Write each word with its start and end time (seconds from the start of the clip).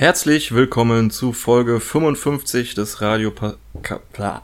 Herzlich 0.00 0.54
willkommen 0.54 1.10
zu 1.10 1.32
Folge 1.32 1.80
55 1.80 2.76
des 2.76 3.02
Radio 3.02 3.32
pa 3.32 3.54
Ka 3.82 3.98
Pla 4.12 4.42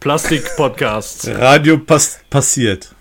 Plastik-Podcasts. 0.00 1.28
Radio 1.28 1.78
pass 1.78 2.18
passiert. 2.28 2.92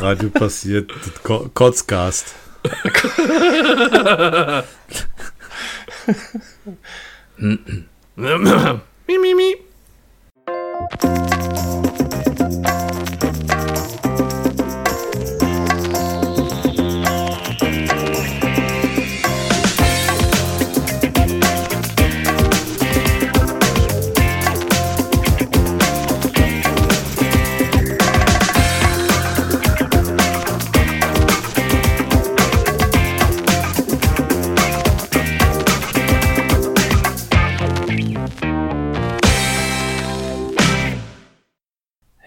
Radio 0.00 0.30
passiert. 0.30 0.90
Ko 1.22 1.50
Kotzcast. 1.52 2.34
mi, 8.16 9.56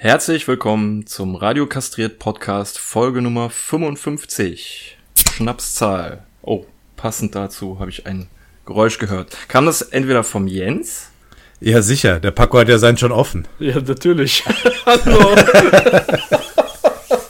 Herzlich 0.09 0.47
willkommen 0.47 1.05
zum 1.05 1.35
Radio 1.35 1.67
Kastriert 1.67 2.17
Podcast 2.17 2.79
Folge 2.79 3.21
Nummer 3.21 3.51
55. 3.51 4.97
Schnapszahl. 5.35 6.23
Oh, 6.41 6.65
passend 6.97 7.35
dazu 7.35 7.79
habe 7.79 7.91
ich 7.91 8.07
ein 8.07 8.25
Geräusch 8.65 8.97
gehört. 8.97 9.37
Kam 9.49 9.67
das 9.67 9.83
entweder 9.83 10.23
vom 10.23 10.47
Jens? 10.47 11.11
Ja, 11.59 11.83
sicher. 11.83 12.19
Der 12.19 12.31
Paco 12.31 12.57
hat 12.57 12.69
ja 12.69 12.79
sein 12.79 12.97
schon 12.97 13.11
offen. 13.11 13.47
Ja, 13.59 13.79
natürlich. 13.79 14.43
Hallo. 14.87 15.35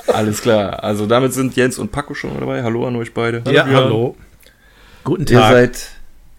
Alles 0.08 0.42
klar. 0.42 0.82
Also 0.82 1.06
damit 1.06 1.34
sind 1.34 1.58
Jens 1.58 1.80
und 1.80 1.92
Paco 1.92 2.14
schon 2.14 2.40
dabei. 2.40 2.64
Hallo 2.64 2.88
an 2.88 2.96
euch 2.96 3.14
beide. 3.14 3.40
Ja, 3.52 3.64
Björn. 3.64 3.76
hallo. 3.76 4.16
Guten 5.04 5.24
Ihr 5.24 5.38
Tag. 5.38 5.52
seid 5.52 5.90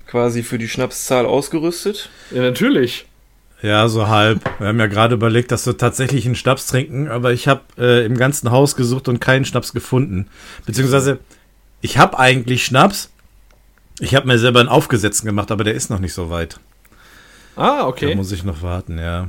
quasi 0.06 0.42
für 0.42 0.56
die 0.56 0.70
Schnapszahl 0.70 1.26
ausgerüstet. 1.26 2.08
Ja, 2.30 2.40
natürlich. 2.40 3.04
Ja, 3.62 3.88
so 3.88 4.08
halb. 4.08 4.40
Wir 4.58 4.68
haben 4.68 4.80
ja 4.80 4.86
gerade 4.86 5.14
überlegt, 5.14 5.52
dass 5.52 5.66
wir 5.66 5.76
tatsächlich 5.76 6.24
einen 6.24 6.34
Schnaps 6.34 6.66
trinken, 6.66 7.08
aber 7.08 7.32
ich 7.32 7.46
habe 7.46 7.60
äh, 7.78 8.06
im 8.06 8.16
ganzen 8.16 8.50
Haus 8.50 8.74
gesucht 8.74 9.08
und 9.08 9.20
keinen 9.20 9.44
Schnaps 9.44 9.72
gefunden. 9.72 10.28
Beziehungsweise, 10.64 11.18
ich 11.82 11.98
habe 11.98 12.18
eigentlich 12.18 12.64
Schnaps. 12.64 13.10
Ich 13.98 14.14
habe 14.14 14.26
mir 14.26 14.38
selber 14.38 14.60
einen 14.60 14.70
Aufgesetzten 14.70 15.26
gemacht, 15.26 15.50
aber 15.50 15.62
der 15.64 15.74
ist 15.74 15.90
noch 15.90 15.98
nicht 15.98 16.14
so 16.14 16.30
weit. 16.30 16.58
Ah, 17.56 17.80
Da 17.80 17.86
okay. 17.86 18.14
muss 18.14 18.32
ich 18.32 18.44
noch 18.44 18.62
warten, 18.62 18.98
ja. 18.98 19.28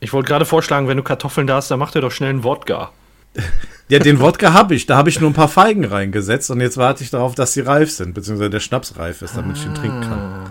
Ich 0.00 0.12
wollte 0.14 0.28
gerade 0.28 0.46
vorschlagen, 0.46 0.88
wenn 0.88 0.96
du 0.96 1.02
Kartoffeln 1.02 1.46
da 1.46 1.56
hast, 1.56 1.70
dann 1.70 1.78
mach 1.78 1.90
dir 1.90 2.00
doch 2.00 2.12
schnell 2.12 2.30
einen 2.30 2.44
Wodka. 2.44 2.90
Ja, 3.88 4.00
den 4.00 4.18
Wodka 4.18 4.52
habe 4.52 4.74
ich. 4.74 4.86
Da 4.86 4.96
habe 4.96 5.10
ich 5.10 5.20
nur 5.20 5.30
ein 5.30 5.34
paar 5.34 5.46
Feigen 5.46 5.84
reingesetzt 5.84 6.50
und 6.50 6.60
jetzt 6.60 6.76
warte 6.76 7.04
ich 7.04 7.10
darauf, 7.10 7.36
dass 7.36 7.52
sie 7.52 7.60
reif 7.60 7.88
sind, 7.92 8.14
beziehungsweise 8.14 8.50
der 8.50 8.58
Schnaps 8.58 8.98
reif 8.98 9.22
ist, 9.22 9.36
damit 9.36 9.58
ich 9.58 9.64
ihn 9.64 9.76
trinken 9.76 10.00
kann. 10.00 10.50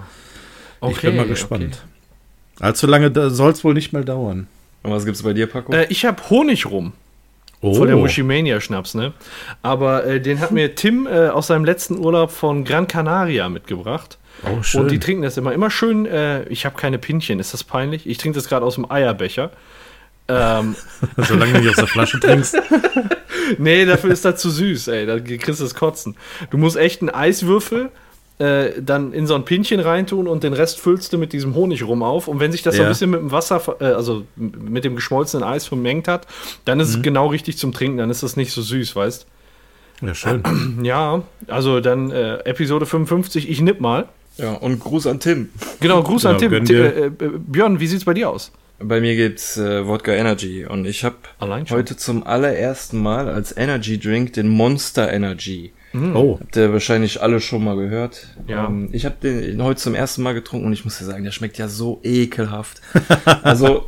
ich 0.89 1.01
bin 1.01 1.17
mal 1.17 1.27
gespannt. 1.27 1.83
Allzu 2.59 2.87
lange 2.87 3.11
soll 3.29 3.51
es 3.51 3.63
wohl 3.63 3.73
nicht 3.73 3.93
mehr 3.93 4.03
dauern. 4.03 4.47
Und 4.83 4.91
was 4.91 5.05
gibt's 5.05 5.23
bei 5.23 5.33
dir, 5.33 5.47
Paco? 5.47 5.73
Äh, 5.73 5.87
ich 5.89 6.05
habe 6.05 6.21
Honig 6.29 6.65
rum. 6.67 6.93
Oh, 7.61 7.73
Von 7.73 7.87
der 7.87 7.97
Mushimania-Schnaps, 7.97 8.93
ne? 8.93 9.13
Aber 9.63 10.05
äh, 10.05 10.21
den 10.21 10.39
hat 10.39 10.51
mir 10.51 10.75
Tim 10.75 11.07
äh, 11.07 11.29
aus 11.29 11.47
seinem 11.47 11.65
letzten 11.65 11.97
Urlaub 11.97 12.29
von 12.31 12.63
Gran 12.63 12.87
Canaria 12.87 13.49
mitgebracht. 13.49 14.19
oh 14.43 14.61
schön. 14.61 14.81
Und 14.81 14.91
die 14.91 14.99
trinken 14.99 15.23
das 15.23 15.37
immer. 15.37 15.53
Immer 15.53 15.71
schön, 15.71 16.05
äh, 16.05 16.43
ich 16.49 16.65
habe 16.65 16.77
keine 16.77 16.99
Pinchen, 16.99 17.39
ist 17.39 17.53
das 17.53 17.63
peinlich? 17.63 18.07
Ich 18.07 18.19
trinke 18.19 18.37
das 18.37 18.47
gerade 18.47 18.65
aus 18.65 18.75
dem 18.75 18.89
Eierbecher. 18.91 19.51
Ähm, 20.27 20.75
Solange 21.17 21.53
du 21.53 21.59
nicht 21.61 21.69
aus 21.69 21.75
der 21.77 21.87
Flasche 21.87 22.19
trinkst. 22.19 22.55
nee, 23.57 23.85
dafür 23.85 24.11
ist 24.11 24.25
das 24.25 24.39
zu 24.39 24.49
süß, 24.49 24.87
ey. 24.89 25.05
Da 25.05 25.19
kriegst 25.19 25.59
du 25.59 25.63
das 25.63 25.75
Kotzen. 25.75 26.15
Du 26.51 26.57
musst 26.57 26.77
echt 26.77 27.01
einen 27.01 27.09
Eiswürfel 27.09 27.89
äh, 28.37 28.81
dann 28.81 29.13
in 29.13 29.27
so 29.27 29.35
ein 29.35 29.45
Pinchen 29.45 29.79
reintun 29.79 30.27
und 30.27 30.43
den 30.43 30.53
Rest 30.53 30.79
füllst 30.79 31.13
du 31.13 31.17
mit 31.17 31.31
diesem 31.33 31.55
Honig 31.55 31.83
rum 31.87 32.03
auf. 32.03 32.27
Und 32.27 32.39
wenn 32.39 32.51
sich 32.51 32.63
das 32.63 32.75
so 32.75 32.81
ein 32.81 32.85
Ja. 32.85 32.89
bisschen 32.89 33.09
mit 33.11 33.19
dem 33.21 33.31
Wasser, 33.31 33.61
äh, 33.79 33.85
also 33.85 34.25
mit 34.35 34.83
dem 34.83 34.95
geschmolzenen 34.95 35.43
Eis 35.47 35.65
vermengt 35.67 36.07
hat, 36.07 36.27
dann 36.65 36.79
ist 36.79 36.89
es 36.89 37.01
genau 37.01 37.27
richtig 37.27 37.57
zum 37.57 37.71
Trinken. 37.71 37.97
Dann 37.97 38.09
ist 38.09 38.23
das 38.23 38.35
nicht 38.35 38.51
so 38.51 38.61
süß, 38.61 38.95
weißt 38.95 39.25
Ja, 40.01 40.13
schön. 40.13 40.43
Ja, 40.83 41.23
also 41.47 41.79
dann 41.79 42.11
äh, 42.11 42.39
Episode 42.39 42.85
55, 42.85 43.49
ich 43.49 43.61
nipp 43.61 43.79
mal. 43.79 44.09
ja, 44.37 44.51
und 44.53 44.79
Gruß 44.81 45.07
an 45.07 45.21
Tim. 45.21 45.49
Genau, 45.79 46.03
Gruß 46.03 46.23
Genau, 46.23 46.33
an 46.33 46.39
Tim. 46.39 46.65
dir. 46.65 46.93
äh, 46.95 47.05
äh, 47.05 47.11
Björn, 47.37 47.79
wie 47.79 47.87
sieht's 47.87 48.03
bei 48.03 48.13
dir 48.13 48.29
aus? 48.29 48.51
Bei 48.79 48.99
mir 48.99 49.15
gibt's 49.15 49.55
äh, 49.55 49.87
Wodka 49.87 50.11
Energy 50.11 50.65
und 50.65 50.83
ich 50.85 51.05
habe 51.05 51.15
heute 51.69 51.95
zum 51.95 52.27
allerersten 52.27 53.01
Mal 53.01 53.29
als 53.29 53.55
Energy 53.55 53.97
Drink 53.97 54.33
den 54.33 54.49
Monster 54.49 55.13
Energy. 55.13 55.71
Oh, 56.15 56.37
Habt 56.41 56.55
ihr 56.57 56.73
wahrscheinlich 56.73 57.21
alle 57.21 57.39
schon 57.39 57.63
mal 57.63 57.75
gehört. 57.75 58.27
Ja. 58.47 58.67
Ähm, 58.67 58.89
ich 58.91 59.05
habe 59.05 59.15
den 59.21 59.61
heute 59.63 59.79
zum 59.79 59.95
ersten 59.95 60.21
Mal 60.23 60.33
getrunken 60.33 60.65
und 60.67 60.73
ich 60.73 60.83
muss 60.83 60.97
dir 60.97 61.05
sagen, 61.05 61.23
der 61.23 61.31
schmeckt 61.31 61.57
ja 61.57 61.67
so 61.67 61.99
ekelhaft. 62.03 62.81
also 63.43 63.85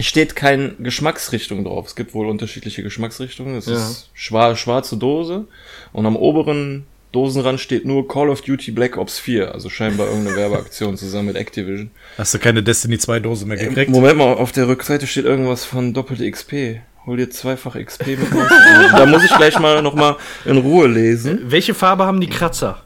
steht 0.00 0.36
keine 0.36 0.70
Geschmacksrichtung 0.78 1.64
drauf. 1.64 1.86
Es 1.88 1.96
gibt 1.96 2.14
wohl 2.14 2.28
unterschiedliche 2.28 2.82
Geschmacksrichtungen. 2.82 3.56
Es 3.56 3.66
Ja. 3.66 3.74
ist 3.76 4.10
schwar 4.14 4.54
schwarze 4.56 4.96
Dose 4.96 5.46
und 5.92 6.06
am 6.06 6.16
oberen 6.16 6.84
Dosenrand 7.12 7.58
steht 7.60 7.84
nur 7.84 8.06
Call 8.06 8.28
of 8.28 8.42
Duty 8.42 8.70
Black 8.70 8.96
Ops 8.98 9.18
4. 9.18 9.54
Also 9.54 9.70
scheinbar 9.70 10.08
irgendeine 10.08 10.36
Werbeaktion 10.36 10.96
zusammen 10.96 11.26
mit 11.28 11.36
Activision. 11.36 11.90
hast 12.18 12.34
du 12.34 12.38
keine 12.38 12.62
Destiny 12.62 12.98
2 12.98 13.20
Dose 13.20 13.46
mehr 13.46 13.56
gekriegt? 13.56 13.90
Moment 13.90 14.18
mal, 14.18 14.34
auf 14.34 14.52
der 14.52 14.68
Rückseite 14.68 15.06
steht 15.06 15.24
irgendwas 15.24 15.64
von 15.64 15.94
doppelte 15.94 16.30
XP. 16.30 16.80
Hol 17.06 17.16
dir 17.16 17.30
zweifach 17.30 17.74
XP 17.82 18.06
mit 18.08 18.32
raus. 18.34 18.50
Da 18.92 19.06
muss 19.06 19.24
ich 19.24 19.34
gleich 19.34 19.58
mal 19.58 19.80
noch 19.82 19.94
mal 19.94 20.16
in 20.44 20.58
Ruhe 20.58 20.86
lesen. 20.88 21.40
Welche 21.44 21.72
Farbe 21.72 22.04
haben 22.04 22.20
die 22.20 22.28
Kratzer? 22.28 22.82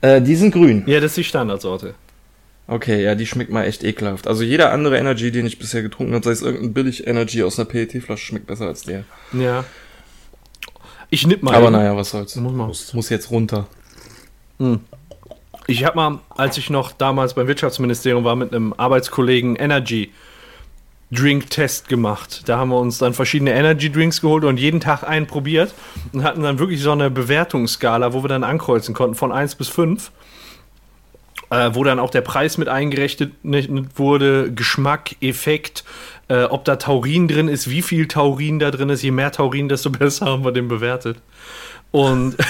Äh, 0.00 0.22
die 0.22 0.36
sind 0.36 0.52
grün. 0.52 0.84
Ja, 0.86 1.00
das 1.00 1.10
ist 1.12 1.16
die 1.18 1.24
Standardsorte. 1.24 1.94
Okay, 2.68 3.02
ja, 3.02 3.14
die 3.14 3.26
schmeckt 3.26 3.50
mal 3.50 3.64
echt 3.64 3.84
ekelhaft. 3.84 4.26
Also 4.26 4.42
jeder 4.42 4.72
andere 4.72 4.98
Energy, 4.98 5.30
den 5.30 5.46
ich 5.46 5.58
bisher 5.58 5.82
getrunken 5.82 6.14
habe, 6.14 6.24
sei 6.24 6.32
es 6.32 6.42
irgendein 6.42 6.72
billig 6.72 7.06
Energy 7.06 7.42
aus 7.42 7.58
einer 7.58 7.68
PET-Flasche, 7.68 8.24
schmeckt 8.26 8.46
besser 8.46 8.66
als 8.66 8.82
der. 8.82 9.04
Ja. 9.32 9.64
Ich 11.16 11.26
nipp 11.26 11.42
mal. 11.42 11.54
Aber 11.54 11.68
eben. 11.68 11.76
naja, 11.76 11.96
was 11.96 12.10
soll's. 12.10 12.36
Muss 12.36 12.52
man. 12.52 12.68
Muss 12.92 13.08
jetzt 13.08 13.30
runter. 13.30 13.66
Ich 15.66 15.82
habe 15.86 15.96
mal, 15.96 16.18
als 16.28 16.58
ich 16.58 16.68
noch 16.68 16.92
damals 16.92 17.32
beim 17.32 17.46
Wirtschaftsministerium 17.46 18.22
war, 18.22 18.36
mit 18.36 18.54
einem 18.54 18.74
Arbeitskollegen 18.74 19.56
Energy 19.56 20.12
Drink 21.10 21.48
Test 21.48 21.88
gemacht. 21.88 22.42
Da 22.46 22.58
haben 22.58 22.68
wir 22.68 22.78
uns 22.78 22.98
dann 22.98 23.14
verschiedene 23.14 23.52
Energy 23.52 23.90
Drinks 23.90 24.20
geholt 24.20 24.44
und 24.44 24.58
jeden 24.58 24.80
Tag 24.80 25.04
einen 25.04 25.26
probiert 25.26 25.72
und 26.12 26.22
hatten 26.22 26.42
dann 26.42 26.58
wirklich 26.58 26.82
so 26.82 26.92
eine 26.92 27.10
Bewertungsskala, 27.10 28.12
wo 28.12 28.22
wir 28.22 28.28
dann 28.28 28.44
ankreuzen 28.44 28.94
konnten 28.94 29.14
von 29.14 29.32
1 29.32 29.54
bis 29.54 29.68
5. 29.68 30.10
Äh, 31.48 31.70
wo 31.74 31.84
dann 31.84 32.00
auch 32.00 32.10
der 32.10 32.22
Preis 32.22 32.58
mit 32.58 32.68
eingerechnet 32.68 33.32
wurde, 33.94 34.52
Geschmack, 34.52 35.14
Effekt, 35.20 35.84
äh, 36.28 36.44
ob 36.44 36.64
da 36.64 36.76
Taurin 36.76 37.28
drin 37.28 37.48
ist, 37.48 37.70
wie 37.70 37.82
viel 37.82 38.08
Taurin 38.08 38.58
da 38.58 38.70
drin 38.70 38.88
ist. 38.90 39.02
Je 39.02 39.10
mehr 39.10 39.32
Taurin, 39.32 39.68
desto 39.68 39.90
besser 39.90 40.26
haben 40.26 40.44
wir 40.44 40.52
den 40.52 40.68
bewertet. 40.68 41.18
Und 41.92 42.36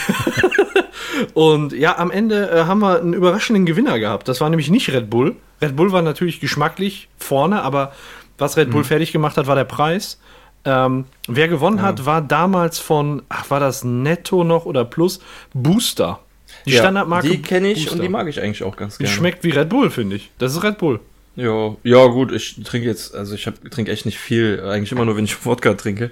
Und 1.34 1.72
ja, 1.72 1.98
am 1.98 2.10
Ende 2.10 2.50
äh, 2.50 2.64
haben 2.64 2.81
wir 2.81 3.00
einen 3.00 3.14
überraschenden 3.14 3.64
Gewinner 3.64 3.98
gehabt. 3.98 4.28
Das 4.28 4.41
war 4.41 4.50
nämlich 4.50 4.70
nicht 4.70 4.91
Red 4.92 5.09
Bull. 5.09 5.37
Red 5.62 5.75
Bull 5.76 5.91
war 5.92 6.03
natürlich 6.03 6.41
geschmacklich 6.41 7.09
vorne, 7.19 7.62
aber 7.62 7.92
was 8.38 8.56
Red 8.59 8.70
Bull 8.70 8.84
fertig 8.84 9.12
gemacht 9.12 9.37
hat, 9.38 9.47
war 9.47 9.54
der 9.56 9.64
Preis. 9.64 10.20
Ähm, 10.66 11.04
wer 11.28 11.48
gewonnen 11.48 11.81
hat, 11.81 12.04
war 12.04 12.20
damals 12.20 12.78
von, 12.78 13.22
ach, 13.28 13.48
war 13.50 13.60
das 13.60 13.84
Netto 13.84 14.44
noch 14.44 14.66
oder 14.66 14.84
Plus? 14.84 15.20
Booster. 15.54 16.19
Die 16.66 16.72
Ja, 16.72 16.81
Standardmarke. 16.81 17.28
Die 17.28 17.41
kenne 17.41 17.69
ich 17.69 17.84
Booster. 17.84 17.93
und 17.94 18.03
die 18.03 18.08
mag 18.08 18.26
ich 18.28 18.43
eigentlich 18.43 18.62
auch 18.64 18.76
ganz 18.76 18.99
Die 18.99 19.05
gerne. 19.05 19.17
schmeckt 19.17 19.44
wie 19.44 19.50
Red 19.50 19.69
Bull, 19.70 19.90
finde 19.90 20.17
ich. 20.17 20.31
Das 20.38 20.52
ist 20.55 20.62
Red 20.64 20.76
Bull. 20.79 21.00
Ja, 21.37 21.77
ja 21.85 22.06
gut, 22.06 22.33
ich 22.33 22.59
trinke 22.65 22.88
jetzt, 22.88 23.15
also 23.15 23.35
ich 23.35 23.44
trinke 23.71 23.93
echt 23.93 24.06
nicht 24.06 24.19
viel, 24.19 24.61
eigentlich 24.65 24.91
immer 24.93 25.05
nur, 25.05 25.17
wenn 25.17 25.25
ich 25.27 25.44
Wodka 25.44 25.75
trinke. 25.75 26.11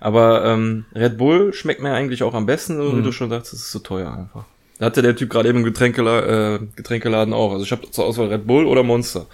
Aber 0.00 0.44
ähm, 0.46 0.86
Red 0.94 1.18
Bull 1.18 1.52
schmeckt 1.52 1.82
mir 1.82 1.92
eigentlich 1.92 2.22
auch 2.22 2.34
am 2.34 2.46
besten, 2.46 2.76
so 2.78 2.84
Mhm. 2.84 2.98
wie 2.98 3.02
du 3.02 3.12
schon 3.12 3.28
sagst, 3.30 3.52
es 3.52 3.60
ist 3.60 3.70
zu 3.70 3.78
teuer 3.80 4.10
einfach. 4.12 4.44
Da 4.78 4.86
hatte 4.86 5.02
der 5.02 5.14
Typ 5.14 5.30
gerade 5.30 5.48
eben 5.50 5.58
im 5.58 5.64
Getränkela 5.64 6.54
äh, 6.54 6.60
Getränkeladen 6.74 7.34
auch. 7.34 7.52
Also 7.52 7.64
ich 7.64 7.70
habe 7.70 7.88
zur 7.90 8.04
Auswahl 8.06 8.28
Red 8.28 8.46
Bull 8.46 8.66
oder 8.66 8.82
Monster. 8.82 9.26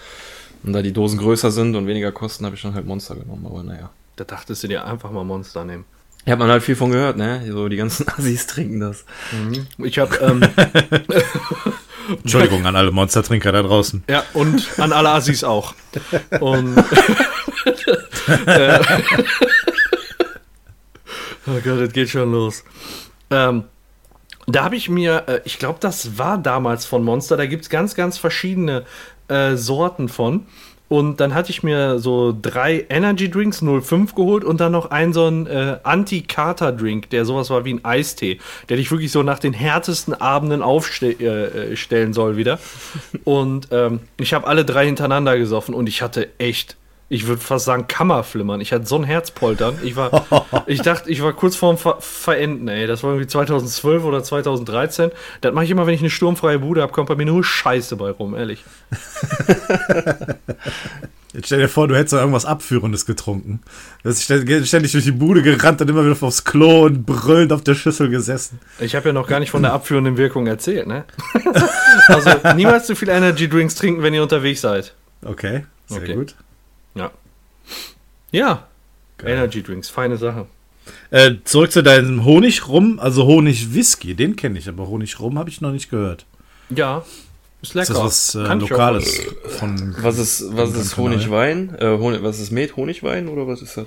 Und 0.65 0.73
da 0.73 0.83
die 0.83 0.93
Dosen 0.93 1.19
größer 1.19 1.51
sind 1.53 1.77
und 1.77 1.87
weniger 1.87 2.11
kosten, 2.13 2.45
habe 2.45 2.57
ich 2.57 2.63
dann 2.63 2.75
halt 2.75 2.85
Monster 2.85 3.15
genommen. 3.15 3.47
Aber 3.47 3.63
naja. 3.63 3.91
Da 4.17 4.25
dachtest 4.25 4.65
du 4.65 4.69
dir 4.69 4.85
einfach 4.85 5.11
mal 5.13 5.23
Monster 5.25 5.65
nehmen. 5.65 5.85
Ja, 6.27 6.33
hat 6.33 6.41
man 6.41 6.49
halt 6.51 6.65
viel 6.65 6.75
von 6.77 6.91
gehört, 6.91 7.17
ne? 7.17 7.43
So 7.51 7.69
die 7.69 7.77
ganzen 7.77 8.07
Assis 8.19 8.47
trinken 8.49 8.81
das. 8.81 9.05
Ich 9.79 9.99
habe, 10.01 10.17
ähm, 10.17 10.43
Entschuldigung 12.09 12.67
an 12.67 12.75
alle 12.77 12.91
Monstertrinker 12.91 13.53
da 13.53 13.63
draußen. 13.63 14.05
ja, 14.09 14.25
und 14.35 14.67
an 14.79 14.93
alle 14.93 15.11
Assis 15.11 15.45
auch. 15.45 15.75
Und, 16.41 16.77
äh, 18.47 18.81
oh 21.47 21.61
Gott, 21.65 21.81
das 21.81 21.93
geht 21.93 22.09
schon 22.09 22.33
los. 22.33 22.65
Ähm, 23.31 23.65
Da 24.47 24.65
habe 24.65 24.77
ich 24.77 24.89
mir, 24.89 25.25
äh, 25.27 25.41
ich 25.45 25.59
glaube, 25.59 25.79
das 25.81 26.17
war 26.17 26.39
damals 26.39 26.87
von 26.87 27.05
Monster, 27.05 27.37
da 27.37 27.45
gibt 27.47 27.65
es 27.65 27.69
ganz, 27.69 27.95
ganz 27.95 28.17
verschiedene 28.17 28.85
äh, 29.29 29.57
Sorten 29.57 30.09
von. 30.09 30.47
Und 30.89 31.21
dann 31.21 31.35
hatte 31.35 31.51
ich 31.51 31.63
mir 31.63 31.99
so 31.99 32.35
drei 32.41 32.87
Energy 32.89 33.31
Drinks 33.31 33.63
05 33.63 34.15
geholt 34.15 34.45
und 34.45 34.61
dann 34.61 34.73
noch 34.73 34.91
einen 34.91 35.13
so 35.13 35.27
einen 35.27 35.47
äh, 35.47 35.79
Anti-Kater-Drink, 35.83 37.11
der 37.11 37.25
sowas 37.25 37.51
war 37.51 37.65
wie 37.65 37.75
ein 37.75 37.85
Eistee, 37.85 38.39
der 38.69 38.79
dich 38.79 38.91
wirklich 38.91 39.13
so 39.13 39.23
nach 39.23 39.39
den 39.39 39.53
härtesten 39.53 40.15
Abenden 40.15 40.63
aufstellen 40.63 41.21
äh, 41.21 41.77
stellen 41.77 42.13
soll 42.13 42.37
wieder. 42.37 42.59
Und 43.25 43.69
ähm, 43.71 44.01
ich 44.19 44.33
habe 44.33 44.47
alle 44.47 44.65
drei 44.65 44.87
hintereinander 44.87 45.39
gesoffen 45.39 45.75
und 45.75 45.89
ich 45.89 46.01
hatte 46.01 46.29
echt, 46.39 46.77
ich 47.11 47.27
würde 47.27 47.41
fast 47.41 47.65
sagen, 47.65 47.89
Kammerflimmern. 47.89 48.61
Ich 48.61 48.73
hatte 48.73 48.85
so 48.87 48.97
ein 48.97 49.05
Herzpoltern. 49.05 49.79
Ich 49.83 49.97
war, 49.97 50.27
ich 50.67 50.83
dachte, 50.83 51.11
ich 51.11 51.23
war 51.23 51.33
kurz 51.33 51.57
vorm 51.57 51.79
Ver 51.79 51.97
Verenden, 52.01 52.69
ey. 52.69 52.87
Das 52.87 53.03
war 53.03 53.11
irgendwie 53.11 53.27
2012 53.27 54.05
oder 54.05 54.23
2013. 54.23 55.11
Das 55.41 55.55
mache 55.55 55.65
ich 55.65 55.71
immer, 55.71 55.87
wenn 55.87 55.95
ich 55.95 56.01
eine 56.01 56.11
sturmfreie 56.11 56.59
Bude 56.59 56.83
habe, 56.83 56.93
kommt 56.93 57.09
bei 57.09 57.17
mir 57.17 57.25
nur 57.27 57.43
Scheiße 57.43 57.97
bei 57.97 58.11
rum, 58.11 58.35
ehrlich. 58.35 58.63
Jetzt 61.35 61.47
stell 61.47 61.59
dir 61.61 61.69
vor, 61.69 61.87
du 61.89 61.95
hättest 61.95 62.15
irgendwas 62.15 62.47
Abführendes 62.47 63.05
getrunken. 63.05 63.61
Du 64.03 64.09
hast 64.09 64.23
ständig 64.23 64.93
durch 64.93 65.05
die 65.05 65.13
Bude 65.13 65.43
gerannt 65.43 65.81
und 65.81 65.89
immer 65.91 66.05
wieder 66.05 66.17
aufs 66.23 66.45
Klo 66.45 66.87
und 66.87 67.05
brüllend 67.05 67.53
auf 67.53 67.63
der 67.63 67.75
Schüssel 67.75 68.09
gesessen. 68.09 68.59
Ich 68.81 68.97
habe 68.97 69.09
ja 69.11 69.13
noch 69.13 69.29
gar 69.29 69.39
nicht 69.39 69.51
von 69.51 69.63
der 69.63 69.75
abführenden 69.75 70.17
Wirkung 70.17 70.47
erzählt, 70.47 70.87
ne? 70.87 71.05
also 72.09 72.31
niemals 72.57 72.87
zu 72.87 72.97
viel 72.97 73.11
Energy 73.11 73.47
Drinks 73.49 73.75
trinken, 73.75 74.03
wenn 74.03 74.15
ihr 74.15 74.23
unterwegs 74.23 74.63
seid. 74.63 74.95
Okay, 75.23 75.67
sehr 75.87 76.03
Okay. 76.03 76.15
gut. 76.15 76.35
Ja. 78.31 78.67
Geil. 79.19 79.33
Energy 79.37 79.63
Drinks, 79.63 79.89
feine 79.89 80.17
Sache. 80.17 80.47
Äh, 81.11 81.35
zurück 81.45 81.71
zu 81.73 81.83
deinem 81.83 82.25
Honig-Rum, 82.25 82.99
also 82.99 83.27
Honig-Whisky, 83.27 84.15
den 84.15 84.37
kenne 84.37 84.59
ich, 84.59 84.69
aber 84.69 84.87
Honig-Rum 84.89 85.39
habe 85.39 85.51
ich 85.51 85.61
noch 85.61 85.73
nicht 85.73 85.91
gehört. 85.91 86.25
Ja. 86.71 87.05
Ist 87.61 87.71
Ist 87.71 87.75
lecker. 87.75 87.95
das 87.95 88.03
was 88.03 88.35
äh, 88.37 88.55
Lokales? 88.55 89.21
Von, 89.59 89.97
Was 90.01 90.19
ist, 90.19 90.45
was 90.57 90.75
ist. 90.75 90.97
Honigwein? 90.97 91.75
Äh, 91.79 91.99
Honig, 91.99 92.23
was 92.23 92.39
ist 92.39 92.53
Met? 92.53 92.77
Honigwein 92.77 93.29
oder 93.29 93.47
was 93.49 93.61
ist 93.63 93.77
das? 93.77 93.87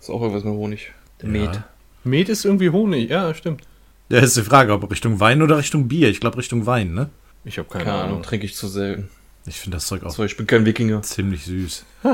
Ist 0.00 0.10
auch 0.10 0.20
irgendwas 0.22 0.44
mit 0.44 0.54
Honig. 0.54 0.92
Ja. 1.22 1.28
Met. 1.28 1.60
Met 2.04 2.28
ist 2.28 2.44
irgendwie 2.44 2.70
Honig, 2.70 3.10
ja, 3.10 3.34
stimmt. 3.34 3.62
ja, 4.08 4.20
ist 4.20 4.36
die 4.36 4.42
Frage, 4.42 4.72
ob 4.72 4.90
Richtung 4.90 5.20
Wein 5.20 5.42
oder 5.42 5.58
Richtung 5.58 5.88
Bier. 5.88 6.08
Ich 6.08 6.20
glaube 6.20 6.38
Richtung 6.38 6.64
Wein, 6.66 6.94
ne? 6.94 7.10
Ich 7.44 7.58
habe 7.58 7.68
keine, 7.68 7.84
Keine 7.84 7.96
Ahnung, 7.96 8.08
Ahnung. 8.10 8.22
trinke 8.22 8.46
ich 8.46 8.54
zu 8.56 8.66
selten. 8.66 9.08
Ich 9.46 9.60
finde 9.60 9.76
das 9.76 9.86
Zeug 9.86 10.02
auch 10.04 10.10
So, 10.10 10.24
ich 10.24 10.36
bin 10.36 10.46
kein 10.46 10.64
Wikinger. 10.64 11.02
ziemlich 11.02 11.44
süß. 11.44 11.84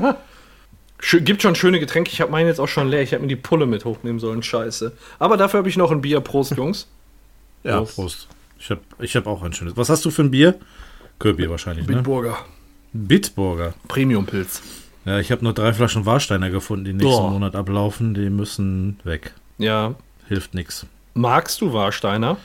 Gibt 1.10 1.42
schon 1.42 1.54
schöne 1.54 1.80
Getränke. 1.80 2.10
Ich 2.12 2.20
habe 2.20 2.30
meinen 2.30 2.46
jetzt 2.46 2.60
auch 2.60 2.68
schon 2.68 2.88
leer. 2.88 3.02
Ich 3.02 3.12
habe 3.12 3.22
mir 3.22 3.28
die 3.28 3.36
Pulle 3.36 3.66
mit 3.66 3.84
hochnehmen 3.84 4.20
sollen. 4.20 4.42
Scheiße. 4.42 4.92
Aber 5.18 5.36
dafür 5.36 5.58
habe 5.58 5.68
ich 5.68 5.76
noch 5.76 5.90
ein 5.90 6.00
Bier. 6.00 6.20
Prost, 6.20 6.56
Jungs. 6.56 6.86
Ja, 7.64 7.78
Prost. 7.78 7.96
Prost. 7.96 8.28
Ich 8.58 8.70
habe 8.70 8.80
ich 9.00 9.16
hab 9.16 9.26
auch 9.26 9.42
ein 9.42 9.52
schönes. 9.52 9.76
Was 9.76 9.88
hast 9.88 10.04
du 10.04 10.10
für 10.10 10.22
ein 10.22 10.30
Bier? 10.30 10.54
Kölbier 11.18 11.50
wahrscheinlich, 11.50 11.86
ne? 11.86 11.96
Bitburger. 11.96 12.38
Bitburger. 12.92 13.74
Premium-Pilz. 13.88 14.62
Ja, 15.04 15.18
ich 15.18 15.32
habe 15.32 15.42
nur 15.42 15.52
drei 15.52 15.72
Flaschen 15.72 16.06
Warsteiner 16.06 16.50
gefunden, 16.50 16.84
die 16.84 16.92
nächsten 16.92 17.10
Boah. 17.10 17.30
Monat 17.30 17.56
ablaufen. 17.56 18.14
Die 18.14 18.30
müssen 18.30 19.00
weg. 19.02 19.34
Ja. 19.58 19.96
Hilft 20.28 20.54
nix. 20.54 20.86
Magst 21.14 21.60
du 21.60 21.72
Warsteiner? 21.72 22.36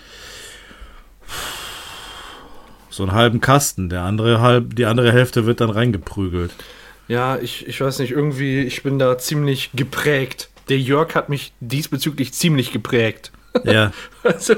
So 2.89 3.03
einen 3.03 3.11
halben 3.11 3.39
Kasten. 3.39 3.89
Der 3.89 4.01
andere 4.01 4.41
halb, 4.41 4.75
die 4.75 4.85
andere 4.85 5.11
Hälfte 5.11 5.45
wird 5.45 5.61
dann 5.61 5.69
reingeprügelt. 5.69 6.51
Ja, 7.07 7.37
ich, 7.37 7.67
ich 7.67 7.79
weiß 7.79 7.99
nicht. 7.99 8.11
Irgendwie, 8.11 8.61
ich 8.61 8.83
bin 8.83 8.99
da 8.99 9.17
ziemlich 9.17 9.71
geprägt. 9.73 10.49
Der 10.69 10.79
Jörg 10.79 11.15
hat 11.15 11.29
mich 11.29 11.53
diesbezüglich 11.59 12.33
ziemlich 12.33 12.71
geprägt. 12.71 13.31
Ja, 13.63 13.91
Also, 14.23 14.55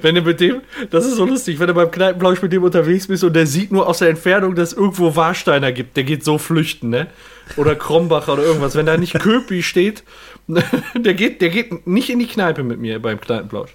wenn 0.00 0.14
du 0.14 0.22
mit 0.22 0.40
dem, 0.40 0.62
das 0.90 1.04
ist 1.04 1.16
so 1.16 1.24
lustig, 1.26 1.58
wenn 1.58 1.66
du 1.66 1.74
beim 1.74 1.90
Kneipenplausch 1.90 2.40
mit 2.40 2.52
dem 2.52 2.62
unterwegs 2.62 3.06
bist 3.08 3.24
und 3.24 3.34
der 3.34 3.46
sieht 3.46 3.72
nur 3.72 3.86
aus 3.86 3.98
der 3.98 4.10
Entfernung, 4.10 4.54
dass 4.54 4.72
es 4.72 4.78
irgendwo 4.78 5.16
Warsteiner 5.16 5.72
gibt, 5.72 5.96
der 5.96 6.04
geht 6.04 6.24
so 6.24 6.38
flüchten, 6.38 6.88
ne? 6.88 7.08
Oder 7.56 7.74
Krombacher 7.74 8.34
oder 8.34 8.44
irgendwas. 8.44 8.74
Wenn 8.74 8.86
da 8.86 8.96
nicht 8.96 9.14
Köpi 9.14 9.62
steht, 9.62 10.04
der 10.46 11.14
geht, 11.14 11.42
der 11.42 11.50
geht 11.50 11.86
nicht 11.86 12.10
in 12.10 12.20
die 12.20 12.26
Kneipe 12.26 12.62
mit 12.62 12.78
mir 12.78 13.02
beim 13.02 13.20
Kneipenplausch. 13.20 13.74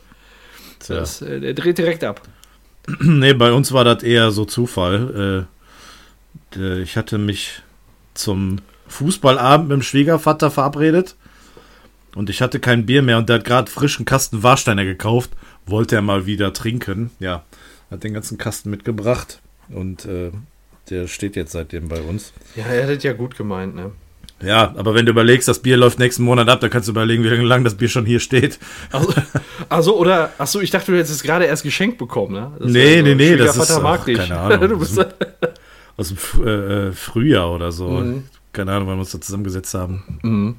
tja. 0.79 0.95
Das, 0.95 1.21
äh, 1.21 1.39
der 1.39 1.53
dreht 1.53 1.77
direkt 1.77 2.03
ab. 2.03 2.21
Nee, 2.99 3.33
bei 3.33 3.51
uns 3.51 3.73
war 3.73 3.83
das 3.83 4.01
eher 4.01 4.31
so 4.31 4.45
Zufall. 4.45 5.47
Äh, 6.55 6.81
ich 6.81 6.95
hatte 6.95 7.17
mich 7.17 7.61
zum 8.17 8.57
Fußballabend 8.87 9.69
mit 9.69 9.75
dem 9.77 9.81
Schwiegervater 9.81 10.51
verabredet 10.51 11.15
und 12.15 12.29
ich 12.29 12.41
hatte 12.41 12.59
kein 12.59 12.85
Bier 12.85 13.01
mehr 13.01 13.17
und 13.17 13.29
der 13.29 13.37
hat 13.37 13.45
gerade 13.45 13.69
frischen 13.71 14.05
Kasten 14.05 14.43
Warsteiner 14.43 14.85
gekauft, 14.85 15.31
wollte 15.65 15.95
er 15.95 16.01
mal 16.01 16.25
wieder 16.25 16.53
trinken. 16.53 17.11
Ja, 17.19 17.43
hat 17.91 18.03
den 18.03 18.13
ganzen 18.13 18.37
Kasten 18.37 18.69
mitgebracht 18.69 19.39
und 19.69 20.05
äh, 20.05 20.31
der 20.89 21.07
steht 21.07 21.35
jetzt 21.35 21.51
seitdem 21.51 21.89
bei 21.89 22.01
uns. 22.01 22.33
Ja, 22.55 22.65
er 22.65 22.87
hat 22.87 22.95
das 22.95 23.03
ja 23.03 23.13
gut 23.13 23.37
gemeint, 23.37 23.75
ne? 23.75 23.91
Ja, 24.41 24.73
aber 24.77 24.93
wenn 24.93 25.05
du 25.05 25.11
überlegst, 25.11 25.47
das 25.47 25.59
Bier 25.59 25.77
läuft 25.77 25.97
nächsten 25.97 26.23
Monat 26.23 26.47
ab, 26.47 26.59
dann 26.59 26.69
kannst 26.69 26.87
du 26.87 26.91
überlegen, 26.91 27.23
wie 27.23 27.27
lange 27.29 27.63
das 27.63 27.75
Bier 27.75 27.89
schon 27.89 28.05
hier 28.05 28.19
steht. 28.19 28.59
Also, 28.91 29.13
also 29.67 29.97
oder, 29.97 30.31
achso, 30.37 30.59
ich 30.59 30.69
dachte, 30.69 30.91
du 30.91 30.97
hättest 30.97 31.13
es 31.15 31.23
gerade 31.23 31.45
erst 31.45 31.63
geschenkt 31.63 31.97
bekommen, 31.97 32.33
ne? 32.33 32.51
Das 32.59 32.71
Nee, 32.71 33.01
nee, 33.01 33.15
nee, 33.15 33.35
das 33.35 33.57
ist 33.57 33.69
dich. 34.05 34.17
keine 34.17 34.39
Ahnung. 34.39 34.79
Aus 35.97 36.09
dem 36.09 36.45
äh, 36.45 36.49
äh, 36.49 36.91
Frühjahr 36.93 37.51
oder 37.51 37.71
so. 37.71 37.89
Mhm. 37.89 38.23
Keine 38.53 38.71
Ahnung, 38.71 38.87
wann 38.87 38.97
wir 38.97 39.01
uns 39.01 39.11
da 39.11 39.19
zusammengesetzt 39.19 39.73
haben. 39.73 40.19
Mhm. 40.21 40.55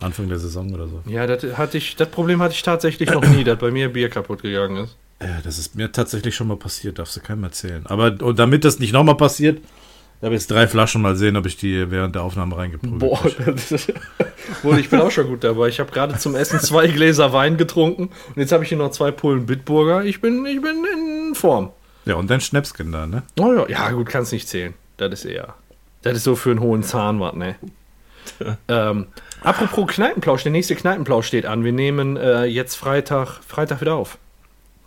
Anfang 0.00 0.28
der 0.28 0.38
Saison 0.38 0.72
oder 0.72 0.86
so. 0.86 1.02
Ja, 1.06 1.26
das, 1.26 1.58
hatte 1.58 1.76
ich, 1.76 1.94
das 1.96 2.08
Problem 2.08 2.40
hatte 2.40 2.54
ich 2.54 2.62
tatsächlich 2.62 3.10
noch 3.10 3.26
nie, 3.26 3.44
dass 3.44 3.58
bei 3.58 3.70
mir 3.70 3.92
Bier 3.92 4.08
kaputt 4.08 4.42
gegangen 4.42 4.84
ist. 4.84 4.96
Ja, 5.20 5.40
das 5.44 5.58
ist 5.58 5.74
mir 5.74 5.92
tatsächlich 5.92 6.34
schon 6.34 6.48
mal 6.48 6.56
passiert, 6.56 6.98
darfst 6.98 7.14
du 7.16 7.20
keinem 7.20 7.44
erzählen. 7.44 7.84
Aber 7.86 8.16
und 8.22 8.38
damit 8.38 8.64
das 8.64 8.78
nicht 8.78 8.92
nochmal 8.92 9.16
passiert, 9.16 9.58
ich 9.58 10.24
habe 10.24 10.34
jetzt 10.34 10.50
drei 10.50 10.66
Flaschen 10.66 11.00
mal 11.00 11.16
sehen, 11.16 11.36
ob 11.36 11.46
ich 11.46 11.56
die 11.56 11.90
während 11.90 12.14
der 12.14 12.22
Aufnahme 12.22 12.56
reingeprügelt 12.56 13.00
Boah, 13.00 13.22
Wohl, 14.62 14.78
ich 14.78 14.90
bin 14.90 15.00
auch 15.00 15.10
schon 15.10 15.26
gut 15.26 15.44
dabei. 15.44 15.68
Ich 15.68 15.80
habe 15.80 15.90
gerade 15.92 16.18
zum 16.18 16.34
Essen 16.34 16.60
zwei 16.60 16.88
Gläser 16.88 17.32
Wein 17.32 17.56
getrunken 17.56 18.10
und 18.28 18.36
jetzt 18.36 18.52
habe 18.52 18.62
ich 18.62 18.68
hier 18.68 18.76
noch 18.76 18.90
zwei 18.90 19.10
Pullen 19.12 19.46
Bitburger. 19.46 20.04
Ich 20.04 20.20
bin, 20.20 20.44
ich 20.46 20.60
bin 20.60 20.84
in 20.84 21.34
Form. 21.34 21.70
Ja, 22.04 22.14
und 22.14 22.30
dein 22.30 22.40
Schnäpskin 22.40 22.92
da, 22.92 23.06
ne? 23.06 23.22
Oh 23.38 23.52
ja, 23.52 23.68
ja 23.68 23.90
gut, 23.90 24.08
kannst 24.08 24.32
nicht 24.32 24.48
zählen. 24.48 24.74
Das 24.96 25.12
ist 25.12 25.24
eher. 25.24 25.54
Das 26.02 26.16
ist 26.16 26.24
so 26.24 26.34
für 26.34 26.50
einen 26.50 26.60
hohen 26.60 26.82
Zahn 26.82 27.20
was, 27.20 27.34
ne? 27.34 27.56
ähm, 28.68 29.06
apropos 29.42 29.88
Kneipenplausch, 29.88 30.42
der 30.42 30.52
nächste 30.52 30.74
Kneipenplausch 30.74 31.26
steht 31.26 31.46
an. 31.46 31.64
Wir 31.64 31.72
nehmen 31.72 32.16
äh, 32.16 32.44
jetzt 32.44 32.76
Freitag, 32.76 33.40
Freitag 33.46 33.80
wieder 33.80 33.94
auf. 33.94 34.18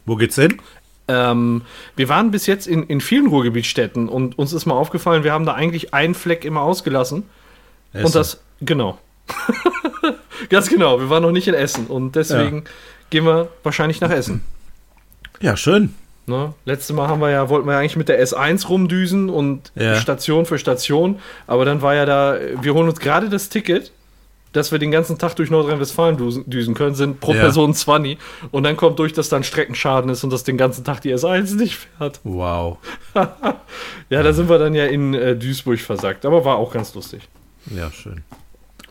Wo 0.06 0.16
geht's 0.16 0.36
hin? 0.36 0.60
Ähm, 1.08 1.64
wir 1.96 2.10
waren 2.10 2.32
bis 2.32 2.48
jetzt 2.48 2.68
in, 2.68 2.84
in 2.84 3.02
vielen 3.02 3.28
Ruhrgebietsstädten 3.28 4.08
und 4.08 4.38
uns 4.38 4.54
ist 4.54 4.66
mal 4.66 4.76
aufgefallen, 4.76 5.24
wir 5.24 5.34
haben 5.34 5.46
da 5.46 5.54
eigentlich 5.54 5.94
einen 5.94 6.16
Fleck 6.16 6.46
immer 6.46 6.62
ausgelassen. 6.62 7.24
Und 7.94 8.02
Essen. 8.02 8.14
das, 8.14 8.42
genau. 8.62 8.98
Ganz 10.50 10.70
genau, 10.70 11.00
wir 11.00 11.10
waren 11.10 11.24
noch 11.24 11.32
nicht 11.32 11.48
in 11.48 11.54
Essen 11.54 11.88
und 11.88 12.16
deswegen 12.16 12.64
gehen 13.10 13.26
wir 13.26 13.50
wahrscheinlich 13.64 14.02
nach 14.02 14.10
Essen. 14.10 14.44
Ja, 15.42 15.58
schön. 15.58 15.94
Ne? 16.26 16.54
Letztes 16.66 16.96
Mal 16.96 17.08
haben 17.10 17.20
wir 17.20 17.30
ja, 17.32 17.50
wollten 17.50 17.68
wir 17.68 17.74
ja 17.74 17.80
eigentlich 17.80 17.98
mit 17.98 18.08
der 18.08 18.24
S1 18.26 18.68
rumdüsen 18.68 19.30
und 19.30 19.72
Ja. 19.76 19.96
Station 19.96 20.46
für 20.46 20.58
Station, 20.58 21.20
aber 21.48 21.66
dann 21.66 21.82
war 21.82 21.96
ja 21.96 22.06
da, 22.06 22.38
wir 22.62 22.74
holen 22.74 22.88
uns 22.88 23.00
gerade 23.00 23.30
das 23.30 23.50
Ticket, 23.50 23.92
dass 24.54 24.72
wir 24.72 24.80
den 24.80 24.92
ganzen 24.92 25.18
Tag 25.18 25.36
durch 25.36 25.50
Nordrhein-Westfalen 25.50 26.16
düsen, 26.46 26.76
können, 26.76 26.96
sind 26.96 27.20
pro 27.20 27.34
Ja. 27.34 27.42
Person 27.42 27.74
20 27.74 28.18
und 28.52 28.64
dann 28.64 28.78
kommt 28.78 29.00
durch, 29.00 29.12
dass 29.12 29.28
dann 29.28 29.44
Streckenschaden 29.44 30.10
ist 30.12 30.24
und 30.24 30.30
dass 30.32 30.44
den 30.44 30.58
ganzen 30.58 30.84
Tag 30.86 31.02
die 31.02 31.14
S1 31.14 31.56
nicht 31.58 31.76
fährt. 31.98 32.20
Wow. 32.24 32.78
Ja, 34.10 34.22
da 34.22 34.32
sind 34.32 34.48
wir 34.48 34.60
dann 34.60 34.76
ja 34.76 34.86
in 34.86 35.14
äh, 35.16 35.36
Duisburg 35.36 35.80
versackt, 35.80 36.26
aber 36.26 36.46
war 36.46 36.58
auch 36.58 36.72
ganz 36.72 36.94
lustig. 36.94 37.28
Ja, 37.76 37.90
schön. 37.92 38.24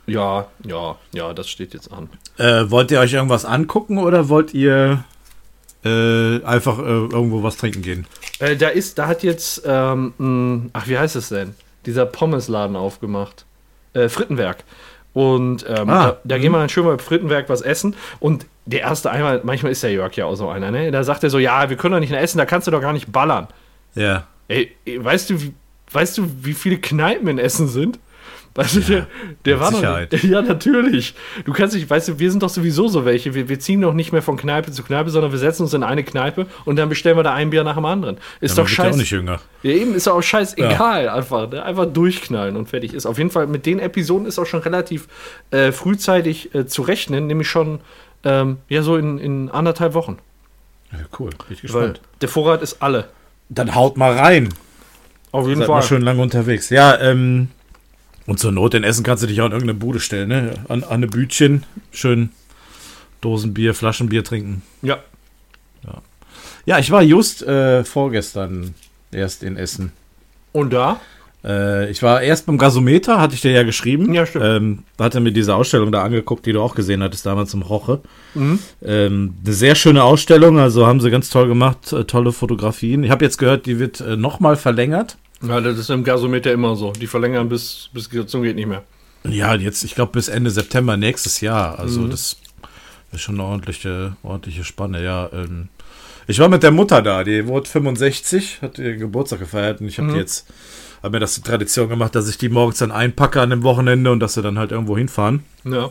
Ja, 0.06 0.46
ja, 0.66 0.96
ja, 1.14 1.32
das 1.32 1.48
steht 1.48 1.74
jetzt 1.74 1.92
an. 1.92 2.08
Äh, 2.38 2.68
wollt 2.70 2.90
ihr 2.90 2.98
euch 2.98 3.12
irgendwas 3.12 3.44
angucken 3.44 3.98
oder 3.98 4.28
wollt 4.28 4.52
ihr 4.52 5.04
äh, 5.84 6.42
einfach 6.44 6.78
äh, 6.78 6.82
irgendwo 6.82 7.42
was 7.42 7.56
trinken 7.56 7.82
gehen? 7.82 8.06
Äh, 8.38 8.56
da 8.56 8.68
ist, 8.68 8.98
da 8.98 9.06
hat 9.08 9.22
jetzt, 9.22 9.62
ähm, 9.66 10.12
mh, 10.18 10.70
ach, 10.72 10.86
wie 10.88 10.98
heißt 10.98 11.16
es 11.16 11.28
denn? 11.30 11.54
Dieser 11.86 12.06
Pommesladen 12.06 12.76
aufgemacht. 12.76 13.44
Äh, 13.94 14.08
Frittenwerk. 14.08 14.64
Und 15.12 15.66
ähm, 15.68 15.90
Ah, 15.90 16.06
da, 16.06 16.18
da 16.24 16.38
gehen 16.38 16.52
wir 16.52 16.58
dann 16.58 16.68
schön 16.68 16.84
mal 16.84 16.92
im 16.92 16.98
Frittenwerk 16.98 17.48
was 17.48 17.60
essen. 17.60 17.94
Und 18.20 18.46
der 18.64 18.80
erste 18.80 19.10
einmal, 19.10 19.40
manchmal 19.44 19.72
ist 19.72 19.82
der 19.82 19.92
Jörg 19.92 20.14
ja 20.16 20.24
auch 20.24 20.36
so 20.36 20.48
einer, 20.48 20.70
ne? 20.70 20.90
Da 20.90 21.04
sagt 21.04 21.24
er 21.24 21.30
so, 21.30 21.38
ja, 21.38 21.68
wir 21.68 21.76
können 21.76 21.92
doch 21.92 22.00
nicht 22.00 22.10
mehr 22.10 22.22
essen, 22.22 22.38
da 22.38 22.46
kannst 22.46 22.66
du 22.66 22.70
doch 22.70 22.80
gar 22.80 22.92
nicht 22.92 23.12
ballern. 23.12 23.48
Ja. 23.94 24.26
Ey, 24.48 24.74
ey, 24.86 25.04
weißt 25.04 25.30
du, 25.30 25.42
wie, 25.42 25.52
weißt 25.90 26.16
du, 26.18 26.28
wie 26.42 26.54
viele 26.54 26.78
Kneipen 26.78 27.28
in 27.28 27.38
Essen 27.38 27.68
sind? 27.68 27.98
Weißt 28.54 28.76
du, 28.76 29.06
der, 29.46 29.60
war 29.60 29.72
Sicherheit. 29.72 30.12
noch. 30.12 30.22
Ja, 30.24 30.42
natürlich. 30.42 31.14
Du 31.46 31.52
kannst 31.54 31.74
nicht, 31.74 31.88
weißt 31.88 32.08
du, 32.08 32.18
wir 32.18 32.30
sind 32.30 32.42
doch 32.42 32.50
sowieso 32.50 32.86
so 32.88 33.06
welche. 33.06 33.34
Wir, 33.34 33.48
wir 33.48 33.58
ziehen 33.58 33.80
doch 33.80 33.94
nicht 33.94 34.12
mehr 34.12 34.20
von 34.20 34.36
Kneipe 34.36 34.70
zu 34.72 34.82
Kneipe, 34.82 35.08
sondern 35.08 35.32
wir 35.32 35.38
setzen 35.38 35.62
uns 35.62 35.72
in 35.72 35.82
eine 35.82 36.04
Kneipe 36.04 36.46
und 36.66 36.76
dann 36.76 36.90
bestellen 36.90 37.16
wir 37.16 37.22
da 37.22 37.32
ein 37.32 37.48
Bier 37.48 37.64
nach 37.64 37.76
dem 37.76 37.86
anderen. 37.86 38.18
Ist 38.42 38.56
Ja, 38.58 38.62
doch 38.62 38.68
wird 38.68 38.78
ja 38.78 38.84
scheiße. 38.84 38.94
auch 38.94 38.98
nicht 39.00 39.10
jünger. 39.10 39.40
Ja, 39.62 39.70
eben 39.72 39.94
ist 39.94 40.06
auch 40.06 40.20
scheißegal, 40.22 41.08
einfach. 41.08 41.50
Ne? 41.50 41.62
Einfach 41.62 41.86
durchknallen 41.86 42.56
und 42.56 42.68
fertig 42.68 42.92
ist. 42.92 43.06
Auf 43.06 43.16
jeden 43.16 43.30
Fall, 43.30 43.46
mit 43.46 43.64
den 43.64 43.78
Episoden 43.78 44.26
ist 44.26 44.38
auch 44.38 44.46
schon 44.46 44.60
relativ 44.60 45.08
äh, 45.50 45.72
frühzeitig 45.72 46.54
äh, 46.54 46.66
zu 46.66 46.82
rechnen, 46.82 47.26
nämlich 47.28 47.48
schon 47.48 47.80
ähm, 48.24 48.58
ja 48.68 48.82
so 48.82 48.96
in, 48.96 49.18
in 49.18 49.50
anderthalb 49.50 49.94
Wochen. 49.94 50.18
Ja, 50.92 50.98
cool, 51.18 51.30
bin 51.30 51.38
ich 51.50 51.62
Weil 51.72 51.88
gespannt. 51.88 52.00
der 52.20 52.28
Vorrat 52.28 52.60
ist 52.60 52.82
alle. 52.82 53.08
Dann 53.48 53.74
haut 53.74 53.96
mal 53.96 54.12
rein. 54.16 54.50
Auf 55.30 55.46
jeden 55.48 55.60
Seid 55.60 55.66
Fall. 55.68 55.76
mal 55.76 55.82
schön 55.82 56.02
lange 56.02 56.20
unterwegs. 56.20 56.68
Ja, 56.68 57.00
ähm, 57.00 57.48
und 58.26 58.38
zur 58.38 58.52
Not 58.52 58.74
in 58.74 58.84
Essen 58.84 59.04
kannst 59.04 59.22
du 59.22 59.26
dich 59.26 59.40
auch 59.40 59.46
in 59.46 59.52
irgendeine 59.52 59.78
Bude 59.78 60.00
stellen, 60.00 60.28
ne? 60.28 60.54
An, 60.68 60.84
an 60.84 60.90
eine 60.90 61.08
Bütchen, 61.08 61.64
schön 61.90 62.30
Dosenbier, 63.20 63.74
Flaschenbier 63.74 64.24
trinken. 64.24 64.62
Ja. 64.82 64.98
Ja, 66.64 66.78
ich 66.78 66.90
war 66.90 67.02
just 67.02 67.42
äh, 67.42 67.84
vorgestern 67.84 68.74
erst 69.10 69.42
in 69.42 69.56
Essen. 69.56 69.92
Und 70.52 70.72
da? 70.72 71.00
Äh, 71.44 71.90
ich 71.90 72.02
war 72.02 72.22
erst 72.22 72.46
beim 72.46 72.56
Gasometer, 72.56 73.20
hatte 73.20 73.34
ich 73.34 73.40
dir 73.40 73.50
ja 73.50 73.64
geschrieben. 73.64 74.14
Ja, 74.14 74.26
stimmt. 74.26 74.44
Ähm, 74.44 74.78
hatte 74.98 75.18
mir 75.20 75.32
diese 75.32 75.56
Ausstellung 75.56 75.90
da 75.90 76.04
angeguckt, 76.04 76.46
die 76.46 76.52
du 76.52 76.60
auch 76.60 76.74
gesehen 76.74 77.02
hattest 77.02 77.26
damals 77.26 77.52
im 77.54 77.62
Roche. 77.62 78.00
Mhm. 78.34 78.60
Ähm, 78.84 79.34
eine 79.44 79.54
sehr 79.54 79.74
schöne 79.74 80.04
Ausstellung, 80.04 80.58
also 80.58 80.86
haben 80.86 81.00
sie 81.00 81.10
ganz 81.10 81.30
toll 81.30 81.48
gemacht, 81.48 81.92
äh, 81.92 82.04
tolle 82.04 82.32
Fotografien. 82.32 83.02
Ich 83.02 83.10
habe 83.10 83.24
jetzt 83.24 83.38
gehört, 83.38 83.66
die 83.66 83.80
wird 83.80 84.00
äh, 84.00 84.16
nochmal 84.16 84.56
verlängert. 84.56 85.16
Ja, 85.42 85.60
das 85.60 85.78
ist 85.78 85.90
im 85.90 86.04
Gasometer 86.04 86.52
immer 86.52 86.76
so. 86.76 86.92
Die 86.92 87.06
verlängern 87.06 87.48
bis, 87.48 87.88
bis 87.92 88.08
zum 88.26 88.42
geht 88.42 88.56
nicht 88.56 88.68
mehr. 88.68 88.82
Ja, 89.24 89.54
jetzt, 89.54 89.84
ich 89.84 89.94
glaube, 89.94 90.12
bis 90.12 90.28
Ende 90.28 90.50
September 90.50 90.96
nächstes 90.96 91.40
Jahr. 91.40 91.78
Also 91.78 92.00
Mhm. 92.02 92.10
das 92.10 92.36
ist 93.12 93.20
schon 93.20 93.36
eine 93.36 93.44
ordentliche, 93.48 94.16
ordentliche 94.22 94.64
Spanne, 94.64 95.02
ja. 95.02 95.28
Ähm, 95.32 95.68
ich 96.26 96.38
war 96.38 96.48
mit 96.48 96.62
der 96.62 96.70
Mutter 96.70 97.02
da, 97.02 97.24
die 97.24 97.46
wurde 97.46 97.68
65, 97.68 98.58
hat 98.62 98.78
ihren 98.78 98.98
Geburtstag 98.98 99.40
gefeiert 99.40 99.80
und 99.80 99.88
ich 99.88 99.98
habe 99.98 100.08
Mhm. 100.12 100.16
jetzt, 100.16 100.46
habe 101.02 101.16
mir 101.16 101.20
das 101.20 101.34
zur 101.34 101.44
Tradition 101.44 101.88
gemacht, 101.88 102.14
dass 102.14 102.28
ich 102.28 102.38
die 102.38 102.48
morgens 102.48 102.78
dann 102.78 102.92
einpacke 102.92 103.40
an 103.40 103.50
dem 103.50 103.62
Wochenende 103.64 104.10
und 104.12 104.20
dass 104.20 104.34
sie 104.34 104.42
dann 104.42 104.58
halt 104.58 104.70
irgendwo 104.72 104.96
hinfahren. 104.96 105.44
Ja. 105.64 105.90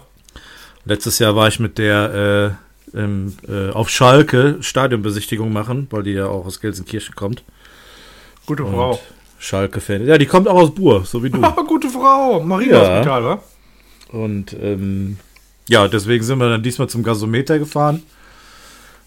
Letztes 0.85 1.19
Jahr 1.19 1.35
war 1.35 1.47
ich 1.47 1.59
mit 1.59 1.77
der 1.77 2.57
äh, 2.95 2.97
ähm, 2.97 3.35
äh, 3.47 3.69
auf 3.69 3.89
Schalke 3.89 4.57
Stadionbesichtigung 4.61 5.53
machen, 5.53 5.87
weil 5.91 6.03
die 6.03 6.11
ja 6.11 6.25
auch 6.27 6.45
aus 6.45 6.59
Gelsenkirchen 6.59 7.15
kommt. 7.15 7.43
Gute 8.45 8.63
Und 8.63 8.73
Frau. 8.73 8.99
Schalke-Fan. 9.41 10.05
Ja, 10.05 10.17
die 10.17 10.25
kommt 10.27 10.47
auch 10.47 10.55
aus 10.55 10.73
Buhr, 10.73 11.03
so 11.03 11.23
wie 11.23 11.29
du. 11.29 11.39
Ah, 11.43 11.55
gute 11.67 11.89
Frau. 11.89 12.39
Maria 12.41 12.71
Ja. 12.83 12.89
Hospital, 12.97 13.23
wa? 13.25 13.39
Und 14.11 14.55
ähm, 14.61 15.17
ja, 15.67 15.87
deswegen 15.87 16.23
sind 16.23 16.37
wir 16.39 16.49
dann 16.49 16.63
diesmal 16.63 16.87
zum 16.89 17.01
Gasometer 17.03 17.57
gefahren. 17.59 18.03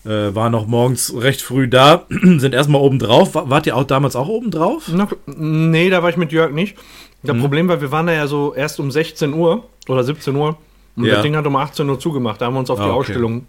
Äh, 0.04 0.34
waren 0.34 0.52
noch 0.52 0.66
morgens 0.66 1.14
recht 1.16 1.40
früh 1.40 1.66
da, 1.68 2.04
sind 2.10 2.52
erstmal 2.52 2.80
oben 2.82 2.98
drauf. 2.98 3.34
Wa- 3.34 3.48
Wart 3.48 3.66
ihr 3.66 3.76
auch 3.76 3.84
damals 3.84 4.16
auch 4.16 4.28
oben 4.28 4.50
drauf? 4.50 4.90
Na, 4.92 5.08
nee, 5.26 5.88
da 5.88 6.02
war 6.02 6.10
ich 6.10 6.16
mit 6.18 6.30
Jörg 6.32 6.52
nicht. 6.52 6.76
Mhm. 6.76 7.26
Das 7.28 7.38
Problem 7.38 7.68
war, 7.68 7.80
wir 7.80 7.90
waren 7.90 8.06
da 8.06 8.12
ja 8.12 8.26
so 8.26 8.52
erst 8.54 8.80
um 8.80 8.90
16 8.90 9.32
Uhr 9.32 9.64
oder 9.88 10.04
17 10.04 10.34
Uhr. 10.36 10.58
Und 10.96 11.04
Ja. 11.06 11.14
das 11.14 11.22
Ding 11.22 11.34
hat 11.36 11.46
um 11.46 11.56
18 11.56 11.88
Uhr 11.88 11.98
zugemacht. 11.98 12.40
Da 12.40 12.46
haben 12.46 12.54
wir 12.54 12.60
uns 12.60 12.70
auf 12.70 12.78
Ah, 12.80 12.84
die 12.84 12.90
okay. 12.90 12.98
Ausstellung 12.98 13.46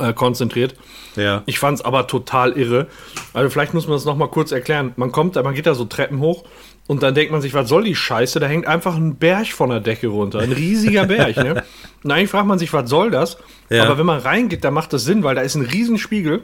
äh, 0.00 0.12
konzentriert. 0.12 0.74
Ja. 1.16 1.42
Ich 1.46 1.58
fand 1.58 1.78
es 1.78 1.84
aber 1.84 2.06
total 2.06 2.52
irre. 2.52 2.86
Also 3.32 3.50
vielleicht 3.50 3.74
muss 3.74 3.86
man 3.86 3.96
das 3.96 4.04
nochmal 4.04 4.28
kurz 4.28 4.52
erklären. 4.52 4.92
Man 4.96 5.12
kommt, 5.12 5.36
da- 5.36 5.42
man 5.42 5.54
geht 5.54 5.66
da 5.66 5.74
so 5.74 5.84
Treppen 5.86 6.20
hoch 6.20 6.44
und 6.86 7.02
dann 7.02 7.14
denkt 7.14 7.32
man 7.32 7.40
sich, 7.40 7.54
was 7.54 7.68
soll 7.68 7.84
die 7.84 7.94
Scheiße? 7.94 8.38
Da 8.40 8.46
hängt 8.46 8.66
einfach 8.66 8.94
ein 8.96 9.16
Berg 9.16 9.48
von 9.48 9.70
der 9.70 9.80
Decke 9.80 10.08
runter. 10.08 10.40
Ein 10.40 10.52
riesiger 10.52 11.04
Berg, 11.06 11.36
ne? 11.36 11.64
Und 12.04 12.10
eigentlich 12.10 12.30
fragt 12.30 12.46
man 12.46 12.58
sich, 12.58 12.72
was 12.72 12.88
soll 12.90 13.10
das? 13.10 13.38
Ja. 13.70 13.84
Aber 13.84 13.98
wenn 13.98 14.06
man 14.06 14.20
reingeht, 14.20 14.62
dann 14.64 14.74
macht 14.74 14.92
das 14.92 15.04
Sinn, 15.04 15.22
weil 15.22 15.34
da 15.34 15.40
ist 15.42 15.54
ein 15.54 15.62
Riesenspiegel. 15.62 16.42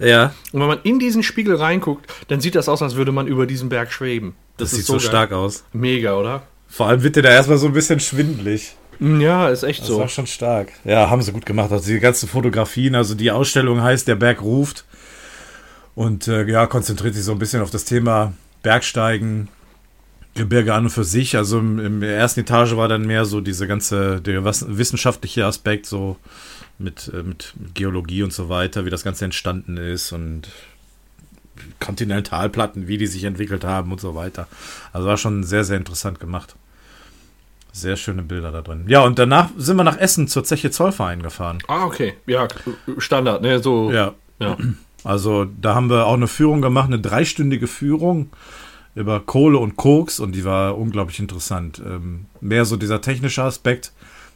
Ja, 0.00 0.32
Und 0.52 0.60
wenn 0.60 0.68
man 0.68 0.78
in 0.84 1.00
diesen 1.00 1.22
Spiegel 1.24 1.56
reinguckt, 1.56 2.06
dann 2.28 2.40
sieht 2.40 2.54
das 2.54 2.68
aus, 2.68 2.82
als 2.82 2.94
würde 2.94 3.10
man 3.10 3.26
über 3.26 3.46
diesem 3.46 3.68
Berg 3.68 3.92
schweben. 3.92 4.36
das, 4.56 4.70
sieht 4.70 4.80
ist 4.80 4.86
so, 4.86 4.92
geil. 4.94 5.00
stark 5.00 5.32
aus. 5.32 5.64
Mega, 5.72 6.14
oder? 6.16 6.42
Vor 6.68 6.86
allem 6.86 7.02
wird 7.02 7.16
dir 7.16 7.22
da 7.22 7.30
erstmal 7.30 7.58
so 7.58 7.66
ein 7.66 7.72
bisschen 7.72 7.98
schwindelig. 7.98 8.76
Ja, 9.00 9.48
ist 9.48 9.62
echt 9.62 9.80
Das 9.80 9.88
so. 9.88 10.00
war 10.00 10.08
schon 10.08 10.26
stark. 10.26 10.72
Ja, 10.84 11.08
haben 11.08 11.22
sie 11.22 11.32
gut 11.32 11.46
gemacht. 11.46 11.70
Also 11.70 11.86
die 11.90 12.00
ganzen 12.00 12.28
Fotografien, 12.28 12.94
also 12.94 13.14
die 13.14 13.30
Ausstellung 13.30 13.82
heißt 13.82 14.08
Der 14.08 14.16
Berg 14.16 14.42
ruft. 14.42 14.84
Und 15.94 16.28
äh, 16.28 16.44
ja, 16.48 16.66
konzentriert 16.66 17.14
sich 17.14 17.24
so 17.24 17.32
ein 17.32 17.38
bisschen 17.38 17.60
auf 17.62 17.70
das 17.70 17.84
Thema 17.84 18.32
Bergsteigen, 18.62 19.48
Gebirge 20.34 20.74
an 20.74 20.84
und 20.84 20.90
für 20.90 21.04
sich. 21.04 21.36
Also 21.36 21.58
im, 21.58 21.78
im 21.78 22.02
ersten 22.02 22.40
Etage 22.40 22.76
war 22.76 22.88
dann 22.88 23.06
mehr 23.06 23.24
so 23.24 23.40
diese 23.40 23.66
ganze, 23.66 24.20
der 24.20 24.44
wissenschaftliche 24.44 25.44
Aspekt, 25.46 25.86
so 25.86 26.16
mit, 26.78 27.10
äh, 27.12 27.22
mit 27.22 27.54
Geologie 27.74 28.22
und 28.22 28.32
so 28.32 28.48
weiter, 28.48 28.84
wie 28.84 28.90
das 28.90 29.04
Ganze 29.04 29.24
entstanden 29.24 29.76
ist 29.76 30.12
und 30.12 30.48
Kontinentalplatten, 31.80 32.86
wie 32.86 32.98
die 32.98 33.06
sich 33.06 33.24
entwickelt 33.24 33.64
haben 33.64 33.90
und 33.90 34.00
so 34.00 34.14
weiter. 34.14 34.46
Also 34.92 35.08
war 35.08 35.16
schon 35.16 35.42
sehr, 35.44 35.64
sehr 35.64 35.76
interessant 35.76 36.20
gemacht. 36.20 36.54
Sehr 37.72 37.96
schöne 37.96 38.22
Bilder 38.22 38.50
da 38.50 38.62
drin. 38.62 38.84
Ja, 38.88 39.02
und 39.02 39.18
danach 39.18 39.50
sind 39.56 39.76
wir 39.76 39.84
nach 39.84 39.98
Essen 39.98 40.26
zur 40.28 40.44
Zeche 40.44 40.70
Zollverein 40.70 41.22
gefahren. 41.22 41.58
Ah, 41.68 41.84
okay. 41.84 42.14
Ja, 42.26 42.48
Standard, 42.98 43.42
ne? 43.42 43.62
So. 43.62 43.90
Ja, 43.92 44.14
ja. 44.40 44.56
also 45.04 45.44
da 45.44 45.74
haben 45.74 45.90
wir 45.90 46.06
auch 46.06 46.14
eine 46.14 46.28
Führung 46.28 46.62
gemacht, 46.62 46.86
eine 46.86 47.00
dreistündige 47.00 47.66
Führung 47.66 48.30
über 48.94 49.20
Kohle 49.20 49.58
und 49.58 49.76
Koks 49.76 50.18
und 50.18 50.32
die 50.34 50.44
war 50.44 50.76
unglaublich 50.76 51.20
interessant. 51.20 51.80
Ähm, 51.84 52.26
mehr 52.40 52.64
so 52.64 52.76
dieser 52.76 53.00
technische 53.00 53.42
Aspekt, 53.44 53.92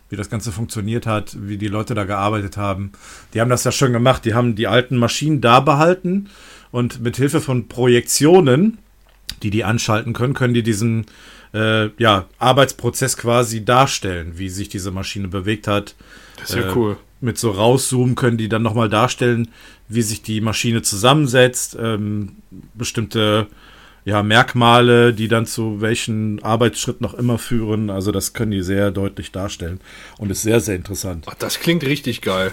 wie 0.08 0.16
das 0.16 0.30
Ganze 0.30 0.52
funktioniert 0.52 1.06
hat, 1.06 1.36
wie 1.40 1.56
die 1.56 1.68
Leute 1.68 1.94
da 1.94 2.04
gearbeitet 2.04 2.56
haben. 2.56 2.92
Die 3.34 3.40
haben 3.40 3.50
das 3.50 3.64
ja 3.64 3.72
schon 3.72 3.92
gemacht. 3.92 4.24
Die 4.24 4.34
haben 4.34 4.54
die 4.54 4.68
alten 4.68 4.98
Maschinen 4.98 5.40
da 5.40 5.58
behalten 5.60 6.28
und 6.70 7.00
mit 7.00 7.16
Hilfe 7.16 7.40
von 7.40 7.66
Projektionen, 7.66 8.78
die 9.42 9.50
die 9.50 9.64
anschalten 9.64 10.12
können, 10.12 10.34
können 10.34 10.54
die 10.54 10.62
diesen 10.62 11.06
äh, 11.54 11.88
ja, 11.98 12.26
Arbeitsprozess 12.38 13.16
quasi 13.16 13.64
darstellen, 13.64 14.32
wie 14.36 14.48
sich 14.48 14.68
diese 14.68 14.90
Maschine 14.90 15.28
bewegt 15.28 15.66
hat. 15.68 15.94
Das 16.38 16.50
ist 16.50 16.56
ja 16.56 16.70
Äh, 16.70 16.74
cool. 16.76 16.96
Mit 17.20 17.38
so 17.38 17.50
rauszoomen 17.52 18.16
können 18.16 18.36
die 18.36 18.48
dann 18.48 18.62
nochmal 18.62 18.88
darstellen, 18.88 19.48
wie 19.88 20.02
sich 20.02 20.22
die 20.22 20.40
Maschine 20.40 20.82
zusammensetzt, 20.82 21.76
ähm, 21.80 22.36
bestimmte 22.74 23.46
ja, 24.04 24.24
Merkmale, 24.24 25.12
die 25.14 25.28
dann 25.28 25.46
zu 25.46 25.80
welchen 25.80 26.42
Arbeitsschritt 26.42 27.00
noch 27.00 27.14
immer 27.14 27.38
führen. 27.38 27.90
Also 27.90 28.10
das 28.10 28.32
können 28.32 28.50
die 28.50 28.62
sehr 28.62 28.90
deutlich 28.90 29.30
darstellen 29.30 29.80
und 30.18 30.30
ist 30.30 30.42
sehr, 30.42 30.60
sehr 30.60 30.74
interessant. 30.74 31.26
Ach, 31.30 31.34
das 31.34 31.60
klingt 31.60 31.84
richtig 31.84 32.22
geil. 32.22 32.52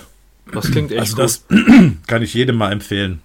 Das 0.52 0.70
klingt 0.70 0.92
echt 0.92 1.02
Also 1.02 1.16
gut. 1.16 1.24
das 1.24 1.46
kann 2.08 2.22
ich 2.22 2.34
jedem 2.36 2.56
mal 2.58 2.72
empfehlen, 2.72 3.22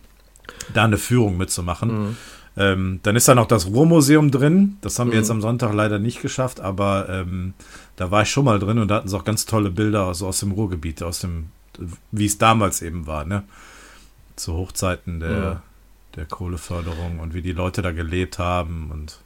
da 0.73 0.85
eine 0.85 0.97
Führung 0.99 1.37
mitzumachen. 1.37 2.17
Ähm, 2.57 3.01
dann 3.03 3.17
ist 3.17 3.27
da 3.27 3.35
noch 3.35 3.47
das 3.47 3.67
Ruhrmuseum 3.67 4.31
drin. 4.31 4.77
Das 4.81 4.99
haben 4.99 5.11
wir 5.11 5.19
jetzt 5.19 5.31
am 5.31 5.41
Sonntag 5.41 5.73
leider 5.75 5.99
nicht 5.99 6.23
geschafft, 6.23 6.61
aber 6.61 7.09
ähm, 7.09 7.55
da 7.97 8.11
war 8.13 8.23
ich 8.23 8.31
schon 8.31 8.45
mal 8.45 8.59
drin 8.61 8.79
und 8.79 8.89
da 8.89 8.97
hatten 8.97 9.09
sie 9.09 9.17
auch 9.17 9.25
ganz 9.25 9.45
tolle 9.45 9.71
Bilder 9.71 10.07
also 10.07 10.27
aus 10.29 10.39
dem 10.41 10.53
Ruhrgebiet, 10.53 11.03
aus 11.03 11.19
dem, 11.21 11.47
wie 12.13 12.27
es 12.27 12.39
damals 12.39 12.81
eben 12.83 13.07
war, 13.09 13.25
ne? 13.25 13.43
Zu 14.37 14.55
Hochzeiten 14.55 15.19
der, 15.21 15.31
Ja. 15.31 15.63
der 16.15 16.27
Kohleförderung 16.27 17.19
und 17.19 17.35
wie 17.35 17.43
die 17.43 17.53
Leute 17.53 17.83
da 17.83 17.91
gelebt 17.91 18.39
haben 18.39 18.91
und 18.93 19.19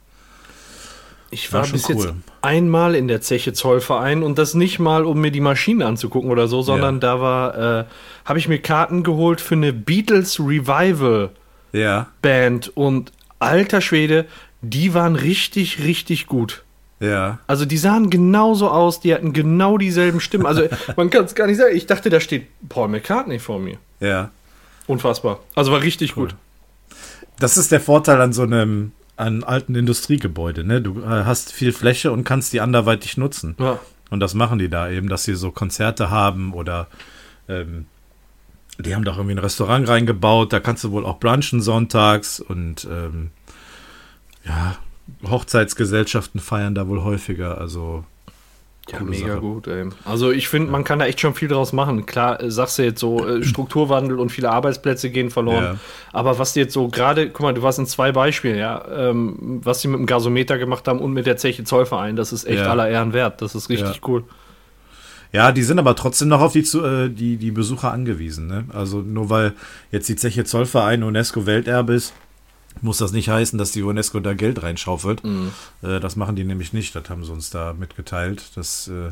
Ich 1.31 1.53
war 1.53 1.59
war 1.61 1.67
schon 1.67 1.73
bis 1.73 1.87
jetzt 1.87 2.05
cool. 2.07 2.15
einmal 2.41 2.95
in 2.95 3.07
der 3.07 3.21
Zeche 3.21 3.53
Zollverein 3.53 4.23
und 4.23 4.39
das 4.39 4.55
nicht 4.55 4.79
mal, 4.79 5.05
um 5.05 5.21
mir 5.21 5.29
die 5.31 5.39
Maschinen 5.41 5.83
anzugucken 5.83 6.31
oder 6.31 6.47
so, 6.47 6.63
sondern 6.63 6.95
Ja. 6.95 6.99
da 7.01 7.21
war, 7.21 7.79
äh, 7.81 7.85
habe 8.25 8.39
ich 8.39 8.47
mir 8.47 8.57
Karten 8.59 9.03
geholt 9.03 9.39
für 9.39 9.53
eine 9.53 9.71
Beatles 9.71 10.39
Revival 10.39 11.29
ja, 11.71 12.07
Band 12.23 12.75
und 12.75 13.11
alter 13.39 13.81
Schwede, 13.81 14.25
die 14.61 14.93
waren 14.93 15.15
richtig, 15.15 15.83
richtig 15.83 16.27
gut. 16.27 16.63
ja, 16.99 17.39
Also 17.47 17.65
die 17.65 17.77
sahen 17.77 18.09
genauso 18.09 18.69
aus, 18.69 18.99
die 18.99 19.13
hatten 19.13 19.31
genau 19.33 19.77
dieselben 19.77 20.19
Stimmen. 20.19 20.45
Also 20.45 20.63
man 20.97 21.09
kann 21.09 21.25
es 21.25 21.35
gar 21.35 21.47
nicht 21.47 21.57
sagen. 21.57 21.75
Ich 21.75 21.85
dachte, 21.87 22.09
da 22.09 22.19
steht 22.19 22.47
Paul 22.69 22.89
McCartney 22.89 23.39
vor 23.39 23.59
mir. 23.59 23.77
ja. 23.99 24.31
Unfassbar. 24.87 25.39
Also 25.53 25.71
war 25.71 25.83
richtig 25.83 26.17
Cool. 26.17 26.29
gut. 26.29 26.35
Das 27.39 27.57
ist 27.57 27.71
der 27.71 27.79
Vorteil 27.79 28.19
an 28.21 28.33
so 28.33 28.41
einem 28.41 28.91
an 29.17 29.43
alten 29.43 29.75
Industriegebäude, 29.75 30.63
ne? 30.63 30.81
Du 30.81 31.01
äh, 31.01 31.05
hast 31.25 31.53
viel 31.53 31.73
Fläche 31.73 32.11
und 32.11 32.23
kannst 32.23 32.53
die 32.53 32.59
anderweitig 32.61 33.15
nutzen. 33.15 33.55
Ja. 33.59 33.77
Und 34.09 34.19
das 34.19 34.33
machen 34.33 34.57
die 34.57 34.67
da 34.67 34.89
eben, 34.89 35.07
dass 35.07 35.25
sie 35.25 35.35
so 35.35 35.51
Konzerte 35.51 36.09
haben 36.09 36.53
oder 36.53 36.87
ähm, 37.47 37.85
die 38.79 38.95
haben 38.95 39.03
doch 39.03 39.17
irgendwie 39.17 39.35
ein 39.35 39.39
Restaurant 39.39 39.87
reingebaut, 39.87 40.53
da 40.53 40.59
kannst 40.59 40.83
du 40.83 40.91
wohl 40.91 41.05
auch 41.05 41.19
brunchen 41.19 41.61
sonntags 41.61 42.39
und 42.39 42.87
ähm, 42.89 43.31
ja, 44.45 44.75
Hochzeitsgesellschaften 45.29 46.39
feiern 46.39 46.75
da 46.75 46.87
wohl 46.87 47.03
häufiger, 47.03 47.57
also 47.59 48.03
Ja, 48.91 49.01
mega 49.01 49.27
Sache. 49.27 49.39
gut, 49.41 49.67
ey. 49.67 49.89
Also 50.05 50.31
ich 50.31 50.47
finde, 50.47 50.71
man 50.71 50.83
kann 50.83 50.99
da 50.99 51.05
echt 51.05 51.19
schon 51.19 51.35
viel 51.35 51.47
draus 51.47 51.73
machen. 51.73 52.05
Klar, 52.05 52.41
äh, 52.41 52.49
sagst 52.49 52.79
du 52.79 52.83
jetzt 52.83 52.99
so, 52.99 53.25
äh, 53.27 53.43
Strukturwandel 53.43 54.19
und 54.19 54.31
viele 54.31 54.49
Arbeitsplätze 54.51 55.09
gehen 55.11 55.29
verloren. 55.29 55.63
Ja. 55.63 55.75
Aber 56.13 56.39
was 56.39 56.53
die 56.53 56.61
jetzt 56.61 56.73
so 56.73 56.87
gerade, 56.87 57.29
guck 57.29 57.41
mal, 57.41 57.53
du 57.53 57.61
warst 57.61 57.77
in 57.79 57.85
zwei 57.85 58.11
Beispielen, 58.11 58.57
ja, 58.57 58.83
ähm, 59.09 59.59
was 59.63 59.81
die 59.81 59.87
mit 59.89 59.99
dem 59.99 60.05
Gasometer 60.05 60.57
gemacht 60.57 60.87
haben 60.87 60.99
und 60.99 61.13
mit 61.13 61.25
der 61.27 61.37
Zeche 61.37 61.63
Zollverein, 61.63 62.15
das 62.15 62.33
ist 62.33 62.45
echt 62.45 62.59
Ja. 62.59 62.71
aller 62.71 62.89
Ehren 62.89 63.13
wert. 63.13 63.41
Das 63.41 63.53
ist 63.55 63.69
richtig 63.69 63.95
Ja. 63.97 64.01
cool. 64.07 64.23
Ja, 65.31 65.51
die 65.51 65.63
sind 65.63 65.77
aber 65.79 65.95
trotzdem 65.95 66.27
noch 66.27 66.41
auf 66.41 66.53
die, 66.53 66.59
äh, 66.77 67.09
die, 67.09 67.37
die 67.37 67.51
Besucher 67.51 67.91
angewiesen. 67.91 68.47
Ne? 68.47 68.65
Also 68.73 69.01
nur 69.01 69.29
weil 69.29 69.53
jetzt 69.91 70.09
die 70.09 70.15
Zeche 70.15 70.43
Zollverein 70.43 71.03
UNESCO-Welterbe 71.03 71.93
ist, 71.93 72.13
muss 72.81 72.97
das 72.97 73.11
nicht 73.11 73.29
heißen, 73.29 73.57
dass 73.59 73.71
die 73.71 73.83
UNESCO 73.83 74.19
da 74.21 74.33
Geld 74.33 74.63
reinschaufelt. 74.63 75.21
Äh, 75.83 75.99
das 75.99 76.15
machen 76.15 76.35
die 76.35 76.43
nämlich 76.43 76.73
nicht. 76.73 76.95
Das 76.95 77.09
haben 77.09 77.23
sie 77.23 77.31
uns 77.31 77.49
da 77.49 77.73
mitgeteilt. 77.77 78.51
Das, 78.55 78.87
äh, 78.87 79.11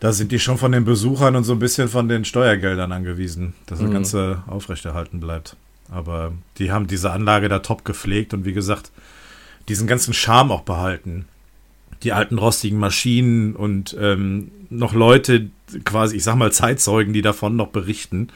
Da 0.00 0.12
sind 0.12 0.32
die 0.32 0.38
schon 0.38 0.56
von 0.56 0.72
den 0.72 0.86
Besuchern 0.86 1.36
und 1.36 1.44
so 1.44 1.52
ein 1.52 1.58
bisschen 1.58 1.88
von 1.90 2.08
den 2.08 2.24
Steuergeldern 2.24 2.90
angewiesen, 2.90 3.52
dass 3.66 3.80
das 3.80 3.88
Mhm. 3.88 3.92
Ganze 3.92 4.42
aufrechterhalten 4.46 5.20
bleibt. 5.20 5.56
Aber 5.90 6.32
die 6.56 6.72
haben 6.72 6.86
diese 6.86 7.10
Anlage 7.10 7.50
da 7.50 7.58
top 7.58 7.84
gepflegt 7.84 8.32
und 8.32 8.46
wie 8.46 8.54
gesagt, 8.54 8.90
diesen 9.68 9.86
ganzen 9.86 10.14
Charme 10.14 10.52
auch 10.52 10.62
behalten. 10.62 11.26
Die 12.02 12.12
alten 12.12 12.38
rostigen 12.38 12.78
Maschinen 12.78 13.54
und 13.54 13.96
ähm, 14.00 14.50
noch 14.70 14.94
Leute, 14.94 15.50
quasi, 15.84 16.16
ich 16.16 16.24
sag 16.24 16.36
mal, 16.36 16.52
Zeitzeugen, 16.52 17.12
die 17.12 17.22
davon 17.22 17.56
noch 17.56 17.68
berichten. 17.68 18.28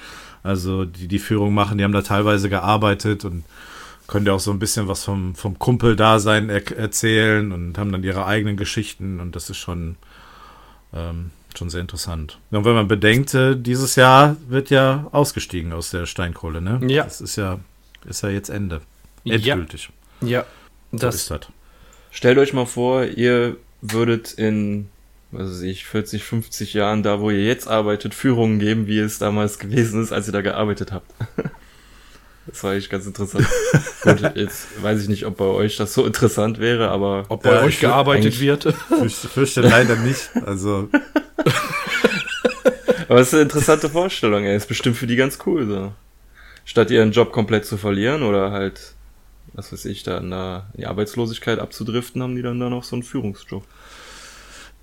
Also 0.43 0.85
die 0.85 1.09
die 1.09 1.19
Führung 1.19 1.55
machen, 1.55 1.79
die 1.79 1.85
haben 1.85 1.93
da 1.93 2.03
teilweise 2.03 2.51
gearbeitet 2.51 3.25
und 3.25 3.45
können 4.07 4.27
ja 4.27 4.35
auch 4.35 4.41
so 4.41 4.51
ein 4.51 4.59
bisschen 4.59 4.89
was 4.89 5.05
vom, 5.05 5.35
vom 5.35 5.59
Kumpel-Dasein 5.59 6.51
er 6.51 6.77
erzählen 6.77 7.53
und 7.53 7.79
haben 7.79 7.91
dann 7.91 8.05
ihre 8.05 8.27
eigenen 8.27 8.57
Geschichten 8.57 9.21
und 9.21 9.35
das 9.35 9.49
ist 9.49 9.57
schon, 9.57 9.97
ähm, 10.93 11.31
schon 11.57 11.71
sehr 11.71 11.81
interessant. 11.81 12.39
Und 12.51 12.65
wenn 12.67 12.75
man 12.75 12.89
bedenkt, 12.89 13.33
äh, 13.35 13.57
dieses 13.57 13.97
Jahr 13.97 14.37
wird 14.49 14.71
ja 14.71 15.07
ausgestiegen 15.13 15.73
aus 15.73 15.91
der 15.91 16.05
Steinkohle, 16.05 16.61
ne? 16.61 16.81
Ja. 16.87 17.05
Das 17.05 17.23
ist 17.23 17.37
ja, 17.37 17.61
ist 18.05 18.23
ja 18.23 18.29
jetzt 18.29 18.51
Ende. 18.51 18.83
Ja. 19.25 19.37
Endgültig. 19.37 19.89
Ja, 20.21 20.45
So 20.93 20.99
das 20.99 21.15
ist 21.15 21.31
das. 21.31 21.41
Stellt 22.17 22.39
euch 22.39 22.53
mal 22.53 22.65
vor, 22.65 23.05
ihr 23.05 23.57
würdet 23.83 24.33
in, 24.35 24.89
was 25.33 25.51
weiß 25.51 25.63
ich, 25.63 25.85
40, 25.85 26.23
50 26.23 26.73
Jahren, 26.73 27.03
da 27.03 27.19
wo 27.21 27.29
ihr 27.31 27.45
jetzt 27.45 27.67
arbeitet, 27.67 28.15
Führungen 28.15 28.61
geben, 28.61 28.87
wie 28.87 29.01
es 29.01 29.19
damals 29.19 29.59
gewesen 29.59 30.01
ist, 30.01 30.13
als 30.13 30.29
ihr 30.29 30.33
da 30.33 30.41
gearbeitet 30.41 30.93
habt. 30.93 31.11
Das 32.47 32.63
war 32.63 32.75
echt 32.75 32.91
ganz 32.91 33.07
interessant. 33.07 33.49
Gut, 34.03 34.21
jetzt 34.37 34.67
weiß 34.83 35.01
ich 35.01 35.09
nicht, 35.09 35.25
ob 35.25 35.39
bei 35.39 35.47
euch 35.47 35.79
das 35.79 35.95
so 35.95 36.05
interessant 36.05 36.59
wäre, 36.61 36.91
aber 36.91 37.25
ob 37.31 37.43
bei 37.43 37.53
Ja, 37.55 37.63
euch 37.63 37.81
gearbeitet 37.81 38.35
eigentlich- 38.35 38.41
wird. 38.41 38.65
Fürchte, 38.89 39.29
fürchte 39.29 39.61
leider 39.63 39.97
nicht. 39.97 40.29
Also, 40.45 40.91
Aber 43.09 43.21
es 43.21 43.29
ist 43.29 43.33
eine 43.35 43.45
interessante 43.45 43.89
Vorstellung, 43.89 44.45
ey. 44.45 44.55
Ist 44.55 44.69
bestimmt 44.69 44.97
für 44.99 45.07
die 45.07 45.17
ganz 45.17 45.39
cool, 45.47 45.67
so. 45.67 45.93
Statt 46.67 46.91
ihren 46.91 47.13
Job 47.13 47.33
komplett 47.33 47.65
zu 47.65 47.79
verlieren 47.79 48.23
oder 48.23 48.51
halt, 48.51 48.93
was 49.55 49.73
weiß 49.73 49.85
ich, 49.87 50.03
da 50.03 50.19
in 50.19 50.31
der- 50.31 50.67
in 50.75 50.81
die 50.81 50.87
Arbeitslosigkeit 50.87 51.59
abzudriften, 51.59 52.23
haben 52.23 52.37
die 52.37 52.43
dann 52.43 52.61
da 52.61 52.69
noch 52.71 52.85
so 52.85 52.97
einen 52.97 53.03
Führungsjob. 53.03 53.65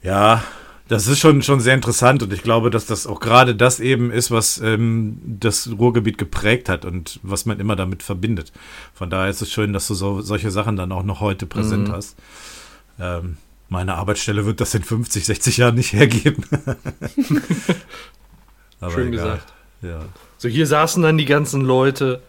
ja, 0.01 0.43
das 0.87 1.07
ist 1.07 1.19
schon, 1.19 1.41
schon 1.41 1.61
sehr 1.61 1.73
interessant 1.75 2.21
und 2.21 2.33
ich 2.33 2.43
glaube, 2.43 2.69
dass 2.69 2.85
das 2.85 3.07
auch 3.07 3.21
gerade 3.21 3.55
das 3.55 3.79
eben 3.79 4.11
ist, 4.11 4.29
was 4.29 4.57
ähm, 4.59 5.21
das 5.39 5.69
Ruhrgebiet 5.79 6.17
geprägt 6.17 6.67
hat 6.67 6.83
und 6.83 7.19
was 7.23 7.45
man 7.45 7.61
immer 7.61 7.77
damit 7.77 8.03
verbindet. 8.03 8.51
Von 8.93 9.09
daher 9.09 9.29
ist 9.29 9.41
es 9.41 9.49
schön, 9.51 9.71
dass 9.71 9.87
du 9.87 9.93
so, 9.93 10.19
solche 10.19 10.51
Sachen 10.51 10.75
dann 10.75 10.91
auch 10.91 11.03
noch 11.03 11.21
heute 11.21 11.45
präsent 11.45 11.87
Mhm. 11.87 11.91
hast. 11.93 12.17
Ähm, 12.99 13.37
meine 13.69 13.95
Arbeitsstelle 13.95 14.45
wird 14.45 14.59
das 14.59 14.75
in 14.75 14.83
50, 14.83 15.25
60 15.25 15.57
Jahren 15.57 15.75
nicht 15.75 15.93
hergeben. 15.93 16.43
Aber 18.81 18.91
Schön 18.91 19.13
egal. 19.13 19.23
gesagt. 19.37 19.53
Ja, 19.81 20.01
So, 20.37 20.49
hier 20.49 20.67
saßen 20.67 21.01
dann 21.03 21.17
die 21.17 21.25
ganzen 21.25 21.61
Leute. 21.61 22.21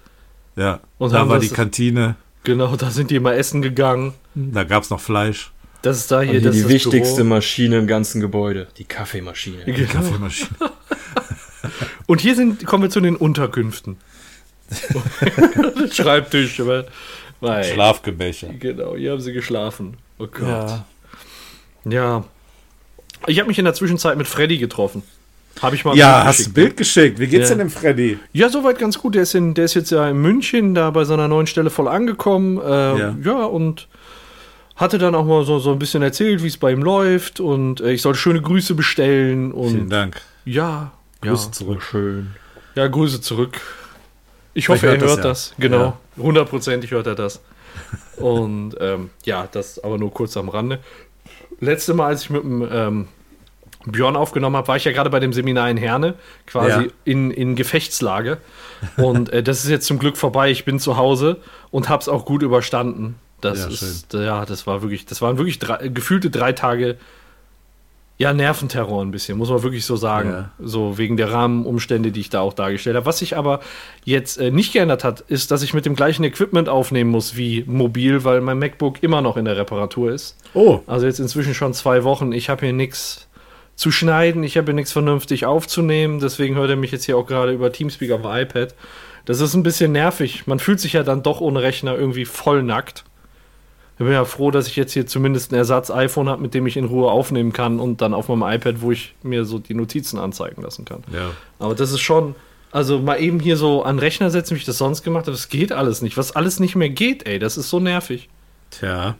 ja. 0.56 0.80
Und 0.98 1.12
da 1.12 1.28
war 1.28 1.38
die 1.38 1.48
Kantine, 1.48 2.14
Genau, 2.44 2.74
da 2.76 2.90
sind 2.90 3.10
die 3.10 3.20
mal 3.20 3.34
essen 3.34 3.62
gegangen. 3.62 4.14
da 4.34 4.64
gab 4.64 4.82
es 4.82 4.90
noch 4.90 5.00
Fleisch. 5.00 5.52
Das 5.82 5.98
ist 5.98 6.10
da 6.10 6.20
hier, 6.20 6.32
hier 6.32 6.42
das 6.42 6.52
die 6.52 6.58
ist 6.58 6.64
das 6.66 6.72
wichtigste 6.72 7.22
Büro. 7.22 7.28
Maschine 7.28 7.78
im 7.78 7.86
ganzen 7.86 8.20
Gebäude. 8.20 8.68
Die 8.78 8.84
Kaffeemaschine. 8.84 9.64
Genau. 9.64 9.92
Kaffeemaschine. 9.92 10.50
Und 12.06 12.20
hier 12.20 12.34
sind, 12.36 12.64
kommen 12.66 12.84
wir 12.84 12.90
zu 12.90 13.00
den 13.00 13.16
Unterkünften. 13.16 13.96
Schreibtisch, 15.92 16.60
aber. 16.60 16.86
Nein. 17.40 17.64
Schlafgemächer. 17.64 18.48
Genau, 18.52 18.96
hier 18.96 19.12
haben 19.12 19.20
sie 19.20 19.32
geschlafen. 19.32 19.96
Oh 20.18 20.26
Gott. 20.26 20.40
Ja. 20.46 20.86
Ja. 21.84 22.24
Ich 23.26 23.38
habe 23.38 23.48
mich 23.48 23.58
in 23.58 23.64
der 23.64 23.74
Zwischenzeit 23.74 24.16
mit 24.16 24.28
Freddy 24.28 24.58
getroffen. 24.58 25.02
Habe 25.60 25.76
ich 25.76 25.84
mal 25.84 25.96
Ja, 25.96 26.24
hast 26.24 26.40
du 26.46 26.50
ein 26.50 26.54
Bild 26.54 26.76
geschickt. 26.76 27.18
Wie 27.18 27.26
geht's 27.26 27.48
Ja. 27.50 27.56
denn 27.56 27.68
dem 27.68 27.70
Freddy? 27.70 28.18
Ja, 28.32 28.48
soweit 28.48 28.78
ganz 28.78 28.98
gut. 28.98 29.14
Der 29.14 29.22
ist, 29.22 29.34
in, 29.34 29.54
der 29.54 29.66
ist 29.66 29.74
jetzt 29.74 29.90
ja 29.90 30.08
in 30.08 30.16
München, 30.16 30.74
da 30.74 30.90
bei 30.90 31.04
seiner 31.04 31.28
neuen 31.28 31.46
Stelle 31.46 31.70
voll 31.70 31.88
angekommen. 31.88 32.58
Äh, 32.58 32.98
Ja. 32.98 33.16
ja. 33.24 33.44
und 33.44 33.88
hatte 34.76 34.98
dann 34.98 35.14
auch 35.14 35.24
mal 35.26 35.44
so, 35.44 35.58
so 35.58 35.70
ein 35.72 35.78
bisschen 35.78 36.02
erzählt, 36.02 36.42
wie 36.42 36.48
es 36.48 36.56
bei 36.56 36.72
ihm 36.72 36.82
läuft. 36.82 37.38
Und 37.40 37.80
äh, 37.80 37.92
ich 37.92 38.02
soll 38.02 38.14
schöne 38.14 38.40
Grüße 38.40 38.74
bestellen. 38.74 39.52
Und 39.52 39.70
Vielen 39.70 39.90
Dank. 39.90 40.20
ja, 40.44 40.92
Grüße 41.20 41.46
ja. 41.46 41.52
zurück. 41.52 41.82
Schön. 41.82 42.30
Ja, 42.74 42.86
Grüße 42.88 43.20
zurück. 43.20 43.60
Ich 44.54 44.68
hoffe, 44.68 44.80
Vielleicht 44.80 45.02
er 45.02 45.08
hört 45.08 45.16
hört 45.18 45.24
das 45.24 45.48
das. 45.50 45.54
Genau. 45.58 45.96
Hundertprozentig 46.18 46.90
hört 46.90 47.06
er 47.06 47.14
das. 47.14 47.40
Und 48.16 48.74
ähm, 48.80 49.10
ja, 49.24 49.48
das 49.50 49.82
aber 49.82 49.98
nur 49.98 50.12
kurz 50.12 50.36
am 50.36 50.48
Rande. 50.48 50.78
Letzte 51.60 51.94
Mal, 51.94 52.06
als 52.08 52.22
ich 52.24 52.30
mit 52.30 52.42
dem 52.42 52.66
ähm, 52.70 53.08
Björn 53.86 54.16
aufgenommen 54.16 54.56
habe, 54.56 54.68
war 54.68 54.76
ich 54.76 54.84
ja 54.84 54.92
gerade 54.92 55.10
bei 55.10 55.20
dem 55.20 55.32
Seminar 55.32 55.68
in 55.70 55.76
Herne, 55.76 56.14
quasi 56.46 56.84
Ja. 56.84 56.90
in, 57.04 57.30
in 57.30 57.56
Gefechtslage. 57.56 58.38
Und 58.96 59.30
äh, 59.30 59.42
das 59.42 59.64
ist 59.64 59.70
jetzt 59.70 59.86
zum 59.86 59.98
Glück 59.98 60.16
vorbei. 60.16 60.50
Ich 60.50 60.64
bin 60.64 60.78
zu 60.78 60.96
Hause 60.96 61.38
und 61.70 61.88
habe 61.88 62.00
es 62.00 62.08
auch 62.08 62.24
gut 62.24 62.42
überstanden. 62.42 63.16
Das 63.40 63.58
Ja, 63.60 63.66
ist, 63.68 64.12
ja, 64.14 64.44
das 64.44 64.66
war 64.68 64.82
wirklich, 64.82 65.04
das 65.06 65.20
waren 65.20 65.36
wirklich 65.38 65.58
drei, 65.58 65.88
gefühlte 65.88 66.30
drei 66.30 66.52
Tage, 66.52 66.96
ja, 68.18 68.32
Nerventerror 68.32 69.02
ein 69.02 69.10
bisschen, 69.10 69.36
muss 69.36 69.48
man 69.50 69.64
wirklich 69.64 69.84
so 69.84 69.96
sagen. 69.96 70.30
Ja. 70.30 70.50
So 70.60 70.96
wegen 70.96 71.16
der 71.16 71.32
Rahmenumstände, 71.32 72.12
die 72.12 72.20
ich 72.20 72.30
da 72.30 72.40
auch 72.40 72.52
dargestellt 72.52 72.94
habe. 72.94 73.06
Was 73.06 73.18
sich 73.18 73.36
aber 73.36 73.58
jetzt 74.04 74.38
äh, 74.38 74.52
nicht 74.52 74.72
geändert 74.72 75.02
hat, 75.02 75.22
ist, 75.22 75.50
dass 75.50 75.62
ich 75.64 75.74
mit 75.74 75.86
dem 75.86 75.96
gleichen 75.96 76.22
Equipment 76.22 76.68
aufnehmen 76.68 77.10
muss 77.10 77.36
wie 77.36 77.64
mobil, 77.66 78.22
weil 78.22 78.40
mein 78.40 78.60
MacBook 78.60 79.02
immer 79.02 79.22
noch 79.22 79.36
in 79.36 79.44
der 79.44 79.56
Reparatur 79.56 80.12
ist. 80.12 80.36
Oh, 80.54 80.80
Also 80.86 81.06
jetzt 81.06 81.18
inzwischen 81.18 81.54
schon 81.54 81.74
zwei 81.74 82.04
Wochen. 82.04 82.30
Ich 82.30 82.48
habe 82.48 82.64
hier 82.66 82.72
nichts 82.74 83.26
zu 83.82 83.90
schneiden, 83.90 84.44
ich 84.44 84.56
habe 84.56 84.72
nichts 84.72 84.92
vernünftig 84.92 85.44
aufzunehmen. 85.44 86.20
Deswegen 86.20 86.54
hört 86.54 86.70
er 86.70 86.76
mich 86.76 86.92
jetzt 86.92 87.04
hier 87.04 87.16
auch 87.16 87.26
gerade 87.26 87.52
über 87.52 87.72
Teamspeak 87.72 88.12
auf 88.12 88.22
dem 88.22 88.30
iPad. 88.30 88.74
Das 89.24 89.40
ist 89.40 89.54
ein 89.54 89.64
bisschen 89.64 89.90
nervig. 89.92 90.46
Man 90.46 90.60
fühlt 90.60 90.78
sich 90.78 90.92
ja 90.92 91.02
dann 91.02 91.22
doch 91.22 91.40
ohne 91.40 91.62
Rechner 91.62 91.96
irgendwie 91.96 92.24
voll 92.24 92.62
nackt. 92.62 93.04
Ich 93.94 94.04
bin 94.04 94.12
ja 94.12 94.24
froh, 94.24 94.52
dass 94.52 94.68
ich 94.68 94.76
jetzt 94.76 94.92
hier 94.92 95.06
zumindest 95.06 95.52
ein 95.52 95.56
Ersatz-iPhone 95.56 96.28
habe, 96.28 96.40
mit 96.40 96.54
dem 96.54 96.66
ich 96.66 96.76
in 96.76 96.84
Ruhe 96.84 97.10
aufnehmen 97.10 97.52
kann 97.52 97.80
und 97.80 98.00
dann 98.00 98.14
auf 98.14 98.28
meinem 98.28 98.42
iPad, 98.42 98.82
wo 98.82 98.92
ich 98.92 99.14
mir 99.22 99.44
so 99.44 99.58
die 99.58 99.74
Notizen 99.74 100.18
anzeigen 100.18 100.62
lassen 100.62 100.84
kann. 100.84 101.02
ja. 101.12 101.30
Aber 101.58 101.74
das 101.74 101.90
ist 101.90 102.00
schon, 102.00 102.34
also 102.70 103.00
mal 103.00 103.20
eben 103.20 103.38
hier 103.40 103.56
so 103.56 103.82
an 103.82 103.98
Rechner 103.98 104.30
setzen, 104.30 104.54
wie 104.54 104.60
ich 104.60 104.64
das 104.64 104.78
sonst 104.78 105.02
gemacht 105.02 105.26
habe, 105.26 105.32
das 105.32 105.48
geht 105.48 105.72
alles 105.72 106.02
nicht. 106.02 106.16
Was 106.16 106.34
alles 106.34 106.58
nicht 106.58 106.76
mehr 106.76 106.88
geht, 106.88 107.26
ey, 107.26 107.38
das 107.38 107.56
ist 107.56 107.68
so 107.68 107.80
nervig. 107.80 108.28
Tja. 108.70 109.16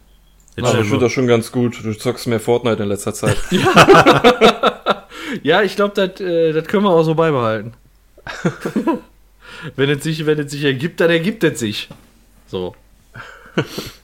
Stell 0.53 0.83
ich 0.83 0.89
finde 0.89 1.05
das 1.05 1.13
schon 1.13 1.27
ganz 1.27 1.51
gut. 1.51 1.83
Du 1.83 1.93
zockst 1.95 2.27
mehr 2.27 2.41
Fortnite 2.41 2.83
in 2.83 2.89
letzter 2.89 3.15
Zeit. 3.15 3.37
Ja, 5.43 5.63
ich 5.63 5.77
glaube, 5.77 5.95
das 5.95 6.21
äh, 6.21 6.53
das 6.53 6.67
können 6.67 6.85
wir 6.85 6.91
auch 6.91 7.03
so 7.03 7.15
beibehalten. 7.15 7.73
wenn, 9.77 9.91
es 9.91 10.03
sich, 10.03 10.27
wenn 10.27 10.39
es 10.39 10.53
sich 10.53 10.65
ergibt, 10.65 11.01
dann 11.01 11.11
ergibt 11.11 11.43
es 11.45 11.59
sich. 11.59 11.89
So. 12.47 12.75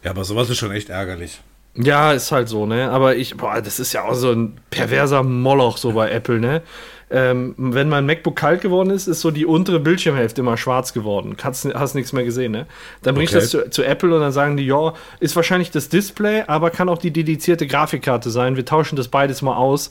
ja, 0.03 0.11
aber 0.11 0.25
sowas 0.25 0.49
ist 0.49 0.59
schon 0.59 0.73
echt 0.73 0.89
ärgerlich. 0.89 1.41
Ja, 1.75 2.13
ist 2.13 2.33
halt 2.33 2.49
so, 2.49 2.67
ne? 2.67 2.91
Aber 2.91 3.15
ich, 3.15 3.37
boah, 3.37 3.61
das 3.61 3.79
ist 3.79 3.93
ja 3.93 4.05
auch 4.05 4.15
so 4.15 4.33
ein 4.33 4.59
perverser 4.71 5.23
Moloch 5.23 5.77
so 5.77 5.93
bei 5.93 6.11
Apple, 6.11 6.41
ne? 6.41 6.63
Ähm, 7.11 7.55
wenn 7.57 7.89
mein 7.89 8.05
MacBook 8.05 8.37
kalt 8.37 8.61
geworden 8.61 8.91
ist, 8.91 9.07
ist 9.07 9.23
so 9.23 9.31
die 9.31 9.47
untere 9.47 9.81
Bildschirmhälfte 9.81 10.43
immer 10.43 10.57
schwarz 10.59 10.93
geworden. 10.93 11.37
Hast, 11.43 11.65
hast 11.75 11.95
nichts 11.95 12.13
mehr 12.13 12.25
gesehen, 12.25 12.53
ne? 12.53 12.67
Dann 13.03 13.15
bringe 13.15 13.25
ich 13.25 13.31
Okay. 13.31 13.41
das 13.41 13.51
zu, 13.51 13.71
zu 13.71 13.83
Apple 13.83 14.15
und 14.15 14.21
dann 14.21 14.33
sagen 14.33 14.57
die, 14.59 14.67
ja, 14.67 14.93
ist 15.19 15.35
wahrscheinlich 15.35 15.71
das 15.71 15.89
Display, 15.89 16.43
aber 16.47 16.71
kann 16.71 16.89
auch 16.91 16.99
die 16.99 17.11
dedizierte 17.11 17.67
Grafikkarte 17.67 18.31
sein. 18.31 18.57
Wir 18.57 18.65
tauschen 18.67 18.97
das 18.97 19.09
beides 19.09 19.41
mal 19.41 19.57
aus. 19.57 19.89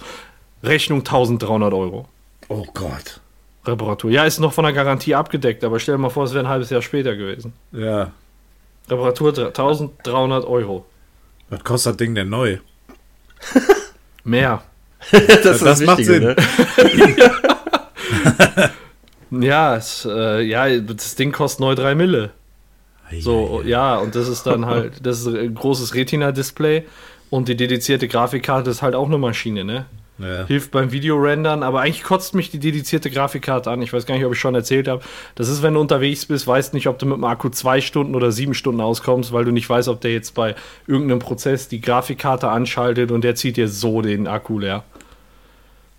Rechnung 0.64 1.00
1300 1.00 1.74
Euro. 1.74 2.08
Oh 2.50 2.66
Gott. 2.74 3.20
Reparatur. 3.66 4.12
Ja, 4.12 4.24
ist 4.26 4.40
noch 4.40 4.54
von 4.54 4.64
der 4.64 4.74
Garantie 4.74 5.14
abgedeckt, 5.16 5.64
aber 5.64 5.80
stell 5.80 5.96
dir 5.96 6.02
mal 6.02 6.10
vor, 6.10 6.24
es 6.26 6.34
wäre 6.34 6.46
ein 6.46 6.50
halbes 6.50 6.70
Jahr 6.70 6.82
später 6.82 7.16
gewesen. 7.16 7.54
Ja. 7.72 8.12
Reparatur 8.90 9.34
dr- 9.34 9.48
1300 9.48 10.46
Euro. 10.46 10.86
Was 11.50 11.64
kostet 11.64 11.92
das 11.94 11.98
Ding 11.98 12.14
denn 12.16 12.30
neu? 12.30 12.60
Mehr. 14.24 14.62
Das, 15.12 15.60
das 15.60 15.82
macht 15.82 16.04
Sinn. 16.04 16.24
Ne? 16.24 16.36
Ja, 19.30 19.76
es, 19.76 20.08
äh, 20.10 20.42
ja, 20.42 20.80
das 20.80 21.16
Ding 21.16 21.32
kostet 21.32 21.60
neu 21.60 21.76
3 21.76 21.96
Mille. 21.96 22.32
So, 23.20 23.62
ja, 23.66 23.98
und 23.98 24.16
das 24.16 24.28
ist 24.28 24.44
dann 24.44 24.66
halt, 24.66 25.06
das 25.06 25.22
ist 25.22 25.28
ein 25.28 25.54
großes 25.54 25.96
Retina-Display 25.96 26.84
und 27.30 27.48
die 27.48 27.56
dedizierte 27.56 28.08
Grafikkarte 28.08 28.70
ist 28.70 28.82
halt 28.82 28.96
auch 28.96 29.08
eine 29.08 29.18
Maschine, 29.18 29.64
ne? 29.64 29.86
Ja. 30.20 30.46
Hilft 30.48 30.72
beim 30.72 30.92
Videorendern, 30.92 31.62
aber 31.62 31.82
eigentlich 31.82 32.04
kotzt 32.04 32.34
mich 32.34 32.50
die 32.50 32.58
dedizierte 32.58 33.12
Grafikkarte 33.12 33.70
an. 33.70 33.82
Ich 33.84 33.94
weiß 33.94 34.06
gar 34.08 34.16
nicht, 34.16 34.26
ob 34.26 34.34
ich 34.34 34.40
schon 34.40 34.56
erzählt 34.56 34.88
habe. 34.88 35.04
Das 35.36 35.48
ist, 35.48 35.62
wenn 35.62 35.76
du 35.76 35.80
unterwegs 35.80 36.26
bist, 36.26 36.48
weißt 36.48 36.74
nicht, 36.74 36.88
ob 36.88 36.98
du 36.98 37.06
mit 37.06 37.18
dem 37.18 37.24
Akku 37.24 37.50
zwei 37.50 37.82
Stunden 37.82 38.16
oder 38.16 38.32
sieben 38.32 38.56
Stunden 38.56 38.82
auskommst, 38.82 39.32
weil 39.32 39.46
du 39.46 39.52
nicht 39.52 39.70
weißt, 39.70 39.88
ob 39.90 40.02
der 40.02 40.14
jetzt 40.14 40.34
bei 40.34 40.56
irgendeinem 40.88 41.20
Prozess 41.20 41.68
die 41.68 41.82
Grafikkarte 41.82 42.50
anschaltet 42.50 43.12
und 43.12 43.24
der 43.24 43.36
zieht 43.36 43.58
dir 43.58 43.68
so 43.70 44.02
den 44.02 44.26
Akku 44.28 44.58
leer. 44.60 44.84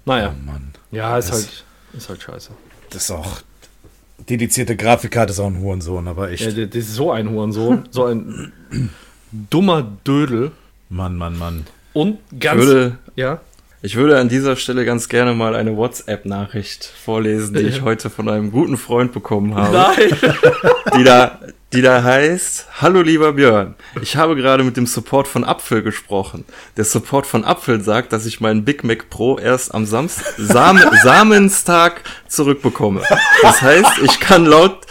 Naja, 0.04 0.34
Oh 0.36 0.44
Mann. 0.46 0.72
ja, 0.90 1.16
ist 1.16 1.28
Das- 1.30 1.36
halt, 1.36 1.64
ist 1.96 2.08
halt 2.08 2.22
scheiße. 2.22 2.50
Das 2.90 3.02
ist 3.04 3.10
auch. 3.10 3.38
Dedizierte 4.28 4.74
Grafikkarte 4.76 5.32
ist 5.32 5.38
auch 5.38 5.46
ein 5.46 5.60
Hurensohn, 5.60 6.08
aber 6.08 6.30
echt. 6.32 6.42
Ja, 6.44 6.50
der- 6.50 6.66
das 6.66 6.76
ist 6.76 6.94
so 6.94 7.12
ein 7.12 7.30
Hurensohn, 7.30 7.84
so 7.90 8.06
ein 8.06 8.52
dummer 9.30 9.86
Dödel 10.06 10.50
Mann, 10.88 11.16
Mann, 11.16 11.38
Mann. 11.38 11.66
und 11.92 12.18
ganz. 12.40 12.62
Würde, 12.62 12.98
ja, 13.14 13.40
Ich 13.80 13.94
würde 13.94 14.18
an 14.18 14.28
dieser 14.28 14.56
Stelle 14.56 14.84
ganz 14.84 15.08
gerne 15.08 15.34
mal 15.34 15.54
eine 15.54 15.76
WhatsApp-Nachricht 15.76 16.84
vorlesen, 16.84 17.54
die 17.54 17.60
ich 17.60 17.82
heute 17.82 18.10
von 18.10 18.28
einem 18.28 18.50
guten 18.50 18.76
Freund 18.76 19.12
bekommen 19.12 19.54
habe. 19.54 19.72
Nein! 19.72 20.32
die 20.98 21.04
da, 21.04 21.38
die 21.72 21.82
da 21.82 22.02
heißt, 22.02 22.66
Hallo 22.80 23.02
lieber 23.02 23.34
Björn, 23.34 23.74
ich 24.00 24.16
habe 24.16 24.36
gerade 24.36 24.64
mit 24.64 24.78
dem 24.78 24.86
Support 24.86 25.28
von 25.28 25.44
Apfel 25.44 25.82
gesprochen. 25.82 26.46
Der 26.78 26.84
Support 26.84 27.26
von 27.26 27.44
Apfel 27.44 27.82
sagt, 27.82 28.12
dass 28.14 28.24
ich 28.24 28.40
meinen 28.40 28.64
Big 28.64 28.84
Mac 28.84 29.10
Pro 29.10 29.38
erst 29.38 29.74
am 29.74 29.84
Samst 29.84 30.22
Sam 30.38 30.80
Samenstag 31.02 32.02
zurückbekomme. 32.26 33.02
Das 33.42 33.60
heißt, 33.60 33.98
ich 34.02 34.18
kann 34.18 34.46
laut 34.46 34.86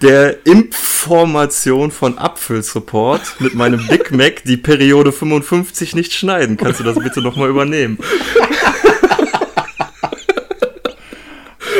der 0.00 0.46
Information 0.46 1.90
von 1.90 2.18
Apfel 2.18 2.62
Support 2.62 3.40
mit 3.40 3.54
meinem 3.54 3.84
Big 3.88 4.12
Mac 4.12 4.44
die 4.44 4.56
Periode 4.56 5.10
55 5.10 5.96
nicht 5.96 6.12
schneiden. 6.12 6.56
Kannst 6.56 6.78
du 6.78 6.84
das 6.84 6.98
bitte 6.98 7.20
nochmal 7.20 7.48
übernehmen? 7.48 7.98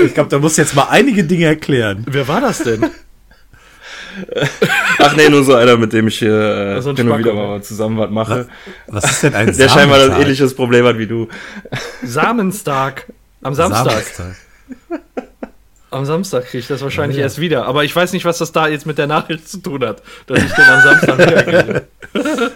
Ich 0.05 0.15
glaube, 0.15 0.31
da 0.31 0.39
muss 0.39 0.57
jetzt 0.57 0.75
mal 0.75 0.89
einige 0.91 1.25
Dinge 1.25 1.47
erklären. 1.47 2.05
Wer 2.09 2.29
war 2.29 2.41
das 2.41 2.59
denn? 2.59 2.91
Ach 4.99 5.17
nee, 5.17 5.29
nur 5.29 5.45
so 5.45 5.55
einer, 5.55 5.77
mit 5.77 5.93
dem 5.93 6.09
ich 6.09 6.19
hier 6.19 6.77
äh, 6.77 6.83
so 6.83 6.91
ein 6.91 6.97
hin 6.97 7.09
und 7.11 7.19
wieder 7.19 7.35
mal 7.35 7.63
zusammen 7.63 7.99
was 7.99 8.11
mache. 8.11 8.49
Was 8.87 9.05
ist 9.05 9.23
denn 9.25 9.35
ein 9.35 9.47
Der 9.57 9.69
scheinbar 9.69 9.99
Samenstag? 9.99 10.23
ähnliches 10.23 10.55
Problem 10.55 10.85
hat 10.87 10.99
wie 10.99 11.07
du. 11.07 11.29
Samenstag. 12.03 13.07
Am 13.43 13.55
Samstag. 13.55 13.93
Samstag. 14.05 14.37
Am 15.91 16.05
Samstag 16.05 16.45
kriege 16.47 16.59
ich 16.59 16.67
das 16.67 16.83
wahrscheinlich 16.83 17.19
erst 17.19 17.41
wieder. 17.41 17.67
Aber 17.67 17.85
ich 17.85 17.95
weiß 17.95 18.13
nicht, 18.13 18.25
was 18.25 18.39
das 18.39 18.53
da 18.53 18.69
jetzt 18.69 18.87
mit 18.87 18.99
der 18.99 19.07
Nachricht 19.07 19.49
zu 19.49 19.59
tun 19.59 19.85
hat, 19.85 20.03
dass 20.27 20.43
ich 20.43 20.53
den 20.53 20.65
am 20.65 20.83
Samstag 20.83 21.19
wieder 21.19 21.43
kriege. 21.43 21.87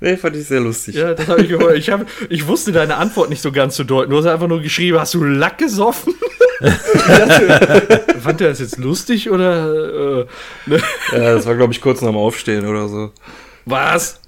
Nee, 0.00 0.16
fand 0.16 0.36
ich 0.36 0.46
sehr 0.46 0.60
lustig. 0.60 0.94
Ja, 0.94 1.12
das 1.12 1.26
habe 1.26 1.42
ich 1.42 1.48
gehört. 1.48 1.76
Ich, 1.76 1.90
hab, 1.90 2.06
ich 2.28 2.46
wusste 2.46 2.70
deine 2.70 2.98
Antwort 2.98 3.30
nicht 3.30 3.42
so 3.42 3.50
ganz 3.50 3.74
zu 3.74 3.82
deuten. 3.82 4.12
Du 4.12 4.18
hast 4.18 4.26
einfach 4.26 4.46
nur 4.46 4.62
geschrieben, 4.62 4.96
hast 5.00 5.14
du 5.14 5.24
Lack 5.24 5.58
gesoffen? 5.58 6.14
Dachte, 6.60 8.04
Fand 8.20 8.40
der 8.40 8.48
das 8.50 8.58
jetzt 8.60 8.78
lustig 8.78 9.30
oder 9.30 10.20
äh, 10.22 10.26
ne? 10.66 10.80
Ja, 11.12 11.34
das 11.34 11.46
war, 11.46 11.54
glaube 11.54 11.72
ich, 11.72 11.80
kurz 11.80 12.00
nach 12.00 12.08
dem 12.08 12.16
Aufstehen 12.16 12.66
oder 12.66 12.88
so. 12.88 13.12
was? 13.64 14.20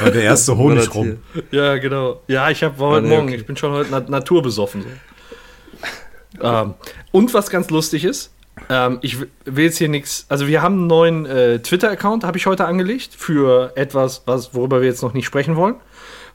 War 0.00 0.10
der 0.10 0.22
erste 0.22 0.56
Honig 0.56 0.94
rum. 0.94 1.18
Ja, 1.50 1.76
genau. 1.78 2.20
Ja, 2.28 2.50
ich 2.50 2.62
hab, 2.62 2.78
war 2.78 2.90
heute 2.90 3.06
Ah, 3.06 3.08
nee, 3.08 3.14
Morgen. 3.16 3.28
okay. 3.28 3.36
Ich 3.36 3.46
bin 3.46 3.56
schon 3.56 3.72
heute 3.72 3.88
na 3.90 4.00
naturbesoffen. 4.00 4.84
So. 6.38 6.44
ähm, 6.44 6.74
und 7.10 7.34
was 7.34 7.50
ganz 7.50 7.68
lustig 7.70 8.04
ist, 8.04 8.32
ähm, 8.70 8.98
ich 9.02 9.18
will 9.20 9.64
jetzt 9.64 9.78
hier 9.78 9.88
nichts. 9.88 10.26
Also, 10.28 10.46
wir 10.46 10.62
haben 10.62 10.74
einen 10.74 10.86
neuen 10.86 11.26
äh, 11.26 11.58
Twitter-Account, 11.58 12.22
habe 12.24 12.38
ich 12.38 12.46
heute 12.46 12.64
angelegt, 12.66 13.10
für 13.16 13.72
etwas, 13.74 14.22
was, 14.26 14.54
worüber 14.54 14.80
wir 14.80 14.88
jetzt 14.88 15.02
noch 15.02 15.14
nicht 15.14 15.26
sprechen 15.26 15.56
wollen. 15.56 15.74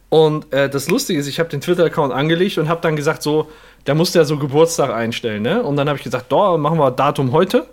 Und 0.10 0.52
äh, 0.54 0.70
das 0.70 0.90
Lustige 0.90 1.20
ist, 1.20 1.28
ich 1.28 1.40
habe 1.40 1.50
den 1.50 1.62
Twitter-Account 1.62 2.14
angelegt 2.14 2.58
und 2.58 2.70
habe 2.70 2.82
dann 2.82 2.96
gesagt, 2.96 3.22
so, 3.24 3.50
da 3.88 3.96
musst 3.96 4.14
du 4.14 4.20
ja 4.20 4.26
so 4.26 4.38
Geburtstag 4.38 4.92
einstellen, 4.92 5.44
ne? 5.44 5.64
Und 5.64 5.78
dann 5.78 5.88
habe 5.88 5.98
ich 5.98 6.04
gesagt, 6.04 6.30
da 6.30 6.58
machen 6.58 6.78
wir 6.78 6.92
Datum 6.92 7.32
heute, 7.32 7.68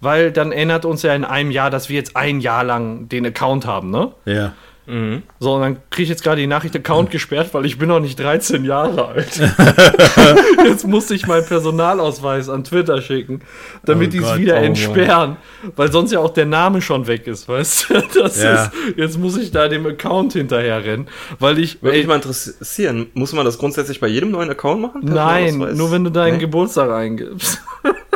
weil 0.00 0.32
dann 0.32 0.50
erinnert 0.50 0.84
uns 0.84 1.02
ja 1.02 1.14
in 1.14 1.24
einem 1.24 1.52
Jahr, 1.52 1.70
dass 1.70 1.88
wir 1.88 1.94
jetzt 1.94 2.16
ein 2.16 2.40
Jahr 2.40 2.64
lang 2.64 3.08
den 3.08 3.24
Account 3.24 3.64
haben, 3.64 3.90
ne? 3.90 4.10
Ja. 4.24 4.54
So, 5.38 5.54
und 5.54 5.60
dann 5.62 5.76
kriege 5.90 6.02
ich 6.02 6.08
jetzt 6.08 6.24
gerade 6.24 6.40
die 6.40 6.46
Nachricht 6.48 6.74
Account 6.74 7.10
gesperrt, 7.12 7.50
weil 7.52 7.64
ich 7.66 7.78
bin 7.78 7.88
noch 7.88 8.00
nicht 8.00 8.18
13 8.18 8.64
Jahre 8.64 9.06
alt. 9.08 9.38
jetzt 10.64 10.86
musste 10.86 11.14
ich 11.14 11.26
meinen 11.28 11.46
Personalausweis 11.46 12.48
an 12.48 12.64
Twitter 12.64 13.00
schicken, 13.00 13.42
damit 13.84 14.08
Oh 14.08 14.10
die 14.10 14.18
es 14.18 14.36
wieder 14.38 14.54
oh 14.54 14.56
Mann. 14.56 14.64
entsperren, 14.64 15.36
weil 15.76 15.92
sonst 15.92 16.10
ja 16.12 16.18
auch 16.18 16.30
der 16.30 16.46
Name 16.46 16.80
schon 16.82 17.06
weg 17.06 17.26
ist, 17.28 17.48
weißt 17.48 17.90
du? 17.90 18.02
Das 18.22 18.42
Ja. 18.42 18.64
ist, 18.64 18.70
jetzt 18.96 19.18
muss 19.18 19.36
ich 19.36 19.50
da 19.52 19.68
dem 19.68 19.86
Account 19.86 20.32
hinterher 20.32 20.84
rennen, 20.84 21.06
weil 21.38 21.58
ich 21.60 21.80
Würde 21.82 21.98
mich 21.98 22.06
mal 22.06 22.16
interessieren, 22.16 23.06
muss 23.14 23.32
man 23.32 23.44
das 23.44 23.58
grundsätzlich 23.58 24.00
bei 24.00 24.08
jedem 24.08 24.30
neuen 24.32 24.50
Account 24.50 24.80
machen? 24.82 25.00
Nein, 25.04 25.58
nur 25.58 25.92
wenn 25.92 26.02
du 26.04 26.10
deinen 26.10 26.34
Nee? 26.34 26.40
Geburtstag 26.40 26.90
eingibst. 26.90 27.62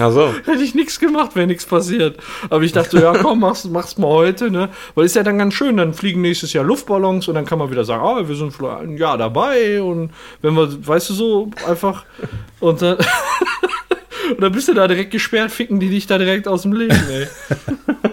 Ach 0.00 0.12
so. 0.12 0.34
Hätte 0.44 0.62
ich 0.62 0.74
nichts 0.74 0.98
gemacht, 1.00 1.34
wäre 1.34 1.46
nichts 1.46 1.66
passiert. 1.66 2.18
Aber 2.50 2.62
ich 2.62 2.72
dachte, 2.72 3.00
ja 3.00 3.12
komm, 3.12 3.40
mach's, 3.40 3.64
mach's 3.64 3.98
mal 3.98 4.08
heute, 4.08 4.50
ne? 4.50 4.68
Weil 4.94 5.06
ist 5.06 5.16
ja 5.16 5.22
dann 5.22 5.38
ganz 5.38 5.54
schön, 5.54 5.76
dann 5.76 5.94
fliegen 5.94 6.20
nächstes 6.20 6.52
Jahr 6.52 6.64
Luftballons 6.64 7.28
und 7.28 7.34
dann 7.34 7.44
kann 7.44 7.58
man 7.58 7.70
wieder 7.70 7.84
sagen, 7.84 8.02
ah, 8.02 8.28
wir 8.28 8.36
sind 8.36 8.52
vielleicht 8.52 8.82
ein 8.82 8.96
Jahr 8.96 9.18
dabei 9.18 9.82
und 9.82 10.10
wenn 10.42 10.54
wir, 10.54 10.86
weißt 10.86 11.10
du 11.10 11.14
so, 11.14 11.50
einfach 11.66 12.04
und 12.60 12.82
dann, 12.82 12.96
und 14.30 14.40
dann 14.40 14.52
bist 14.52 14.68
du 14.68 14.74
da 14.74 14.88
direkt 14.88 15.10
gesperrt, 15.10 15.50
ficken 15.50 15.80
die 15.80 15.88
dich 15.88 16.06
da 16.06 16.18
direkt 16.18 16.48
aus 16.48 16.62
dem 16.62 16.72
Leben, 16.72 16.98
ey. 17.10 17.26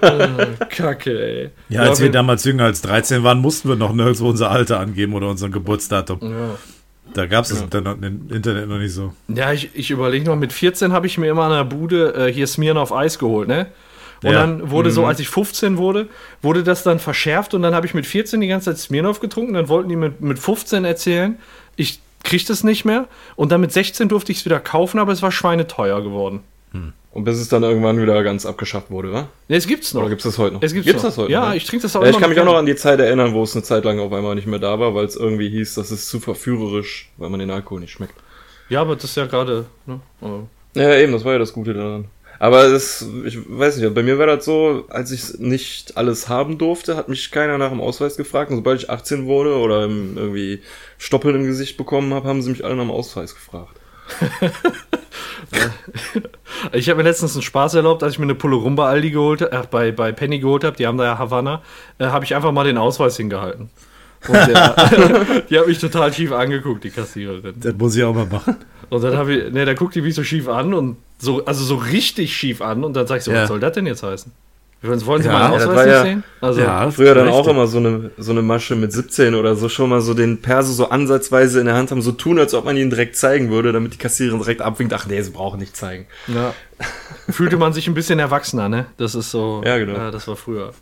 oh, 0.02 0.66
Kacke, 0.70 1.20
ey. 1.20 1.50
Ja, 1.70 1.82
als 1.82 2.02
wir 2.02 2.12
damals 2.12 2.44
jünger 2.46 2.66
als 2.66 2.82
13 2.82 3.24
waren, 3.24 3.40
mussten 3.40 3.70
wir 3.70 3.76
noch 3.76 3.94
nirgendwo 3.94 4.30
unser 4.30 4.52
Alter 4.52 4.80
angeben 4.80 5.14
oder 5.14 5.30
unser 5.30 5.50
Geburtsdatum. 5.50 6.20
ja. 6.22 6.56
Da 7.16 7.26
gab 7.28 7.46
es 7.46 7.50
das 7.50 7.62
Internet, 7.62 8.04
im 8.04 8.30
Internet 8.30 8.68
noch 8.68 8.78
nicht 8.78 8.94
so. 8.94 9.14
Ja, 9.30 9.54
ich, 9.54 9.70
ich 9.74 9.90
überlege 9.90 10.26
noch, 10.26 10.36
mit 10.36 10.52
14 10.52 10.92
habe 10.92 11.08
ich 11.08 11.18
mir 11.18 11.28
immer 11.32 11.44
an 11.44 11.52
der 11.52 11.64
Bude 11.64 12.14
äh, 12.14 12.32
hier 12.34 12.46
Smirn 12.46 12.78
auf 12.78 12.92
Eis 12.94 13.18
geholt, 13.18 13.48
ne? 13.48 13.68
Und 14.22 14.32
Ja. 14.32 14.40
dann 14.42 14.70
wurde 14.72 14.92
so, 14.92 15.06
als 15.06 15.20
ich 15.20 15.30
15 15.30 15.78
wurde, 15.78 16.08
wurde 16.42 16.64
das 16.64 16.84
dann 16.84 17.00
verschärft 17.00 17.54
und 17.54 17.62
dann 17.62 17.74
habe 17.74 17.86
ich 17.86 17.94
mit 17.94 18.06
14 18.06 18.42
die 18.42 18.48
ganze 18.48 18.72
Zeit 18.72 18.80
Smirnoff 18.80 19.20
getrunken. 19.22 19.54
Dann 19.54 19.70
wollten 19.70 19.88
die 19.90 19.96
mit, 19.96 20.20
mit 20.22 20.40
15 20.40 20.84
erzählen, 20.84 21.38
ich 21.76 22.00
krieg 22.24 22.46
das 22.48 22.64
nicht 22.64 22.84
mehr. 22.86 23.08
Und 23.36 23.52
dann 23.52 23.62
mit 23.62 23.72
16 23.72 24.10
durfte 24.10 24.32
ich 24.32 24.40
es 24.40 24.46
wieder 24.46 24.60
kaufen, 24.60 25.00
aber 25.00 25.12
es 25.14 25.22
war 25.22 25.32
schweineteuer 25.32 26.02
geworden. 26.02 26.42
Und 27.16 27.24
bis 27.24 27.40
es 27.40 27.48
dann 27.48 27.64
irgendwann 27.64 28.00
wieder 28.00 28.22
ganz 28.24 28.46
abgeschafft 28.46 28.92
wurde, 28.92 29.12
wa? 29.14 29.30
Ne, 29.48 29.56
es 29.56 29.66
gibt's 29.66 29.94
noch. 29.94 30.02
Oder 30.02 30.10
gibt's 30.10 30.26
das 30.26 30.38
heute 30.38 30.56
noch? 30.56 30.62
es 30.62 30.74
gibt's, 30.74 30.86
gibt's 30.86 31.02
noch. 31.02 31.10
das 31.10 31.18
heute 31.18 31.32
Ja, 31.32 31.48
noch? 31.50 31.56
ich 31.56 31.64
trinke 31.66 31.84
das 31.84 31.96
auch 31.96 32.04
Ja, 32.04 32.10
ich 32.10 32.20
kann 32.20 32.30
mich 32.30 32.40
auch 32.42 32.46
noch 32.46 32.56
an 32.58 32.66
die 32.66 32.76
Zeit 32.76 33.00
erinnern, 33.00 33.34
wo 33.34 33.42
es 33.44 33.56
eine 33.56 33.64
Zeit 33.64 33.86
lang 33.86 34.00
auf 34.00 34.12
einmal 34.12 34.36
nicht 34.36 34.48
mehr 34.48 34.60
da 34.60 34.78
war, 34.80 34.94
weil 34.94 35.06
es 35.06 35.16
irgendwie 35.16 35.50
hieß, 35.50 35.76
das 35.76 35.92
ist 35.92 36.10
zu 36.10 36.20
verführerisch, 36.20 37.10
weil 37.16 37.30
man 37.30 37.40
den 37.40 37.50
Alkohol 37.52 37.80
nicht 37.80 37.94
schmeckt. 37.94 38.16
Ja, 38.68 38.82
aber 38.82 38.96
das 38.96 39.06
ist 39.06 39.16
ja 39.16 39.28
gerade. 39.28 39.66
Ne? 39.86 40.02
aber- 40.20 40.48
Ja, 40.76 40.94
eben, 40.98 41.14
das 41.14 41.24
war 41.24 41.32
ja 41.34 41.40
das 41.40 41.54
Gute 41.54 41.74
daran. 41.74 42.06
Aber 42.38 42.68
das, 42.70 43.08
ich 43.26 43.38
weiß 43.48 43.78
nicht, 43.78 43.94
bei 43.94 44.04
mir 44.04 44.20
war 44.20 44.28
das 44.28 44.44
so, 44.44 44.84
als 44.90 45.10
ich 45.12 45.40
nicht 45.40 45.96
alles 45.96 46.28
haben 46.28 46.58
durfte, 46.58 46.98
hat 46.98 47.08
mich 47.08 47.32
keiner 47.32 47.58
nach 47.58 47.70
dem 47.70 47.80
Ausweis 47.80 48.18
gefragt. 48.18 48.52
Und 48.52 48.58
sobald 48.58 48.82
ich 48.84 48.90
18 48.90 49.26
wurde 49.26 49.56
oder 49.56 49.84
irgendwie 49.84 50.60
Stoppeln 50.98 51.36
im 51.36 51.46
Gesicht 51.46 51.78
bekommen 51.78 52.14
habe, 52.14 52.28
haben 52.28 52.42
sie 52.42 52.50
mich 52.50 52.66
alle 52.66 52.76
nach 52.76 52.84
dem 52.84 52.92
Ausweis 52.92 53.34
gefragt. 53.36 53.78
Ich 56.72 56.90
habe 56.90 56.98
mir 56.98 57.04
letztens 57.04 57.36
einen 57.36 57.42
Spaß 57.44 57.76
erlaubt, 57.76 58.04
als 58.04 58.14
ich 58.14 58.20
mir 58.20 58.26
eine 58.26 58.36
Pulle 58.36 58.56
Rum 58.56 58.76
bei 58.76 58.88
Aldi 58.88 59.12
geholt 59.12 59.42
habe, 59.42 59.52
äh, 59.56 59.64
bei, 59.70 59.92
bei 59.92 60.12
Penny 60.12 60.40
geholt 60.40 60.64
habe, 60.64 60.76
die 60.78 60.88
haben 60.88 60.98
da 60.98 61.06
ja 61.06 61.18
Havanna, 61.18 61.62
äh, 62.00 62.06
habe 62.06 62.26
ich 62.26 62.36
einfach 62.36 62.52
mal 62.52 62.64
den 62.66 62.78
Ausweis 62.78 63.18
hingehalten. 63.18 63.70
Und 64.28 64.34
der, 64.34 65.44
die 65.50 65.60
hat 65.60 65.68
mich 65.68 65.80
total 65.80 66.12
schief 66.14 66.32
angeguckt, 66.32 66.84
die 66.84 66.90
Kassiererin. 66.90 67.54
Das 67.58 67.76
muss 67.76 67.96
ich 67.96 68.04
auch 68.04 68.16
mal 68.16 68.26
machen. 68.26 68.56
Und 68.90 69.04
dann 69.04 69.16
habe 69.18 69.34
ich, 69.36 69.54
ne, 69.54 69.66
da 69.66 69.74
guckt 69.74 69.96
die 69.96 70.02
mich 70.02 70.16
so 70.16 70.24
schief 70.24 70.48
an 70.48 70.74
und 70.74 70.98
so, 71.20 71.46
also 71.46 71.64
so 71.64 71.76
richtig 71.76 72.36
schief 72.36 72.62
an 72.62 72.84
und 72.84 72.96
dann 72.96 73.08
sag 73.08 73.18
ich 73.18 73.24
so, 73.24 73.32
Ja. 73.32 73.44
was 73.44 73.50
soll 73.50 73.60
das 73.60 73.74
denn 73.74 73.86
jetzt 73.86 74.04
heißen? 74.04 74.32
Wollen 74.82 75.00
Sie 75.24 75.28
Ja, 75.30 75.50
ja, 75.50 75.52
das 75.58 75.66
Ausweis 75.68 75.88
ja- 75.88 76.02
sehen? 76.04 76.24
Also, 76.42 76.62
Ja. 76.62 76.92
Früher 76.92 77.16
dann 77.16 77.28
Richtig. 77.28 77.42
auch 77.44 77.48
immer 77.48 77.66
so 77.66 77.80
eine, 77.80 78.12
so 78.18 78.32
eine 78.32 78.44
Masche 78.44 78.76
mit 78.76 78.92
17 78.94 79.34
oder 79.34 79.56
so 79.56 79.68
schon 79.68 79.90
mal 79.90 80.00
so 80.02 80.14
den 80.14 80.42
Perso 80.42 80.74
so 80.74 80.90
ansatzweise 80.90 81.60
in 81.60 81.66
der 81.66 81.74
Hand 81.76 81.90
haben, 81.90 82.04
so 82.04 82.12
tun, 82.12 82.38
als 82.38 82.54
ob 82.54 82.66
man 82.66 82.78
ihn 82.78 82.92
direkt 82.92 83.16
zeigen 83.16 83.50
würde, 83.50 83.72
damit 83.72 83.94
die 83.94 83.98
Kassiererin 83.98 84.40
direkt 84.40 84.62
abwinkt, 84.62 84.94
ach 84.94 85.08
nee, 85.08 85.20
sie 85.22 85.32
brauchen 85.32 85.60
nicht 85.60 85.76
zeigen. 85.76 86.06
ja. 86.28 86.54
Fühlte 87.30 87.58
man 87.58 87.72
sich 87.74 87.88
ein 87.88 87.94
bisschen 87.94 88.20
erwachsener, 88.20 88.68
ne? 88.70 88.86
Das 88.98 89.16
ist 89.16 89.32
so. 89.32 89.62
Ja, 89.66 89.78
genau. 89.78 89.94
Ja, 89.94 90.12
das 90.12 90.28
war 90.28 90.36
früher. 90.36 90.74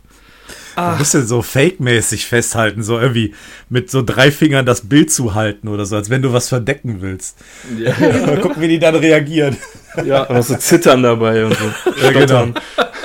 Ein 0.76 0.98
bisschen 0.98 1.26
so 1.26 1.40
fake-mäßig 1.42 2.26
festhalten, 2.26 2.82
so 2.82 2.98
irgendwie 2.98 3.34
mit 3.68 3.90
so 3.90 4.02
drei 4.02 4.30
Fingern 4.30 4.66
das 4.66 4.82
Bild 4.88 5.12
zuhalten 5.12 5.68
oder 5.68 5.86
so, 5.86 5.96
als 5.96 6.10
wenn 6.10 6.22
du 6.22 6.32
was 6.32 6.48
verdecken 6.48 7.00
willst. 7.00 7.36
Ja. 7.78 7.92
Mal 8.00 8.40
gucken, 8.40 8.60
wie 8.62 8.68
die 8.68 8.78
dann 8.78 8.94
reagieren. 8.96 9.56
ja. 10.04 10.22
Aber 10.28 10.42
so 10.42 10.56
zittern 10.56 11.02
dabei 11.02 11.44
und 11.44 11.56
so. 11.56 11.64
Ja, 12.02 12.10
genau. 12.12 12.48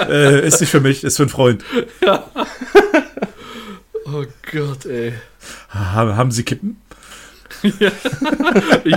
Äh, 0.08 0.48
ist 0.48 0.62
nicht 0.62 0.70
für 0.70 0.80
mich, 0.82 1.04
ist 1.04 1.18
für 1.18 1.24
einen 1.24 1.30
Freund. 1.30 1.64
Oh 4.06 4.24
Gott, 4.52 4.86
ey. 4.86 5.14
Ha- 5.70 6.16
Haben 6.16 6.32
Sie 6.32 6.44
Kippen? 6.44 6.82
Ich, 7.62 8.96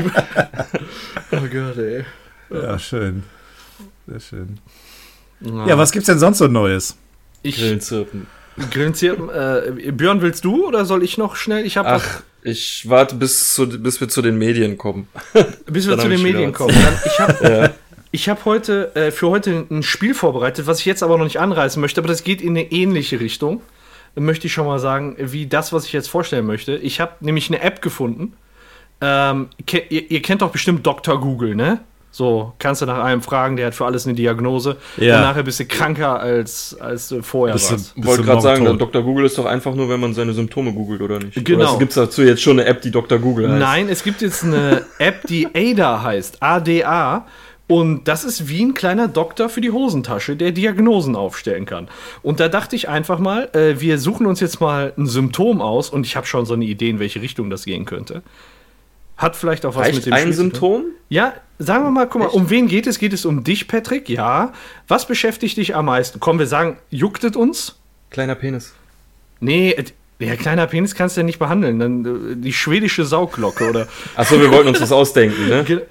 oh 1.32 1.46
Gott, 1.52 1.78
ey. 1.78 2.04
Ja, 2.50 2.78
schön. 2.78 3.24
Sehr 4.06 4.20
schön. 4.20 4.58
Ja, 5.40 5.76
was 5.76 5.90
gibt's 5.90 6.06
denn 6.06 6.18
sonst 6.20 6.38
so 6.38 6.46
Neues? 6.46 6.96
Ich, 7.42 7.56
Grillen 7.56 7.80
zirpen. 7.80 8.26
Grillenzirpen. 8.70 9.28
Äh, 9.28 9.92
Björn, 9.92 10.20
willst 10.22 10.44
du 10.44 10.66
oder 10.66 10.84
soll 10.84 11.02
ich 11.02 11.18
noch 11.18 11.36
schnell? 11.36 11.64
Ich 11.64 11.76
habe 11.76 11.88
Ach, 11.88 12.22
ich 12.42 12.88
warte 12.88 13.14
bis, 13.14 13.54
zu, 13.54 13.68
bis 13.68 14.00
wir 14.00 14.08
zu 14.08 14.22
den 14.22 14.36
Medien 14.38 14.76
kommen. 14.78 15.08
bis 15.66 15.86
wir 15.88 15.98
zu 15.98 16.08
den 16.08 16.22
Medien 16.22 16.52
kommen. 16.52 16.74
Dann, 16.74 16.94
ich 17.04 17.18
habe 17.20 17.48
Ja. 17.52 17.70
ich 18.10 18.28
hab 18.28 18.44
heute 18.44 18.94
äh, 18.94 19.10
für 19.10 19.28
heute 19.28 19.66
ein 19.70 19.82
Spiel 19.82 20.14
vorbereitet, 20.14 20.66
was 20.66 20.80
ich 20.80 20.86
jetzt 20.86 21.02
aber 21.02 21.16
noch 21.18 21.24
nicht 21.24 21.40
anreißen 21.40 21.80
möchte, 21.80 22.00
aber 22.00 22.08
das 22.08 22.24
geht 22.24 22.42
in 22.42 22.50
eine 22.50 22.70
ähnliche 22.72 23.20
Richtung. 23.20 23.62
Möchte 24.14 24.46
ich 24.46 24.52
schon 24.52 24.66
mal 24.66 24.78
sagen, 24.78 25.16
wie 25.18 25.46
das, 25.46 25.72
was 25.72 25.86
ich 25.86 25.92
jetzt 25.94 26.08
vorstellen 26.08 26.44
möchte. 26.44 26.76
Ich 26.76 27.00
habe 27.00 27.12
nämlich 27.20 27.48
eine 27.48 27.62
App 27.62 27.80
gefunden. 27.80 28.34
Ähm, 29.00 29.48
ihr, 29.70 30.10
ihr 30.10 30.20
kennt 30.20 30.42
doch 30.42 30.50
bestimmt 30.50 30.86
Dr. 30.86 31.18
Google, 31.18 31.54
ne? 31.54 31.80
So, 32.14 32.52
kannst 32.58 32.82
du 32.82 32.86
nach 32.86 33.02
einem 33.02 33.22
fragen, 33.22 33.56
der 33.56 33.68
hat 33.68 33.74
für 33.74 33.86
alles 33.86 34.06
eine 34.06 34.14
Diagnose. 34.14 34.76
Ja. 34.98 35.16
Und 35.16 35.22
nachher 35.22 35.42
bist 35.44 35.58
du 35.60 35.64
kranker, 35.64 36.20
als, 36.20 36.76
als 36.78 37.08
du 37.08 37.22
vorher 37.22 37.54
Bist 37.54 37.70
du- 37.70 37.72
warst. 37.72 37.94
bist 37.94 38.06
Wollte 38.06 38.22
gerade 38.22 38.40
sagen. 38.42 38.78
Dr. 38.78 39.02
Google 39.02 39.24
ist 39.24 39.38
doch 39.38 39.46
einfach 39.46 39.74
nur, 39.74 39.88
wenn 39.88 39.98
man 39.98 40.12
seine 40.12 40.34
Symptome 40.34 40.74
googelt, 40.74 41.00
oder 41.00 41.18
nicht? 41.18 41.42
Genau. 41.44 41.70
Oder 41.70 41.78
gibt 41.78 41.92
es 41.92 41.94
dazu 41.96 42.22
jetzt 42.22 42.42
schon 42.42 42.60
eine 42.60 42.68
App, 42.68 42.82
die 42.82 42.90
Dr. 42.90 43.18
Google 43.18 43.48
heißt? 43.48 43.58
Nein, 43.58 43.88
es 43.88 44.04
gibt 44.04 44.20
jetzt 44.20 44.44
eine 44.44 44.84
App, 44.98 45.26
die 45.26 45.48
ADA 45.54 46.02
heißt. 46.02 46.42
ADA. 46.42 47.26
Und 47.66 48.06
das 48.08 48.24
ist 48.24 48.48
wie 48.50 48.62
ein 48.62 48.74
kleiner 48.74 49.08
Doktor 49.08 49.48
für 49.48 49.62
die 49.62 49.70
Hosentasche, 49.70 50.36
der 50.36 50.52
Diagnosen 50.52 51.16
aufstellen 51.16 51.64
kann. 51.64 51.88
Und 52.20 52.38
da 52.40 52.48
dachte 52.48 52.76
ich 52.76 52.90
einfach 52.90 53.18
mal, 53.18 53.48
äh, 53.54 53.80
wir 53.80 53.96
suchen 53.96 54.26
uns 54.26 54.40
jetzt 54.40 54.60
mal 54.60 54.92
ein 54.98 55.06
Symptom 55.06 55.62
aus 55.62 55.88
und 55.88 56.04
ich 56.04 56.14
habe 56.14 56.26
schon 56.26 56.44
so 56.44 56.52
eine 56.52 56.66
Idee, 56.66 56.90
in 56.90 56.98
welche 56.98 57.22
Richtung 57.22 57.48
das 57.48 57.64
gehen 57.64 57.86
könnte. 57.86 58.22
Hat 59.22 59.36
vielleicht 59.36 59.64
auch 59.64 59.74
was 59.76 59.86
mit 59.86 59.94
Reicht 59.96 60.06
dem 60.06 60.12
ein 60.14 60.20
Spiel. 60.22 60.32
Symptom? 60.34 60.84
Ja, 61.08 61.32
sagen 61.58 61.84
wir 61.84 61.90
mal, 61.90 62.08
guck 62.08 62.22
mal, 62.22 62.28
um 62.28 62.50
wen 62.50 62.66
geht 62.66 62.86
es? 62.88 62.98
Geht 62.98 63.12
es 63.12 63.24
um 63.24 63.44
dich, 63.44 63.68
Patrick? 63.68 64.08
Ja. 64.08 64.52
Was 64.88 65.06
beschäftigt 65.06 65.56
dich 65.56 65.74
am 65.76 65.86
meisten? 65.86 66.18
Komm, 66.18 66.38
wir 66.40 66.46
sagen, 66.48 66.78
juckt 66.90 67.22
es 67.22 67.36
uns? 67.36 67.76
Kleiner 68.10 68.34
Penis. 68.34 68.74
Nee, 69.40 69.70
et- 69.70 69.94
ja, 70.18 70.36
kleiner 70.36 70.66
Penis 70.66 70.94
kannst 70.94 71.16
du 71.16 71.20
ja 71.20 71.24
nicht 71.24 71.38
behandeln. 71.38 71.78
Dann 71.78 72.04
äh, 72.04 72.36
die 72.36 72.52
schwedische 72.52 73.04
Sauglocke 73.04 73.68
oder. 73.70 73.88
Achso, 74.16 74.40
wir 74.40 74.50
wollten 74.52 74.68
uns 74.68 74.80
was 74.80 74.92
ausdenken, 74.92 75.48
ne? 75.48 75.64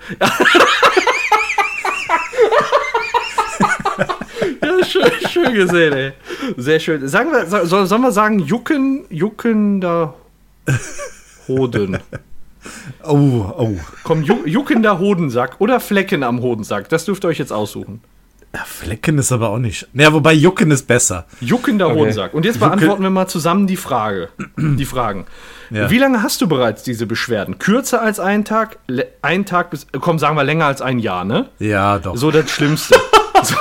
Ja, 4.64 4.84
schön, 4.86 5.12
schön 5.30 5.54
gesehen, 5.54 5.94
ey. 5.94 6.12
Sehr 6.58 6.80
schön. 6.80 7.08
Sagen 7.08 7.32
wir, 7.32 7.46
so- 7.48 7.66
soll, 7.66 7.86
sollen 7.88 8.02
wir 8.02 8.12
sagen, 8.12 8.40
jucken, 8.40 9.06
juckender 9.10 10.14
Hoden. 11.48 12.00
Oh, 13.04 13.52
oh. 13.58 13.78
Komm, 14.04 14.24
ju, 14.24 14.46
juckender 14.46 15.00
Hodensack 15.00 15.56
oder 15.60 15.80
Flecken 15.80 16.24
am 16.24 16.42
Hodensack. 16.42 16.90
Das 16.90 17.06
dürft 17.06 17.26
ihr 17.26 17.30
euch 17.30 17.40
jetzt 17.40 17.52
aussuchen. 17.52 18.02
Ja, 18.54 18.64
Flecken 18.66 19.18
ist 19.18 19.32
aber 19.32 19.50
auch 19.50 19.60
nicht. 19.60 19.88
Naja, 19.94 20.12
wobei 20.12 20.34
Jucken 20.34 20.72
ist 20.72 20.86
besser. 20.86 21.26
Juckender 21.40 21.88
Okay. 21.88 22.00
Hodensack. 22.00 22.34
Und 22.34 22.44
jetzt 22.44 22.60
beantworten 22.60 23.02
wir 23.02 23.10
mal 23.10 23.28
zusammen 23.28 23.66
die 23.66 23.78
Frage. 23.78 24.28
Die 24.58 24.86
Fragen. 24.86 25.26
Ja. 25.70 25.90
Wie 25.90 25.98
lange 25.98 26.22
hast 26.22 26.42
du 26.42 26.48
bereits 26.48 26.84
diese 26.84 27.06
Beschwerden? 27.06 27.60
Kürzer 27.60 28.02
als 28.02 28.20
einen 28.20 28.44
Tag? 28.44 28.78
Ein 29.22 29.46
Tag 29.46 29.70
bis. 29.70 29.88
Komm, 30.00 30.20
sagen 30.20 30.36
wir 30.36 30.44
länger 30.44 30.66
als 30.66 30.82
ein 30.82 31.00
Jahr, 31.00 31.24
ne? 31.24 31.48
Ja, 31.60 31.98
doch. 32.00 32.18
So 32.18 32.30
das 32.30 32.52
Schlimmste. 32.52 32.96
so. 33.44 33.56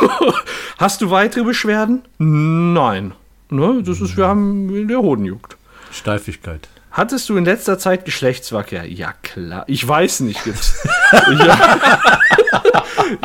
Hast 0.79 1.03
du 1.03 1.11
weitere 1.11 1.45
Beschwerden? 1.45 2.03
Nein. 2.19 3.13
Ne, 3.51 3.83
das 3.85 4.01
ist, 4.01 4.17
wir 4.17 4.27
haben, 4.27 4.89
der 4.89 4.99
Hoden 4.99 5.25
juckt. 5.25 5.57
Steifigkeit. 5.93 6.69
Hattest 6.93 7.29
du 7.29 7.37
in 7.37 7.45
letzter 7.45 7.79
Zeit 7.79 8.05
Geschlechtsverkehr? 8.05 8.85
Ja, 8.91 9.13
klar. 9.23 9.65
Ich 9.69 9.87
weiß 9.87 10.21
nicht, 10.21 10.43
gibt's. 10.45 10.75
ja. 11.39 11.59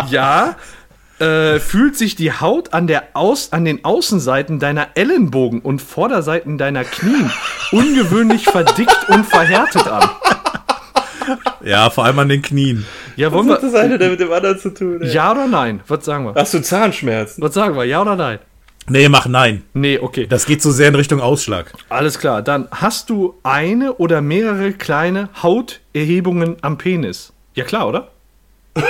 ja. 0.10 0.56
Äh, 1.18 1.60
fühlt 1.60 1.96
sich 1.98 2.16
die 2.16 2.34
Haut 2.34 2.74
an, 2.74 2.88
der 2.88 3.04
Aus, 3.14 3.54
an 3.54 3.64
den 3.64 3.86
Außenseiten 3.86 4.60
deiner 4.60 4.90
Ellenbogen 4.96 5.62
und 5.62 5.82
Vorderseiten 5.82 6.58
deiner 6.58 6.84
Knien 6.84 7.32
ungewöhnlich 7.72 8.44
verdickt 8.44 9.08
und 9.08 9.24
verhärtet 9.26 9.88
an? 9.88 10.10
Ja, 11.64 11.90
vor 11.90 12.06
allem 12.06 12.20
an 12.20 12.30
den 12.30 12.42
Knien. 12.42 12.86
Ja, 13.16 13.32
wollen 13.32 13.48
Was 13.48 13.56
hat 13.56 13.64
wir. 13.64 13.72
das 13.72 13.80
eine 13.82 13.98
denn 13.98 14.12
mit 14.12 14.20
dem 14.20 14.32
anderen 14.32 14.60
zu 14.60 14.74
tun? 14.74 15.02
Ey? 15.02 15.12
Ja 15.14 15.32
oder 15.32 15.48
nein? 15.48 15.80
Was 15.88 16.04
sagen 16.04 16.26
wir? 16.26 16.36
Hast 16.36 16.54
du 16.54 16.62
Zahnschmerzen? 16.62 17.42
Was 17.42 17.54
sagen 17.54 17.76
wir? 17.76 17.86
Ja 17.86 18.02
oder 18.02 18.16
nein? 18.18 18.40
Nee, 18.88 19.10
mach 19.10 19.26
nein. 19.28 19.64
Nee, 19.74 19.98
okay. 20.00 20.28
Das 20.28 20.46
geht 20.46 20.62
so 20.62 20.72
sehr 20.72 20.90
in 20.90 20.96
Richtung 20.96 21.20
Ausschlag. 21.20 21.74
Alles 21.90 22.20
klar, 22.20 22.42
dann 22.44 22.68
hast 22.72 23.10
du 23.10 23.36
eine 23.44 23.94
oder 23.94 24.22
mehrere 24.22 24.74
kleine 24.74 25.30
Hauterhebungen 25.42 26.58
am 26.62 26.78
Penis. 26.78 27.34
Ja 27.56 27.64
klar, 27.64 27.88
oder? 27.88 28.12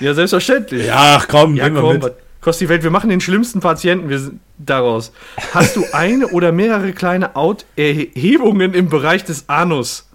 ja, 0.00 0.14
selbstverständlich. 0.14 0.86
Ja, 0.86 1.16
ach 1.18 1.28
komm, 1.28 1.56
Ja, 1.56 1.68
komm, 1.70 1.98
mit. 1.98 2.12
kostet 2.40 2.66
die 2.66 2.68
Welt? 2.68 2.82
Wir 2.82 2.90
machen 2.90 3.10
den 3.10 3.20
schlimmsten 3.20 3.60
Patienten 3.60 4.08
wir 4.08 4.18
sind 4.20 4.40
daraus. 4.58 5.12
Hast 5.54 5.76
du 5.76 5.84
eine 5.92 6.28
oder 6.28 6.52
mehrere 6.52 6.92
kleine 6.92 7.34
Hauterhebungen 7.34 8.74
im 8.74 8.88
Bereich 8.88 9.24
des 9.24 9.48
Anus? 9.48 10.06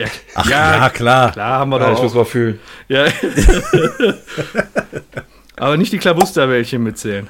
Ja, 0.00 0.08
Ach, 0.34 0.50
ja, 0.50 0.90
klar. 0.90 1.30
klar 1.32 1.58
haben 1.60 1.70
wir 1.70 1.80
Ja, 1.80 1.90
doch 1.90 1.96
ich 1.98 2.02
muss 2.02 2.14
mal 2.14 2.24
fühlen. 2.24 2.58
Ja. 2.88 3.06
Aber 5.56 5.76
nicht 5.76 5.92
die 5.92 5.98
Klabusterbällchen 5.98 6.82
mitzählen. 6.82 7.28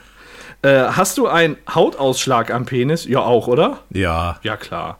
Äh, 0.65 0.85
hast 0.93 1.19
du 1.19 1.27
einen 1.29 1.57
Hautausschlag 1.73 2.51
am 2.51 2.65
Penis? 2.65 3.05
Ja, 3.05 3.21
auch, 3.21 3.47
oder? 3.49 3.79
Ja. 3.91 4.39
Ja, 4.43 4.57
klar. 4.57 4.99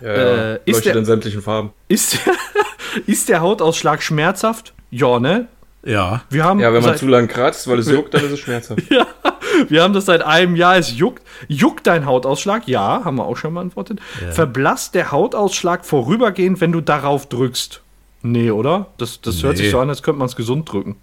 Ja, 0.00 0.08
Äh, 0.08 0.50
ja. 0.52 0.54
ist 0.64 0.66
Leuchtet 0.76 0.84
der- 0.86 0.96
in 0.96 1.04
sämtlichen 1.04 1.42
Farben. 1.42 1.72
Ist, 1.88 2.18
ist 3.06 3.28
der 3.28 3.40
Hautausschlag 3.40 4.02
schmerzhaft? 4.02 4.72
Ja, 4.90 5.18
ne? 5.18 5.48
Ja. 5.82 6.22
Wir 6.30 6.44
haben, 6.44 6.60
Ja, 6.60 6.68
wenn 6.72 6.82
man 6.82 6.90
seit, 6.92 6.98
zu 6.98 7.06
lang 7.08 7.26
kratzt, 7.28 7.66
weil 7.68 7.78
es 7.78 7.88
juckt, 7.90 8.12
dann 8.14 8.24
ist 8.24 8.32
es 8.32 8.38
schmerzhaft. 8.40 8.82
wir 9.68 9.82
haben 9.82 9.94
das 9.94 10.04
seit 10.06 10.22
einem 10.22 10.54
Jahr. 10.56 10.76
Es 10.76 10.96
juckt. 10.96 11.22
Juckt 11.48 11.86
dein 11.86 12.04
Hautausschlag? 12.06 12.68
Ja, 12.68 13.02
haben 13.04 13.16
wir 13.16 13.24
auch 13.24 13.36
schon 13.36 13.54
beantwortet. 13.54 13.98
Verblasst 14.32 14.94
der 14.94 15.10
Hautausschlag 15.10 15.84
vorübergehend, 15.86 16.60
wenn 16.60 16.70
du 16.72 16.80
darauf 16.82 17.28
drückst? 17.28 17.80
Nee, 18.22 18.50
oder? 18.50 18.86
Das, 18.98 19.20
das 19.22 19.42
hört 19.42 19.56
Nee. 19.56 19.62
sich 19.62 19.70
so 19.70 19.80
an, 19.80 19.88
als 19.88 20.02
könnte 20.02 20.18
man 20.18 20.26
es 20.28 20.36
gesund 20.36 20.70
drücken. 20.70 20.96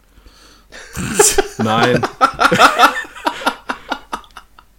Nein. 1.57 2.03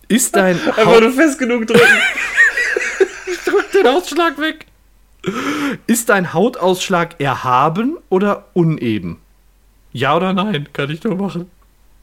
Ist 0.09 0.35
dein 0.37 0.57
Einfach 0.77 1.01
nur 1.01 1.13
fest 1.13 1.39
genug 1.39 1.67
drücken. 1.67 1.85
den 3.75 3.87
Ausschlag 3.87 4.39
weg? 4.39 4.67
Ist 5.87 6.09
dein 6.09 6.33
Hautausschlag 6.33 7.21
erhaben 7.21 7.99
oder 8.09 8.47
uneben? 8.55 9.19
Ja 9.93 10.17
oder 10.17 10.33
nein? 10.33 10.69
Kann 10.73 10.91
ich 10.91 11.03
nur 11.05 11.17
machen. 11.17 11.51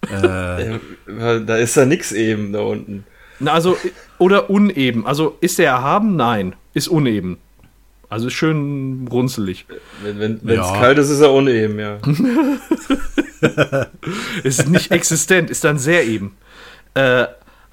Äh, 0.10 0.80
da 1.46 1.58
ist 1.58 1.76
ja 1.76 1.86
nix 1.86 2.12
eben 2.12 2.54
da 2.54 2.62
unten. 2.62 3.06
Na, 3.40 3.54
also, 3.54 3.78
oder 4.18 4.50
uneben. 4.50 5.06
Also, 5.06 5.38
ist 5.42 5.60
der 5.60 5.72
erhaben? 5.72 6.16
Nein. 6.16 6.56
Ist 6.74 6.88
uneben. 6.88 7.38
Also, 8.10 8.28
ist 8.28 8.34
schön 8.34 9.08
runzelig. 9.12 9.66
Wenn 10.04 10.36
es 10.36 10.40
wenn, 10.44 10.56
Ja. 10.56 10.74
kalt 10.74 10.98
ist, 11.00 11.10
ist 11.10 11.22
er 11.22 11.34
uneben, 11.34 11.80
ja. 11.80 11.98
Ist 14.44 14.70
nicht 14.70 14.92
existent, 14.92 15.50
ist 15.52 15.64
dann 15.64 15.78
sehr 15.78 16.06
eben. 16.06 16.36
Äh, 16.94 17.26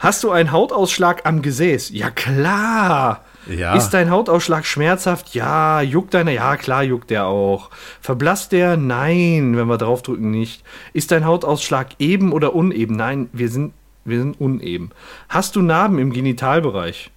hast 0.02 0.22
du 0.24 0.30
einen 0.30 0.52
Hautausschlag 0.52 1.22
am 1.24 1.40
Gesäß? 1.40 1.90
Ja, 1.90 2.10
klar. 2.10 3.24
Ja. 3.46 3.74
Ist 3.74 3.90
dein 3.90 4.10
Hautausschlag 4.10 4.66
schmerzhaft? 4.66 5.34
Ja. 5.34 5.80
Juckt 5.80 6.14
deiner? 6.14 6.30
Ja, 6.30 6.56
klar 6.56 6.82
juckt 6.82 7.10
der 7.10 7.26
auch. 7.26 7.70
Verblasst 8.00 8.52
der? 8.52 8.76
Nein, 8.76 9.56
wenn 9.56 9.66
wir 9.68 9.78
draufdrücken, 9.78 10.30
nicht. 10.30 10.62
Ist 10.92 11.10
dein 11.10 11.24
Hautausschlag 11.24 11.88
eben 11.98 12.32
oder 12.32 12.54
uneben? 12.54 12.96
Nein, 12.96 13.30
wir 13.32 13.48
sind, 13.48 13.72
wir 14.04 14.18
sind 14.18 14.40
uneben. 14.40 14.90
Hast 15.28 15.56
du 15.56 15.62
Narben 15.62 15.98
im 15.98 16.12
Genitalbereich? 16.12 17.10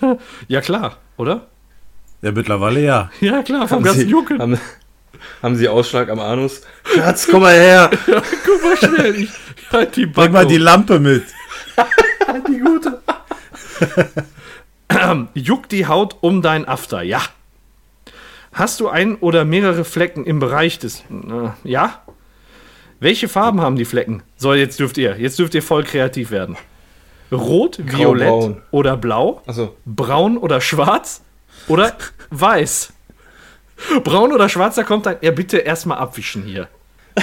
ja, 0.48 0.60
klar, 0.60 0.96
oder? 1.16 1.46
ja, 2.22 2.30
mittlerweile 2.32 2.80
ja. 2.80 3.10
Ja, 3.20 3.42
klar, 3.42 3.66
vom 3.68 3.78
Haben 3.78 3.84
ganzen 3.84 4.00
Sie, 4.02 4.10
Jucken. 4.10 4.40
haben, 4.40 4.60
haben 5.42 5.56
Sie 5.56 5.68
Ausschlag 5.68 6.08
am 6.08 6.20
Anus? 6.20 6.62
Schatz, 6.94 7.26
komm 7.28 7.42
mal 7.42 7.54
her! 7.54 7.90
Guck 8.06 8.62
mal 8.62 8.76
schnell, 8.76 9.14
ich 9.16 9.30
halt 9.72 9.96
die 9.96 10.06
Bring 10.06 10.32
mal 10.32 10.46
die 10.46 10.58
Lampe 10.58 11.00
mit. 11.00 11.24
Die 12.40 12.58
gute. 12.58 13.02
Juckt 15.34 15.72
die 15.72 15.86
Haut 15.86 16.16
um 16.20 16.42
dein 16.42 16.66
After? 16.66 17.02
Ja. 17.02 17.22
Hast 18.52 18.80
du 18.80 18.88
ein 18.88 19.16
oder 19.16 19.44
mehrere 19.44 19.84
Flecken 19.84 20.24
im 20.24 20.38
Bereich 20.38 20.78
des. 20.78 21.00
Äh, 21.10 21.68
ja? 21.68 22.02
Welche 23.00 23.28
Farben 23.28 23.60
haben 23.60 23.76
die 23.76 23.84
Flecken? 23.84 24.22
So, 24.36 24.54
jetzt 24.54 24.78
dürft 24.78 24.98
ihr. 24.98 25.18
Jetzt 25.18 25.38
dürft 25.38 25.54
ihr 25.54 25.62
voll 25.62 25.82
kreativ 25.84 26.30
werden. 26.30 26.56
Rot, 27.32 27.78
Violett 27.78 28.28
Grau-braun. 28.28 28.62
oder 28.70 28.96
Blau? 28.96 29.42
Achso, 29.46 29.74
Braun 29.86 30.36
oder 30.36 30.60
schwarz? 30.60 31.22
Oder 31.66 31.96
weiß? 32.30 32.92
Braun 34.04 34.32
oder 34.32 34.48
schwarz, 34.48 34.74
da 34.74 34.82
kommt 34.82 35.06
dann. 35.06 35.16
Ja, 35.22 35.30
bitte 35.30 35.58
erstmal 35.58 35.98
abwischen 35.98 36.42
hier. 36.44 36.68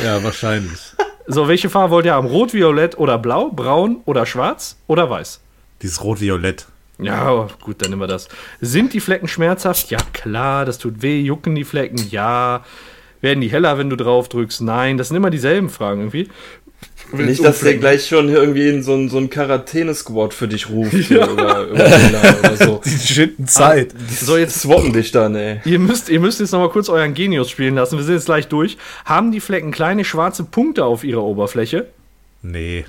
Ja, 0.03 0.23
wahrscheinlich. 0.23 0.93
So, 1.31 1.47
welche 1.47 1.69
Farbe 1.69 1.93
wollt 1.93 2.07
ihr 2.07 2.13
haben? 2.15 2.25
Rot, 2.25 2.55
Violett 2.55 2.97
oder 2.97 3.19
Blau? 3.19 3.51
Braun 3.51 4.01
oder 4.05 4.25
schwarz? 4.25 4.77
Oder 4.87 5.11
weiß? 5.11 5.39
Dieses 5.79 6.03
Rot-Violett. 6.03 6.65
Ja, 6.97 7.47
gut, 7.61 7.83
dann 7.83 7.91
nehmen 7.91 8.01
wir 8.01 8.07
das. 8.07 8.29
Sind 8.61 8.93
die 8.93 8.99
Flecken 8.99 9.27
schmerzhaft? 9.27 9.91
Ja, 9.91 9.99
klar, 10.11 10.65
das 10.65 10.79
tut 10.79 11.03
weh. 11.03 11.21
Jucken 11.21 11.53
die 11.53 11.65
Flecken? 11.65 12.03
Ja. 12.09 12.63
Werden 13.21 13.41
die 13.41 13.51
heller, 13.51 13.77
wenn 13.77 13.91
du 13.91 13.95
drauf 13.95 14.27
drückst? 14.27 14.61
Nein, 14.61 14.97
das 14.97 15.09
sind 15.09 15.17
immer 15.17 15.29
dieselben 15.29 15.69
Fragen 15.69 15.99
irgendwie. 15.99 16.29
Nicht, 17.13 17.43
dass 17.43 17.59
der 17.61 17.77
gleich 17.77 18.07
schon 18.07 18.29
irgendwie 18.29 18.69
in 18.69 18.83
so 18.83 18.93
ein, 18.93 19.09
so 19.09 19.17
ein 19.17 19.29
Quarantäne-Squad 19.29 20.33
für 20.33 20.47
dich 20.47 20.69
ruft 20.69 20.93
oder, 21.11 21.71
oder, 21.71 22.39
oder 22.39 22.55
so. 22.57 22.81
Die 22.85 23.13
schinden 23.13 23.47
Zeit. 23.47 23.93
So, 24.09 24.37
jetzt, 24.37 24.61
Swappen 24.61 24.93
dich 24.93 25.11
dann, 25.11 25.35
ey. 25.35 25.61
ihr 25.65 25.79
müsst, 25.79 26.09
ihr 26.09 26.19
müsst 26.19 26.39
jetzt 26.39 26.51
noch 26.51 26.59
mal 26.59 26.69
kurz 26.69 26.89
euren 26.89 27.13
Genius 27.13 27.49
spielen 27.49 27.75
lassen. 27.75 27.97
Wir 27.97 28.03
sind 28.03 28.15
jetzt 28.15 28.25
gleich 28.25 28.47
durch. 28.47 28.77
Haben 29.05 29.31
die 29.31 29.39
Flecken 29.39 29.71
kleine 29.71 30.03
schwarze 30.05 30.43
Punkte 30.43 30.85
auf 30.85 31.03
ihrer 31.03 31.23
Oberfläche? 31.23 31.87
Nee. 32.41 32.85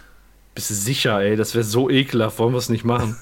Bist 0.54 0.70
du 0.70 0.74
sicher, 0.74 1.20
ey? 1.20 1.36
Das 1.36 1.54
wäre 1.54 1.64
so 1.64 1.88
ekelhaft. 1.88 2.38
Wollen 2.38 2.52
wir 2.52 2.58
es 2.58 2.68
nicht 2.68 2.84
machen? 2.84 3.16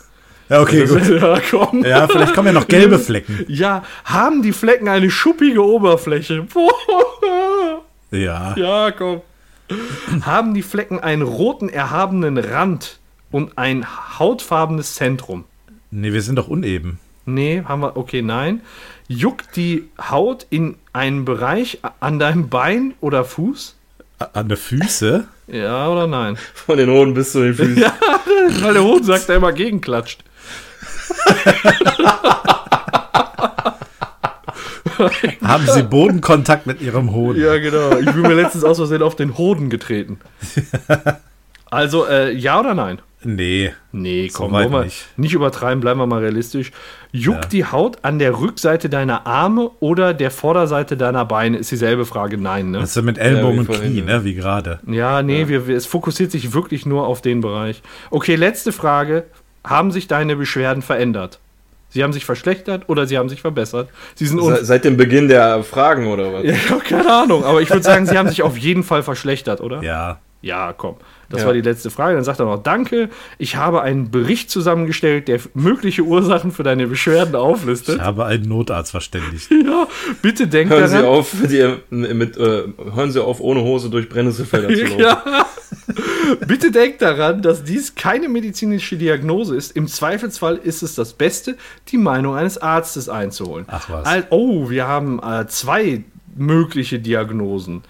Ja, 0.49 0.63
okay, 0.63 0.87
gut. 0.87 1.07
ja, 1.21 1.41
komm. 1.51 1.85
Ja, 1.85 2.09
vielleicht 2.09 2.35
kommen 2.35 2.49
ja 2.49 2.53
noch 2.53 2.69
gelbe 2.69 2.99
Flecken. 2.99 3.45
Ja, 3.49 3.85
haben 4.05 4.43
die 4.43 4.53
Flecken 4.53 4.89
eine 4.89 5.11
schuppige 5.11 5.63
Oberfläche? 5.63 6.47
Ja. 8.11 8.57
Ja, 8.57 8.91
komm. 8.93 9.21
Haben 10.23 10.55
die 10.55 10.63
Flecken 10.63 11.01
einen 11.01 11.23
roten 11.23 11.69
erhabenen 11.69 12.39
Rand 12.39 12.99
und 13.31 13.59
ein 13.59 13.87
hautfarbenes 14.19 14.95
Zentrum? 14.95 15.45
Nee, 15.91 16.13
wir 16.13 16.23
sind 16.23 16.37
doch 16.37 16.49
uneben. 16.49 16.99
Nee, 17.25 17.63
haben 17.67 17.83
wir. 17.83 17.97
Okay, 17.97 18.23
nein. 18.23 18.63
Juckt 19.07 19.57
die 19.57 19.89
Haut 20.11 20.47
in 20.51 20.77
einen 20.93 21.25
Bereich 21.25 21.79
an 22.01 22.19
deinem 22.19 22.49
Bein 22.49 22.95
oder 23.01 23.25
Fuß? 23.25 23.77
An 24.33 24.49
der 24.49 24.59
Füße? 24.59 25.27
Ja 25.51 25.89
oder 25.89 26.07
nein? 26.07 26.37
Von 26.53 26.77
den 26.77 26.91
Hoden 26.91 27.15
bis 27.15 27.33
zu 27.33 27.41
den 27.41 27.55
Füßen. 27.55 27.83
Weil 28.61 28.75
der 28.75 28.85
Hund 28.85 29.07
sagt, 29.07 29.31
der 29.31 29.37
immer 29.37 29.55
gegenklatscht. 29.55 30.23
Haben 35.45 35.67
Sie 35.67 35.83
Bodenkontakt 35.83 36.67
mit 36.67 36.81
Ihrem 36.81 37.13
Hoden? 37.13 37.41
Ja, 37.41 37.57
genau. 37.59 37.97
Ich 37.99 38.07
bin 38.07 38.23
mir 38.23 38.35
letztens 38.35 38.65
aus 38.65 38.79
Versehen 38.79 39.03
auf 39.03 39.17
den 39.17 39.37
Hoden 39.39 39.71
getreten. 39.71 40.19
Also, 41.71 42.07
äh, 42.07 42.33
ja 42.33 42.59
oder 42.61 42.75
nein? 42.75 43.01
Nee. 43.23 43.73
Nee, 43.93 44.29
So 44.33 44.45
komm, 44.45 44.53
wollen 44.53 44.73
wir 44.73 44.85
nicht. 44.85 45.05
nicht. 45.19 45.35
übertreiben, 45.35 45.81
bleiben 45.81 46.01
wir 46.01 46.07
mal 46.07 46.21
realistisch. 46.21 46.71
Juckt 47.13 47.45
Ja. 47.45 47.49
die 47.51 47.65
Haut 47.67 47.99
an 48.03 48.19
der 48.19 48.39
Rückseite 48.41 48.89
deiner 48.89 49.27
Arme 49.27 49.71
oder 49.81 50.15
der 50.15 50.31
Vorderseite 50.31 50.97
deiner 50.97 51.27
Beine? 51.27 51.59
Ist 51.59 51.71
dieselbe 51.71 52.07
Frage, 52.07 52.39
nein, 52.39 52.71
ne? 52.71 52.79
Das 52.79 52.97
ist 52.97 53.03
mit 53.03 53.19
Ellbogen 53.19 53.67
Ja, 53.69 53.75
und 53.75 53.83
Knie, 53.83 53.99
ja. 53.99 54.05
ne? 54.05 54.25
Wie 54.25 54.35
gerade. 54.35 54.79
Ja, 54.87 55.23
nee, 55.23 55.47
Wir, 55.49 55.67
wir, 55.67 55.77
es 55.77 55.85
fokussiert 55.85 56.31
sich 56.31 56.55
wirklich 56.55 56.87
nur 56.87 57.07
auf 57.07 57.21
den 57.21 57.43
Bereich. 57.43 57.83
Okay, 58.11 58.37
letzte 58.37 58.73
Frage. 58.73 59.25
Haben 59.63 59.91
sich 59.91 60.07
deine 60.09 60.37
Beschwerden 60.37 60.83
verändert? 60.83 61.39
Sie 61.91 62.03
haben 62.05 62.13
sich 62.13 62.25
verschlechtert 62.25 62.89
oder 62.89 63.07
sie 63.07 63.17
haben 63.19 63.29
sich 63.29 63.41
verbessert? 63.41 63.89
Sie 64.15 64.27
sind 64.27 64.41
Se 64.43 64.65
seit 64.65 64.85
dem 64.85 64.97
Beginn 64.97 65.29
der 65.29 65.63
Fragen 65.65 66.07
oder 66.07 66.33
was? 66.33 66.45
Ja, 66.45 66.53
ich 66.53 66.71
habe 66.71 66.81
keine 66.83 67.11
Ahnung, 67.11 67.45
aber 67.45 67.63
ich 67.63 67.71
würde 67.71 67.83
sagen, 67.83 68.07
sie 68.07 68.17
haben 68.19 68.29
sich 68.29 68.43
auf 68.43 68.59
jeden 68.59 68.83
Fall 68.83 69.03
verschlechtert, 69.03 69.61
oder? 69.61 69.83
Ja. 69.83 70.19
Ja, 70.41 70.73
komm. 70.73 70.95
Das 71.31 71.41
Ja. 71.41 71.47
war 71.49 71.53
die 71.53 71.63
letzte 71.63 71.91
Frage. 71.91 72.15
Dann 72.15 72.23
sagt 72.23 72.39
er 72.39 72.47
noch, 72.47 72.63
danke, 72.63 73.09
ich 73.39 73.57
habe 73.57 73.83
einen 73.83 74.13
Bericht 74.13 74.51
zusammengestellt, 74.53 75.27
der 75.27 75.41
mögliche 75.55 76.03
Ursachen 76.03 76.53
für 76.53 76.63
deine 76.63 76.87
Beschwerden 76.87 77.35
auflistet. 77.35 77.97
Ich 77.97 78.01
habe 78.01 78.25
einen 78.25 78.45
Notarzt 78.49 78.93
verständigt. 78.93 79.49
Ja, 79.67 79.89
bitte 80.23 80.47
denk 80.47 80.71
Hören 80.71 80.87
Sie 80.89 80.95
daran. 80.95 81.11
auf, 81.11 81.33
die, 81.51 81.75
mit, 81.91 82.37
äh, 82.37 82.63
hören 82.95 83.11
Sie 83.11 83.21
auf, 83.23 83.41
ohne 83.41 83.63
Hose 83.63 83.91
durch 83.91 84.09
Brennnesselfelder 84.09 84.69
zu 84.69 84.83
laufen. 84.85 85.01
Ja. 85.01 85.47
Bitte 86.37 86.71
denk 86.71 86.99
daran, 86.99 87.43
dass 87.43 87.65
dies 87.65 87.95
keine 87.95 88.29
medizinische 88.29 88.97
Diagnose 88.97 89.57
ist. 89.57 89.77
Im 89.77 89.87
Zweifelsfall 89.89 90.57
ist 90.57 90.83
es 90.83 90.95
das 90.95 91.13
Beste, 91.13 91.57
die 91.89 91.99
Meinung 91.99 92.35
eines 92.37 92.59
Arztes 92.59 93.09
einzuholen. 93.09 93.65
Ach 93.69 93.89
was. 93.91 94.07
Al- 94.07 94.27
Oh, 94.31 94.71
wir 94.71 94.87
haben 94.87 95.21
äh, 95.23 95.47
zwei 95.49 96.05
mögliche 96.37 97.01
Diagnosen. 97.01 97.83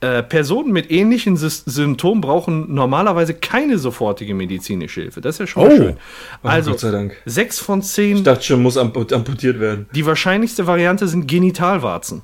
Äh, 0.00 0.22
Personen 0.22 0.72
mit 0.72 0.90
ähnlichen 0.90 1.36
Sys 1.38 1.62
Symptomen 1.64 2.20
brauchen 2.20 2.74
normalerweise 2.74 3.32
keine 3.32 3.78
sofortige 3.78 4.34
medizinische 4.34 5.00
Hilfe. 5.02 5.22
Das 5.22 5.36
ist 5.36 5.38
ja 5.38 5.46
schon 5.46 5.62
Oh. 5.66 5.70
schön. 5.76 5.96
Also, 6.42 6.76
sei 6.76 6.90
Dank. 6.90 7.16
sechs 7.24 7.58
von 7.58 7.80
zehn 7.80 8.18
Ich 8.18 8.22
dachte 8.24 8.42
schon, 8.44 8.60
muss 8.62 8.76
ampu- 8.76 9.10
amputiert 9.14 9.58
werden. 9.60 9.86
die 9.94 10.04
wahrscheinlichste 10.04 10.66
Variante 10.66 11.08
sind 11.08 11.26
Genitalwarzen. 11.28 12.20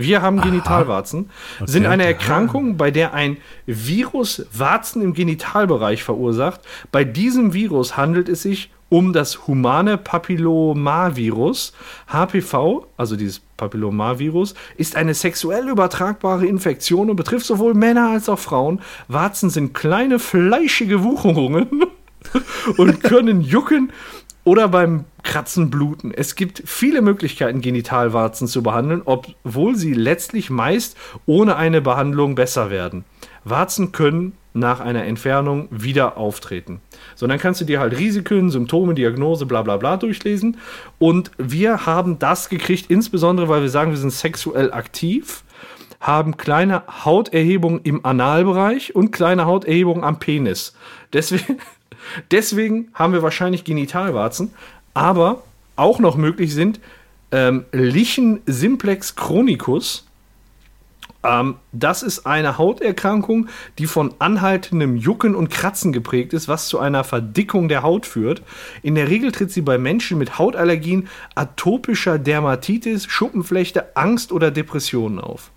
Wir 0.00 0.22
haben 0.22 0.40
Genitalwarzen, 0.40 1.28
sind 1.66 1.84
eine 1.84 2.06
Erkrankung, 2.06 2.76
bei 2.76 2.92
der 2.92 3.14
ein 3.14 3.36
Virus 3.66 4.46
Warzen 4.52 5.02
im 5.02 5.12
Genitalbereich 5.12 6.04
verursacht. 6.04 6.60
Bei 6.92 7.02
diesem 7.02 7.52
Virus 7.52 7.96
handelt 7.96 8.28
es 8.28 8.42
sich 8.42 8.70
um 8.90 9.12
das 9.12 9.48
humane 9.48 9.98
Papillomavirus. 9.98 11.72
HPV, 12.06 12.86
also 12.96 13.16
dieses 13.16 13.40
Papillomavirus, 13.56 14.54
ist 14.76 14.94
eine 14.94 15.14
sexuell 15.14 15.68
übertragbare 15.68 16.46
Infektion 16.46 17.10
und 17.10 17.16
betrifft 17.16 17.46
sowohl 17.46 17.74
Männer 17.74 18.10
als 18.10 18.28
auch 18.28 18.38
Frauen. 18.38 18.80
Warzen 19.08 19.50
sind 19.50 19.74
kleine 19.74 20.20
fleischige 20.20 21.02
Wucherungen 21.02 21.66
und 22.76 23.00
können 23.02 23.40
jucken 23.40 23.92
oder 24.48 24.68
beim 24.68 25.04
Kratzen 25.24 25.68
bluten. 25.68 26.10
Es 26.10 26.34
gibt 26.34 26.62
viele 26.64 27.02
Möglichkeiten, 27.02 27.60
Genitalwarzen 27.60 28.48
zu 28.48 28.62
behandeln, 28.62 29.02
obwohl 29.04 29.76
sie 29.76 29.92
letztlich 29.92 30.48
meist 30.48 30.96
ohne 31.26 31.56
eine 31.56 31.82
Behandlung 31.82 32.34
besser 32.34 32.70
werden. 32.70 33.04
Warzen 33.44 33.92
können 33.92 34.32
nach 34.54 34.80
einer 34.80 35.04
Entfernung 35.04 35.68
wieder 35.70 36.16
auftreten. 36.16 36.80
So, 37.14 37.26
dann 37.26 37.38
kannst 37.38 37.60
du 37.60 37.66
dir 37.66 37.78
halt 37.78 37.98
Risiken, 37.98 38.48
Symptome, 38.50 38.94
Diagnose, 38.94 39.44
bla 39.44 39.60
bla 39.60 39.76
bla 39.76 39.98
durchlesen. 39.98 40.56
Und 40.98 41.30
wir 41.36 41.84
haben 41.84 42.18
das 42.18 42.48
gekriegt, 42.48 42.90
insbesondere 42.90 43.50
weil 43.50 43.60
wir 43.60 43.68
sagen, 43.68 43.90
wir 43.90 43.98
sind 43.98 44.14
sexuell 44.14 44.72
aktiv, 44.72 45.44
haben 46.00 46.38
kleine 46.38 46.84
Hauterhebungen 47.04 47.80
im 47.82 48.02
Analbereich 48.06 48.94
und 48.94 49.10
kleine 49.10 49.44
Hauterhebungen 49.44 50.04
am 50.04 50.18
Penis. 50.18 50.72
Deswegen, 51.12 51.58
deswegen 52.30 52.88
haben 52.94 53.12
wir 53.12 53.22
wahrscheinlich 53.22 53.64
Genitalwarzen, 53.64 54.52
aber 54.94 55.42
auch 55.76 55.98
noch 55.98 56.16
möglich 56.16 56.54
sind 56.54 56.80
ähm, 57.30 57.64
Lichen 57.72 58.40
simplex 58.46 59.14
chronicus. 59.16 60.06
Ähm, 61.24 61.56
das 61.72 62.02
ist 62.02 62.26
eine 62.26 62.58
Hauterkrankung, 62.58 63.48
die 63.78 63.86
von 63.86 64.14
anhaltendem 64.18 64.96
Jucken 64.96 65.34
und 65.34 65.50
Kratzen 65.50 65.92
geprägt 65.92 66.32
ist, 66.32 66.48
was 66.48 66.68
zu 66.68 66.78
einer 66.78 67.04
Verdickung 67.04 67.68
der 67.68 67.82
Haut 67.82 68.06
führt. 68.06 68.42
In 68.82 68.94
der 68.94 69.08
Regel 69.08 69.32
tritt 69.32 69.50
sie 69.50 69.62
bei 69.62 69.78
Menschen 69.78 70.18
mit 70.18 70.38
Hautallergien, 70.38 71.08
atopischer 71.34 72.18
Dermatitis, 72.18 73.06
Schuppenflechte, 73.06 73.96
Angst 73.96 74.32
oder 74.32 74.50
Depressionen 74.50 75.18
auf. 75.18 75.50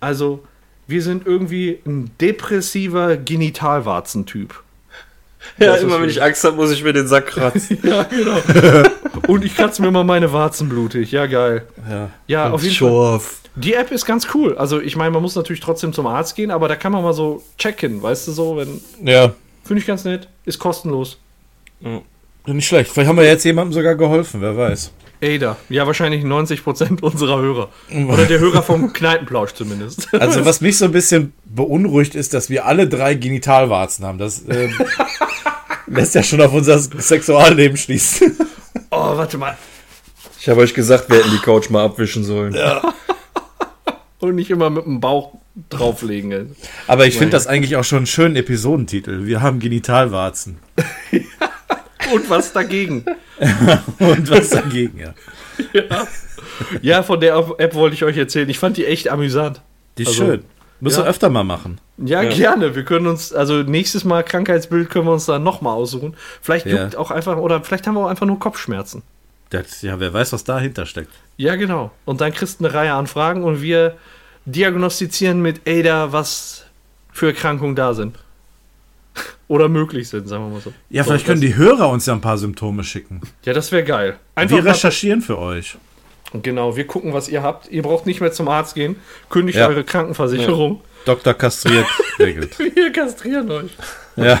Also, 0.00 0.44
wir 0.86 1.02
sind 1.02 1.26
irgendwie 1.26 1.80
ein 1.86 2.10
depressiver 2.20 3.16
Genitalwarzentyp. 3.16 4.62
Ja, 5.58 5.72
Das 5.72 5.82
immer 5.82 6.00
wenn 6.00 6.08
ich 6.08 6.22
Angst 6.22 6.44
habe, 6.44 6.56
muss 6.56 6.70
ich 6.70 6.82
mir 6.84 6.92
den 6.92 7.06
Sack 7.06 7.26
kratzen. 7.28 7.78
Ja, 7.82 8.02
genau. 8.04 8.38
Und 9.26 9.44
ich 9.44 9.54
kratze 9.56 9.82
mir 9.82 9.90
mal 9.90 10.04
meine 10.04 10.32
Warzen 10.32 10.68
blutig. 10.68 11.12
Ja, 11.12 11.26
geil. 11.26 11.66
ja, 11.88 12.10
Ja, 12.26 12.50
auf 12.50 12.62
jeden 12.62 12.74
Fall. 12.74 13.20
Die 13.56 13.74
App 13.74 13.90
ist 13.90 14.06
ganz 14.06 14.28
cool. 14.34 14.56
Also, 14.56 14.80
ich 14.80 14.96
meine, 14.96 15.10
man 15.10 15.22
muss 15.22 15.34
natürlich 15.34 15.60
trotzdem 15.60 15.92
zum 15.92 16.06
Arzt 16.06 16.36
gehen, 16.36 16.50
aber 16.50 16.68
da 16.68 16.76
kann 16.76 16.92
man 16.92 17.02
mal 17.02 17.12
so 17.12 17.42
checken, 17.58 18.02
weißt 18.02 18.28
du 18.28 18.32
so, 18.32 18.56
wenn. 18.56 18.80
Ja. 19.04 19.32
Finde 19.64 19.80
ich 19.80 19.86
ganz 19.86 20.04
nett. 20.04 20.28
Ist 20.44 20.58
kostenlos. 20.58 21.18
Nicht 22.46 22.66
schlecht. 22.66 22.90
Vielleicht 22.90 23.08
haben 23.08 23.16
wir 23.16 23.24
jetzt 23.24 23.44
jemandem 23.44 23.72
sogar 23.72 23.94
geholfen, 23.94 24.40
wer 24.40 24.56
weiß. 24.56 24.92
Ada. 25.22 25.56
Ja, 25.68 25.86
wahrscheinlich 25.86 26.24
90% 26.24 27.00
unserer 27.02 27.38
Hörer. 27.40 27.68
Oder 28.08 28.24
der 28.24 28.38
Hörer 28.38 28.62
vom 28.62 28.92
Kneipenplausch 28.92 29.52
zumindest. 29.52 30.08
Also 30.14 30.44
was 30.46 30.60
mich 30.60 30.78
so 30.78 30.86
ein 30.86 30.92
bisschen 30.92 31.32
beunruhigt 31.44 32.14
ist, 32.14 32.32
dass 32.32 32.48
wir 32.48 32.64
alle 32.66 32.88
drei 32.88 33.14
Genitalwarzen 33.14 34.06
haben. 34.06 34.18
Das 34.18 34.42
ähm, 34.48 34.72
lässt 35.90 36.14
ja 36.14 36.22
schon 36.22 36.40
auf 36.40 36.52
unser 36.52 36.78
Sexualleben 36.78 37.76
schließen. 37.76 38.36
Oh, 38.92 39.16
warte 39.16 39.36
mal. 39.38 39.56
Ich 40.40 40.48
habe 40.48 40.60
euch 40.60 40.74
gesagt, 40.74 41.08
wir 41.10 41.16
hätten 41.18 41.30
die 41.32 41.38
Couch 41.38 41.70
mal 41.70 41.84
abwischen 41.84 42.22
sollen. 42.24 42.56
Und 44.20 44.34
nicht 44.36 44.50
immer 44.50 44.70
mit 44.70 44.84
dem 44.84 45.00
Bauch 45.00 45.34
drauflegen. 45.68 46.30
ey. 46.32 46.46
Aber 46.86 47.06
ich 47.06 47.16
finde 47.18 47.32
das 47.32 47.46
eigentlich 47.48 47.76
auch 47.76 47.84
schon 47.84 47.98
einen 47.98 48.06
schönen 48.06 48.36
Episodentitel. 48.36 49.26
Wir 49.26 49.42
haben 49.42 49.58
Genitalwarzen. 49.58 50.58
Und 52.12 52.30
was 52.30 52.52
dagegen? 52.52 53.04
Und 53.98 54.30
was 54.30 54.50
dagegen, 54.50 54.98
ja. 55.00 55.14
Ja, 56.82 57.02
von 57.02 57.20
der 57.20 57.34
App 57.58 57.74
wollte 57.74 57.94
ich 57.94 58.04
euch 58.04 58.16
erzählen. 58.16 58.48
Ich 58.48 58.58
fand 58.58 58.76
die 58.76 58.86
echt 58.86 59.08
amüsant. 59.08 59.62
Die 59.98 60.02
ist 60.02 60.08
Also, 60.10 60.24
schön. 60.26 60.44
Müssen 60.80 60.98
ja. 61.00 61.04
wir 61.04 61.10
öfter 61.10 61.28
mal 61.28 61.44
machen. 61.44 61.78
Ja, 61.98 62.22
gerne. 62.24 62.74
Wir 62.74 62.84
können 62.84 63.06
uns, 63.06 63.32
also 63.32 63.62
nächstes 63.62 64.04
Mal 64.04 64.22
Krankheitsbild 64.24 64.88
können 64.88 65.06
wir 65.06 65.12
uns 65.12 65.26
dann 65.26 65.42
nochmal 65.42 65.74
aussuchen. 65.74 66.14
Vielleicht 66.40 66.66
Ja. 66.66 66.82
juckt 66.82 66.96
auch 66.96 67.10
einfach, 67.10 67.36
oder 67.36 67.62
vielleicht 67.62 67.86
haben 67.86 67.94
wir 67.94 68.04
auch 68.04 68.08
einfach 68.08 68.26
nur 68.26 68.38
Kopfschmerzen. 68.38 69.02
Das, 69.50 69.82
ja, 69.82 69.98
wer 70.00 70.12
weiß, 70.14 70.32
was 70.32 70.44
dahinter 70.44 70.86
steckt. 70.86 71.12
Ja, 71.36 71.56
genau. 71.56 71.90
Und 72.04 72.20
dann 72.20 72.32
kriegst 72.32 72.60
du 72.60 72.64
eine 72.64 72.72
Reihe 72.74 72.92
an 72.94 73.06
Fragen 73.06 73.42
und 73.44 73.60
wir 73.62 73.96
diagnostizieren 74.46 75.42
mit 75.42 75.68
Ada, 75.68 76.12
was 76.12 76.64
für 77.12 77.26
Erkrankungen 77.28 77.74
da 77.76 77.92
sind. 77.94 78.16
Oder 79.48 79.68
möglich 79.68 80.08
sind, 80.08 80.28
sagen 80.28 80.44
wir 80.44 80.50
mal 80.50 80.60
so. 80.60 80.72
Ja, 80.88 81.02
So, 81.02 81.10
vielleicht 81.10 81.26
können 81.26 81.40
die 81.40 81.56
Hörer 81.56 81.88
uns 81.88 82.06
ja 82.06 82.12
ein 82.14 82.20
paar 82.20 82.38
Symptome 82.38 82.84
schicken. 82.84 83.20
Ja, 83.44 83.52
das 83.52 83.72
wäre 83.72 83.84
geil. 83.84 84.16
Einfach 84.36 84.56
Wir 84.56 84.64
recherchieren 84.64 85.20
für 85.20 85.38
euch. 85.38 85.76
Genau, 86.32 86.76
wir 86.76 86.86
gucken, 86.86 87.12
was 87.12 87.28
ihr 87.28 87.42
habt. 87.42 87.68
Ihr 87.68 87.82
braucht 87.82 88.06
nicht 88.06 88.20
mehr 88.20 88.32
zum 88.32 88.48
Arzt 88.48 88.74
gehen. 88.74 88.96
Kündigt 89.28 89.58
Ja. 89.58 89.68
eure 89.68 89.84
Krankenversicherung. 89.84 90.80
Doktor 91.04 91.34
kastriert, 91.34 91.86
regelt. 92.18 92.58
Wir 92.76 92.92
kastrieren 92.92 93.50
euch. 93.50 93.70
Ja, 94.16 94.40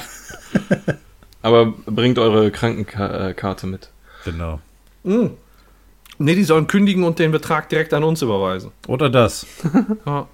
Aber 1.42 1.72
bringt 1.86 2.18
eure 2.18 2.50
Krankenkarte 2.50 3.66
mit. 3.66 3.88
genau. 4.24 4.60
Ne, 5.02 6.34
die 6.34 6.44
sollen 6.44 6.66
kündigen 6.66 7.04
und 7.04 7.18
den 7.18 7.32
Betrag 7.32 7.70
direkt 7.70 7.94
an 7.94 8.04
uns 8.04 8.20
überweisen. 8.20 8.72
Oder 8.86 9.08
das. 9.08 9.46
Ja, 10.06 10.28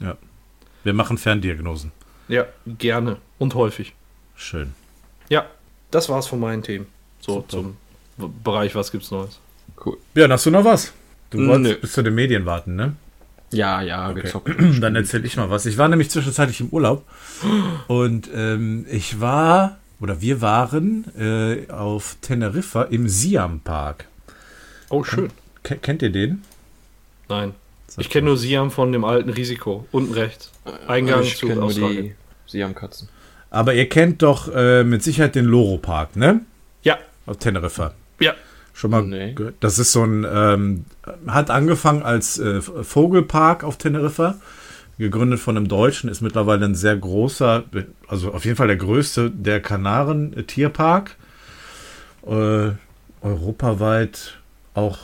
Ja. 0.00 0.16
Wir 0.82 0.94
machen 0.94 1.18
Ferndiagnosen. 1.18 1.92
ja 2.28 2.46
gerne. 2.66 3.18
Und 3.38 3.54
häufig. 3.54 3.94
Schön. 4.34 4.72
Ja, 5.28 5.44
das 5.90 6.08
war's 6.08 6.26
von 6.26 6.40
meinen 6.40 6.62
Themen. 6.62 6.86
So 7.20 7.44
zum 7.48 7.76
W- 8.16 8.28
Bereich, 8.42 8.74
was 8.74 8.90
gibt's 8.92 9.10
Neues? 9.10 9.38
Cool. 9.84 9.98
Björn, 10.14 10.32
hast 10.32 10.46
du 10.46 10.50
noch 10.50 10.64
was? 10.64 10.92
Du 11.30 11.38
Nö. 11.40 11.48
wolltest 11.48 11.80
bis 11.80 11.92
zu 11.92 12.02
den 12.02 12.14
Medien 12.14 12.46
warten, 12.46 12.76
ne? 12.76 12.94
Ja, 13.52 13.80
ja, 13.80 14.12
gezockt. 14.12 14.50
Dann 14.80 14.96
erzähle 14.96 15.26
ich 15.26 15.36
mal 15.36 15.50
was. 15.50 15.66
Ich 15.66 15.78
war 15.78 15.88
nämlich 15.88 16.10
zwischenzeitlich 16.10 16.60
im 16.60 16.68
Urlaub 16.70 17.04
und 17.88 18.28
ähm, 18.34 18.86
ich 18.90 19.20
war, 19.20 19.78
oder 20.00 20.20
wir 20.20 20.40
waren 20.40 21.04
äh, 21.18 21.70
auf 21.72 22.16
Teneriffa 22.20 22.82
im 22.82 23.08
Siam 23.08 23.60
Park. 23.60 24.06
Oh, 24.88 25.04
schön. 25.04 25.30
Ke- 25.62 25.76
kennt 25.76 26.02
ihr 26.02 26.10
den? 26.10 26.42
Nein. 27.28 27.54
Ich 27.98 28.10
kenne 28.10 28.26
nur 28.26 28.36
Siam 28.36 28.70
von 28.70 28.92
dem 28.92 29.04
alten 29.04 29.30
Risiko. 29.30 29.86
Unten 29.92 30.12
rechts. 30.12 30.52
Eingang 30.86 31.22
ich 31.22 31.36
zu 31.38 31.46
kenne 31.46 31.60
nur 31.60 31.68
Australien. 31.68 32.04
die 32.04 32.50
Siamkatzen. 32.50 33.08
Aber 33.50 33.74
ihr 33.74 33.88
kennt 33.88 34.22
doch 34.22 34.52
äh, 34.54 34.84
mit 34.84 35.02
Sicherheit 35.02 35.34
den 35.34 35.44
Loro 35.46 35.78
Park, 35.78 36.14
ne? 36.16 36.40
Ja, 36.82 36.98
Auf 37.26 37.38
Teneriffa. 37.38 37.94
ja. 38.20 38.34
Schon 38.76 38.90
mal 38.90 39.02
Nee. 39.02 39.32
gehört? 39.32 39.54
Das 39.60 39.78
ist 39.78 39.92
so 39.92 40.04
ein, 40.04 40.26
ähm, 40.30 40.84
hat 41.26 41.50
angefangen 41.50 42.02
als 42.02 42.38
äh, 42.38 42.60
Vogelpark 42.60 43.64
auf 43.64 43.78
Teneriffa, 43.78 44.34
gegründet 44.98 45.40
von 45.40 45.56
einem 45.56 45.66
Deutschen, 45.66 46.10
ist 46.10 46.20
mittlerweile 46.20 46.66
ein 46.66 46.74
sehr 46.74 46.94
großer, 46.94 47.64
also 48.06 48.32
auf 48.32 48.44
jeden 48.44 48.58
Fall 48.58 48.66
der 48.66 48.76
größte 48.76 49.30
der 49.30 49.60
Kanaren 49.60 50.46
Tierpark. 50.46 51.16
Äh, 52.26 52.72
europaweit 53.22 54.38
auch 54.74 54.98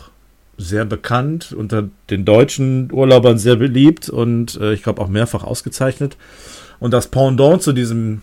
sehr 0.58 0.84
bekannt, 0.84 1.54
unter 1.56 1.88
den 2.10 2.26
deutschen 2.26 2.92
Urlaubern 2.92 3.38
sehr 3.38 3.56
beliebt 3.56 4.10
und 4.10 4.60
äh, 4.60 4.74
ich 4.74 4.82
glaube 4.82 5.00
auch 5.00 5.08
mehrfach 5.08 5.44
ausgezeichnet. 5.44 6.18
Und 6.78 6.90
das 6.92 7.08
Pendant 7.08 7.62
zu 7.62 7.72
diesem 7.72 8.20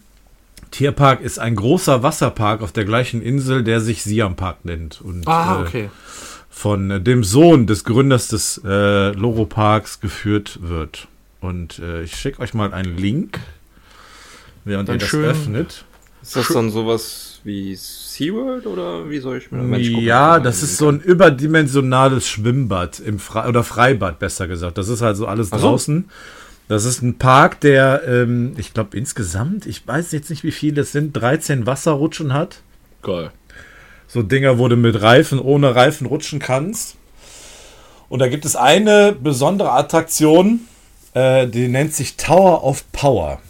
Tierpark 0.71 1.21
ist 1.21 1.39
ein 1.39 1.55
großer 1.55 2.03
Wasserpark 2.03 2.61
auf 2.61 2.71
der 2.71 2.85
gleichen 2.85 3.21
Insel, 3.21 3.63
der 3.63 3.81
sich 3.81 4.03
Siam 4.03 4.35
Park 4.35 4.65
nennt. 4.65 5.01
Und, 5.01 5.27
Ah, 5.27 5.59
äh, 5.59 5.61
okay. 5.67 5.89
von 6.49 6.91
äh, 6.91 7.01
dem 7.01 7.23
Sohn 7.23 7.67
des 7.67 7.83
Gründers 7.83 8.27
des 8.27 8.61
äh, 8.65 9.11
Loro 9.13 9.45
Parks 9.45 9.99
geführt 9.99 10.59
wird. 10.61 11.07
Und 11.41 11.79
äh, 11.79 12.03
ich 12.03 12.15
schicke 12.15 12.41
euch 12.41 12.53
mal 12.53 12.73
einen 12.73 12.97
Link, 12.97 13.39
während 14.65 14.89
Dann 14.89 14.95
ihr 14.95 14.99
das 14.99 15.09
schön. 15.09 15.25
öffnet. 15.25 15.85
Ist 16.21 16.35
das 16.35 16.49
dann 16.49 16.69
sowas 16.69 17.39
wie 17.45 17.73
SeaWorld 17.75 18.67
oder 18.67 19.09
wie 19.09 19.19
soll 19.19 19.37
ich 19.37 19.49
mir 19.51 19.61
guck 19.61 20.01
ja, 20.03 20.39
das 20.41 20.61
ist 20.61 20.75
so 20.77 20.89
ein 20.89 20.99
überdimensionales 20.99 22.27
Schwimmbad 22.27 22.99
im 22.99 23.19
Fre 23.19 23.47
oder 23.47 23.63
Freibad 23.63 24.19
besser 24.19 24.49
gesagt. 24.49 24.77
Das 24.77 24.89
ist 24.89 25.01
also 25.01 25.25
alles 25.27 25.53
Ach 25.53 25.59
so. 25.59 25.67
draußen. 25.67 26.09
Das 26.69 26.85
ist 26.85 27.01
ein 27.01 27.17
Park, 27.17 27.61
der, 27.61 28.03
ähm, 28.07 28.53
ich 28.57 28.75
glaube 28.75 28.95
insgesamt, 28.95 29.65
ich 29.65 29.85
weiß 29.87 30.11
jetzt 30.11 30.29
nicht 30.29 30.43
wie 30.43 30.51
viele 30.51 30.81
es 30.81 30.91
sind, 30.91 31.13
13 31.13 31.65
Wasserrutschen 31.65 32.31
hat. 32.31 32.61
Geil. 33.01 33.31
So 34.07 34.21
Dinger, 34.21 34.59
wo 34.59 34.67
du 34.67 34.75
mit 34.75 35.01
Reifen, 35.01 35.39
ohne 35.39 35.73
Reifen 35.75 36.05
rutschen 36.05 36.37
kannst. 36.37 36.95
Und 38.07 38.19
da 38.19 38.27
gibt 38.27 38.45
es 38.45 38.55
eine 38.55 39.13
besondere 39.13 39.71
Attraktion, 39.71 40.61
äh, 41.15 41.47
die 41.47 41.67
nennt 41.69 41.95
sich 41.95 42.17
Tower 42.17 42.63
of 42.63 42.83
Power. 42.91 43.41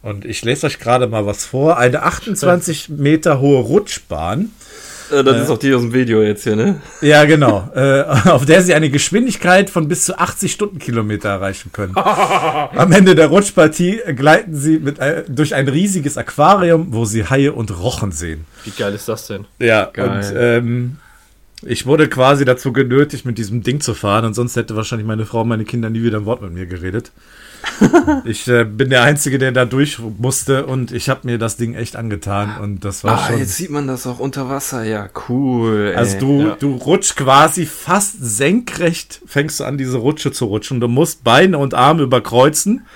Und 0.00 0.24
ich 0.24 0.42
lese 0.42 0.66
euch 0.66 0.78
gerade 0.78 1.08
mal 1.08 1.26
was 1.26 1.44
vor. 1.44 1.76
Eine 1.76 2.04
28 2.04 2.88
Meter 2.88 3.38
hohe 3.38 3.60
Rutschbahn. 3.60 4.50
Äh, 5.10 5.24
das 5.24 5.42
ist 5.42 5.50
auch 5.50 5.58
die 5.58 5.74
aus 5.74 5.82
dem 5.82 5.92
Video 5.92 6.22
jetzt 6.22 6.44
hier, 6.44 6.56
ne? 6.56 6.80
Ja, 7.00 7.24
genau. 7.24 7.70
äh, 7.74 8.02
auf 8.02 8.44
der 8.44 8.62
sie 8.62 8.74
eine 8.74 8.90
Geschwindigkeit 8.90 9.70
von 9.70 9.88
bis 9.88 10.04
zu 10.04 10.18
80 10.18 10.52
Stundenkilometer 10.52 11.28
erreichen 11.28 11.70
können. 11.72 11.94
Am 11.96 12.92
Ende 12.92 13.14
der 13.14 13.28
Rutschpartie 13.28 14.00
gleiten 14.14 14.54
sie 14.54 14.78
mit, 14.78 14.98
äh, 14.98 15.24
durch 15.28 15.54
ein 15.54 15.68
riesiges 15.68 16.16
Aquarium, 16.16 16.88
wo 16.90 17.04
sie 17.04 17.24
Haie 17.24 17.52
und 17.52 17.76
Rochen 17.78 18.12
sehen. 18.12 18.44
Wie 18.64 18.70
geil 18.70 18.94
ist 18.94 19.08
das 19.08 19.26
denn? 19.26 19.46
Ja, 19.58 19.90
Geil. 19.92 20.08
und 20.08 20.34
ähm, 20.36 20.96
ich 21.62 21.86
wurde 21.86 22.08
quasi 22.08 22.44
dazu 22.44 22.72
genötigt, 22.72 23.24
mit 23.24 23.38
diesem 23.38 23.62
Ding 23.62 23.80
zu 23.80 23.94
fahren 23.94 24.24
und 24.24 24.34
sonst 24.34 24.56
hätte 24.56 24.76
wahrscheinlich 24.76 25.06
meine 25.06 25.24
Frau 25.24 25.42
und 25.42 25.48
meine 25.48 25.64
Kinder 25.64 25.88
nie 25.90 26.02
wieder 26.02 26.18
ein 26.18 26.26
Wort 26.26 26.42
mit 26.42 26.52
mir 26.52 26.66
geredet. 26.66 27.12
ich 28.24 28.48
äh, 28.48 28.64
bin 28.64 28.90
der 28.90 29.02
Einzige, 29.02 29.38
der 29.38 29.52
da 29.52 29.64
durch 29.64 29.98
musste 30.18 30.66
und 30.66 30.92
ich 30.92 31.08
habe 31.08 31.20
mir 31.24 31.38
das 31.38 31.56
Ding 31.56 31.74
echt 31.74 31.96
angetan 31.96 32.56
und 32.62 32.84
das 32.84 33.04
war 33.04 33.18
Ah, 33.18 33.26
schon... 33.28 33.38
jetzt 33.38 33.56
sieht 33.56 33.70
man 33.70 33.86
das 33.86 34.06
auch 34.06 34.18
unter 34.18 34.48
Wasser. 34.48 34.84
Ja, 34.84 35.08
cool. 35.28 35.88
Ey. 35.92 35.96
Also 35.96 36.18
du, 36.18 36.42
Ja. 36.42 36.56
du 36.58 36.74
rutschst 36.76 37.16
quasi 37.16 37.66
fast 37.66 38.14
senkrecht, 38.20 39.20
fängst 39.26 39.60
du 39.60 39.64
an, 39.64 39.76
diese 39.78 39.98
Rutsche 39.98 40.32
zu 40.32 40.46
rutschen. 40.46 40.80
Du 40.80 40.88
musst 40.88 41.24
Beine 41.24 41.58
und 41.58 41.74
Arme 41.74 42.02
überkreuzen. 42.02 42.86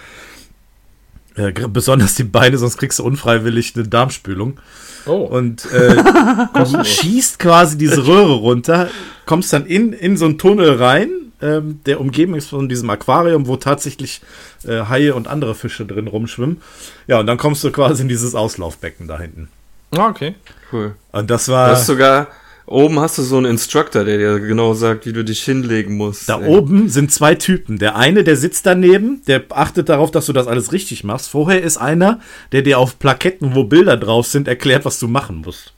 Äh, 1.37 1.53
besonders 1.53 2.15
die 2.15 2.25
Beine, 2.25 2.59
sonst 2.59 2.77
kriegst 2.79 2.99
du 2.99 3.05
unfreiwillig 3.05 3.75
eine 3.77 3.87
Darmspülung. 3.87 4.59
Oh. 5.07 5.13
Und 5.17 5.71
äh, 5.73 5.97
du 6.55 6.85
schießt 6.85 7.39
quasi 7.39 7.79
diese 7.79 8.07
Röhre 8.07 8.35
runter, 8.35 8.89
kommst 9.27 9.53
dann 9.53 9.65
in, 9.67 9.93
in 9.93 10.17
so 10.17 10.25
einen 10.27 10.39
Tunnel 10.39 10.75
rein, 10.77 11.11
ähm, 11.43 11.81
der 11.87 12.01
umgeben 12.01 12.35
ist 12.35 12.49
von 12.49 12.69
diesem 12.69 12.91
Aquarium, 12.91 13.47
wo 13.47 13.57
tatsächlich 13.57 14.21
äh, 14.67 14.83
Haie 14.89 15.15
und 15.15 15.29
andere 15.29 15.55
Fische 15.55 15.87
drin 15.87 16.07
rumschwimmen. 16.07 16.61
Ja, 17.07 17.21
und 17.21 17.27
dann 17.27 17.39
kommst 17.39 17.65
du 17.65 17.71
quasi 17.71 18.03
in 18.03 18.09
dieses 18.09 18.35
Auslaufbecken 18.35 19.09
da 19.09 19.19
hinten. 19.19 19.49
Ah, 19.93 20.09
okay. 20.09 20.35
cool. 20.73 20.95
Und 21.13 21.31
das 21.31 21.47
Du 21.47 21.53
war... 21.53 21.71
hast 21.71 21.87
sogar, 21.87 22.29
oben 22.67 23.01
hast 23.01 23.19
du 23.19 23.23
so 23.23 23.37
einen 23.37 23.47
Instructor, 23.47 24.05
der 24.05 24.19
dir 24.19 24.41
genau 24.41 24.75
sagt, 24.75 25.07
wie 25.07 25.13
du 25.13 25.25
dich 25.25 25.43
hinlegen 25.43 25.97
musst. 25.97 26.29
Da 26.29 26.41
ey. 26.41 26.49
oben 26.49 26.89
sind 26.89 27.13
zwei 27.13 27.35
Typen. 27.35 27.79
Der 27.79 27.97
eine, 27.97 28.23
der 28.23 28.37
sitzt 28.37 28.67
daneben, 28.67 29.23
der 29.27 29.43
achtet 29.51 29.89
darauf, 29.89 30.11
dass 30.11 30.27
du 30.27 30.33
das 30.33 30.47
alles 30.47 30.73
richtig 30.73 31.03
machst. 31.03 31.29
Vorher 31.29 31.63
ist 31.63 31.77
einer, 31.77 32.21
der 32.53 32.63
dir 32.63 32.79
auf 32.79 32.99
Plaketten, 32.99 33.55
wo 33.55 33.65
Bilder 33.65 33.97
drauf 33.97 34.27
sind, 34.27 34.47
erklärt, 34.47 34.85
was 34.85 34.99
du 35.01 35.09
machen 35.09 35.39
musst. 35.45 35.75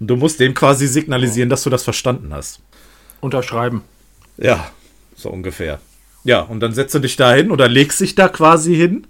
Und 0.00 0.08
du 0.08 0.16
musst 0.16 0.40
dem 0.40 0.54
quasi 0.54 0.88
signalisieren, 0.88 1.48
dass 1.48 1.62
du 1.62 1.70
das 1.70 1.84
verstanden 1.84 2.34
hast. 2.34 2.60
Unterschreiben. 3.20 3.82
Ja, 4.36 4.66
so 5.16 5.30
ungefähr. 5.30 5.80
Ja, 6.24 6.40
und 6.40 6.60
dann 6.60 6.72
setzt 6.72 6.94
du 6.94 6.98
dich 6.98 7.16
da 7.16 7.32
hin 7.32 7.50
oder 7.50 7.68
legst 7.68 8.00
dich 8.00 8.14
da 8.14 8.28
quasi 8.28 8.74
hin, 8.74 9.06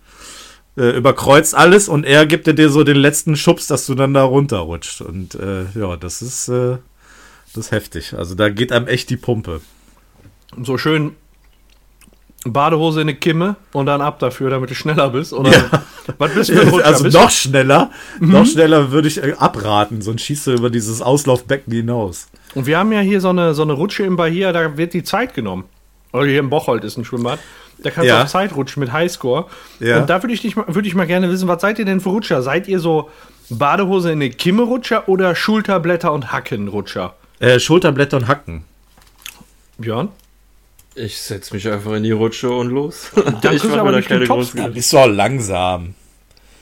äh, 0.76 0.96
überkreuzt 0.96 1.54
alles 1.54 1.88
und 1.88 2.04
er 2.04 2.26
gibt 2.26 2.46
dir 2.46 2.68
so 2.70 2.84
den 2.84 2.96
letzten 2.96 3.36
Schubs, 3.36 3.66
dass 3.66 3.86
du 3.86 3.94
dann 3.94 4.12
da 4.14 4.22
runterrutscht. 4.22 5.00
Und 5.00 5.34
äh, 5.34 5.64
ja, 5.74 5.96
das 5.96 6.20
ist, 6.22 6.48
äh, 6.48 6.76
das 7.54 7.66
ist 7.66 7.72
heftig. 7.72 8.14
Also 8.14 8.34
da 8.34 8.50
geht 8.50 8.72
einem 8.72 8.86
echt 8.86 9.08
die 9.10 9.16
Pumpe. 9.16 9.60
So 10.62 10.76
schön 10.78 11.12
Badehose 12.44 13.00
in 13.00 13.08
eine 13.08 13.16
Kimme 13.16 13.56
und 13.72 13.86
dann 13.86 14.00
ab 14.00 14.18
dafür, 14.20 14.50
damit 14.50 14.70
du 14.70 14.74
schneller 14.74 15.08
bist. 15.10 15.32
Oder 15.32 15.50
Ja. 15.52 15.82
was 16.18 16.34
bist 16.34 16.50
du 16.50 16.60
Rutscher? 16.60 16.84
Also 16.86 17.08
noch 17.08 17.30
schneller, 17.30 17.90
noch 18.20 18.46
schneller 18.46 18.90
würde 18.92 19.08
ich 19.08 19.22
äh, 19.22 19.32
abraten, 19.38 20.02
sonst 20.02 20.22
schießt 20.22 20.46
du 20.48 20.52
über 20.52 20.70
dieses 20.70 21.02
Auslaufbecken 21.02 21.72
hinaus. 21.72 22.28
Und 22.54 22.66
wir 22.66 22.78
haben 22.78 22.92
ja 22.92 23.00
hier 23.00 23.20
so 23.20 23.30
eine, 23.30 23.54
so 23.54 23.62
eine 23.62 23.72
Rutsche 23.72 24.04
im 24.04 24.16
Bahia, 24.16 24.52
da 24.52 24.76
wird 24.76 24.92
die 24.94 25.02
Zeit 25.02 25.34
genommen. 25.34 25.64
Oder 26.16 26.26
hier 26.26 26.40
im 26.40 26.50
Bocholt 26.50 26.84
ist 26.84 26.96
ein 26.96 27.04
Schwimmbad. 27.04 27.38
Da 27.78 27.90
kannst 27.90 28.08
Ja. 28.08 28.18
du 28.18 28.24
auf 28.24 28.30
Zeit 28.30 28.54
rutschen 28.56 28.80
mit 28.80 28.92
Highscore. 28.92 29.46
Ja. 29.80 30.00
Und 30.00 30.08
da 30.10 30.22
würde 30.22 30.32
ich, 30.34 30.40
dich 30.42 30.56
mal- 30.56 30.64
würde 30.68 30.88
ich 30.88 30.94
mal 30.94 31.06
gerne 31.06 31.30
wissen, 31.30 31.46
was 31.48 31.60
seid 31.60 31.78
ihr 31.78 31.84
denn 31.84 32.00
für 32.00 32.08
Rutscher? 32.08 32.42
Seid 32.42 32.68
ihr 32.68 32.80
so 32.80 33.10
Badehose 33.50 34.08
in 34.12 34.18
eine 34.22 34.30
Kimme 34.30 34.62
Rutscher 34.62 35.08
oder 35.08 35.34
Schulterblätter 35.34 36.12
und 36.12 36.32
Hacken 36.32 36.68
Rutscher? 36.68 37.14
Äh, 37.38 37.60
Schulterblätter 37.60 38.16
und 38.16 38.28
Hacken. 38.28 38.64
Björn? 39.78 40.08
Ich 40.94 41.20
setz 41.20 41.52
mich 41.52 41.68
einfach 41.70 41.92
in 41.92 42.02
die 42.02 42.12
Rutsche 42.12 42.48
und 42.50 42.70
los. 42.70 43.10
Dann 43.14 43.40
kriegst 43.42 43.64
du 43.66 43.74
aber 43.74 43.92
nicht 43.92 44.08
den 44.08 44.24
großen- 44.24 44.56
Topspeed. 44.58 44.76
Ist 44.76 44.92
doch 44.92 45.06
langsam. 45.06 45.94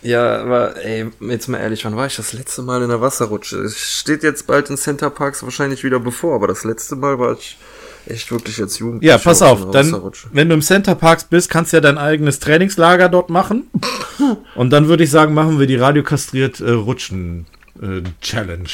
Ja, 0.03 0.43
aber 0.43 0.85
ey, 0.85 1.07
jetzt 1.21 1.49
mal 1.49 1.59
ehrlich, 1.59 1.85
wann 1.85 1.97
war 1.97 2.07
ich 2.07 2.17
das 2.17 2.33
letzte 2.35 2.61
Mal 2.63 2.83
in 2.83 2.89
der 2.89 3.01
Wasserrutsche? 3.01 3.59
Es 3.61 3.79
steht 3.79 4.23
jetzt 4.23 4.47
bald 4.47 4.69
in 4.69 4.77
Center 4.77 5.09
Parks 5.09 5.43
wahrscheinlich 5.45 5.83
wieder 5.85 5.99
bevor, 6.01 6.35
aber 6.35 6.47
das 6.49 6.65
letzte 6.65 6.97
Mal 6.97 7.19
war 7.19 7.33
ich 7.39 7.57
echt 8.07 8.31
wirklich 8.31 8.61
als 8.61 8.79
Jugendlicher 8.79 9.15
Ja, 9.15 9.19
pass 9.19 9.43
auf 9.43 9.63
einer 9.63 9.73
dann, 9.73 10.13
wenn 10.33 10.49
du 10.49 10.55
im 10.55 10.63
Center 10.63 10.95
Parks 10.95 11.25
bist, 11.25 11.51
kannst 11.51 11.73
du 11.73 11.79
ja 11.79 11.81
dein 11.81 11.99
eigenes 11.99 12.41
Trainingslager 12.41 13.09
dort 13.09 13.31
machen. 13.31 13.65
Und 14.55 14.71
dann 14.71 14.89
würde 14.89 15.05
ich 15.05 15.11
sagen, 15.11 15.35
machen 15.35 15.59
wir 15.59 15.67
die 15.67 15.77
radiokastriert 15.77 16.61
äh, 16.61 16.71
Rutschen 16.71 17.47
äh, 17.81 18.03
Challenge. 18.21 18.69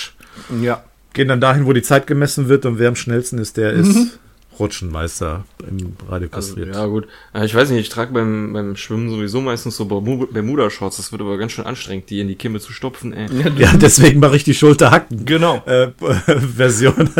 Ja. 0.61 0.85
Gehen 1.13 1.29
dann 1.29 1.41
dahin, 1.41 1.67
wo 1.67 1.73
die 1.73 1.83
Zeit 1.83 2.07
gemessen 2.07 2.49
wird 2.49 2.65
und 2.67 2.79
wer 2.79 2.89
am 2.89 2.95
schnellsten 2.95 3.39
ist, 3.39 3.57
der 3.57 3.73
ist 3.73 4.21
Rutschenmeister 4.61 5.45
im 5.69 5.77
Also, 5.99 6.13
radiokastriert. 6.13 6.75
ja, 6.75 6.87
gut. 6.87 7.09
Äh, 7.35 7.45
Ich 7.47 7.55
weiß 7.55 7.71
nicht, 7.71 7.81
ich 7.81 7.89
trage 7.89 8.13
beim, 8.13 8.53
beim 8.53 8.77
Schwimmen 8.77 9.11
sowieso 9.11 9.41
meistens 9.41 9.77
so 9.77 9.85
Bermu- 9.85 10.31
Bermuda-Shorts. 10.33 10.99
Das 10.99 11.11
wird 11.11 11.23
aber 11.23 11.37
ganz 11.39 11.53
schön 11.53 11.67
anstrengend, 11.67 12.09
die 12.11 12.21
in 12.21 12.29
die 12.29 12.37
Kimme 12.37 12.61
zu 12.61 12.73
stopfen, 12.73 13.13
ey. 13.13 13.27
Ja, 13.59 13.73
deswegen 13.77 14.21
mache 14.21 14.37
ich 14.37 14.45
die 14.45 14.55
Schulterhacken. 14.55 15.25
Genau, 15.25 15.63
Äh, 15.67 15.89
Version. 16.57 17.11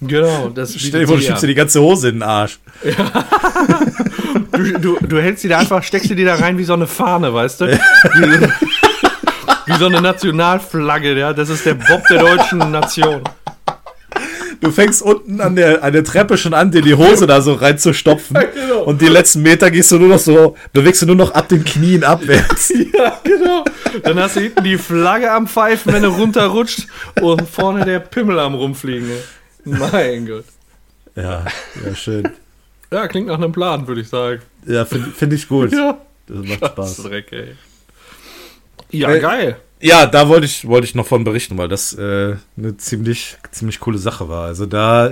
genau. 0.00 0.48
Das 0.48 0.74
Stell 0.74 1.00
dir 1.02 1.06
vor, 1.06 1.16
du 1.16 1.22
schiebst 1.22 1.42
dir 1.42 1.46
die 1.48 1.54
ganze 1.54 1.80
Hose 1.80 2.08
in 2.08 2.16
den 2.16 2.22
Arsch. 2.22 2.58
du, 4.52 4.78
du, 4.78 4.98
du 5.06 5.20
hältst 5.20 5.44
die 5.44 5.48
da 5.48 5.58
einfach, 5.58 5.82
steckst 5.82 6.10
du 6.10 6.14
die 6.14 6.24
da 6.24 6.34
rein 6.36 6.58
wie 6.58 6.64
so 6.64 6.72
eine 6.72 6.86
Fahne, 6.86 7.32
weißt 7.32 7.60
du? 7.60 7.66
Wie, 7.66 8.48
wie 9.66 9.78
so 9.78 9.86
eine 9.86 10.00
Nationalflagge, 10.00 11.18
ja. 11.18 11.32
Das 11.32 11.48
ist 11.48 11.66
der 11.66 11.74
Bob 11.74 12.02
der 12.10 12.18
deutschen 12.20 12.58
Nation. 12.70 13.22
Du 14.60 14.70
fängst 14.70 15.02
unten 15.02 15.40
an 15.40 15.54
der, 15.56 15.82
an 15.84 15.92
der 15.92 16.04
Treppe 16.04 16.36
schon 16.38 16.54
an, 16.54 16.70
dir 16.70 16.82
die 16.82 16.94
Hose 16.94 17.26
da 17.26 17.40
so 17.40 17.54
reinzustopfen. 17.54 18.36
genau. 18.54 18.82
Und 18.84 19.00
die 19.02 19.06
letzten 19.08 19.42
Meter 19.42 19.70
gehst 19.70 19.90
du 19.92 19.98
nur 19.98 20.08
noch 20.08 20.18
so, 20.18 20.56
bewegst 20.72 21.02
du 21.02 21.06
nur 21.06 21.16
noch 21.16 21.32
ab 21.34 21.48
den 21.48 21.64
Knien 21.64 22.04
abwärts. 22.04 22.72
Ja, 22.96 23.20
genau. 23.24 23.64
Dann 24.04 24.18
hast 24.18 24.36
du 24.36 24.40
hinten 24.40 24.64
die 24.64 24.78
Flagge 24.78 25.30
am 25.30 25.46
Pfeifen, 25.46 25.92
wenn 25.92 26.02
du 26.02 26.08
runterrutscht 26.08 26.86
und 27.20 27.46
vorne 27.48 27.84
der 27.84 28.00
Pimmel 28.00 28.38
am 28.38 28.54
rumfliegen. 28.54 29.10
ey. 29.10 29.18
Mein 29.64 30.26
Gott. 30.26 30.44
Ja, 31.14 31.44
ja, 31.84 31.94
schön. 31.94 32.28
Ja, 32.90 33.06
klingt 33.08 33.26
nach 33.26 33.36
einem 33.36 33.52
Plan, 33.52 33.86
würde 33.86 34.00
ich 34.00 34.08
sagen. 34.08 34.40
Ja, 34.66 34.84
finde 34.84 35.10
find 35.10 35.32
ich 35.32 35.48
gut. 35.48 35.72
Ja. 35.72 35.98
Das 36.26 36.38
macht 36.46 36.66
Spaß. 36.72 36.96
Dreck, 37.04 37.32
ey. 37.32 37.56
Ja, 38.90 39.12
Äh, 39.12 39.20
geil. 39.20 39.56
Ja, 39.80 40.06
da 40.06 40.28
wollte 40.28 40.46
ich, 40.46 40.66
wollte 40.66 40.86
ich 40.86 40.94
noch 40.94 41.06
von 41.06 41.24
berichten, 41.24 41.58
weil 41.58 41.68
das 41.68 41.92
äh, 41.92 42.36
eine 42.56 42.76
ziemlich, 42.78 43.36
ziemlich 43.50 43.78
coole 43.80 43.98
Sache 43.98 44.28
war. 44.28 44.46
Also 44.46 44.64
da, 44.64 45.10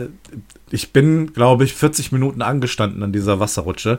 ich 0.70 0.92
bin, 0.92 1.32
glaube 1.32 1.64
ich, 1.64 1.74
40 1.74 2.12
Minuten 2.12 2.40
angestanden 2.40 3.02
an 3.02 3.12
dieser 3.12 3.40
Wasserrutsche. 3.40 3.98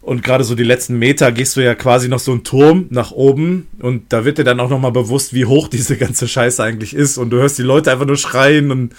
Und 0.00 0.22
gerade 0.22 0.44
so 0.44 0.54
die 0.54 0.64
letzten 0.64 0.98
Meter 0.98 1.32
gehst 1.32 1.56
du 1.56 1.60
ja 1.60 1.74
quasi 1.74 2.08
noch 2.08 2.20
so 2.20 2.30
einen 2.30 2.44
Turm 2.44 2.86
nach 2.90 3.10
oben 3.10 3.66
und 3.80 4.12
da 4.12 4.24
wird 4.24 4.38
dir 4.38 4.44
dann 4.44 4.60
auch 4.60 4.70
nochmal 4.70 4.92
bewusst, 4.92 5.34
wie 5.34 5.44
hoch 5.44 5.68
diese 5.72 5.96
ganze 5.96 6.28
Scheiße 6.28 6.62
eigentlich 6.62 6.94
ist. 6.94 7.18
Und 7.18 7.30
du 7.30 7.38
hörst 7.38 7.58
die 7.58 7.62
Leute 7.62 7.90
einfach 7.90 8.06
nur 8.06 8.16
schreien 8.16 8.70
und 8.70 8.94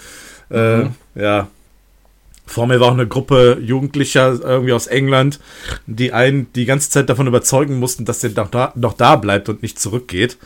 äh, 0.50 0.84
ja. 1.14 1.48
Vor 2.50 2.66
mir 2.66 2.80
war 2.80 2.88
auch 2.88 2.94
eine 2.94 3.06
Gruppe 3.06 3.58
Jugendlicher 3.62 4.40
irgendwie 4.42 4.72
aus 4.72 4.88
England, 4.88 5.38
die 5.86 6.12
einen 6.12 6.52
die 6.54 6.64
ganze 6.64 6.90
Zeit 6.90 7.08
davon 7.08 7.28
überzeugen 7.28 7.78
mussten, 7.78 8.04
dass 8.04 8.18
der 8.18 8.30
noch 8.30 8.50
da, 8.50 8.72
noch 8.74 8.94
da 8.94 9.14
bleibt 9.14 9.48
und 9.48 9.62
nicht 9.62 9.78
zurückgeht. 9.78 10.36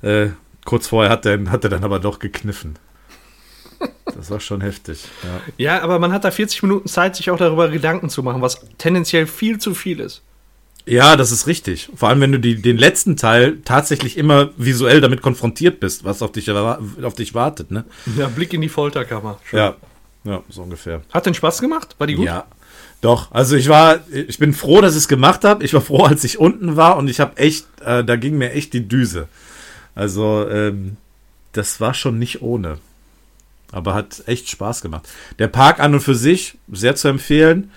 Äh, 0.00 0.28
kurz 0.64 0.86
vorher 0.86 1.10
hat 1.10 1.26
er, 1.26 1.50
hat 1.50 1.64
er 1.64 1.70
dann 1.70 1.82
aber 1.82 1.98
doch 1.98 2.20
gekniffen. 2.20 2.78
Das 4.04 4.30
war 4.30 4.38
schon 4.38 4.60
heftig. 4.60 5.04
Ja. 5.24 5.40
Ja, 5.56 5.82
aber 5.82 5.98
man 5.98 6.12
hat 6.12 6.24
da 6.24 6.30
40 6.30 6.62
Minuten 6.62 6.88
Zeit, 6.88 7.16
sich 7.16 7.28
auch 7.28 7.36
darüber 7.36 7.68
Gedanken 7.68 8.08
zu 8.08 8.22
machen, 8.22 8.40
was 8.40 8.60
tendenziell 8.78 9.26
viel 9.26 9.58
zu 9.58 9.74
viel 9.74 9.98
ist. 9.98 10.22
Ja, 10.86 11.16
das 11.16 11.32
ist 11.32 11.48
richtig. 11.48 11.90
Vor 11.96 12.08
allem, 12.08 12.20
wenn 12.20 12.32
du 12.32 12.38
die, 12.38 12.62
den 12.62 12.78
letzten 12.78 13.16
Teil 13.16 13.58
tatsächlich 13.64 14.16
immer 14.16 14.50
visuell 14.56 15.00
damit 15.00 15.22
konfrontiert 15.22 15.80
bist, 15.80 16.04
was 16.04 16.22
auf 16.22 16.30
dich, 16.30 16.48
auf 16.50 17.14
dich 17.14 17.34
wartet, 17.34 17.72
ne? 17.72 17.84
Ja, 18.16 18.28
Blick 18.28 18.54
in 18.54 18.60
die 18.60 18.68
Folterkammer. 18.68 19.40
Schön. 19.44 19.58
Ja. 19.58 19.76
Ja, 20.24 20.42
so 20.48 20.62
ungefähr. 20.62 21.02
Hat 21.12 21.26
den 21.26 21.34
Spaß 21.34 21.60
gemacht? 21.60 21.94
War 21.98 22.06
die 22.06 22.14
gut? 22.14 22.26
Ja. 22.26 22.46
Doch, 23.00 23.30
also 23.30 23.54
ich 23.54 23.68
war, 23.68 24.00
ich 24.10 24.38
bin 24.38 24.52
froh, 24.52 24.80
dass 24.80 24.94
ich 24.94 25.02
es 25.02 25.08
gemacht 25.08 25.44
habe. 25.44 25.64
Ich 25.64 25.72
war 25.72 25.80
froh, 25.80 26.04
als 26.04 26.24
ich 26.24 26.38
unten 26.38 26.76
war 26.76 26.96
und 26.96 27.08
ich 27.08 27.20
habe 27.20 27.36
echt, 27.36 27.66
äh, 27.84 28.04
da 28.04 28.16
ging 28.16 28.36
mir 28.36 28.52
echt 28.52 28.72
die 28.72 28.88
Düse. 28.88 29.28
Also, 29.94 30.48
ähm, 30.48 30.96
das 31.52 31.80
war 31.80 31.94
schon 31.94 32.18
nicht 32.18 32.42
ohne. 32.42 32.78
Aber 33.70 33.94
hat 33.94 34.22
echt 34.26 34.48
Spaß 34.48 34.80
gemacht. 34.80 35.08
Der 35.38 35.48
Park 35.48 35.78
an 35.80 35.94
und 35.94 36.00
für 36.00 36.14
sich, 36.14 36.56
sehr 36.72 36.96
zu 36.96 37.08
empfehlen. 37.08 37.70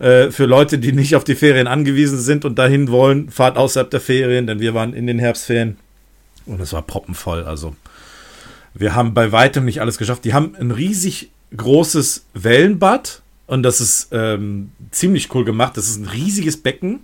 Äh, 0.00 0.30
für 0.30 0.46
Leute, 0.46 0.78
die 0.78 0.92
nicht 0.92 1.14
auf 1.14 1.24
die 1.24 1.34
Ferien 1.34 1.66
angewiesen 1.66 2.18
sind 2.18 2.44
und 2.44 2.58
dahin 2.58 2.90
wollen, 2.90 3.30
fahrt 3.30 3.56
außerhalb 3.56 3.90
der 3.90 4.00
Ferien, 4.00 4.46
denn 4.46 4.60
wir 4.60 4.74
waren 4.74 4.92
in 4.92 5.06
den 5.06 5.18
Herbstferien 5.18 5.76
und 6.46 6.60
es 6.60 6.72
war 6.72 6.82
proppenvoll. 6.82 7.44
Also, 7.44 7.76
wir 8.74 8.94
haben 8.94 9.14
bei 9.14 9.30
weitem 9.30 9.64
nicht 9.64 9.80
alles 9.80 9.98
geschafft. 9.98 10.24
Die 10.24 10.34
haben 10.34 10.56
ein 10.58 10.70
riesig 10.70 11.30
großes 11.56 12.26
Wellenbad 12.34 13.22
und 13.46 13.62
das 13.62 13.80
ist 13.80 14.08
ähm, 14.12 14.72
ziemlich 14.90 15.34
cool 15.34 15.44
gemacht. 15.44 15.76
Das 15.76 15.88
ist 15.88 15.98
ein 15.98 16.08
riesiges 16.08 16.56
Becken 16.58 17.00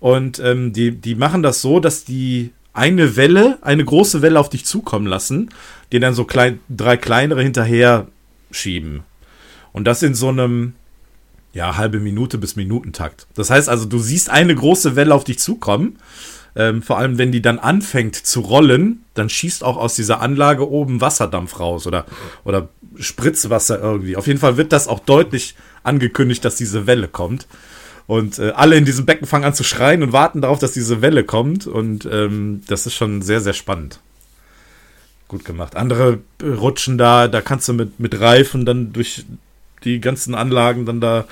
und 0.00 0.40
ähm, 0.40 0.72
die, 0.72 0.90
die 0.90 1.14
machen 1.14 1.42
das 1.42 1.60
so, 1.60 1.78
dass 1.78 2.04
die 2.04 2.52
eine 2.72 3.16
Welle, 3.16 3.58
eine 3.62 3.84
große 3.84 4.22
Welle 4.22 4.40
auf 4.40 4.48
dich 4.48 4.64
zukommen 4.64 5.06
lassen, 5.06 5.50
die 5.92 6.00
dann 6.00 6.14
so 6.14 6.24
klein, 6.24 6.60
drei 6.68 6.96
kleinere 6.96 7.42
hinterher 7.42 8.08
schieben. 8.50 9.04
Und 9.72 9.84
das 9.84 10.02
in 10.02 10.14
so 10.14 10.28
einem, 10.28 10.74
ja, 11.52 11.76
halbe 11.76 12.00
Minute 12.00 12.38
bis 12.38 12.56
Minutentakt. 12.56 13.26
Das 13.34 13.50
heißt 13.50 13.68
also, 13.68 13.84
du 13.84 13.98
siehst 13.98 14.30
eine 14.30 14.54
große 14.54 14.96
Welle 14.96 15.14
auf 15.14 15.24
dich 15.24 15.38
zukommen. 15.38 15.98
Ähm, 16.54 16.82
vor 16.82 16.98
allem, 16.98 17.18
wenn 17.18 17.32
die 17.32 17.42
dann 17.42 17.58
anfängt 17.58 18.14
zu 18.14 18.40
rollen, 18.40 19.04
dann 19.14 19.28
schießt 19.28 19.64
auch 19.64 19.76
aus 19.76 19.94
dieser 19.94 20.20
Anlage 20.20 20.68
oben 20.68 21.00
Wasserdampf 21.00 21.58
raus 21.58 21.86
oder, 21.86 22.04
oder 22.44 22.68
Spritzwasser 22.98 23.80
irgendwie. 23.80 24.16
Auf 24.16 24.26
jeden 24.26 24.38
Fall 24.38 24.56
wird 24.56 24.72
das 24.72 24.88
auch 24.88 25.00
deutlich 25.00 25.54
angekündigt, 25.82 26.44
dass 26.44 26.56
diese 26.56 26.86
Welle 26.86 27.08
kommt. 27.08 27.46
Und 28.06 28.38
äh, 28.38 28.50
alle 28.50 28.76
in 28.76 28.84
diesem 28.84 29.06
Becken 29.06 29.26
fangen 29.26 29.44
an 29.44 29.54
zu 29.54 29.64
schreien 29.64 30.02
und 30.02 30.12
warten 30.12 30.42
darauf, 30.42 30.58
dass 30.58 30.72
diese 30.72 31.00
Welle 31.00 31.24
kommt. 31.24 31.66
Und 31.66 32.06
ähm, 32.10 32.62
das 32.66 32.86
ist 32.86 32.94
schon 32.94 33.22
sehr, 33.22 33.40
sehr 33.40 33.54
spannend. 33.54 34.00
Gut 35.28 35.44
gemacht. 35.44 35.76
Andere 35.76 36.18
äh, 36.42 36.46
rutschen 36.46 36.98
da, 36.98 37.28
da 37.28 37.40
kannst 37.40 37.68
du 37.68 37.72
mit, 37.72 37.98
mit 37.98 38.20
Reifen 38.20 38.66
dann 38.66 38.92
durch 38.92 39.24
die 39.84 40.00
ganzen 40.00 40.34
Anlagen 40.34 40.84
dann 40.84 41.00
da, 41.00 41.24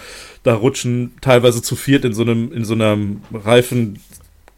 da 0.43 0.55
rutschen, 0.55 1.13
teilweise 1.21 1.63
zu 1.63 1.77
viert 1.77 2.05
in 2.05 2.15
so 2.15 2.23
einem, 2.23 2.53
in 2.53 2.65
so 2.65 2.75
einem 2.75 3.23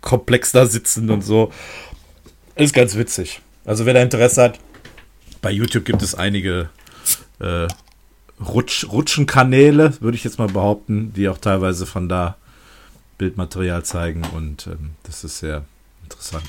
Reifenkomplex 0.02 0.52
da 0.52 0.66
sitzen 0.66 1.10
und 1.10 1.22
so. 1.22 1.52
Ist 2.56 2.74
ganz 2.74 2.96
witzig. 2.96 3.40
Also 3.64 3.86
wer 3.86 3.94
da 3.94 4.02
Interesse 4.02 4.42
hat, 4.42 4.58
bei 5.40 5.50
YouTube 5.50 5.84
gibt 5.84 6.02
es 6.02 6.14
einige 6.14 6.68
äh, 7.40 7.66
Rutsch, 8.40 8.84
Rutschenkanäle, 8.84 10.00
würde 10.00 10.16
ich 10.16 10.24
jetzt 10.24 10.38
mal 10.38 10.48
behaupten, 10.48 11.12
die 11.14 11.28
auch 11.28 11.38
teilweise 11.38 11.86
von 11.86 12.08
da 12.08 12.36
Bildmaterial 13.18 13.84
zeigen 13.84 14.24
und 14.34 14.66
ähm, 14.66 14.90
das 15.04 15.24
ist 15.24 15.38
sehr 15.38 15.64
interessant. 16.02 16.44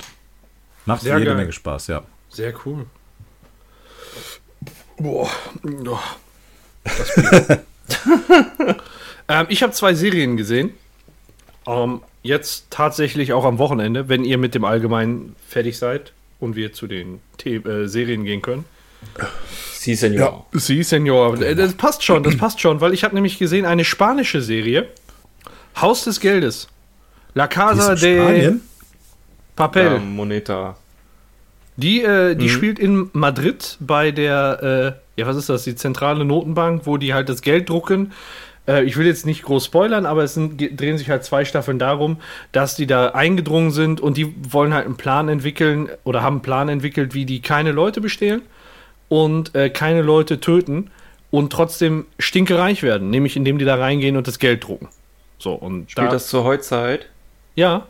Macht 0.86 1.02
Sehr 1.02 1.14
jede 1.18 1.30
geil. 1.30 1.36
Menge 1.36 1.52
Spaß, 1.52 1.86
ja. 1.86 2.02
Sehr 2.28 2.52
cool. 2.66 2.86
Boah. 4.98 5.30
Oh. 5.62 5.98
Das 6.84 7.16
ähm, 9.28 9.46
ich 9.48 9.62
habe 9.62 9.72
zwei 9.72 9.94
Serien 9.94 10.36
gesehen. 10.36 10.74
Ähm, 11.66 12.02
jetzt 12.24 12.66
tatsächlich 12.70 13.32
auch 13.32 13.44
am 13.44 13.58
Wochenende, 13.58 14.08
wenn 14.08 14.24
ihr 14.24 14.38
mit 14.38 14.56
dem 14.56 14.64
Allgemeinen 14.64 15.36
fertig 15.46 15.78
seid 15.78 16.12
und 16.40 16.56
wir 16.56 16.72
zu 16.72 16.88
den 16.88 17.20
The 17.42 17.56
äh, 17.56 17.86
Serien 17.86 18.24
gehen 18.24 18.42
können. 18.42 18.64
Sie, 19.72 19.94
Senor. 19.94 20.46
Sie, 20.52 20.82
Senor. 20.82 21.40
Äh, 21.40 21.54
Das 21.54 21.74
passt 21.74 22.02
schon, 22.02 22.22
das 22.22 22.36
passt 22.36 22.60
schon, 22.60 22.80
weil 22.80 22.94
ich 22.94 23.04
habe 23.04 23.14
nämlich 23.14 23.38
gesehen 23.38 23.66
eine 23.66 23.84
spanische 23.84 24.40
Serie. 24.40 24.88
Haus 25.80 26.04
des 26.04 26.20
Geldes. 26.20 26.68
La 27.34 27.46
Casa 27.46 27.94
de 27.94 28.16
Spanien? 28.20 28.60
Papel. 29.56 29.84
Ja, 29.84 29.98
Moneta. 29.98 30.76
Die, 31.76 32.02
äh, 32.02 32.36
die 32.36 32.48
spielt 32.48 32.78
in 32.78 33.10
Madrid 33.12 33.76
bei 33.80 34.12
der, 34.12 34.96
äh, 35.16 35.20
ja, 35.20 35.26
was 35.26 35.36
ist 35.36 35.48
das, 35.48 35.64
die 35.64 35.74
zentrale 35.74 36.24
Notenbank, 36.24 36.86
wo 36.86 36.96
die 36.96 37.12
halt 37.12 37.28
das 37.28 37.42
Geld 37.42 37.68
drucken. 37.68 38.12
Äh, 38.66 38.84
ich 38.84 38.96
will 38.96 39.06
jetzt 39.06 39.26
nicht 39.26 39.42
groß 39.42 39.66
spoilern, 39.66 40.06
aber 40.06 40.24
es 40.24 40.34
sind, 40.34 40.60
drehen 40.80 40.98
sich 40.98 41.10
halt 41.10 41.24
zwei 41.24 41.44
Staffeln 41.44 41.78
darum, 41.78 42.18
dass 42.52 42.76
die 42.76 42.86
da 42.86 43.08
eingedrungen 43.10 43.70
sind 43.70 44.00
und 44.00 44.16
die 44.16 44.34
wollen 44.52 44.74
halt 44.74 44.86
einen 44.86 44.96
Plan 44.96 45.28
entwickeln 45.28 45.88
oder 46.04 46.22
haben 46.22 46.36
einen 46.36 46.42
Plan 46.42 46.68
entwickelt, 46.68 47.14
wie 47.14 47.26
die 47.26 47.40
keine 47.40 47.72
Leute 47.72 48.00
bestehlen 48.00 48.42
und 49.08 49.54
äh, 49.54 49.70
keine 49.70 50.02
Leute 50.02 50.40
töten 50.40 50.90
und 51.30 51.52
trotzdem 51.52 52.06
stinkereich 52.18 52.82
werden, 52.82 53.10
nämlich 53.10 53.36
indem 53.36 53.58
die 53.58 53.64
da 53.64 53.76
reingehen 53.76 54.16
und 54.16 54.26
das 54.26 54.38
Geld 54.38 54.64
drucken. 54.64 54.88
So, 55.38 55.52
und 55.52 55.90
Spielt 55.90 56.08
da, 56.08 56.12
das 56.12 56.28
zur 56.28 56.44
Heutzeit? 56.44 57.06
ja. 57.54 57.86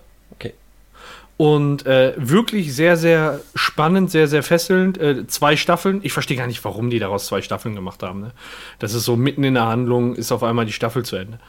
Und 1.36 1.84
äh, 1.84 2.14
wirklich 2.16 2.74
sehr, 2.74 2.96
sehr 2.96 3.40
spannend, 3.56 4.10
sehr, 4.10 4.28
sehr 4.28 4.44
fesselnd. 4.44 4.98
Äh, 4.98 5.26
zwei 5.26 5.56
Staffeln. 5.56 6.00
Ich 6.04 6.12
verstehe 6.12 6.36
gar 6.36 6.46
nicht, 6.46 6.64
warum 6.64 6.90
die 6.90 7.00
daraus 7.00 7.26
zwei 7.26 7.42
Staffeln 7.42 7.74
gemacht 7.74 8.02
haben. 8.04 8.20
Ne? 8.20 8.30
Das 8.78 8.94
ist 8.94 9.04
so 9.04 9.16
mitten 9.16 9.42
in 9.42 9.54
der 9.54 9.66
Handlung, 9.66 10.14
ist 10.14 10.30
auf 10.30 10.44
einmal 10.44 10.64
die 10.64 10.72
Staffel 10.72 11.04
zu 11.04 11.16
Ende. 11.16 11.40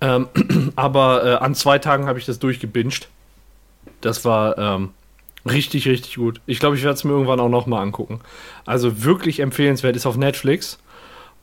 Ähm, 0.00 0.28
aber 0.76 1.24
äh, 1.24 1.34
an 1.36 1.54
zwei 1.54 1.78
Tagen 1.78 2.06
habe 2.06 2.18
ich 2.18 2.26
das 2.26 2.40
durchgebinged. 2.40 3.08
Das 4.00 4.24
war 4.24 4.58
ähm, 4.58 4.90
richtig, 5.48 5.86
richtig 5.86 6.16
gut. 6.16 6.40
Ich 6.46 6.58
glaube, 6.58 6.74
ich 6.74 6.82
werde 6.82 6.94
es 6.94 7.04
mir 7.04 7.12
irgendwann 7.12 7.40
auch 7.40 7.48
nochmal 7.48 7.82
angucken. 7.82 8.20
Also 8.66 9.04
wirklich 9.04 9.38
empfehlenswert, 9.38 9.94
ist 9.94 10.06
auf 10.06 10.16
Netflix. 10.16 10.80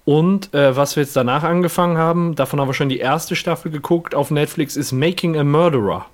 Und 0.04 0.54
äh, 0.54 0.76
was 0.76 0.98
wir 0.98 1.04
jetzt 1.04 1.16
danach 1.16 1.44
angefangen 1.44 1.98
haben, 1.98 2.36
davon 2.36 2.60
haben 2.60 2.68
wir 2.68 2.74
schon 2.74 2.90
die 2.90 3.00
erste 3.00 3.38
Staffel 3.38 3.72
geguckt, 3.72 4.14
auf 4.14 4.32
Netflix 4.32 4.76
ist 4.76 4.92
Making 4.92 5.38
a 5.38 5.44
Murderer. 5.44 6.06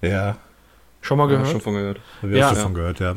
Ja, 0.00 0.36
Schon 1.00 1.18
mal 1.18 1.24
Ja, 1.30 1.36
gehört? 1.36 1.48
schon 1.52 1.60
von 1.60 1.74
gehört. 1.74 2.00
habe 2.22 2.32
ich 2.32 2.38
Ja. 2.38 2.50
auch 2.50 2.54
davon 2.54 2.74
gehört, 2.74 3.00
ja. 3.00 3.14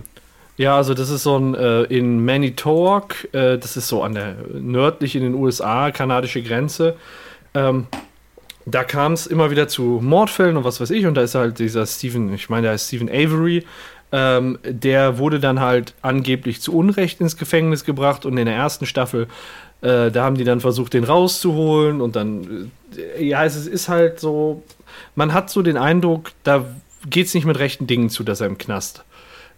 Ja, 0.57 0.75
also 0.77 0.93
das 0.93 1.09
ist 1.09 1.23
so 1.23 1.37
ein 1.37 1.55
äh, 1.55 1.83
in 1.83 2.23
Manitowoc, 2.23 3.27
äh, 3.33 3.57
das 3.57 3.77
ist 3.77 3.87
so 3.87 4.03
an 4.03 4.13
der 4.13 4.35
nördlich 4.53 5.15
in 5.15 5.23
den 5.23 5.33
USA, 5.33 5.91
kanadische 5.91 6.43
Grenze. 6.43 6.95
Ähm, 7.53 7.87
da 8.65 8.83
kam 8.83 9.13
es 9.13 9.25
immer 9.25 9.49
wieder 9.49 9.67
zu 9.67 9.99
Mordfällen 10.03 10.57
und 10.57 10.63
was 10.63 10.79
weiß 10.79 10.91
ich, 10.91 11.05
und 11.07 11.15
da 11.15 11.21
ist 11.21 11.33
halt 11.35 11.57
dieser 11.57 11.85
Stephen, 11.87 12.31
ich 12.33 12.49
meine, 12.49 12.63
der 12.63 12.71
heißt 12.73 12.87
Stephen 12.89 13.09
Avery, 13.09 13.65
ähm, 14.11 14.59
der 14.63 15.17
wurde 15.17 15.39
dann 15.39 15.61
halt 15.61 15.95
angeblich 16.03 16.61
zu 16.61 16.75
Unrecht 16.77 17.21
ins 17.21 17.37
Gefängnis 17.37 17.83
gebracht 17.85 18.25
und 18.25 18.37
in 18.37 18.45
der 18.45 18.55
ersten 18.55 18.85
Staffel, 18.85 19.27
äh, 19.81 20.11
da 20.11 20.23
haben 20.25 20.35
die 20.35 20.43
dann 20.43 20.59
versucht, 20.59 20.93
den 20.93 21.05
rauszuholen 21.05 22.01
und 22.01 22.15
dann, 22.15 22.71
äh, 23.17 23.23
ja, 23.25 23.43
es 23.45 23.55
ist 23.65 23.89
halt 23.89 24.19
so, 24.19 24.61
man 25.15 25.33
hat 25.33 25.49
so 25.49 25.61
den 25.63 25.77
Eindruck, 25.77 26.31
da 26.43 26.65
geht 27.09 27.27
es 27.27 27.33
nicht 27.33 27.45
mit 27.45 27.59
rechten 27.59 27.87
Dingen 27.87 28.09
zu, 28.09 28.23
dass 28.23 28.41
er 28.41 28.47
im 28.47 28.57
Knast 28.57 29.03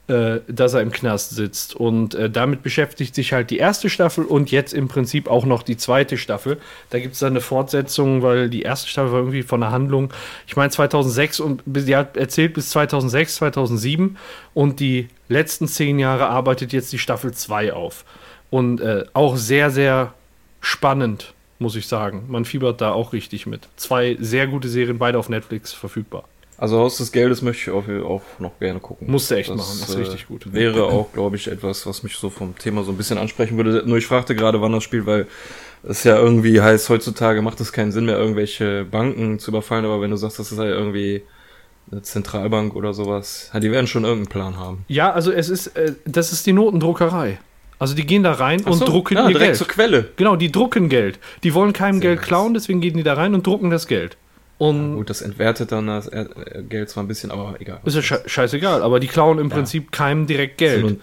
äh, 0.07 0.41
dass 0.49 0.73
er 0.73 0.81
im 0.81 0.91
Knast 0.91 1.29
sitzt. 1.29 1.75
Und 1.75 2.13
äh, 2.13 2.29
damit 2.29 2.61
beschäftigt 2.61 3.15
sich 3.15 3.31
halt 3.31 3.49
die 3.49 3.57
erste 3.57 3.89
Staffel 3.89 4.25
und 4.25 4.51
jetzt 4.51 4.73
im 4.73 4.89
Prinzip 4.89 5.29
auch 5.29 5.45
noch 5.45 5.63
die 5.63 5.77
zweite 5.77 6.17
Staffel. 6.17 6.57
Da 6.89 6.99
gibt 6.99 7.13
es 7.13 7.19
dann 7.19 7.31
eine 7.31 7.39
Fortsetzung, 7.39 8.21
weil 8.21 8.49
die 8.49 8.63
erste 8.63 8.89
Staffel 8.89 9.13
war 9.13 9.19
irgendwie 9.19 9.43
von 9.43 9.61
der 9.61 9.71
Handlung, 9.71 10.11
ich 10.45 10.57
meine 10.57 10.71
2006 10.71 11.39
und 11.39 11.63
die 11.65 11.95
hat 11.95 12.17
erzählt 12.17 12.53
bis 12.53 12.69
2006, 12.71 13.35
2007 13.35 14.17
und 14.53 14.81
die 14.81 15.07
letzten 15.29 15.69
zehn 15.69 15.99
Jahre 15.99 16.27
arbeitet 16.27 16.73
jetzt 16.73 16.91
die 16.91 16.99
Staffel 16.99 17.33
2 17.33 17.71
auf. 17.71 18.03
Und 18.49 18.81
äh, 18.81 19.05
auch 19.13 19.37
sehr, 19.37 19.71
sehr 19.71 20.13
spannend. 20.59 21.33
muss 21.59 21.77
ich 21.77 21.87
sagen. 21.87 22.25
Man 22.27 22.43
fiebert 22.43 22.81
da 22.81 22.91
auch 22.91 23.13
richtig 23.13 23.45
mit. 23.45 23.69
Zwei 23.77 24.17
sehr 24.19 24.47
gute 24.47 24.67
Serien, 24.67 24.99
beide 24.99 25.17
auf 25.17 25.29
Netflix 25.29 25.71
verfügbar. 25.71 26.25
Also 26.63 26.79
Haus 26.79 26.95
des 26.95 27.11
Geldes 27.11 27.41
möchte 27.41 27.71
ich 27.71 27.75
auch, 27.75 27.89
auch 28.09 28.21
noch 28.39 28.57
gerne 28.57 28.79
gucken. 28.79 29.11
Musste 29.11 29.35
echt 29.35 29.49
machen, 29.49 29.59
das 29.59 29.89
ist 29.89 29.97
richtig 29.97 30.29
gut. 30.29 30.45
Äh, 30.45 30.53
Wäre 30.53 30.85
auch, 30.85 31.11
glaube 31.11 31.35
ich, 31.35 31.49
etwas, 31.49 31.85
was 31.85 32.03
mich 32.03 32.15
so 32.15 32.29
vom 32.29 32.57
Thema 32.57 32.85
so 32.85 32.93
ein 32.93 32.95
bisschen 32.95 33.17
ansprechen 33.17 33.57
würde. 33.57 33.83
Nur 33.85 33.97
ich 33.97 34.07
fragte 34.07 34.33
gerade, 34.33 34.61
wann 34.61 34.71
das 34.71 34.81
spielt, 34.81 35.05
weil 35.05 35.27
es 35.85 36.05
ja 36.05 36.17
irgendwie 36.17 36.61
heißt, 36.61 36.87
heutzutage 36.87 37.41
macht 37.41 37.59
es 37.59 37.73
keinen 37.73 37.91
Sinn 37.91 38.05
mehr, 38.05 38.17
irgendwelche 38.17 38.85
Banken 38.85 39.39
zu 39.39 39.51
überfallen, 39.51 39.83
aber 39.83 39.99
wenn 39.99 40.11
du 40.11 40.15
sagst, 40.15 40.39
das 40.39 40.53
ist 40.53 40.57
ja 40.57 40.63
irgendwie 40.63 41.23
eine 41.91 42.01
Zentralbank 42.01 42.77
oder 42.77 42.93
sowas, 42.93 43.51
ja, 43.53 43.59
die 43.59 43.69
werden 43.69 43.87
schon 43.87 44.05
irgendeinen 44.05 44.31
Plan 44.31 44.57
haben. 44.57 44.85
Ja, 44.87 45.11
also 45.11 45.33
es 45.33 45.49
ist, 45.49 45.67
äh, 45.75 45.95
das 46.05 46.31
ist 46.31 46.45
die 46.45 46.53
Notendruckerei. 46.53 47.39
Also 47.77 47.93
die 47.93 48.05
gehen 48.05 48.23
da 48.23 48.31
rein 48.31 48.61
Ach 48.63 48.71
und 48.71 48.77
so, 48.77 48.85
drucken 48.85 49.17
ja, 49.17 49.23
ihr 49.23 49.33
direkt 49.33 49.47
Geld. 49.47 49.57
zur 49.57 49.67
Quelle. 49.67 50.11
Genau, 50.15 50.37
die 50.37 50.49
drucken 50.49 50.87
Geld. 50.87 51.19
Die 51.43 51.53
wollen 51.53 51.73
keinem 51.73 51.99
Sehr 51.99 52.11
Geld 52.11 52.21
klauen, 52.21 52.53
deswegen 52.53 52.79
gehen 52.79 52.95
die 52.95 53.03
da 53.03 53.15
rein 53.15 53.33
und 53.33 53.45
drucken 53.45 53.69
das 53.69 53.87
Geld. 53.87 54.15
Und 54.63 54.95
Gut, 54.95 55.09
das 55.09 55.21
entwertet 55.21 55.73
dann 55.73 55.87
das 55.87 56.07
äh, 56.07 56.25
Geld 56.69 56.89
zwar 56.89 57.03
ein 57.03 57.09
bisschen, 57.09 57.31
aber 57.31 57.55
egal. 57.59 57.81
ist 57.83 57.95
ja 57.95 58.01
sche 58.01 58.21
scheißegal, 58.25 58.81
aber 58.81 59.01
die 59.01 59.07
klauen 59.07 59.37
im 59.37 59.49
Prinzip 59.49 59.91
keinem 59.91 60.25
direkt 60.25 60.57
Geld. 60.57 60.99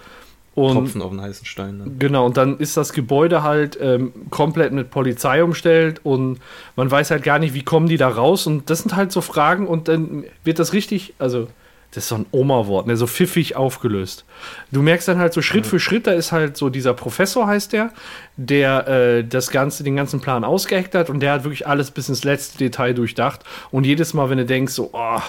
Und 0.54 0.72
Tropfen 0.72 1.02
auf 1.02 1.10
einen 1.10 1.20
heißen 1.20 1.44
Stein. 1.44 1.76
Ne? 1.76 1.84
Genau, 1.98 2.24
und 2.24 2.38
dann 2.38 2.58
ist 2.58 2.78
das 2.78 2.94
Gebäude 2.94 3.42
halt 3.42 3.78
ähm, 3.80 4.12
komplett 4.30 4.72
mit 4.72 4.90
Polizei 4.90 5.44
umstellt 5.44 6.00
und 6.04 6.38
man 6.74 6.90
weiß 6.90 7.10
halt 7.10 7.22
gar 7.22 7.38
nicht, 7.38 7.52
wie 7.52 7.62
kommen 7.62 7.86
die 7.86 7.98
da 7.98 8.08
raus. 8.08 8.46
Und 8.46 8.70
das 8.70 8.78
sind 8.80 8.96
halt 8.96 9.12
so 9.12 9.20
Fragen 9.20 9.66
und 9.66 9.88
dann 9.88 10.24
wird 10.42 10.58
das 10.58 10.72
richtig, 10.72 11.14
also 11.18 11.46
das 11.92 12.04
ist 12.04 12.08
so 12.08 12.14
ein 12.16 12.26
Oma-Wort, 12.30 12.86
ne, 12.86 12.96
so 12.96 13.06
pfiffig 13.08 13.56
aufgelöst. 13.56 14.24
Du 14.70 14.80
merkst 14.80 15.08
dann 15.08 15.18
halt 15.18 15.32
so 15.32 15.42
Schritt 15.42 15.66
für 15.66 15.80
Schritt, 15.80 16.06
da 16.06 16.12
ist 16.12 16.30
halt 16.30 16.56
so 16.56 16.68
dieser 16.68 16.94
Professor, 16.94 17.46
heißt 17.48 17.72
der, 17.72 17.92
der 18.36 18.86
äh, 18.86 19.24
das 19.24 19.50
Ganze, 19.50 19.82
den 19.82 19.96
ganzen 19.96 20.20
Plan 20.20 20.44
ausgeheckt 20.44 20.94
hat 20.94 21.10
und 21.10 21.20
der 21.20 21.32
hat 21.32 21.44
wirklich 21.44 21.66
alles 21.66 21.90
bis 21.90 22.08
ins 22.08 22.22
letzte 22.22 22.58
Detail 22.58 22.94
durchdacht. 22.94 23.40
Und 23.72 23.84
jedes 23.86 24.14
Mal, 24.14 24.30
wenn 24.30 24.38
du 24.38 24.46
denkst, 24.46 24.72
so, 24.72 24.90
oh, 24.92 25.20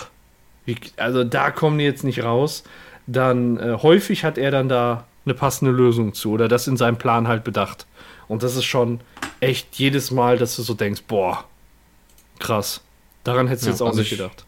wie, 0.66 0.76
also 0.98 1.24
da 1.24 1.50
kommen 1.50 1.80
die 1.80 1.86
jetzt 1.86 2.04
nicht 2.04 2.24
raus, 2.24 2.64
dann 3.08 3.58
äh, 3.58 3.78
häufig 3.82 4.24
hat 4.24 4.38
er 4.38 4.52
dann 4.52 4.70
da 4.70 5.06
eine 5.26 5.34
passende 5.34 5.72
Lösung 5.72 6.14
zu 6.14 6.32
oder 6.32 6.48
das 6.48 6.68
in 6.68 6.78
seinem 6.78 6.98
Plan 6.98 7.28
halt 7.28 7.44
bedacht. 7.44 7.88
Und 8.28 8.44
das 8.44 8.56
ist 8.56 8.66
schon 8.66 9.02
echt 9.40 9.76
jedes 9.80 10.12
Mal, 10.12 10.38
dass 10.38 10.56
du 10.56 10.62
so 10.62 10.76
denkst, 10.76 11.02
boah, 11.08 11.44
krass. 12.40 12.82
Daran 13.24 13.48
hättest 13.48 13.66
du 13.66 13.70
Ja, 13.70 13.74
jetzt 13.74 13.82
auch 13.82 13.88
also 13.88 14.00
nicht 14.00 14.12
ich- 14.12 14.18
gedacht. 14.20 14.46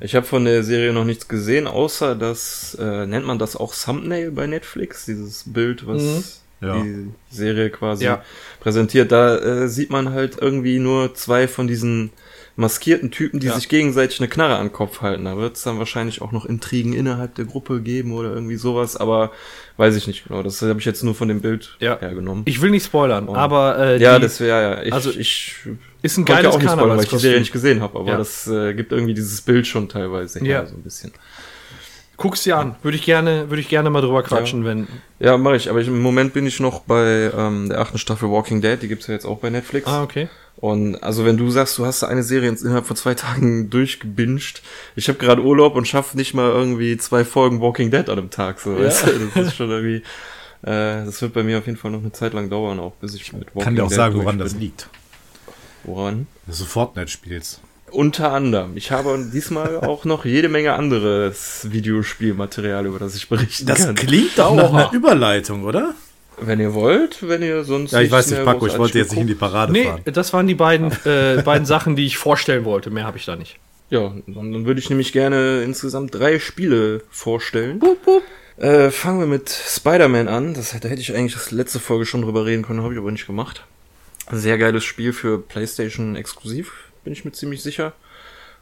Ich 0.00 0.14
habe 0.14 0.26
von 0.26 0.44
der 0.44 0.62
Serie 0.62 0.92
noch 0.92 1.04
nichts 1.04 1.26
gesehen, 1.28 1.66
außer 1.66 2.14
das, 2.14 2.76
äh, 2.80 3.06
nennt 3.06 3.26
man 3.26 3.38
das 3.38 3.56
auch 3.56 3.74
Thumbnail 3.74 4.30
bei 4.30 4.46
Netflix, 4.46 5.06
dieses 5.06 5.44
Bild, 5.46 5.86
was 5.86 6.02
Mhm. 6.02 6.24
Ja. 6.68 6.82
die 6.82 7.08
Serie 7.30 7.70
quasi 7.70 8.04
Ja. 8.04 8.22
präsentiert. 8.60 9.12
Da 9.12 9.36
äh, 9.36 9.68
sieht 9.68 9.90
man 9.90 10.10
halt 10.12 10.36
irgendwie 10.40 10.78
nur 10.78 11.14
zwei 11.14 11.48
von 11.48 11.66
diesen 11.66 12.10
maskierten 12.58 13.10
Typen, 13.10 13.38
die 13.40 13.48
Ja. 13.48 13.54
sich 13.54 13.68
gegenseitig 13.68 14.18
eine 14.20 14.28
Knarre 14.28 14.56
an 14.56 14.68
den 14.68 14.72
Kopf 14.72 15.02
halten. 15.02 15.26
Da 15.26 15.36
wird 15.36 15.56
es 15.56 15.62
dann 15.62 15.78
wahrscheinlich 15.78 16.22
auch 16.22 16.32
noch 16.32 16.46
Intrigen 16.46 16.94
innerhalb 16.94 17.34
der 17.34 17.44
Gruppe 17.44 17.82
geben 17.82 18.12
oder 18.14 18.32
irgendwie 18.32 18.56
sowas, 18.56 18.96
aber 18.96 19.32
weiß 19.76 19.94
ich 19.96 20.06
nicht 20.06 20.26
genau. 20.26 20.42
Das 20.42 20.62
habe 20.62 20.78
ich 20.80 20.86
jetzt 20.86 21.02
nur 21.04 21.14
von 21.14 21.28
dem 21.28 21.42
Bild 21.42 21.76
Ja. 21.80 21.98
hergenommen. 22.00 22.44
Ich 22.46 22.62
will 22.62 22.70
nicht 22.70 22.86
spoilern, 22.86 23.28
Oh. 23.28 23.34
aber 23.34 23.78
äh, 23.78 24.00
ja, 24.00 24.16
die 24.16 24.22
das 24.22 24.40
wäre 24.40 24.62
ja. 24.76 24.82
Ich, 24.82 24.92
also, 24.94 25.10
ich 25.10 25.54
ist 26.06 26.16
ein 26.16 26.26
wollte 26.28 26.32
ja 26.32 26.36
geiles 26.50 26.54
auch 26.54 26.58
nicht 26.60 26.70
spoilern, 26.72 26.96
weil 26.96 27.04
ich 27.04 27.10
die 27.10 27.18
Serie 27.18 27.38
nicht 27.40 27.52
gesehen 27.52 27.80
habe, 27.82 27.98
aber 27.98 28.10
Ja. 28.12 28.16
das 28.16 28.46
äh, 28.48 28.72
gibt 28.74 28.92
irgendwie 28.92 29.14
dieses 29.14 29.40
Bild 29.42 29.66
schon 29.66 29.88
teilweise 29.88 30.40
her, 30.40 30.48
Ja. 30.62 30.66
so 30.66 30.74
ein 30.74 30.82
bisschen. 30.82 31.12
Guck's 32.18 32.44
dir 32.44 32.56
an. 32.56 32.76
Würde 32.82 32.96
ich 32.96 33.04
gerne, 33.04 33.50
würde 33.50 33.60
ich 33.60 33.68
gerne 33.68 33.90
mal 33.90 34.00
drüber 34.00 34.22
quatschen, 34.22 34.64
wenn. 34.64 34.86
Ja, 35.18 35.36
mache 35.36 35.56
ich. 35.56 35.68
Aber 35.68 35.80
ich, 35.80 35.88
im 35.88 36.00
Moment 36.00 36.32
bin 36.32 36.46
ich 36.46 36.60
noch 36.60 36.80
bei 36.80 37.30
ähm, 37.36 37.68
der 37.68 37.78
achten 37.80 37.98
Staffel 37.98 38.30
Walking 38.30 38.62
Dead. 38.62 38.80
Die 38.80 38.88
gibt's 38.88 39.06
ja 39.06 39.12
jetzt 39.12 39.26
auch 39.26 39.38
bei 39.40 39.50
Netflix. 39.50 39.86
Ah, 39.86 40.02
okay. 40.02 40.28
Und 40.56 40.96
also 41.02 41.26
wenn 41.26 41.36
du 41.36 41.50
sagst, 41.50 41.76
du 41.76 41.84
hast 41.84 42.02
eine 42.04 42.22
Serie 42.22 42.48
ins- 42.48 42.62
innerhalb 42.62 42.86
von 42.86 42.96
zwei 42.96 43.12
Tagen 43.14 43.68
durchgebinged. 43.70 44.62
Ich 44.94 45.08
habe 45.08 45.18
gerade 45.18 45.42
Urlaub 45.42 45.76
und 45.76 45.86
schaffe 45.86 46.16
nicht 46.16 46.32
mal 46.32 46.48
irgendwie 46.50 46.96
zwei 46.96 47.22
Folgen 47.22 47.60
Walking 47.60 47.90
Dead 47.90 48.08
an 48.08 48.18
einem 48.18 48.30
Tag. 48.30 48.60
So, 48.60 48.78
weißt 48.78 49.08
du? 49.08 49.10
Das 49.34 49.48
ist 49.48 49.56
schon 49.56 49.68
irgendwie. 49.70 50.02
Äh, 50.62 51.04
das 51.04 51.20
wird 51.20 51.34
bei 51.34 51.42
mir 51.42 51.58
auf 51.58 51.66
jeden 51.66 51.76
Fall 51.76 51.90
noch 51.90 52.00
eine 52.00 52.12
Zeit 52.12 52.32
lang 52.32 52.48
dauern, 52.48 52.80
auch 52.80 52.92
bis 52.94 53.14
ich 53.14 53.30
mit 53.34 53.48
Walking 53.48 53.62
Kann 53.62 53.76
dir 53.76 53.84
auch 53.84 53.88
Dead 53.88 53.96
sagen, 53.96 54.14
woran 54.14 54.38
bin. 54.38 54.46
das 54.46 54.54
liegt. 54.54 54.88
Woran? 55.86 56.26
Dass 56.46 56.58
du 56.58 56.64
Fortnite 56.64 57.08
spielst. 57.08 57.60
Unter 57.90 58.32
anderem. 58.32 58.76
Ich 58.76 58.90
habe 58.90 59.24
diesmal 59.32 59.76
auch 59.86 60.04
noch 60.04 60.24
jede 60.24 60.48
Menge 60.48 60.74
anderes 60.74 61.68
Videospielmaterial, 61.70 62.86
über 62.86 62.98
das 62.98 63.14
ich 63.16 63.28
berichten 63.28 63.66
Das 63.66 63.86
kann. 63.86 63.94
klingt 63.94 64.36
doch 64.38 64.54
nach 64.54 64.72
einer 64.72 64.92
Überleitung, 64.92 65.64
oder? 65.64 65.94
Wenn 66.38 66.60
ihr 66.60 66.74
wollt, 66.74 67.26
wenn 67.26 67.40
ihr 67.42 67.64
sonst. 67.64 67.92
Ja, 67.92 68.00
ich 68.02 68.10
weiß 68.10 68.30
nicht, 68.30 68.44
Paco, 68.44 68.66
ich 68.66 68.76
wollte 68.76 68.98
jetzt 68.98 69.12
nicht 69.12 69.20
in 69.22 69.26
die 69.26 69.34
Parade 69.34 69.72
Nee, 69.72 69.84
fahren. 69.84 70.02
das 70.04 70.32
waren 70.34 70.46
die 70.46 70.54
beiden, 70.54 70.92
äh, 71.06 71.40
beiden 71.44 71.64
Sachen, 71.64 71.96
die 71.96 72.04
ich 72.04 72.18
vorstellen 72.18 72.66
wollte. 72.66 72.90
Mehr 72.90 73.04
habe 73.04 73.16
ich 73.16 73.24
da 73.24 73.36
nicht. 73.36 73.58
Ja, 73.88 74.12
dann, 74.26 74.52
dann 74.52 74.66
würde 74.66 74.80
ich 74.80 74.90
nämlich 74.90 75.12
gerne 75.12 75.62
insgesamt 75.62 76.14
drei 76.14 76.38
Spiele 76.40 77.02
vorstellen. 77.10 77.80
Äh, 78.58 78.90
fangen 78.90 79.20
wir 79.20 79.26
mit 79.26 79.48
Spider-Man 79.48 80.28
an. 80.28 80.52
Das, 80.52 80.70
da 80.78 80.88
hätte 80.88 81.00
ich 81.00 81.14
eigentlich 81.14 81.34
das 81.34 81.52
letzte 81.52 81.78
Folge 81.78 82.04
schon 82.04 82.20
drüber 82.22 82.44
reden 82.44 82.64
können, 82.64 82.82
habe 82.82 82.92
ich 82.92 82.98
aber 82.98 83.12
nicht 83.12 83.26
gemacht. 83.26 83.64
Sehr 84.30 84.58
geiles 84.58 84.84
Spiel 84.84 85.12
für 85.12 85.38
PlayStation 85.38 86.16
exklusiv, 86.16 86.72
bin 87.04 87.12
ich 87.12 87.24
mir 87.24 87.32
ziemlich 87.32 87.62
sicher. 87.62 87.92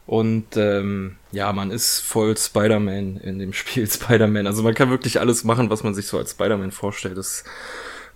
Und 0.07 0.57
ähm, 0.57 1.17
ja, 1.33 1.53
man 1.53 1.71
ist 1.71 2.01
voll 2.01 2.37
Spider-Man 2.37 3.17
in 3.19 3.39
dem 3.39 3.53
Spiel 3.55 3.91
Spider-Man. 3.91 4.47
Also 4.47 4.63
man 4.63 4.75
kann 4.75 4.91
wirklich 4.91 5.21
alles 5.21 5.45
machen, 5.45 5.71
was 5.71 5.83
man 5.83 5.95
sich 5.95 6.07
so 6.07 6.19
als 6.19 6.33
Spider-Man 6.33 6.73
vorstellt. 6.73 7.17
Das 7.17 7.29
ist 7.29 7.45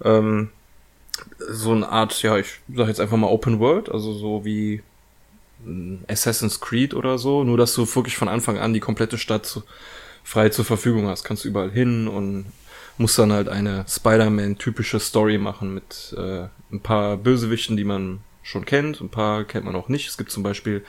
ähm, 0.05 0.51
so 1.39 1.73
eine 1.73 1.89
Art, 1.89 2.23
ja, 2.23 2.37
ich 2.37 2.61
sag 2.75 2.89
jetzt 2.89 3.01
einfach 3.01 3.17
mal 3.17 3.29
Open 3.29 3.59
World, 3.59 3.91
also 3.91 4.13
so 4.13 4.45
wie 4.45 4.83
ein 5.65 6.05
Assassin's 6.09 6.61
Creed 6.61 6.95
oder 6.95 7.19
so, 7.19 7.43
nur 7.43 7.57
dass 7.57 7.75
du 7.75 7.87
wirklich 7.95 8.17
von 8.17 8.29
Anfang 8.29 8.59
an 8.59 8.75
die 8.75 8.81
komplette 8.81 9.19
Stadt 9.19 9.63
frei 10.23 10.51
zur 10.51 10.65
Verfügung 10.65 11.09
hast. 11.09 11.25
Kannst 11.25 11.45
überall 11.45 11.71
hin 11.71 12.07
und 12.07 12.47
musst 12.99 13.19
dann 13.19 13.33
halt 13.33 13.49
eine 13.49 13.85
Spider-Man-typische 13.89 15.01
Story 15.01 15.39
machen 15.39 15.75
mit 15.75 16.15
äh, 16.17 16.49
ein 16.71 16.81
paar 16.81 17.17
Bösewichten, 17.17 17.77
die 17.77 17.85
man 17.85 18.21
schon 18.43 18.65
kennt, 18.65 19.01
ein 19.01 19.11
paar 19.11 19.45
kennt 19.45 19.65
man 19.65 19.75
auch 19.75 19.89
nicht. 19.89 20.09
Es 20.09 20.17
gibt 20.17 20.31
zum 20.31 20.43
Beispiel 20.43 20.85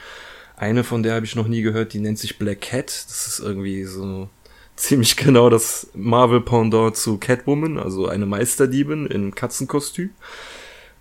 eine, 0.56 0.84
von 0.84 1.02
der 1.02 1.14
habe 1.14 1.26
ich 1.26 1.36
noch 1.36 1.48
nie 1.48 1.62
gehört, 1.62 1.92
die 1.92 2.00
nennt 2.00 2.18
sich 2.18 2.38
Black 2.38 2.60
Cat. 2.60 2.88
Das 2.88 3.26
ist 3.26 3.40
irgendwie 3.40 3.84
so 3.84 4.28
ziemlich 4.76 5.16
genau 5.16 5.50
das 5.50 5.88
Marvel-Pendant 5.94 6.96
zu 6.96 7.18
Catwoman, 7.18 7.78
also 7.78 8.08
eine 8.08 8.26
Meisterdiebin 8.26 9.06
im 9.06 9.34
Katzenkostüm. 9.34 10.10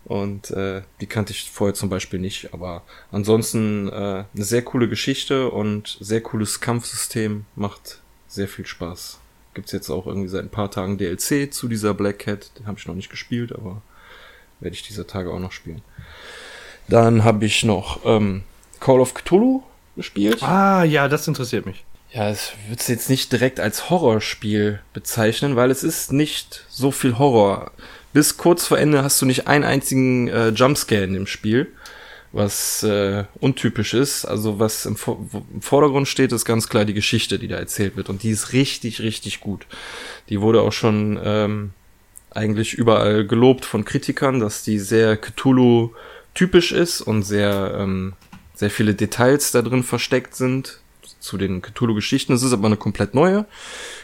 Und 0.05 0.51
äh, 0.51 0.81
die 1.01 1.07
kannte 1.07 1.33
ich 1.33 1.51
vorher 1.51 1.75
zum 1.75 1.89
Beispiel 1.89 2.19
nicht. 2.19 2.53
Aber 2.53 2.83
ansonsten 3.11 3.89
äh, 3.89 4.23
eine 4.33 4.45
sehr 4.45 4.63
coole 4.63 4.89
Geschichte 4.89 5.49
und 5.51 5.97
sehr 5.99 6.21
cooles 6.21 6.61
Kampfsystem. 6.61 7.45
Macht 7.55 8.01
sehr 8.27 8.47
viel 8.47 8.65
Spaß. 8.65 9.19
Gibt's 9.53 9.71
jetzt 9.71 9.89
auch 9.89 10.07
irgendwie 10.07 10.29
seit 10.29 10.43
ein 10.43 10.49
paar 10.49 10.71
Tagen 10.71 10.97
DLC 10.97 11.53
zu 11.53 11.67
dieser 11.67 11.93
Black 11.93 12.19
Cat. 12.19 12.51
Den 12.57 12.65
habe 12.65 12.79
ich 12.79 12.87
noch 12.87 12.95
nicht 12.95 13.09
gespielt, 13.09 13.53
aber 13.53 13.81
werde 14.59 14.75
ich 14.75 14.83
dieser 14.83 15.07
Tage 15.07 15.31
auch 15.31 15.39
noch 15.39 15.51
spielen. 15.51 15.81
Dann 16.87 17.23
habe 17.23 17.45
ich 17.45 17.63
noch 17.63 17.99
ähm, 18.05 18.43
Call 18.79 18.99
of 18.99 19.13
Cthulhu 19.13 19.63
gespielt. 19.95 20.41
Ah, 20.41 20.83
ja, 20.83 21.07
das 21.07 21.27
interessiert 21.27 21.65
mich. 21.65 21.85
Ja, 22.11 22.29
es 22.29 22.53
würde 22.67 22.83
jetzt 22.87 23.09
nicht 23.09 23.31
direkt 23.31 23.59
als 23.59 23.89
Horrorspiel 23.89 24.79
bezeichnen, 24.93 25.55
weil 25.55 25.69
es 25.69 25.83
ist 25.83 26.11
nicht 26.11 26.65
so 26.69 26.89
viel 26.89 27.19
Horror. 27.19 27.71
Bis 28.13 28.37
kurz 28.37 28.65
vor 28.65 28.79
Ende 28.79 29.03
hast 29.03 29.21
du 29.21 29.27
nicht 29.27 29.47
einen 29.47 29.63
einzigen 29.63 30.27
äh, 30.27 30.49
Jumpscare 30.49 31.03
in 31.03 31.13
dem 31.13 31.27
Spiel, 31.27 31.67
was 32.31 32.81
äh, 32.81 33.25
untypisch 33.39 33.93
ist. 33.93 34.25
Also 34.25 34.57
was 34.57 34.87
im, 34.87 34.97
im 35.53 35.61
Vordergrund 35.61 36.07
steht, 36.07 36.31
ist 36.31 36.45
ganz 36.45 36.67
klar 36.67 36.85
die 36.85 36.95
Geschichte, 36.95 37.37
die 37.37 37.47
da 37.47 37.57
erzählt 37.57 37.95
wird. 37.95 38.09
Und 38.09 38.23
die 38.23 38.31
ist 38.31 38.53
richtig, 38.53 39.01
richtig 39.01 39.39
gut. 39.39 39.67
Die 40.29 40.41
wurde 40.41 40.61
auch 40.61 40.73
schon 40.73 41.19
ähm, 41.23 41.73
eigentlich 42.31 42.73
überall 42.73 43.25
gelobt 43.25 43.65
von 43.65 43.85
Kritikern, 43.85 44.39
dass 44.39 44.63
die 44.63 44.79
sehr 44.79 45.17
Cthulhu-typisch 45.17 46.71
ist 46.71 47.01
und 47.01 47.23
sehr, 47.23 47.75
ähm, 47.79 48.13
sehr 48.53 48.69
viele 48.69 48.93
Details 48.93 49.51
da 49.51 49.61
drin 49.61 49.83
versteckt 49.83 50.35
sind 50.35 50.79
zu 51.19 51.37
den 51.37 51.61
Cthulhu-Geschichten. 51.61 52.33
Es 52.33 52.43
ist 52.43 52.53
aber 52.53 52.67
eine 52.67 52.77
komplett 52.77 53.13
neue 53.13 53.45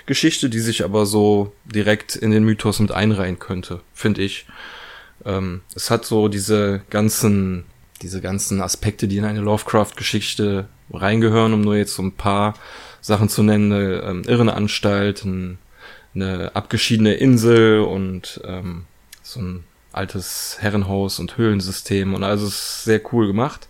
Geschichte, 0.06 0.50
die 0.50 0.60
sich 0.60 0.84
aber 0.84 1.06
so 1.06 1.54
direkt 1.66 2.16
in 2.16 2.32
den 2.32 2.44
Mythos 2.44 2.80
mit 2.80 2.92
einreihen 2.92 3.40
könnte, 3.40 3.82
finde 3.94 4.22
ich. 4.22 4.46
Ähm, 5.24 5.62
es 5.76 5.90
hat 5.90 6.06
so 6.06 6.28
diese 6.28 6.82
ganzen, 6.90 7.66
diese 8.02 8.22
ganzen 8.22 8.62
Aspekte, 8.62 9.08
die 9.08 9.18
in 9.18 9.26
eine 9.26 9.40
Lovecraft-Geschichte 9.40 10.68
reingehören, 10.92 11.54
um 11.54 11.62
nur 11.62 11.76
jetzt 11.76 11.96
so 11.96 12.04
ein 12.04 12.12
paar 12.12 12.56
Sachen 13.02 13.30
zu 13.30 13.44
nennen. 13.44 13.72
Eine 13.72 14.02
ähm, 14.02 14.24
Irrenanstalt, 14.28 15.26
ein, 15.26 15.58
eine 16.16 16.55
abgeschiedene 16.55 17.13
Insel 17.13 17.82
und 17.82 18.41
ähm, 18.45 18.86
so 19.22 19.39
ein 19.39 19.63
altes 19.91 20.57
Herrenhaus 20.59 21.20
und 21.20 21.38
Höhlensystem 21.38 22.13
und 22.13 22.24
also 22.24 22.47
es 22.47 22.53
ist 22.53 22.84
sehr 22.86 23.01
cool 23.13 23.28
gemacht. 23.28 23.68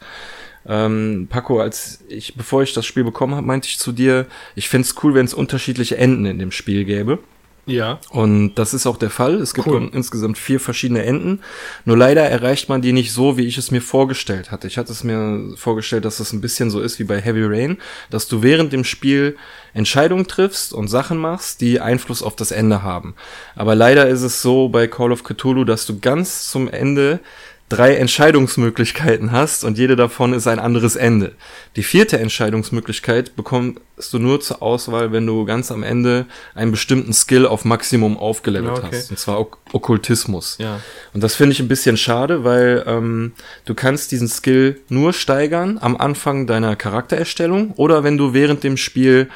Ähm, 0.67 1.27
Paco, 1.29 1.59
als 1.59 2.03
ich, 2.07 2.35
bevor 2.35 2.63
ich 2.63 2.73
das 2.73 2.85
Spiel 2.85 3.03
bekommen 3.03 3.35
habe, 3.35 3.45
meinte 3.45 3.67
ich 3.67 3.77
zu 3.77 3.91
dir, 3.91 4.25
ich 4.55 4.67
find's 4.67 4.95
cool, 5.03 5.13
wenn 5.13 5.25
es 5.25 5.33
unterschiedliche 5.33 5.97
Enden 5.97 6.25
in 6.25 6.39
dem 6.39 6.51
Spiel 6.51 6.85
gäbe. 6.85 7.19
Ja. 7.65 7.99
Und 8.09 8.55
das 8.55 8.73
ist 8.73 8.85
auch 8.85 8.97
der 8.97 9.09
Fall. 9.09 9.35
Es 9.35 9.53
gibt 9.53 9.67
Cool. 9.67 9.89
insgesamt 9.91 10.37
vier 10.37 10.59
verschiedene 10.59 11.03
Enden. 11.03 11.41
Nur 11.83 11.97
leider 11.97 12.21
erreicht 12.23 12.69
man 12.69 12.81
die 12.81 12.93
nicht 12.93 13.11
so, 13.11 13.37
wie 13.37 13.45
ich 13.47 13.57
es 13.57 13.71
mir 13.71 13.81
vorgestellt 13.81 14.51
hatte. 14.51 14.67
Ich 14.67 14.77
hatte 14.77 14.91
es 14.91 15.03
mir 15.03 15.53
vorgestellt, 15.55 16.05
dass 16.05 16.19
es 16.19 16.31
ein 16.31 16.41
bisschen 16.41 16.69
so 16.69 16.79
ist 16.79 16.99
wie 16.99 17.03
bei 17.05 17.19
Heavy 17.19 17.43
Rain, 17.43 17.77
dass 18.09 18.27
du 18.27 18.43
während 18.43 18.71
dem 18.71 18.83
Spiel 18.83 19.35
Entscheidungen 19.73 20.27
triffst 20.27 20.73
und 20.73 20.87
Sachen 20.87 21.17
machst, 21.17 21.61
die 21.61 21.79
Einfluss 21.79 22.21
auf 22.21 22.35
das 22.35 22.51
Ende 22.51 22.83
haben. 22.83 23.15
Aber 23.55 23.75
leider 23.75 24.07
ist 24.07 24.21
es 24.21 24.41
so 24.41 24.69
bei 24.69 24.87
Call 24.87 25.11
of 25.11 25.23
Cthulhu, 25.23 25.63
dass 25.63 25.85
du 25.85 25.99
ganz 25.99 26.49
zum 26.49 26.67
Ende 26.69 27.19
drei 27.67 27.95
Entscheidungsmöglichkeiten 27.95 29.31
hast 29.31 29.63
und 29.63 29.77
jede 29.77 29.95
davon 29.95 30.33
ist 30.33 30.45
ein 30.47 30.59
anderes 30.59 30.95
Ende. 30.95 31.33
Die 31.75 31.81
vierte 31.83 32.19
Entscheidungsmöglichkeit 32.19 33.35
bekommst 33.35 33.79
du 34.11 34.19
nur 34.19 34.39
zur 34.39 34.61
Auswahl, 34.61 35.11
wenn 35.11 35.25
du 35.25 35.45
ganz 35.45 35.71
am 35.71 35.81
Ende 35.81 36.27
einen 36.53 36.69
bestimmten 36.71 37.11
Skill 37.11 37.45
auf 37.47 37.65
Maximum 37.65 38.17
aufgelevelt 38.17 38.77
Okay. 38.77 38.89
hast. 38.91 39.09
Und 39.09 39.17
zwar 39.17 39.39
Ok- 39.39 39.57
Okkultismus. 39.73 40.57
Ja. 40.59 40.79
Und 41.13 41.23
das 41.23 41.33
finde 41.35 41.53
ich 41.53 41.59
ein 41.59 41.67
bisschen 41.67 41.97
schade, 41.97 42.43
weil 42.43 42.83
ähm, 42.85 43.33
du 43.65 43.73
kannst 43.73 44.11
diesen 44.11 44.27
Skill 44.27 44.79
nur 44.89 45.11
steigern 45.13 45.79
am 45.81 45.97
Anfang 45.97 46.45
deiner 46.47 46.75
Charaktererstellung 46.75 47.71
oder 47.71 48.03
wenn 48.03 48.17
du 48.17 48.33
während 48.33 48.63
dem 48.63 48.77
Spiel 48.77 49.27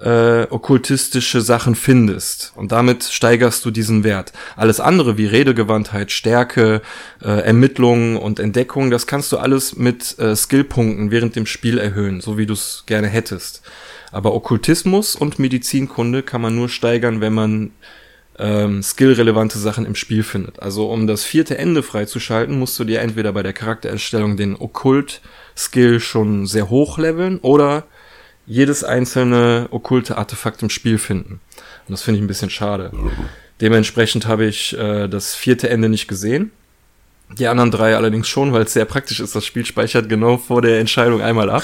äh, 0.00 0.46
okkultistische 0.48 1.40
Sachen 1.40 1.74
findest. 1.74 2.52
Und 2.56 2.72
damit 2.72 3.04
steigerst 3.04 3.64
du 3.64 3.70
diesen 3.70 4.02
Wert. 4.02 4.32
Alles 4.56 4.80
andere 4.80 5.18
wie 5.18 5.26
Redegewandtheit, 5.26 6.10
Stärke, 6.10 6.80
äh, 7.22 7.28
Ermittlungen 7.28 8.16
und 8.16 8.40
Entdeckung, 8.40 8.90
das 8.90 9.06
kannst 9.06 9.30
du 9.32 9.38
alles 9.38 9.76
mit 9.76 10.18
äh, 10.18 10.34
Skillpunkten 10.34 11.10
während 11.10 11.36
dem 11.36 11.46
Spiel 11.46 11.78
erhöhen, 11.78 12.20
so 12.20 12.38
wie 12.38 12.46
du 12.46 12.54
es 12.54 12.84
gerne 12.86 13.08
hättest. 13.08 13.62
Aber 14.10 14.34
Okkultismus 14.34 15.14
und 15.14 15.38
Medizinkunde 15.38 16.22
kann 16.22 16.40
man 16.40 16.54
nur 16.54 16.68
steigern, 16.68 17.20
wenn 17.20 17.34
man 17.34 17.70
ähm, 18.38 18.82
skillrelevante 18.82 19.58
Sachen 19.58 19.84
im 19.84 19.94
Spiel 19.94 20.22
findet. 20.22 20.60
Also 20.60 20.90
um 20.90 21.06
das 21.06 21.24
vierte 21.24 21.58
Ende 21.58 21.82
freizuschalten, 21.82 22.58
musst 22.58 22.78
du 22.78 22.84
dir 22.84 23.00
entweder 23.00 23.32
bei 23.32 23.42
der 23.42 23.52
Charaktererstellung 23.52 24.36
den 24.36 24.56
Okkult-Skill 24.56 26.00
schon 26.00 26.46
sehr 26.46 26.70
hoch 26.70 26.96
leveln 26.96 27.38
oder 27.38 27.84
jedes 28.50 28.82
einzelne 28.82 29.68
okkulte 29.70 30.18
Artefakt 30.18 30.60
im 30.62 30.70
Spiel 30.70 30.98
finden. 30.98 31.40
Und 31.86 31.92
das 31.92 32.02
finde 32.02 32.18
ich 32.18 32.24
ein 32.24 32.26
bisschen 32.26 32.50
schade. 32.50 32.90
Dementsprechend 33.60 34.26
habe 34.26 34.44
ich 34.44 34.76
äh, 34.76 35.06
das 35.06 35.36
vierte 35.36 35.70
Ende 35.70 35.88
nicht 35.88 36.08
gesehen. 36.08 36.50
Die 37.38 37.46
anderen 37.46 37.70
drei 37.70 37.94
allerdings 37.94 38.26
schon, 38.26 38.52
weil 38.52 38.62
es 38.62 38.72
sehr 38.72 38.86
praktisch 38.86 39.20
ist. 39.20 39.36
Das 39.36 39.44
Spiel 39.44 39.64
speichert 39.64 40.08
genau 40.08 40.36
vor 40.36 40.62
der 40.62 40.80
Entscheidung 40.80 41.22
einmal 41.22 41.48
ab. 41.48 41.62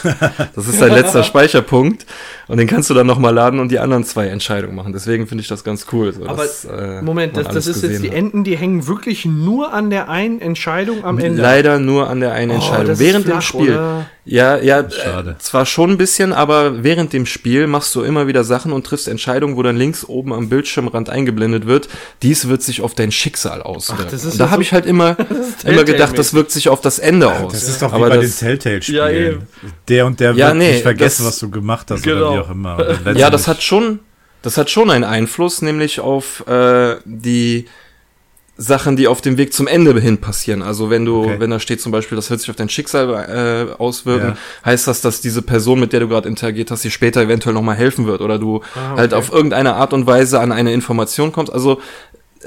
Das 0.54 0.68
ist 0.68 0.80
dein 0.80 0.92
letzter 0.92 1.24
Speicherpunkt. 1.24 2.06
Und 2.46 2.58
den 2.58 2.68
kannst 2.68 2.88
du 2.88 2.94
dann 2.94 3.08
nochmal 3.08 3.34
laden 3.34 3.58
und 3.58 3.72
die 3.72 3.80
anderen 3.80 4.04
zwei 4.04 4.28
Entscheidungen 4.28 4.76
machen. 4.76 4.92
Deswegen 4.92 5.26
finde 5.26 5.42
ich 5.42 5.48
das 5.48 5.64
ganz 5.64 5.86
cool. 5.90 6.12
So, 6.12 6.24
Aber 6.24 6.44
dass, 6.44 6.66
äh, 6.66 7.02
Moment, 7.02 7.36
das, 7.36 7.48
das 7.48 7.66
ist 7.66 7.82
jetzt 7.82 8.04
die. 8.04 8.10
Enden, 8.10 8.44
die 8.44 8.56
hängen 8.56 8.86
wirklich 8.86 9.24
nur 9.24 9.72
an 9.72 9.90
der 9.90 10.08
einen 10.08 10.40
Entscheidung 10.40 11.04
am 11.04 11.18
Ende. 11.18 11.42
Leider 11.42 11.80
nur 11.80 12.08
an 12.08 12.20
der 12.20 12.30
einen 12.32 12.52
Entscheidung. 12.52 12.90
Oh, 12.90 12.92
ist 12.92 13.00
während 13.00 13.26
dem 13.26 13.32
flach, 13.32 13.42
Spiel. 13.42 13.72
oder? 13.72 14.06
Ja, 14.28 14.58
ja, 14.58 14.80
äh, 14.80 14.90
Schade. 14.90 15.36
zwar 15.38 15.64
schon 15.66 15.92
ein 15.92 15.98
bisschen, 15.98 16.32
aber 16.32 16.82
während 16.82 17.12
dem 17.12 17.26
Spiel 17.26 17.68
machst 17.68 17.94
du 17.94 18.02
immer 18.02 18.26
wieder 18.26 18.42
Sachen 18.42 18.72
und 18.72 18.84
triffst 18.84 19.06
Entscheidungen, 19.06 19.56
wo 19.56 19.62
dann 19.62 19.76
links 19.76 20.04
oben 20.04 20.32
am 20.32 20.48
Bildschirmrand 20.48 21.08
eingeblendet 21.08 21.66
wird. 21.66 21.88
Dies 22.22 22.48
wird 22.48 22.60
sich 22.62 22.80
auf 22.80 22.94
dein 22.94 23.12
Schicksal 23.12 23.62
auswirken. 23.62 24.12
ist 24.14 24.24
und 24.24 24.40
da 24.40 24.46
ja 24.46 24.50
habe 24.50 24.56
so- 24.56 24.62
ich 24.62 24.72
halt 24.72 24.84
immer, 24.84 25.16
immer 25.64 25.84
gedacht, 25.84 26.18
das 26.18 26.34
wirkt 26.34 26.50
sich 26.50 26.68
auf 26.68 26.80
das 26.80 26.98
Ende 26.98 27.30
aus. 27.30 27.52
Das 27.52 27.68
ist 27.68 27.80
doch 27.82 27.92
wie 27.92 27.96
aber 27.96 28.08
bei 28.08 28.16
das, 28.16 28.38
den 28.40 28.48
Telltale-Spielen. 28.48 28.96
Ja, 28.98 29.08
eben. 29.10 29.42
der 29.86 30.06
und 30.06 30.18
der 30.18 30.32
Ja, 30.32 30.48
wird 30.48 30.56
nee, 30.56 30.72
nicht 30.72 30.82
vergessen, 30.82 31.22
das- 31.24 31.34
was 31.34 31.38
du 31.38 31.48
gemacht 31.48 31.88
hast 31.92 32.02
Genau. 32.02 32.32
oder 32.32 32.34
wie 32.34 32.40
auch 32.40 32.50
immer. 32.50 32.96
Ja, 33.16 33.30
das 33.30 33.46
hat 33.46 33.62
schon, 33.62 34.00
das 34.42 34.58
hat 34.58 34.70
schon 34.70 34.90
einen 34.90 35.04
Einfluss, 35.04 35.62
nämlich 35.62 36.00
auf 36.00 36.44
äh, 36.48 36.96
die 37.04 37.66
Sachen, 38.58 38.96
die 38.96 39.06
auf 39.06 39.20
dem 39.20 39.36
Weg 39.36 39.52
zum 39.52 39.66
Ende 39.66 39.98
hin 40.00 40.18
passieren. 40.18 40.62
Also 40.62 40.88
wenn 40.88 41.04
du, 41.04 41.24
Okay. 41.24 41.36
wenn 41.40 41.50
da 41.50 41.60
steht 41.60 41.80
zum 41.82 41.92
Beispiel, 41.92 42.16
das 42.16 42.30
wird 42.30 42.40
sich 42.40 42.48
auf 42.48 42.56
dein 42.56 42.70
Schicksal 42.70 43.68
äh, 43.70 43.80
auswirken, 43.80 44.28
Ja. 44.30 44.36
heißt 44.64 44.86
das, 44.88 45.02
dass 45.02 45.20
diese 45.20 45.42
Person, 45.42 45.78
mit 45.78 45.92
der 45.92 46.00
du 46.00 46.08
gerade 46.08 46.28
interagiert 46.28 46.70
hast, 46.70 46.82
dir 46.82 46.90
später 46.90 47.20
eventuell 47.20 47.52
nochmal 47.54 47.76
helfen 47.76 48.06
wird 48.06 48.22
oder 48.22 48.38
du 48.38 48.62
Ah, 48.74 48.96
halt 48.96 49.12
okay. 49.12 49.18
auf 49.18 49.30
irgendeine 49.32 49.74
Art 49.74 49.92
und 49.92 50.06
Weise 50.06 50.40
an 50.40 50.52
eine 50.52 50.72
Information 50.72 51.32
kommst. 51.32 51.52
Also 51.52 51.80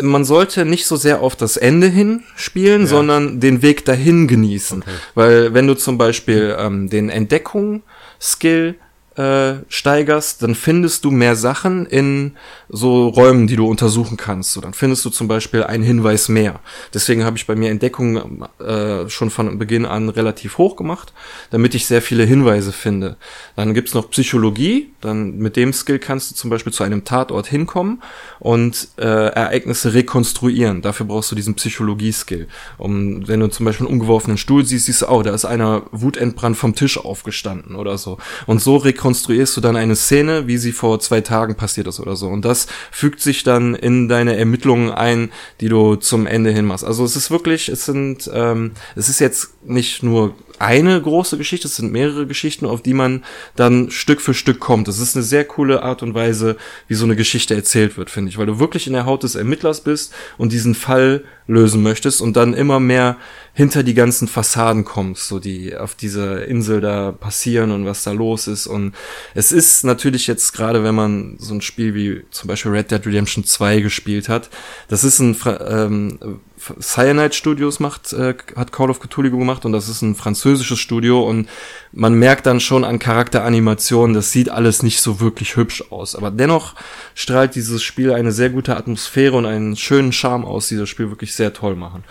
man 0.02 0.24
sollte 0.26 0.66
nicht 0.66 0.86
so 0.88 0.96
sehr 0.96 1.22
auf 1.22 1.36
das 1.36 1.58
Ende 1.58 1.88
hin 1.88 2.24
spielen, 2.36 2.82
Ja. 2.82 2.88
sondern 2.88 3.40
den 3.40 3.62
Weg 3.62 3.86
dahin 3.86 4.28
genießen. 4.28 4.82
Okay. 4.82 4.92
Weil 5.14 5.54
wenn 5.54 5.68
du 5.68 5.76
zum 5.76 5.98
Beispiel 6.00 6.56
ähm, 6.58 6.90
den 6.90 7.10
Entdeckung-Skill 7.10 8.76
äh, 9.16 9.54
steigerst, 9.68 10.42
dann 10.44 10.56
findest 10.56 11.04
du 11.04 11.12
mehr 11.12 11.36
Sachen 11.36 11.86
in 11.86 12.34
so 12.70 13.08
Räumen, 13.08 13.48
die 13.48 13.56
du 13.56 13.68
untersuchen 13.68 14.16
kannst. 14.16 14.54
So, 14.54 14.62
dann 14.62 14.74
findest 14.74 15.04
du 15.04 15.10
zum 15.10 15.28
Beispiel 15.28 15.64
einen 15.64 15.84
Hinweis 15.84 16.30
mehr. 16.30 16.60
Deswegen 16.94 17.24
habe 17.24 17.38
ich 17.38 17.48
bei 17.48 17.56
mir 17.56 17.70
Entdeckung 17.72 18.46
äh, 18.60 19.10
schon 19.10 19.30
von 19.30 19.58
Beginn 19.58 19.86
an 19.86 20.10
relativ 20.10 20.58
hoch 20.58 20.76
gemacht, 20.76 21.14
damit 21.50 21.74
ich 21.76 21.88
sehr 21.88 22.02
viele 22.02 22.24
Hinweise 22.24 22.72
finde. 22.72 23.18
Dann 23.56 23.74
gibt's 23.74 23.94
noch 23.94 24.10
Psychologie. 24.12 24.92
Dann 25.02 25.38
mit 25.38 25.56
dem 25.56 25.74
Skill 25.74 26.00
kannst 26.00 26.32
du 26.32 26.36
zum 26.36 26.50
Beispiel 26.50 26.72
zu 26.72 26.84
einem 26.84 27.06
Tatort 27.06 27.48
hinkommen 27.48 28.02
und 28.40 28.90
äh, 28.98 29.04
Ereignisse 29.04 29.94
rekonstruieren. 29.94 30.82
Dafür 30.82 31.06
brauchst 31.06 31.32
du 31.32 31.36
diesen 31.36 31.56
Psychologie-Skill. 31.56 32.48
Um, 32.78 33.28
wenn 33.28 33.40
du 33.40 33.48
zum 33.48 33.66
Beispiel 33.66 33.88
einen 33.88 33.96
umgeworfenen 33.96 34.38
Stuhl 34.38 34.66
siehst, 34.66 34.86
siehst 34.86 35.02
du, 35.02 35.08
oh, 35.08 35.24
da 35.24 35.34
ist 35.34 35.46
einer 35.46 35.84
wutentbrannt 35.92 36.58
vom 36.58 36.76
Tisch 36.76 36.98
aufgestanden 36.98 37.76
oder 37.76 37.98
so. 37.98 38.18
Und 38.46 38.62
so 38.62 38.78
rekonstruierst 38.78 39.58
du 39.58 39.62
dann 39.62 39.76
eine 39.76 39.96
Szene, 39.96 40.48
wie 40.48 40.58
sie 40.58 40.72
vor 40.72 41.00
zwei 41.00 41.22
Tagen 41.22 41.56
passiert 41.56 41.88
ist 41.88 42.00
oder 42.00 42.16
so. 42.16 42.28
Und 42.28 42.46
das 42.46 42.59
fügt 42.92 43.22
sich 43.22 43.44
dann 43.44 43.76
in 43.76 44.08
deine 44.08 44.38
Ermittlungen 44.38 44.92
ein, 44.92 45.32
die 45.62 45.70
du 45.70 45.96
zum 45.96 46.26
Ende 46.26 46.52
hin 46.52 46.66
machst. 46.66 46.84
Also 46.84 47.04
es 47.04 47.16
ist 47.16 47.32
wirklich, 47.32 47.70
es 47.70 47.86
sind, 47.86 48.30
ähm, 48.34 48.72
es 48.96 49.10
ist 49.10 49.20
jetzt 49.20 49.66
nicht 49.66 50.04
nur 50.04 50.36
eine 50.60 51.02
große 51.02 51.38
Geschichte, 51.38 51.68
es 51.68 51.76
sind 51.76 51.92
mehrere 51.92 52.28
Geschichten, 52.28 52.66
auf 52.66 52.82
die 52.82 52.94
man 52.94 53.24
dann 53.56 53.92
Stück 53.92 54.22
für 54.22 54.34
Stück 54.34 54.60
kommt. 54.60 54.88
Das 54.88 55.00
ist 55.00 55.16
eine 55.16 55.24
sehr 55.24 55.46
coole 55.46 55.84
Art 55.84 56.04
und 56.04 56.14
Weise, 56.14 56.58
wie 56.88 56.96
so 56.96 57.06
eine 57.06 57.16
Geschichte 57.16 57.56
erzählt 57.56 57.98
wird, 57.98 58.10
finde 58.10 58.30
ich, 58.30 58.38
weil 58.38 58.46
du 58.46 58.60
wirklich 58.60 58.88
in 58.88 58.94
der 58.94 59.06
Haut 59.06 59.24
des 59.24 59.36
Ermittlers 59.36 59.82
bist 59.82 60.14
und 60.38 60.52
diesen 60.52 60.76
Fall 60.76 61.24
lösen 61.48 61.82
möchtest 61.82 62.22
und 62.22 62.36
dann 62.36 62.54
immer 62.54 62.80
mehr 62.80 63.18
hinter 63.54 63.84
die 63.84 63.96
ganzen 63.96 64.28
Fassaden 64.28 64.86
kommst, 64.86 65.28
so 65.28 65.40
die 65.40 65.76
auf 65.76 65.96
dieser 65.96 66.46
Insel 66.46 66.80
da 66.80 67.12
passieren 67.12 67.72
und 67.72 67.86
was 67.86 68.04
da 68.04 68.12
los 68.12 68.48
ist. 68.48 68.68
Und 68.68 68.94
es 69.34 69.52
ist 69.52 69.84
natürlich 69.84 70.28
jetzt 70.28 70.54
gerade, 70.54 70.84
wenn 70.84 70.96
man 70.96 71.38
so 71.40 71.54
ein 71.54 71.62
Spiel 71.62 71.96
wie 71.96 72.22
zum 72.30 72.48
Beispiel 72.48 72.72
Red 72.72 72.92
Dead 72.92 73.06
Redemption 73.06 73.44
2 73.44 73.82
gespielt 73.82 74.30
hat, 74.30 74.50
das 74.88 75.04
ist 75.04 75.20
ein 75.20 75.36
ähm, 75.68 76.40
Cyanide 76.82 77.34
Studios 77.34 77.80
macht, 77.80 78.14
äh, 78.14 78.36
hat 78.56 78.72
Call 78.72 78.90
of 78.90 79.00
Cthulhu 79.00 79.38
gemacht 79.38 79.66
und 79.66 79.72
das 79.72 79.90
ist 79.90 80.02
ein 80.02 80.16
französisches 80.16 80.80
Studio 80.80 81.24
und 81.24 81.50
man 81.92 82.14
merkt 82.14 82.46
dann 82.46 82.60
schon 82.60 82.84
an 82.84 83.00
Charakteranimationen, 83.00 84.14
das 84.14 84.32
sieht 84.32 84.50
alles 84.50 84.84
nicht 84.84 85.02
so 85.02 85.20
wirklich 85.20 85.56
hübsch 85.56 85.84
aus. 85.90 86.16
Aber 86.16 86.32
dennoch 86.32 86.76
strahlt 87.16 87.56
dieses 87.56 87.82
Spiel 87.82 88.14
eine 88.14 88.32
sehr 88.32 88.50
gute 88.50 88.76
Atmosphäre 88.76 89.36
und 89.36 89.46
einen 89.46 89.76
schönen 89.76 90.12
Charme 90.12 90.46
aus, 90.46 90.68
die 90.68 90.78
das 90.78 90.90
Spiel 90.90 91.10
wirklich 91.10 91.34
sehr 91.34 91.54
toll 91.54 91.76
machen. 91.76 92.04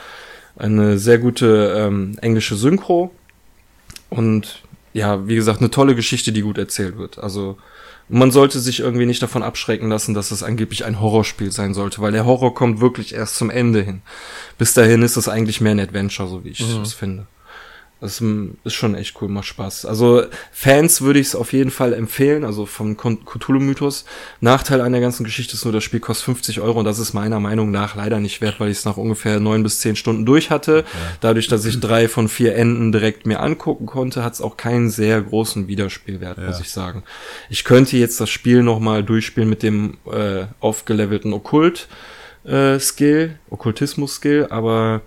Eine 0.57 0.99
sehr 0.99 1.19
gute 1.19 1.75
ähm, 1.77 2.17
englische 2.21 2.57
Synchro 2.57 3.13
und 4.11 4.63
ja, 4.93 5.29
wie 5.29 5.37
gesagt, 5.37 5.61
eine 5.61 5.71
tolle 5.71 5.95
Geschichte, 5.95 6.33
die 6.33 6.41
gut 6.41 6.59
erzählt 6.59 6.99
wird. 6.99 7.19
Also 7.19 7.59
man 8.09 8.31
sollte 8.31 8.61
sich 8.61 8.81
irgendwie 8.81 9.07
nicht 9.07 9.23
davon 9.23 9.43
abschrecken 9.43 9.89
lassen, 9.89 10.15
dass 10.15 10.31
es 10.31 10.43
angeblich 10.43 10.85
ein 10.85 11.01
Horrorspiel 11.01 11.53
sein 11.53 11.75
sollte, 11.75 12.01
weil 12.01 12.13
der 12.13 12.25
Horror 12.25 12.55
kommt 12.55 12.81
wirklich 12.81 13.15
erst 13.15 13.37
zum 13.37 13.51
Ende 13.51 13.83
hin. 13.83 14.03
Bis 14.57 14.75
dahin 14.75 15.03
ist 15.03 15.17
es 15.17 15.29
eigentlich 15.29 15.61
mehr 15.61 15.73
ein 15.73 15.81
Adventure, 15.81 16.29
so 16.29 16.45
wie 16.45 16.51
ich 16.51 16.61
es 16.61 16.95
finde. 16.95 17.27
Das 18.01 18.23
ist 18.65 18.75
schon 18.75 18.95
echt 18.95 19.21
cool, 19.21 19.29
macht 19.29 19.47
Spaß. 19.47 19.85
Also 19.85 20.23
Fans 20.53 21.01
würde 21.03 21.19
ich 21.19 21.27
es 21.29 21.35
auf 21.35 21.53
jeden 21.53 21.73
Fall 21.73 21.93
empfehlen, 21.93 22.45
also 22.45 22.65
vom 22.65 22.97
Cthulhu-Mythos. 22.97 24.05
Nachteil 24.41 24.81
an 24.83 24.93
der 24.93 25.01
ganzen 25.01 25.25
Geschichte 25.25 25.55
ist 25.55 25.65
nur, 25.65 25.73
das 25.73 25.83
Spiel 25.83 25.99
kostet 25.99 26.27
50 26.27 26.61
Euro 26.61 26.79
und 26.79 26.85
das 26.85 27.01
ist 27.01 27.13
meiner 27.13 27.41
Meinung 27.41 27.73
nach 27.73 27.97
leider 27.97 28.21
nicht 28.21 28.41
wert, 28.41 28.61
weil 28.61 28.71
ich 28.71 28.79
es 28.79 28.85
nach 28.85 28.97
ungefähr 28.99 29.41
neun 29.41 29.65
bis 29.65 29.81
zehn 29.81 29.97
Stunden 29.97 30.25
durch 30.25 30.51
hatte. 30.51 30.85
Dadurch, 31.21 31.49
dass 31.49 31.65
ich 31.65 31.81
drei 31.81 32.09
von 32.09 32.29
vier 32.29 32.55
Enden 32.55 32.93
direkt 32.93 33.27
mir 33.27 33.41
angucken 33.41 33.87
konnte, 33.87 34.23
hat 34.23 34.35
es 34.35 34.41
auch 34.41 34.57
keinen 34.57 34.91
sehr 34.91 35.21
großen 35.21 35.67
Wiederspielwert, 35.67 36.39
muss 36.39 36.57
Ja. 36.59 36.63
ich 36.63 36.71
sagen. 36.71 37.03
Ich 37.51 37.65
könnte 37.65 37.97
jetzt 37.97 38.21
das 38.21 38.31
Spiel 38.31 38.63
nochmal 38.63 39.03
durchspielen 39.03 39.49
mit 39.51 39.65
dem 39.65 39.97
äh, 40.13 40.45
aufgelevelten 40.61 41.33
Okkult. 41.33 41.89
Äh, 42.45 42.79
Skill, 42.79 43.35
Okkultismus-Skill, 43.51 44.47
aber 44.51 45.03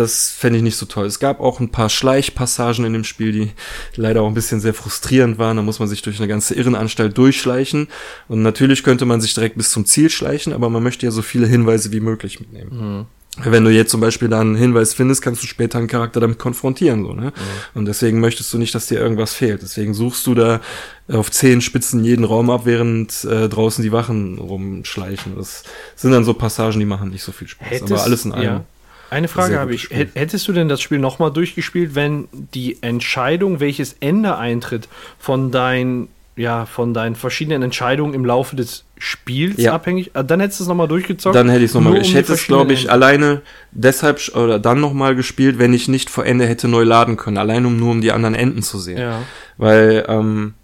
das 0.00 0.30
fände 0.30 0.56
ich 0.58 0.62
nicht 0.64 0.76
so 0.76 0.86
toll. 0.86 1.06
Es 1.06 1.20
gab 1.20 1.40
auch 1.40 1.60
ein 1.60 1.70
paar 1.70 1.88
Schleichpassagen 1.88 2.84
in 2.84 2.92
dem 2.92 3.04
Spiel, 3.04 3.32
die 3.32 3.50
leider 3.94 4.22
auch 4.22 4.28
ein 4.28 4.34
bisschen 4.34 4.60
sehr 4.60 4.74
frustrierend 4.74 5.38
waren. 5.38 5.56
Da 5.56 5.62
muss 5.62 5.78
man 5.78 5.88
sich 5.88 6.02
durch 6.02 6.18
eine 6.18 6.28
ganze 6.28 6.54
Irrenanstalt 6.54 7.16
durchschleichen. 7.16 7.88
Und 8.28 8.42
natürlich 8.42 8.82
könnte 8.82 9.04
man 9.06 9.20
sich 9.20 9.34
direkt 9.34 9.56
bis 9.56 9.70
zum 9.70 9.84
Ziel 9.86 10.10
schleichen, 10.10 10.52
aber 10.52 10.68
man 10.70 10.82
möchte 10.82 11.06
ja 11.06 11.12
so 11.12 11.22
viele 11.22 11.46
Hinweise 11.46 11.92
wie 11.92 12.00
möglich 12.00 12.40
mitnehmen. 12.40 13.06
Wenn 13.44 13.64
du 13.64 13.70
jetzt 13.70 13.92
zum 13.92 14.00
Beispiel 14.00 14.28
da 14.28 14.40
einen 14.40 14.56
Hinweis 14.56 14.92
findest, 14.92 15.22
kannst 15.22 15.40
du 15.44 15.46
später 15.46 15.78
einen 15.78 15.86
Charakter 15.86 16.18
damit 16.18 16.40
konfrontieren, 16.40 17.04
so, 17.04 17.12
ne? 17.12 17.32
Und 17.74 17.84
deswegen 17.86 18.18
möchtest 18.18 18.52
du 18.52 18.58
nicht, 18.58 18.74
dass 18.74 18.88
dir 18.88 18.98
irgendwas 18.98 19.34
fehlt. 19.34 19.62
Deswegen 19.62 19.94
suchst 19.94 20.26
du 20.26 20.34
da 20.34 20.60
auf 21.08 21.30
zehn 21.30 21.60
Spitzen 21.60 22.02
jeden 22.04 22.24
Raum 22.24 22.50
ab, 22.50 22.62
während 22.64 23.22
äh, 23.24 23.48
draußen 23.48 23.84
die 23.84 23.92
Wachen 23.92 24.38
rumschleichen. 24.38 25.36
Das 25.36 25.62
sind 25.94 26.10
dann 26.10 26.24
so 26.24 26.34
Passagen, 26.34 26.80
die 26.80 26.84
machen 26.86 27.10
nicht 27.10 27.22
so 27.22 27.30
viel 27.30 27.46
Spaß. 27.46 27.68
Hättest- 27.70 27.92
Aber 27.92 28.02
alles 28.02 28.24
in 28.24 28.32
allem. 28.32 28.44
ja. 28.44 28.64
Eine 29.10 29.28
Frage 29.28 29.58
habe 29.58 29.74
ich. 29.74 29.82
Spiel. 29.84 29.96
Hät- 29.98 30.14
Hättest 30.14 30.46
du 30.48 30.52
denn 30.52 30.68
das 30.68 30.80
Spiel 30.80 30.98
nochmal 30.98 31.32
durchgespielt, 31.32 31.94
wenn 31.94 32.28
die 32.32 32.78
Entscheidung, 32.82 33.60
welches 33.60 33.96
Ende 34.00 34.36
eintritt, 34.38 34.88
von 35.18 35.50
deinen, 35.50 36.08
ja, 36.36 36.64
von 36.66 36.94
deinen 36.94 37.16
verschiedenen 37.16 37.62
Entscheidungen 37.62 38.14
im 38.14 38.24
Laufe 38.24 38.56
des 38.56 38.84
Spiels 38.98 39.56
Ja. 39.58 39.72
abhängig? 39.74 40.12
Ah, 40.14 40.22
Dann 40.22 40.40
hättest 40.40 40.60
du 40.60 40.64
es 40.64 40.68
nochmal 40.68 40.88
durchgezockt? 40.88 41.34
Dann 41.34 41.48
hätte 41.48 41.64
ich 41.64 41.70
es 41.70 41.74
nochmal. 41.74 41.94
Ich 41.96 41.98
um 41.98 42.04
die 42.12 42.14
hätte 42.16 42.32
es, 42.34 42.46
glaube 42.46 42.72
ich, 42.72 42.86
verschiedenen 42.88 42.92
alleine 42.92 43.42
deshalb 43.72 44.20
oder 44.36 44.58
dann 44.58 44.80
nochmal 44.80 45.14
gespielt, 45.16 45.58
wenn 45.58 45.74
ich 45.74 45.88
nicht 45.88 46.08
vor 46.10 46.24
Ende 46.24 46.46
hätte 46.46 46.68
neu 46.68 46.84
laden 46.84 47.16
können. 47.16 47.36
Allein 47.38 47.66
um 47.66 47.76
nur 47.78 47.90
um 47.90 48.00
die 48.00 48.12
anderen 48.12 48.34
Enden 48.34 48.62
zu 48.62 48.78
sehen. 48.78 48.98
Ja. 48.98 49.22
Weil 49.58 50.04
ähm, 50.08 50.54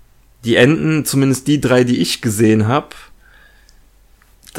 die 0.44 0.54
Enden, 0.56 1.04
zumindest 1.04 1.48
die 1.48 1.60
drei, 1.60 1.82
die 1.82 1.98
ich 1.98 2.20
gesehen 2.22 2.68
habe, 2.68 2.88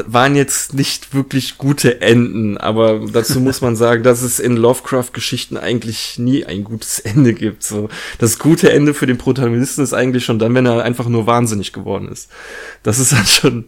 waren 0.07 0.35
jetzt 0.35 0.73
nicht 0.73 1.13
wirklich 1.13 1.57
gute 1.57 2.01
Enden, 2.01 2.57
aber 2.57 3.01
dazu 3.11 3.39
muss 3.39 3.61
man 3.61 3.75
sagen, 3.75 4.03
dass 4.03 4.21
es 4.21 4.39
in 4.39 4.55
Lovecraft-Geschichten 4.55 5.57
eigentlich 5.57 6.17
nie 6.19 6.45
ein 6.45 6.63
gutes 6.63 6.99
Ende 6.99 7.33
gibt. 7.33 7.63
So, 7.63 7.89
das 8.19 8.39
gute 8.39 8.71
Ende 8.71 8.93
für 8.93 9.07
den 9.07 9.17
Protagonisten 9.17 9.81
ist 9.81 9.93
eigentlich 9.93 10.25
schon 10.25 10.39
dann, 10.39 10.53
wenn 10.53 10.65
er 10.65 10.83
einfach 10.83 11.07
nur 11.07 11.27
wahnsinnig 11.27 11.73
geworden 11.73 12.09
ist. 12.09 12.29
Das 12.83 12.99
ist 12.99 13.11
dann 13.11 13.25
schon 13.25 13.65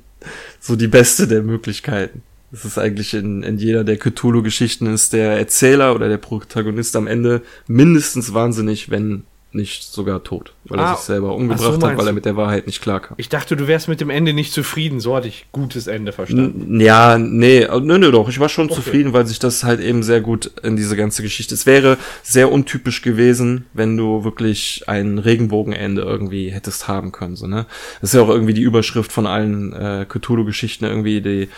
so 0.60 0.76
die 0.76 0.88
beste 0.88 1.28
der 1.28 1.42
Möglichkeiten. 1.42 2.22
Das 2.52 2.66
ist 2.66 2.80
eigentlich 2.80 3.14
in, 3.14 3.44
in 3.44 3.58
jeder 3.58 3.84
der 3.84 3.98
Cthulhu-Geschichten 3.98 4.88
ist 4.88 5.14
der 5.14 5.38
Erzähler 5.38 5.94
oder 5.94 6.10
der 6.10 6.18
Protagonist 6.18 6.96
am 6.96 7.06
Ende 7.06 7.44
mindestens 7.68 8.34
wahnsinnig, 8.34 8.90
wenn 8.90 9.24
nicht 9.52 9.84
sogar 9.84 10.24
tot, 10.24 10.54
weil 10.66 10.80
Ah, 10.80 10.92
er 10.92 10.96
sich 10.98 11.06
selber 11.06 11.28
ach 11.28 11.32
so 11.32 11.36
umgebracht 11.38 11.84
hat, 11.84 11.98
weil 11.98 12.06
er 12.08 12.14
mit 12.14 12.26
der 12.26 12.36
Wahrheit 12.36 12.68
nicht 12.68 12.82
klarkam. 12.82 13.16
Ich 13.18 13.30
dachte, 13.30 13.56
du 13.56 13.68
wärst 13.68 13.88
mit 13.88 14.00
dem 14.00 14.12
Ende 14.12 14.34
nicht 14.34 14.54
zufrieden. 14.54 15.00
So 15.00 15.16
hatte 15.16 15.28
ich 15.28 15.48
gutes 15.52 15.88
Ende 15.88 16.12
verstanden. 16.12 16.76
N- 16.76 16.82
Ja, 16.82 17.18
nee, 17.18 17.60
äh, 17.64 17.80
nö, 17.80 17.98
nö, 17.98 18.12
doch. 18.12 18.30
Ich 18.30 18.40
war 18.40 18.48
schon 18.50 18.66
Okay. 18.68 18.76
zufrieden, 18.76 19.12
weil 19.14 19.26
sich 19.26 19.40
das 19.40 19.64
halt 19.64 19.80
eben 19.80 20.04
sehr 20.04 20.22
gut 20.22 20.52
in 20.62 20.76
diese 20.76 20.96
ganze 20.96 21.24
Geschichte. 21.24 21.56
Es 21.56 21.66
wäre 21.66 21.98
sehr 22.22 22.52
untypisch 22.52 23.02
gewesen, 23.02 23.66
wenn 23.74 23.98
du 23.98 24.24
wirklich 24.24 24.84
ein 24.88 25.18
Regenbogenende 25.18 26.04
irgendwie 26.04 26.52
hättest 26.52 26.88
haben 26.88 27.12
können, 27.12 27.36
so, 27.36 27.48
ne? 27.48 27.66
Das 28.02 28.12
ist 28.12 28.14
ja 28.18 28.22
auch 28.22 28.30
irgendwie 28.30 28.54
die 28.54 28.62
Überschrift 28.62 29.12
von 29.12 29.26
allen 29.26 29.74
äh, 29.74 30.06
Cthulhu-Geschichten 30.08 30.86
irgendwie, 30.86 31.22
die 31.22 31.50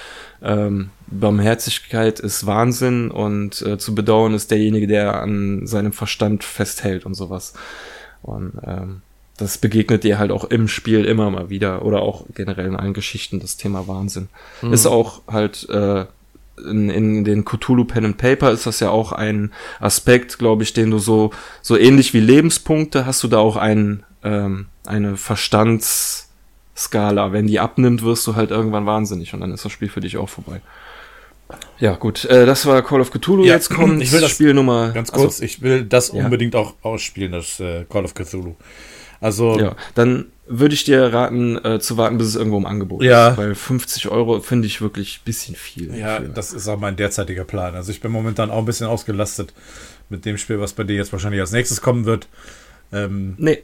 ähm, 0.42 0.89
Barmherzigkeit 1.08 2.20
ist 2.20 2.46
Wahnsinn 2.46 3.12
und 3.12 3.62
äh, 3.62 3.78
zu 3.78 3.94
bedauern 3.94 4.34
ist 4.34 4.52
derjenige, 4.52 4.88
der 4.88 5.22
an 5.22 5.68
seinem 5.68 5.94
Verstand 5.94 6.44
festhält 6.44 7.06
und 7.06 7.14
sowas. 7.14 7.54
Und 8.22 8.54
ähm, 8.66 9.02
das 9.38 9.58
begegnet 9.58 10.04
dir 10.04 10.20
halt 10.20 10.32
auch 10.32 10.46
im 10.46 10.68
Spiel 10.68 11.06
immer 11.06 11.30
mal 11.32 11.50
wieder 11.50 11.84
oder 11.84 12.02
auch 12.02 12.26
generell 12.36 12.68
in 12.68 12.76
allen 12.76 12.94
Geschichten 12.94 13.39
das 13.39 13.58
Thema 13.58 13.88
Wahnsinn. 13.88 14.30
Ist 14.72 14.86
auch 14.86 15.24
halt 15.28 15.68
äh, 15.70 16.06
in, 16.64 16.89
in 16.89 17.24
den 17.24 17.44
Cthulhu 17.44 17.86
Pen 17.86 18.06
and 18.06 18.18
Paper 18.18 18.52
ist 18.52 18.68
das 18.68 18.80
ja 18.80 18.89
auch 18.89 19.12
ein 19.12 19.52
Aspekt, 19.80 20.38
glaube 20.38 20.64
ich, 20.64 20.74
den 20.74 20.92
du 20.92 21.00
so 21.00 21.32
so 21.62 21.76
ähnlich 21.76 22.14
wie 22.14 22.20
Lebenspunkte 22.20 23.06
hast 23.06 23.24
du 23.24 23.28
da 23.28 23.39
auch 23.39 23.56
ein, 23.58 24.04
ähm, 24.24 24.68
eine 24.86 25.18
Verstandsskala. 26.82 27.32
Wenn 27.32 27.47
die 27.47 27.59
abnimmt, 27.59 28.03
wirst 28.03 28.25
du 28.27 28.36
halt 28.36 28.51
irgendwann 28.51 28.86
wahnsinnig 28.86 29.34
und 29.34 29.41
dann 29.41 29.53
ist 29.53 29.63
das 29.65 29.71
Spiel 29.71 29.89
für 29.89 30.01
dich 30.01 30.17
auch 30.17 30.29
vorbei. 30.29 30.61
Ja, 31.79 31.95
gut, 31.95 32.25
äh, 32.25 32.45
das 32.45 32.65
war 32.65 32.82
Call 32.82 33.01
of 33.01 33.11
Cthulhu. 33.11 33.43
Ja, 33.43 33.55
Jetzt 33.55 33.69
kommt 33.69 34.01
ich 34.01 34.11
will 34.11 34.21
das 34.21 34.32
Spiel 34.32 34.53
Nummer 34.53 34.91
Ganz 34.91 35.09
Achso. 35.09 35.21
kurz, 35.23 35.41
ich 35.41 35.61
will 35.61 35.84
das 35.84 36.11
Ja. 36.13 36.23
unbedingt 36.23 36.55
auch 36.55 36.75
ausspielen, 36.82 37.34
das 37.34 37.59
äh, 37.59 37.86
Call 37.89 38.05
of 38.05 38.13
Cthulhu. 38.13 38.55
Also, 39.19 39.59
Ja, 39.59 39.75
dann 39.95 40.25
würde 40.47 40.73
ich 40.73 40.84
dir 40.86 41.13
raten, 41.13 41.63
äh, 41.63 41.79
zu 41.79 41.97
warten, 41.97 42.17
bis 42.17 42.27
es 42.27 42.36
irgendwo 42.36 42.57
im 42.57 42.65
Angebot 42.65 43.03
Ja. 43.03 43.29
ist. 43.32 43.38
Weil 43.38 43.55
50 43.55 44.07
Euro 44.09 44.39
finde 44.39 44.67
ich 44.67 44.82
wirklich 44.82 45.17
ein 45.17 45.25
bisschen 45.25 45.55
viel. 45.55 45.95
Ja, 45.95 46.17
für. 46.17 46.29
das 46.29 46.53
ist 46.53 46.67
auch 46.67 46.79
mein 46.79 46.95
derzeitiger 46.95 47.43
Plan. 47.43 47.75
Also 47.75 47.91
ich 47.91 47.99
bin 48.01 48.11
momentan 48.11 48.49
auch 48.49 48.59
ein 48.59 48.65
bisschen 48.65 48.88
ausgelastet 48.88 49.53
mit 50.09 50.25
dem 50.25 50.38
Spiel, 50.38 50.59
was 50.59 50.73
bei 50.73 50.84
dir 50.84 50.95
jetzt 50.95 51.11
wahrscheinlich 51.11 51.39
als 51.41 51.51
nächstes 51.51 51.82
kommen 51.82 52.05
wird. 52.05 52.27
Ähm, 52.93 53.36
Nee, 53.38 53.63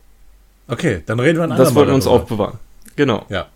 okay, 0.67 1.01
dann 1.05 1.19
reden 1.19 1.37
wir 1.39 1.43
ein 1.43 1.49
das 1.51 1.59
andermal 1.59 1.75
wollten 1.75 1.91
wir 1.91 1.95
uns 1.95 2.07
auch 2.07 2.25
bewahren. 2.25 2.59
Genau. 2.97 3.25
Ja. 3.29 3.47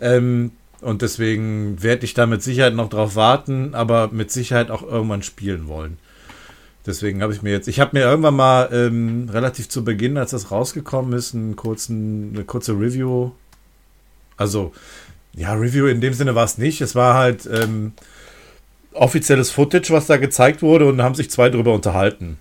Ähm, 0.00 0.52
und 0.80 1.02
deswegen 1.02 1.82
werde 1.82 2.04
ich 2.04 2.14
da 2.14 2.26
mit 2.26 2.42
Sicherheit 2.42 2.74
noch 2.74 2.88
drauf 2.88 3.16
warten, 3.16 3.74
aber 3.74 4.08
mit 4.10 4.30
Sicherheit 4.30 4.70
auch 4.70 4.82
irgendwann 4.82 5.22
spielen 5.22 5.68
wollen. 5.68 5.98
Deswegen 6.86 7.22
habe 7.22 7.32
ich 7.32 7.42
mir 7.42 7.50
jetzt, 7.50 7.68
ich 7.68 7.80
habe 7.80 7.96
mir 7.96 8.04
irgendwann 8.04 8.36
mal 8.36 8.68
ähm, 8.70 9.28
relativ 9.32 9.68
zu 9.68 9.84
Beginn, 9.84 10.18
als 10.18 10.32
das 10.32 10.50
rausgekommen 10.50 11.14
ist, 11.14 11.34
einen 11.34 11.56
kurzen, 11.56 12.32
eine 12.34 12.44
kurze 12.44 12.72
Review. 12.72 13.30
Also, 14.36 14.72
ja, 15.34 15.54
Review 15.54 15.86
in 15.86 16.02
dem 16.02 16.12
Sinne 16.12 16.34
war 16.34 16.44
es 16.44 16.58
nicht. 16.58 16.82
Es 16.82 16.94
war 16.94 17.14
halt 17.14 17.48
ähm, 17.50 17.92
offizielles 18.92 19.50
Footage, 19.50 19.90
was 19.90 20.06
da 20.06 20.18
gezeigt 20.18 20.60
wurde 20.60 20.86
und 20.86 21.02
haben 21.02 21.14
sich 21.14 21.30
zwei 21.30 21.48
drüber 21.48 21.72
unterhalten. 21.72 22.38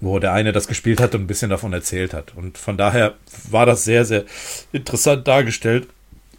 Wo 0.00 0.18
der 0.18 0.32
eine 0.32 0.52
das 0.52 0.68
gespielt 0.68 1.00
hat 1.00 1.14
und 1.14 1.22
ein 1.22 1.26
bisschen 1.26 1.50
davon 1.50 1.72
erzählt 1.72 2.12
hat. 2.12 2.34
Und 2.36 2.58
von 2.58 2.76
daher 2.76 3.14
war 3.50 3.64
das 3.64 3.84
sehr, 3.84 4.04
sehr 4.04 4.24
interessant 4.72 5.26
dargestellt. 5.26 5.88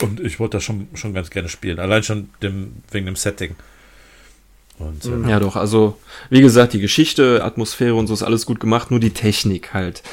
Und 0.02 0.20
ich 0.20 0.40
wollte 0.40 0.58
das 0.58 0.64
schon, 0.64 0.88
schon 0.94 1.14
ganz 1.14 1.32
gerne 1.32 1.50
spielen. 1.50 1.80
Allein 1.80 2.04
schon 2.04 2.30
dem, 2.44 2.84
wegen 2.92 3.08
dem 3.08 3.16
Setting. 3.16 3.56
Und 4.80 5.06
ähm, 5.06 5.28
Ja, 5.28 5.40
doch. 5.40 5.56
Also, 5.56 5.98
wie 6.30 6.42
gesagt, 6.42 6.74
die 6.74 6.80
Geschichte, 6.80 7.44
Atmosphäre 7.44 7.96
und 7.96 8.08
so 8.08 8.14
ist 8.14 8.24
alles 8.24 8.46
gut 8.46 8.60
gemacht, 8.60 8.92
nur 8.92 9.00
die 9.00 9.10
Technik 9.10 9.74
halt 9.74 10.04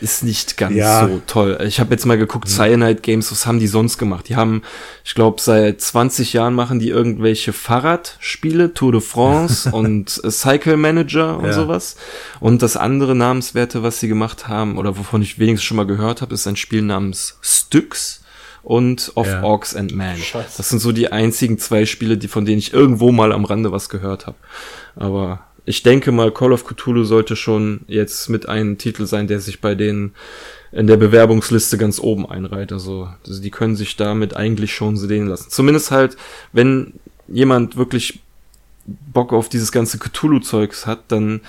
ist 0.00 0.22
nicht 0.22 0.56
ganz 0.56 0.74
Ja. 0.76 1.06
so 1.08 1.20
toll. 1.26 1.58
Ich 1.66 1.80
habe 1.80 1.90
jetzt 1.92 2.04
mal 2.06 2.18
geguckt, 2.18 2.48
Cyanide 2.48 3.00
Games, 3.00 3.30
was 3.32 3.46
haben 3.46 3.58
die 3.58 3.66
sonst 3.66 3.98
gemacht? 3.98 4.28
Die 4.28 4.36
haben, 4.36 4.62
ich 5.04 5.14
glaube, 5.14 5.40
seit 5.40 5.80
20 5.80 6.32
Jahren 6.32 6.54
machen 6.54 6.78
die 6.78 6.88
irgendwelche 6.88 7.52
Fahrradspiele, 7.52 8.74
Tour 8.74 8.92
de 8.92 9.00
France 9.00 9.70
und 9.72 10.20
äh, 10.24 10.30
Cycle 10.30 10.76
Manager 10.76 11.38
und 11.38 11.46
Ja. 11.46 11.52
sowas. 11.52 11.96
Und 12.40 12.62
das 12.62 12.76
andere 12.76 13.14
Namenswerte, 13.14 13.82
was 13.82 14.00
sie 14.00 14.08
gemacht 14.08 14.48
haben, 14.48 14.78
oder 14.78 14.96
wovon 14.98 15.22
ich 15.22 15.38
wenigstens 15.38 15.64
schon 15.64 15.76
mal 15.76 15.86
gehört 15.86 16.22
habe, 16.22 16.34
ist 16.34 16.46
ein 16.46 16.56
Spiel 16.56 16.82
namens 16.82 17.38
Styx 17.42 18.22
und 18.62 19.12
Of 19.14 19.26
Ja. 19.26 19.42
Orcs 19.42 19.74
and 19.74 19.94
Man. 19.94 20.16
Scheiße. 20.18 20.56
Das 20.58 20.68
sind 20.68 20.80
so 20.80 20.92
die 20.92 21.10
einzigen 21.12 21.58
zwei 21.58 21.86
Spiele, 21.86 22.18
die 22.18 22.28
von 22.28 22.44
denen 22.44 22.58
ich 22.58 22.72
irgendwo 22.72 23.12
mal 23.12 23.32
am 23.32 23.44
Rande 23.44 23.72
was 23.72 23.88
gehört 23.88 24.26
habe. 24.26 24.36
Aber 24.96 25.40
ich 25.68 25.82
denke 25.82 26.12
mal, 26.12 26.32
Call 26.32 26.52
of 26.52 26.64
Cthulhu 26.64 27.04
sollte 27.04 27.36
schon 27.36 27.80
jetzt 27.88 28.30
mit 28.30 28.48
einem 28.48 28.78
Titel 28.78 29.04
sein, 29.04 29.26
der 29.26 29.38
sich 29.40 29.60
bei 29.60 29.74
denen 29.74 30.14
in 30.72 30.86
der 30.86 30.96
Bewerbungsliste 30.96 31.76
ganz 31.76 32.00
oben 32.00 32.26
einreiht. 32.28 32.72
Also, 32.72 33.08
also 33.26 33.42
die 33.42 33.50
können 33.50 33.76
sich 33.76 33.96
damit 33.96 34.34
eigentlich 34.34 34.72
schon 34.74 34.96
sehen 34.96 35.26
lassen. 35.26 35.50
Zumindest 35.50 35.90
halt, 35.90 36.16
wenn 36.52 36.94
jemand 37.28 37.76
wirklich 37.76 38.20
Bock 38.86 39.34
auf 39.34 39.50
dieses 39.50 39.70
ganze 39.70 39.98
Cthulhu-Zeugs 39.98 40.86
hat, 40.86 41.00
dann 41.08 41.42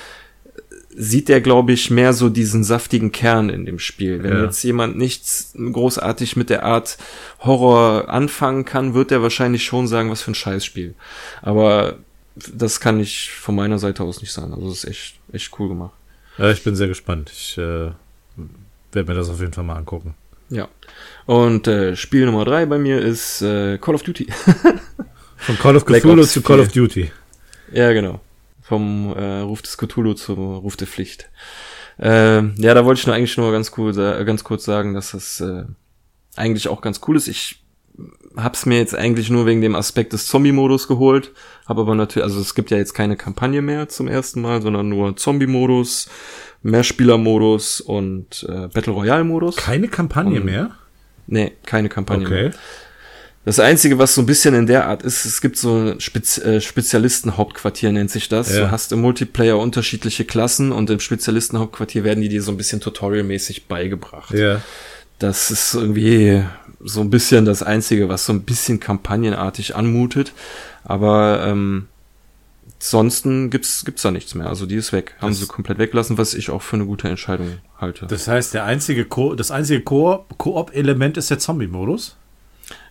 sieht 0.94 1.30
der, 1.30 1.40
glaube 1.40 1.72
ich, 1.72 1.90
mehr 1.90 2.12
so 2.12 2.28
diesen 2.28 2.66
saftigen 2.66 3.14
Kern 3.14 3.50
in 3.50 3.66
dem 3.66 3.80
Spiel. 3.80 4.22
Wenn 4.22 4.34
Ja. 4.34 4.44
jetzt 4.44 4.62
jemand 4.64 4.98
nichts 4.98 5.54
großartig 5.56 6.36
mit 6.36 6.50
der 6.50 6.64
Art 6.64 6.98
Horror 7.40 8.10
anfangen 8.10 8.66
kann, 8.66 8.94
wird 8.94 9.14
er 9.14 9.22
wahrscheinlich 9.22 9.64
schon 9.64 9.88
sagen, 9.88 10.12
was 10.12 10.22
für 10.22 10.32
ein 10.32 10.36
Scheißspiel. 10.36 10.96
Aber 11.42 12.00
das 12.54 12.80
kann 12.80 13.00
ich 13.00 13.32
von 13.32 13.56
meiner 13.56 13.80
Seite 13.80 14.04
aus 14.04 14.22
nicht 14.22 14.32
sagen. 14.32 14.54
Also 14.54 14.70
es 14.70 14.84
ist 14.84 14.90
echt, 14.90 15.16
echt 15.32 15.60
cool 15.60 15.70
gemacht. 15.70 15.94
ja, 16.38 16.52
ich 16.52 16.64
bin 16.64 16.76
sehr 16.76 16.88
gespannt. 16.88 17.32
Ich 17.32 17.58
äh, 17.58 17.92
werde 18.92 19.12
mir 19.12 19.16
das 19.16 19.30
auf 19.30 19.40
jeden 19.40 19.54
Fall 19.54 19.64
mal 19.64 19.76
angucken. 19.76 20.16
Ja. 20.50 20.68
Und 21.26 21.68
äh, 21.68 21.96
Spiel 21.96 22.26
Nummer 22.26 22.46
drei 22.46 22.66
bei 22.66 22.78
mir 22.78 23.00
ist 23.00 23.42
äh, 23.42 23.78
Call 23.78 23.96
of 23.96 24.04
Duty. 24.04 24.28
Von 25.38 25.58
Call 25.58 25.76
of 25.78 25.86
Cthulhu 25.86 26.24
zu 26.24 26.42
Call 26.42 26.58
4. 26.58 26.66
of 26.66 26.72
Duty. 26.72 27.12
Ja, 27.72 27.94
genau. 27.94 28.20
Vom 28.62 29.14
äh, 29.16 29.40
Ruf 29.42 29.62
des 29.62 29.78
Cthulhu 29.78 30.14
zum 30.14 30.58
Ruf 30.58 30.76
der 30.76 30.88
Pflicht. 30.88 31.30
Ähm, 32.00 32.56
ja, 32.58 32.74
da 32.74 32.86
wollte 32.86 33.00
ich 33.00 33.08
nur 33.08 33.16
eigentlich 33.16 33.38
nur 33.38 33.52
ganz 33.52 33.72
cool, 33.78 33.94
ganz 33.94 34.44
kurz 34.44 34.66
sagen, 34.66 34.94
dass 34.94 35.12
das 35.12 35.42
äh, 35.42 35.64
eigentlich 36.36 36.68
auch 36.68 36.82
ganz 36.82 37.02
cool 37.08 37.16
ist. 37.18 37.28
Ich 37.28 37.59
hab's 38.44 38.66
mir 38.66 38.78
jetzt 38.78 38.96
eigentlich 38.96 39.30
nur 39.30 39.46
wegen 39.46 39.62
dem 39.62 39.76
Aspekt 39.76 40.14
des 40.14 40.28
Zombie-Modus 40.28 40.88
geholt, 40.88 41.32
habe 41.68 41.82
aber 41.82 41.96
natürlich, 41.96 42.24
also 42.24 42.40
es 42.40 42.56
gibt 42.56 42.72
ja 42.72 42.78
jetzt 42.78 42.94
keine 42.94 43.16
Kampagne 43.16 43.62
mehr 43.62 43.90
zum 43.90 44.08
ersten 44.08 44.42
Mal, 44.42 44.62
sondern 44.62 44.90
nur 44.90 45.16
Zombie-Modus, 45.16 46.10
Mehrspieler-Modus 46.64 47.82
und 47.82 48.46
äh, 48.50 48.68
Battle 48.68 48.94
Royale-Modus. 48.94 49.56
Keine 49.56 49.88
Kampagne 49.88 50.40
Um, 50.40 50.46
mehr? 50.46 50.72
Nee, 51.28 51.54
keine 51.66 51.90
Kampagne 51.90 52.28
mehr. 52.28 52.48
Okay. 52.48 52.58
Das 53.46 53.60
Einzige, 53.60 53.98
was 53.98 54.16
so 54.16 54.22
ein 54.22 54.26
bisschen 54.26 54.54
in 54.54 54.68
der 54.68 54.88
Art 54.88 55.02
ist, 55.02 55.26
es 55.26 55.42
gibt 55.42 55.58
so 55.58 55.76
ein 55.76 56.00
Spez 56.02 56.38
äh, 56.38 56.60
Spezialistenhauptquartier, 56.60 57.92
nennt 57.92 58.12
sich 58.12 58.28
das. 58.28 58.54
Ja. 58.54 58.66
Du 58.66 58.72
hast 58.72 58.92
im 58.92 59.02
Multiplayer 59.02 59.58
unterschiedliche 59.58 60.26
Klassen 60.26 60.72
und 60.72 60.90
im 60.90 61.00
Spezialistenhauptquartier 61.00 62.04
werden 62.04 62.22
die 62.22 62.30
dir 62.30 62.44
so 62.44 62.52
ein 62.52 62.58
bisschen 62.58 62.82
tutorialmäßig 62.82 63.68
beigebracht. 63.68 64.34
Ja. 64.34 64.62
Das 65.20 65.52
ist 65.52 65.74
irgendwie 65.74 66.44
so 66.84 67.02
ein 67.02 67.10
bisschen 67.10 67.46
das 67.46 67.62
Einzige, 67.64 68.10
was 68.10 68.26
so 68.26 68.34
ein 68.34 68.44
bisschen 68.44 68.80
kampagnenartig 68.80 69.76
anmutet. 69.76 70.34
Aber 70.84 71.44
ähm, 71.46 71.88
ansonsten 72.80 73.50
gibt's 73.50 73.84
gibt's 73.86 74.02
da 74.02 74.12
nichts 74.12 74.36
mehr. 74.36 74.48
Also 74.48 74.66
die 74.66 74.76
ist 74.76 74.94
weg. 74.94 75.16
Haben 75.20 75.30
Das- 75.32 75.40
sie 75.40 75.48
komplett 75.48 75.78
weggelassen, 75.78 76.18
was 76.18 76.34
ich 76.34 76.50
auch 76.50 76.62
für 76.62 76.76
eine 76.78 76.86
gute 76.86 77.10
Entscheidung 77.10 77.58
halte. 77.80 78.06
Das 78.08 78.28
heißt, 78.28 78.54
der 78.54 78.64
einzige 78.66 79.06
Ko 79.06 79.36
das 79.36 79.52
einzige 79.52 79.82
Ko- 79.82 80.26
Koop-Element 80.38 81.18
ist 81.18 81.30
der 81.30 81.40
Zombie-Modus. 81.40 82.16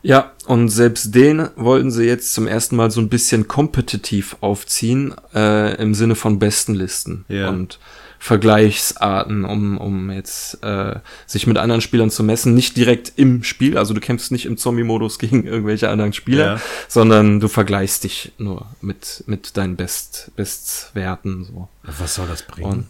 Ja, 0.03 0.32
und 0.47 0.70
selbst 0.70 1.14
den 1.14 1.49
wollten 1.57 1.91
sie 1.93 2.05
jetzt 2.05 2.34
zum 2.34 2.47
ersten 2.49 2.74
Mal 2.76 2.91
so 2.91 3.01
ein 3.01 3.09
bisschen 3.09 3.47
kompetitiv 3.49 4.36
aufziehen, 4.41 5.14
äh, 5.34 5.80
im 5.80 5.95
Sinne 5.95 6.14
von 6.16 6.39
besten 6.41 6.74
Listen 6.74 7.24
Ja. 7.28 7.49
und 7.49 7.78
Vergleichsarten, 8.18 9.44
um, 9.44 9.78
um 9.78 10.10
jetzt 10.10 10.62
äh, 10.62 10.96
sich 11.26 11.46
mit 11.46 11.56
anderen 11.58 11.80
Spielern 11.80 12.10
zu 12.10 12.22
messen. 12.22 12.54
Nicht 12.54 12.76
direkt 12.76 13.12
im 13.16 13.42
Spiel, 13.44 13.78
also 13.78 13.94
du 13.94 14.00
kämpfst 14.00 14.32
nicht 14.32 14.46
im 14.46 14.56
Zombie-Modus 14.56 15.18
gegen 15.18 15.44
irgendwelche 15.44 15.88
anderen 15.88 16.12
Spieler, 16.12 16.44
Ja. 16.44 16.60
sondern 16.88 17.40
du 17.40 17.48
vergleichst 17.48 18.04
dich 18.04 18.32
nur 18.38 18.66
mit, 18.80 19.24
mit 19.26 19.56
deinen 19.56 19.76
Best, 19.76 20.32
Bestwerten. 20.36 21.44
So. 21.44 21.68
Was 21.82 22.14
soll 22.14 22.26
das 22.28 22.42
bringen? 22.42 22.70
Und 22.70 22.86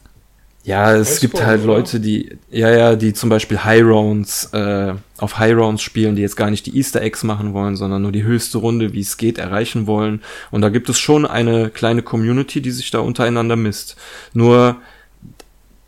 ja, 0.64 0.94
es 0.94 1.20
gibt 1.20 1.42
halt 1.42 1.62
oder? 1.62 1.74
Leute, 1.74 1.98
die, 1.98 2.36
ja, 2.50 2.70
ja, 2.70 2.94
die 2.96 3.14
zum 3.14 3.30
Beispiel 3.30 3.64
High 3.64 3.84
Rounds, 3.84 4.50
äh, 4.52 4.92
auf 5.16 5.38
High 5.38 5.54
Rounds 5.54 5.82
spielen, 5.82 6.14
die 6.14 6.20
jetzt 6.20 6.36
gar 6.36 6.50
nicht 6.50 6.66
die 6.66 6.76
Easter 6.76 7.00
Eggs 7.00 7.24
machen 7.24 7.54
wollen, 7.54 7.74
sondern 7.74 8.02
nur 8.02 8.12
die 8.12 8.22
höchste 8.24 8.58
Runde, 8.58 8.92
wie 8.92 9.00
es 9.00 9.16
geht, 9.16 9.38
erreichen 9.38 9.86
wollen. 9.86 10.20
Und 10.50 10.60
da 10.60 10.68
gibt 10.68 10.90
es 10.90 10.98
schon 10.98 11.24
eine 11.24 11.70
kleine 11.70 12.02
Community, 12.02 12.60
die 12.60 12.70
sich 12.70 12.90
da 12.90 12.98
untereinander 12.98 13.56
misst. 13.56 13.96
Nur 14.34 14.76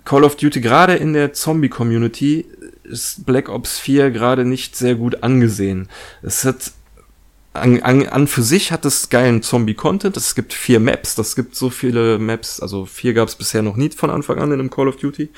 Call 0.05 0.25
of 0.25 0.37
Duty, 0.37 0.61
gerade 0.61 0.95
in 0.95 1.13
der 1.13 1.33
Zombie-Community, 1.33 2.47
ist 2.85 3.25
Black 3.27 3.49
Ops 3.49 3.79
4 3.79 4.11
gerade 4.11 4.45
nicht 4.45 4.77
sehr 4.77 4.95
gut 4.95 5.23
angesehen. 5.23 5.89
Es 6.23 6.45
hat 6.45 6.73
an, 7.53 7.83
an, 7.83 8.07
an 8.07 8.27
für 8.29 8.43
sich 8.43 8.71
hat 8.71 8.85
es 8.85 9.09
geilen 9.09 9.43
Zombie-Content. 9.43 10.17
Es 10.17 10.35
gibt 10.35 10.53
vier 10.53 10.79
Maps. 10.79 11.15
Das 11.17 11.35
gibt 11.35 11.57
so 11.57 11.69
viele 11.71 12.19
Maps. 12.19 12.61
Also 12.61 12.87
vier 12.87 13.13
gab 13.13 13.29
es 13.29 13.35
bisher 13.35 13.63
noch 13.63 13.77
nie 13.77 13.91
von 13.91 14.11
Anfang 14.11 14.39
an 14.39 14.53
in 14.53 14.61
einem 14.61 14.71
Call 14.71 14.89
of 14.89 14.97
Duty. 14.97 15.31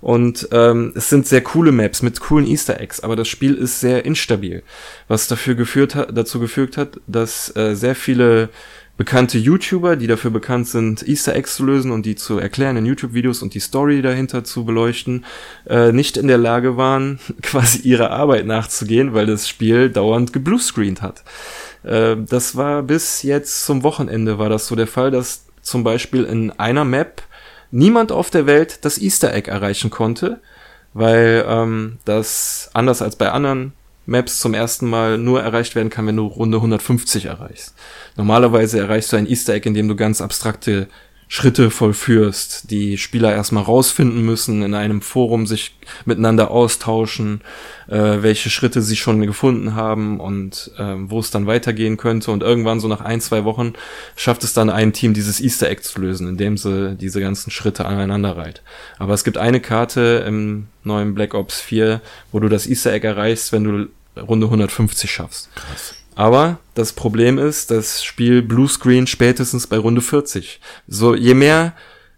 Und 0.00 0.48
ähm, 0.52 0.92
es 0.96 1.08
sind 1.08 1.26
sehr 1.26 1.42
coole 1.42 1.72
Maps 1.72 2.02
mit 2.02 2.20
coolen 2.20 2.46
Easter 2.46 2.78
Eggs, 2.78 3.00
aber 3.00 3.16
das 3.16 3.26
Spiel 3.26 3.54
ist 3.54 3.80
sehr 3.80 4.04
instabil, 4.04 4.62
was 5.08 5.28
dafür 5.28 5.54
geführt 5.54 5.94
hat, 5.94 6.14
dazu 6.14 6.40
geführt 6.40 6.76
hat, 6.76 7.00
dass 7.06 7.56
äh, 7.56 7.74
sehr 7.74 7.94
viele 7.94 8.50
bekannte 8.96 9.38
YouTuber, 9.38 9.96
die 9.96 10.06
dafür 10.06 10.30
bekannt 10.30 10.68
sind, 10.68 11.06
Easter 11.06 11.34
Eggs 11.34 11.56
zu 11.56 11.64
lösen 11.64 11.90
und 11.90 12.06
die 12.06 12.14
zu 12.14 12.38
erklären 12.38 12.76
in 12.76 12.86
YouTube-Videos 12.86 13.42
und 13.42 13.54
die 13.54 13.60
Story 13.60 14.02
dahinter 14.02 14.44
zu 14.44 14.64
beleuchten, 14.64 15.24
äh, 15.68 15.90
nicht 15.90 16.16
in 16.16 16.28
der 16.28 16.38
Lage 16.38 16.76
waren, 16.76 17.18
quasi 17.42 17.78
ihrer 17.80 18.10
Arbeit 18.10 18.46
nachzugehen, 18.46 19.14
weil 19.14 19.26
das 19.26 19.48
Spiel 19.48 19.90
dauernd 19.90 20.32
gebluescreened 20.32 21.02
hat. 21.02 21.24
Äh, 21.82 22.16
das 22.28 22.56
war 22.56 22.82
bis 22.82 23.22
jetzt 23.22 23.64
zum 23.64 23.82
Wochenende 23.82 24.38
war 24.38 24.48
das 24.48 24.68
so 24.68 24.76
der 24.76 24.86
Fall, 24.86 25.10
dass 25.10 25.46
zum 25.60 25.82
Beispiel 25.82 26.24
in 26.24 26.52
einer 26.52 26.84
Map 26.84 27.22
niemand 27.70 28.12
auf 28.12 28.30
der 28.30 28.46
Welt 28.46 28.84
das 28.84 28.98
Easter 28.98 29.34
Egg 29.34 29.50
erreichen 29.50 29.90
konnte, 29.90 30.40
weil 30.92 31.44
ähm, 31.48 31.98
das 32.04 32.70
anders 32.74 33.02
als 33.02 33.16
bei 33.16 33.32
anderen 33.32 33.72
Maps 34.06 34.40
zum 34.40 34.54
ersten 34.54 34.88
Mal 34.88 35.18
nur 35.18 35.42
erreicht 35.42 35.74
werden 35.74 35.90
kann, 35.90 36.06
wenn 36.06 36.16
du 36.16 36.26
Runde 36.26 36.58
150 36.58 37.26
erreichst. 37.26 37.74
Normalerweise 38.16 38.78
erreichst 38.78 39.12
du 39.12 39.16
ein 39.16 39.26
Easter 39.26 39.54
Egg, 39.54 39.68
indem 39.68 39.88
du 39.88 39.96
ganz 39.96 40.20
abstrakte 40.20 40.88
Schritte 41.34 41.72
vollführst, 41.72 42.70
die 42.70 42.96
Spieler 42.96 43.34
erstmal 43.34 43.64
rausfinden 43.64 44.24
müssen, 44.24 44.62
in 44.62 44.72
einem 44.72 45.02
Forum 45.02 45.48
sich 45.48 45.74
miteinander 46.04 46.52
austauschen, 46.52 47.40
äh, 47.88 48.22
welche 48.22 48.50
Schritte 48.50 48.82
sie 48.82 48.94
schon 48.94 49.20
gefunden 49.20 49.74
haben 49.74 50.20
und 50.20 50.70
ähm, 50.78 51.10
wo 51.10 51.18
es 51.18 51.32
dann 51.32 51.48
weitergehen 51.48 51.96
könnte. 51.96 52.30
Und 52.30 52.44
irgendwann 52.44 52.78
so 52.78 52.86
nach 52.86 53.00
ein, 53.00 53.20
zwei 53.20 53.42
Wochen 53.42 53.72
schafft 54.14 54.44
es 54.44 54.52
dann 54.52 54.70
ein 54.70 54.92
Team, 54.92 55.12
dieses 55.12 55.40
Easter 55.40 55.68
Egg 55.68 55.82
zu 55.82 56.00
lösen, 56.00 56.28
indem 56.28 56.56
sie 56.56 56.94
diese 56.94 57.18
ganzen 57.18 57.50
Schritte 57.50 57.84
aneinander 57.84 58.36
reiht. 58.36 58.62
Aber 59.00 59.14
es 59.14 59.24
gibt 59.24 59.36
eine 59.36 59.58
Karte 59.58 60.24
im 60.28 60.68
neuen 60.84 61.16
Black 61.16 61.34
Ops 61.34 61.60
4, 61.60 62.00
wo 62.30 62.38
du 62.38 62.48
das 62.48 62.68
Easter 62.68 62.92
Egg 62.92 63.04
erreichst, 63.04 63.50
wenn 63.50 63.64
du 63.64 63.88
Runde 64.16 64.46
150 64.46 65.10
schaffst. 65.10 65.50
Krass. 65.56 65.94
Aber 66.14 66.58
das 66.74 66.92
Problem 66.92 67.38
ist, 67.38 67.70
das 67.70 68.04
Spiel 68.04 68.42
Bluescreen 68.42 69.06
spätestens 69.06 69.66
bei 69.66 69.78
Runde 69.78 70.00
40. 70.00 70.60
So, 70.86 71.14
je 71.14 71.34
mehr 71.34 71.74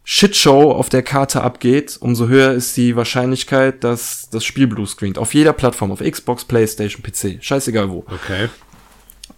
Shitshow 0.09 0.71
auf 0.71 0.89
der 0.89 1.03
Karte 1.03 1.43
abgeht, 1.43 1.97
umso 1.99 2.29
höher 2.29 2.53
ist 2.53 2.77
die 2.77 2.95
Wahrscheinlichkeit, 2.95 3.83
dass 3.83 4.29
das 4.31 4.45
Spiel 4.45 4.69
Bluescreent. 4.69 5.19
Auf 5.19 5.35
jeder 5.35 5.53
Plattform, 5.53 5.91
auf 5.91 5.99
Xbox, 6.01 6.45
Playstation, 6.45 7.03
PC, 7.03 7.43
scheißegal 7.43 7.91
wo. 7.91 8.05
Okay. 8.07 8.49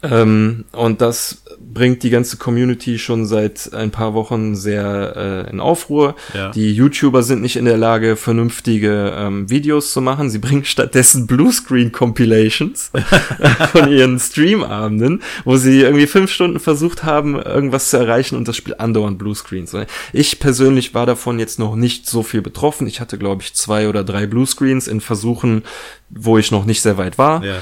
Ähm, 0.02 0.64
und 0.72 1.00
das 1.00 1.42
bringt 1.60 2.02
die 2.02 2.10
ganze 2.10 2.36
Community 2.36 2.98
schon 2.98 3.26
seit 3.26 3.72
ein 3.74 3.90
paar 3.90 4.14
Wochen 4.14 4.54
sehr 4.54 5.46
äh, 5.46 5.50
in 5.50 5.60
Aufruhr. 5.60 6.14
Ja. 6.34 6.50
Die 6.50 6.72
YouTuber 6.72 7.22
sind 7.22 7.42
nicht 7.42 7.56
in 7.56 7.64
der 7.64 7.76
Lage, 7.76 8.16
vernünftige 8.16 9.12
ähm, 9.16 9.50
Videos 9.50 9.92
zu 9.92 10.00
machen. 10.00 10.30
Sie 10.30 10.38
bringen 10.38 10.64
stattdessen 10.64 11.26
Bluescreen-Compilations 11.26 12.92
von 13.72 13.90
ihren 13.90 14.18
Streamabenden, 14.18 15.22
wo 15.44 15.56
sie 15.56 15.80
irgendwie 15.80 16.06
fünf 16.06 16.30
Stunden 16.30 16.60
versucht 16.60 17.04
haben, 17.04 17.40
irgendwas 17.40 17.90
zu 17.90 17.96
erreichen 17.96 18.36
und 18.36 18.46
das 18.46 18.56
Spiel 18.56 18.76
andauernd 18.78 19.18
Bluescreens. 19.18 19.74
Ich 20.12 20.38
persönlich 20.38 20.94
war 20.94 21.06
davon 21.06 21.38
jetzt 21.38 21.58
noch 21.58 21.74
nicht 21.74 22.06
so 22.06 22.22
viel 22.22 22.42
betroffen. 22.42 22.86
Ich 22.86 23.00
hatte, 23.00 23.18
glaube 23.18 23.42
ich, 23.42 23.54
zwei 23.54 23.88
oder 23.88 24.04
drei 24.04 24.26
Bluescreens 24.26 24.86
in 24.86 25.00
Versuchen, 25.00 25.64
wo 26.08 26.38
ich 26.38 26.50
noch 26.50 26.64
nicht 26.64 26.82
sehr 26.82 26.98
weit 26.98 27.18
war. 27.18 27.44
Ja. 27.44 27.56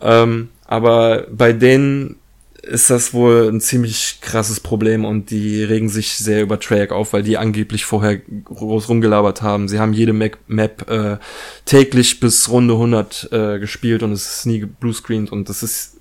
Ähm, 0.00 0.48
aber 0.72 1.26
bei 1.30 1.52
denen 1.52 2.16
ist 2.62 2.88
das 2.88 3.12
wohl 3.12 3.50
ein 3.52 3.60
ziemlich 3.60 4.20
krasses 4.22 4.60
Problem 4.60 5.04
und 5.04 5.28
die 5.30 5.62
regen 5.64 5.88
sich 5.90 6.14
sehr 6.14 6.40
über 6.42 6.58
Treyarch 6.58 6.92
auf, 6.92 7.12
weil 7.12 7.22
die 7.24 7.36
angeblich 7.36 7.84
vorher 7.84 8.16
groß 8.18 8.88
rumgelabert 8.88 9.42
haben. 9.42 9.68
Sie 9.68 9.78
haben 9.80 9.92
jede 9.92 10.12
Mac 10.14 10.38
Map 10.46 10.88
äh, 10.88 11.18
täglich 11.66 12.20
bis 12.20 12.48
Runde 12.48 12.74
100 12.74 13.28
äh, 13.32 13.58
gespielt 13.58 14.02
und 14.02 14.12
es 14.12 14.38
ist 14.38 14.46
nie 14.46 14.64
bluescreened 14.64 15.30
und 15.30 15.48
das 15.50 15.62
ist 15.62 15.98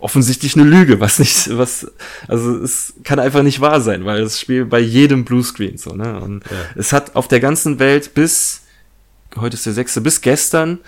offensichtlich 0.00 0.56
eine 0.56 0.64
Lüge, 0.68 0.98
was 0.98 1.18
nicht, 1.20 1.56
was, 1.56 1.86
also 2.26 2.56
es 2.56 2.94
kann 3.04 3.18
einfach 3.20 3.42
nicht 3.44 3.60
wahr 3.60 3.80
sein, 3.80 4.04
weil 4.04 4.22
das 4.22 4.40
Spiel 4.40 4.64
bei 4.64 4.80
jedem 4.80 5.24
Bluescreen 5.24 5.76
so, 5.78 5.94
ne? 5.94 6.18
Und 6.20 6.42
Ja. 6.50 6.56
es 6.74 6.92
hat 6.92 7.14
auf 7.16 7.28
der 7.28 7.40
ganzen 7.40 7.78
Welt 7.78 8.14
bis, 8.14 8.62
heute 9.36 9.54
ist 9.54 9.66
der 9.66 9.74
sechste, 9.74 10.00
bis 10.00 10.20
gestern 10.20 10.78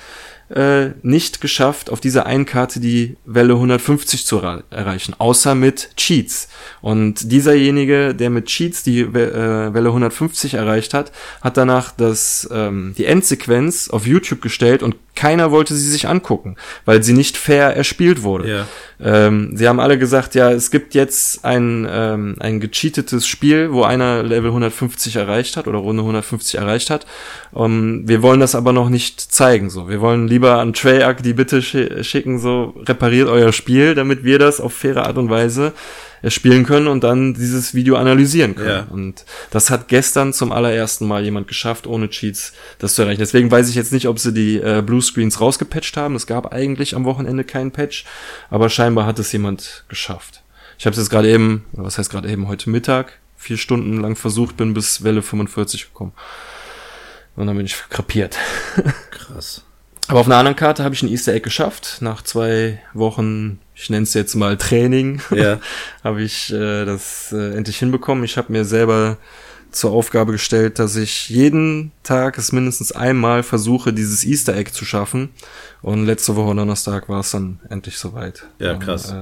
äh, 0.50 0.90
nicht 1.02 1.40
geschafft, 1.40 1.90
auf 1.90 2.00
dieser 2.00 2.26
einen 2.26 2.44
Karte 2.44 2.80
die 2.80 3.16
Welle 3.24 3.54
150 3.54 4.26
zu 4.26 4.38
erreichen, 4.38 5.14
außer 5.18 5.54
mit 5.54 5.90
Cheats. 5.96 6.48
Und 6.80 7.30
dieserjenige, 7.30 8.14
der 8.14 8.30
mit 8.30 8.46
Cheats 8.46 8.82
die 8.82 9.00
äh, 9.00 9.74
Welle 9.74 9.88
150 9.88 10.54
erreicht 10.54 10.92
hat, 10.92 11.12
hat 11.40 11.56
danach 11.56 11.92
das, 11.96 12.48
ähm, 12.52 12.94
die 12.98 13.04
Endsequenz 13.04 13.90
auf 13.90 14.06
YouTube 14.06 14.42
gestellt 14.42 14.82
und 14.82 14.96
keiner 15.20 15.50
wollte 15.50 15.74
sie 15.74 15.90
sich 15.90 16.08
angucken, 16.08 16.56
weil 16.86 17.02
sie 17.02 17.12
nicht 17.12 17.36
fair 17.36 17.76
erspielt 17.76 18.22
wurde. 18.22 18.48
Ja. 18.48 18.66
Ähm, 19.02 19.52
sie 19.54 19.68
haben 19.68 19.78
alle 19.78 19.98
gesagt, 19.98 20.34
ja, 20.34 20.50
es 20.50 20.70
gibt 20.70 20.94
jetzt 20.94 21.44
ein, 21.44 21.86
ähm, 21.90 22.36
ein 22.40 22.58
gecheatetes 22.58 23.26
Spiel, 23.26 23.70
wo 23.72 23.82
einer 23.82 24.22
Level 24.22 24.48
150 24.48 25.16
erreicht 25.16 25.58
hat 25.58 25.66
oder 25.66 25.78
Runde 25.78 26.02
150 26.02 26.58
erreicht 26.58 26.88
hat. 26.88 27.06
Ähm, 27.54 28.04
wir 28.06 28.22
wollen 28.22 28.40
das 28.40 28.54
aber 28.54 28.72
noch 28.72 28.88
nicht 28.88 29.20
zeigen. 29.20 29.68
So, 29.68 29.90
wir 29.90 30.00
wollen 30.00 30.26
lieber 30.26 30.39
an 30.48 30.72
Treyarch 30.72 31.20
die 31.22 31.34
Bitte 31.34 31.58
schi- 31.60 32.02
schicken, 32.02 32.38
so 32.38 32.74
repariert 32.86 33.28
euer 33.28 33.52
Spiel, 33.52 33.94
damit 33.94 34.24
wir 34.24 34.38
das 34.38 34.60
auf 34.60 34.72
faire 34.72 35.06
Art 35.06 35.18
und 35.18 35.30
Weise 35.30 35.72
äh, 36.22 36.30
spielen 36.30 36.64
können 36.64 36.86
und 36.86 37.04
dann 37.04 37.34
dieses 37.34 37.74
Video 37.74 37.96
analysieren 37.96 38.54
können. 38.54 38.68
Ja. 38.68 38.86
Und 38.90 39.24
das 39.50 39.70
hat 39.70 39.88
gestern 39.88 40.32
zum 40.32 40.52
allerersten 40.52 41.06
Mal 41.06 41.22
jemand 41.24 41.48
geschafft, 41.48 41.86
ohne 41.86 42.08
Cheats 42.10 42.52
das 42.78 42.94
zu 42.94 43.02
erreichen. 43.02 43.20
Deswegen 43.20 43.50
weiß 43.50 43.68
ich 43.68 43.74
jetzt 43.74 43.92
nicht, 43.92 44.08
ob 44.08 44.18
sie 44.18 44.32
die 44.32 44.56
äh, 44.56 44.82
Bluescreens 44.84 45.40
rausgepatcht 45.40 45.96
haben. 45.96 46.14
Es 46.16 46.26
gab 46.26 46.52
eigentlich 46.52 46.94
am 46.96 47.04
Wochenende 47.04 47.44
keinen 47.44 47.70
Patch, 47.70 48.04
aber 48.50 48.68
scheinbar 48.70 49.06
hat 49.06 49.18
es 49.18 49.30
jemand 49.32 49.84
geschafft. 49.88 50.42
Ich 50.78 50.86
habe 50.86 50.92
es 50.92 50.98
jetzt 50.98 51.10
gerade 51.10 51.30
eben, 51.30 51.66
was 51.72 51.98
heißt 51.98 52.10
gerade 52.10 52.28
eben, 52.30 52.48
heute 52.48 52.70
Mittag, 52.70 53.18
vier 53.36 53.58
Stunden 53.58 54.00
lang 54.00 54.16
versucht, 54.16 54.56
bin 54.56 54.72
bis 54.74 55.02
Welle 55.04 55.20
45 55.22 55.88
gekommen. 55.88 56.12
Und 57.36 57.46
dann 57.46 57.56
bin 57.56 57.64
ich 57.66 57.76
krepiert. 57.88 58.36
Krass. 59.10 59.64
Aber 60.10 60.20
auf 60.20 60.26
einer 60.26 60.36
anderen 60.36 60.56
Karte 60.56 60.84
habe 60.84 60.94
ich 60.94 61.02
ein 61.02 61.08
Easter 61.08 61.32
Egg 61.32 61.42
geschafft. 61.44 61.98
Nach 62.00 62.22
zwei 62.22 62.80
Wochen, 62.94 63.60
ich 63.74 63.90
nenne 63.90 64.02
es 64.02 64.14
jetzt 64.14 64.34
mal 64.34 64.56
Training, 64.56 65.22
Ja. 65.30 65.58
habe 66.04 66.22
ich 66.22 66.52
äh, 66.52 66.84
das 66.84 67.32
äh, 67.32 67.54
endlich 67.56 67.78
hinbekommen. 67.78 68.24
Ich 68.24 68.36
habe 68.36 68.52
mir 68.52 68.64
selber 68.64 69.16
zur 69.70 69.92
Aufgabe 69.92 70.32
gestellt, 70.32 70.80
dass 70.80 70.96
ich 70.96 71.28
jeden 71.28 71.92
Tag 72.02 72.38
es 72.38 72.50
mindestens 72.50 72.90
einmal 72.92 73.44
versuche, 73.44 73.92
dieses 73.92 74.24
Easter 74.24 74.56
Egg 74.56 74.72
zu 74.72 74.84
schaffen. 74.84 75.28
Und 75.80 76.06
letzte 76.06 76.34
Woche 76.34 76.54
Donnerstag 76.56 77.08
war 77.08 77.20
es 77.20 77.30
dann 77.30 77.60
endlich 77.70 77.96
soweit. 77.98 78.46
Ja, 78.58 78.72
Und, 78.72 78.80
krass. 78.80 79.10
äh, 79.12 79.14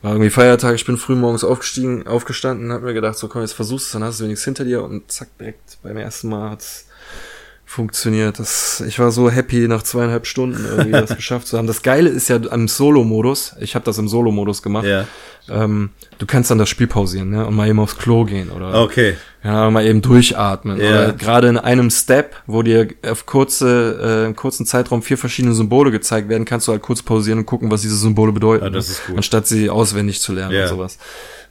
war 0.00 0.12
irgendwie 0.12 0.30
Feiertag, 0.30 0.74
ich 0.76 0.86
bin 0.86 0.96
früh 0.96 1.16
morgens 1.16 1.44
aufgestiegen, 1.44 2.06
aufgestanden, 2.06 2.72
hab 2.72 2.82
mir 2.82 2.94
gedacht, 2.94 3.18
so 3.18 3.28
komm, 3.28 3.42
jetzt 3.42 3.52
versuchst 3.52 3.92
du, 3.92 3.98
dann 3.98 4.08
hast 4.08 4.20
du 4.20 4.24
wenigstens 4.24 4.44
hinter 4.46 4.64
dir 4.64 4.82
und 4.82 5.10
zack, 5.12 5.36
direkt 5.38 5.78
beim 5.82 5.96
ersten 5.98 6.28
Mal 6.30 6.50
hat's 6.50 6.86
funktioniert. 7.68 8.38
Das, 8.38 8.82
ich 8.88 8.98
war 8.98 9.10
so 9.10 9.30
happy, 9.30 9.68
nach 9.68 9.82
zweieinhalb 9.82 10.26
Stunden 10.26 10.64
irgendwie 10.64 10.92
das 10.92 11.14
geschafft 11.16 11.46
zu 11.46 11.58
haben. 11.58 11.66
Das 11.66 11.82
Geile 11.82 12.08
ist 12.08 12.28
ja 12.28 12.40
am 12.50 12.66
Solo-Modus, 12.66 13.56
ich 13.60 13.74
habe 13.74 13.84
das 13.84 13.98
im 13.98 14.08
Solo-Modus 14.08 14.62
gemacht, 14.62 14.86
Ja. 14.86 15.04
ähm, 15.50 15.90
du 16.16 16.24
kannst 16.24 16.50
dann 16.50 16.56
das 16.56 16.70
Spiel 16.70 16.86
pausieren 16.86 17.28
ne? 17.28 17.46
und 17.46 17.54
mal 17.54 17.68
eben 17.68 17.78
aufs 17.78 17.98
Klo 17.98 18.24
gehen 18.24 18.48
oder 18.50 18.72
Okay. 18.82 19.18
ja, 19.44 19.70
mal 19.70 19.84
eben 19.84 20.00
durchatmen. 20.00 20.80
Ja. 20.80 20.88
Oder 20.88 21.12
gerade 21.12 21.48
in 21.48 21.58
einem 21.58 21.90
Step, 21.90 22.36
wo 22.46 22.62
dir 22.62 22.88
auf 23.06 23.26
kurze, 23.26 24.24
äh, 24.24 24.26
in 24.28 24.34
kurzen 24.34 24.64
Zeitraum 24.64 25.02
vier 25.02 25.18
verschiedene 25.18 25.52
Symbole 25.54 25.90
gezeigt 25.90 26.30
werden, 26.30 26.46
kannst 26.46 26.68
du 26.68 26.72
halt 26.72 26.80
kurz 26.80 27.02
pausieren 27.02 27.40
und 27.40 27.44
gucken, 27.46 27.70
was 27.70 27.82
diese 27.82 27.96
Symbole 27.96 28.32
bedeuten. 28.32 28.64
Ah, 28.64 28.70
das 28.70 28.86
ne? 28.88 28.92
ist 28.94 29.06
gut. 29.06 29.16
Anstatt 29.18 29.46
sie 29.46 29.68
auswendig 29.68 30.22
zu 30.22 30.32
lernen 30.32 30.54
Ja. 30.54 30.62
und 30.62 30.68
sowas. 30.70 30.96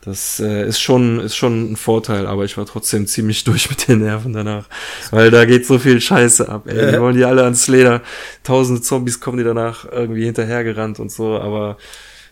Das 0.01 0.39
äh, 0.39 0.65
ist 0.65 0.79
schon 0.79 1.19
ist 1.19 1.35
schon 1.35 1.73
ein 1.73 1.75
Vorteil, 1.75 2.27
aber 2.27 2.45
ich 2.45 2.57
war 2.57 2.65
trotzdem 2.65 3.07
ziemlich 3.07 3.43
durch 3.43 3.69
mit 3.69 3.87
den 3.87 3.99
Nerven 3.99 4.33
danach, 4.33 4.65
weil 5.11 5.31
da 5.31 5.45
geht 5.45 5.65
so 5.65 5.79
viel 5.79 5.99
Scheiße 5.99 6.47
ab. 6.47 6.67
Ey. 6.67 6.91
Die 6.91 7.01
wollen 7.01 7.15
die 7.15 7.25
alle 7.25 7.43
ans 7.43 7.67
Leder. 7.67 8.01
Tausende 8.43 8.81
Zombies 8.81 9.19
kommen 9.19 9.37
die 9.37 9.43
danach 9.43 9.85
irgendwie 9.91 10.25
hinterhergerannt 10.25 10.99
und 10.99 11.11
so, 11.11 11.37
aber 11.37 11.77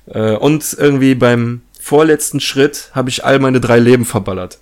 äh, 0.08 0.36
und 0.36 0.76
irgendwie 0.80 1.16
beim 1.16 1.62
vorletzten 1.82 2.40
Schritt 2.40 2.90
habe 2.94 3.10
ich 3.10 3.26
all 3.26 3.40
meine 3.40 3.60
drei 3.60 3.80
Leben 3.80 4.06
verballert. 4.06 4.60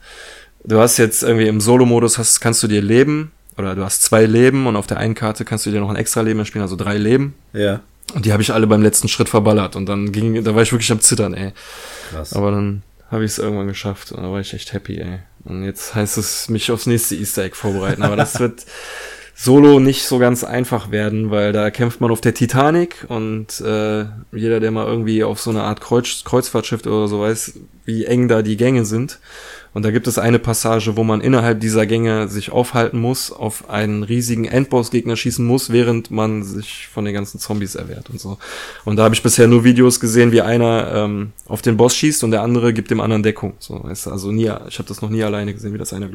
Du 0.66 0.80
hast 0.80 0.98
jetzt 0.98 1.24
irgendwie 1.24 1.48
im 1.48 1.62
Solo-Modus 1.62 2.18
hast, 2.18 2.40
kannst 2.40 2.64
du 2.64 2.68
dir 2.68 2.82
Leben 2.82 3.32
oder 3.58 3.76
du 3.76 3.84
hast 3.84 4.02
zwei 4.04 4.26
Leben 4.26 4.66
und 4.68 4.76
auf 4.76 4.88
der 4.88 4.98
einen 4.98 5.14
Karte 5.14 5.46
kannst 5.46 5.66
du 5.66 5.72
dir 5.72 5.80
noch 5.80 5.90
ein 5.90 5.96
extra 5.96 6.22
Leben 6.22 6.46
spielen, 6.46 6.64
also 6.64 6.76
drei 6.76 6.98
Leben. 6.98 7.36
Ja. 7.54 7.82
Und 8.14 8.26
die 8.26 8.32
habe 8.32 8.42
ich 8.42 8.54
alle 8.54 8.68
beim 8.68 8.82
letzten 8.82 9.08
Schritt 9.08 9.30
verballert 9.30 9.76
und 9.76 9.88
dann 9.88 10.12
ging, 10.12 10.44
da 10.44 10.56
war 10.56 10.62
ich 10.62 10.72
wirklich 10.72 10.92
am 10.92 11.00
Zittern, 11.00 11.34
ey. 11.34 11.52
Krass. 12.12 12.34
Aber 12.34 12.52
dann 12.52 12.84
habe 13.14 13.24
ich 13.24 13.32
es 13.32 13.40
irgendwann 13.40 13.68
geschafft 13.68 14.12
und 14.12 14.24
da 14.24 14.32
war 14.32 14.42
ich 14.42 14.54
echt 14.54 14.74
happy, 14.74 15.00
ey. 15.00 15.20
Und 15.46 15.64
jetzt 15.64 15.96
heißt 15.96 16.18
es, 16.18 16.50
mich 16.50 16.72
aufs 16.72 16.86
nächste 16.86 17.16
Easter 17.16 17.44
Egg 17.44 17.56
vorbereiten. 17.56 18.04
Aber 18.04 18.16
das 18.16 18.40
wird 18.40 18.66
solo 19.36 19.80
nicht 19.80 20.06
so 20.06 20.20
ganz 20.20 20.44
einfach 20.44 20.92
werden, 20.92 21.32
weil 21.32 21.54
da 21.54 21.72
kämpft 21.72 22.02
man 22.02 22.12
auf 22.12 22.22
der 22.22 22.34
Titanic 22.34 23.06
und 23.08 23.60
äh, 23.62 24.06
jeder, 24.32 24.60
der 24.60 24.72
mal 24.72 24.86
irgendwie 24.86 25.24
auf 25.24 25.40
so 25.40 25.50
eine 25.50 25.64
Art 25.64 25.82
Kreuz, 25.82 26.24
Kreuzfahrtschiff 26.24 26.86
oder 26.86 27.08
so 27.08 27.22
weiß, 27.22 27.60
wie 27.86 28.06
eng 28.06 28.28
da 28.28 28.42
die 28.42 28.58
Gänge 28.58 28.86
sind. 28.86 29.20
Und 29.74 29.84
da 29.84 29.92
gibt 29.92 30.08
es 30.08 30.20
eine 30.20 30.40
Passage, 30.40 30.96
wo 30.96 31.04
man 31.04 31.22
innerhalb 31.22 31.60
dieser 31.60 31.86
Gänge 31.86 32.28
sich 32.28 32.52
aufhalten 32.52 33.00
muss, 33.00 33.32
auf 33.32 33.70
einen 33.70 34.04
riesigen 34.04 34.46
Endboss-Gegner 34.46 35.16
schießen 35.16 35.46
muss, 35.46 35.72
während 35.72 36.12
man 36.12 36.44
sich 36.44 36.88
von 36.88 37.06
den 37.06 37.14
ganzen 37.14 37.40
Zombies 37.40 37.76
erwehrt 37.76 38.10
und 38.10 38.20
so. 38.20 38.38
Und 38.86 38.98
da 38.98 39.04
habe 39.04 39.16
ich 39.16 39.24
bisher 39.24 39.48
nur 39.48 39.64
Videos 39.64 40.00
gesehen, 40.00 40.32
wie 40.32 40.42
einer 40.42 40.92
ähm, 40.94 41.32
auf 41.48 41.62
den 41.62 41.78
Boss 41.78 41.96
schießt 41.96 42.24
und 42.24 42.32
der 42.32 42.42
andere 42.42 42.74
gibt 42.74 42.92
dem 42.92 43.02
anderen 43.02 43.24
Deckung. 43.24 43.54
So, 43.60 43.84
weißt 43.84 44.06
du, 44.06 44.12
also 44.12 44.32
nie, 44.32 44.52
ich 44.68 44.78
habe 44.78 44.88
das 44.88 45.02
noch 45.02 45.10
nie 45.10 45.24
alleine 45.24 45.54
gesehen, 45.54 45.74
wie 45.74 45.80
das 45.80 45.94
einer 45.94 46.10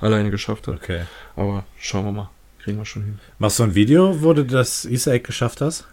alleine 0.00 0.30
geschafft 0.30 0.68
hat. 0.68 0.74
Okay. 0.74 1.02
Aber 1.36 1.64
schauen 1.78 2.04
wir 2.04 2.12
mal, 2.12 2.30
kriegen 2.62 2.76
wir 2.78 2.84
schon 2.84 3.04
hin. 3.04 3.18
Machst 3.38 3.58
du 3.58 3.62
ein 3.62 3.74
Video, 3.74 4.22
wo 4.22 4.34
du 4.34 4.44
das 4.44 4.84
Easter 4.84 5.12
Egg 5.12 5.24
geschafft 5.24 5.60
hast? 5.62 5.86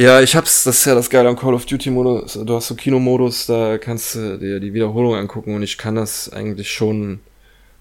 Ja, 0.00 0.22
ich 0.22 0.34
hab's, 0.34 0.64
das 0.64 0.78
ist 0.78 0.84
ja 0.86 0.94
das 0.94 1.10
Geile 1.10 1.28
am 1.28 1.36
Call 1.36 1.52
of 1.52 1.66
Duty 1.66 1.90
Modus. 1.90 2.32
Du 2.32 2.54
hast 2.54 2.68
so 2.68 2.74
Kinomodus, 2.74 3.44
da 3.44 3.76
kannst 3.76 4.14
du 4.14 4.38
dir 4.38 4.58
die 4.58 4.72
Wiederholung 4.72 5.14
angucken 5.14 5.54
und 5.54 5.62
ich 5.62 5.76
kann 5.76 5.94
das 5.94 6.32
eigentlich 6.32 6.72
schon 6.72 7.20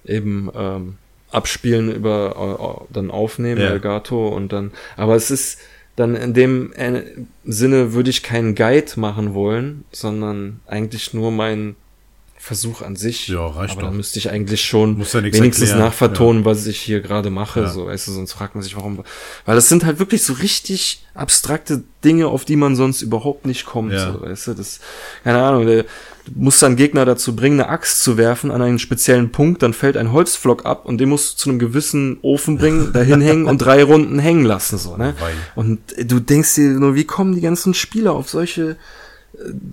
eben 0.03 0.51
ähm, 0.53 0.97
abspielen 1.31 1.89
über 1.89 2.81
äh, 2.89 2.93
dann 2.93 3.09
aufnehmen, 3.09 3.61
Ja. 3.61 3.69
Elgato 3.69 4.27
und 4.27 4.51
dann. 4.51 4.71
Aber 4.97 5.15
es 5.15 5.31
ist 5.31 5.59
dann 5.95 6.13
in 6.17 6.33
dem 6.33 6.73
äh, 6.73 7.03
Sinne 7.45 7.93
würde 7.93 8.09
ich 8.09 8.21
keinen 8.21 8.53
Guide 8.53 8.99
machen 8.99 9.33
wollen, 9.33 9.85
sondern 9.93 10.59
eigentlich 10.67 11.13
nur 11.13 11.31
meinen 11.31 11.77
Versuch 12.41 12.81
an 12.81 12.95
sich. 12.95 13.27
Ja, 13.27 13.45
reicht 13.45 13.73
Aber 13.73 13.81
doch. 13.81 13.87
dann 13.89 13.97
müsste 13.97 14.17
ich 14.17 14.29
eigentlich 14.31 14.63
schon 14.63 14.97
ja 14.97 15.13
wenigstens 15.13 15.69
erklären. 15.69 15.79
nachvertonen, 15.79 16.45
was 16.45 16.65
ich 16.67 16.79
hier 16.79 17.01
gerade 17.01 17.29
mache. 17.29 17.63
Ja. 17.63 17.69
So, 17.69 17.87
weißt 17.87 18.07
du, 18.07 18.11
sonst 18.13 18.31
fragt 18.31 18.55
man 18.55 18.63
sich, 18.63 18.77
warum. 18.77 19.03
Weil 19.45 19.55
das 19.55 19.67
sind 19.67 19.83
halt 19.83 19.99
wirklich 19.99 20.23
so 20.23 20.33
richtig 20.33 21.03
abstrakte 21.13 21.83
Dinge, 22.05 22.27
auf 22.27 22.45
die 22.45 22.55
man 22.55 22.77
sonst 22.77 23.01
überhaupt 23.01 23.45
nicht 23.45 23.65
kommt. 23.65 23.91
Ja. 23.91 24.13
So, 24.13 24.21
weißt 24.21 24.47
du, 24.47 24.53
das, 24.53 24.79
keine 25.25 25.43
Ahnung, 25.43 25.65
der, 25.65 25.83
du 25.83 26.31
musst 26.35 26.61
dann 26.63 26.77
Gegner 26.77 27.03
dazu 27.03 27.35
bringen, 27.35 27.59
eine 27.59 27.69
Axt 27.69 28.03
zu 28.03 28.17
werfen 28.17 28.51
an 28.51 28.61
einen 28.61 28.79
speziellen 28.79 29.33
Punkt, 29.33 29.61
dann 29.61 29.73
fällt 29.73 29.97
ein 29.97 30.13
Holzflock 30.13 30.65
ab 30.65 30.85
und 30.85 30.97
den 30.97 31.09
musst 31.09 31.33
du 31.33 31.37
zu 31.43 31.49
einem 31.49 31.59
gewissen 31.59 32.19
Ofen 32.21 32.57
bringen, 32.57 32.91
dahin 32.93 33.19
hängen 33.19 33.45
und 33.47 33.57
drei 33.57 33.83
Runden 33.83 34.17
hängen 34.17 34.45
lassen, 34.45 34.77
so, 34.77 34.95
ne? 34.95 35.13
Und 35.55 35.79
du 35.97 36.21
denkst 36.21 36.55
dir 36.55 36.69
nur, 36.69 36.95
wie 36.95 37.03
kommen 37.03 37.35
die 37.35 37.41
ganzen 37.41 37.73
Spieler 37.73 38.13
auf 38.13 38.29
solche, 38.29 38.77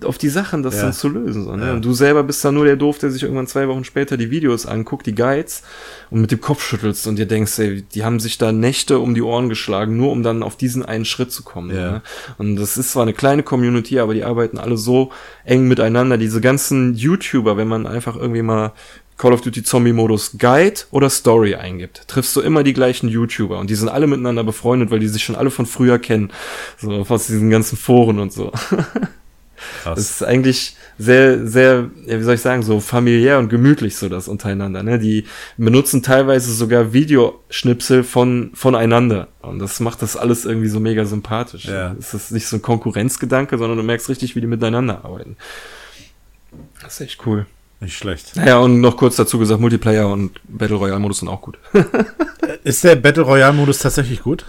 auf 0.03 0.17
die 0.17 0.29
Sachen, 0.29 0.63
das 0.63 0.75
Ja. 0.75 0.83
dann 0.83 0.93
zu 0.93 1.09
lösen, 1.09 1.43
so, 1.43 1.55
ne? 1.55 1.67
Ja. 1.67 1.73
Und 1.73 1.83
du 1.83 1.93
selber 1.93 2.23
bist 2.23 2.43
dann 2.45 2.53
nur 2.55 2.65
der 2.65 2.75
Doof, 2.75 2.99
der 2.99 3.11
sich 3.11 3.23
irgendwann 3.23 3.47
zwei 3.47 3.67
Wochen 3.67 3.83
später 3.83 4.15
die 4.15 4.29
Videos 4.31 4.65
anguckt, 4.65 5.05
die 5.05 5.15
Guides, 5.15 5.63
und 6.09 6.21
mit 6.21 6.31
dem 6.31 6.39
Kopf 6.39 6.63
schüttelst 6.63 7.07
und 7.07 7.17
dir 7.17 7.25
denkst, 7.25 7.59
ey, 7.59 7.81
die 7.81 8.03
haben 8.03 8.19
sich 8.19 8.37
da 8.37 8.51
Nächte 8.51 8.99
um 8.99 9.13
die 9.13 9.21
Ohren 9.21 9.49
geschlagen, 9.49 9.97
nur 9.97 10.11
um 10.11 10.23
dann 10.23 10.43
auf 10.43 10.55
diesen 10.55 10.85
einen 10.85 11.05
Schritt 11.05 11.31
zu 11.31 11.43
kommen. 11.43 11.75
Ja. 11.75 11.91
Ne? 11.91 12.01
Und 12.37 12.55
das 12.55 12.77
ist 12.77 12.91
zwar 12.91 13.03
eine 13.03 13.13
kleine 13.13 13.43
Community, 13.43 13.99
aber 13.99 14.13
die 14.13 14.23
arbeiten 14.23 14.57
alle 14.57 14.77
so 14.77 15.11
eng 15.43 15.67
miteinander. 15.67 16.17
Diese 16.17 16.39
ganzen 16.39 16.93
YouTuber, 16.95 17.57
wenn 17.57 17.67
man 17.67 17.87
einfach 17.87 18.15
irgendwie 18.15 18.43
mal 18.43 18.71
Call 19.17 19.33
of 19.33 19.41
Duty 19.41 19.63
Zombie 19.63 19.93
Modus 19.93 20.37
Guide 20.37 20.81
oder 20.91 21.09
Story 21.09 21.55
eingibt, 21.55 22.07
triffst 22.07 22.35
du 22.35 22.41
immer 22.41 22.61
die 22.63 22.73
gleichen 22.73 23.09
YouTuber 23.09 23.57
und 23.57 23.69
die 23.69 23.75
sind 23.75 23.89
alle 23.89 24.05
miteinander 24.05 24.43
befreundet, 24.43 24.91
weil 24.91 24.99
die 24.99 25.07
sich 25.07 25.23
schon 25.23 25.35
alle 25.35 25.49
von 25.49 25.65
früher 25.65 25.97
kennen. 25.97 26.31
So 26.77 26.91
aus 26.91 27.25
diesen 27.25 27.49
ganzen 27.49 27.77
Foren 27.77 28.19
und 28.19 28.31
so. 28.31 28.51
Krass. 29.83 29.95
Das 29.95 30.09
ist 30.09 30.23
eigentlich 30.23 30.75
sehr, 30.99 31.47
sehr, 31.47 31.89
wie 32.05 32.23
soll 32.23 32.35
ich 32.35 32.41
sagen, 32.41 32.63
so 32.63 32.79
familiär 32.79 33.39
und 33.39 33.49
gemütlich 33.49 33.95
so 33.95 34.09
das 34.09 34.27
untereinander. 34.27 34.83
Ne? 34.83 34.99
Die 34.99 35.25
benutzen 35.57 36.01
teilweise 36.01 36.53
sogar 36.53 36.93
Videoschnipsel 36.93 38.03
von 38.03 38.51
voneinander 38.53 39.27
und 39.41 39.59
das 39.59 39.79
macht 39.79 40.01
das 40.01 40.17
alles 40.17 40.45
irgendwie 40.45 40.69
so 40.69 40.79
mega 40.79 41.05
sympathisch. 41.05 41.65
Ja. 41.65 41.95
Es 41.99 42.13
ist 42.13 42.31
nicht 42.31 42.47
so 42.47 42.57
ein 42.57 42.61
Konkurrenzgedanke, 42.61 43.57
sondern 43.57 43.77
du 43.77 43.83
merkst 43.83 44.09
richtig, 44.09 44.35
wie 44.35 44.41
die 44.41 44.47
miteinander 44.47 45.05
arbeiten. 45.05 45.37
Das 46.81 46.93
ist 46.93 47.01
echt 47.01 47.25
cool. 47.25 47.45
Nicht 47.79 47.95
schlecht. 47.95 48.35
Naja, 48.35 48.57
und 48.57 48.81
noch 48.81 48.97
kurz 48.97 49.17
dazu 49.17 49.37
gesagt, 49.37 49.61
Multiplayer 49.61 50.07
und 50.07 50.39
Battle 50.47 50.77
Royale 50.77 50.99
Modus 50.99 51.19
sind 51.19 51.27
auch 51.27 51.41
gut. 51.41 51.59
Ist 52.63 52.83
der 52.83 52.95
Battle 52.95 53.21
Royale 53.21 53.53
Modus 53.53 53.77
tatsächlich 53.77 54.23
gut? 54.23 54.45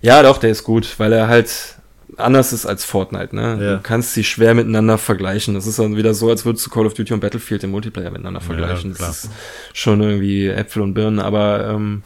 Ja, 0.00 0.22
doch, 0.22 0.38
der 0.38 0.50
ist 0.50 0.64
gut, 0.64 0.94
weil 0.98 1.12
er 1.12 1.28
halt 1.28 1.77
anders 2.18 2.52
ist 2.52 2.66
als 2.66 2.84
Fortnite, 2.84 3.34
ne? 3.34 3.58
Ja. 3.60 3.76
Du 3.76 3.80
kannst 3.82 4.14
sie 4.14 4.24
schwer 4.24 4.54
miteinander 4.54 4.98
vergleichen. 4.98 5.54
Das 5.54 5.66
ist 5.66 5.78
dann 5.78 5.96
wieder 5.96 6.14
so, 6.14 6.28
als 6.28 6.44
würdest 6.44 6.66
du 6.66 6.70
Call 6.70 6.86
of 6.86 6.94
Duty 6.94 7.14
und 7.14 7.20
Battlefield 7.20 7.64
im 7.64 7.70
Multiplayer 7.70 8.10
miteinander 8.10 8.40
vergleichen. 8.40 8.94
klar. 8.94 9.08
das 9.08 9.24
ist 9.24 9.30
schon 9.72 10.00
irgendwie 10.00 10.48
Äpfel 10.48 10.82
und 10.82 10.94
Birnen, 10.94 11.20
aber 11.20 11.68
ähm, 11.68 12.02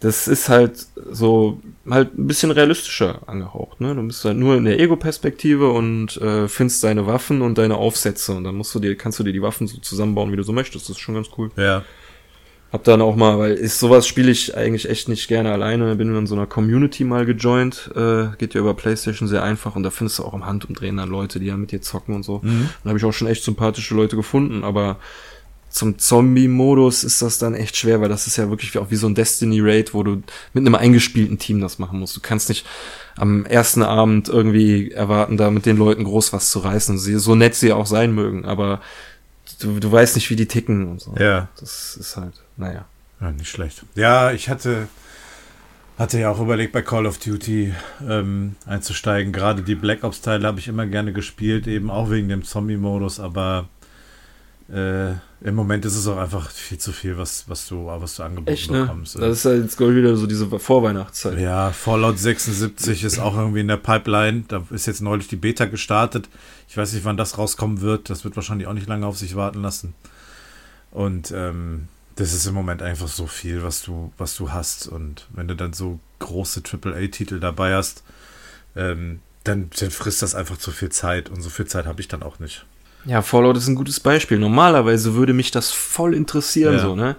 das 0.00 0.28
ist 0.28 0.48
halt 0.48 0.86
so 1.10 1.60
halt 1.88 2.18
ein 2.18 2.26
bisschen 2.26 2.50
realistischer 2.50 3.20
angehaucht, 3.26 3.80
ne? 3.80 3.94
Du 3.94 4.02
bist 4.02 4.24
halt 4.24 4.36
nur 4.36 4.56
in 4.56 4.64
der 4.64 4.78
Ego-Perspektive 4.78 5.70
und 5.70 6.16
äh, 6.18 6.48
findest 6.48 6.84
deine 6.84 7.06
Waffen 7.06 7.40
und 7.42 7.56
deine 7.58 7.76
Aufsätze 7.76 8.32
und 8.32 8.44
dann 8.44 8.56
musst 8.56 8.74
du 8.74 8.80
dir, 8.80 8.96
kannst 8.96 9.18
du 9.18 9.24
dir 9.24 9.32
die 9.32 9.42
Waffen 9.42 9.66
so 9.66 9.78
zusammenbauen, 9.78 10.32
wie 10.32 10.36
du 10.36 10.42
so 10.42 10.52
möchtest. 10.52 10.88
Das 10.88 10.96
ist 10.96 11.00
schon 11.00 11.14
ganz 11.14 11.28
cool. 11.38 11.50
Ja. 11.56 11.84
Hab 12.72 12.82
dann 12.84 13.00
auch 13.00 13.14
mal, 13.14 13.38
weil 13.38 13.54
ist 13.54 13.78
sowas 13.78 14.06
spiele 14.06 14.30
ich 14.30 14.56
eigentlich 14.56 14.88
echt 14.88 15.08
nicht 15.08 15.28
gerne 15.28 15.52
alleine. 15.52 15.94
Bin 15.96 16.14
in 16.14 16.26
so 16.26 16.34
einer 16.34 16.46
Community 16.46 17.04
mal 17.04 17.24
gejoint. 17.24 17.90
Äh, 17.94 18.28
geht 18.38 18.54
ja 18.54 18.60
über 18.60 18.74
PlayStation 18.74 19.28
sehr 19.28 19.42
einfach 19.42 19.76
und 19.76 19.84
da 19.84 19.90
findest 19.90 20.18
du 20.18 20.24
auch 20.24 20.34
im 20.34 20.46
Handumdrehen 20.46 20.96
dann 20.96 21.08
Leute, 21.08 21.38
die 21.38 21.46
ja 21.46 21.56
mit 21.56 21.70
dir 21.70 21.80
zocken 21.80 22.14
und 22.14 22.24
so. 22.24 22.40
Mhm. 22.42 22.68
Da 22.82 22.88
habe 22.88 22.98
ich 22.98 23.04
auch 23.04 23.12
schon 23.12 23.28
echt 23.28 23.44
sympathische 23.44 23.94
Leute 23.94 24.16
gefunden, 24.16 24.64
aber 24.64 24.98
zum 25.76 25.98
Zombie-Modus 25.98 27.04
ist 27.04 27.20
das 27.20 27.38
dann 27.38 27.54
echt 27.54 27.76
schwer, 27.76 28.00
weil 28.00 28.08
das 28.08 28.26
ist 28.26 28.36
ja 28.36 28.48
wirklich 28.48 28.74
wie, 28.74 28.78
auch 28.78 28.90
wie 28.90 28.96
so 28.96 29.06
ein 29.06 29.14
Destiny-Raid, 29.14 29.94
wo 29.94 30.02
du 30.02 30.22
mit 30.54 30.66
einem 30.66 30.74
eingespielten 30.74 31.38
Team 31.38 31.60
das 31.60 31.78
machen 31.78 32.00
musst. 32.00 32.16
Du 32.16 32.20
kannst 32.20 32.48
nicht 32.48 32.66
am 33.16 33.44
ersten 33.44 33.82
Abend 33.82 34.28
irgendwie 34.28 34.90
erwarten, 34.90 35.36
da 35.36 35.50
mit 35.50 35.66
den 35.66 35.76
Leuten 35.76 36.04
groß 36.04 36.32
was 36.32 36.50
zu 36.50 36.60
reißen. 36.60 36.98
Sie, 36.98 37.18
so 37.18 37.34
nett 37.34 37.54
sie 37.54 37.72
auch 37.72 37.86
sein 37.86 38.12
mögen, 38.14 38.46
aber 38.46 38.80
du, 39.60 39.78
du 39.78 39.92
weißt 39.92 40.16
nicht, 40.16 40.30
wie 40.30 40.36
die 40.36 40.46
ticken 40.48 40.88
und 40.88 41.00
so. 41.00 41.14
Ja. 41.18 41.48
Das 41.60 41.96
ist 41.96 42.16
halt, 42.16 42.34
naja. 42.56 42.84
Ja, 43.20 43.30
nicht 43.30 43.48
schlecht. 43.48 43.82
Ja, 43.94 44.32
ich 44.32 44.48
hatte, 44.48 44.88
hatte 45.98 46.18
ja 46.18 46.30
auch 46.30 46.40
überlegt, 46.40 46.72
bei 46.72 46.82
Call 46.82 47.06
of 47.06 47.18
Duty 47.18 47.72
ähm, 48.06 48.56
einzusteigen. 48.66 49.32
Gerade 49.32 49.62
die 49.62 49.74
Black 49.74 50.04
Ops-Teile 50.04 50.46
habe 50.46 50.58
ich 50.58 50.68
immer 50.68 50.86
gerne 50.86 51.12
gespielt, 51.12 51.66
eben 51.66 51.90
auch 51.90 52.10
wegen 52.10 52.28
dem 52.28 52.44
Zombie-Modus, 52.44 53.20
aber 53.20 53.68
äh, 54.68 55.12
im 55.42 55.54
Moment 55.54 55.84
ist 55.84 55.96
es 55.96 56.06
auch 56.08 56.16
einfach 56.16 56.50
viel 56.50 56.78
zu 56.78 56.92
viel, 56.92 57.16
was, 57.16 57.48
was 57.48 57.68
du, 57.68 57.86
was 57.86 58.16
du 58.16 58.24
angeboten 58.24 58.52
Echt, 58.52 58.70
ne? 58.70 58.80
bekommst. 58.82 59.16
Das 59.16 59.38
ist 59.38 59.44
halt 59.44 59.62
jetzt 59.62 59.78
wieder 59.78 60.16
so 60.16 60.26
diese 60.26 60.58
Vorweihnachtszeit. 60.58 61.38
Ja, 61.38 61.70
Fallout 61.70 62.18
76 62.18 63.04
ist 63.04 63.18
auch 63.18 63.36
irgendwie 63.36 63.60
in 63.60 63.68
der 63.68 63.76
Pipeline. 63.76 64.44
Da 64.48 64.64
ist 64.70 64.86
jetzt 64.86 65.02
neulich 65.02 65.28
die 65.28 65.36
Beta 65.36 65.66
gestartet. 65.66 66.28
Ich 66.68 66.76
weiß 66.76 66.94
nicht, 66.94 67.04
wann 67.04 67.16
das 67.16 67.38
rauskommen 67.38 67.80
wird. 67.80 68.10
Das 68.10 68.24
wird 68.24 68.34
wahrscheinlich 68.34 68.66
auch 68.66 68.72
nicht 68.72 68.88
lange 68.88 69.06
auf 69.06 69.16
sich 69.16 69.36
warten 69.36 69.62
lassen. 69.62 69.94
Und 70.90 71.32
ähm, 71.36 71.86
das 72.16 72.32
ist 72.32 72.46
im 72.46 72.54
Moment 72.54 72.82
einfach 72.82 73.08
so 73.08 73.26
viel, 73.26 73.62
was 73.62 73.82
du, 73.82 74.12
was 74.18 74.36
du 74.36 74.50
hast. 74.52 74.88
Und 74.88 75.26
wenn 75.34 75.48
du 75.48 75.54
dann 75.54 75.72
so 75.72 76.00
große 76.18 76.62
AAA-Titel 76.64 77.40
dabei 77.40 77.74
hast, 77.74 78.02
ähm, 78.74 79.20
dann, 79.44 79.70
dann 79.78 79.90
frisst 79.90 80.22
das 80.22 80.34
einfach 80.34 80.56
zu 80.58 80.70
viel 80.70 80.88
Zeit. 80.88 81.28
Und 81.28 81.42
so 81.42 81.50
viel 81.50 81.66
Zeit 81.66 81.86
habe 81.86 82.00
ich 82.00 82.08
dann 82.08 82.22
auch 82.22 82.38
nicht. 82.38 82.64
Ja, 83.04 83.22
Fallout 83.22 83.56
ist 83.56 83.68
ein 83.68 83.76
gutes 83.76 84.00
Beispiel. 84.00 84.38
Normalerweise 84.38 85.14
würde 85.14 85.32
mich 85.32 85.50
das 85.52 85.70
voll 85.70 86.14
interessieren, 86.14 86.74
Ja. 86.74 86.80
so, 86.80 86.96
ne? 86.96 87.16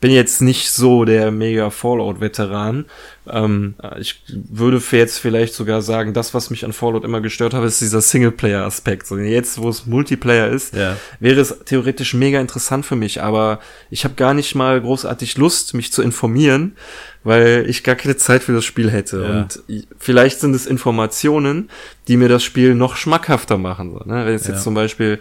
Bin 0.00 0.10
jetzt 0.12 0.40
nicht 0.40 0.70
so 0.70 1.04
der 1.04 1.30
mega 1.30 1.68
Fallout-Veteran. 1.70 2.86
Ähm, 3.28 3.74
ich 3.98 4.22
würde 4.28 4.80
für 4.80 4.96
jetzt 4.96 5.18
vielleicht 5.18 5.52
sogar 5.54 5.82
sagen, 5.82 6.14
das, 6.14 6.32
was 6.32 6.48
mich 6.50 6.64
an 6.64 6.72
Fallout 6.72 7.04
immer 7.04 7.20
gestört 7.20 7.52
habe, 7.52 7.66
ist 7.66 7.80
dieser 7.82 8.00
Singleplayer-Aspekt. 8.00 9.06
So 9.06 9.18
jetzt, 9.18 9.60
wo 9.60 9.68
es 9.68 9.84
Multiplayer 9.86 10.48
ist, 10.48 10.74
Ja. 10.74 10.96
wäre 11.20 11.40
es 11.40 11.54
theoretisch 11.66 12.14
mega 12.14 12.40
interessant 12.40 12.86
für 12.86 12.96
mich, 12.96 13.22
aber 13.22 13.60
ich 13.90 14.04
habe 14.04 14.14
gar 14.14 14.32
nicht 14.34 14.54
mal 14.54 14.80
großartig 14.80 15.36
Lust, 15.36 15.74
mich 15.74 15.92
zu 15.92 16.00
informieren, 16.02 16.76
weil 17.22 17.66
ich 17.68 17.84
gar 17.84 17.94
keine 17.94 18.16
Zeit 18.16 18.42
für 18.42 18.52
das 18.54 18.64
Spiel 18.64 18.90
hätte. 18.90 19.22
Ja. 19.22 19.40
Und 19.42 19.62
ich- 19.68 19.86
vielleicht 19.98 20.40
sind 20.40 20.54
es 20.54 20.64
Informationen, 20.66 21.68
die 22.08 22.16
mir 22.16 22.28
das 22.30 22.42
Spiel 22.42 22.74
noch 22.74 22.96
schmackhafter 22.96 23.58
machen. 23.58 23.92
So, 23.92 23.98
ne? 24.10 24.24
Wenn 24.24 24.34
es 24.34 24.46
Ja. 24.46 24.54
jetzt 24.54 24.64
zum 24.64 24.72
Beispiel 24.74 25.18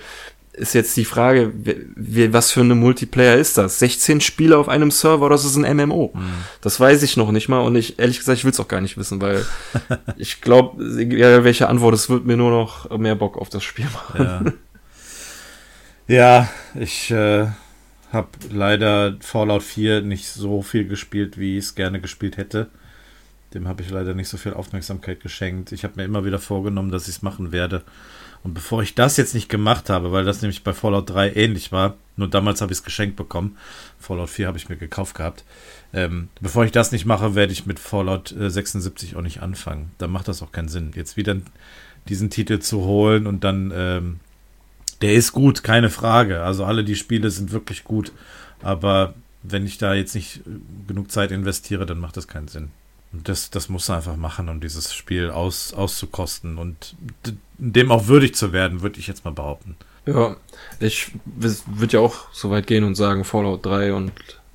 ist 0.54 0.74
jetzt 0.74 0.96
die 0.98 1.06
Frage, 1.06 1.54
wie, 1.96 2.34
was 2.34 2.52
für 2.52 2.62
eine 2.62 2.76
Multiplayer 2.76 3.38
ist 3.38 3.58
das? 3.58 3.80
16 3.80 4.20
Spieler 4.22 4.58
auf 4.58 4.68
einem 4.68 4.92
Server 4.92 5.28
oder 5.28 5.36
ist 5.36 5.46
es 5.46 5.56
ein 5.56 5.78
MMO? 5.78 6.12
Mhm. 6.14 6.32
Das 6.62 6.80
weiß 6.80 7.04
ich 7.04 7.18
noch 7.18 7.32
nicht 7.32 7.50
mal 7.50 7.60
und 7.60 7.76
ich 7.76 8.00
ehrlich 8.00 8.20
gesagt, 8.20 8.38
ich 8.38 8.44
will 8.44 8.52
es 8.52 8.60
auch 8.60 8.68
gar 8.68 8.82
nicht 8.82 8.98
wissen, 8.98 9.22
weil 9.22 9.46
ich 10.18 10.42
glaube, 10.42 10.84
egal 10.98 11.44
welche 11.44 11.70
Antwort, 11.70 11.96
es 11.96 12.10
wird 12.10 12.26
mir 12.26 12.38
nur 12.38 12.52
noch 12.52 12.98
mehr 12.98 13.16
Bock 13.16 13.38
auf 13.38 13.50
das 13.50 13.64
Spiel 13.64 13.86
machen. 13.86 14.54
Ja, 16.08 16.16
ja 16.16 16.50
ich 16.76 17.12
äh, 17.12 17.48
habe 18.12 18.30
leider 18.52 19.18
Fallout 19.22 19.64
4 19.64 20.02
nicht 20.02 20.28
so 20.28 20.62
viel 20.62 20.88
gespielt, 20.88 21.38
wie 21.38 21.58
ich 21.58 21.66
es 21.66 21.76
gerne 21.76 22.02
gespielt 22.02 22.38
hätte. 22.38 22.70
Dem 23.54 23.68
habe 23.68 23.82
ich 23.82 23.90
leider 23.90 24.14
nicht 24.14 24.30
so 24.30 24.38
viel 24.38 24.54
Aufmerksamkeit 24.54 25.22
geschenkt. 25.22 25.72
Ich 25.72 25.84
habe 25.84 25.94
mir 25.96 26.04
immer 26.04 26.26
wieder 26.26 26.40
vorgenommen, 26.40 26.92
dass 26.92 27.08
ich 27.08 27.16
es 27.16 27.22
machen 27.22 27.52
werde. 27.52 27.84
Und 28.44 28.54
bevor 28.54 28.82
ich 28.82 28.96
das 28.96 29.18
jetzt 29.18 29.34
nicht 29.34 29.50
gemacht 29.50 29.90
habe, 29.90 30.12
weil 30.12 30.24
das 30.24 30.42
nämlich 30.42 30.64
bei 30.64 30.74
Fallout 30.74 31.10
3 31.10 31.34
ähnlich 31.34 31.72
war, 31.72 31.96
nur 32.16 32.30
damals 32.30 32.62
habe 32.62 32.72
ich 32.72 32.80
es 32.80 32.84
geschenkt 32.84 33.16
bekommen. 33.16 33.58
Fallout 34.00 34.30
4 34.30 34.48
habe 34.48 34.58
ich 34.58 34.70
mir 34.70 34.78
gekauft 34.78 35.16
gehabt. 35.16 35.44
Ähm, 35.94 36.30
bevor 36.40 36.64
ich 36.64 36.72
das 36.72 36.92
nicht 36.92 37.06
mache, 37.06 37.36
werde 37.36 37.52
ich 37.52 37.66
mit 37.66 37.80
Fallout 37.80 38.32
äh, 38.32 38.50
76 38.50 39.16
auch 39.16 39.22
nicht 39.22 39.42
anfangen. 39.42 39.92
Da 39.98 40.08
macht 40.08 40.28
das 40.28 40.42
auch 40.42 40.52
keinen 40.52 40.70
Sinn. 40.70 40.92
Jetzt 40.96 41.18
wieder 41.18 41.38
diesen 42.08 42.30
Titel 42.30 42.60
zu 42.60 42.82
holen 42.82 43.28
und 43.28 43.44
dann 43.44 43.72
ähm, 43.76 44.20
der 45.02 45.14
ist 45.14 45.32
gut, 45.32 45.64
keine 45.64 45.90
Frage. 45.90 46.42
Also 46.42 46.66
alle 46.66 46.84
die 46.84 46.96
Spiele 46.96 47.30
sind 47.30 47.52
wirklich 47.52 47.84
gut. 47.84 48.12
Aber 48.62 49.14
wenn 49.44 49.66
ich 49.66 49.78
da 49.78 49.94
jetzt 49.94 50.16
nicht 50.16 50.38
äh, 50.38 50.42
genug 50.88 51.12
Zeit 51.12 51.32
investiere, 51.32 51.86
dann 51.86 52.00
macht 52.00 52.18
das 52.18 52.28
keinen 52.28 52.48
Sinn. 52.48 52.72
Und 53.12 53.28
das, 53.28 53.50
das 53.50 53.70
muss 53.70 53.90
er 53.90 53.98
einfach 53.98 54.18
machen, 54.18 54.50
um 54.50 54.60
dieses 54.60 54.94
Spiel 54.94 55.32
aus, 55.32 55.74
auszukosten 55.74 56.58
und 56.58 56.96
dem 57.58 57.92
auch 57.92 58.08
würdig 58.08 58.36
zu 58.36 58.54
werden, 58.54 58.82
würde 58.82 59.00
ich 59.00 59.08
jetzt 59.08 59.26
mal 59.26 59.32
behaupten. 59.32 59.76
Ja, 60.06 60.38
ich 60.80 61.12
würde 61.26 61.94
ja 61.94 62.00
auch 62.00 62.32
so 62.32 62.50
weit 62.50 62.68
gehen 62.68 62.84
und 62.84 62.96
sagen, 62.96 63.24
Fallout 63.24 63.66
3 63.66 63.94
und 63.94 64.12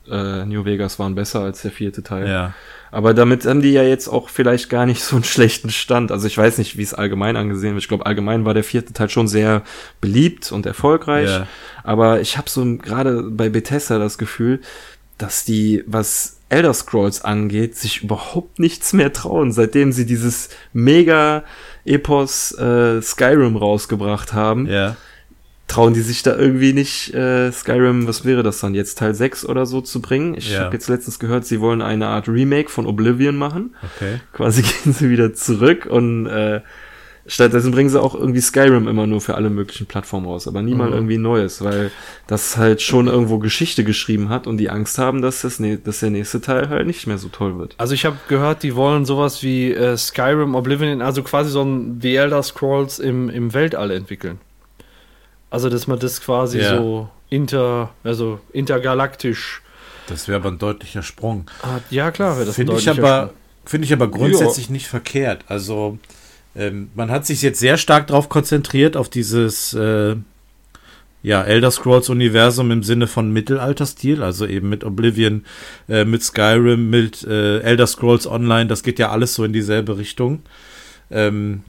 äh, 0.09 0.45
New 0.45 0.65
Vegas 0.65 0.99
waren 0.99 1.15
besser 1.15 1.41
als 1.41 1.63
der 1.63 1.71
vierte 1.71 2.03
Teil. 2.03 2.29
Ja, 2.29 2.55
Aber 2.91 3.15
damit 3.15 3.45
haben 3.45 3.63
die 3.63 3.73
ja 3.73 3.83
jetzt 3.83 4.09
auch 4.09 4.29
vielleicht 4.29 4.69
gar 4.71 4.87
nicht 4.87 5.03
so 5.05 5.17
einen 5.17 5.25
schlechten 5.25 5.71
Stand. 5.71 6.13
Also 6.13 6.27
ich 6.27 6.37
weiß 6.37 6.59
nicht, 6.59 6.77
wie 6.77 6.83
es 6.83 6.95
allgemein 6.95 7.37
angesehen 7.37 7.75
wird. 7.75 7.83
Ich 7.83 7.89
glaube, 7.89 8.07
allgemein 8.07 8.45
war 8.45 8.55
der 8.55 8.65
vierte 8.65 8.93
Teil 8.93 9.11
schon 9.11 9.29
sehr 9.29 9.63
beliebt 10.01 10.53
und 10.53 10.67
erfolgreich. 10.67 11.31
Ja. 11.31 11.47
Aber 11.83 12.21
ich 12.21 12.37
habe 12.39 12.49
so 12.49 12.65
gerade 12.77 13.23
bei 13.23 13.49
Bethesda 13.49 13.99
das 13.99 14.19
Gefühl, 14.19 14.61
dass 15.19 15.45
die, 15.45 15.85
was 15.87 16.41
Elder 16.55 16.73
Scrolls 16.75 17.25
angeht, 17.25 17.77
sich 17.77 18.03
überhaupt 18.05 18.59
nichts 18.59 18.93
mehr 18.93 19.13
trauen, 19.13 19.53
seitdem 19.53 19.93
sie 19.93 20.07
dieses 20.07 20.49
mega 20.73 21.43
Epos 21.85 22.53
äh, 22.59 23.03
Skyrim 23.03 23.57
rausgebracht 23.57 24.33
haben 24.33 24.67
ja, 24.67 24.97
trauen 25.67 25.95
die 25.95 26.03
sich 26.03 26.23
da 26.23 26.37
irgendwie 26.37 26.73
nicht, 26.75 27.15
äh, 27.15 27.51
Skyrim, 27.51 28.07
was 28.07 28.25
wäre 28.27 28.43
das 28.43 28.61
dann 28.61 28.75
jetzt, 28.75 28.99
Teil 28.99 29.15
6 29.15 29.47
oder 29.47 29.65
so 29.65 29.81
zu 29.81 30.01
bringen? 30.03 30.35
Ich 30.37 30.53
Ja. 30.53 30.61
habe 30.65 30.75
jetzt 30.75 30.89
letztens 30.89 31.19
gehört, 31.19 31.47
sie 31.47 31.59
wollen 31.61 31.81
eine 31.83 32.07
Art 32.09 32.29
Remake 32.29 32.69
von 32.69 32.87
Oblivion 32.87 33.35
machen. 33.37 33.75
okay. 33.97 34.21
Quasi 34.35 34.63
gehen 34.85 34.93
sie 34.93 35.09
wieder 35.11 35.33
zurück 35.35 35.87
und 35.87 36.27
äh, 36.27 36.61
stattdessen 37.27 37.71
bringen 37.71 37.89
sie 37.89 38.01
auch 38.01 38.15
irgendwie 38.15 38.41
Skyrim 38.41 38.87
immer 38.87 39.07
nur 39.07 39.21
für 39.21 39.35
alle 39.35 39.49
möglichen 39.51 39.87
Plattformen 39.87 40.27
raus, 40.27 40.47
aber 40.47 40.61
nie 40.63 40.75
mal 40.75 40.89
Mhm. 40.89 40.93
irgendwie 40.95 41.17
Neues, 41.19 41.65
weil 41.65 41.91
das 42.27 42.57
halt 42.59 42.83
schon 42.83 43.07
irgendwo 43.07 43.39
Geschichte 43.39 43.83
geschrieben 43.85 44.29
hat 44.29 44.47
und 44.47 44.59
die 44.59 44.69
Angst 44.69 44.99
haben, 44.99 45.23
dass, 45.23 45.41
das, 45.43 45.59
ne- 45.59 45.79
dass 45.79 46.01
der 46.01 46.11
nächste 46.11 46.41
Teil 46.41 46.69
halt 46.69 46.87
nicht 46.87 47.07
mehr 47.07 47.17
so 47.19 47.29
toll 47.29 47.59
wird. 47.59 47.75
Also 47.79 47.95
ich 47.95 48.05
habe 48.05 48.17
gehört, 48.29 48.63
die 48.63 48.77
wollen 48.77 49.05
sowas 49.07 49.43
wie 49.43 49.73
äh, 49.73 49.97
Skyrim, 49.97 50.55
Oblivion, 50.55 51.01
also 51.01 51.23
quasi 51.23 51.51
so 51.51 51.63
ein 51.63 51.99
The 52.03 52.17
Elder 52.17 52.43
Scrolls 52.43 52.99
im, 52.99 53.31
im 53.31 53.55
Weltall 53.55 53.91
entwickeln. 53.91 54.39
Also 55.51 55.71
dass 55.71 55.87
man 55.87 55.99
das 55.99 56.21
quasi 56.21 56.59
Ja. 56.61 56.77
so 56.77 57.09
inter, 57.31 57.91
also 58.03 58.39
intergalaktisch 58.53 59.63
Das 60.09 60.29
wäre 60.29 60.37
aber 60.41 60.51
ein 60.51 60.59
deutlicher 60.59 61.03
Sprung. 61.03 61.47
hat. 61.63 61.83
Ja 61.91 62.11
klar, 62.11 62.37
wäre 62.37 62.47
das 62.47 62.57
Finde 62.57 62.75
ich, 62.75 62.85
deutlicher 62.85 63.07
aber, 63.09 63.31
finde 63.65 63.87
ich 63.87 63.93
aber 63.95 64.09
grundsätzlich 64.09 64.69
nicht 64.69 64.89
verkehrt. 64.89 65.45
Also, 65.49 65.99
ähm, 66.57 66.91
man 66.95 67.11
hat 67.11 67.27
sich 67.27 67.43
jetzt 67.43 67.61
sehr 67.61 67.77
stark 67.77 68.07
darauf 68.09 68.29
konzentriert, 68.29 68.97
auf 68.97 69.09
dieses 69.09 69.73
äh, 69.75 70.17
ja, 71.23 71.43
Elder 71.43 71.71
Scrolls 71.71 72.11
Universum 72.11 72.71
im 72.71 72.83
Sinne 72.83 73.07
von 73.07 73.33
Mittelalterstil, 73.33 74.23
also 74.23 74.47
eben 74.47 74.69
mit 74.69 74.85
Oblivion, 74.85 75.45
äh, 75.89 76.05
mit 76.05 76.23
Skyrim, 76.23 76.91
mit 76.91 77.25
äh, 77.25 77.61
Elder 77.61 77.87
Scrolls 77.87 78.27
Online, 78.27 78.67
das 78.67 78.83
geht 78.83 78.99
ja 78.99 79.11
alles 79.11 79.35
so 79.35 79.43
in 79.45 79.53
dieselbe 79.55 79.97
Richtung. 79.97 80.43
Ähm, 81.11 81.63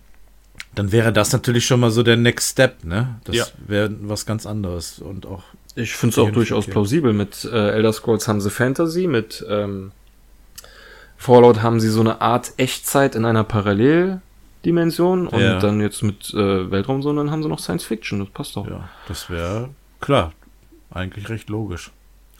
dann 0.75 0.91
wäre 0.91 1.13
das 1.13 1.31
natürlich 1.31 1.65
schon 1.65 1.79
mal 1.79 1.89
so 1.89 2.03
der 2.03 2.17
Next 2.17 2.51
Step, 2.51 2.83
ne? 2.83 3.15
Das 3.23 3.35
Ja. 3.35 3.45
wäre 3.65 3.91
was 4.01 4.25
ganz 4.25 4.45
anderes 4.45 4.99
und 4.99 5.25
auch 5.25 5.43
Ich 5.75 5.95
finde 5.95 6.13
es 6.13 6.19
auch 6.19 6.31
durchaus 6.31 6.65
plausibel. 6.67 7.13
Mit 7.13 7.45
äh, 7.45 7.69
Elder 7.71 7.93
Scrolls 7.93 8.27
haben 8.27 8.41
sie 8.41 8.49
Fantasy, 8.49 9.07
mit 9.07 9.45
ähm, 9.49 9.91
Fallout 11.17 11.61
haben 11.61 11.79
sie 11.79 11.89
so 11.89 12.01
eine 12.01 12.19
Art 12.21 12.51
Echtzeit 12.57 13.15
in 13.15 13.23
einer 13.23 13.45
Paralleldimension 14.65 15.27
und 15.27 15.39
Ja. 15.39 15.59
dann 15.59 15.81
jetzt 15.81 16.01
mit 16.03 16.33
äh, 16.33 16.71
Weltraum, 16.71 17.01
sondern 17.01 17.31
haben 17.31 17.43
sie 17.43 17.49
noch 17.49 17.59
Science 17.59 17.83
Fiction. 17.85 18.19
Das 18.19 18.29
passt 18.29 18.55
doch. 18.55 18.67
ja, 18.67 18.89
das 19.07 19.29
wäre 19.29 19.69
klar, 20.01 20.31
eigentlich 20.91 21.29
recht 21.29 21.49
logisch. 21.49 21.91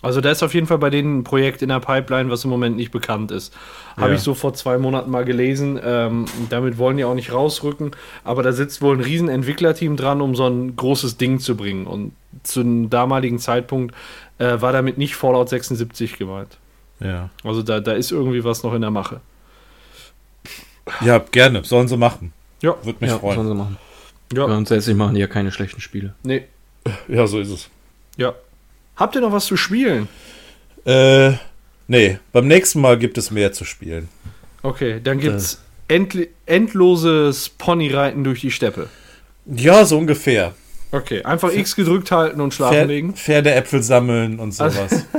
Also 0.02 0.22
da 0.22 0.30
ist 0.30 0.44
auf 0.44 0.54
jeden 0.54 0.68
Fall 0.68 0.78
bei 0.78 0.92
denen 0.92 1.20
ein 1.20 1.24
Projekt 1.24 1.64
in 1.64 1.70
der 1.70 1.80
Pipeline, 1.80 2.30
was 2.30 2.44
im 2.44 2.52
Moment 2.52 2.76
nicht 2.76 2.92
bekannt 2.92 3.32
ist. 3.32 3.56
Habe 3.98 4.10
Ja. 4.10 4.16
ich 4.16 4.22
so 4.22 4.36
vor 4.36 4.54
zwei 4.54 4.78
Monaten 4.78 5.10
mal 5.10 5.26
gelesen. 5.26 5.80
Ähm, 5.84 6.26
damit 6.50 6.78
wollen 6.78 6.98
die 6.98 7.06
auch 7.06 7.16
nicht 7.16 7.34
rausrücken. 7.34 7.90
Aber 8.24 8.44
da 8.44 8.52
sitzt 8.52 8.84
wohl 8.84 8.96
ein 8.96 9.02
riesen 9.02 9.30
Entwicklerteam 9.30 9.96
dran, 9.98 10.22
um 10.22 10.36
so 10.36 10.46
ein 10.46 10.76
großes 10.76 11.18
Ding 11.18 11.40
zu 11.40 11.58
bringen. 11.58 11.88
Und 11.88 12.12
zu 12.44 12.60
einem 12.60 12.92
damaligen 12.92 13.40
Zeitpunkt 13.40 13.96
äh, 14.38 14.62
war 14.62 14.72
damit 14.74 15.00
nicht 15.00 15.16
Fallout 15.16 15.50
76 15.50 16.20
gemeint. 16.20 16.58
Ja. 17.00 17.32
Also 17.44 17.64
da, 17.64 17.80
da 17.80 17.94
ist 17.94 18.12
irgendwie 18.12 18.44
was 18.44 18.62
noch 18.62 18.76
in 18.76 18.82
der 18.82 18.92
Mache. 18.92 19.22
Ja, 21.02 21.18
gerne. 21.20 21.64
Sollen 21.64 21.88
sie 21.88 21.98
machen. 21.98 22.34
Ja. 22.62 22.76
Würde 22.84 22.98
mich 23.02 23.10
Ja, 23.12 23.20
freuen. 23.20 23.36
sollen 23.36 23.48
sie 23.48 23.56
machen. 23.56 23.78
Ja. 24.34 24.46
Grundsätzlich 24.46 24.96
machen 24.96 25.16
die 25.16 25.22
ja 25.22 25.28
keine 25.28 25.52
schlechten 25.52 25.82
Spiele. 25.82 26.14
Nee. 26.24 26.44
Ja, 27.08 27.26
so 27.28 27.40
ist 27.40 27.50
es. 27.50 27.70
Ja. 28.18 28.34
Habt 28.96 29.16
ihr 29.16 29.22
noch 29.22 29.32
was 29.32 29.46
zu 29.46 29.58
spielen? 29.58 30.08
Äh, 30.86 31.34
nee. 31.88 32.20
Beim 32.32 32.48
nächsten 32.48 32.82
Mal 32.82 32.98
gibt 32.98 33.18
es 33.18 33.32
mehr 33.32 33.52
zu 33.54 33.66
spielen. 33.66 34.10
Okay, 34.64 35.00
dann 35.04 35.20
gibt's 35.20 35.62
endli- 35.90 36.30
endloses 36.46 37.50
Ponyreiten 37.50 38.24
durch 38.24 38.42
die 38.42 38.52
Steppe. 38.52 38.90
Ja, 39.46 39.86
so 39.86 39.98
ungefähr. 39.98 40.54
Okay, 40.92 41.24
einfach 41.24 41.52
X 41.52 41.76
gedrückt 41.76 42.12
halten 42.12 42.40
und 42.42 42.54
schlafen 42.54 42.76
Pferd, 42.76 42.88
legen. 42.88 43.14
Pferdeäpfel 43.16 43.84
sammeln 43.84 44.40
und 44.40 44.54
sowas. 44.54 45.06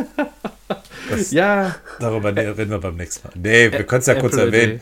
Das, 1.09 1.31
Ja, 1.31 1.77
Darüber 2.01 2.33
ne- 2.33 2.59
reden 2.59 2.71
wir 2.73 2.79
beim 2.79 2.97
nächsten 2.97 3.29
Mal. 3.29 3.35
Nee, 3.37 3.71
wir 3.71 3.85
können 3.85 4.01
es 4.01 4.07
ja 4.07 4.15
kurz 4.17 4.33
Apple 4.37 4.47
erwähnen. 4.47 4.81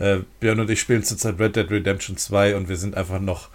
Äh, 0.00 0.20
Björn 0.40 0.60
und 0.60 0.70
ich 0.70 0.80
spielen 0.80 1.02
zurzeit 1.04 1.38
Red 1.38 1.56
Dead 1.56 1.70
Redemption 1.70 2.16
2 2.16 2.56
und 2.56 2.68
wir 2.68 2.76
sind 2.76 2.96
einfach 2.96 3.20
noch 3.20 3.48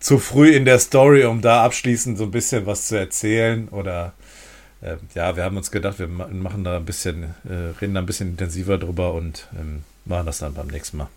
zu 0.00 0.18
früh 0.18 0.50
in 0.50 0.64
der 0.64 0.78
Story, 0.78 1.24
um 1.24 1.42
da 1.42 1.62
abschließend 1.64 2.16
so 2.16 2.24
ein 2.24 2.30
bisschen 2.30 2.64
was 2.66 2.88
zu 2.88 2.98
erzählen. 2.98 3.68
Oder 3.68 4.14
äh, 4.80 4.96
ja, 5.14 5.36
wir 5.36 5.44
haben 5.44 5.56
uns 5.58 5.70
gedacht, 5.70 5.98
wir 5.98 6.08
ma- 6.08 6.26
machen 6.28 6.64
da 6.64 6.76
ein 6.78 6.86
bisschen, 6.86 7.34
äh, 7.48 7.78
reden 7.80 7.94
da 7.94 8.00
ein 8.00 8.06
bisschen 8.06 8.30
intensiver 8.30 8.78
drüber 8.78 9.12
und 9.12 9.46
ähm, 9.60 9.82
machen 10.06 10.24
das 10.26 10.38
dann 10.38 10.54
beim 10.54 10.68
nächsten 10.68 10.96
Mal. 10.96 11.08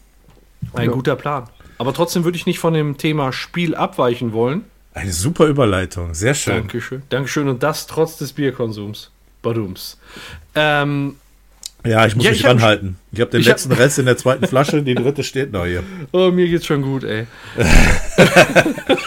Ein 0.74 0.92
guter 0.92 1.16
Plan. 1.16 1.46
Aber 1.78 1.94
trotzdem 1.94 2.24
würde 2.26 2.38
ich 2.38 2.46
nicht 2.46 2.60
von 2.60 2.74
dem 2.74 2.98
Thema 2.98 3.32
Spiel 3.34 3.76
abweichen 3.76 4.34
wollen. 4.34 4.66
Eine 4.94 5.12
super 5.12 5.48
Überleitung, 5.48 6.14
sehr 6.14 6.34
schön. 6.36 6.56
Dankeschön. 6.56 7.02
Dankeschön. 7.10 7.48
Und 7.48 7.64
das 7.64 7.88
trotz 7.88 8.18
des 8.18 8.34
Bierkonsums. 8.34 9.12
Badums. 9.42 9.98
Ähm, 10.56 11.16
Ja, 11.86 12.06
ich 12.06 12.16
muss 12.16 12.24
Ja, 12.26 12.32
mich 12.32 12.40
ich 12.40 12.46
hab- 12.46 12.52
ranhalten. 12.56 12.96
Ich 13.12 13.20
habe 13.20 13.32
den 13.32 13.42
ich 13.42 13.48
hab- 13.48 13.54
letzten 13.56 13.74
Rest 13.74 14.00
in 14.00 14.06
der 14.06 14.16
zweiten 14.18 14.48
Flasche, 14.48 14.82
die 14.84 14.96
dritte 14.96 15.24
steht 15.24 15.52
noch 15.52 15.66
hier. 15.66 15.84
oh, 16.14 16.32
mir 16.32 16.48
geht's 16.48 16.66
schon 16.66 16.82
gut, 16.82 17.04
ey. 17.04 17.28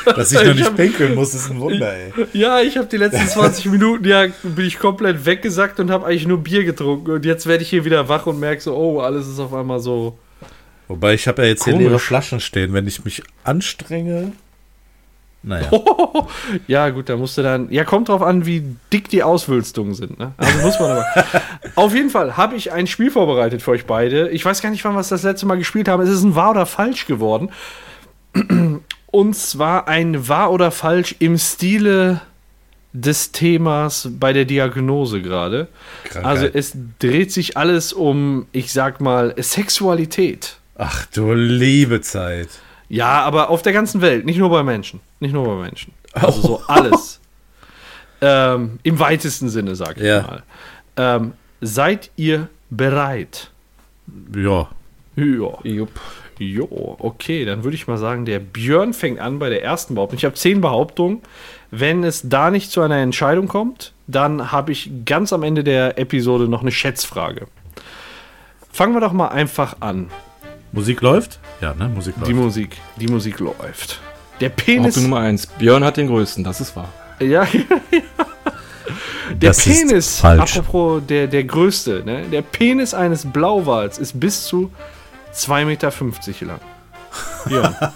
Dass 0.04 0.30
ich 0.32 0.38
noch 0.38 0.44
Ich 0.50 0.54
nicht 0.56 0.66
hab- 0.66 0.76
pinkeln 0.76 1.14
muss, 1.14 1.34
ist 1.34 1.50
ein 1.50 1.58
Wunder, 1.60 1.92
ey. 1.94 2.12
Ja, 2.32 2.60
ich 2.60 2.76
habe 2.76 2.86
die 2.86 2.96
letzten 2.98 3.26
20 3.26 3.66
Minuten, 3.66 4.04
ja, 4.06 4.26
bin 4.42 4.66
ich 4.66 4.78
komplett 4.78 5.24
weggesackt 5.26 5.80
und 5.80 5.90
habe 5.90 6.06
eigentlich 6.06 6.26
nur 6.26 6.38
Bier 6.42 6.64
getrunken. 6.64 7.10
Und 7.12 7.24
jetzt 7.24 7.46
werde 7.46 7.62
ich 7.62 7.70
hier 7.70 7.84
wieder 7.84 8.08
wach 8.08 8.26
und 8.26 8.38
merke 8.40 8.60
so, 8.62 8.74
oh, 8.76 9.00
alles 9.00 9.26
ist 9.26 9.38
auf 9.40 9.52
einmal 9.54 9.80
so. 9.80 10.18
Wobei 10.88 11.14
ich 11.14 11.26
habe 11.26 11.42
ja 11.42 11.48
jetzt 11.48 11.64
hier 11.64 11.72
Komisch. 11.72 11.88
leere 11.88 11.98
Flaschen 11.98 12.40
stehen. 12.40 12.72
Wenn 12.72 12.86
ich 12.86 13.04
mich 13.04 13.22
anstrenge, 13.42 14.32
Naja. 15.46 15.70
ja, 16.66 16.90
gut, 16.90 17.08
da 17.08 17.16
musst 17.16 17.38
du 17.38 17.42
dann. 17.42 17.70
Ja, 17.70 17.84
kommt 17.84 18.08
drauf 18.08 18.20
an, 18.20 18.46
wie 18.46 18.64
dick 18.92 19.08
die 19.08 19.22
Auswülstungen 19.22 19.94
sind. 19.94 20.18
Ne? 20.18 20.32
Also 20.36 20.58
muss 20.58 20.80
man 20.80 20.90
aber. 20.90 21.06
Auf 21.76 21.94
jeden 21.94 22.10
Fall 22.10 22.36
habe 22.36 22.56
ich 22.56 22.72
ein 22.72 22.88
Spiel 22.88 23.12
vorbereitet 23.12 23.62
für 23.62 23.70
euch 23.70 23.86
beide. 23.86 24.28
Ich 24.30 24.44
weiß 24.44 24.60
gar 24.60 24.70
nicht, 24.70 24.84
wann 24.84 24.94
wir 24.94 25.00
es 25.00 25.08
das 25.08 25.22
letzte 25.22 25.46
Mal 25.46 25.56
gespielt 25.56 25.88
haben. 25.88 26.02
Es 26.02 26.10
ist 26.10 26.24
ein 26.24 26.34
Wahr 26.34 26.50
oder 26.50 26.66
Falsch 26.66 27.06
geworden. 27.06 27.50
Und 29.06 29.36
zwar 29.36 29.86
ein 29.86 30.26
Wahr 30.28 30.50
oder 30.50 30.72
Falsch 30.72 31.14
im 31.20 31.38
Stile 31.38 32.22
des 32.92 33.30
Themas 33.30 34.08
bei 34.10 34.32
der 34.32 34.46
Diagnose 34.46 35.22
gerade. 35.22 35.68
Also 36.24 36.46
es 36.46 36.76
dreht 36.98 37.30
sich 37.30 37.56
alles 37.56 37.92
um, 37.92 38.46
ich 38.50 38.72
sag 38.72 39.00
mal, 39.00 39.32
Sexualität. 39.38 40.56
Ach 40.76 41.06
du 41.06 41.32
liebe 41.34 42.00
Zeit. 42.00 42.48
Ja, 42.88 43.22
aber 43.22 43.50
auf 43.50 43.62
der 43.62 43.72
ganzen 43.72 44.00
Welt, 44.00 44.26
nicht 44.26 44.38
nur 44.38 44.50
bei 44.50 44.64
Menschen. 44.64 45.00
Nicht 45.20 45.32
nur 45.32 45.44
bei 45.44 45.62
Menschen. 45.62 45.92
Also 46.12 46.40
so 46.40 46.62
alles. 46.66 47.20
ähm, 48.20 48.78
Im 48.82 48.98
weitesten 48.98 49.48
Sinne, 49.48 49.74
sag 49.76 49.96
ich 49.98 50.02
Ja. 50.04 50.22
mal. 50.22 50.42
Ähm, 50.96 51.32
seid 51.60 52.10
ihr 52.16 52.48
bereit? 52.70 53.50
Ja. 54.34 54.68
Ja. 55.16 55.58
Jupp. 55.62 55.90
Jo, 56.38 56.96
okay, 56.98 57.46
dann 57.46 57.64
würde 57.64 57.76
ich 57.76 57.86
mal 57.86 57.96
sagen, 57.96 58.26
der 58.26 58.40
Björn 58.40 58.92
fängt 58.92 59.20
an 59.20 59.38
bei 59.38 59.48
der 59.48 59.62
ersten 59.64 59.94
Behauptung. 59.94 60.18
Ich 60.18 60.24
habe 60.26 60.34
zehn 60.34 60.60
Behauptungen. 60.60 61.22
Wenn 61.70 62.04
es 62.04 62.28
da 62.28 62.50
nicht 62.50 62.70
zu 62.70 62.82
einer 62.82 62.98
Entscheidung 62.98 63.48
kommt, 63.48 63.94
dann 64.06 64.52
habe 64.52 64.70
ich 64.72 64.90
ganz 65.06 65.32
am 65.32 65.42
Ende 65.42 65.64
der 65.64 65.98
Episode 65.98 66.46
noch 66.46 66.60
eine 66.60 66.72
Schätzfrage. 66.72 67.46
Fangen 68.70 68.92
wir 68.92 69.00
doch 69.00 69.12
mal 69.14 69.28
einfach 69.28 69.76
an. 69.80 70.10
Musik 70.72 71.00
läuft? 71.00 71.40
Ja, 71.62 71.72
ne? 71.74 71.88
Musik 71.88 72.16
läuft. 72.16 72.28
Die 72.28 72.34
Musik, 72.34 72.76
die 73.00 73.08
Musik 73.08 73.40
läuft. 73.40 74.00
Der 74.40 74.48
Penis. 74.50 74.94
Behauptung 74.94 75.02
Nummer 75.04 75.20
eins. 75.20 75.46
Björn 75.46 75.84
hat 75.84 75.96
den 75.96 76.08
größten, 76.08 76.44
das 76.44 76.60
ist 76.60 76.76
wahr. 76.76 76.88
Ja, 77.20 77.44
ja. 77.90 78.06
Der 79.32 79.50
Das 79.50 79.66
ist 79.66 79.88
Penis, 79.88 80.18
falsch. 80.20 80.56
apropos 80.56 81.02
der, 81.08 81.26
der 81.26 81.44
größte, 81.44 82.02
ne? 82.04 82.22
der 82.30 82.42
Penis 82.42 82.94
eines 82.94 83.24
Blauwals 83.30 83.98
ist 83.98 84.18
bis 84.20 84.44
zu 84.44 84.70
2,50 85.34 85.64
Meter 85.64 85.92
lang. 86.46 86.60
Ja. 87.50 87.90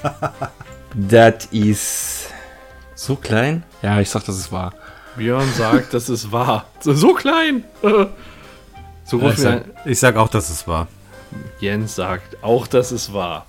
Das 0.95 1.47
ist 1.53 2.29
so 2.95 3.17
klein? 3.17 3.63
Ja, 3.83 4.01
ich 4.01 4.11
sag, 4.11 4.25
das 4.25 4.37
ist 4.37 4.51
wahr. 4.51 4.73
Björn 5.17 5.49
sagt, 5.57 5.95
das 5.95 6.09
ist 6.09 6.33
wahr. 6.33 6.67
So, 6.81 6.95
so 6.95 7.15
klein. 7.15 7.65
So 9.05 9.19
Ja, 9.19 9.25
groß 9.25 9.33
ich, 9.35 9.41
sag, 9.41 9.65
ich 9.87 9.99
sag 9.99 10.17
auch, 10.17 10.29
dass 10.29 10.51
es 10.51 10.69
war. 10.69 10.87
Jens 11.59 11.97
sagt, 11.97 12.45
auch 12.45 12.69
das 12.69 12.93
ist 12.93 13.13
wahr. 13.13 13.45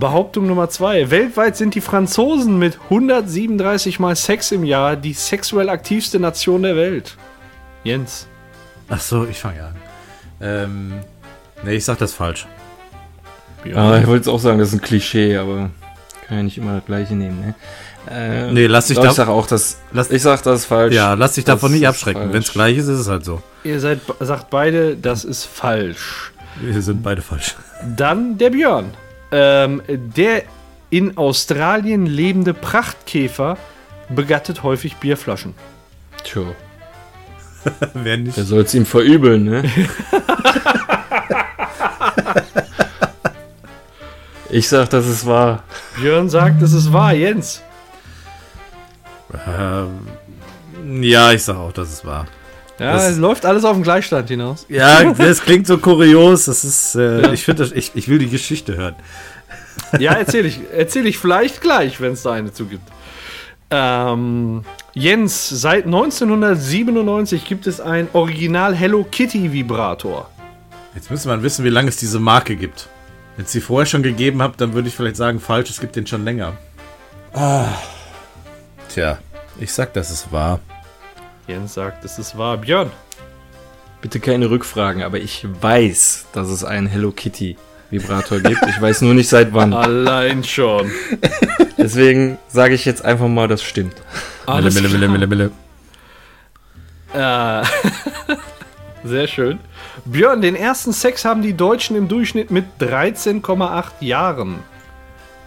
Behauptung 0.00 0.46
Nummer 0.46 0.68
zwei. 0.70 1.10
Weltweit 1.10 1.56
sind 1.56 1.74
die 1.74 1.80
Franzosen 1.80 2.58
mit 2.58 2.78
137 2.84 4.00
Mal 4.00 4.16
Sex 4.16 4.50
im 4.50 4.64
Jahr 4.64 4.96
die 4.96 5.12
sexuell 5.12 5.68
aktivste 5.68 6.18
Nation 6.18 6.62
der 6.62 6.74
Welt. 6.76 7.16
Jens. 7.84 8.26
Ach 8.88 9.00
so, 9.00 9.26
ich 9.26 9.38
fange 9.38 9.62
an. 9.62 9.76
Ähm, 10.40 10.92
nee, 11.62 11.74
ich 11.76 11.84
sag 11.84 11.98
das 11.98 12.12
falsch. 12.12 12.46
Ah, 13.74 13.98
ich 13.98 14.06
wollte 14.06 14.16
jetzt 14.16 14.28
auch 14.28 14.40
sagen, 14.40 14.58
das 14.58 14.68
ist 14.68 14.74
ein 14.74 14.80
Klischee, 14.80 15.36
aber 15.36 15.70
kann 16.26 16.38
ja 16.38 16.42
nicht 16.42 16.56
immer 16.58 16.76
das 16.76 16.86
gleiche 16.86 17.14
nehmen, 17.14 17.40
ne? 17.40 17.54
Äh, 18.10 18.50
Nee, 18.52 18.66
lass 18.66 18.86
dich 18.86 18.96
da- 18.96 19.04
Ich 19.04 19.12
sag 19.12 19.28
auch, 19.28 19.46
das. 19.46 19.78
lass- 19.92 20.10
ich 20.10 20.22
sag, 20.22 20.42
das 20.42 20.60
ist 20.60 20.66
falsch. 20.66 20.94
Ja, 20.94 21.12
lass 21.12 21.34
dich 21.34 21.44
Das 21.44 21.56
davon 21.56 21.72
nicht 21.72 21.86
abschrecken. 21.86 22.32
Wenn 22.32 22.40
es 22.42 22.52
gleich 22.52 22.78
ist, 22.78 22.88
ist 22.88 23.00
es 23.00 23.08
halt 23.08 23.24
so. 23.26 23.42
Ihr 23.62 23.78
seid, 23.78 24.00
sagt 24.20 24.48
beide, 24.48 24.96
das 24.96 25.24
ist 25.24 25.44
falsch. 25.44 26.32
Wir 26.58 26.80
sind 26.80 27.02
beide 27.02 27.20
falsch. 27.20 27.54
Dann 27.96 28.38
der 28.38 28.50
Björn. 28.50 28.86
Ähm, 29.32 29.82
der 29.88 30.42
in 30.90 31.16
Australien 31.16 32.06
lebende 32.06 32.52
Prachtkäfer 32.52 33.56
begattet 34.08 34.62
häufig 34.62 34.96
Bierflaschen. 34.96 35.54
Tja, 36.24 36.42
Wer 37.94 38.16
nicht? 38.16 38.36
wer 38.36 38.44
soll's 38.44 38.74
ihm 38.74 38.86
verübeln, 38.86 39.44
ne? 39.44 39.62
ich 44.50 44.68
sag, 44.68 44.90
das 44.90 45.06
ist 45.06 45.26
wahr. 45.26 45.62
Björn 45.96 46.28
sagt, 46.28 46.62
es 46.62 46.72
ist 46.72 46.92
wahr, 46.92 47.12
Jens. 47.12 47.62
Ähm, 49.46 51.02
ja, 51.02 51.32
ich 51.32 51.44
sag 51.44 51.56
auch, 51.56 51.72
dass 51.72 51.88
es 51.88 52.04
war. 52.04 52.26
Ja, 52.80 52.94
Das- 52.94 53.10
es 53.10 53.18
läuft 53.18 53.44
alles 53.46 53.64
auf 53.64 53.74
den 53.76 53.82
Gleichstand 53.82 54.28
hinaus. 54.28 54.66
Ja, 54.68 55.12
das 55.18 55.42
klingt 55.42 55.66
so 55.66 55.78
kurios. 55.78 56.46
Das 56.46 56.64
ist, 56.64 56.94
äh, 56.96 57.22
Ja. 57.22 57.32
ich 57.32 57.44
finde, 57.44 57.70
ich, 57.74 57.92
ich 57.94 58.08
will 58.08 58.18
die 58.18 58.28
Geschichte 58.30 58.76
hören. 58.76 58.96
Ja, 59.98 60.12
erzähle 60.14 60.48
ich, 60.48 60.60
erzähl 60.76 61.06
ich 61.06 61.18
vielleicht 61.18 61.60
gleich, 61.60 62.00
wenn 62.00 62.12
es 62.12 62.22
da 62.22 62.32
eine 62.32 62.52
zugibt. 62.52 62.82
Ähm, 63.70 64.64
Jens, 64.94 65.48
seit 65.48 65.84
1997 65.86 67.44
gibt 67.44 67.66
es 67.66 67.80
ein 67.80 68.08
Original 68.14 68.74
Hello 68.74 69.04
Kitty 69.08 69.52
Vibrator. 69.52 70.28
Jetzt 70.94 71.10
müsste 71.10 71.28
man 71.28 71.42
wissen, 71.42 71.64
wie 71.64 71.68
lange 71.68 71.88
es 71.88 71.96
diese 71.98 72.18
Marke 72.18 72.56
gibt. 72.56 72.88
Wenn 73.36 73.44
es 73.44 73.52
sie 73.52 73.60
vorher 73.60 73.86
schon 73.86 74.02
gegeben 74.02 74.42
habt, 74.42 74.60
dann 74.60 74.72
würde 74.74 74.88
ich 74.88 74.94
vielleicht 74.96 75.16
sagen, 75.16 75.38
falsch, 75.38 75.70
es 75.70 75.80
gibt 75.80 75.94
den 75.96 76.06
schon 76.06 76.24
länger. 76.24 76.54
Ah. 77.32 77.66
Tja, 78.92 79.18
ich 79.60 79.72
sag, 79.72 79.92
dass 79.94 80.10
es 80.10 80.32
war. 80.32 80.58
Jens 81.50 81.74
sagt, 81.74 82.04
es 82.04 82.18
ist 82.18 82.38
wahr. 82.38 82.58
Björn. 82.58 82.90
Bitte 84.00 84.20
keine 84.20 84.48
Rückfragen, 84.50 85.02
aber 85.02 85.18
ich 85.18 85.44
weiß, 85.60 86.26
dass 86.32 86.48
es 86.48 86.64
einen 86.64 86.86
Hello 86.86 87.10
Kitty 87.10 87.56
Vibrator 87.90 88.38
gibt. 88.38 88.64
Ich 88.68 88.80
weiß 88.80 89.02
nur 89.02 89.14
nicht 89.14 89.28
seit 89.28 89.52
wann. 89.52 89.74
Allein 89.74 90.44
schon. 90.44 90.90
Deswegen 91.76 92.38
sage 92.48 92.74
ich 92.74 92.84
jetzt 92.84 93.04
einfach 93.04 93.26
mal, 93.26 93.48
das 93.48 93.62
stimmt. 93.62 93.94
Alles 94.46 94.74
Mille, 94.74 94.88
Mille, 94.88 95.08
Mille, 95.08 95.26
Mille, 95.26 95.50
Äh, 97.12 97.64
sehr 99.04 99.26
schön. 99.26 99.58
Björn, 100.04 100.40
den 100.40 100.54
ersten 100.54 100.92
Sex 100.92 101.24
haben 101.24 101.42
die 101.42 101.54
Deutschen 101.54 101.96
im 101.96 102.06
Durchschnitt 102.06 102.50
mit 102.52 102.64
13,8 102.80 103.84
Jahren. 104.00 104.60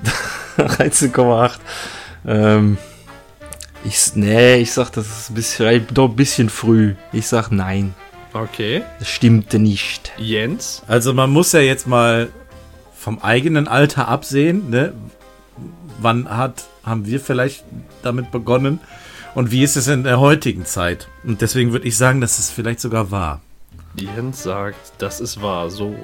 13,8. 0.57 1.53
Ähm, 2.27 2.77
ich, 3.83 4.15
nee, 4.15 4.57
ich 4.57 4.71
sag, 4.71 4.91
das 4.91 5.07
ist 5.07 5.29
ein 5.29 5.35
bisschen, 5.35 5.87
doch 5.93 6.09
ein 6.09 6.15
bisschen 6.15 6.49
früh. 6.49 6.95
Ich 7.11 7.27
sag 7.27 7.51
nein. 7.51 7.93
Okay. 8.33 8.83
Das 8.99 9.09
stimmte 9.09 9.59
nicht. 9.59 10.11
Jens. 10.17 10.81
Also 10.87 11.13
man 11.13 11.29
muss 11.29 11.51
ja 11.51 11.59
jetzt 11.59 11.87
mal 11.87 12.29
vom 12.95 13.19
eigenen 13.19 13.67
Alter 13.67 14.07
absehen, 14.07 14.69
ne? 14.69 14.93
Wann 15.99 16.29
hat, 16.29 16.65
haben 16.83 17.05
wir 17.05 17.19
vielleicht 17.19 17.63
damit 18.01 18.31
begonnen? 18.31 18.79
Und 19.35 19.51
wie 19.51 19.63
ist 19.63 19.75
es 19.75 19.87
in 19.87 20.03
der 20.03 20.19
heutigen 20.19 20.65
Zeit? 20.65 21.07
Und 21.23 21.41
deswegen 21.41 21.71
würde 21.71 21.87
ich 21.87 21.97
sagen, 21.97 22.21
dass 22.21 22.39
es 22.39 22.49
vielleicht 22.49 22.79
sogar 22.79 23.11
war. 23.11 23.41
Jens 23.95 24.43
sagt, 24.43 24.93
das 24.97 25.19
ist 25.19 25.41
wahr, 25.41 25.69
so. 25.69 25.95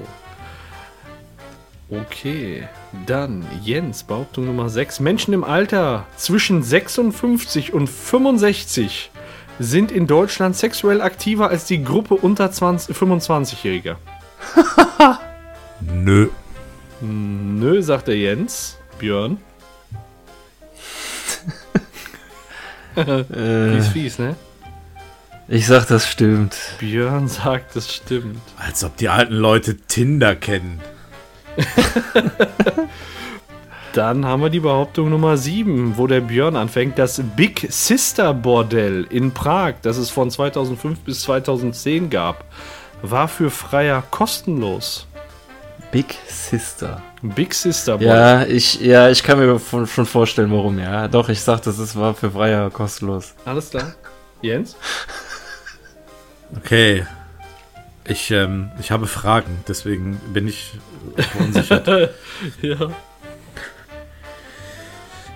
Okay, 1.90 2.68
dann 3.06 3.44
Jens, 3.64 4.04
Behauptung 4.04 4.46
Nummer 4.46 4.68
6. 4.68 5.00
Menschen 5.00 5.34
im 5.34 5.42
Alter 5.42 6.06
zwischen 6.16 6.62
56 6.62 7.72
und 7.72 7.88
65 7.88 9.10
sind 9.58 9.90
in 9.90 10.06
Deutschland 10.06 10.56
sexuell 10.56 11.00
aktiver 11.00 11.48
als 11.48 11.64
die 11.64 11.82
Gruppe 11.82 12.14
unter 12.14 12.52
20 12.52 12.96
25-Jähriger. 12.96 13.96
Nö. 15.80 16.28
Nö, 17.00 17.82
sagt 17.82 18.06
der 18.06 18.16
Jens. 18.16 18.78
Björn. 18.98 19.38
Äh, 22.96 23.80
Fies, 23.80 23.88
fies, 23.88 24.18
ne? 24.18 24.34
ich 25.46 25.64
sag, 25.64 25.86
das 25.86 26.08
stimmt. 26.08 26.56
Björn 26.80 27.28
sagt, 27.28 27.76
es 27.76 27.94
stimmt. 27.94 28.40
Als 28.58 28.82
ob 28.82 28.96
die 28.96 29.08
alten 29.08 29.34
Leute 29.34 29.76
Tinder 29.76 30.34
kennen. 30.34 30.80
Dann 33.92 34.24
haben 34.24 34.42
wir 34.42 34.50
die 34.50 34.60
Behauptung 34.60 35.10
Nummer 35.10 35.36
7, 35.36 35.96
wo 35.96 36.06
der 36.06 36.20
Björn 36.20 36.54
anfängt. 36.54 36.96
Das 36.98 37.20
Big 37.34 37.66
Sister 37.70 38.32
Bordell 38.32 39.04
in 39.10 39.32
Prag, 39.32 39.74
das 39.82 39.96
es 39.96 40.10
von 40.10 40.30
2005 40.30 41.00
bis 41.00 41.22
2010 41.22 42.08
gab, 42.08 42.44
war 43.02 43.26
für 43.26 43.50
Freier 43.50 44.02
kostenlos. 44.10 45.08
Big 45.90 46.16
Sister. 46.28 47.02
Big 47.22 47.52
Sister 47.52 47.98
Bordell. 47.98 48.08
Ja, 48.08 48.42
ich, 48.44 48.80
ja, 48.80 49.10
ich 49.10 49.24
kann 49.24 49.40
mir 49.40 49.58
von, 49.58 49.88
schon 49.88 50.06
vorstellen, 50.06 50.52
warum, 50.52 50.78
ja. 50.78 51.08
Doch, 51.08 51.28
ich 51.28 51.40
sag, 51.40 51.62
das 51.62 51.80
ist, 51.80 51.96
war 51.96 52.14
für 52.14 52.30
Freier 52.30 52.70
kostenlos. 52.70 53.34
Alles 53.44 53.70
klar. 53.70 53.94
Jens? 54.40 54.76
Okay. 56.56 57.04
Ich, 58.10 58.32
ähm, 58.32 58.72
ich 58.80 58.90
habe 58.90 59.06
Fragen, 59.06 59.62
deswegen 59.68 60.20
bin 60.34 60.48
ich 60.48 60.72
verunsichert. 61.16 61.88
Ja. 62.62 62.90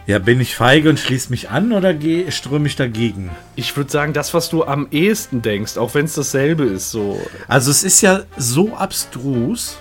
ja, 0.06 0.18
bin 0.18 0.40
ich 0.40 0.56
feige 0.56 0.88
und 0.88 0.98
schließe 0.98 1.30
mich 1.30 1.50
an 1.50 1.72
oder 1.72 1.94
ströme 2.30 2.66
ich 2.66 2.76
dagegen? 2.76 3.30
Ich 3.56 3.76
würde 3.76 3.92
sagen, 3.92 4.12
das, 4.12 4.34
was 4.34 4.48
du 4.48 4.64
am 4.64 4.88
ehesten 4.90 5.42
denkst, 5.42 5.76
auch 5.76 5.94
wenn 5.94 6.06
es 6.06 6.14
dasselbe 6.14 6.64
ist, 6.64 6.90
so. 6.90 7.20
Also 7.46 7.70
es 7.70 7.84
ist 7.84 8.00
ja 8.00 8.22
so 8.36 8.74
abstrus, 8.74 9.78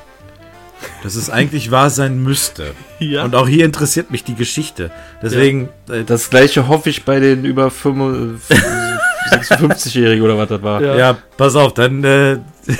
dass 1.01 1.15
es 1.15 1.29
eigentlich 1.29 1.71
wahr 1.71 1.89
sein 1.89 2.21
müsste. 2.21 2.73
Ja. 2.99 3.25
Und 3.25 3.35
auch 3.35 3.49
hier 3.49 3.65
interessiert 3.65 4.11
mich 4.11 4.23
die 4.23 4.35
Geschichte. 4.35 4.89
Deswegen, 5.21 5.67
äh, 5.89 6.05
Das 6.05 6.29
gleiche 6.29 6.69
hoffe 6.69 6.89
ich 6.89 7.03
bei 7.03 7.19
den 7.19 7.43
über 7.43 7.69
56-Jährigen 9.33 10.23
oder 10.23 10.37
was 10.37 10.49
das 10.49 10.61
war. 10.63 10.81
Ja. 10.81 10.95
ja. 10.95 11.17
pass 11.37 11.55
auf, 11.55 11.73
dann, 11.73 12.03
äh, 12.03 12.39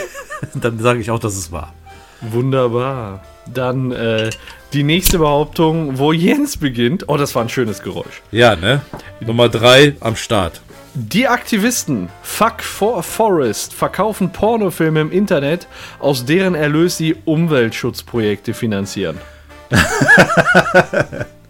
dann 0.56 0.80
sage 0.80 1.00
ich 1.00 1.12
auch, 1.12 1.20
dass 1.20 1.36
es 1.36 1.52
wahr. 1.52 1.74
Wunderbar. 2.22 3.24
Dann 3.52 3.92
äh, 3.92 4.30
die 4.72 4.84
nächste 4.84 5.20
Behauptung, 5.20 5.98
wo 5.98 6.14
Jens 6.14 6.58
beginnt. 6.58 7.10
Oh, 7.10 7.18
das 7.18 7.36
war 7.36 7.44
ein 7.44 7.50
schönes 7.50 7.82
Geräusch. 7.84 8.22
Ja, 8.32 8.56
ne? 8.56 8.82
Nummer 9.20 9.50
drei 9.50 9.96
am 10.00 10.16
Start. 10.16 10.62
Die 10.96 11.28
Aktivisten 11.28 12.10
Fuck 12.22 12.62
for 12.62 13.02
Forest 13.02 13.74
verkaufen 13.74 14.32
Pornofilme 14.32 15.02
im 15.02 15.12
Internet, 15.12 15.68
aus 16.00 16.26
deren 16.26 16.54
Erlös 16.54 16.98
sie 16.98 17.16
Umweltschutzprojekte 17.26 18.54
finanzieren. 18.54 19.18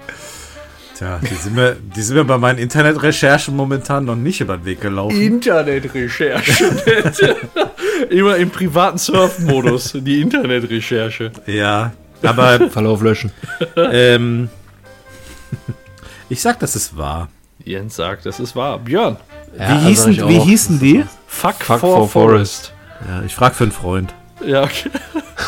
Tja, 0.95 1.19
die 1.19 1.33
sind, 1.33 1.55
mir, 1.55 1.75
die 1.75 2.01
sind 2.01 2.17
mir 2.17 2.23
bei 2.23 2.37
meinen 2.37 2.59
Internetrecherchen 2.59 3.55
momentan 3.55 4.05
noch 4.05 4.15
nicht 4.15 4.41
über 4.41 4.57
den 4.57 4.65
Weg 4.65 4.81
gelaufen. 4.81 5.19
Internetrecherche. 5.19 6.65
Immer 8.09 8.37
im 8.37 8.51
privaten 8.51 8.99
Surf-Modus, 8.99 9.93
die 9.95 10.21
Internetrecherche. 10.21 11.31
Ja, 11.47 11.93
aber 12.21 12.69
Verlauf 12.69 13.01
löschen. 13.01 13.31
ähm, 13.75 14.49
ich 16.29 16.41
sag, 16.41 16.59
das 16.59 16.75
ist 16.75 16.95
wahr. 16.95 17.29
Jens 17.63 17.95
sagt, 17.95 18.25
das 18.25 18.39
ist 18.39 18.55
wahr. 18.55 18.77
Björn. 18.77 19.17
Ja, 19.57 19.69
wie, 19.69 19.87
hießen, 19.87 20.27
wie 20.27 20.39
hießen 20.39 20.79
die? 20.79 21.05
Fuck, 21.27 21.55
Fuck 21.55 21.79
for, 21.79 22.07
for 22.07 22.09
Forest. 22.09 22.73
Ja, 23.07 23.23
ich 23.25 23.33
frag 23.33 23.55
für 23.55 23.63
einen 23.63 23.71
Freund. 23.71 24.13
Ja, 24.45 24.63
okay. 24.63 24.91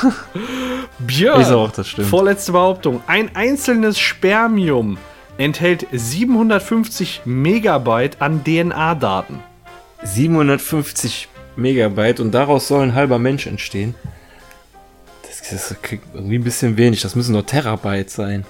Björn. 1.00 1.42
Ich 1.42 1.48
sag 1.48 1.56
auch, 1.56 1.72
das 1.72 1.88
stimmt. 1.88 2.08
Vorletzte 2.08 2.52
Behauptung. 2.52 3.02
Ein 3.08 3.36
einzelnes 3.36 4.00
Spermium 4.00 4.98
enthält 5.38 5.88
750 5.92 7.22
Megabyte 7.26 8.22
an 8.22 8.44
DNA-Daten. 8.44 9.40
750 10.04 11.28
Megabyte 11.56 12.20
und 12.20 12.32
daraus 12.32 12.68
soll 12.68 12.84
ein 12.84 12.94
halber 12.94 13.20
Mensch 13.20 13.48
entstehen. 13.48 13.96
Das, 15.24 15.50
das 15.50 15.76
klingt 15.82 16.04
irgendwie 16.14 16.38
ein 16.38 16.44
bisschen 16.44 16.78
wenig. 16.78 17.02
Das 17.02 17.16
müssen 17.16 17.34
nur 17.34 17.46
Terabyte 17.46 18.10
sein. 18.10 18.46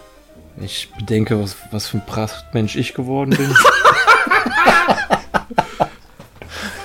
Ich 0.62 0.90
bedenke, 0.98 1.42
was, 1.42 1.58
was 1.72 1.88
für 1.88 1.98
ein 1.98 2.06
Prachtmensch 2.06 2.76
ich 2.76 2.94
geworden 2.94 3.32
bin. 3.32 3.54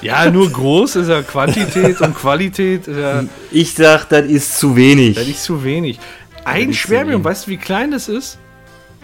Ja, 0.03 0.31
nur 0.31 0.51
groß 0.51 0.97
ist 0.97 1.09
ja 1.09 1.21
Quantität 1.21 2.01
und 2.01 2.15
Qualität 2.15 2.89
ist 2.89 2.97
ja 2.97 3.23
ich 3.51 3.75
sag, 3.75 4.07
das 4.09 4.25
ist 4.25 4.59
zu 4.59 4.75
wenig. 4.75 5.17
ja 5.17 5.25
nicht 5.25 5.41
zu 5.41 5.63
wenig. 5.63 6.01
Ein 6.45 6.71
ist 6.71 6.89
wenig. 6.89 7.23
weißt 7.23 7.47
du, 7.47 7.51
wie 7.51 7.59
klein 7.59 7.91
das 7.91 8.09
ist? 8.09 8.39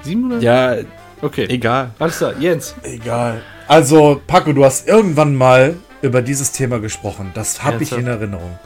700? 0.06 0.42
Ja, 0.42 0.76
Okay. 1.22 1.46
egal. 1.48 1.90
Alles 1.98 2.18
klar, 2.18 2.34
Jens. 2.38 2.74
Egal. 2.82 3.40
Also, 3.68 4.20
Paco, 4.26 4.52
du 4.52 4.64
hast 4.64 4.86
irgendwann 4.86 5.34
mal 5.34 5.74
über 6.02 6.20
dieses 6.22 6.52
Thema 6.52 6.78
gesprochen. 6.78 7.30
Das 7.34 7.62
habe 7.64 7.82
ich 7.82 7.92
in 7.92 8.06
Erinnerung. 8.06 8.58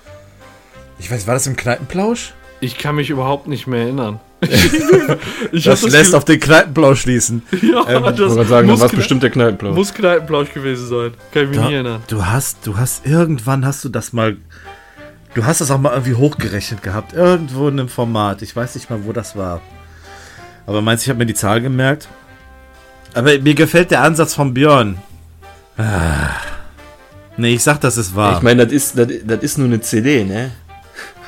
Ich 0.98 1.10
weiß, 1.10 1.26
war 1.26 1.34
das 1.34 1.46
im 1.46 1.56
Kneipenplausch? 1.56 2.34
Ich 2.60 2.76
kann 2.76 2.96
mich 2.96 3.08
überhaupt 3.08 3.46
nicht 3.46 3.66
mehr 3.66 3.82
erinnern. 3.82 4.20
ich 5.52 5.64
Das 5.64 5.82
hab 5.82 5.90
lässt 5.90 6.14
auf 6.14 6.24
den 6.24 6.40
Kneipenplausch 6.40 7.02
schließen. 7.02 7.42
Ja, 7.62 7.88
Ähm, 7.88 8.02
das 8.16 8.36
Ich 8.36 8.48
sagen, 8.48 8.66
muss, 8.68 8.80
das 8.80 8.90
war 8.90 8.96
bestimmt 8.96 9.22
der 9.22 9.30
Kneipenplan. 9.30 9.74
muss 9.74 9.94
Kneipenplausch 9.94 10.52
gewesen 10.52 10.88
sein. 10.88 11.12
Kann 11.32 11.44
ich 11.44 11.48
mich 11.50 11.58
Da, 11.58 11.68
nie 11.68 11.74
erinnern. 11.74 12.02
du 12.08 12.26
hast, 12.26 12.66
du 12.66 12.76
hast, 12.76 13.06
irgendwann 13.06 13.64
hast 13.64 13.84
du 13.84 13.88
das 13.88 14.12
mal, 14.12 14.36
du 15.34 15.44
hast 15.44 15.60
das 15.60 15.70
auch 15.70 15.78
mal 15.78 15.92
irgendwie 15.92 16.14
hochgerechnet 16.14 16.82
gehabt. 16.82 17.12
Irgendwo 17.12 17.68
in 17.68 17.78
einem 17.80 17.88
Format. 17.88 18.42
Ich 18.42 18.54
weiß 18.54 18.74
nicht 18.74 18.90
mal, 18.90 19.04
wo 19.04 19.12
das 19.12 19.36
war. 19.36 19.60
Aber 20.66 20.80
meinst 20.82 21.04
du, 21.04 21.06
ich 21.06 21.10
habe 21.10 21.18
mir 21.18 21.26
die 21.26 21.34
Zahl 21.34 21.60
gemerkt? 21.60 22.08
Aber 23.14 23.36
mir 23.38 23.54
gefällt 23.54 23.90
der 23.90 24.02
Ansatz 24.02 24.34
von 24.34 24.54
Björn. 24.54 24.98
Ah. 25.76 26.30
Nee, 27.36 27.54
ich 27.54 27.62
sag, 27.62 27.80
das 27.80 27.96
ist 27.96 28.14
wahr. 28.14 28.36
Ich 28.36 28.42
meine, 28.42 28.64
das 28.66 28.72
ist, 28.72 28.98
das, 28.98 29.08
das 29.24 29.40
ist 29.42 29.58
nur 29.58 29.66
eine 29.66 29.80
CD, 29.80 30.24
ne? 30.24 30.50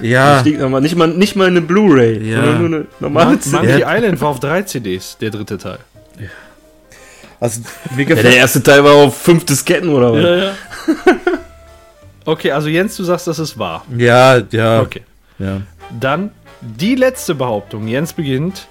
ja, 0.01 0.37
Das 0.37 0.45
liegt 0.45 0.61
noch 0.61 0.69
mal, 0.69 0.81
nicht, 0.81 0.95
mal, 0.97 1.09
nicht 1.09 1.37
mal 1.37 1.47
eine 1.49 1.61
Blu-ray, 1.61 2.19
Ja. 2.31 2.37
sondern 2.37 2.59
nur 2.59 2.67
eine 2.79 2.87
normale 3.01 3.31
Mon 3.31 3.41
CD. 3.41 3.57
Monkey 3.57 3.81
Ja. 3.81 3.97
Island 3.97 4.21
war 4.21 4.29
auf 4.29 4.41
drei 4.41 4.63
CDs, 4.63 5.17
der 5.21 5.31
dritte 5.31 5.59
Teil. 5.59 5.79
also 7.41 7.61
mir 7.97 8.03
Ja, 8.03 8.09
gefällt. 8.09 8.27
der 8.27 8.37
erste 8.37 8.63
Teil 8.63 8.85
war 8.85 8.95
auf 8.95 9.17
fünf 9.17 9.45
Disketten 9.45 9.89
oder 9.89 10.13
was? 10.13 10.23
Ja, 10.23 10.37
ja. 10.37 10.53
okay, 12.27 12.53
also 12.53 12.69
Jens, 12.69 12.97
du 12.97 13.05
sagst, 13.05 13.27
das 13.27 13.39
ist 13.39 13.59
wahr. 13.59 13.85
Ja, 13.97 14.39
ja, 14.51 14.81
Okay. 14.81 15.03
ja. 15.39 15.63
Dann 15.99 16.31
die 16.61 16.95
letzte 16.95 17.35
Behauptung. 17.35 17.89
Jens 17.89 18.13
beginnt. 18.13 18.67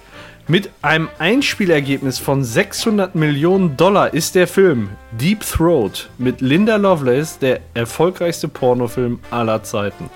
Mit 0.48 0.70
einem 0.82 1.08
Einspielergebnis 1.20 2.18
von 2.18 2.42
600 2.42 3.14
Millionen 3.14 3.76
Dollar 3.76 4.12
ist 4.12 4.34
der 4.34 4.48
Film 4.48 4.90
Deep 5.12 5.46
Throat 5.46 6.08
mit 6.18 6.40
Linda 6.40 6.76
Lovelace 6.76 7.38
der 7.38 7.60
erfolgreichste 7.74 8.48
Pornofilm 8.48 9.20
aller 9.30 9.62
Zeiten. 9.62 10.10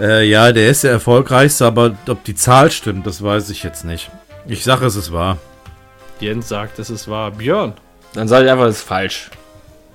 Äh, 0.00 0.26
ja, 0.28 0.50
der 0.52 0.70
ist 0.70 0.82
der 0.82 0.92
erfolgreichste, 0.92 1.66
aber 1.66 1.94
ob 2.08 2.24
die 2.24 2.34
Zahl 2.34 2.70
stimmt, 2.70 3.06
das 3.06 3.22
weiß 3.22 3.50
ich 3.50 3.62
jetzt 3.62 3.84
nicht. 3.84 4.10
Ich 4.46 4.64
sage, 4.64 4.86
es 4.86 4.96
ist 4.96 5.12
wahr. 5.12 5.36
Jens 6.20 6.48
sagt, 6.48 6.78
es 6.78 6.88
ist 6.88 7.08
wahr. 7.08 7.30
Björn. 7.32 7.74
Dann 8.14 8.28
sage 8.28 8.46
ich 8.46 8.50
einfach, 8.50 8.64
das 8.64 8.76
ist 8.76 8.82
falsch. 8.82 9.30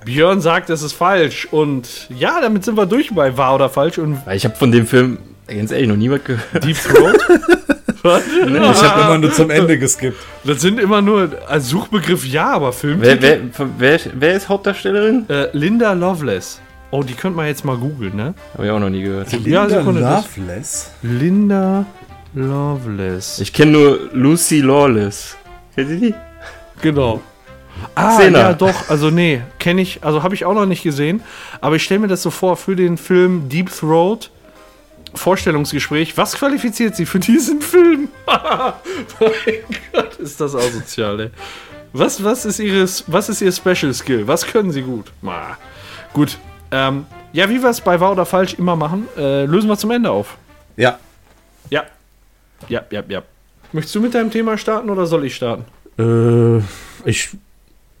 Björn 0.04 0.40
sagt, 0.40 0.70
es 0.70 0.82
ist 0.82 0.92
falsch. 0.92 1.48
Und 1.50 2.08
ja, 2.08 2.40
damit 2.40 2.64
sind 2.64 2.76
wir 2.76 2.86
durch 2.86 3.12
bei 3.12 3.36
wahr 3.36 3.56
oder 3.56 3.68
falsch. 3.68 3.98
Und 3.98 4.24
Weil 4.26 4.36
ich 4.36 4.44
habe 4.44 4.54
von 4.54 4.70
dem 4.70 4.86
Film 4.86 5.18
ganz 5.48 5.72
ehrlich 5.72 5.88
noch 5.88 5.96
nie 5.96 6.10
was 6.10 6.22
gehört. 6.22 6.64
Deep 6.64 6.76
Throat? 6.76 7.18
Was? 8.02 8.22
Ich 8.26 8.82
habe 8.82 9.00
immer 9.02 9.18
nur 9.18 9.32
zum 9.32 9.50
Ende 9.50 9.78
geskippt. 9.78 10.18
Das 10.44 10.60
sind 10.60 10.80
immer 10.80 11.00
nur 11.02 11.30
als 11.48 11.68
Suchbegriff 11.68 12.26
ja, 12.26 12.50
aber 12.50 12.72
Film. 12.72 13.00
Wer, 13.00 13.20
wer, 13.22 13.38
wer, 13.78 14.00
wer 14.14 14.34
ist 14.34 14.48
Hauptdarstellerin? 14.48 15.26
Äh, 15.28 15.48
Linda 15.52 15.92
Lovelace. 15.92 16.60
Oh, 16.90 17.02
die 17.02 17.14
könnt 17.14 17.36
man 17.36 17.46
jetzt 17.46 17.64
mal 17.64 17.76
googeln, 17.76 18.14
ne? 18.16 18.34
Habe 18.54 18.66
ich 18.66 18.70
auch 18.70 18.78
noch 18.80 18.90
nie 18.90 19.02
gehört. 19.02 19.32
Ja, 19.46 19.68
Sekunde, 19.68 20.00
das- 20.00 20.24
Loveless? 20.36 20.90
Linda 21.02 21.86
Lovelace. 22.34 23.38
Ich 23.40 23.52
kenne 23.52 23.72
nur 23.72 23.98
Lucy 24.12 24.60
Lawless. 24.60 25.36
Kennt 25.74 25.90
ihr 25.90 25.96
die? 26.00 26.14
Genau. 26.82 27.20
Ah, 27.94 28.18
Zehner. 28.18 28.38
ja, 28.38 28.52
doch. 28.52 28.90
Also, 28.90 29.10
nee, 29.10 29.40
kenne 29.58 29.80
ich. 29.80 30.04
Also, 30.04 30.22
habe 30.22 30.34
ich 30.34 30.44
auch 30.44 30.54
noch 30.54 30.66
nicht 30.66 30.82
gesehen. 30.82 31.22
Aber 31.60 31.76
ich 31.76 31.82
stelle 31.84 32.00
mir 32.00 32.08
das 32.08 32.22
so 32.22 32.30
vor 32.30 32.56
für 32.56 32.76
den 32.76 32.98
Film 32.98 33.48
Deep 33.48 33.70
Throat. 33.74 34.30
Vorstellungsgespräch. 35.14 36.16
Was 36.16 36.34
qualifiziert 36.34 36.96
sie 36.96 37.06
für 37.06 37.18
diesen 37.18 37.60
Film? 37.60 38.08
mein 38.26 39.78
Gott, 39.92 40.16
ist 40.16 40.40
das 40.40 40.54
asozial, 40.54 41.20
ey. 41.20 41.30
Was, 41.92 42.24
was, 42.24 42.46
ist 42.46 42.58
ihres, 42.58 43.04
was 43.06 43.28
ist 43.28 43.42
ihr 43.42 43.52
Special 43.52 43.92
Skill? 43.92 44.26
Was 44.26 44.46
können 44.46 44.70
sie 44.70 44.82
gut? 44.82 45.12
Ma. 45.20 45.58
Gut. 46.14 46.38
Ähm, 46.70 47.06
ja, 47.32 47.48
wie 47.50 47.62
wir 47.62 47.68
es 47.68 47.80
bei 47.80 48.00
Wahr 48.00 48.12
oder 48.12 48.24
Falsch 48.24 48.54
immer 48.54 48.76
machen, 48.76 49.08
äh, 49.16 49.44
lösen 49.44 49.68
wir 49.68 49.76
zum 49.76 49.90
Ende 49.90 50.10
auf. 50.10 50.36
Ja. 50.76 50.98
Ja. 51.70 51.84
Ja, 52.68 52.82
ja, 52.90 53.02
ja. 53.08 53.22
Möchtest 53.72 53.94
du 53.94 54.00
mit 54.00 54.14
deinem 54.14 54.30
Thema 54.30 54.56
starten 54.56 54.88
oder 54.90 55.06
soll 55.06 55.24
ich 55.24 55.34
starten? 55.34 55.64
Äh, 55.98 56.62
ich. 57.08 57.30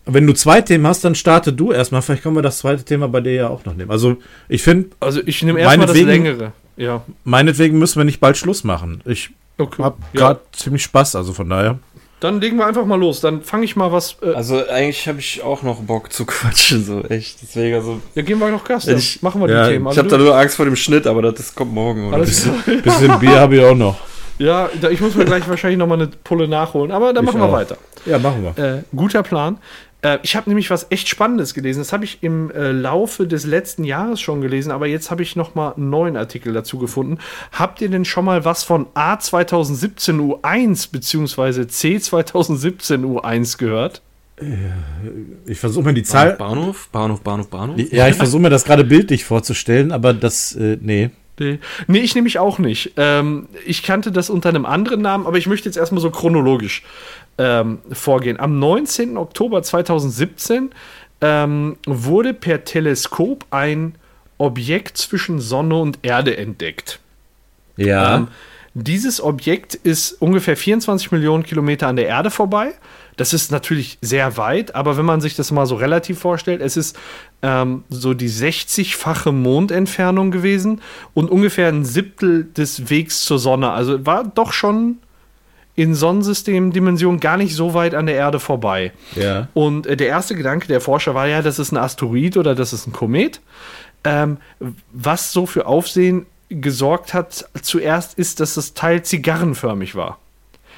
Wenn 0.04 0.26
du 0.26 0.32
zwei 0.32 0.60
Themen 0.60 0.86
hast, 0.86 1.04
dann 1.04 1.14
starte 1.14 1.52
du 1.52 1.70
erstmal. 1.70 2.02
Vielleicht 2.02 2.24
können 2.24 2.34
wir 2.34 2.42
das 2.42 2.58
zweite 2.58 2.82
Thema 2.82 3.08
bei 3.08 3.20
dir 3.20 3.32
ja 3.32 3.48
auch 3.48 3.64
noch 3.64 3.74
nehmen. 3.74 3.90
Also, 3.90 4.16
ich 4.48 4.62
finde, 4.62 4.90
Also 5.00 5.20
ich 5.24 5.42
nehme 5.42 5.60
erstmal 5.60 5.86
das 5.86 6.00
längere. 6.00 6.52
Ja. 6.76 7.02
meinetwegen 7.24 7.78
müssen 7.78 7.98
wir 7.98 8.04
nicht 8.04 8.20
bald 8.20 8.36
Schluss 8.36 8.64
machen. 8.64 9.02
Ich 9.04 9.30
Okay. 9.58 9.82
habe 9.82 9.96
ja. 10.14 10.20
gerade 10.20 10.40
ziemlich 10.52 10.82
Spaß, 10.82 11.14
also 11.16 11.32
von 11.32 11.48
daher. 11.48 11.78
Dann 12.20 12.40
legen 12.40 12.56
wir 12.56 12.66
einfach 12.66 12.86
mal 12.86 12.98
los. 12.98 13.20
Dann 13.20 13.42
fange 13.42 13.64
ich 13.64 13.74
mal 13.76 13.90
was. 13.92 14.16
Äh, 14.22 14.32
Also 14.34 14.64
eigentlich 14.68 15.06
habe 15.08 15.18
ich 15.18 15.42
auch 15.42 15.62
noch 15.62 15.80
Bock 15.82 16.12
zu 16.12 16.24
quatschen, 16.26 16.84
so 16.84 17.02
echt. 17.02 17.42
Deswegen, 17.42 17.74
also, 17.74 18.00
ja, 18.14 18.22
gehen 18.22 18.38
wir 18.38 18.48
noch 18.50 18.64
Gast. 18.64 18.86
Ja, 18.86 18.92
dann 18.92 19.00
ich- 19.00 19.20
machen 19.22 19.40
wir 19.40 19.50
ja, 19.50 19.66
die 19.66 19.72
Themen. 19.74 19.88
ich 19.90 19.98
habe 19.98 20.08
da 20.08 20.16
nur 20.18 20.36
Angst 20.36 20.56
vor 20.56 20.64
dem 20.64 20.76
Schnitt, 20.76 21.06
aber 21.06 21.20
das, 21.22 21.34
das 21.34 21.54
kommt 21.54 21.74
morgen, 21.74 22.06
oder? 22.08 22.16
Alles 22.18 22.44
klar. 22.44 22.54
Bisschen 22.82 23.18
Bier 23.18 23.40
habe 23.40 23.56
ich 23.56 23.64
auch 23.64 23.74
noch. 23.74 23.96
Ja, 24.38 24.70
da, 24.80 24.88
ich 24.88 25.00
muss 25.00 25.14
mir 25.14 25.24
gleich 25.24 25.46
wahrscheinlich 25.48 25.78
nochmal 25.78 25.98
eine 25.98 26.08
Pulle 26.08 26.48
nachholen. 26.48 26.90
Aber 26.92 27.12
dann 27.12 27.24
Ich 27.24 27.30
machen 27.32 27.40
wir 27.42 27.48
auch. 27.48 27.52
weiter. 27.52 27.76
Ja, 28.06 28.18
machen 28.18 28.42
wir. 28.56 28.64
Äh, 28.64 28.82
guter 28.96 29.22
Plan. 29.22 29.58
Äh, 30.02 30.18
ich 30.22 30.36
habe 30.36 30.50
nämlich 30.50 30.70
was 30.70 30.86
echt 30.90 31.08
Spannendes 31.08 31.54
gelesen. 31.54 31.80
Das 31.80 31.92
habe 31.92 32.04
ich 32.04 32.22
im 32.22 32.50
äh, 32.50 32.72
Laufe 32.72 33.26
des 33.26 33.46
letzten 33.46 33.84
Jahres 33.84 34.20
schon 34.20 34.40
gelesen, 34.40 34.70
aber 34.70 34.86
jetzt 34.86 35.10
habe 35.10 35.22
ich 35.22 35.36
noch 35.36 35.54
mal 35.54 35.72
einen 35.72 35.90
neuen 35.90 36.16
Artikel 36.16 36.52
dazu 36.52 36.78
gefunden. 36.78 37.18
Habt 37.52 37.80
ihr 37.80 37.88
denn 37.88 38.04
schon 38.04 38.24
mal 38.24 38.44
was 38.44 38.64
von 38.64 38.86
A 38.94 39.18
2017 39.18 40.20
U1 40.20 40.90
bzw. 40.92 41.66
C 41.68 41.98
2017 41.98 43.04
U1 43.04 43.58
gehört? 43.58 44.02
Ich 45.46 45.60
versuche 45.60 45.84
mir 45.84 45.94
die 45.94 46.02
Zahl. 46.02 46.32
Bahnhof, 46.32 46.88
Bahnhof, 46.90 47.20
Bahnhof, 47.20 47.48
Bahnhof. 47.48 47.78
Ja, 47.92 48.08
ich 48.08 48.16
versuche 48.16 48.42
mir 48.42 48.50
das 48.50 48.64
gerade 48.64 48.84
bildlich 48.84 49.24
vorzustellen, 49.24 49.92
aber 49.92 50.14
das, 50.14 50.54
äh, 50.56 50.78
nee. 50.80 51.10
Nee, 51.38 51.58
nee 51.86 52.00
ich 52.00 52.14
nämlich 52.14 52.38
auch 52.38 52.58
nicht. 52.58 52.92
Ähm, 52.96 53.48
ich 53.64 53.82
kannte 53.82 54.12
das 54.12 54.30
unter 54.30 54.48
einem 54.48 54.66
anderen 54.66 55.00
Namen, 55.00 55.26
aber 55.26 55.38
ich 55.38 55.46
möchte 55.46 55.68
jetzt 55.68 55.76
erstmal 55.76 56.00
so 56.00 56.10
chronologisch 56.10 56.82
ähm, 57.42 57.80
vorgehen. 57.90 58.38
Am 58.38 58.58
19. 58.60 59.16
Oktober 59.16 59.62
2017 59.62 60.70
ähm, 61.20 61.76
wurde 61.86 62.34
per 62.34 62.64
Teleskop 62.64 63.46
ein 63.50 63.96
Objekt 64.38 64.96
zwischen 64.96 65.40
Sonne 65.40 65.76
und 65.76 65.98
Erde 66.02 66.36
entdeckt. 66.36 67.00
Ja. 67.76 68.16
Ähm, 68.16 68.28
Dieses 68.74 69.20
Objekt 69.20 69.74
ist 69.74 70.12
ungefähr 70.22 70.56
24 70.56 71.10
Millionen 71.10 71.42
Kilometer 71.42 71.88
an 71.88 71.96
der 71.96 72.06
Erde 72.06 72.30
vorbei. 72.30 72.72
Das 73.16 73.34
ist 73.34 73.50
natürlich 73.52 73.98
sehr 74.00 74.36
weit, 74.36 74.74
aber 74.74 74.96
wenn 74.96 75.04
man 75.04 75.20
sich 75.20 75.36
das 75.36 75.50
mal 75.50 75.66
so 75.66 75.74
relativ 75.74 76.18
vorstellt, 76.18 76.62
es 76.62 76.76
ist 76.76 76.98
ähm, 77.42 77.84
so 77.90 78.14
die 78.14 78.30
60-fache 78.30 79.32
Mondentfernung 79.32 80.30
gewesen 80.30 80.80
und 81.12 81.30
ungefähr 81.30 81.68
ein 81.68 81.84
Siebtel 81.84 82.44
des 82.44 82.88
Wegs 82.88 83.22
zur 83.22 83.38
Sonne. 83.38 83.70
Also 83.70 84.06
war 84.06 84.24
doch 84.24 84.52
schon 84.52 84.98
in 85.74 85.94
Sonnensystemdimension 85.94 87.18
gar 87.20 87.36
nicht 87.36 87.54
so 87.54 87.74
weit 87.74 87.94
an 87.94 88.06
der 88.06 88.16
Erde 88.16 88.40
vorbei. 88.40 88.92
Ja. 89.16 89.48
Und 89.54 89.86
äh, 89.86 89.96
der 89.96 90.08
erste 90.08 90.34
Gedanke 90.34 90.68
der 90.68 90.80
Forscher 90.80 91.14
war 91.14 91.26
ja, 91.26 91.42
das 91.42 91.58
ist 91.58 91.72
ein 91.72 91.78
Asteroid 91.78 92.36
oder 92.36 92.54
das 92.54 92.72
ist 92.72 92.86
ein 92.86 92.92
Komet. 92.92 93.40
Ähm, 94.04 94.38
was 94.92 95.32
so 95.32 95.46
für 95.46 95.66
Aufsehen 95.66 96.26
gesorgt 96.48 97.14
hat, 97.14 97.46
zuerst 97.62 98.18
ist, 98.18 98.40
dass 98.40 98.54
das 98.54 98.74
Teil 98.74 99.02
zigarrenförmig 99.02 99.94
war. 99.94 100.18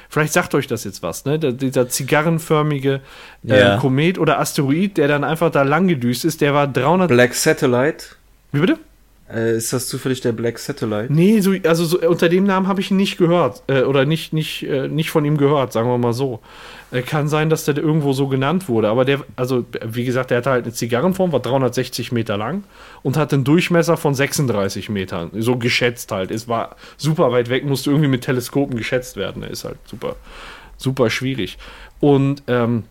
Vielleicht 0.07 0.31
sagt 0.33 0.55
euch 0.55 0.67
das 0.67 0.83
jetzt 0.85 1.03
was, 1.03 1.25
ne? 1.25 1.39
Der, 1.39 1.51
dieser 1.51 1.89
zigarrenförmige 1.89 3.01
äh, 3.45 3.59
Ja. 3.59 3.77
Komet 3.77 4.17
oder 4.17 4.39
Asteroid, 4.39 4.97
der 4.97 5.07
dann 5.07 5.23
einfach 5.23 5.51
da 5.51 5.63
lang 5.63 5.87
gedüst 5.87 6.23
ist, 6.23 6.39
der 6.41 6.53
war 6.53 6.67
300. 6.67 7.09
Black 7.09 7.33
Satellite. 7.33 8.05
Wie 8.51 8.59
bitte? 8.59 8.77
Äh, 9.27 9.57
ist 9.57 9.73
das 9.73 9.87
zufällig 9.87 10.21
der 10.21 10.33
Black 10.33 10.59
Satellite? 10.59 11.11
Nee, 11.11 11.39
so, 11.39 11.53
also 11.63 11.83
so, 11.85 11.99
unter 12.01 12.29
dem 12.29 12.43
Namen 12.43 12.67
habe 12.67 12.79
ich 12.79 12.91
ihn 12.91 12.97
nicht 12.97 13.17
gehört. 13.17 13.63
Äh, 13.67 13.81
oder 13.81 14.05
nicht, 14.05 14.33
nicht, 14.33 14.63
äh, 14.63 14.87
nicht 14.87 15.09
von 15.09 15.25
ihm 15.25 15.37
gehört, 15.37 15.73
sagen 15.73 15.89
wir 15.89 15.97
mal 15.97 16.13
so. 16.13 16.41
Äh, 16.91 17.01
kann 17.01 17.27
sein, 17.27 17.49
dass 17.49 17.65
der 17.65 17.75
irgendwo 17.75 18.13
so 18.13 18.27
genannt 18.27 18.69
wurde. 18.69 18.87
Aber 18.89 19.03
der, 19.03 19.21
also 19.35 19.65
wie 19.83 20.05
gesagt, 20.05 20.29
der 20.29 20.37
hatte 20.37 20.51
halt 20.51 20.65
eine 20.65 20.73
Zigarrenform, 20.73 21.31
war 21.31 21.39
360 21.39 22.11
Meter 22.11 22.37
lang 22.37 22.65
und 23.01 23.17
hatte 23.17 23.35
einen 23.35 23.45
Durchmesser 23.45 23.97
von 23.97 24.13
36 24.13 24.89
Metern. 24.89 25.31
So 25.33 25.57
geschätzt 25.57 26.11
halt. 26.11 26.29
Es 26.29 26.47
war 26.47 26.75
super 26.95 27.31
weit 27.31 27.49
weg, 27.49 27.65
musste 27.65 27.89
irgendwie 27.89 28.09
mit 28.09 28.23
Teleskopen 28.23 28.77
geschätzt 28.77 29.17
werden. 29.17 29.41
Er 29.41 29.49
ist 29.49 29.63
halt 29.63 29.77
super, 29.85 30.17
super 30.77 31.09
schwierig. 31.09 31.57
Und 31.99 32.43
ähm, 32.45 32.83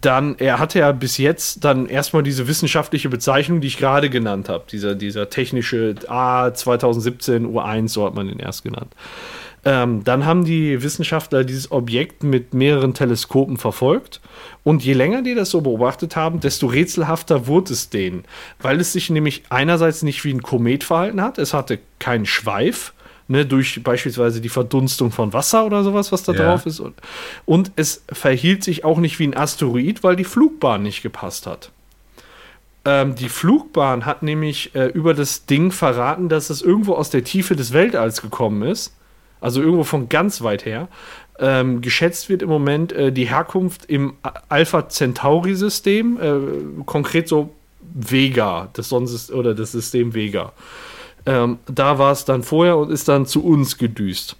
dann, 0.00 0.36
er 0.38 0.58
hatte 0.58 0.80
ja 0.80 0.92
bis 0.92 1.16
jetzt 1.18 1.64
dann 1.64 1.86
erstmal 1.86 2.22
diese 2.22 2.46
wissenschaftliche 2.46 3.08
Bezeichnung, 3.08 3.60
die 3.60 3.68
ich 3.68 3.78
gerade 3.78 4.10
genannt 4.10 4.48
habe. 4.48 4.64
Dieser, 4.70 4.94
dieser 4.94 5.30
technische 5.30 5.94
A 6.08 6.52
2017 6.52 7.46
U1, 7.46 7.88
so 7.88 8.04
hat 8.04 8.14
man 8.14 8.28
ihn 8.28 8.38
erst 8.38 8.64
genannt. 8.64 8.94
Ähm, 9.64 10.04
dann 10.04 10.24
haben 10.24 10.44
die 10.44 10.82
Wissenschaftler 10.82 11.42
dieses 11.42 11.72
Objekt 11.72 12.22
mit 12.22 12.54
mehreren 12.54 12.94
Teleskopen 12.94 13.56
verfolgt. 13.56 14.20
Und 14.62 14.84
je 14.84 14.92
länger 14.92 15.22
die 15.22 15.34
das 15.34 15.50
so 15.50 15.62
beobachtet 15.62 16.16
haben, 16.16 16.40
desto 16.40 16.66
rätselhafter 16.66 17.46
wurde 17.46 17.72
es 17.72 17.88
denen. 17.88 18.24
Weil 18.60 18.80
es 18.80 18.92
sich 18.92 19.10
nämlich 19.10 19.44
einerseits 19.48 20.02
nicht 20.02 20.24
wie 20.24 20.32
ein 20.32 20.42
Komet 20.42 20.84
verhalten 20.84 21.22
hat. 21.22 21.38
Es 21.38 21.54
hatte 21.54 21.78
keinen 21.98 22.26
Schweif. 22.26 22.92
Ne, 23.30 23.44
durch 23.44 23.82
beispielsweise 23.82 24.40
die 24.40 24.48
Verdunstung 24.48 25.10
von 25.12 25.34
Wasser 25.34 25.66
oder 25.66 25.84
sowas, 25.84 26.12
was 26.12 26.22
da 26.22 26.32
Ja. 26.32 26.44
drauf 26.46 26.64
ist. 26.64 26.80
Und, 26.80 26.94
und 27.44 27.72
es 27.76 28.02
verhielt 28.10 28.64
sich 28.64 28.84
auch 28.86 28.96
nicht 28.98 29.18
wie 29.18 29.26
ein 29.26 29.36
Asteroid, 29.36 30.02
weil 30.02 30.16
die 30.16 30.24
Flugbahn 30.24 30.82
nicht 30.82 31.02
gepasst 31.02 31.46
hat. 31.46 31.70
Ähm, 32.86 33.16
die 33.16 33.28
Flugbahn 33.28 34.06
hat 34.06 34.22
nämlich 34.22 34.74
äh, 34.74 34.86
über 34.86 35.12
das 35.12 35.44
Ding 35.44 35.72
verraten, 35.72 36.30
dass 36.30 36.48
es 36.48 36.62
irgendwo 36.62 36.94
aus 36.94 37.10
der 37.10 37.22
Tiefe 37.22 37.54
des 37.54 37.74
Weltalls 37.74 38.22
gekommen 38.22 38.62
ist. 38.62 38.94
Also 39.42 39.60
irgendwo 39.60 39.84
von 39.84 40.08
ganz 40.08 40.40
weit 40.40 40.64
her. 40.64 40.88
Ähm, 41.38 41.82
geschätzt 41.82 42.30
wird 42.30 42.40
im 42.40 42.48
Moment 42.48 42.92
äh, 42.92 43.12
die 43.12 43.28
Herkunft 43.28 43.84
im 43.84 44.14
Alpha 44.48 44.88
Centauri-System, 44.88 46.18
äh, 46.20 46.84
konkret 46.84 47.28
so 47.28 47.54
Vega, 47.94 48.68
das 48.72 48.88
Sonnensystem 48.88 49.36
oder 49.38 49.54
das 49.54 49.72
System 49.72 50.14
Vega. 50.14 50.52
Ähm, 51.28 51.58
da 51.66 51.98
war 51.98 52.12
es 52.12 52.24
dann 52.24 52.42
vorher 52.42 52.78
und 52.78 52.90
ist 52.90 53.06
dann 53.06 53.26
zu 53.26 53.44
uns 53.44 53.76
gedüst. 53.76 54.36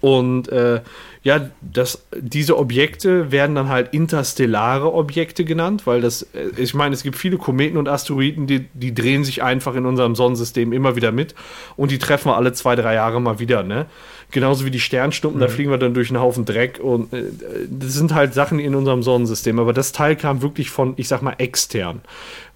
Und 0.00 0.48
äh, 0.48 0.80
ja, 1.22 1.48
das, 1.60 2.04
diese 2.16 2.58
Objekte 2.58 3.30
werden 3.32 3.54
dann 3.56 3.68
halt 3.68 3.94
interstellare 3.94 4.92
Objekte 4.92 5.44
genannt, 5.44 5.86
weil 5.86 6.00
das, 6.00 6.22
äh, 6.22 6.50
ich 6.56 6.74
meine, 6.74 6.94
es 6.94 7.04
gibt 7.04 7.16
viele 7.16 7.38
Kometen 7.38 7.78
und 7.78 7.88
Asteroiden, 7.88 8.48
die, 8.48 8.66
die 8.74 8.94
drehen 8.94 9.24
sich 9.24 9.44
einfach 9.44 9.74
in 9.76 9.86
unserem 9.86 10.16
Sonnensystem 10.16 10.72
immer 10.72 10.96
wieder 10.96 11.12
mit 11.12 11.34
und 11.76 11.92
die 11.92 11.98
treffen 11.98 12.30
wir 12.30 12.36
alle 12.36 12.52
zwei, 12.52 12.74
drei 12.74 12.94
Jahre 12.94 13.20
mal 13.20 13.38
wieder, 13.38 13.62
ne? 13.62 13.86
Genauso 14.32 14.64
wie 14.64 14.72
die 14.72 14.80
Sternschnuppen, 14.80 15.40
da 15.40 15.46
fliegen 15.46 15.70
wir 15.70 15.78
dann 15.78 15.94
durch 15.94 16.10
einen 16.10 16.20
Haufen 16.20 16.44
Dreck 16.44 16.80
und 16.82 17.12
äh, 17.12 17.24
das 17.70 17.94
sind 17.94 18.12
halt 18.12 18.34
Sachen 18.34 18.58
in 18.58 18.74
unserem 18.74 19.04
Sonnensystem, 19.04 19.60
aber 19.60 19.72
das 19.72 19.92
Teil 19.92 20.16
kam 20.16 20.42
wirklich 20.42 20.70
von, 20.70 20.94
ich 20.96 21.06
sag 21.06 21.22
mal, 21.22 21.34
extern. 21.38 22.00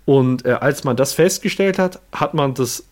Und 0.04 0.44
äh, 0.44 0.50
als 0.52 0.84
man 0.84 0.96
das 0.96 1.12
festgestellt 1.12 1.78
hat, 1.78 2.00
hat 2.12 2.34
man 2.34 2.54
das, 2.54 2.84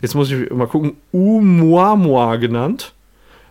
jetzt 0.00 0.14
muss 0.14 0.30
ich 0.30 0.50
mal 0.50 0.66
gucken, 0.66 0.92
Oumuamua 1.12 2.36
genannt 2.36 2.92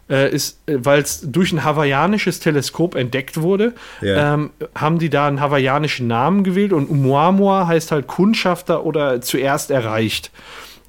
äh, 0.09 0.33
ist, 0.33 0.59
äh, 0.67 0.77
weil 0.79 1.01
es 1.01 1.21
durch 1.31 1.51
ein 1.51 1.63
hawaiianisches 1.63 2.39
Teleskop 2.39 2.95
entdeckt 2.95 3.41
wurde, 3.41 3.73
Ja. 4.01 4.33
ähm, 4.33 4.49
haben 4.75 4.99
die 4.99 5.09
da 5.09 5.27
einen 5.27 5.39
hawaiianischen 5.41 6.07
Namen 6.07 6.43
gewählt 6.43 6.73
und 6.73 6.89
Oumuamua 6.89 7.67
heißt 7.67 7.91
halt 7.91 8.07
Kundschafter 8.07 8.85
oder 8.85 9.21
zuerst 9.21 9.71
erreicht. 9.71 10.31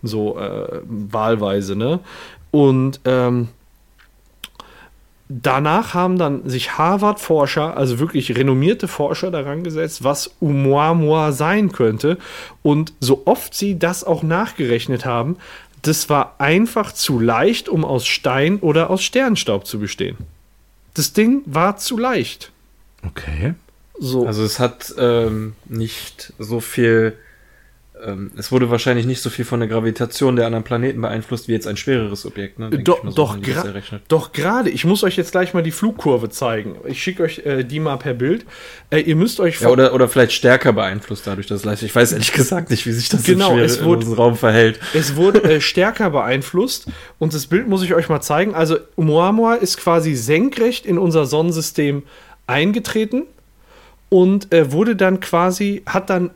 So 0.03 0.39
äh, 0.39 0.81
wahlweise, 0.85 1.77
ne? 1.77 2.01
Und 2.51 3.01
ähm, 3.05 3.49
danach 5.31 5.95
haben 5.95 6.19
dann 6.19 6.49
sich 6.49 6.77
Harvard-Forscher, 6.77 7.77
also 7.77 8.01
wirklich 8.01 8.37
renommierte 8.37 8.89
Forscher, 8.89 9.31
daran 9.31 9.63
gesetzt, 9.63 10.03
was 10.03 10.33
Oumuamua 10.41 11.33
sein 11.33 11.71
könnte. 11.71 12.19
Und 12.63 12.93
so 13.01 13.23
oft 13.27 13.55
sie 13.55 13.79
das 13.79 14.03
auch 14.03 14.23
nachgerechnet 14.23 15.05
haben, 15.05 15.37
das 15.83 16.11
war 16.11 16.35
einfach 16.39 16.93
zu 16.93 17.19
leicht, 17.19 17.69
um 17.69 17.85
aus 17.85 18.07
Stein 18.07 18.59
oder 18.59 18.91
aus 18.91 19.03
Sternstaub 19.03 19.67
zu 19.67 19.79
bestehen. 19.79 20.19
Das 20.95 21.13
Ding 21.13 21.43
war 21.47 21.77
zu 21.77 21.97
leicht. 21.97 22.51
Okay. 23.07 23.55
So. 23.99 24.27
Also 24.27 24.43
es 24.43 24.59
hat 24.59 24.93
ähm, 24.99 25.55
nicht 25.67 26.33
so 26.39 26.61
viel, 26.61 27.17
ähm, 28.05 28.31
es 28.37 28.51
wurde 28.53 28.71
wahrscheinlich 28.71 29.07
nicht 29.07 29.21
so 29.23 29.31
viel 29.31 29.45
von 29.45 29.61
der 29.61 29.69
Gravitation 29.69 30.37
der 30.37 30.47
anderen 30.47 30.65
Planeten 30.65 31.01
beeinflusst 31.01 31.49
wie 31.49 31.53
jetzt 31.53 31.67
ein 31.67 31.77
schwereres 31.77 32.27
Objekt. 32.27 32.59
Ne? 32.59 32.71
Denk 32.71 32.87
mal 33.05 33.11
so, 33.11 33.17
doch, 33.17 33.41
gra 33.41 33.65
doch 34.09 34.33
gerade. 34.33 34.71
Ich 34.71 34.85
muss 34.85 35.05
euch 35.05 35.17
jetzt 35.17 35.33
gleich 35.33 35.55
mal 35.55 35.63
die 35.63 35.71
Flugkurve 35.71 36.29
zeigen. 36.31 36.77
Ich 36.87 37.03
schicke 37.03 37.23
euch 37.23 37.41
äh, 37.45 37.65
die 37.65 37.81
mal 37.81 37.97
per 37.97 38.15
Bild. 38.15 38.47
Äh, 38.91 39.01
ihr 39.01 39.17
müsst 39.17 39.41
euch 39.41 39.61
Ja, 39.61 39.69
oder, 39.69 39.95
oder 39.95 40.09
vielleicht 40.09 40.33
stärker 40.33 40.73
beeinflusst 40.73 41.27
dadurch, 41.27 41.47
dass 41.47 41.61
es 41.61 41.65
leicht 41.65 41.83
Ich 41.83 41.95
weiß 41.95 42.13
ehrlich 42.13 42.33
gesagt 42.33 42.71
nicht, 42.71 42.87
wie 42.87 42.93
sich 42.93 43.09
das 43.09 43.23
Genau, 43.25 43.53
im, 43.57 43.61
es 43.61 43.79
in 43.79 43.85
wurde- 43.85 44.15
Raum 44.15 44.37
verhält. 44.37 44.81
Es 44.95 45.17
wurde 45.17 45.43
äh, 45.45 45.61
stärker 45.61 46.11
beeinflusst 46.11 46.87
und 47.19 47.35
das 47.35 47.47
Bild 47.47 47.69
muss 47.69 47.83
ich 47.83 47.95
euch 47.95 48.09
mal 48.09 48.21
zeigen. 48.21 48.55
Also 48.55 48.77
Oumuamua 48.97 49.55
ist 49.55 49.77
quasi 49.79 50.15
senkrecht 50.15 50.87
in 50.87 50.99
unser 50.99 51.27
Sonnensystem 51.27 52.03
eingetreten 52.47 53.25
und 54.09 54.53
äh, 54.53 54.73
wurde 54.73 54.97
dann 54.97 55.21
quasi, 55.21 55.83
hat 55.87 56.11
dann 56.11 56.31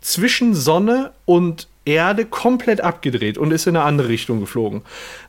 zwischen 0.00 0.54
Sonne 0.54 1.12
und 1.24 1.68
Erde 1.84 2.26
komplett 2.26 2.80
abgedreht 2.80 3.38
und 3.38 3.52
ist 3.52 3.66
in 3.66 3.76
eine 3.76 3.84
andere 3.84 4.08
Richtung 4.08 4.40
geflogen. 4.40 4.82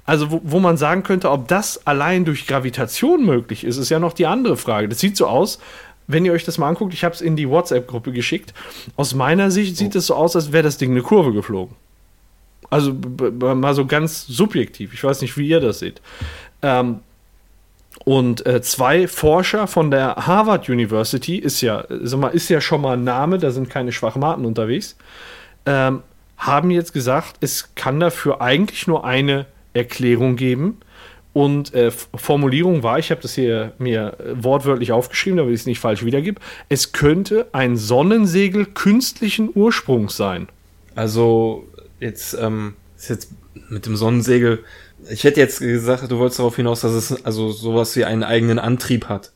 Also 0.06 0.32
wo, 0.32 0.42
wo 0.44 0.60
man 0.60 0.78
sagen 0.78 1.04
könnte, 1.04 1.32
ob 1.32 1.48
das 1.48 1.86
allein 1.88 2.26
durch 2.26 2.46
Gravitation 2.46 3.26
möglich 3.26 3.64
ist, 3.64 3.78
ist 3.78 3.90
ja 3.90 4.00
noch 4.00 4.14
die 4.14 4.26
andere 4.26 4.58
Frage. 4.58 4.90
Das 4.90 5.00
sieht 5.00 5.18
so 5.18 5.28
aus, 5.28 5.60
wenn 6.08 6.26
ihr 6.26 6.34
euch 6.34 6.44
das 6.44 6.58
mal 6.58 6.68
anguckt, 6.68 6.94
ich 6.94 7.04
habe 7.04 7.16
es 7.16 7.22
in 7.22 7.36
die 7.36 7.50
WhatsApp-Gruppe 7.50 8.12
geschickt. 8.12 8.54
Aus 8.98 9.16
meiner 9.16 9.50
Sicht 9.50 9.78
sieht 9.78 9.96
es 9.96 10.08
so 10.08 10.16
aus, 10.16 10.36
als 10.36 10.52
wäre 10.52 10.64
das 10.64 10.78
Ding 10.78 10.92
eine 10.92 11.02
Kurve 11.02 11.32
geflogen. 11.32 11.76
Also 12.70 12.94
mal 12.94 13.74
so 13.74 13.86
ganz 13.86 14.26
subjektiv. 14.28 14.94
Ich 14.94 15.04
weiß 15.04 15.22
nicht, 15.22 15.38
wie 15.38 15.48
ihr 15.48 15.60
das 15.60 15.80
seht. 15.80 16.02
Ähm, 16.62 17.00
und 18.04 18.46
äh, 18.46 18.62
zwei 18.62 19.08
Forscher 19.08 19.68
von 19.68 19.92
der 19.92 20.16
Harvard 20.16 20.70
University 20.70 21.38
ist 21.38 21.62
ja, 21.62 21.86
sag 21.90 22.20
mal, 22.20 22.30
ist 22.30 22.50
ja 22.50 22.62
schon 22.62 22.82
mal 22.82 22.94
ein 22.94 23.04
Name, 23.04 23.38
da 23.38 23.52
sind 23.52 23.70
keine 23.70 23.92
Schwachmaten 23.92 24.46
unterwegs, 24.46 24.96
ähm, 25.66 26.02
haben 26.38 26.72
jetzt 26.72 26.94
gesagt, 26.94 27.36
es 27.42 27.76
kann 27.76 28.00
dafür 28.00 28.42
eigentlich 28.42 28.88
nur 28.88 29.06
eine 29.06 29.46
Erklärung 29.74 30.36
geben. 30.36 30.78
Und 31.34 31.74
äh, 31.74 31.92
Formulierung 31.92 32.84
war, 32.84 33.00
ich 33.00 33.10
habe 33.10 33.22
das 33.22 33.36
hier 33.36 33.72
mir 33.78 34.18
äh, 34.20 34.44
wortwörtlich 34.44 34.92
aufgeschrieben, 34.92 35.38
damit 35.38 35.54
ich 35.54 35.62
es 35.62 35.66
nicht 35.66 35.80
falsch 35.80 36.04
wiedergebe, 36.04 36.42
es 36.68 36.92
könnte 36.92 37.48
ein 37.54 37.78
Sonnensegel 37.78 38.66
künstlichen 38.66 39.50
Ursprungs 39.54 40.18
sein. 40.18 40.50
Also 40.96 41.68
jetzt 42.02 42.34
ähm, 42.34 42.74
ist 42.98 43.10
jetzt 43.10 43.32
mit 43.70 43.86
dem 43.86 43.96
Sonnensegel. 43.96 44.64
Ich 45.10 45.24
hätte 45.24 45.40
jetzt 45.40 45.60
gesagt, 45.60 46.12
du 46.12 46.18
wolltest 46.20 46.40
darauf 46.40 46.56
hinaus, 46.56 46.82
dass 46.82 46.92
es 46.92 47.26
also 47.26 47.52
sowas 47.52 47.96
wie 47.96 48.06
einen 48.06 48.24
eigenen 48.24 48.60
Antrieb 48.60 49.10
hat 49.10 49.32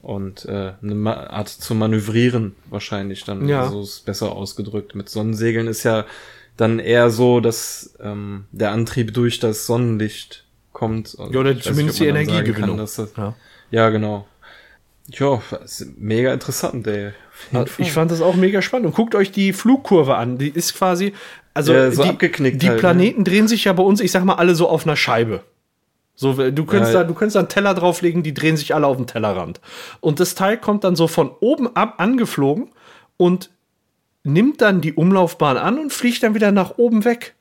und 0.00 0.44
äh, 0.44 0.72
eine 0.82 1.30
Art 1.30 1.48
zu 1.48 1.74
manövrieren 1.74 2.54
wahrscheinlich 2.70 3.24
dann. 3.24 3.48
Ja. 3.48 3.68
So 3.68 3.82
ist 3.82 4.04
besser 4.04 4.32
ausgedrückt. 4.32 4.94
Mit 4.94 5.08
Sonnensegeln 5.08 5.66
ist 5.66 5.82
ja 5.82 6.04
dann 6.56 6.78
eher 6.78 7.10
so, 7.10 7.40
dass 7.40 7.94
ähm, 8.00 8.46
der 8.52 8.72
Antrieb 8.72 9.14
durch 9.14 9.38
das 9.38 9.66
Sonnenlicht 9.66 10.44
kommt. 10.72 11.14
Und 11.14 11.34
Ja, 11.34 11.40
oder 11.40 11.58
zumindest 11.58 12.00
nicht, 12.00 12.00
die 12.00 12.06
Energiegewinnung. 12.06 12.76
Kann, 12.76 12.78
das, 12.78 12.96
Ja. 13.16 13.34
ja, 13.70 13.90
genau. 13.90 14.26
Ja, 15.10 15.40
mega 15.96 16.34
interessant, 16.34 16.86
ey. 16.86 17.12
Also 17.52 17.72
ich 17.78 17.92
fand 17.92 18.10
das 18.10 18.20
auch 18.20 18.34
mega 18.34 18.60
spannend. 18.60 18.88
Und 18.88 18.94
guckt 18.94 19.14
euch 19.14 19.32
die 19.32 19.52
Flugkurve 19.52 20.16
an. 20.16 20.36
Die 20.38 20.50
ist 20.50 20.74
quasi, 20.74 21.14
also 21.58 21.72
Ja, 21.72 21.90
so 21.90 22.04
die, 22.04 22.08
abgeknickt 22.10 22.62
die 22.62 22.68
halt, 22.68 22.76
ne? 22.76 22.80
Planeten 22.80 23.24
drehen 23.24 23.48
sich 23.48 23.64
ja 23.64 23.72
bei 23.72 23.82
uns, 23.82 24.00
ich 24.00 24.12
sag 24.12 24.24
mal, 24.24 24.34
alle 24.36 24.54
so 24.54 24.68
auf 24.68 24.86
einer 24.86 24.94
Scheibe. 24.96 25.42
So, 26.14 26.32
du 26.32 26.64
könntest, 26.64 26.94
Ja. 26.94 27.00
da, 27.02 27.04
du 27.04 27.14
könntest 27.14 27.34
da 27.34 27.40
einen 27.40 27.48
Teller 27.48 27.74
drauflegen, 27.74 28.22
die 28.22 28.32
drehen 28.32 28.56
sich 28.56 28.74
alle 28.74 28.86
auf 28.86 28.96
den 28.96 29.06
Tellerrand. 29.06 29.60
Und 30.00 30.20
das 30.20 30.34
Teil 30.36 30.56
kommt 30.56 30.84
dann 30.84 30.94
so 30.96 31.08
von 31.08 31.30
oben 31.40 31.74
ab 31.76 31.94
angeflogen 31.98 32.68
und 33.16 33.50
nimmt 34.22 34.60
dann 34.60 34.80
die 34.80 34.92
Umlaufbahn 34.92 35.56
an 35.56 35.78
und 35.78 35.92
fliegt 35.92 36.22
dann 36.22 36.34
wieder 36.34 36.52
nach 36.52 36.78
oben 36.78 37.04
weg. 37.04 37.34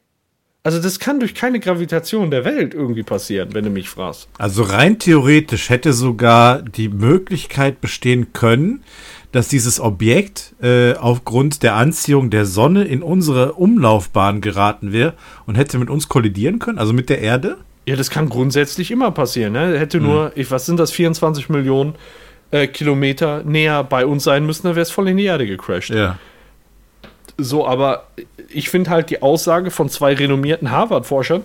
Also 0.64 0.82
das 0.82 1.00
kann 1.00 1.20
durch 1.20 1.34
keine 1.34 1.60
Gravitation 1.60 2.30
der 2.30 2.44
Welt 2.44 2.74
irgendwie 2.74 3.04
passieren, 3.04 3.54
wenn 3.54 3.64
du 3.64 3.70
mich 3.70 3.90
fragst. 3.90 4.28
Also 4.38 4.64
rein 4.64 5.00
theoretisch 5.00 5.70
hätte 5.70 5.94
sogar 5.94 6.62
die 6.62 6.90
Möglichkeit 6.90 7.80
bestehen 7.80 8.34
können, 8.34 8.84
dass 9.32 9.48
dieses 9.48 9.80
Objekt 9.80 10.56
äh, 10.62 10.94
aufgrund 10.94 11.64
der 11.64 11.76
Anziehung 11.76 12.30
der 12.30 12.46
Sonne 12.46 12.86
in 12.86 13.04
unsere 13.04 13.54
Umlaufbahn 13.54 14.42
geraten 14.42 14.94
wäre 14.94 15.14
und 15.46 15.56
hätte 15.56 15.78
mit 15.78 15.90
uns 15.90 16.08
kollidieren 16.08 16.60
können, 16.60 16.78
also 16.78 16.94
mit 16.94 17.10
der 17.10 17.22
Erde. 17.22 17.58
Ja, 17.86 17.96
das 17.96 18.10
kann 18.10 18.30
grundsätzlich 18.30 18.92
immer 18.92 19.12
passieren. 19.12 19.54
Ne? 19.54 19.78
Hätte 19.78 20.00
nur, 20.00 20.32
ich, 20.36 20.52
was 20.52 20.66
sind 20.66 20.78
das, 20.78 20.92
24 20.92 21.50
Millionen 21.50 21.96
äh, 22.52 22.68
Kilometer 22.68 23.44
näher 23.44 23.84
bei 23.84 24.06
uns 24.06 24.24
sein 24.24 24.46
müssen, 24.46 24.64
dann 24.68 24.76
wäre 24.76 24.84
es 24.84 24.92
voll 24.92 25.08
in 25.10 25.18
die 25.18 25.26
Erde 25.26 25.46
gecrashed. 25.46 25.96
Ja. 25.96 26.18
So, 27.38 27.68
aber 27.68 28.08
ich 28.50 28.70
finde 28.70 28.90
halt 28.90 29.10
die 29.10 29.22
Aussage 29.22 29.72
von 29.72 29.90
zwei 29.90 30.14
renommierten 30.14 30.72
Harvard-Forschern, 30.72 31.44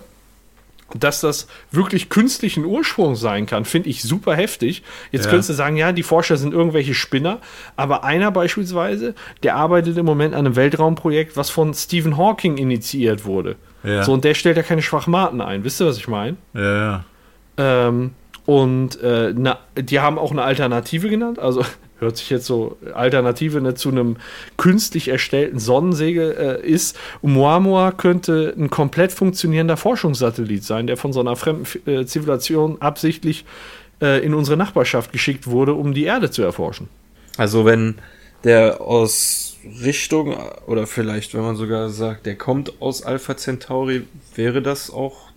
dass 0.95 1.21
das 1.21 1.47
wirklich 1.71 2.09
künstlichen 2.09 2.65
Ursprung 2.65 3.15
sein 3.15 3.45
kann, 3.45 3.65
finde 3.65 3.89
ich 3.89 4.03
super 4.03 4.35
heftig. 4.35 4.83
Jetzt 5.11 5.25
Ja. 5.25 5.29
könntest 5.31 5.49
du 5.49 5.53
sagen, 5.53 5.75
ja, 5.77 5.91
die 5.91 6.03
Forscher 6.03 6.37
sind 6.37 6.53
irgendwelche 6.53 6.93
Spinner, 6.93 7.39
aber 7.75 8.03
einer 8.03 8.31
beispielsweise, 8.31 9.15
der 9.43 9.55
arbeitet 9.55 9.97
im 9.97 10.05
Moment 10.05 10.33
an 10.33 10.45
einem 10.45 10.55
Weltraumprojekt, 10.55 11.35
was 11.37 11.49
von 11.49 11.73
Stephen 11.73 12.17
Hawking 12.17 12.57
initiiert 12.57 13.25
wurde. 13.25 13.55
Ja. 13.83 14.03
So, 14.03 14.13
und 14.13 14.23
der 14.23 14.33
stellt 14.33 14.57
ja 14.57 14.63
keine 14.63 14.81
Schwachmaten 14.81 15.41
ein. 15.41 15.63
Wisst 15.63 15.81
ihr, 15.81 15.87
was 15.87 15.97
ich 15.97 16.07
meine? 16.07 16.37
Ja, 16.53 16.75
ja. 16.75 17.03
Ähm, 17.57 18.11
und 18.45 19.01
äh, 19.01 19.33
na, 19.35 19.59
die 19.77 19.99
haben 19.99 20.17
auch 20.17 20.31
eine 20.31 20.43
Alternative 20.43 21.09
genannt. 21.09 21.39
Also 21.39 21.63
hört 22.03 22.17
sich 22.17 22.29
jetzt 22.29 22.45
so 22.45 22.77
Alternative 22.93 23.61
ne, 23.61 23.75
zu 23.75 23.89
einem 23.89 24.17
künstlich 24.57 25.07
erstellten 25.07 25.59
Sonnensegel 25.59 26.61
äh, 26.63 26.67
ist. 26.67 26.97
Oumuamua 27.21 27.91
könnte 27.91 28.53
ein 28.57 28.69
komplett 28.69 29.11
funktionierender 29.11 29.77
Forschungssatellit 29.77 30.63
sein, 30.63 30.87
der 30.87 30.97
von 30.97 31.13
so 31.13 31.19
einer 31.19 31.35
fremden 31.35 31.65
äh, 31.89 32.05
Zivilisation 32.05 32.81
absichtlich 32.81 33.45
äh, 34.01 34.23
in 34.23 34.33
unsere 34.33 34.57
Nachbarschaft 34.57 35.11
geschickt 35.11 35.47
wurde, 35.47 35.73
um 35.73 35.93
die 35.93 36.03
Erde 36.03 36.29
zu 36.29 36.43
erforschen. 36.43 36.89
Also 37.37 37.65
wenn 37.65 37.95
der 38.43 38.81
aus 38.81 39.57
Richtung, 39.81 40.35
oder 40.67 40.87
vielleicht, 40.87 41.33
wenn 41.33 41.41
man 41.41 41.55
sogar 41.55 41.89
sagt, 41.89 42.25
der 42.25 42.35
kommt 42.35 42.81
aus 42.81 43.03
Alpha 43.03 43.37
Centauri, 43.37 44.03
wäre 44.35 44.61
das 44.61 44.91
auch 44.91 45.32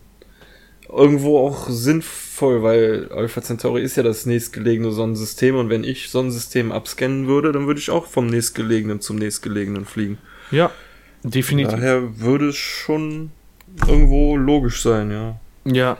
irgendwo 0.88 1.38
auch 1.38 1.68
sinnvoll, 1.68 2.62
weil 2.62 3.08
Alpha 3.12 3.42
Centauri 3.42 3.82
ist 3.82 3.96
ja 3.96 4.02
das 4.02 4.26
nächstgelegene 4.26 4.92
Sonnensystem 4.92 5.56
und 5.56 5.68
wenn 5.68 5.84
ich 5.84 6.10
Sonnensystem 6.10 6.72
abscannen 6.72 7.26
würde, 7.26 7.52
dann 7.52 7.66
würde 7.66 7.80
ich 7.80 7.90
auch 7.90 8.06
vom 8.06 8.26
nächstgelegenen 8.26 9.00
zum 9.00 9.16
nächstgelegenen 9.16 9.84
fliegen. 9.84 10.18
Ja, 10.50 10.70
definitiv. 11.22 11.72
Daher 11.72 12.18
würde 12.20 12.48
es 12.48 12.56
schon 12.56 13.30
irgendwo 13.86 14.36
logisch 14.36 14.82
sein, 14.82 15.10
ja. 15.10 15.40
Ja. 15.64 15.98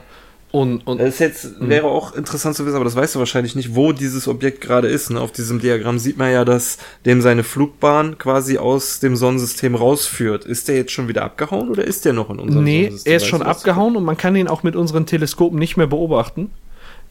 Und, 0.49 0.87
und 0.87 0.99
Das 1.01 1.09
ist 1.09 1.19
jetzt, 1.19 1.47
wäre 1.59 1.87
auch 1.87 2.15
interessant 2.15 2.55
zu 2.55 2.65
wissen, 2.65 2.75
aber 2.77 2.85
das 2.85 2.95
weißt 2.95 3.15
du 3.15 3.19
wahrscheinlich 3.19 3.55
nicht, 3.55 3.75
wo 3.75 3.91
dieses 3.91 4.27
Objekt 4.29 4.61
gerade 4.61 4.87
ist. 4.87 5.09
Ne? 5.09 5.19
Auf 5.19 5.33
diesem 5.33 5.59
Diagramm 5.59 5.99
sieht 5.99 6.17
man 6.17 6.31
ja, 6.31 6.45
dass 6.45 6.77
dem 7.05 7.21
seine 7.21 7.43
Flugbahn 7.43 8.17
quasi 8.17 8.57
aus 8.57 8.99
dem 9.01 9.17
Sonnensystem 9.17 9.75
rausführt. 9.75 10.45
Ist 10.45 10.69
der 10.69 10.77
jetzt 10.77 10.93
schon 10.93 11.09
wieder 11.09 11.23
abgehauen 11.25 11.69
oder 11.69 11.83
ist 11.83 12.05
der 12.05 12.13
noch 12.13 12.29
in 12.29 12.39
unserem 12.39 12.63
Nee, 12.63 12.83
Sonnensystem? 12.85 13.11
er 13.11 13.17
ist 13.17 13.23
Weißt 13.23 13.29
schon 13.29 13.41
abgehauen 13.43 13.95
und 13.97 14.05
man 14.05 14.15
kann 14.17 14.35
ihn 14.37 14.47
auch 14.47 14.63
mit 14.63 14.75
unseren 14.77 15.05
Teleskopen 15.05 15.59
nicht 15.59 15.75
mehr 15.75 15.87
beobachten, 15.87 16.49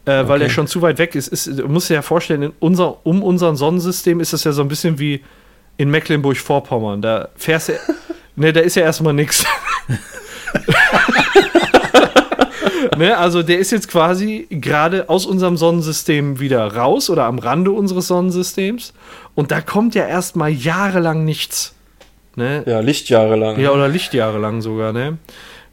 äh, 0.07 0.27
weil 0.27 0.37
Okay. 0.37 0.45
er 0.45 0.51
schon 0.51 0.67
zu 0.67 0.81
weit 0.81 0.99
weg 0.99 1.15
ist. 1.15 1.29
ist 1.29 1.47
du 1.47 1.69
musst 1.69 1.91
dir 1.91 1.95
ja 1.95 2.03
vorstellen, 2.03 2.43
in 2.43 2.53
unser, 2.59 3.05
um 3.07 3.23
unseren 3.23 3.57
Sonnensystem 3.57 4.19
ist 4.21 4.33
das 4.33 4.45
ja 4.45 4.53
so 4.53 4.63
ein 4.63 4.69
bisschen 4.69 4.99
wie 4.99 5.23
in 5.77 5.91
Mecklenburg-Vorpommern. 5.91 7.03
Da 7.03 7.29
fährst 7.37 7.69
du, 7.69 7.73
ne, 8.37 8.55
da 8.55 8.61
ist 8.61 8.77
ja 8.77 8.83
erstmal 8.83 9.13
nichts. 9.13 9.45
Ne, 12.97 13.17
also 13.17 13.43
der 13.43 13.59
ist 13.59 13.71
jetzt 13.73 13.89
quasi 13.89 14.47
gerade 14.51 15.09
aus 15.09 15.27
unserem 15.27 15.57
Sonnensystem 15.57 16.41
wieder 16.41 16.75
raus 16.75 17.11
oder 17.11 17.25
am 17.25 17.39
Rande 17.39 17.71
unseres 17.71 18.09
Sonnensystems 18.09 18.93
und 19.35 19.51
da 19.51 19.61
kommt 19.61 19.95
ja 19.95 20.07
erstmal 20.07 20.51
jahrelang 20.51 21.25
nichts. 21.25 21.75
Ne? 22.37 22.63
Ja, 22.67 22.81
Lichtjahre 22.81 23.37
lang. 23.37 23.59
Ja, 23.59 23.71
oder 23.71 23.89
Lichtjahre 23.89 24.39
lang 24.39 24.61
sogar, 24.61 24.93
ne? 24.93 25.19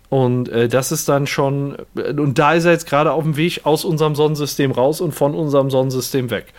Und 0.09 0.47
äh, 0.49 0.67
das 0.67 0.91
ist 0.91 1.09
dann 1.09 1.25
schon, 1.25 1.75
und 1.95 2.37
da 2.37 2.53
ist 2.53 2.65
er 2.65 2.71
jetzt 2.71 2.87
gerade 2.87 3.11
auf 3.11 3.23
dem 3.23 3.35
Weg 3.35 3.61
aus 3.63 3.83
unserem 3.83 4.13
Sonnensystem 4.13 4.71
raus 4.71 5.01
und 5.01 5.11
von 5.11 5.33
unserem 5.33 5.71
Sonnensystem 5.71 6.29
weg. 6.29 6.53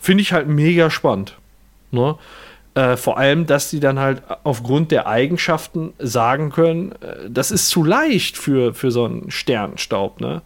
Finde 0.00 0.22
ich 0.22 0.32
halt 0.32 0.48
mega 0.48 0.90
spannend. 0.90 1.36
Ne? 1.92 2.16
Äh, 2.78 2.96
vor 2.96 3.18
allem, 3.18 3.46
dass 3.46 3.70
die 3.70 3.80
dann 3.80 3.98
halt 3.98 4.22
aufgrund 4.44 4.92
der 4.92 5.08
Eigenschaften 5.08 5.94
sagen 5.98 6.50
können, 6.50 6.92
äh, 6.92 7.28
das 7.28 7.50
ist 7.50 7.70
zu 7.70 7.82
leicht 7.82 8.38
für, 8.38 8.72
für 8.72 8.92
so 8.92 9.04
einen 9.04 9.32
Sternenstaub. 9.32 10.20
Ne? 10.20 10.42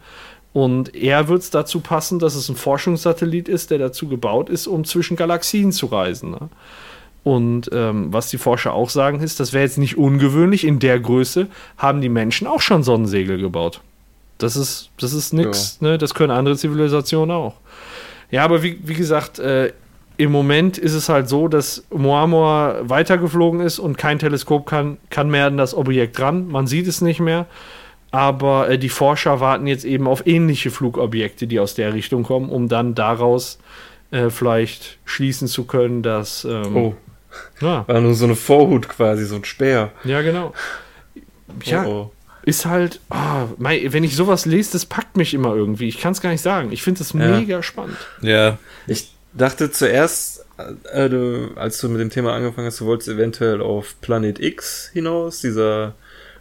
Und 0.51 0.95
eher 0.95 1.27
wird 1.27 1.43
es 1.43 1.51
dazu 1.51 1.79
passen, 1.79 2.17
dass 2.17 2.33
es 2.33 2.49
ein 2.49 2.55
Forschungssatellit 2.55 3.47
ist, 3.47 3.69
der 3.69 3.77
dazu 3.77 4.07
gebaut 4.07 4.49
ist, 4.49 4.65
um 4.65 4.83
zwischen 4.83 5.15
Galaxien 5.15 5.71
zu 5.71 5.85
reisen. 5.85 6.31
Ne? 6.31 6.49
Und 7.23 7.69
ähm, 7.71 8.11
was 8.11 8.31
die 8.31 8.39
Forscher 8.39 8.73
auch 8.73 8.89
sagen, 8.89 9.19
ist, 9.19 9.39
das 9.39 9.53
wäre 9.53 9.65
jetzt 9.65 9.77
nicht 9.77 9.99
ungewöhnlich. 9.99 10.65
In 10.65 10.79
der 10.79 10.99
Größe 10.99 11.45
haben 11.77 12.01
die 12.01 12.09
Menschen 12.09 12.47
auch 12.47 12.61
schon 12.61 12.81
Sonnensegel 12.81 13.37
gebaut. 13.37 13.81
Das 14.39 14.55
ist, 14.55 14.89
das 14.99 15.13
ist 15.13 15.33
nix. 15.33 15.81
Ne? 15.81 15.99
Das 15.99 16.15
können 16.15 16.31
andere 16.31 16.57
Zivilisationen 16.57 17.29
auch. 17.29 17.57
Ja, 18.31 18.43
aber 18.43 18.63
wie, 18.63 18.79
wie 18.81 18.95
gesagt, 18.95 19.37
äh, 19.37 19.71
im 20.17 20.31
Moment 20.31 20.77
ist 20.77 20.93
es 20.93 21.09
halt 21.09 21.27
so, 21.29 21.47
dass 21.47 21.83
Moamor 21.89 22.77
weitergeflogen 22.83 23.61
ist 23.61 23.79
und 23.79 23.97
kein 23.97 24.19
Teleskop 24.19 24.65
kann, 24.67 24.97
kann 25.09 25.29
mehr 25.29 25.47
an 25.47 25.57
das 25.57 25.73
Objekt 25.73 26.19
ran. 26.19 26.47
Man 26.47 26.67
sieht 26.67 26.87
es 26.87 27.01
nicht 27.01 27.19
mehr. 27.19 27.45
Aber 28.11 28.69
äh, 28.69 28.77
die 28.77 28.89
Forscher 28.89 29.39
warten 29.39 29.65
jetzt 29.65 29.85
eben 29.85 30.07
auf 30.07 30.27
ähnliche 30.27 30.69
Flugobjekte, 30.69 31.47
die 31.47 31.59
aus 31.59 31.73
der 31.73 31.93
Richtung 31.95 32.21
kommen, 32.23 32.49
um 32.49 32.69
dann 32.69 32.93
daraus 32.93 33.57
äh, 34.11 34.29
vielleicht 34.29 34.99
schließen 35.05 35.47
zu 35.47 35.63
können, 35.65 36.03
dass. 36.03 36.45
Ähm, 36.45 36.75
Oh, 36.75 36.95
ja, 37.61 37.83
war 37.87 37.99
nur 37.99 38.13
so 38.13 38.25
eine 38.25 38.35
Vorhut 38.35 38.87
quasi, 38.87 39.25
so 39.25 39.35
ein 39.35 39.43
Speer. 39.45 39.91
ja, 40.03 40.21
genau. 40.21 40.53
Ja, 41.65 41.85
Oh, 41.87 41.89
oh. 41.91 42.11
ist 42.43 42.67
halt, 42.67 42.99
ah, 43.09 43.45
mei, 43.57 43.83
wenn 43.89 44.03
ich 44.03 44.15
sowas 44.15 44.45
lese, 44.45 44.73
das 44.73 44.85
packt 44.85 45.17
mich 45.17 45.33
immer 45.33 45.55
irgendwie. 45.55 45.87
Ich 45.87 45.99
kann 45.99 46.11
es 46.11 46.21
gar 46.21 46.29
nicht 46.29 46.41
sagen. 46.41 46.71
Ich 46.71 46.83
finde 46.83 47.01
es 47.01 47.13
Ja. 47.13 47.19
mega 47.39 47.63
spannend. 47.63 47.97
Ja. 48.21 48.59
Ich 48.85 49.12
dachte 49.33 49.71
zuerst, 49.71 50.45
äh, 50.91 51.09
du, 51.09 51.51
als 51.55 51.79
du 51.79 51.89
mit 51.89 52.01
dem 52.01 52.09
Thema 52.09 52.33
angefangen 52.33 52.67
hast, 52.67 52.79
du 52.79 52.85
wolltest 52.85 53.09
eventuell 53.09 53.61
auf 53.61 53.95
Planet 54.01 54.39
X 54.39 54.89
hinaus, 54.93 55.41
dieser 55.41 55.95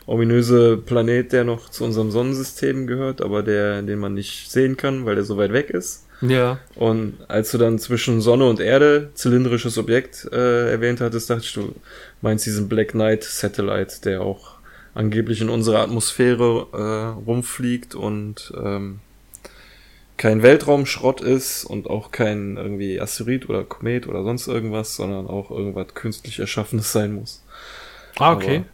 ominöse 0.06 0.77
Planet, 0.77 1.32
der 1.32 1.44
noch 1.44 1.70
zu 1.70 1.85
unserem 1.85 2.10
Sonnensystem 2.10 2.86
gehört, 2.86 3.23
aber 3.23 3.43
der, 3.43 3.82
den 3.82 3.98
man 3.98 4.14
nicht 4.14 4.51
sehen 4.51 4.77
kann, 4.77 5.06
weil 5.06 5.14
der 5.14 5.24
so 5.24 5.36
weit 5.36 5.52
weg 5.52 5.70
ist. 5.70 6.06
Ja. 6.20 6.60
Und 6.77 7.14
als 7.28 7.51
du 7.51 7.59
dann 7.59 7.78
zwischen 7.78 8.20
Sonne 8.20 8.48
und 8.48 8.60
Erde 8.60 9.10
zylindrisches 9.14 9.77
Objekt 9.78 10.28
äh, 10.32 10.70
erwähnt 10.70 11.01
hattest, 11.01 11.31
dachte 11.31 11.43
ich, 11.44 11.52
du 11.52 11.74
meinst 12.20 12.47
diesen 12.47 12.69
Black 12.69 12.90
Knight 12.93 13.24
Satellite, 13.24 14.01
der 14.05 14.20
auch 14.20 14.56
angeblich 14.94 15.40
in 15.40 15.48
unserer 15.48 15.81
Atmosphäre 15.81 16.66
äh, 16.73 17.24
rumfliegt 17.24 17.94
und 17.94 18.52
ähm, 18.56 19.01
kein 20.23 20.43
Weltraumschrott 20.44 21.20
ist 21.20 21.65
und 21.65 21.90
auch 21.90 22.12
kein 22.12 22.57
irgendwie 22.57 23.01
Asteroid 23.01 23.49
oder 23.49 23.65
Komet 23.65 24.07
oder 24.07 24.23
sonst 24.23 24.47
irgendwas, 24.47 24.94
sondern 24.94 25.27
auch 25.27 25.51
irgendwas 25.51 25.94
künstlich 25.94 26.39
Erschaffenes 26.39 26.93
sein 26.93 27.12
muss. 27.15 27.43
Ah, 28.19 28.32
okay. 28.32 28.57
Aber- 28.59 28.65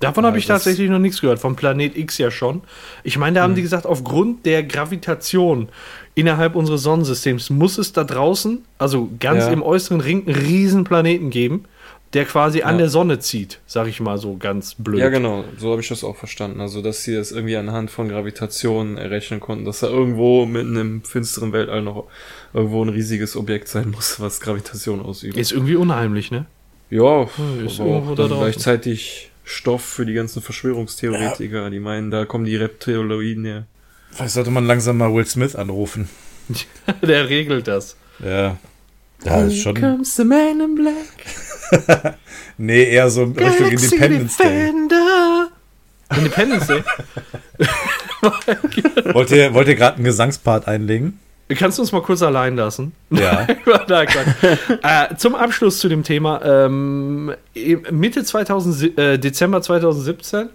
Davon 0.00 0.24
habe 0.26 0.38
ich 0.38 0.46
tatsächlich 0.46 0.88
noch 0.90 1.00
nichts 1.00 1.20
gehört. 1.20 1.40
Vom 1.40 1.56
Planet 1.56 1.96
X 1.96 2.18
ja 2.18 2.30
schon. 2.30 2.62
Ich 3.02 3.18
meine, 3.18 3.36
da 3.36 3.42
haben 3.42 3.56
die 3.56 3.62
gesagt, 3.62 3.84
aufgrund 3.84 4.46
der 4.46 4.62
Gravitation 4.62 5.68
innerhalb 6.14 6.54
unseres 6.54 6.82
Sonnensystems 6.82 7.50
muss 7.50 7.78
es 7.78 7.92
da 7.92 8.04
draußen, 8.04 8.64
also 8.78 9.08
ganz 9.18 9.44
Ja. 9.46 9.52
im 9.52 9.60
äußeren 9.62 10.00
Ring, 10.00 10.24
einen 10.26 10.36
riesen 10.36 10.84
Planeten 10.84 11.30
geben, 11.30 11.64
der 12.14 12.24
quasi 12.24 12.62
an 12.62 12.74
Ja. 12.74 12.78
der 12.78 12.88
Sonne 12.88 13.18
zieht, 13.18 13.60
sag 13.66 13.86
ich 13.86 14.00
mal 14.00 14.16
so 14.18 14.36
ganz 14.36 14.74
blöd. 14.74 14.98
Ja, 15.00 15.08
genau, 15.10 15.44
so 15.58 15.70
habe 15.72 15.82
ich 15.82 15.88
das 15.88 16.04
auch 16.04 16.16
verstanden. 16.16 16.60
Also, 16.60 16.80
dass 16.80 17.02
sie 17.04 17.14
das 17.14 17.32
irgendwie 17.32 17.56
anhand 17.56 17.90
von 17.90 18.08
Gravitation 18.08 18.96
errechnen 18.96 19.40
konnten, 19.40 19.64
dass 19.64 19.80
da 19.80 19.88
irgendwo 19.88 20.46
mitten 20.46 20.76
im 20.76 21.02
finsteren 21.02 21.52
Weltall 21.52 21.82
noch 21.82 22.06
irgendwo 22.54 22.82
ein 22.82 22.88
riesiges 22.88 23.36
Objekt 23.36 23.68
sein 23.68 23.90
muss, 23.90 24.20
was 24.20 24.40
Gravitation 24.40 25.00
ausübt. 25.02 25.36
Ist 25.36 25.52
irgendwie 25.52 25.76
unheimlich, 25.76 26.30
ne? 26.30 26.46
ja, 26.90 27.24
ist 27.64 27.80
aber 27.80 27.90
irgendwo 27.90 28.12
auch 28.12 28.16
da 28.16 28.26
gleichzeitig 28.26 29.30
Stoff 29.44 29.82
für 29.84 30.06
die 30.06 30.14
ganzen 30.14 30.40
Verschwörungstheoretiker, 30.42 31.68
die 31.70 31.80
meinen, 31.80 32.10
da 32.10 32.24
kommen 32.24 32.44
die 32.44 32.56
Reptiloiden 32.56 33.44
her. 33.44 33.66
Vielleicht 34.10 34.32
sollte 34.32 34.50
man 34.50 34.66
langsam 34.66 34.96
mal 34.96 35.12
Will 35.12 35.26
Smith 35.26 35.54
anrufen. 35.54 36.08
der 37.02 37.28
regelt 37.28 37.68
das. 37.68 37.96
Ja. 38.24 38.56
Ja, 39.24 39.42
ist 39.42 39.58
schon. 39.60 39.74
Comes 39.74 40.16
the 40.16 40.24
man 40.24 40.60
in 40.60 40.74
black. 40.74 40.94
Nee, 42.60 42.90
eher 42.90 43.08
so 43.08 43.22
in 43.22 43.32
Richtung 43.32 43.68
Independence 43.68 44.36
Day. 44.36 44.48
Defender. 44.48 45.48
Independence 46.16 46.66
Day. 46.66 46.82
wollt 49.12 49.30
ihr, 49.30 49.54
wollt 49.54 49.68
ihr 49.68 49.76
gerade 49.76 49.96
einen 49.96 50.04
Gesangspart 50.04 50.66
einlegen? 50.66 51.20
Kannst 51.56 51.78
du 51.78 51.82
uns 51.82 51.92
mal 51.92 52.02
kurz 52.02 52.20
allein 52.22 52.56
lassen? 52.56 52.92
Ja. 53.10 53.46
Nein, 53.88 54.08
äh, 54.82 55.14
zum 55.16 55.34
Abschluss 55.34 55.78
zu 55.78 55.88
dem 55.88 56.02
Thema. 56.02 56.42
Ähm, 56.44 57.32
Mitte 57.90 58.24
2000, 58.24 58.98
äh, 58.98 59.18
Dezember 59.18 59.62
2017 59.62 60.50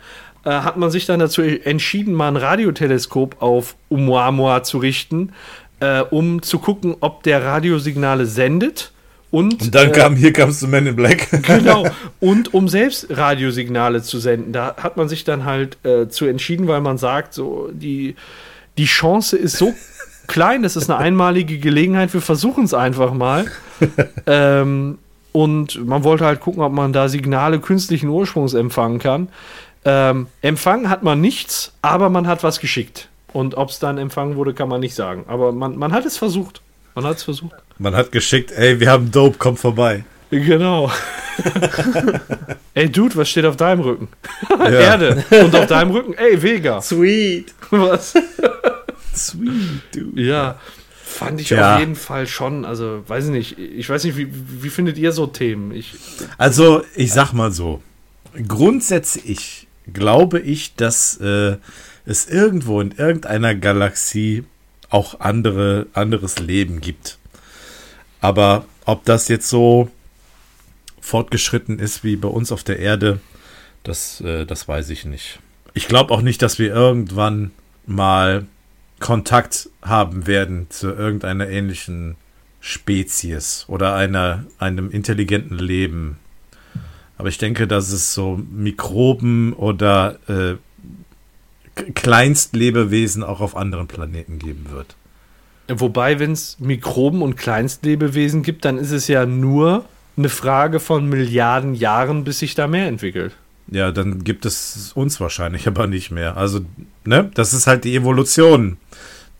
äh, 0.45 0.49
hat 0.49 0.77
man 0.77 0.91
sich 0.91 1.05
dann 1.05 1.19
dazu 1.19 1.41
entschieden, 1.41 2.13
mal 2.13 2.27
ein 2.27 2.37
Radioteleskop 2.37 3.41
auf 3.41 3.75
Oumuamua 3.89 4.63
zu 4.63 4.77
richten, 4.77 5.31
äh, 5.79 6.01
um 6.01 6.43
zu 6.43 6.59
gucken, 6.59 6.95
ob 6.99 7.23
der 7.23 7.43
Radiosignale 7.43 8.27
sendet. 8.27 8.92
Und, 9.33 9.63
und 9.63 9.73
dann 9.73 9.89
äh, 9.89 9.91
kam, 9.91 10.15
hier 10.15 10.31
kamst 10.31 10.61
du 10.61 10.67
Man 10.67 10.85
in 10.85 10.95
Black. 10.95 11.27
genau. 11.41 11.87
Und 12.19 12.53
um 12.53 12.69
selbst 12.69 13.07
Radiosignale 13.09 14.03
zu 14.03 14.19
senden. 14.19 14.53
Da 14.53 14.75
hat 14.77 14.95
man 14.95 15.09
sich 15.09 15.23
dann 15.23 15.43
halt 15.43 15.83
äh, 15.83 16.07
zu 16.07 16.27
entschieden, 16.27 16.67
weil 16.67 16.81
man 16.81 16.99
sagt, 16.99 17.33
so 17.33 17.67
die, 17.73 18.15
die 18.77 18.85
Chance 18.85 19.35
ist 19.35 19.57
so 19.57 19.73
klein, 20.27 20.61
das 20.61 20.75
ist 20.75 20.87
eine 20.87 20.99
einmalige 20.99 21.57
Gelegenheit, 21.57 22.13
wir 22.13 22.21
versuchen 22.21 22.65
es 22.65 22.75
einfach 22.75 23.11
mal. 23.11 23.45
ähm, 24.27 24.99
und 25.31 25.83
man 25.83 26.03
wollte 26.03 26.25
halt 26.25 26.39
gucken, 26.39 26.61
ob 26.61 26.71
man 26.71 26.93
da 26.93 27.09
Signale 27.09 27.59
künstlichen 27.59 28.09
Ursprungs 28.09 28.53
empfangen 28.53 28.99
kann. 28.99 29.29
Ähm, 29.83 30.27
empfangen 30.43 30.91
hat 30.91 31.01
man 31.01 31.21
nichts, 31.21 31.73
aber 31.81 32.11
man 32.11 32.27
hat 32.27 32.43
was 32.43 32.59
geschickt. 32.59 33.09
Und 33.31 33.55
ob 33.55 33.69
es 33.69 33.79
dann 33.79 33.97
empfangen 33.97 34.35
wurde, 34.35 34.53
kann 34.53 34.69
man 34.69 34.79
nicht 34.79 34.93
sagen. 34.93 35.25
Aber 35.27 35.53
man, 35.53 35.75
man 35.75 35.91
hat 35.91 36.05
es 36.05 36.17
versucht. 36.17 36.61
Man 36.93 37.05
hat 37.05 37.17
es 37.17 37.23
versucht. 37.23 37.55
Man 37.77 37.95
hat 37.95 38.11
geschickt, 38.11 38.51
ey, 38.51 38.79
wir 38.79 38.89
haben 38.89 39.11
Dope, 39.11 39.37
komm 39.39 39.57
vorbei. 39.57 40.03
Genau. 40.29 40.91
ey, 42.73 42.89
Dude, 42.89 43.15
was 43.15 43.29
steht 43.29 43.45
auf 43.45 43.57
deinem 43.57 43.81
Rücken? 43.81 44.07
Ja. 44.49 44.69
Erde. 44.69 45.23
Und 45.29 45.55
auf 45.55 45.67
deinem 45.67 45.91
Rücken, 45.91 46.13
ey, 46.13 46.41
Vega. 46.41 46.81
Sweet. 46.81 47.53
Was? 47.71 48.13
Sweet, 49.15 49.81
dude. 49.93 50.21
Ja. 50.21 50.59
Fand 51.03 51.41
ich 51.41 51.51
ja. 51.51 51.75
auf 51.75 51.79
jeden 51.79 51.95
Fall 51.95 52.25
schon. 52.27 52.65
Also, 52.65 53.03
weiß 53.07 53.25
ich 53.25 53.31
nicht. 53.31 53.59
Ich 53.59 53.89
weiß 53.89 54.03
nicht, 54.03 54.17
wie, 54.17 54.27
wie 54.31 54.69
findet 54.69 54.97
ihr 54.97 55.11
so 55.11 55.27
Themen? 55.27 55.71
Ich, 55.71 55.93
also, 56.37 56.83
ich 56.95 57.13
sag 57.13 57.33
mal 57.33 57.51
so. 57.51 57.81
Grundsätzlich 58.47 59.67
glaube 59.91 60.39
ich, 60.39 60.75
dass 60.75 61.17
äh, 61.17 61.57
es 62.05 62.27
irgendwo 62.27 62.81
in 62.81 62.91
irgendeiner 62.91 63.53
Galaxie 63.53 64.43
auch 64.89 65.19
andere, 65.19 65.87
anderes 65.93 66.39
Leben 66.39 66.81
gibt. 66.81 67.17
Aber 68.23 68.65
ob 68.85 69.03
das 69.03 69.27
jetzt 69.27 69.49
so 69.49 69.91
fortgeschritten 71.01 71.77
ist 71.77 72.05
wie 72.05 72.15
bei 72.15 72.29
uns 72.29 72.53
auf 72.53 72.63
der 72.63 72.79
Erde, 72.79 73.19
das, 73.83 74.21
äh, 74.21 74.45
das 74.45 74.65
weiß 74.65 74.91
ich 74.91 75.03
nicht. 75.03 75.39
Ich 75.73 75.89
glaube 75.89 76.13
auch 76.13 76.21
nicht, 76.21 76.41
dass 76.41 76.57
wir 76.57 76.73
irgendwann 76.73 77.51
mal 77.85 78.45
Kontakt 79.01 79.69
haben 79.81 80.25
werden 80.25 80.67
zu 80.69 80.87
irgendeiner 80.87 81.49
ähnlichen 81.49 82.15
Spezies 82.61 83.65
oder 83.67 83.93
einer, 83.93 84.45
einem 84.57 84.89
intelligenten 84.89 85.59
Leben. 85.59 86.17
Aber 87.17 87.27
ich 87.27 87.39
denke, 87.39 87.67
dass 87.67 87.91
es 87.91 88.13
so 88.13 88.39
Mikroben 88.49 89.51
oder 89.51 90.17
äh, 90.29 90.55
Kleinstlebewesen 91.93 93.21
auch 93.21 93.41
auf 93.41 93.57
anderen 93.57 93.87
Planeten 93.87 94.39
geben 94.39 94.67
wird. 94.71 94.95
Wobei, 95.67 96.19
wenn 96.19 96.31
es 96.31 96.59
Mikroben 96.59 97.21
und 97.21 97.37
Kleinstlebewesen 97.37 98.43
gibt, 98.43 98.65
dann 98.65 98.77
ist 98.77 98.91
es 98.91 99.07
ja 99.07 99.25
nur 99.25 99.85
eine 100.17 100.29
Frage 100.29 100.79
von 100.79 101.07
Milliarden 101.07 101.73
Jahren, 101.73 102.23
bis 102.23 102.39
sich 102.39 102.53
da 102.55 102.67
mehr 102.67 102.87
entwickelt. 102.87 103.33
Ja, 103.67 103.91
dann 103.91 104.23
gibt 104.23 104.45
es 104.45 104.91
uns 104.93 105.19
wahrscheinlich 105.19 105.67
aber 105.67 105.87
nicht 105.87 106.11
mehr. 106.11 106.37
Also, 106.37 106.61
ne, 107.05 107.31
das 107.33 107.53
ist 107.53 107.67
halt 107.67 107.85
die 107.85 107.95
Evolution, 107.95 108.77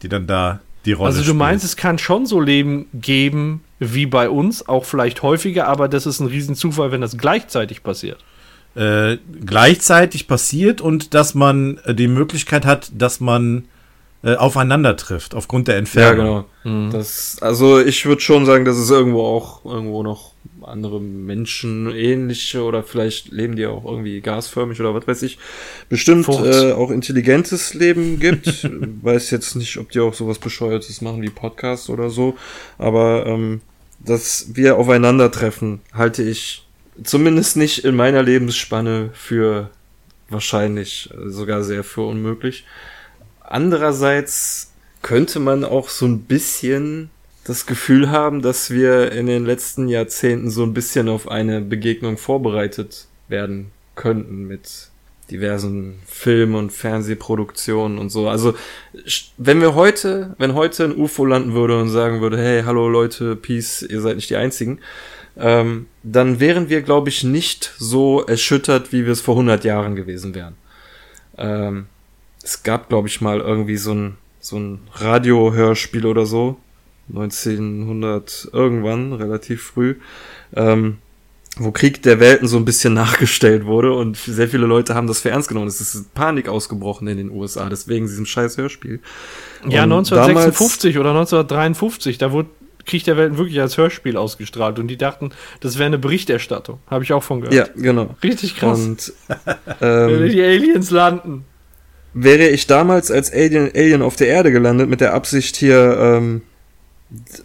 die 0.02 0.10
dann 0.10 0.28
da 0.28 0.60
die 0.86 0.94
Rolle 0.94 1.08
Also 1.08 1.20
du 1.20 1.26
spielt. 1.26 1.38
meinst, 1.38 1.66
es 1.66 1.76
kann 1.76 1.98
schon 1.98 2.26
so 2.26 2.40
Leben 2.42 2.88
geben 2.94 3.62
wie 3.80 4.06
bei 4.06 4.30
uns, 4.30 4.68
auch 4.68 4.86
vielleicht 4.86 5.22
häufiger, 5.22 5.68
aber 5.68 5.88
das 5.88 6.06
ist 6.06 6.20
ein 6.20 6.28
Riesenzufall, 6.28 6.92
wenn 6.92 7.02
das 7.02 7.18
gleichzeitig 7.18 7.84
passiert. 7.84 8.24
Äh, 8.76 9.18
gleichzeitig 9.46 10.28
passiert 10.28 10.82
und 10.82 11.14
dass 11.14 11.36
man 11.36 11.78
äh, 11.86 11.94
die 11.94 12.08
Möglichkeit 12.08 12.66
hat, 12.66 12.92
dass 12.98 13.20
man 13.20 13.66
äh, 14.24 14.36
aufeinander 14.36 14.96
trifft 14.96 15.36
aufgrund 15.36 15.68
der 15.68 15.78
Entfernung. 15.78 16.26
Ja, 16.26 16.46
genau. 16.64 16.80
Mhm. 16.86 16.92
Das, 16.92 17.38
also 17.42 17.80
ich 17.80 18.06
würde 18.06 18.22
schon 18.22 18.46
sagen, 18.46 18.64
dass 18.64 18.78
es 18.78 18.90
irgendwo 18.90 19.22
auch 19.22 19.66
irgendwo 19.66 20.02
noch 20.02 20.32
andere 20.62 21.02
Menschen 21.02 21.94
ähnliche 21.94 22.64
oder 22.64 22.84
vielleicht 22.84 23.32
leben 23.32 23.58
die 23.58 23.66
auch 23.66 23.84
irgendwie 23.84 24.22
gasförmig 24.22 24.80
oder 24.80 24.94
was 24.94 25.08
weiß 25.08 25.24
ich. 25.24 25.40
Bestimmt 25.90 26.28
äh, 26.30 26.72
auch 26.72 26.90
intelligentes 26.90 27.74
Leben 27.74 28.20
gibt. 28.20 28.48
weiß 29.02 29.30
jetzt 29.32 29.56
nicht, 29.56 29.78
ob 29.78 29.92
die 29.92 30.00
auch 30.00 30.14
sowas 30.14 30.40
bescheuertes 30.40 31.02
machen 31.02 31.22
wie 31.22 31.30
Podcasts 31.30 31.90
oder 31.90 32.10
so, 32.10 32.38
aber 32.78 33.26
ähm, 33.26 33.62
dass 34.00 34.48
wir 34.54 34.78
aufeinandertreffen, 34.78 35.82
halte 35.94 36.24
ich 36.24 36.66
zumindest 37.04 37.58
nicht 37.58 37.84
in 37.84 37.96
meiner 37.96 38.24
Lebensspanne 38.24 39.10
für 39.14 39.70
wahrscheinlich, 40.30 41.10
sogar 41.26 41.64
sehr 41.64 41.84
für 41.84 42.02
unmöglich. 42.02 42.66
Andererseits 43.54 44.72
könnte 45.04 45.40
man 45.40 45.64
auch 45.64 45.88
so 45.90 46.08
ein 46.08 46.22
bisschen 46.22 47.12
das 47.44 47.68
Gefühl 47.68 48.10
haben, 48.10 48.42
dass 48.42 48.72
wir 48.72 49.12
in 49.12 49.28
den 49.28 49.46
letzten 49.46 49.88
Jahrzehnten 49.88 50.50
so 50.50 50.64
ein 50.64 50.74
bisschen 50.74 51.08
auf 51.08 51.28
eine 51.28 51.62
Begegnung 51.62 52.18
vorbereitet 52.18 53.06
werden 53.28 53.72
könnten 53.94 54.48
mit 54.48 54.90
diversen 55.30 56.00
Film- 56.08 56.56
und 56.56 56.72
Fernsehproduktionen 56.72 58.00
und 58.00 58.10
so. 58.10 58.28
Also, 58.28 58.56
wenn 59.38 59.62
wir 59.62 59.76
heute, 59.76 60.34
wenn 60.40 60.56
heute 60.56 60.86
ein 60.86 60.98
UFO 60.98 61.24
landen 61.24 61.54
würde 61.54 61.80
und 61.80 61.90
sagen 61.90 62.22
würde, 62.22 62.40
hey, 62.40 62.64
hallo 62.64 62.90
Leute, 62.90 63.36
Peace, 63.36 63.84
ihr 63.84 64.02
seid 64.02 64.16
nicht 64.16 64.32
die 64.32 64.36
Einzigen, 64.36 64.80
ähm, 65.38 65.86
dann 66.02 66.40
wären 66.40 66.70
wir, 66.70 66.82
glaube 66.82 67.10
ich, 67.10 67.24
nicht 67.24 67.72
so 67.78 68.24
erschüttert, 68.26 68.92
wie 68.92 69.06
wir 69.06 69.12
es 69.12 69.22
vor 69.22 69.36
100 69.36 69.64
Jahren 69.64 69.96
gewesen 69.96 70.34
wären. 70.34 70.56
Ähm, 71.38 71.86
es 72.44 72.64
gab, 72.64 72.90
glaube 72.90 73.08
ich, 73.08 73.22
mal 73.22 73.40
irgendwie 73.40 73.78
so 73.78 73.94
ein, 73.94 74.18
so 74.40 74.58
ein 74.58 74.80
Radiohörspiel 74.94 76.06
oder 76.06 76.26
so, 76.26 76.58
1900 77.10 78.50
irgendwann, 78.52 79.14
relativ 79.14 79.64
früh, 79.64 79.96
ähm, 80.56 80.98
wo 81.58 81.72
Krieg 81.72 82.02
der 82.02 82.20
Welten 82.20 82.48
so 82.48 82.58
ein 82.58 82.66
bisschen 82.66 82.94
nachgestellt 82.94 83.66
wurde 83.66 83.94
und 83.94 84.18
sehr 84.18 84.50
viele 84.50 84.66
Leute 84.66 84.96
haben 84.96 85.08
das 85.08 85.22
für 85.22 85.30
ernst 85.30 85.48
genommen. 85.48 85.68
Es 85.68 85.80
ist 85.80 86.14
Panik 86.14 86.50
ausgebrochen 86.50 87.08
in 87.08 87.18
den 87.18 87.32
USA, 87.32 87.70
deswegen 87.70 88.08
diesem 88.08 88.26
scheiß 88.26 88.58
Hörspiel. 88.58 89.00
Ja, 89.68 89.84
1956 89.84 90.98
oder 90.98 91.12
1953, 91.12 92.18
da 92.18 92.32
wurde 92.32 92.50
Krieg 92.86 93.06
der 93.06 93.16
Welten 93.16 93.38
wirklich 93.38 93.62
als 93.62 93.78
Hörspiel 93.78 94.18
ausgestrahlt 94.18 94.78
und 94.78 94.88
die 94.88 94.98
dachten, 94.98 95.32
das 95.62 95.78
wäre 95.78 95.88
eine 95.88 95.98
Berichterstattung. 95.98 96.80
Habe 96.88 97.06
ich 97.06 97.14
auch 97.14 97.24
von 97.24 97.40
gehört. 97.40 97.56
Ja, 97.56 97.82
genau. 97.82 98.16
Richtig 98.22 98.58
krass. 98.58 98.80
Und 98.80 99.14
ähm, 99.82 100.30
die 100.30 100.42
Aliens 100.42 100.90
landen. 100.90 101.46
Wäre 102.14 102.48
ich 102.50 102.68
damals 102.68 103.10
als 103.10 103.32
Alien, 103.32 103.72
Alien 103.76 104.02
auf 104.02 104.16
der 104.16 104.28
Erde 104.28 104.52
gelandet 104.52 104.90
mit 104.90 105.02
der 105.02 105.14
Absicht 105.14 105.56
hier 105.56 105.98
ähm, 106.00 106.42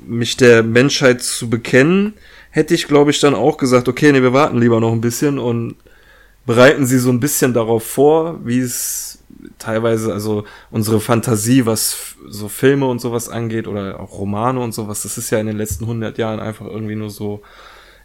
mich 0.06 0.36
der 0.36 0.62
Menschheit 0.62 1.22
zu 1.22 1.48
bekennen, 1.48 2.14
hätte 2.50 2.74
ich, 2.74 2.88
glaube 2.88 3.10
ich, 3.10 3.20
dann 3.20 3.34
auch 3.34 3.56
gesagt, 3.56 3.88
okay, 3.88 4.12
nee, 4.12 4.22
wir 4.22 4.32
warten 4.32 4.58
lieber 4.58 4.80
noch 4.80 4.92
ein 4.92 5.00
bisschen 5.00 5.38
und 5.38 5.76
bereiten 6.46 6.86
sie 6.86 6.98
so 6.98 7.10
ein 7.10 7.20
bisschen 7.20 7.52
darauf 7.52 7.84
vor, 7.84 8.40
wie 8.44 8.60
es 8.60 9.18
teilweise, 9.58 10.12
also 10.12 10.44
unsere 10.70 11.00
Fantasie, 11.00 11.66
was 11.66 12.16
so 12.26 12.48
Filme 12.48 12.86
und 12.86 13.00
sowas 13.00 13.28
angeht 13.28 13.66
oder 13.66 14.00
auch 14.00 14.18
Romane 14.18 14.60
und 14.60 14.72
sowas, 14.72 15.02
das 15.02 15.18
ist 15.18 15.30
ja 15.30 15.38
in 15.38 15.46
den 15.46 15.58
letzten 15.58 15.84
100 15.84 16.16
Jahren 16.18 16.40
einfach 16.40 16.66
irgendwie 16.66 16.96
nur 16.96 17.10
so 17.10 17.42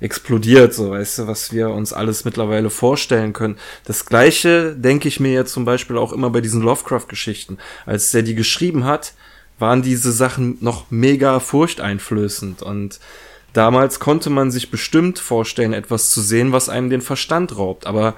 explodiert, 0.03 0.73
so 0.73 0.91
weißt 0.91 1.19
du, 1.19 1.27
was 1.27 1.53
wir 1.53 1.69
uns 1.69 1.93
alles 1.93 2.25
mittlerweile 2.25 2.69
vorstellen 2.69 3.31
können. 3.31 3.57
Das 3.85 4.05
gleiche 4.05 4.75
denke 4.75 5.07
ich 5.07 5.21
mir 5.21 5.31
ja 5.31 5.45
zum 5.45 5.63
Beispiel 5.63 5.97
auch 5.97 6.11
immer 6.11 6.29
bei 6.29 6.41
diesen 6.41 6.61
Lovecraft-Geschichten. 6.61 7.57
Als 7.85 8.11
der 8.11 8.21
die 8.21 8.35
geschrieben 8.35 8.83
hat, 8.83 9.13
waren 9.59 9.81
diese 9.81 10.11
Sachen 10.11 10.57
noch 10.59 10.91
mega 10.91 11.39
furchteinflößend 11.39 12.61
und 12.61 12.99
damals 13.53 14.01
konnte 14.01 14.29
man 14.29 14.51
sich 14.51 14.69
bestimmt 14.69 15.19
vorstellen, 15.19 15.71
etwas 15.71 16.09
zu 16.09 16.19
sehen, 16.19 16.51
was 16.51 16.67
einem 16.67 16.89
den 16.89 17.01
Verstand 17.01 17.57
raubt, 17.57 17.87
aber 17.87 18.15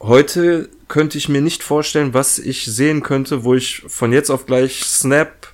heute 0.00 0.68
könnte 0.88 1.16
ich 1.16 1.30
mir 1.30 1.40
nicht 1.40 1.62
vorstellen, 1.62 2.12
was 2.12 2.38
ich 2.38 2.66
sehen 2.66 3.02
könnte, 3.02 3.42
wo 3.42 3.54
ich 3.54 3.84
von 3.86 4.12
jetzt 4.12 4.28
auf 4.28 4.44
gleich 4.44 4.84
snap 4.84 5.48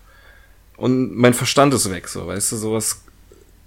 und 0.76 1.16
mein 1.16 1.34
Verstand 1.34 1.72
ist 1.72 1.88
weg, 1.88 2.08
so, 2.08 2.26
weißt 2.26 2.50
du, 2.50 2.56
sowas 2.56 3.02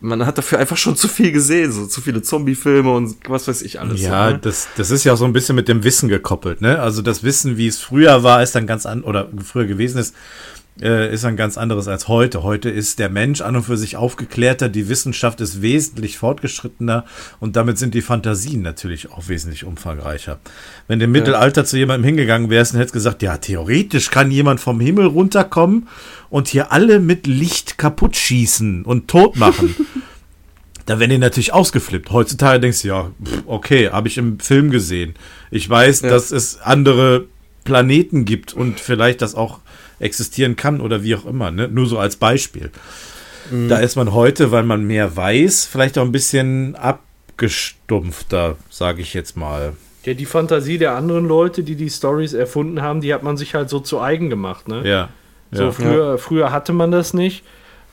man 0.02 0.26
hat 0.26 0.38
dafür 0.38 0.60
einfach 0.60 0.78
schon 0.78 0.96
zu 0.96 1.08
viel 1.08 1.32
gesehen, 1.32 1.72
so 1.72 1.86
zu 1.86 2.02
viele 2.02 2.22
Zombie-Filme 2.22 2.92
und 2.92 3.16
was 3.30 3.48
weiß 3.48 3.62
ich 3.62 3.80
alles. 3.80 4.02
Ja, 4.02 4.28
so, 4.28 4.34
ne? 4.34 4.40
das, 4.40 4.68
das 4.76 4.90
ist 4.90 5.04
ja 5.04 5.14
auch 5.14 5.18
so 5.18 5.26
ein 5.26 5.34
bisschen 5.34 5.56
mit 5.56 5.68
dem 5.68 5.84
Wissen 5.84 6.10
gekoppelt, 6.10 6.60
ne? 6.60 6.80
Also 6.80 7.02
das 7.02 7.24
Wissen, 7.24 7.58
wie 7.58 7.68
es 7.68 7.80
früher 7.80 8.24
war, 8.24 8.42
ist 8.42 8.56
dann 8.56 8.66
ganz 8.66 8.86
an 8.86 9.04
oder 9.04 9.30
früher 9.44 9.66
gewesen 9.66 10.00
ist, 10.00 10.16
äh, 10.82 11.14
ist 11.14 11.26
ein 11.26 11.36
ganz 11.38 11.58
anderes 11.58 11.88
als 11.88 12.08
heute. 12.08 12.44
Heute 12.44 12.70
ist 12.70 13.00
der 13.00 13.10
Mensch 13.10 13.42
an 13.42 13.56
und 13.56 13.64
für 13.64 13.78
sich 13.78 13.98
aufgeklärter, 13.98 14.70
die 14.70 14.90
Wissenschaft 14.90 15.42
ist 15.42 15.62
wesentlich 15.62 16.18
fortgeschrittener 16.18 17.06
und 17.40 17.56
damit 17.56 17.78
sind 17.78 17.94
die 17.94 18.02
Fantasien 18.02 18.62
natürlich 18.62 19.12
auch 19.12 19.28
wesentlich 19.28 19.64
umfangreicher. 19.64 20.40
Wenn 20.88 21.00
du 21.00 21.06
im 21.06 21.12
Mittelalter 21.12 21.66
zu 21.66 21.78
jemandem 21.78 22.06
hingegangen 22.06 22.50
wärst 22.50 22.74
und 22.74 22.80
hättest 22.80 22.94
gesagt, 22.94 23.22
ja, 23.22 23.38
theoretisch 23.38 24.10
kann 24.10 24.32
jemand 24.32 24.60
vom 24.60 24.80
Himmel 24.80 25.06
runterkommen 25.06 25.88
und 26.30 26.48
hier 26.48 26.72
alle 26.72 27.00
mit 27.00 27.28
Licht 27.28 27.78
kaputt 27.78 28.16
schießen 28.16 28.86
und 28.86 29.08
tot 29.08 29.36
machen. 29.38 29.76
Da 30.88 31.00
werden 31.00 31.12
die 31.12 31.18
natürlich 31.20 31.54
ausgeflippt. 31.54 32.12
Heutzutage 32.12 32.60
denkst 32.60 32.82
du, 32.82 32.88
ja, 32.88 33.12
okay, 33.46 33.90
habe 33.92 34.08
ich 34.08 34.18
im 34.18 34.40
Film 34.40 34.72
gesehen. 34.72 35.14
Ich 35.52 35.70
weiß, 35.70 36.02
Ja. 36.02 36.10
dass 36.10 36.32
es 36.32 36.60
andere 36.60 37.28
Planeten 37.64 38.26
gibt 38.26 38.54
und 38.54 38.80
vielleicht 38.80 39.22
das 39.22 39.36
auch 39.36 39.60
existieren 40.02 40.56
kann 40.56 40.82
oder 40.82 41.04
wie 41.04 41.16
auch 41.16 41.26
immer. 41.26 41.52
Ne? 41.52 41.68
Nur 41.68 41.86
so 41.86 42.00
als 42.00 42.16
Beispiel. 42.16 42.72
Da 43.68 43.80
ist 43.80 43.96
man 43.98 44.14
heute, 44.14 44.52
weil 44.52 44.64
man 44.64 44.86
mehr 44.86 45.18
weiß, 45.18 45.66
vielleicht 45.66 45.98
auch 45.98 46.06
ein 46.06 46.12
bisschen 46.12 46.76
abgestumpfter, 46.76 48.56
sage 48.70 49.02
ich 49.02 49.14
jetzt 49.14 49.36
mal. 49.36 49.74
Ja, 50.06 50.14
die 50.14 50.26
Fantasie 50.26 50.78
der 50.78 50.96
anderen 50.96 51.28
Leute, 51.28 51.64
die 51.64 51.76
die 51.76 51.90
Stories 51.90 52.34
erfunden 52.34 52.82
haben, 52.82 53.02
die 53.02 53.14
hat 53.14 53.24
man 53.24 53.36
sich 53.36 53.54
halt 53.54 53.70
so 53.70 53.80
zu 53.80 54.00
eigen 54.00 54.30
gemacht, 54.30 54.68
ne? 54.68 54.88
Ja. 54.88 55.10
So, 55.52 55.64
ja. 55.64 55.72
früher, 55.72 56.18
früher 56.18 56.52
hatte 56.52 56.72
man 56.72 56.92
das 56.92 57.14
nicht. 57.14 57.44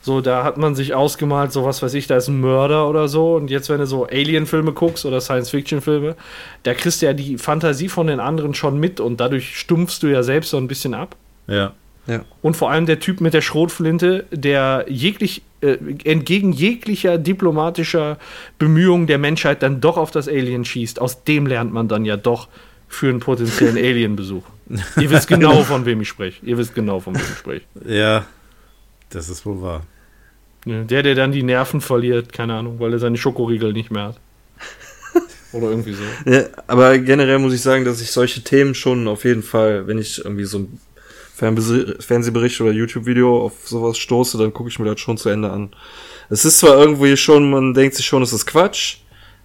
So, 0.01 0.21
da 0.21 0.45
hat 0.45 0.57
man 0.57 0.75
sich 0.75 0.93
ausgemalt, 0.93 1.51
so 1.51 1.65
was 1.65 1.83
weiß 1.83 1.93
ich, 1.93 2.07
da 2.07 2.15
ist 2.15 2.29
ein 2.29 2.39
Mörder 2.39 2.87
oder 2.87 3.09
so. 3.09 3.35
Und 3.35 3.51
jetzt, 3.51 3.69
wenn 3.69 3.79
du 3.79 3.85
so 3.85 4.05
Alien-Filme 4.05 4.71
guckst 4.71 5.05
oder 5.05 5.19
Science-Fiction-Filme, 5.19 6.15
da 6.63 6.73
kriegst 6.73 7.01
du 7.01 7.07
ja 7.07 7.13
die 7.13 7.37
Fantasie 7.37 7.89
von 7.89 8.07
den 8.07 8.21
anderen 8.21 8.53
schon 8.53 8.79
mit 8.79 9.01
und 9.01 9.19
dadurch 9.19 9.59
stumpfst 9.59 9.99
du 10.01 10.07
ja 10.07 10.23
selbst 10.23 10.51
so 10.51 10.57
ein 10.57 10.69
bisschen 10.69 10.93
ab. 10.93 11.17
ja. 11.47 11.73
Ja. 12.09 12.25
Und 12.41 12.57
vor 12.57 12.71
allem 12.71 12.87
der 12.87 12.99
Typ 12.99 13.21
mit 13.21 13.33
der 13.33 13.41
Schrotflinte, 13.41 14.25
der 14.31 14.85
jeglich, 14.89 15.43
äh, 15.61 15.77
entgegen 16.03 16.51
jeglicher 16.51 17.17
diplomatischer 17.17 18.17
Bemühungen 18.57 19.05
der 19.05 19.19
Menschheit 19.19 19.61
dann 19.61 19.79
doch 19.79 19.97
auf 19.97 20.09
das 20.09 20.27
Alien 20.27 20.65
schießt, 20.65 20.99
aus 20.99 21.23
dem 21.23 21.45
lernt 21.45 21.71
man 21.71 21.87
dann 21.87 22.05
ja 22.05 22.17
doch 22.17 22.47
für 22.87 23.09
einen 23.09 23.19
potenziellen 23.19 23.77
Alien-Besuch. 23.77 24.43
Ihr 24.99 25.09
wisst 25.11 25.27
genau, 25.27 25.63
von 25.63 25.85
wem 25.85 26.01
ich 26.01 26.09
spreche. 26.09 26.43
Ihr 26.45 26.57
wisst 26.57 26.73
genau, 26.73 26.99
von 26.99 27.13
wem 27.15 27.21
ich 27.21 27.37
spreche. 27.37 27.65
Ja, 27.85 28.25
das 29.11 29.29
ist 29.29 29.45
wohl 29.45 29.61
wahr. 29.61 29.83
Der, 30.65 31.03
der 31.03 31.15
dann 31.15 31.31
die 31.31 31.43
Nerven 31.43 31.81
verliert, 31.81 32.33
keine 32.33 32.55
Ahnung, 32.55 32.79
weil 32.79 32.91
er 32.91 32.99
seine 32.99 33.17
Schokoriegel 33.17 33.71
nicht 33.71 33.91
mehr 33.91 34.09
hat. 34.09 34.19
Oder 35.53 35.69
irgendwie 35.69 35.93
so. 35.93 36.03
Ja, 36.25 36.43
aber 36.67 36.97
generell 36.99 37.39
muss 37.39 37.53
ich 37.53 37.61
sagen, 37.61 37.85
dass 37.85 38.01
ich 38.01 38.11
solche 38.11 38.43
Themen 38.43 38.75
schon 38.75 39.07
auf 39.07 39.23
jeden 39.23 39.41
Fall, 39.41 39.87
wenn 39.87 39.97
ich 39.97 40.19
irgendwie 40.23 40.43
so 40.43 40.59
ein 40.59 40.79
Fernsehbericht 41.39 42.61
oder 42.61 42.71
YouTube-Video 42.71 43.45
auf 43.45 43.53
sowas 43.67 43.97
stoße, 43.97 44.37
dann 44.37 44.53
gucke 44.53 44.69
ich 44.69 44.79
mir 44.79 44.85
das 44.85 44.99
schon 44.99 45.17
zu 45.17 45.29
Ende 45.29 45.49
an. 45.49 45.71
Es 46.29 46.45
ist 46.45 46.59
zwar 46.59 46.77
irgendwie 46.77 47.17
schon, 47.17 47.49
man 47.49 47.73
denkt 47.73 47.95
sich 47.95 48.05
schon, 48.05 48.21
es 48.21 48.33
ist 48.33 48.45
Quatsch, 48.45 48.97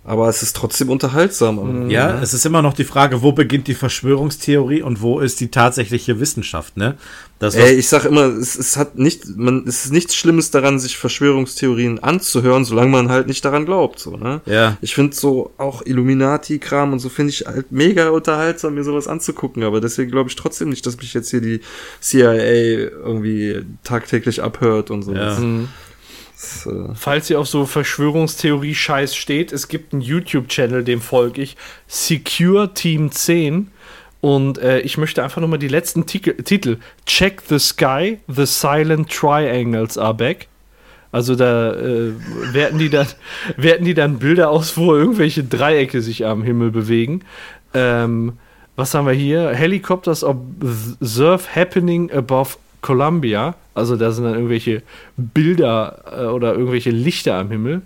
aber 0.07 0.29
es 0.29 0.43
ist 0.43 0.55
trotzdem 0.55 0.91
unterhaltsam. 0.91 1.89
Ja, 1.89 2.21
es 2.21 2.35
ist 2.35 2.45
immer 2.45 2.61
noch 2.61 2.75
die 2.75 2.85
Frage, 2.85 3.23
wo 3.23 3.33
beginnt 3.33 3.69
die 3.69 3.75
Verschwörungstheorie 3.75 4.83
und 4.83 5.01
wo 5.01 5.19
ist 5.19 5.41
die 5.41 5.51
tatsächliche 5.51 6.21
Wissenschaft, 6.21 6.77
ne? 6.77 6.97
Das, 7.39 7.55
Ey, 7.55 7.75
ich 7.75 7.89
sag 7.89 8.05
immer, 8.05 8.27
es, 8.27 8.55
es 8.57 8.77
hat 8.77 8.97
nicht, 8.97 9.25
man, 9.37 9.65
es 9.67 9.87
ist 9.87 9.93
nichts 9.93 10.15
Schlimmes 10.15 10.51
daran, 10.51 10.79
sich 10.79 10.99
Verschwörungstheorien 10.99 11.99
anzuhören, 11.99 12.65
solange 12.65 12.91
man 12.91 13.09
halt 13.09 13.27
nicht 13.27 13.45
daran 13.45 13.65
glaubt, 13.65 13.99
so, 13.99 14.17
ne? 14.17 14.43
Ja. 14.45 14.77
Ich 14.83 14.95
finde 14.95 15.17
so 15.17 15.53
auch 15.57 15.83
Illuminati-Kram 15.85 16.93
und 16.93 16.99
so 16.99 17.09
finde 17.09 17.31
ich 17.31 17.47
halt 17.47 17.73
mega 17.73 18.11
unterhaltsam, 18.11 18.75
mir 18.75 18.85
sowas 18.85 19.09
anzugucken, 19.09 19.63
aber 19.63 19.81
deswegen 19.81 20.11
glaube 20.11 20.29
ich 20.29 20.37
trotzdem 20.37 20.69
nicht, 20.69 20.85
dass 20.87 20.99
mich 20.99 21.15
jetzt 21.15 21.31
hier 21.31 21.41
die 21.41 21.61
CIA 22.01 22.35
irgendwie 22.35 23.63
tagtäglich 23.83 24.43
abhört 24.43 24.91
und 24.91 25.03
so. 25.03 25.15
Ja. 25.15 25.39
Äh, 26.67 26.95
Falls 26.95 27.31
ihr 27.31 27.39
auf 27.41 27.49
so 27.49 27.67
Verschwörungstheorie-Scheiß 27.67 29.15
steht, 29.17 29.53
es 29.53 29.69
gibt 29.69 29.93
einen 29.93 30.03
YouTube-Channel, 30.03 30.85
dem 30.85 31.01
folge 31.01 31.43
ich, 31.43 31.57
Secure 31.87 32.75
Team 32.75 33.11
10. 33.11 33.71
Und 34.21 34.59
äh, 34.59 34.81
ich 34.81 34.97
möchte 34.97 35.23
einfach 35.23 35.41
nochmal 35.41 35.59
die 35.59 35.69
letzten 35.69 36.07
Titel, 36.07 36.35
Titel. 36.43 36.79
Check 37.05 37.43
the 37.49 37.59
Sky, 37.59 38.21
The 38.27 38.47
Silent 38.47 39.11
Triangles 39.11 39.99
are 39.99 40.15
back. 40.15 40.49
Also 41.13 41.37
da 41.37 41.75
äh, 41.75 42.13
werten, 42.53 42.79
die 42.79 42.91
dann, 42.91 43.07
werten 43.57 43.85
die 43.85 43.95
dann 43.95 44.19
Bilder 44.19 44.51
aus, 44.51 44.77
wo 44.77 44.95
irgendwelche 44.95 45.45
Dreiecke 45.45 46.01
sich 46.01 46.25
am 46.27 46.43
Himmel 46.43 46.71
bewegen. 46.71 47.21
Ähm, 47.75 48.39
was 48.77 48.95
haben 48.95 49.07
wir 49.07 49.13
hier? 49.13 49.51
Helicopters 49.51 50.25
observe 50.25 51.55
happening 51.55 52.11
above 52.11 52.57
Columbia. 52.85 53.55
Also 53.75 53.97
da 53.97 54.13
sind 54.13 54.25
dann 54.25 54.35
irgendwelche 54.35 54.83
Bilder 55.17 56.05
äh, 56.13 56.25
oder 56.27 56.53
irgendwelche 56.53 56.91
Lichter 56.91 57.37
am 57.37 57.51
Himmel. 57.51 57.81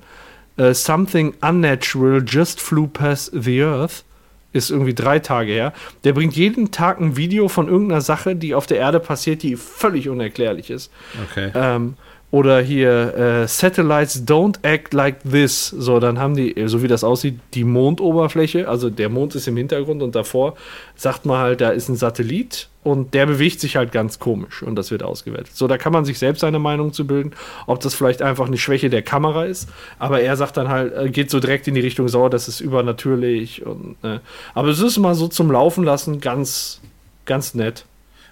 Äh, 0.57 0.75
something 0.75 1.35
unnatural 1.41 2.23
just 2.27 2.61
flew 2.61 2.89
past 2.89 3.31
the 3.33 3.63
earth. 3.63 4.05
Ist 4.53 4.71
irgendwie 4.71 4.95
drei 4.95 5.21
Tage 5.21 5.53
her. 5.53 5.73
Der 6.03 6.15
bringt 6.15 6.35
jeden 6.35 6.73
Tag 6.73 7.01
ein 7.01 7.17
Video 7.17 7.49
von 7.49 7.69
irgendeiner 7.69 8.01
Sache, 8.01 8.35
die 8.35 8.57
auf 8.57 8.67
der 8.67 8.79
Erde 8.79 8.99
passiert, 8.99 9.45
die 9.45 9.55
völlig 9.55 10.09
unerklärlich 10.09 10.71
ist. 10.71 10.91
Okay. 11.31 11.53
Ähm, 11.55 11.95
oder 12.31 12.61
hier, 12.61 13.15
äh, 13.17 13.49
Satellites 13.49 14.27
don't 14.27 14.59
act 14.63 14.93
like 14.93 15.23
this. 15.23 15.69
So, 15.69 15.99
dann 15.99 16.19
haben 16.19 16.37
die, 16.37 16.55
so 16.67 16.83
wie 16.83 16.89
das 16.89 17.03
aussieht, 17.03 17.41
die 17.55 17.65
Mondoberfläche, 17.65 18.69
also 18.69 18.91
der 18.91 19.09
Mond 19.09 19.35
ist 19.35 19.49
im 19.49 19.57
Hintergrund 19.57 20.03
und 20.03 20.15
davor 20.15 20.55
sagt 20.95 21.25
man 21.25 21.39
halt, 21.39 21.63
da 21.63 21.71
ist 21.71 21.89
ein 21.89 21.97
Satellit 21.97 22.69
und 22.85 23.15
der 23.15 23.25
bewegt 23.25 23.61
sich 23.61 23.77
halt 23.77 23.93
ganz 23.93 24.19
komisch 24.19 24.63
und 24.63 24.77
das 24.77 24.91
wird 24.91 25.03
ausgewertet. 25.03 25.55
So, 25.55 25.67
da 25.69 25.79
kann 25.79 25.93
man 25.93 26.05
sich 26.05 26.19
selbst 26.19 26.41
seine 26.41 26.59
Meinung 26.59 26.93
zu 26.93 27.07
bilden, 27.07 27.33
ob 27.67 27.81
das 27.81 27.95
vielleicht 27.95 28.21
einfach 28.21 28.47
eine 28.47 28.59
Schwäche 28.59 28.91
der 28.91 29.03
Kamera 29.03 29.47
ist, 29.47 29.71
aber 29.99 30.21
er 30.21 30.37
sagt 30.37 30.59
dann 30.59 30.69
halt, 30.69 30.95
äh, 30.95 31.09
geht 31.09 31.31
so 31.31 31.41
direkt 31.41 31.67
in 31.67 31.75
die 31.75 31.81
Richtung, 31.81 32.09
so, 32.09 32.29
das 32.29 32.47
ist 32.47 32.61
übernatürlich 32.61 33.65
und, 33.65 33.97
äh, 34.03 34.19
aber 34.53 34.69
es 34.69 34.81
ist 34.81 34.99
mal 34.99 35.15
so 35.15 35.29
zum 35.29 35.51
Laufen 35.51 35.83
lassen 35.83 36.21
ganz, 36.21 36.83
ganz 37.25 37.55
nett. 37.55 37.87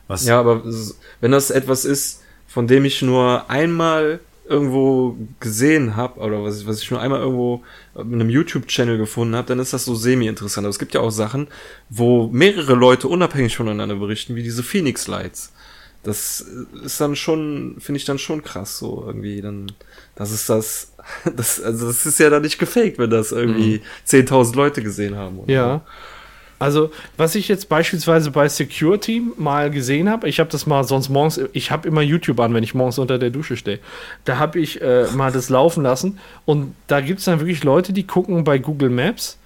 Was, 0.07 0.27
ja, 0.27 0.39
aber 0.39 0.63
wenn 1.21 1.33
das 1.33 1.51
etwas 1.51 1.85
ist, 1.85 2.23
von 2.57 2.67
dem 2.67 2.87
ich 2.87 3.03
nur 3.03 3.51
einmal 3.51 4.19
irgendwo 4.49 5.15
gesehen 5.41 5.95
habe 5.95 6.21
oder 6.21 6.43
was 6.43 6.63
ich, 6.63 6.67
was 6.67 6.81
ich 6.81 6.91
nur 6.91 7.03
einmal 7.03 7.21
irgendwo 7.21 7.63
in 7.95 8.15
einem 8.15 8.31
YouTube-Channel 8.31 8.97
gefunden 8.97 9.37
habe, 9.37 9.49
dann 9.49 9.59
ist 9.59 9.75
das 9.75 9.85
so 9.85 9.95
semi-interessant. 9.95 10.65
Aber 10.65 10.71
es 10.71 10.79
gibt 10.79 10.95
ja 10.95 11.03
auch 11.03 11.11
Sachen, 11.11 11.49
wo 11.91 12.29
mehrere 12.29 12.73
Leute 12.73 13.09
unabhängig 13.09 13.59
voneinander 13.59 13.97
berichten, 13.97 14.37
wie 14.37 14.43
diese 14.43 14.63
Phoenix 14.63 15.07
Lights. 15.07 15.53
Das 16.03 16.47
ist 16.83 16.99
dann 16.99 17.15
schon, 17.15 17.77
finde 17.79 17.99
ich 17.99 18.07
dann 18.07 18.19
schon 18.19 18.43
krass, 18.43 18.79
so 18.79 19.05
irgendwie 19.07 19.43
dann, 19.43 19.71
das 20.15 20.31
ist 20.31 20.49
das, 20.49 20.95
das, 21.37 21.61
also 21.61 21.89
das 21.89 22.07
ist 22.07 22.19
ja 22.19 22.31
dann 22.31 22.41
nicht 22.41 22.59
gefaked, 22.59 22.99
wenn 22.99 23.11
das 23.11 23.33
irgendwie 23.33 23.83
10.000 24.09 24.57
Leute 24.57 24.83
gesehen 24.83 25.17
haben. 25.17 25.41
oder 25.41 25.53
Ja. 25.53 25.85
Also, 26.59 26.91
was 27.17 27.35
ich 27.35 27.49
jetzt 27.49 27.69
beispielsweise 27.69 28.31
bei 28.31 28.49
Security 28.49 29.23
mal 29.37 29.71
gesehen 29.71 30.09
habe, 30.09 30.29
ich 30.29 30.41
habe 30.41 30.51
das 30.51 30.67
mal 30.67 30.85
sonst 30.85 31.11
morgens, 31.11 31.39
ich 31.53 31.71
habe 31.71 31.87
immer 31.87 32.01
YouTube 32.01 32.41
an, 32.41 32.55
wenn 32.55 32.63
ich 32.63 32.75
morgens 32.75 32.99
unter 32.99 33.19
der 33.19 33.31
Dusche 33.31 33.57
stehe. 33.57 33.79
Da 34.25 34.39
habe 34.39 34.59
ich 34.59 34.81
äh, 34.81 35.07
mal 35.15 35.31
das 35.31 35.51
laufen 35.51 35.83
lassen 35.83 36.19
und 36.47 36.75
da 36.87 37.01
gibt 37.01 37.19
es 37.19 37.27
dann 37.27 37.41
wirklich 37.41 37.63
Leute, 37.63 37.93
die 37.93 38.07
gucken 38.07 38.45
bei 38.45 38.59
Google 38.59 38.91
Maps 38.91 39.39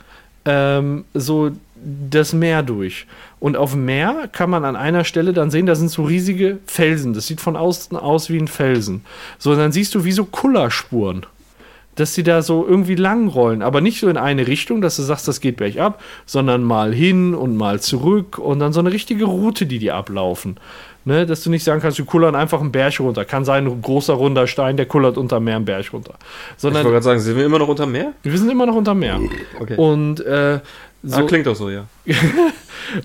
ähm, 0.45 1.05
so 1.15 1.51
das 2.11 2.33
Meer 2.33 2.63
durch. 2.63 3.07
Und 3.41 3.57
auf 3.57 3.73
dem 3.73 3.87
Meer 3.87 4.29
kann 4.31 4.51
man 4.51 4.65
an 4.65 4.77
einer 4.77 5.05
Stelle 5.05 5.33
dann 5.33 5.51
sehen, 5.51 5.67
da 5.67 5.75
sind 5.75 5.91
so 5.91 6.05
riesige 6.05 6.59
Felsen. 6.67 7.15
Das 7.15 7.27
sieht 7.27 7.41
von 7.41 7.57
außen 7.57 7.97
aus 7.97 8.29
wie 8.29 8.39
ein 8.39 8.49
Felsen. 8.49 9.03
So, 9.39 9.57
dann 9.57 9.73
siehst 9.73 9.95
du 9.95 10.05
wie 10.05 10.13
so 10.13 10.25
Kullerspuren 10.27 11.25
dass 11.97 12.15
die 12.15 12.23
da 12.23 12.43
so 12.43 12.67
irgendwie 12.67 12.95
lang 12.95 13.29
rollen, 13.29 13.63
aber 13.63 13.81
nicht 13.81 14.01
so 14.01 14.09
in 14.09 14.17
eine 14.17 14.47
Richtung, 14.47 14.81
dass 14.81 14.97
du 14.97 15.03
sagst, 15.03 15.29
das 15.29 15.41
geht 15.41 15.57
bergab, 15.57 16.03
sondern 16.25 16.63
mal 16.63 16.95
hin 16.95 17.35
und 17.35 17.57
mal 17.57 17.81
zurück 17.81 18.39
und 18.39 18.59
dann 18.61 18.73
so 18.73 18.81
eine 18.81 18.93
richtige 18.93 19.25
Route, 19.25 19.67
die 19.67 19.79
die 19.79 19.91
ablaufen. 19.91 20.59
Ne, 21.07 21.25
dass 21.25 21.43
du 21.43 21.49
nicht 21.49 21.65
sagen 21.65 21.81
kannst, 21.81 21.97
die 21.97 22.05
kullern 22.05 22.35
einfach 22.35 22.61
einen 22.61 22.73
Berg 22.73 23.01
runter. 23.01 23.25
Kann 23.25 23.47
sein, 23.47 23.67
ein 23.67 23.81
großer 23.81 24.13
runder 24.13 24.47
Stein, 24.47 24.77
der 24.77 24.85
kullert 24.85 25.17
unter 25.17 25.41
Meer 25.41 25.57
einen 25.57 25.65
Berg 25.65 25.91
runter. 25.95 26.13
Ich 26.19 26.61
Sondern 26.61 26.85
wollte 26.85 26.93
gerade 26.93 27.05
sagen, 27.05 27.21
sind 27.21 27.39
wir 27.39 27.47
immer 27.47 27.59
noch 27.59 27.69
unter 27.69 27.87
Meer? 27.87 28.13
wir 28.23 28.37
sind 28.37 28.51
immer 28.51 28.67
noch 28.67 28.75
unter 28.75 28.95
Meer. 28.95 29.19
Okay. 29.59 29.77
Und 29.77 30.21
äh, 30.21 30.61
so, 31.03 31.21
ah, 31.21 31.23
klingt 31.23 31.47
doch 31.47 31.57
so, 31.57 31.71
ja. 31.71 31.87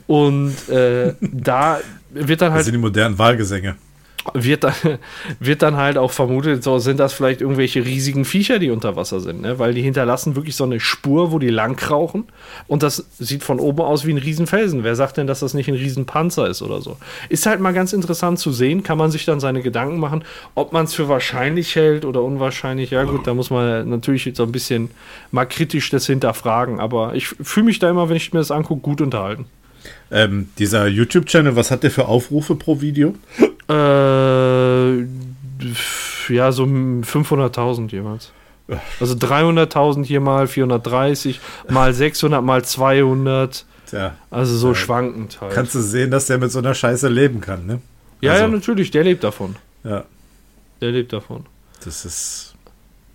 und 0.08 0.68
äh, 0.68 1.14
da 1.22 1.80
wird 2.12 2.42
dann 2.42 2.50
das 2.50 2.56
halt 2.56 2.66
sind 2.66 2.74
die 2.74 2.80
modernen 2.80 3.18
Wahlgesänge. 3.18 3.78
Wird 4.34 4.64
dann, 4.64 4.74
wird 5.40 5.62
dann 5.62 5.78
halt 5.78 5.98
auch 5.98 6.12
vermutet, 6.12 6.64
so 6.64 6.80
sind 6.80 7.00
das 7.00 7.14
vielleicht 7.14 7.42
irgendwelche 7.42 7.86
riesigen 7.86 8.26
Viecher, 8.26 8.60
die 8.60 8.72
unter 8.72 8.96
Wasser 8.96 9.20
sind, 9.20 9.42
ne? 9.42 9.60
weil 9.60 9.74
die 9.74 9.82
hinterlassen 9.82 10.36
wirklich 10.36 10.56
so 10.56 10.64
eine 10.64 10.80
Spur, 10.80 11.32
wo 11.32 11.40
die 11.40 11.50
lang 11.50 11.76
krauchen 11.76 12.26
und 12.68 12.84
das 12.84 13.06
sieht 13.20 13.44
von 13.44 13.60
oben 13.60 13.82
aus 13.82 14.06
wie 14.06 14.12
ein 14.12 14.18
Riesenfelsen. 14.18 14.84
Wer 14.84 14.96
sagt 14.96 15.18
denn, 15.18 15.28
dass 15.28 15.40
das 15.40 15.54
nicht 15.54 15.68
ein 15.68 15.76
Riesenpanzer 15.76 16.48
ist 16.48 16.62
oder 16.62 16.82
so? 16.82 16.98
Ist 17.30 17.46
halt 17.46 17.60
mal 17.60 17.74
ganz 17.74 17.94
interessant 17.94 18.40
zu 18.40 18.52
sehen, 18.52 18.84
kann 18.84 18.98
man 18.98 19.12
sich 19.12 19.26
dann 19.26 19.40
seine 19.40 19.62
Gedanken 19.62 20.00
machen, 20.00 20.24
ob 20.56 20.74
man 20.74 20.86
es 20.86 20.94
für 20.94 21.08
wahrscheinlich 21.08 21.76
hält 21.76 22.06
oder 22.06 22.22
unwahrscheinlich. 22.24 22.92
Ja 22.92 23.04
gut, 23.04 23.28
da 23.28 23.34
muss 23.34 23.50
man 23.50 23.90
natürlich 23.90 24.32
so 24.34 24.44
ein 24.44 24.52
bisschen 24.52 24.90
mal 25.32 25.46
kritisch 25.46 25.90
das 25.90 26.06
hinterfragen, 26.06 26.80
aber 26.80 27.16
ich 27.16 27.28
fühle 27.28 27.68
mich 27.68 27.80
da 27.80 27.90
immer, 27.90 28.10
wenn 28.10 28.18
ich 28.18 28.34
mir 28.34 28.40
das 28.40 28.52
angucke, 28.52 28.82
gut 28.82 29.02
unterhalten. 29.02 29.46
Ähm, 30.12 30.50
dieser 30.60 30.88
YouTube-Channel, 30.88 31.56
was 31.56 31.72
hat 31.72 31.84
der 31.84 31.92
für 31.92 32.08
Aufrufe 32.08 32.56
pro 32.56 32.82
Video? 32.82 33.16
Äh, 33.70 35.00
ja, 36.34 36.52
so 36.52 36.64
500.000 36.64 37.92
jeweils. 37.92 38.32
Also 39.00 39.14
300.000 39.16 40.04
hier 40.06 40.22
mal 40.22 40.48
430, 40.48 41.40
mal 41.70 41.94
600, 41.94 42.44
mal 42.44 42.64
200. 42.66 43.66
Tja, 43.88 44.16
Also 44.32 44.58
so 44.58 44.70
Ja. 44.70 44.76
schwankend 44.76 45.40
halt. 45.40 45.54
kannst 45.54 45.76
du 45.76 45.82
sehen, 45.82 46.10
dass 46.10 46.26
der 46.26 46.40
mit 46.40 46.52
so 46.52 46.58
einer 46.60 46.74
Scheiße 46.74 47.08
leben 47.08 47.42
kann, 47.42 47.68
ne? 47.68 47.80
ja, 48.22 48.32
also- 48.32 48.44
ja, 48.46 48.50
natürlich, 48.50 48.90
der 48.90 49.04
lebt 49.04 49.24
davon. 49.24 49.56
Ja, 49.84 50.04
Der 50.82 50.90
lebt 50.92 51.14
davon. 51.14 51.46
das 51.84 52.06
ist. 52.06 52.55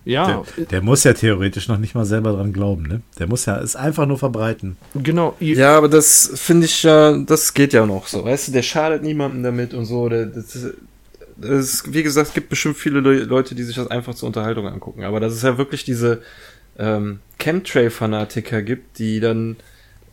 Ja, 0.03 0.43
Der, 0.57 0.65
der 0.65 0.81
muss 0.81 1.03
ja 1.03 1.13
theoretisch 1.13 1.67
noch 1.67 1.77
nicht 1.77 1.93
mal 1.93 2.05
selber 2.05 2.31
dran 2.33 2.53
glauben, 2.53 2.83
ne? 2.83 3.01
Der 3.19 3.27
muss 3.27 3.45
ja 3.45 3.59
es 3.61 3.75
einfach 3.75 4.07
nur 4.07 4.17
verbreiten. 4.17 4.75
genau. 4.95 5.35
Ja, 5.39 5.77
aber 5.77 5.89
das 5.89 6.31
finde 6.35 6.65
ich 6.65 6.81
ja, 6.83 7.15
das 7.17 7.53
geht 7.53 7.73
ja 7.73 7.85
noch 7.85 8.07
so. 8.07 8.23
Weißt 8.25 8.47
du, 8.47 8.51
der 8.51 8.63
schadet 8.63 9.03
niemandem 9.03 9.43
damit 9.43 9.73
und 9.75 9.85
so. 9.85 10.09
Der, 10.09 10.25
das, 10.25 10.55
ist- 10.55 10.73
das, 11.37 11.83
wie 11.93 12.03
gesagt, 12.03 12.29
es 12.29 12.33
gibt 12.33 12.49
bestimmt 12.49 12.77
viele 12.77 12.99
Le 12.99 13.23
Leute, 13.25 13.53
die 13.55 13.63
sich 13.63 13.75
das 13.75 13.87
einfach 13.87 14.15
zur 14.15 14.27
Unterhaltung 14.27 14.67
angucken. 14.67 15.03
Aber 15.03 15.19
dass 15.19 15.33
es 15.33 15.41
ja 15.43 15.57
wirklich 15.57 15.83
diese 15.83 16.21
ähm, 16.79 17.19
Chemtrail-Fanatiker 17.39 18.61
gibt, 18.61 18.99
die 18.99 19.19
dann 19.19 19.55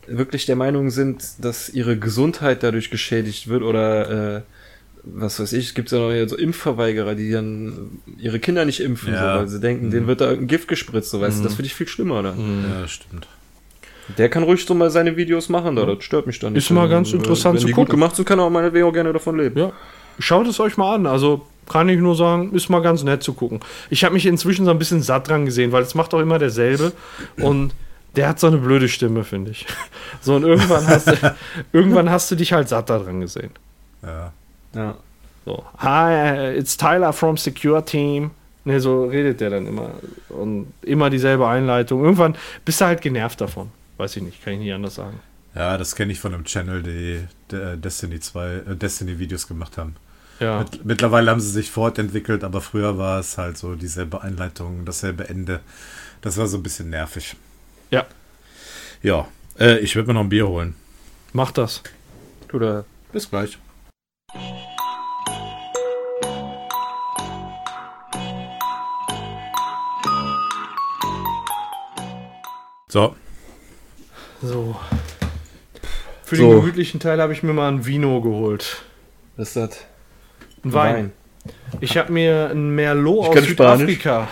wirklich 0.07 0.45
der 0.45 0.55
Meinung 0.55 0.89
sind, 0.89 1.23
dass 1.39 1.69
ihre 1.69 1.97
Gesundheit 1.97 2.63
dadurch 2.63 2.89
geschädigt 2.89 3.47
wird 3.47 3.61
oder 3.63 4.37
äh, 4.37 4.41
was 5.03 5.39
weiß 5.39 5.53
ich, 5.53 5.67
es 5.67 5.73
gibt 5.73 5.91
ja 5.91 5.99
noch 5.99 6.11
hier 6.11 6.27
so 6.27 6.35
Impfverweigerer, 6.37 7.15
die 7.15 7.31
dann 7.31 7.99
ihre 8.17 8.39
Kinder 8.39 8.65
nicht 8.65 8.79
impfen, 8.81 9.13
Ja. 9.13 9.33
so, 9.35 9.39
weil 9.39 9.47
sie 9.47 9.59
denken, 9.59 9.91
denen 9.91 10.07
wird 10.07 10.21
da 10.21 10.25
irgendein 10.25 10.47
Gift 10.47 10.67
gespritzt, 10.67 11.09
so 11.11 11.21
weißt 11.21 11.39
du, 11.39 11.43
das 11.43 11.53
finde 11.55 11.67
ich 11.67 11.75
viel 11.75 11.87
schlimmer 11.87 12.21
dann. 12.23 12.65
Ja, 12.81 12.87
stimmt. 12.87 13.27
Der 14.17 14.27
kann 14.29 14.43
ruhig 14.43 14.65
so 14.65 14.73
mal 14.73 14.89
seine 14.89 15.15
Videos 15.17 15.49
machen, 15.49 15.75
da, 15.75 15.85
das 15.85 16.03
stört 16.03 16.25
mich 16.27 16.39
dann 16.39 16.53
nicht. 16.53 16.63
Ist 16.65 16.71
mal 16.71 16.83
Wenn- 16.83 16.89
ganz 16.91 17.13
interessant 17.13 17.55
wenn 17.55 17.61
zu 17.61 17.67
die 17.67 17.73
gut 17.73 17.85
gucken. 17.87 17.99
gemacht 17.99 18.15
sind, 18.15 18.25
kann 18.25 18.39
er 18.39 18.45
auch 18.45 18.49
meinetwegen 18.49 18.85
auch 18.85 18.91
gerne 18.93 19.13
davon 19.13 19.37
leben. 19.37 19.57
Ja, 19.59 19.71
schaut 20.17 20.47
es 20.47 20.59
euch 20.59 20.77
mal 20.77 20.95
an. 20.95 21.05
Also 21.05 21.45
kann 21.67 21.87
ich 21.89 21.99
nur 21.99 22.15
sagen, 22.15 22.51
ist 22.55 22.69
mal 22.69 22.81
ganz 22.81 23.03
nett 23.03 23.21
zu 23.21 23.33
gucken. 23.33 23.59
Ich 23.91 24.03
habe 24.03 24.13
mich 24.15 24.25
inzwischen 24.25 24.65
so 24.65 24.71
ein 24.71 24.79
bisschen 24.79 25.03
satt 25.03 25.27
dran 25.27 25.45
gesehen, 25.45 25.71
weil 25.71 25.83
es 25.83 25.93
macht 25.93 26.13
auch 26.15 26.19
immer 26.19 26.39
derselbe 26.39 26.91
und 27.37 27.73
der 28.15 28.27
hat 28.29 28.39
so 28.39 28.47
eine 28.47 28.57
blöde 28.57 28.89
Stimme, 28.89 29.23
finde 29.23 29.51
ich. 29.51 29.65
So 30.21 30.35
und 30.35 30.43
irgendwann 30.43 30.87
hast 30.87 31.07
du, 31.07 31.13
irgendwann 31.71 32.09
hast 32.09 32.31
du 32.31 32.35
dich 32.35 32.51
halt 32.51 32.67
satt 32.67 32.89
daran 32.89 33.21
gesehen. 33.21 33.51
Ja. 34.01 34.33
Ja. 34.73 34.97
So, 35.45 35.63
hi, 35.77 36.55
it's 36.57 36.77
Tyler 36.77 37.13
from 37.13 37.37
Secure 37.37 37.83
Team. 37.83 38.31
Ne, 38.65 38.79
so 38.79 39.05
redet 39.05 39.39
der 39.39 39.49
dann 39.51 39.65
immer 39.67 39.91
und 40.29 40.73
immer 40.81 41.09
dieselbe 41.09 41.47
Einleitung. 41.47 42.03
Irgendwann 42.03 42.35
bist 42.65 42.81
du 42.81 42.85
halt 42.85 43.01
genervt 43.01 43.39
davon. 43.41 43.71
Weiß 43.97 44.15
ich 44.17 44.23
nicht, 44.23 44.43
kann 44.43 44.53
ich 44.53 44.59
nicht 44.59 44.73
anders 44.73 44.95
sagen. 44.95 45.19
Ja, 45.55 45.77
das 45.77 45.95
kenne 45.95 46.11
ich 46.11 46.19
von 46.19 46.33
einem 46.33 46.43
Channel, 46.43 46.83
die, 46.83 47.25
der 47.49 47.77
Destiny 47.77 48.19
2, 48.19 48.47
äh, 48.47 48.75
Destiny 48.75 49.17
Videos 49.17 49.47
gemacht 49.47 49.77
haben. 49.77 49.95
Ja. 50.39 50.59
Mit, 50.59 50.85
mittlerweile 50.85 51.31
haben 51.31 51.39
sie 51.39 51.49
sich 51.49 51.71
fortentwickelt, 51.71 52.43
aber 52.43 52.61
früher 52.61 52.97
war 52.97 53.19
es 53.19 53.37
halt 53.37 53.57
so 53.57 53.75
dieselbe 53.75 54.21
Einleitung, 54.21 54.85
dasselbe 54.85 55.27
Ende. 55.27 55.61
Das 56.21 56.37
war 56.37 56.47
so 56.47 56.57
ein 56.57 56.63
bisschen 56.63 56.89
nervig. 56.89 57.35
Ja, 57.91 58.05
Ja, 59.01 59.27
äh, 59.59 59.79
ich 59.79 59.95
würde 59.95 60.07
mir 60.09 60.13
noch 60.13 60.21
ein 60.21 60.29
Bier 60.29 60.47
holen. 60.47 60.75
mach 61.33 61.51
das. 61.51 61.81
Du 62.49 62.59
da. 62.59 62.85
Bis 63.11 63.29
gleich. 63.29 63.57
So, 72.91 73.15
So. 74.41 74.75
Für 76.23 76.35
So. 76.35 76.43
den 76.51 76.59
gemütlichen 76.61 76.99
Teil 76.99 77.21
habe 77.21 77.33
ich 77.33 77.43
mir 77.43 77.53
mal 77.53 77.67
ein 77.71 77.85
Vino 77.85 78.19
geholt. 78.21 78.83
Was 79.37 79.49
ist 79.49 79.55
das? 79.57 79.77
Ein 80.63 80.73
Wein. 80.73 81.11
Ich 81.81 81.97
habe 81.97 82.11
mir 82.11 82.49
ein 82.49 82.73
Merlot 82.73 83.29
Ich 83.35 83.37
aus 83.41 83.45
Südafrika. 83.47 84.27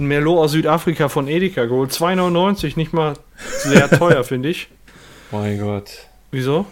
Ein 0.00 0.06
Merlot 0.06 0.38
aus 0.38 0.52
Südafrika 0.52 1.08
von 1.08 1.28
Edeka 1.28 1.66
geholt. 1.66 1.92
2,99, 1.92 2.76
nicht 2.76 2.92
mal 2.92 3.14
sehr 3.62 3.88
teuer, 3.98 4.24
finde 4.24 4.48
ich. 4.48 4.68
Mein 5.30 5.60
Gott. 5.60 5.90
Wieso? 6.32 6.66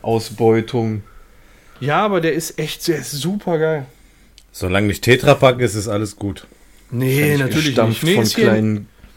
Ausbeutung. 0.00 1.02
Ja, 1.80 2.04
aber 2.04 2.22
der 2.22 2.32
ist 2.32 2.58
echt 2.58 2.88
der 2.88 2.98
ist 2.98 3.10
super 3.12 3.58
geil. 3.58 3.86
solange 4.50 4.86
nicht 4.86 5.04
Tetrapack 5.04 5.60
ist, 5.60 5.74
ist 5.74 5.88
alles 5.88 6.16
gut. 6.16 6.46
Nee, 6.90 7.36
natürlich 7.36 7.76
nicht. 7.76 8.02
Nee, 8.02 8.14
von 8.14 8.22
ist 8.24 8.34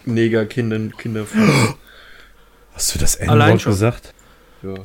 kleinen 0.03 0.15
Negerkindern, 0.15 0.93
Kinder. 0.97 1.25
Hast 2.73 2.95
du 2.95 2.99
das 2.99 3.19
Allein 3.19 3.49
N-Wort 3.49 3.61
schon. 3.61 3.71
gesagt? 3.73 4.13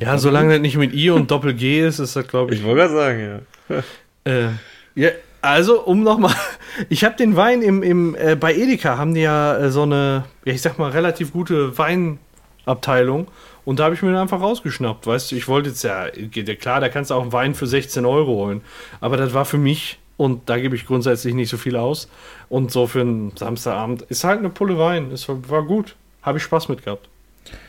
Ja, 0.01 0.17
solange 0.19 0.55
das 0.55 0.61
nicht 0.61 0.77
mit 0.77 0.95
I 0.95 1.11
und 1.11 1.31
Doppel 1.31 1.55
G 1.55 1.87
ist, 1.87 1.99
ist 1.99 2.17
das, 2.17 2.27
glaube 2.27 2.55
ich. 2.55 2.61
Ich 2.61 2.67
wollte 2.67 2.81
gerade 2.81 2.95
sagen, 2.95 3.43
ja. 3.69 3.83
Äh, 4.25 4.49
ja, 4.97 5.11
also, 5.41 5.83
um 5.83 6.03
nochmal. 6.03 6.35
Ich 6.91 7.05
habe 7.05 7.17
den 7.17 7.37
Wein 7.37 7.63
im, 7.63 7.83
im, 7.83 8.15
äh, 8.17 8.35
bei 8.35 8.55
Edeka 8.55 8.99
haben 8.99 9.15
die 9.15 9.23
ja 9.23 9.57
äh, 9.57 9.71
so 9.71 9.83
eine, 9.83 10.25
ja, 10.45 10.53
ich 10.53 10.61
sag 10.61 10.79
mal, 10.79 10.91
relativ 10.91 11.33
gute 11.33 11.79
Weinabteilung. 11.79 13.29
Und 13.65 13.79
da 13.79 13.85
habe 13.85 13.95
ich 13.95 14.03
mir 14.03 14.11
den 14.11 14.19
einfach 14.19 14.41
rausgeschnappt, 14.41 15.07
weißt 15.07 15.33
du, 15.33 15.37
ich 15.37 15.49
wollte 15.49 15.71
jetzt 15.71 15.83
ja, 15.85 16.09
geht 16.11 16.49
ja 16.49 16.55
klar, 16.55 16.81
da 16.81 16.89
kannst 16.89 17.11
du 17.11 17.15
auch 17.15 17.23
einen 17.23 17.33
Wein 17.33 17.55
für 17.55 17.67
16 17.67 18.05
Euro 18.05 18.33
holen. 18.33 18.61
Aber 19.01 19.17
das 19.17 19.33
war 19.33 19.45
für 19.45 19.59
mich, 19.59 19.99
und 20.17 20.49
da 20.49 20.59
gebe 20.59 20.75
ich 20.77 20.87
grundsätzlich 20.87 21.35
nicht 21.35 21.51
so 21.51 21.57
viel 21.57 21.77
aus. 21.77 22.09
Und 22.49 22.71
so 22.73 22.87
für 22.87 23.03
einen 23.03 23.37
Samstagabend 23.37 24.03
ist 24.03 24.25
halt 24.25 24.39
eine 24.39 24.51
Pulle 24.51 24.79
Wein. 24.79 25.11
Es 25.11 25.29
war, 25.29 25.63
gut. 25.63 25.97
Habe 26.23 26.39
ich 26.39 26.45
Spaß 26.45 26.69
mit 26.69 26.85
gehabt. 26.85 27.09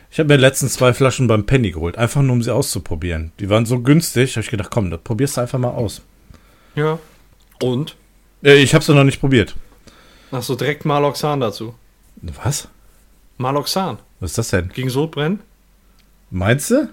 Ich 0.09 0.19
habe 0.19 0.29
mir 0.29 0.37
letztens 0.37 0.73
zwei 0.73 0.93
Flaschen 0.93 1.27
beim 1.27 1.45
Penny 1.45 1.71
geholt, 1.71 1.97
einfach 1.97 2.21
nur 2.21 2.33
um 2.33 2.41
sie 2.41 2.53
auszuprobieren. 2.53 3.33
Die 3.39 3.49
waren 3.49 3.65
so 3.65 3.81
günstig, 3.81 4.35
habe 4.35 4.43
ich 4.43 4.49
gedacht, 4.49 4.71
komm, 4.71 4.89
das 4.89 5.01
probierst 5.03 5.37
du 5.37 5.41
einfach 5.41 5.59
mal 5.59 5.71
aus. 5.71 6.01
Ja. 6.75 6.97
Und? 7.61 7.95
Äh, 8.43 8.55
ich 8.55 8.73
habe 8.73 8.83
sie 8.83 8.95
noch 8.95 9.03
nicht 9.03 9.19
probiert. 9.19 9.55
Achso, 10.31 10.55
direkt 10.55 10.85
Maloxan 10.85 11.39
dazu. 11.41 11.75
Was? 12.21 12.69
Maloxan. 13.37 13.99
Was 14.19 14.31
ist 14.31 14.37
das 14.37 14.49
denn? 14.49 14.69
Gegen 14.69 14.89
Sodbrennen? 14.89 15.41
Meinst 16.31 16.71
du? 16.71 16.89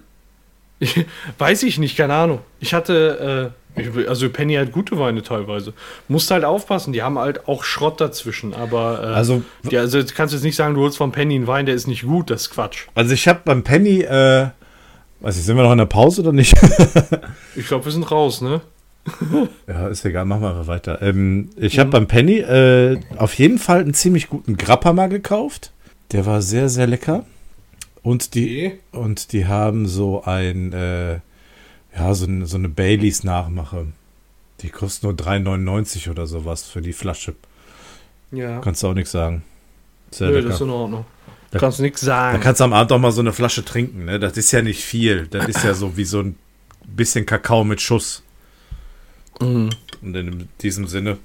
Weiß 1.39 1.63
ich 1.63 1.79
nicht, 1.79 1.97
keine 1.97 2.15
Ahnung. 2.15 2.41
Ich 2.61 2.75
hatte, 2.75 3.53
äh, 3.55 3.64
ich, 3.77 4.09
also 4.09 4.29
Penny 4.31 4.55
hat 4.55 4.73
gute 4.73 4.99
Weine 4.99 5.23
teilweise. 5.23 5.73
Musst 6.09 6.31
halt 6.31 6.45
aufpassen, 6.45 6.93
die 6.93 7.03
haben 7.03 7.19
halt 7.19 7.49
auch 7.49 7.65
Schrott 7.65 8.01
dazwischen, 8.01 8.55
aber 8.55 9.01
äh, 9.03 9.07
Also, 9.15 9.43
die, 9.63 9.77
also 9.79 9.99
jetzt 9.99 10.15
kannst 10.15 10.33
du 10.33 10.37
jetzt 10.37 10.45
nicht 10.45 10.57
sagen, 10.57 10.75
du 10.75 10.81
holst 10.81 10.97
von 10.97 11.13
Penny 11.13 11.35
einen 11.35 11.47
Wein, 11.47 11.67
der 11.67 11.75
ist 11.75 11.87
nicht 11.87 12.03
gut, 12.05 12.31
das 12.31 12.43
ist 12.43 12.51
Quatsch. 12.51 12.87
also 12.95 13.13
ich 13.13 13.27
habe 13.29 13.41
beim 13.45 13.63
Penny, 13.65 14.03
äh, 14.03 14.49
weiß 15.21 15.37
ich, 15.37 15.45
sind 15.45 15.57
wir 15.57 15.65
noch 15.65 15.73
in 15.73 15.79
der 15.79 15.87
Pause 15.87 16.23
oder 16.23 16.33
nicht? 16.33 16.55
Ich 17.57 17.69
glaube, 17.69 17.85
wir 17.85 17.93
sind 17.93 18.11
raus, 18.11 18.41
ne? 18.41 18.61
ja, 19.69 19.87
ist 19.89 20.05
egal, 20.05 20.25
machen 20.25 20.43
wir 20.43 20.51
einfach 20.51 20.67
weiter. 20.67 21.01
Ähm, 21.03 21.51
ich 21.57 21.79
habe 21.79 21.91
beim 21.91 22.07
Penny 22.07 22.39
äh, 22.39 22.99
auf 23.17 23.35
jeden 23.35 23.59
Fall 23.59 23.81
einen 23.81 23.95
ziemlich 23.95 24.29
guten 24.29 24.57
Grappa 24.57 24.93
mal 24.93 25.09
gekauft. 25.09 25.73
Der 26.13 26.27
war 26.27 26.43
sehr, 26.43 26.69
sehr 26.69 26.87
lecker. 26.87 27.25
Und 28.03 28.35
die, 28.35 28.73
und 28.93 29.33
die 29.33 29.47
haben 29.47 29.87
so 29.87 30.25
ein, 30.25 30.73
äh, 30.73 31.21
ja, 31.97 32.15
so, 32.15 32.27
so 32.47 32.57
eine 32.57 32.69
Baileys 32.69 33.25
Nachmache. 33.25 33.87
Die 34.61 34.71
kostet 34.71 35.03
nur 35.05 35.13
3,99 35.13 36.11
oder 36.11 36.27
sowas 36.27 36.65
für 36.65 36.81
die 36.81 36.93
Flasche. 36.93 37.35
Ja. 38.31 38.61
Kannst 38.61 38.83
du 38.83 38.89
auch 38.89 38.95
nichts 38.95 39.13
sagen. 39.13 39.43
Sehr 40.11 40.29
Nö, 40.29 40.35
lecker. 40.37 40.49
das 40.49 40.57
ist 40.57 40.61
in 40.63 40.71
Ordnung. 40.71 41.05
Du 41.27 41.33
Da- 41.53 41.59
kannst 41.61 41.81
nichts 41.81 42.01
Da 42.01 42.07
sagen. 42.07 42.41
kannst 42.41 42.61
du 42.61 42.65
am 42.65 42.73
Abend 42.73 42.93
auch 42.93 42.99
mal 42.99 43.13
so 43.13 43.21
eine 43.21 43.33
Flasche 43.33 43.65
trinken, 43.65 44.05
ne? 44.07 44.19
Das 44.19 44.37
ist 44.37 44.51
ja 44.53 44.63
nicht 44.63 44.83
viel. 44.85 45.27
Das 45.29 45.47
ist 45.49 45.63
ja 45.65 45.75
so 45.75 45.97
wie 45.97 46.05
so 46.05 46.21
ein 46.21 46.37
bisschen 46.87 47.27
Kakao 47.27 47.65
mit 47.65 47.81
Schuss. 47.81 48.23
Mhm. 49.41 49.71
Und 50.03 50.15
in 50.17 50.49
diesem 50.63 50.87
Sinne. 50.87 51.19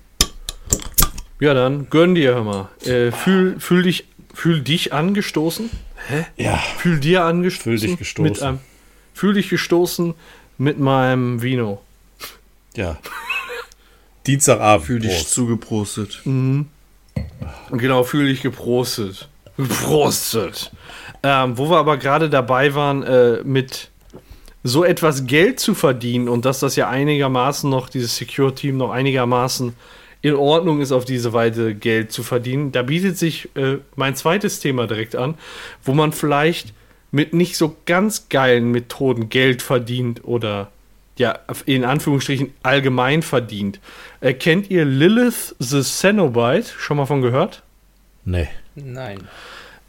Ja, 1.40 1.54
dann 1.54 1.90
gönn 1.90 2.16
dir, 2.16 2.36
hör 2.36 2.44
mal. 2.44 2.70
Äh, 2.86 3.12
fühl, 3.12 3.60
fühl, 3.60 3.84
dich, 3.84 4.06
fühl 4.34 4.62
dich 4.62 4.94
angestoßen. 4.94 5.70
Ja. 6.38 6.58
Fühl 6.78 7.00
dir 7.00 7.24
angestoßen. 7.24 7.64
Fühl 7.78 7.80
dich 7.80 7.98
gestoßen. 7.98 8.24
Mit 8.24 8.42
einem, 8.42 8.60
fühl 9.14 9.34
dich 9.34 9.50
gestoßen 9.50 10.14
mit 10.60 10.78
meinem 10.78 11.42
Vino. 11.42 11.82
Ja. 12.76 12.98
Dienstagabend. 14.28 14.86
Fühl 14.86 15.00
dich 15.00 15.16
Prost. 15.16 15.32
zugeprostet. 15.32 16.22
Genau, 17.72 18.04
fühl 18.04 18.28
dich 18.28 18.42
geprostet. 18.42 19.28
Geprostet. 19.58 20.72
Ähm, 21.24 21.58
wo 21.58 21.70
wir 21.70 21.78
aber 21.78 21.98
gerade 21.98 22.30
dabei 22.30 22.76
waren, 22.76 23.04
äh, 23.04 23.42
mit 23.44 23.90
so 24.64 24.84
etwas 24.84 25.26
Geld 25.26 25.60
zu 25.60 25.74
verdienen 25.74 26.30
und 26.30 26.46
dass 26.46 26.60
das 26.60 26.76
ja 26.76 26.90
einigermaßen 26.90 27.70
noch, 27.70 27.90
dieses 27.90 28.18
Secure-Team 28.18 28.78
noch 28.78 28.92
einigermaßen 28.92 29.74
in 30.22 30.36
Ordnung 30.36 30.82
ist, 30.82 30.92
auf 30.92 31.06
diese 31.06 31.32
Weise 31.32 31.74
Geld 31.74 32.12
zu 32.12 32.24
verdienen, 32.24 32.74
da 32.74 32.84
bietet 32.84 33.18
sich 33.18 33.50
äh, 33.56 33.78
mein 33.96 34.16
zweites 34.16 34.60
Thema 34.60 34.86
direkt 34.86 35.16
an, 35.16 35.36
wo 35.84 35.94
man 35.94 36.12
vielleicht 36.12 36.74
mit 37.12 37.34
nicht 37.34 37.58
so 37.58 37.76
ganz 37.86 38.30
geilen 38.30 38.72
Methoden 38.72 39.30
Geld 39.30 39.62
verdient 39.62 40.24
oder 40.24 40.72
ja, 41.18 41.38
in 41.66 41.84
Anführungsstrichen 41.84 42.54
allgemein 42.64 43.22
verdient. 43.22 43.80
Äh, 44.22 44.34
kennt 44.34 44.70
ihr 44.70 44.86
Lilith 44.86 45.56
the 45.60 45.82
Cenobite? 45.82 46.70
Schon 46.78 46.98
mal 46.98 47.06
von 47.06 47.22
gehört? 47.22 47.62
Nee. 48.24 48.48
Nein. 48.76 49.28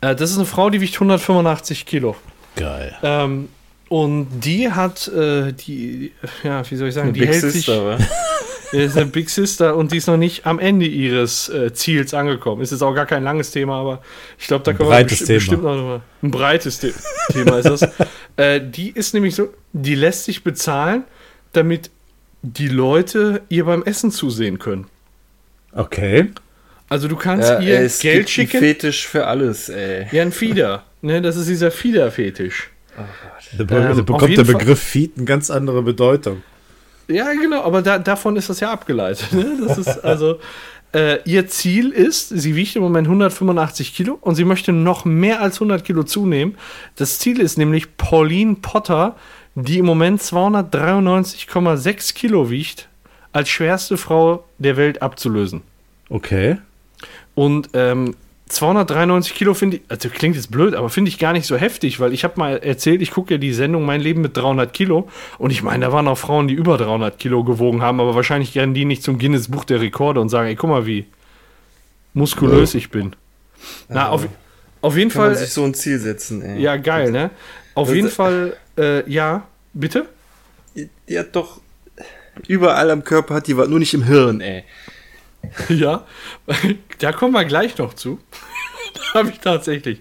Äh, 0.01 0.17
das 0.17 0.31
ist 0.31 0.39
eine 0.39 0.47
Frau, 0.47 0.71
die 0.71 0.81
wiegt 0.81 0.95
185 0.95 1.87
Kilo. 1.87 2.17
Geil. 2.57 2.97
Ähm, 3.03 3.49
und 3.89 4.29
die 4.41 4.71
hat, 4.71 5.09
äh, 5.09 5.53
die, 5.53 6.13
ja, 6.43 6.69
wie 6.69 6.77
soll 6.77 6.89
ich 6.89 6.95
sagen, 6.95 7.13
die 7.13 7.21
Big 7.21 7.31
hält 7.31 7.53
sich, 7.53 7.67
Sister, 8.71 8.77
wa? 8.79 8.79
Wir 8.83 8.91
sind 8.91 9.13
Big 9.13 9.31
Sister 9.31 9.77
und 9.77 9.93
die 9.93 9.97
ist 9.99 10.07
noch 10.07 10.17
nicht 10.17 10.47
am 10.47 10.59
Ende 10.59 10.87
ihres 10.87 11.49
äh, 11.49 11.73
Ziels 11.73 12.15
angekommen. 12.15 12.63
Ist 12.63 12.71
jetzt 12.73 12.83
auch 12.83 12.95
gar 12.95 13.07
kein 13.07 13.25
langes 13.25 13.51
Thema, 13.51 13.81
aber 13.81 14.03
ich 14.39 14.47
glaube, 14.47 14.65
da 14.65 14.73
können 14.73 14.89
wir 14.89 14.95
breites 14.97 15.21
besti- 15.23 15.27
Thema. 15.27 15.39
bestimmt 15.39 15.63
noch 15.65 15.77
mal. 15.77 16.01
Ein 16.23 16.31
breites 16.31 16.81
The 16.81 16.93
Thema 17.33 17.59
ist 17.59 17.69
das. 17.69 17.89
Äh, 18.37 18.61
die 18.63 18.91
ist 18.91 19.15
nämlich 19.15 19.35
so, 19.35 19.49
die 19.73 19.95
lässt 19.95 20.25
sich 20.25 20.45
bezahlen, 20.45 21.05
damit 21.53 21.91
die 22.43 22.69
Leute 22.69 23.43
ihr 23.49 23.65
beim 23.67 23.83
Essen 23.83 24.11
zusehen 24.11 24.59
können. 24.59 24.87
Okay. 25.73 26.31
Also 26.89 27.07
du 27.07 27.17
kannst 27.17 27.49
Ja, 27.51 27.61
ihr 27.61 27.81
es 27.81 28.01
Geld 28.01 28.27
gibt 28.27 28.39
einen 28.39 28.49
schicken. 28.49 28.59
Fetisch 28.61 29.07
für 29.07 29.27
alles, 29.27 29.69
ey. 29.69 30.07
Ja, 30.11 30.23
ein 30.23 30.33
Fieder. 30.33 30.85
Ne, 31.03 31.23
das 31.23 31.37
ist 31.37 31.49
dieser 31.49 31.71
Fieder-Fetisch. 31.71 32.71
Da, 33.57 33.65
be 33.65 33.75
Ähm, 33.77 33.83
da 33.83 33.91
auf 33.93 34.05
bekommt 34.05 34.37
der 34.37 34.45
Fall- 34.45 34.55
Begriff 34.57 34.81
Feed 34.81 35.13
eine 35.17 35.25
ganz 35.25 35.51
andere 35.51 35.83
Bedeutung. 35.83 36.43
Ja, 37.11 37.33
genau, 37.33 37.63
aber 37.63 37.83
da, 37.83 37.99
davon 37.99 38.37
ist 38.37 38.49
das 38.49 38.61
ja 38.61 38.71
abgeleitet. 38.71 39.33
Ne? 39.33 39.59
Das 39.67 39.77
ist 39.79 39.99
also, 40.05 40.39
äh, 40.95 41.19
ihr 41.25 41.47
Ziel 41.49 41.91
ist, 41.91 42.29
sie 42.29 42.57
wiegt 42.57 42.77
im 42.77 42.83
Moment 42.83 43.07
185 43.07 43.95
Kilo 43.95 44.19
und 44.21 44.35
sie 44.35 44.45
möchte 44.45 44.73
noch 44.73 45.05
mehr 45.05 45.41
als 45.41 45.57
100 45.57 45.85
Kilo 45.85 46.03
zunehmen. 46.05 46.57
Das 46.97 47.19
Ziel 47.19 47.41
ist 47.41 47.59
nämlich 47.59 47.97
Pauline 47.97 48.57
Potter, 48.57 49.17
die 49.55 49.79
im 49.79 49.87
Moment 49.87 50.21
293,6 50.23 52.15
Kilo 52.15 52.51
wiegt, 52.51 52.89
als 53.33 53.49
schwerste 53.49 53.97
Frau 53.97 54.45
der 54.59 54.77
Welt 54.77 55.03
abzulösen. 55.03 55.63
Okay. 56.09 56.59
Und 57.35 57.71
ähm, 57.75 58.15
293 58.51 59.35
Kilo 59.35 59.55
finde 59.55 59.77
ich, 59.79 59.83
also 59.89 60.09
klingt 60.09 60.35
jetzt 60.35 60.51
blöd, 60.51 60.75
aber 60.75 60.91
finde 60.91 61.09
ich 61.09 61.19
gar 61.19 61.33
nicht 61.33 61.47
so 61.47 61.57
heftig, 61.57 62.01
weil 62.01 62.13
ich 62.13 62.25
habe 62.25 62.35
mal 62.37 62.57
erzählt, 62.59 63.01
ich 63.01 63.13
gucke 63.13 63.35
ja 63.35 63.39
die 63.39 63.53
Sendung 63.53 63.85
Mein 63.87 64.01
Leben 64.01 64.23
mit 64.23 64.37
300 64.37 64.73
Kilo 64.73 65.09
und 65.39 65.51
ich 65.51 65.63
meine, 65.63 65.87
da 65.87 65.93
waren 65.93 66.09
auch 66.09 66.19
Frauen, 66.19 66.49
die 66.49 66.55
über 66.55 66.77
300 66.77 67.19
Kilo 67.19 67.45
gewogen 67.45 67.81
haben, 67.81 68.01
aber 68.01 68.15
wahrscheinlich 68.17 68.53
gerne 68.53 68.73
die 68.73 68.85
nicht 68.85 69.03
zum 69.05 69.19
Guinness 69.19 69.49
Buch 69.49 69.65
der 69.65 69.81
Rekorde 69.81 70.21
und 70.21 70.29
sagen, 70.31 70.49
ey, 70.49 70.57
guck 70.57 70.69
mal, 70.71 70.85
wie 70.85 71.07
muskulös 72.13 72.75
ich 72.75 72.91
bin. 72.91 73.15
Na, 73.89 74.09
auf, 74.09 74.27
auf 74.81 74.97
jeden 74.97 75.11
Kann 75.11 75.23
man 75.23 75.35
Fall, 75.35 75.37
sich 75.45 75.53
so 75.53 75.65
ein 75.65 75.75
Ziel 75.75 75.99
setzen, 75.99 76.43
ey. 76.43 76.61
ja, 76.61 76.77
geil, 76.77 77.13
ne? 77.13 77.31
Auf 77.75 77.87
Das- 77.89 77.97
jeden 77.97 78.09
Fall, 78.11 78.57
äh, 78.77 79.09
ja, 79.09 79.47
bitte? 79.73 80.07
Die 80.75 81.19
hat 81.19 81.37
doch 81.37 81.61
überall 82.49 82.91
am 82.91 83.05
Körper 83.05 83.35
hat 83.35 83.47
die 83.47 83.57
was, 83.57 83.69
nur 83.69 83.79
nicht 83.79 83.95
im 83.95 84.03
Hirn, 84.05 84.41
ey. 84.41 84.65
Ja, 85.69 86.07
da 86.99 87.13
kommen 87.13 87.33
wir 87.33 87.45
gleich 87.45 87.79
noch 87.79 87.95
zu. 87.95 88.19
da 88.95 89.21
habe 89.21 89.31
ich 89.31 89.41
tatsächlich 89.41 90.01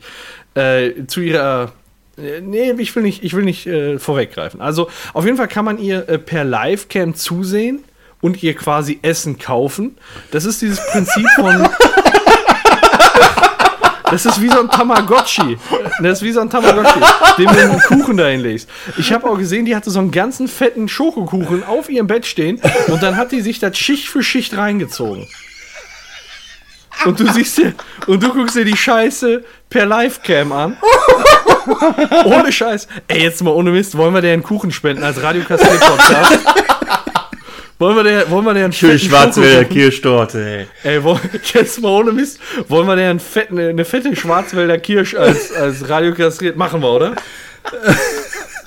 äh, 0.56 1.06
zu 1.08 1.22
ihrer. 1.22 1.74
äh, 2.18 2.42
Nee, 2.42 2.72
ich 2.78 2.96
will 2.96 3.04
nicht, 3.04 3.24
ich 3.24 3.34
will 3.34 3.44
nicht 3.44 3.66
äh, 3.68 4.00
vorweggreifen. 4.00 4.62
Also, 4.62 4.90
auf 5.14 5.26
jeden 5.26 5.38
Fall 5.38 5.48
kann 5.48 5.66
man 5.66 5.78
ihr 5.78 6.08
äh, 6.10 6.18
per 6.20 6.44
Livecam 6.44 7.16
zusehen 7.16 7.84
und 8.22 8.44
ihr 8.44 8.54
quasi 8.54 9.00
Essen 9.02 9.40
kaufen. 9.40 9.98
Das 10.32 10.46
ist 10.46 10.62
dieses 10.62 10.86
Prinzip 10.92 11.28
von. 11.36 11.70
Das 14.12 14.26
ist 14.26 14.42
wie 14.42 14.50
so 14.50 14.60
ein 14.60 14.70
Tamagotchi. 14.70 15.58
Das 16.02 16.20
ist 16.20 16.22
wie 16.24 16.32
so 16.32 16.40
ein 16.40 16.50
Tamagotchi, 16.50 17.00
dem 17.38 17.46
du 17.48 17.60
einen 17.60 17.80
Kuchen 17.82 18.18
dahin 18.18 18.42
legst. 18.42 18.70
Ich 18.98 19.14
habe 19.14 19.30
auch 19.30 19.38
gesehen, 19.38 19.66
die 19.66 19.76
hatte 19.76 19.92
so 19.92 20.00
einen 20.00 20.12
ganzen 20.12 20.48
fetten 20.48 20.88
Schokokuchen 20.88 21.64
auf 21.64 21.90
ihrem 21.90 22.08
Bett 22.08 22.26
stehen 22.26 22.62
und 22.88 23.04
dann 23.04 23.18
hat 23.18 23.32
die 23.32 23.42
sich 23.42 23.60
das 23.60 23.78
Schicht 23.78 24.08
für 24.08 24.24
Schicht 24.24 24.58
reingezogen. 24.58 25.28
Und 27.06 27.20
du 27.20 27.32
siehst 27.32 27.58
dir, 27.58 27.74
und 28.08 28.22
du 28.22 28.34
guckst 28.34 28.56
dir 28.56 28.66
die 28.66 28.76
Scheiße 28.76 29.44
per 29.70 29.86
Livecam 29.86 30.52
an. 30.52 30.78
ohne 32.26 32.52
Scheiß. 32.52 32.88
Ey, 33.08 33.24
jetzt 33.24 33.42
mal 33.42 33.52
ohne 33.52 33.72
Mist, 33.72 33.96
wollen 33.98 34.14
wir 34.14 34.22
dir 34.22 34.34
einen 34.34 34.44
Kuchen 34.44 34.72
spenden 34.72 35.04
als 35.04 35.22
Radiokassett-Podcast? 35.22 36.40
Wollen 37.80 37.96
wir 37.96 38.04
dir, 38.04 38.30
wollen 38.30 38.46
wir 38.46 38.54
dir 38.54 38.66
einen 38.66 38.74
Für 38.74 38.88
fetten 38.88 39.00
Schwarzwälder 39.00 39.66
Kirschtorte, 39.66 40.68
ey. 40.84 40.92
Ey, 40.96 41.04
wo, 41.04 41.20
jetzt 41.54 41.82
mal 41.82 41.90
ohne 41.90 42.12
Mist, 42.12 42.40
wollen 42.68 42.86
wir 42.88 42.96
dir 42.96 43.10
einen 43.10 43.20
fetten, 43.20 43.58
eine 43.58 43.86
fette 43.86 44.16
Schwarzwälder 44.16 44.78
Kirsch 44.78 45.16
als, 45.16 45.52
als 45.54 45.88
Radiokastriert 45.90 46.56
machen 46.58 46.82
wir, 46.82 46.92
oder? 46.92 47.16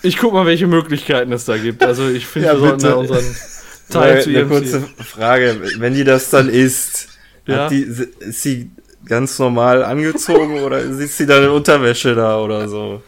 Ich 0.04 0.16
guck 0.16 0.32
mal, 0.32 0.44
welche 0.46 0.66
Möglichkeiten 0.66 1.30
es 1.30 1.44
da 1.44 1.56
gibt. 1.56 1.84
Also 1.84 2.08
ich 2.08 2.26
finde, 2.26 2.48
Ja, 2.48 2.54
wir 2.54 2.60
sollten 2.60 2.82
da 2.82 2.94
unseren 2.94 3.24
Teil 3.88 4.14
Mal 4.16 4.22
zu 4.22 4.30
eine 4.30 4.46
kurze 4.46 4.80
Ziel. 4.84 5.04
Frage, 5.04 5.60
wenn 5.78 5.94
die 5.94 6.02
das 6.02 6.28
dann 6.30 6.48
isst, 6.48 7.06
Ja. 7.46 7.64
hat 7.66 7.70
die, 7.70 7.82
ist 7.82 8.42
sie 8.42 8.68
ganz 9.06 9.38
normal 9.38 9.84
angezogen 9.84 10.60
oder 10.64 10.92
sitzt 10.92 11.18
sie 11.18 11.26
dann 11.26 11.44
in 11.44 11.50
Unterwäsche 11.50 12.16
da 12.16 12.36
oder 12.40 12.68
so? 12.68 13.00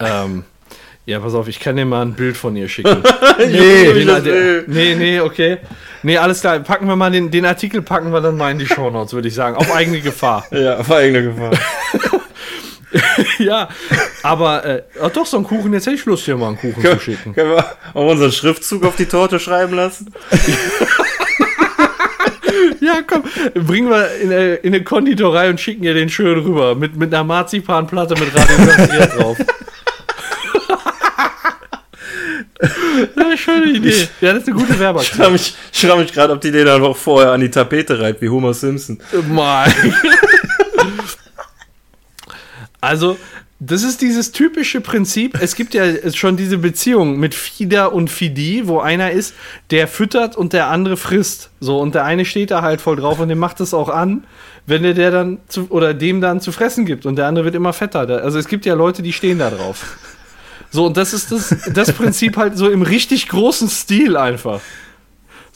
Ähm, 0.00 0.42
ja, 1.06 1.20
pass 1.20 1.34
auf, 1.34 1.48
ich 1.48 1.60
kann 1.60 1.76
dir 1.76 1.84
mal 1.86 2.02
ein 2.02 2.14
Bild 2.14 2.36
von 2.36 2.54
ihr 2.56 2.68
schicken. 2.68 3.02
Nee, 3.38 3.92
Den- 3.92 4.06
der- 4.06 4.24
will. 4.24 4.64
nee, 4.66 4.94
nee, 4.94 5.20
okay. 5.20 5.58
Nee, 6.02 6.16
alles 6.18 6.40
klar. 6.40 6.58
Packen 6.60 6.86
wir 6.88 6.96
mal 6.96 7.10
den, 7.10 7.30
den 7.30 7.44
Artikel, 7.44 7.82
packen 7.82 8.12
wir 8.12 8.20
dann 8.20 8.36
mal 8.36 8.50
in 8.50 8.58
die 8.58 8.66
Shownotes, 8.66 9.12
würde 9.12 9.28
ich 9.28 9.34
sagen. 9.34 9.56
Auf 9.56 9.72
eigene 9.74 10.00
Gefahr. 10.00 10.44
Ja, 10.50 10.78
auf 10.78 10.90
eigene 10.90 11.22
Gefahr. 11.24 11.52
ja, 13.38 13.68
aber 14.22 14.64
äh, 14.64 14.82
doch, 15.12 15.26
so 15.26 15.36
ein 15.38 15.44
Kuchen, 15.44 15.72
jetzt 15.74 15.86
hätte 15.86 15.96
ich 15.96 16.04
Lust, 16.06 16.24
hier 16.24 16.36
mal 16.36 16.48
einen 16.48 16.58
Kuchen 16.58 16.82
zu 16.82 16.98
schicken. 17.00 17.34
Können 17.34 17.50
wir 17.50 17.64
auch 17.94 18.10
unseren 18.10 18.32
Schriftzug 18.32 18.84
auf 18.84 18.96
die 18.96 19.06
Torte 19.06 19.38
schreiben 19.38 19.74
lassen? 19.74 20.12
Ja, 22.80 23.00
komm, 23.06 23.22
bringen 23.66 23.88
wir 23.90 24.10
in, 24.16 24.32
eine- 24.32 24.54
in 24.56 24.74
eine 24.74 24.84
Konditorei 24.84 25.50
und 25.50 25.60
schicken 25.60 25.82
ihr 25.84 25.94
den 25.94 26.08
schön 26.08 26.38
rüber. 26.38 26.74
Mit, 26.74 26.96
mit 26.96 27.12
einer 27.12 27.24
Marzipanplatte 27.24 28.14
mit 28.14 28.32
Radio 28.34 29.06
drauf. 29.18 29.36
Ja, 32.60 33.36
schöne 33.36 33.70
Idee. 33.72 34.08
Ja, 34.20 34.32
das 34.32 34.42
ist 34.42 34.48
eine 34.48 34.56
gute 34.56 34.72
Ich 34.72 34.78
Werbeaktion. 34.78 35.18
frage 35.18 35.32
mich, 35.32 35.54
ich 35.72 35.96
mich 35.96 36.12
gerade, 36.12 36.32
ob 36.32 36.40
die 36.40 36.50
den 36.50 36.68
einfach 36.68 36.96
vorher 36.96 37.32
an 37.32 37.40
die 37.40 37.50
Tapete 37.50 37.98
reibt, 38.00 38.20
wie 38.22 38.28
Homer 38.28 38.54
Simpson. 38.54 38.98
Mein. 39.28 39.72
Also, 42.80 43.16
das 43.58 43.82
ist 43.82 44.00
dieses 44.00 44.30
typische 44.32 44.80
Prinzip. 44.80 45.38
Es 45.40 45.56
gibt 45.56 45.74
ja 45.74 45.84
schon 46.14 46.36
diese 46.36 46.58
Beziehung 46.58 47.18
mit 47.18 47.34
Fieder 47.34 47.92
und 47.92 48.10
Fidi, 48.10 48.68
wo 48.68 48.78
einer 48.78 49.10
ist, 49.10 49.34
der 49.70 49.88
füttert 49.88 50.36
und 50.36 50.52
der 50.52 50.68
andere 50.68 50.96
frisst. 50.96 51.50
So, 51.58 51.80
und 51.80 51.94
der 51.96 52.04
eine 52.04 52.24
steht 52.24 52.50
da 52.52 52.62
halt 52.62 52.80
voll 52.80 52.96
drauf 52.96 53.18
und 53.18 53.28
dem 53.28 53.38
macht 53.38 53.60
es 53.60 53.74
auch 53.74 53.88
an, 53.88 54.24
wenn 54.66 54.82
der, 54.82 54.94
der 54.94 55.10
dann 55.10 55.38
zu, 55.48 55.66
oder 55.70 55.94
dem 55.94 56.20
dann 56.20 56.40
zu 56.40 56.52
fressen 56.52 56.84
gibt 56.84 57.06
und 57.06 57.16
der 57.16 57.26
andere 57.26 57.44
wird 57.46 57.54
immer 57.54 57.72
fetter. 57.72 58.00
Also, 58.22 58.38
es 58.38 58.46
gibt 58.46 58.66
ja 58.66 58.74
Leute, 58.74 59.02
die 59.02 59.12
stehen 59.12 59.38
da 59.38 59.50
drauf. 59.50 59.96
So, 60.76 60.84
und 60.84 60.98
das 60.98 61.14
ist 61.14 61.32
das, 61.32 61.56
das 61.72 61.90
Prinzip 61.90 62.36
halt 62.36 62.58
so 62.58 62.68
im 62.68 62.82
richtig 62.82 63.28
großen 63.28 63.70
Stil 63.70 64.14
einfach. 64.14 64.60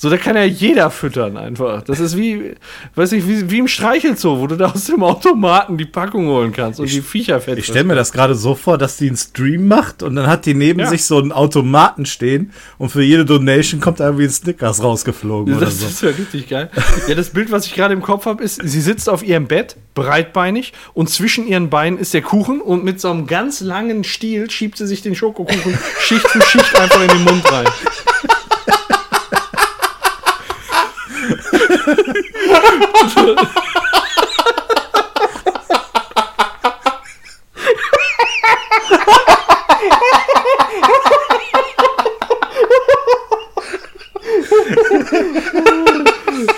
So, 0.02 0.08
da 0.08 0.16
kann 0.16 0.34
ja 0.34 0.44
jeder 0.44 0.90
füttern 0.90 1.36
einfach. 1.36 1.82
Das 1.82 2.00
ist 2.00 2.16
wie, 2.16 2.54
weiß 2.94 3.12
ich, 3.12 3.28
wie, 3.28 3.50
wie 3.50 3.58
im 3.58 3.68
Streichelzoo, 3.68 4.38
wo 4.40 4.46
du 4.46 4.56
da 4.56 4.70
aus 4.70 4.84
dem 4.86 5.02
Automaten 5.02 5.76
die 5.76 5.84
Packung 5.84 6.26
holen 6.28 6.54
kannst 6.54 6.80
und 6.80 6.90
die 6.90 7.02
Viecher 7.02 7.38
fett. 7.38 7.58
Ich 7.58 7.66
stelle 7.66 7.84
mir 7.84 7.96
das 7.96 8.10
gerade 8.10 8.34
so 8.34 8.54
vor, 8.54 8.78
dass 8.78 8.96
die 8.96 9.08
einen 9.08 9.18
Stream 9.18 9.68
macht 9.68 10.02
und 10.02 10.16
dann 10.16 10.26
hat 10.26 10.46
die 10.46 10.54
neben 10.54 10.80
Ja. 10.80 10.86
sich 10.86 11.04
so 11.04 11.18
einen 11.18 11.32
Automaten 11.32 12.06
stehen 12.06 12.50
und 12.78 12.88
für 12.88 13.02
jede 13.02 13.26
Donation 13.26 13.78
kommt 13.82 14.00
da 14.00 14.04
irgendwie 14.06 14.24
ein 14.24 14.30
Snickers 14.30 14.82
rausgeflogen 14.82 15.54
oder 15.54 15.66
Das 15.66 15.80
so. 15.80 15.86
ist 15.88 16.00
ja 16.02 16.08
richtig 16.08 16.48
geil. 16.48 16.70
Ja, 17.06 17.14
das 17.14 17.28
Bild, 17.28 17.52
was 17.52 17.66
ich 17.66 17.74
gerade 17.74 17.92
im 17.92 18.00
Kopf 18.00 18.24
habe, 18.24 18.42
ist, 18.42 18.58
sie 18.64 18.80
sitzt 18.80 19.06
auf 19.10 19.22
ihrem 19.22 19.48
Bett, 19.48 19.76
breitbeinig, 19.94 20.72
und 20.94 21.10
zwischen 21.10 21.46
ihren 21.46 21.68
Beinen 21.68 21.98
ist 21.98 22.14
der 22.14 22.22
Kuchen 22.22 22.62
und 22.62 22.84
mit 22.84 23.02
so 23.02 23.10
einem 23.10 23.26
ganz 23.26 23.60
langen 23.60 24.02
Stiel 24.04 24.50
schiebt 24.50 24.78
sie 24.78 24.86
sich 24.86 25.02
den 25.02 25.14
Schokokuchen 25.14 25.78
Schicht 26.00 26.26
für 26.26 26.40
Schicht 26.40 26.74
einfach 26.80 27.02
in 27.02 27.08
den 27.08 27.24
Mund 27.24 27.52
rein. 27.52 27.66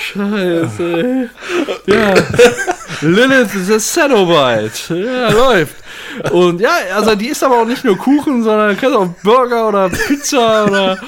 Scheiße. 0.01 1.31
Ja. 1.87 2.15
Lilith 3.01 3.55
ist 3.55 3.71
a 3.71 3.79
Cenobite. 3.79 4.95
Ja, 4.95 5.31
läuft. 5.31 5.77
Und 6.31 6.61
ja, 6.61 6.71
also 6.95 7.15
die 7.15 7.29
ist 7.29 7.43
aber 7.43 7.63
auch 7.63 7.67
nicht 7.67 7.85
nur 7.85 7.97
Kuchen, 7.97 8.43
sondern 8.43 8.77
kannst 8.77 8.97
auch 8.97 9.09
Burger 9.23 9.69
oder 9.69 9.89
Pizza 9.89 10.67
oder 10.67 10.99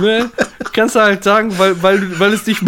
ne, 0.00 0.30
kannst 0.72 0.96
du 0.96 1.00
halt 1.00 1.22
sagen, 1.24 1.56
weil, 1.58 1.80
weil, 1.82 2.18
weil 2.18 2.32
es 2.32 2.44
dich 2.44 2.60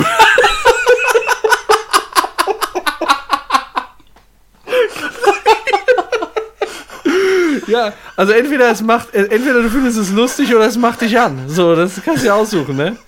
Ja, 7.70 7.92
also 8.16 8.32
entweder 8.32 8.70
es 8.70 8.82
macht, 8.82 9.14
äh, 9.14 9.26
entweder 9.26 9.62
du 9.62 9.70
findest 9.70 9.96
es 9.98 10.10
lustig 10.10 10.54
oder 10.54 10.66
es 10.66 10.76
macht 10.76 11.00
dich 11.00 11.18
an. 11.18 11.48
So, 11.48 11.74
das 11.76 12.00
kannst 12.04 12.22
du 12.22 12.26
ja 12.28 12.34
aussuchen, 12.34 12.76
ne? 12.76 12.96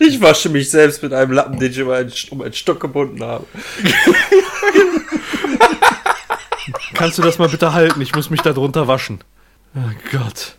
Ich 0.00 0.20
wasche 0.22 0.48
mich 0.48 0.70
selbst 0.70 1.02
mit 1.02 1.12
einem 1.12 1.32
Lappen, 1.32 1.58
den 1.58 1.70
ich 1.70 1.82
um 1.82 1.90
einen, 1.90 2.12
um 2.30 2.40
einen 2.40 2.54
Stock 2.54 2.80
gebunden 2.80 3.22
habe. 3.22 3.44
Kannst 6.94 7.18
du 7.18 7.22
das 7.22 7.38
mal 7.38 7.48
bitte 7.48 7.72
halten? 7.72 8.00
Ich 8.00 8.14
muss 8.14 8.30
mich 8.30 8.40
da 8.40 8.52
drunter 8.52 8.88
waschen. 8.88 9.20
Oh 9.74 9.90
Gott. 10.10 10.54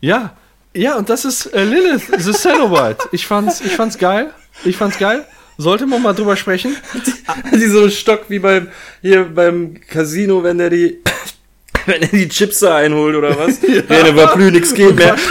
Ja, 0.00 0.32
Ja, 0.74 0.96
und 0.96 1.10
das 1.10 1.24
ist 1.24 1.46
äh, 1.46 1.64
Lilith, 1.64 2.10
The 2.18 2.32
Cenobite. 2.32 3.08
Ich 3.12 3.26
fand's, 3.26 3.60
ich 3.60 3.74
fand's 3.74 3.98
geil. 3.98 4.32
Ich 4.64 4.76
fand's 4.76 4.98
geil. 4.98 5.26
Sollte 5.60 5.86
man 5.86 6.00
mal 6.00 6.14
drüber 6.14 6.36
sprechen. 6.36 6.76
die 7.52 7.66
so 7.66 7.80
einen 7.80 7.90
Stock 7.90 8.26
wie 8.28 8.38
beim, 8.38 8.68
hier 9.02 9.24
beim 9.24 9.74
Casino, 9.80 10.44
wenn 10.44 10.58
der 10.58 10.70
die, 10.70 11.02
wenn 11.86 12.02
er 12.02 12.08
die 12.08 12.28
Chips 12.28 12.60
da 12.60 12.76
einholt 12.76 13.16
oder 13.16 13.36
was? 13.36 13.60
ja. 13.62 13.82
Wenn 13.88 14.06
über 14.06 14.28
Plü 14.28 14.52
nix 14.52 14.72
geht 14.72 14.94
mehr. 14.94 15.16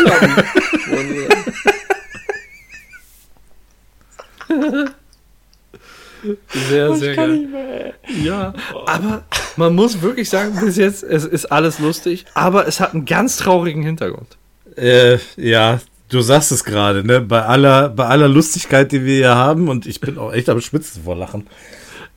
Sehr, 6.70 6.94
sehr 6.96 7.16
geil. 7.16 7.94
Ja, 8.22 8.54
aber 8.86 9.24
man 9.56 9.76
muss 9.76 10.02
wirklich 10.02 10.30
sagen, 10.30 10.60
bis 10.60 10.76
jetzt, 10.76 11.04
es 11.04 11.24
ist 11.24 11.46
alles 11.46 11.80
lustig, 11.80 12.26
aber 12.34 12.68
es 12.68 12.82
hat 12.82 12.94
einen 12.94 13.06
ganz 13.06 13.38
traurigen 13.38 13.84
Hintergrund. 13.84 14.36
Äh, 14.76 15.20
ja, 15.38 15.80
du 16.10 16.22
sagst 16.22 16.52
es 16.52 16.64
gerade, 16.64 17.06
ne? 17.06 17.22
Bei 17.22 17.44
aller, 17.44 17.90
bei 17.90 18.06
aller 18.06 18.28
Lustigkeit, 18.28 18.92
die 18.92 19.04
wir 19.06 19.16
hier 19.16 19.36
haben, 19.36 19.70
und 19.70 19.86
ich 19.86 20.02
bin 20.02 20.18
auch 20.18 20.34
echt 20.34 20.50
am 20.50 20.62
Spitzen 20.62 21.04
vor 21.04 21.16
Lachen. 21.16 21.48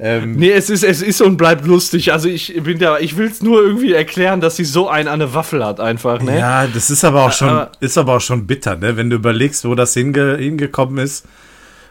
Ähm, 0.02 0.36
nee, 0.36 0.50
es 0.50 0.70
ist, 0.70 0.82
es 0.82 1.02
ist 1.02 1.20
und 1.20 1.36
bleibt 1.36 1.66
lustig. 1.66 2.12
Also 2.12 2.26
ich 2.26 2.58
bin 2.62 2.78
da, 2.78 2.98
ich 2.98 3.18
will 3.18 3.26
es 3.26 3.42
nur 3.42 3.62
irgendwie 3.62 3.92
erklären, 3.92 4.40
dass 4.40 4.56
sie 4.56 4.64
so 4.64 4.88
einen 4.88 5.08
an 5.08 5.20
eine 5.20 5.34
Waffel 5.34 5.62
hat, 5.64 5.78
einfach, 5.78 6.22
ne? 6.22 6.38
Ja, 6.38 6.66
das 6.66 6.88
ist 6.88 7.04
aber 7.04 7.24
auch 7.24 7.32
schon, 7.32 7.48
aber, 7.48 7.72
ist 7.80 7.98
aber 7.98 8.16
auch 8.16 8.20
schon 8.20 8.46
bitter, 8.46 8.76
ne? 8.76 8.96
Wenn 8.96 9.10
du 9.10 9.16
überlegst, 9.16 9.66
wo 9.66 9.74
das 9.74 9.92
hinge, 9.92 10.36
hingekommen 10.38 10.98
ist. 10.98 11.26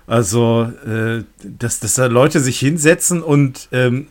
Also, 0.08 0.72
äh, 0.88 1.24
dass, 1.44 1.80
dass 1.82 1.94
da 1.94 2.08
Leute 2.08 2.40
sich 2.40 2.58
hinsetzen 2.58 3.22
und 3.22 3.70
ähm, 3.72 4.08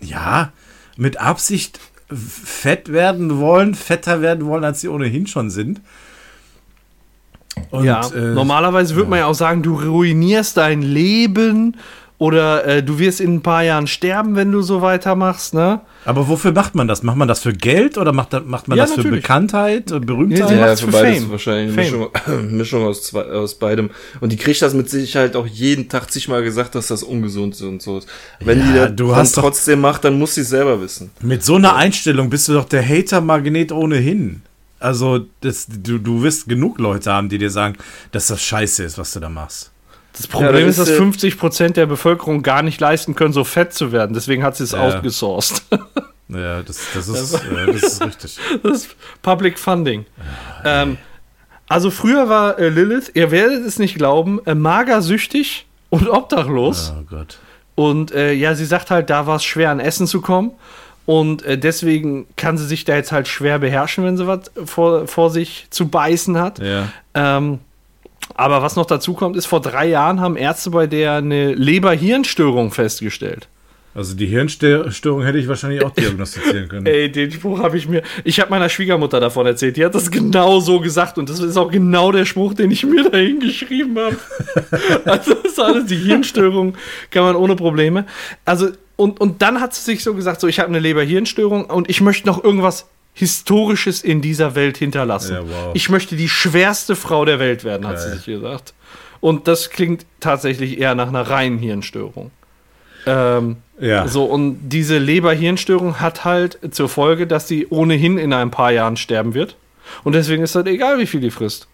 ja, 0.00 0.52
mit 0.96 1.20
Absicht 1.20 1.78
fett 2.08 2.92
werden 2.92 3.38
wollen, 3.38 3.76
fetter 3.76 4.22
werden 4.22 4.44
wollen, 4.46 4.64
als 4.64 4.80
sie 4.80 4.88
ohnehin 4.88 5.28
schon 5.28 5.50
sind. 5.50 5.80
Und, 7.70 7.84
ja, 7.84 8.06
äh, 8.14 8.34
normalerweise 8.34 8.94
würde 8.94 9.10
man 9.10 9.18
ja 9.18 9.26
auch 9.26 9.34
sagen, 9.34 9.62
du 9.62 9.80
ruinierst 9.80 10.56
dein 10.56 10.82
Leben 10.82 11.76
oder 12.18 12.64
äh, 12.64 12.82
du 12.82 12.98
wirst 12.98 13.20
in 13.20 13.34
ein 13.34 13.42
paar 13.42 13.62
Jahren 13.62 13.86
sterben, 13.86 14.36
wenn 14.36 14.50
du 14.50 14.62
so 14.62 14.80
weitermachst, 14.80 15.52
ne? 15.52 15.80
Aber 16.06 16.28
wofür 16.28 16.52
macht 16.52 16.74
man 16.74 16.88
das? 16.88 17.02
Macht 17.02 17.16
man 17.16 17.28
das 17.28 17.40
für 17.40 17.52
Geld 17.52 17.98
oder 17.98 18.12
macht, 18.12 18.32
macht 18.46 18.68
man 18.68 18.78
ja, 18.78 18.84
das 18.84 18.96
natürlich. 18.96 19.16
für 19.16 19.16
Bekanntheit 19.16 19.92
und 19.92 20.06
Berühmtheit? 20.06 20.50
Ja, 20.50 20.68
ja 20.68 20.76
für, 20.76 20.86
für 20.86 20.92
beides 20.92 21.18
Fame. 21.18 21.30
wahrscheinlich 21.30 21.76
eine 21.76 21.82
Mischung, 21.82 22.08
Mischung, 22.56 22.86
aus, 22.86 23.02
zwei, 23.02 23.22
aus 23.24 23.56
beidem. 23.56 23.90
Und 24.20 24.32
die 24.32 24.36
kriegt 24.36 24.62
das 24.62 24.72
mit 24.72 24.88
Sicherheit 24.88 25.36
auch 25.36 25.46
jeden 25.46 25.88
Tag 25.88 26.10
zigmal 26.10 26.42
gesagt, 26.42 26.74
dass 26.74 26.86
das 26.86 27.02
ungesund 27.02 27.54
ist 27.54 27.62
und 27.62 27.82
so. 27.82 28.00
Wenn 28.40 28.60
ja, 28.74 28.88
die 28.88 28.96
das 28.96 29.32
trotzdem 29.32 29.80
macht, 29.80 30.04
dann 30.04 30.18
muss 30.18 30.36
sie 30.36 30.42
es 30.42 30.48
selber 30.48 30.80
wissen. 30.80 31.10
Mit 31.20 31.44
so 31.44 31.56
einer 31.56 31.74
Einstellung 31.74 32.30
bist 32.30 32.48
du 32.48 32.54
doch 32.54 32.66
der 32.66 32.86
Hater-Magnet 32.88 33.72
ohnehin. 33.72 34.42
Also, 34.78 35.26
das, 35.40 35.66
du, 35.68 35.98
du 35.98 36.22
wirst 36.22 36.48
genug 36.48 36.78
Leute 36.78 37.12
haben, 37.12 37.28
die 37.28 37.38
dir 37.38 37.50
sagen, 37.50 37.76
dass 38.12 38.26
das 38.26 38.42
scheiße 38.42 38.84
ist, 38.84 38.98
was 38.98 39.12
du 39.12 39.20
da 39.20 39.28
machst. 39.28 39.72
Das 40.12 40.26
Problem 40.26 40.62
ja, 40.62 40.68
ist, 40.68 40.78
dass 40.78 40.90
50 40.90 41.38
Prozent 41.38 41.76
der 41.76 41.86
Bevölkerung 41.86 42.42
gar 42.42 42.62
nicht 42.62 42.80
leisten 42.80 43.14
können, 43.14 43.34
so 43.34 43.44
fett 43.44 43.74
zu 43.74 43.92
werden. 43.92 44.14
Deswegen 44.14 44.42
hat 44.42 44.56
sie 44.56 44.64
es 44.64 44.72
ja. 44.72 44.80
outgesourced. 44.80 45.62
Ja, 46.28 46.60
das, 46.60 46.80
das, 46.92 47.06
ist, 47.06 47.34
das, 47.34 47.42
ja, 47.44 47.66
das 47.66 47.82
ist 47.84 48.02
richtig. 48.04 48.38
Das 48.60 48.78
ist 48.78 48.96
Public 49.22 49.60
Funding. 49.60 50.06
Ja, 50.64 50.82
ähm, 50.82 50.98
also 51.68 51.90
früher 51.90 52.28
war 52.28 52.58
äh, 52.58 52.68
Lilith, 52.68 53.12
ihr 53.14 53.30
werdet 53.30 53.64
es 53.64 53.78
nicht 53.78 53.96
glauben, 53.96 54.40
äh, 54.44 54.56
magersüchtig 54.56 55.66
und 55.88 56.08
obdachlos. 56.08 56.92
Oh 56.96 57.04
Gott. 57.08 57.38
Und 57.74 58.12
äh, 58.12 58.32
ja, 58.32 58.54
sie 58.54 58.64
sagt 58.64 58.90
halt, 58.90 59.10
da 59.10 59.26
war 59.26 59.36
es 59.36 59.44
schwer 59.44 59.70
an 59.70 59.80
Essen 59.80 60.06
zu 60.06 60.20
kommen. 60.20 60.52
Und 61.06 61.44
äh, 61.44 61.56
deswegen 61.56 62.26
kann 62.36 62.58
sie 62.58 62.66
sich 62.66 62.84
da 62.84 62.96
jetzt 62.96 63.12
halt 63.12 63.28
schwer 63.28 63.60
beherrschen, 63.60 64.04
wenn 64.04 64.16
sie 64.16 64.26
was 64.26 64.50
vor, 64.64 65.06
vor 65.06 65.30
sich 65.30 65.66
zu 65.70 65.88
beißen 65.88 66.36
hat. 66.36 66.58
Ja. 66.58 66.88
Ähm, 67.14 67.60
aber 68.34 68.60
was 68.60 68.76
noch 68.76 68.86
dazu 68.86 69.14
kommt, 69.14 69.36
ist, 69.36 69.46
vor 69.46 69.60
drei 69.60 69.86
Jahren 69.86 70.20
haben 70.20 70.36
Ärzte 70.36 70.70
bei 70.70 70.86
der 70.86 71.14
eine 71.14 71.54
Leber-Hirnstörung 71.54 72.72
festgestellt. 72.72 73.48
Also 73.96 74.14
die 74.14 74.26
Hirnstörung 74.26 75.22
hätte 75.22 75.38
ich 75.38 75.48
wahrscheinlich 75.48 75.82
auch 75.82 75.90
diagnostizieren 75.90 76.68
können. 76.68 76.86
Ey, 76.86 77.10
den 77.10 77.32
Spruch 77.32 77.60
habe 77.60 77.78
ich 77.78 77.88
mir. 77.88 78.02
Ich 78.24 78.38
habe 78.40 78.50
meiner 78.50 78.68
Schwiegermutter 78.68 79.20
davon 79.20 79.46
erzählt. 79.46 79.78
Die 79.78 79.84
hat 79.84 79.94
das 79.94 80.10
genau 80.10 80.60
so 80.60 80.80
gesagt 80.80 81.16
und 81.16 81.30
das 81.30 81.40
ist 81.40 81.56
auch 81.56 81.70
genau 81.70 82.12
der 82.12 82.26
Spruch, 82.26 82.52
den 82.52 82.70
ich 82.70 82.84
mir 82.84 83.08
dahin 83.08 83.40
geschrieben 83.40 83.96
habe. 83.98 84.16
also 85.06 85.34
das 85.34 85.52
ist 85.52 85.60
alles 85.60 85.86
die 85.86 85.96
Hirnstörung, 85.96 86.76
kann 87.10 87.24
man 87.24 87.36
ohne 87.36 87.56
Probleme. 87.56 88.04
Also 88.44 88.68
und, 88.96 89.18
und 89.18 89.40
dann 89.40 89.60
hat 89.62 89.74
sie 89.74 89.82
sich 89.82 90.02
so 90.02 90.12
gesagt, 90.12 90.42
so 90.42 90.46
ich 90.46 90.58
habe 90.58 90.68
eine 90.68 90.78
Leber-Hirnstörung 90.78 91.64
und 91.64 91.88
ich 91.88 92.02
möchte 92.02 92.26
noch 92.26 92.44
irgendwas 92.44 92.86
Historisches 93.14 94.02
in 94.02 94.20
dieser 94.20 94.54
Welt 94.54 94.76
hinterlassen. 94.76 95.36
Ja, 95.36 95.42
wow. 95.42 95.70
Ich 95.72 95.88
möchte 95.88 96.16
die 96.16 96.28
schwerste 96.28 96.96
Frau 96.96 97.24
der 97.24 97.38
Welt 97.38 97.64
werden, 97.64 97.86
hat 97.86 97.96
Geil. 97.96 98.10
sie 98.10 98.16
sich 98.16 98.26
gesagt. 98.26 98.74
Und 99.20 99.48
das 99.48 99.70
klingt 99.70 100.04
tatsächlich 100.20 100.78
eher 100.78 100.94
nach 100.94 101.08
einer 101.08 101.22
reinen 101.22 101.58
Hirnstörung. 101.58 102.30
Ähm, 103.06 103.56
ja. 103.80 104.08
So, 104.08 104.24
und 104.24 104.68
diese 104.68 104.98
Leber-Hirnstörung 104.98 106.00
hat 106.00 106.24
halt 106.24 106.58
zur 106.70 106.88
Folge, 106.88 107.26
dass 107.26 107.48
sie 107.48 107.66
ohnehin 107.68 108.18
in 108.18 108.32
ein 108.32 108.50
paar 108.50 108.72
Jahren 108.72 108.96
sterben 108.96 109.34
wird. 109.34 109.56
Und 110.04 110.14
deswegen 110.14 110.42
ist 110.42 110.54
das 110.54 110.66
egal, 110.66 110.98
wie 110.98 111.06
viel 111.06 111.20
die 111.20 111.30
frisst. 111.30 111.68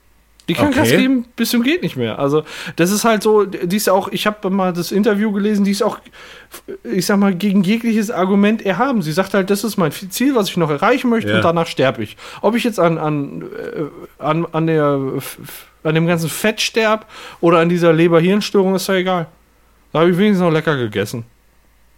Die 0.48 0.54
kann 0.54 0.68
okay. 0.68 0.80
Gas 0.80 0.90
geben 0.90 1.24
bis 1.36 1.50
zum 1.50 1.62
geht 1.62 1.82
nicht 1.82 1.96
mehr. 1.96 2.18
Also, 2.18 2.42
das 2.74 2.90
ist 2.90 3.04
halt 3.04 3.22
so, 3.22 3.44
die 3.44 3.76
ist 3.76 3.88
auch, 3.88 4.08
ich 4.08 4.26
habe 4.26 4.50
mal 4.50 4.72
das 4.72 4.90
Interview 4.90 5.30
gelesen, 5.30 5.64
die 5.64 5.70
ist 5.70 5.82
auch, 5.82 5.98
ich 6.82 7.06
sag 7.06 7.18
mal, 7.18 7.32
gegen 7.32 7.62
jegliches 7.62 8.10
Argument 8.10 8.60
erhaben. 8.66 9.02
Sie 9.02 9.12
sagt 9.12 9.34
halt, 9.34 9.50
das 9.50 9.62
ist 9.62 9.76
mein 9.76 9.92
Ziel, 9.92 10.34
was 10.34 10.48
ich 10.48 10.56
noch 10.56 10.70
erreichen 10.70 11.10
möchte 11.10 11.30
ja. 11.30 11.36
und 11.36 11.44
danach 11.44 11.68
sterbe 11.68 12.02
ich. 12.02 12.16
Ob 12.40 12.56
ich 12.56 12.64
jetzt 12.64 12.80
an, 12.80 12.98
an, 12.98 13.42
äh, 13.42 14.22
an, 14.22 14.46
an, 14.50 14.66
der, 14.66 14.98
an 15.84 15.94
dem 15.94 16.06
ganzen 16.08 16.28
Fett 16.28 16.60
sterb 16.60 17.06
oder 17.40 17.60
an 17.60 17.68
dieser 17.68 17.92
Leber-Hirnstörung, 17.92 18.74
ist 18.74 18.88
ja 18.88 18.94
egal. 18.94 19.28
Da 19.92 20.00
habe 20.00 20.10
ich 20.10 20.18
wenigstens 20.18 20.40
noch 20.40 20.52
lecker 20.52 20.76
gegessen. 20.76 21.24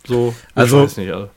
So, 0.07 0.35
also, 0.55 0.83
nicht, 0.83 0.99
also 0.99 1.29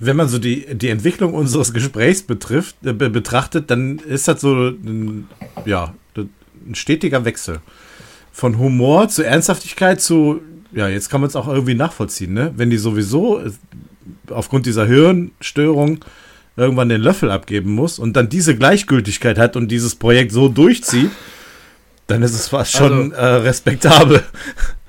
wenn 0.00 0.16
man 0.16 0.28
so 0.28 0.38
die, 0.38 0.66
die 0.74 0.88
Entwicklung 0.88 1.34
unseres 1.34 1.72
Gesprächs 1.72 2.22
betrifft, 2.22 2.74
äh, 2.84 2.92
betrachtet, 2.92 3.70
dann 3.70 3.98
ist 3.98 4.26
das 4.26 4.40
so 4.40 4.68
ein, 4.68 5.28
ja, 5.66 5.94
ein 6.16 6.74
stetiger 6.74 7.24
Wechsel. 7.24 7.60
Von 8.32 8.58
Humor 8.58 9.08
zu 9.08 9.24
Ernsthaftigkeit 9.24 10.00
zu, 10.00 10.40
ja, 10.72 10.88
jetzt 10.88 11.10
kann 11.10 11.20
man 11.20 11.28
es 11.28 11.36
auch 11.36 11.48
irgendwie 11.48 11.74
nachvollziehen, 11.74 12.32
ne? 12.32 12.52
Wenn 12.56 12.70
die 12.70 12.78
sowieso 12.78 13.40
äh, 13.40 13.50
aufgrund 14.30 14.66
dieser 14.66 14.86
Hirnstörung 14.86 16.04
irgendwann 16.56 16.88
den 16.88 17.00
Löffel 17.00 17.30
abgeben 17.30 17.72
muss 17.72 17.98
und 17.98 18.14
dann 18.14 18.28
diese 18.28 18.56
Gleichgültigkeit 18.56 19.38
hat 19.38 19.56
und 19.56 19.68
dieses 19.68 19.94
Projekt 19.94 20.32
so 20.32 20.48
durchzieht, 20.48 21.10
dann 22.06 22.22
ist 22.22 22.34
es 22.34 22.48
fast 22.48 22.72
schon 22.72 23.12
also, 23.12 23.14
äh, 23.14 23.26
respektabel. 23.42 24.22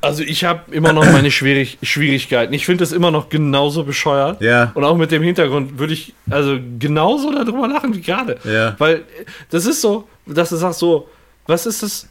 Also 0.01 0.23
ich 0.23 0.43
habe 0.43 0.73
immer 0.73 0.93
noch 0.93 1.05
meine 1.05 1.29
Schwierig 1.29 1.77
Schwierigkeiten. 1.83 2.53
Ich 2.53 2.65
finde 2.65 2.81
das 2.81 2.91
immer 2.91 3.11
noch 3.11 3.29
genauso 3.29 3.83
bescheuert. 3.83 4.41
Ja. 4.41 4.71
Und 4.73 4.83
auch 4.83 4.97
mit 4.97 5.11
dem 5.11 5.21
Hintergrund 5.21 5.77
würde 5.77 5.93
ich 5.93 6.13
also 6.29 6.57
genauso 6.79 7.31
darüber 7.31 7.67
lachen 7.67 7.95
wie 7.95 8.01
gerade. 8.01 8.37
Ja. 8.43 8.75
Weil 8.79 9.03
das 9.51 9.67
ist 9.67 9.81
so, 9.81 10.07
dass 10.25 10.49
du 10.49 10.55
sagst 10.55 10.79
so, 10.79 11.07
was 11.45 11.65
ist 11.65 11.83
das? 11.83 12.07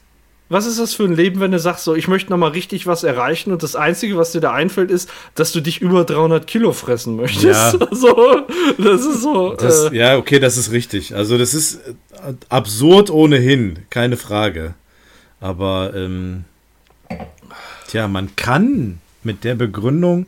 Was 0.52 0.66
ist 0.66 0.80
das 0.80 0.94
für 0.94 1.04
ein 1.04 1.14
Leben, 1.14 1.38
wenn 1.38 1.52
du 1.52 1.60
sagst, 1.60 1.84
so, 1.84 1.94
ich 1.94 2.08
möchte 2.08 2.30
nochmal 2.30 2.50
richtig 2.50 2.88
was 2.88 3.04
erreichen 3.04 3.52
und 3.52 3.62
das 3.62 3.76
Einzige, 3.76 4.16
was 4.16 4.32
dir 4.32 4.40
da 4.40 4.52
einfällt, 4.52 4.90
ist, 4.90 5.08
dass 5.36 5.52
du 5.52 5.60
dich 5.60 5.80
über 5.80 6.02
300 6.02 6.44
Kilo 6.44 6.72
fressen 6.72 7.14
möchtest? 7.14 7.44
Ja. 7.44 7.70
so, 7.92 8.46
das 8.76 9.06
ist 9.06 9.22
so. 9.22 9.54
Das, 9.54 9.92
äh, 9.92 9.96
ja, 9.96 10.16
okay, 10.16 10.40
das 10.40 10.56
ist 10.56 10.72
richtig. 10.72 11.14
Also, 11.14 11.38
das 11.38 11.54
ist 11.54 11.76
äh, 11.76 12.34
absurd 12.48 13.10
ohnehin, 13.10 13.78
keine 13.90 14.16
Frage. 14.16 14.74
Aber, 15.40 15.92
ähm, 15.94 16.44
tja, 17.90 18.08
man 18.08 18.34
kann 18.36 18.98
mit 19.22 19.44
der 19.44 19.54
Begründung 19.54 20.26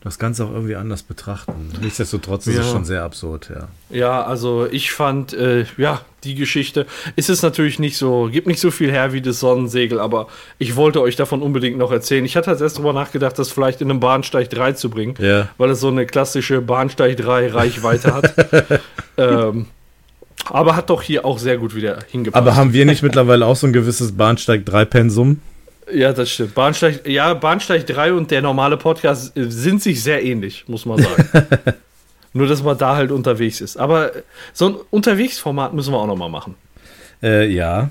das 0.00 0.18
Ganze 0.18 0.44
auch 0.44 0.52
irgendwie 0.52 0.76
anders 0.76 1.02
betrachten. 1.02 1.72
Nichtsdestotrotz 1.80 2.46
ist 2.46 2.54
ja. 2.54 2.60
es 2.60 2.70
schon 2.70 2.84
sehr 2.84 3.02
absurd, 3.02 3.50
ja. 3.50 3.68
Ja, 3.90 4.22
also 4.22 4.66
ich 4.70 4.92
fand, 4.92 5.32
äh, 5.32 5.64
ja, 5.76 6.02
die 6.22 6.36
Geschichte 6.36 6.86
ist 7.16 7.28
es 7.28 7.42
natürlich 7.42 7.80
nicht 7.80 7.96
so, 7.96 8.28
gibt 8.30 8.46
nicht 8.46 8.60
so 8.60 8.70
viel 8.70 8.92
her 8.92 9.12
wie 9.12 9.20
das 9.20 9.40
Sonnensegel, 9.40 9.98
aber 9.98 10.28
ich 10.58 10.76
wollte 10.76 11.00
euch 11.00 11.16
davon 11.16 11.42
unbedingt 11.42 11.78
noch 11.78 11.90
erzählen. 11.90 12.24
Ich 12.24 12.36
hatte 12.36 12.50
als 12.50 12.60
erst 12.60 12.76
darüber 12.76 12.92
nachgedacht, 12.92 13.38
das 13.38 13.50
vielleicht 13.50 13.80
in 13.80 13.90
einem 13.90 13.98
Bahnsteig 13.98 14.50
3 14.50 14.72
zu 14.72 14.88
bringen, 14.88 15.14
ja. 15.18 15.48
weil 15.58 15.70
es 15.70 15.80
so 15.80 15.88
eine 15.88 16.06
klassische 16.06 16.60
Bahnsteig 16.60 17.16
3 17.16 17.48
Reichweite 17.48 18.14
hat. 18.14 18.80
ähm, 19.16 19.66
aber 20.44 20.76
hat 20.76 20.90
doch 20.90 21.02
hier 21.02 21.24
auch 21.24 21.38
sehr 21.40 21.58
gut 21.58 21.74
wieder 21.74 21.98
hingepasst. 22.08 22.40
Aber 22.40 22.54
haben 22.54 22.72
wir 22.72 22.86
nicht 22.86 23.02
mittlerweile 23.02 23.44
auch 23.46 23.56
so 23.56 23.66
ein 23.66 23.72
gewisses 23.72 24.16
Bahnsteig 24.16 24.64
3 24.64 24.84
Pensum? 24.84 25.40
Ja, 25.92 26.12
das 26.12 26.30
stimmt. 26.30 26.54
Bahnsteig, 26.54 27.06
ja, 27.06 27.34
Bahnsteig 27.34 27.86
3 27.86 28.12
und 28.12 28.30
der 28.30 28.42
normale 28.42 28.76
Podcast 28.76 29.32
sind 29.34 29.82
sich 29.82 30.02
sehr 30.02 30.22
ähnlich, 30.22 30.64
muss 30.68 30.86
man 30.86 31.02
sagen. 31.02 31.28
Nur, 32.32 32.46
dass 32.46 32.62
man 32.62 32.76
da 32.76 32.96
halt 32.96 33.10
unterwegs 33.10 33.60
ist. 33.60 33.76
Aber 33.76 34.12
so 34.52 34.68
ein 34.68 34.76
Unterwegsformat 34.90 35.72
müssen 35.72 35.92
wir 35.92 35.98
auch 35.98 36.06
noch 36.06 36.16
mal 36.16 36.28
machen. 36.28 36.54
Äh, 37.22 37.48
ja. 37.48 37.90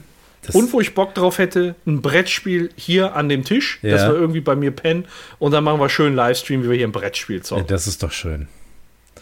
Und 0.54 0.72
wo 0.72 0.80
ich 0.80 0.94
Bock 0.94 1.14
drauf 1.14 1.40
hätte, 1.40 1.76
ein 1.86 2.02
Brettspiel 2.02 2.70
hier 2.76 3.16
an 3.16 3.28
dem 3.28 3.44
Tisch, 3.44 3.80
ja. 3.82 3.92
dass 3.92 4.08
wir 4.08 4.16
irgendwie 4.16 4.40
bei 4.40 4.56
mir 4.56 4.72
pennen 4.72 5.06
und 5.40 5.52
dann 5.52 5.64
machen 5.64 5.80
wir 5.80 5.90
schön 5.90 6.16
Livestream, 6.16 6.64
wie 6.64 6.70
wir 6.70 6.78
hier 6.78 6.88
ein 6.88 6.92
Brettspiel 6.92 7.42
zocken. 7.42 7.66
Ja, 7.66 7.68
das 7.68 7.88
ist 7.88 8.04
doch 8.04 8.12
schön. 8.12 8.48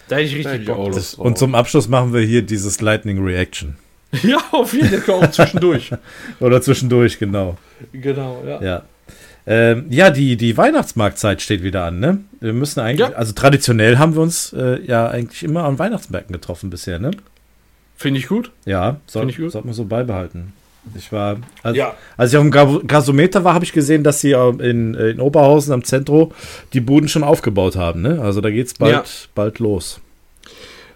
Da 0.07 0.17
hätte 0.17 0.27
ich 0.27 0.35
richtig 0.35 0.65
Bock 0.65 0.91
drauf. 0.91 1.13
Und 1.15 1.37
zum 1.37 1.55
Abschluss 1.55 1.87
machen 1.87 2.13
wir 2.13 2.21
hier 2.21 2.43
dieses 2.43 2.81
Lightning 2.81 3.23
Reaction. 3.23 3.77
Ja, 4.23 4.37
auf 4.51 4.71
jeden 4.71 5.01
Fall 5.01 5.15
auch 5.15 5.31
zwischendurch. 5.31 5.91
Oder 6.39 6.61
zwischendurch, 6.61 7.19
genau. 7.19 7.57
Genau, 7.93 8.43
ja. 8.45 8.61
Ja. 8.61 8.83
Ähm, 9.47 9.85
ja, 9.89 10.09
die, 10.09 10.37
die 10.37 10.57
Weihnachtsmarktzeit 10.57 11.41
steht 11.41 11.61
wieder 11.61 11.83
an, 11.85 11.99
ne? 11.99 12.19
Wir 12.39 12.53
müssen 12.53 12.79
eigentlich, 12.79 13.09
Ja. 13.09 13.15
also 13.15 13.33
traditionell 13.33 13.97
haben 13.99 14.15
wir 14.15 14.21
uns 14.23 14.53
äh, 14.53 14.81
ja 14.83 15.07
eigentlich 15.07 15.43
immer 15.43 15.65
an 15.65 15.77
Weihnachtsmärkten 15.77 16.33
getroffen 16.33 16.69
bisher, 16.71 16.97
ne? 16.99 17.11
Finde 17.95 18.19
ich 18.19 18.27
gut. 18.27 18.51
Ja, 18.65 18.97
soll, 19.05 19.29
ich 19.29 19.37
gut. 19.37 19.51
sollte 19.51 19.67
man 19.67 19.75
so 19.75 19.85
beibehalten. 19.85 20.53
Ich 20.95 21.11
war, 21.11 21.37
als, 21.63 21.77
Ja. 21.77 21.93
als 22.17 22.31
ich 22.31 22.37
auf 22.37 22.43
dem 22.43 22.51
Gas- 22.51 22.79
Gasometer 22.87 23.43
war, 23.43 23.53
habe 23.53 23.65
ich 23.65 23.71
gesehen, 23.73 24.03
dass 24.03 24.21
sie 24.21 24.31
ähm, 24.31 24.59
in, 24.59 24.93
in 24.95 25.19
Oberhausen 25.19 25.73
am 25.73 25.83
Zentro 25.83 26.31
die 26.73 26.81
Buden 26.81 27.07
schon 27.07 27.23
aufgebaut 27.23 27.75
haben, 27.75 28.01
ne? 28.01 28.19
Also 28.21 28.41
da 28.41 28.49
geht's 28.49 28.73
bald, 28.73 28.93
Ja. 28.93 29.03
bald 29.35 29.59
los. 29.59 29.99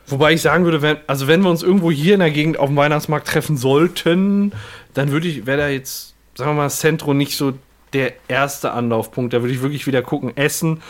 Wobei 0.07 0.33
ich 0.33 0.41
sagen 0.41 0.65
würde, 0.65 0.81
wenn, 0.81 0.97
also 1.05 1.27
wenn 1.27 1.41
wir 1.41 1.51
uns 1.51 1.61
irgendwo 1.61 1.91
hier 1.91 2.15
in 2.15 2.19
der 2.19 2.31
Gegend 2.31 2.57
auf 2.57 2.67
dem 2.69 2.75
Weihnachtsmarkt 2.77 3.27
treffen 3.27 3.57
sollten, 3.57 4.53
dann 4.95 5.11
würde 5.11 5.27
ich, 5.27 5.45
wäre 5.45 5.59
da 5.59 5.69
jetzt, 5.69 6.15
sagen 6.39 6.51
wir 6.51 6.55
mal, 6.55 6.63
das 6.63 6.79
Zentrum 6.79 7.17
nicht 7.17 7.37
so 7.37 7.53
der 7.93 8.13
erste 8.27 8.71
Anlaufpunkt. 8.71 9.33
Da 9.33 9.41
würde 9.41 9.53
ich 9.53 9.61
wirklich 9.61 9.85
wieder 9.87 10.01
gucken, 10.01 10.35
Essen 10.35 10.81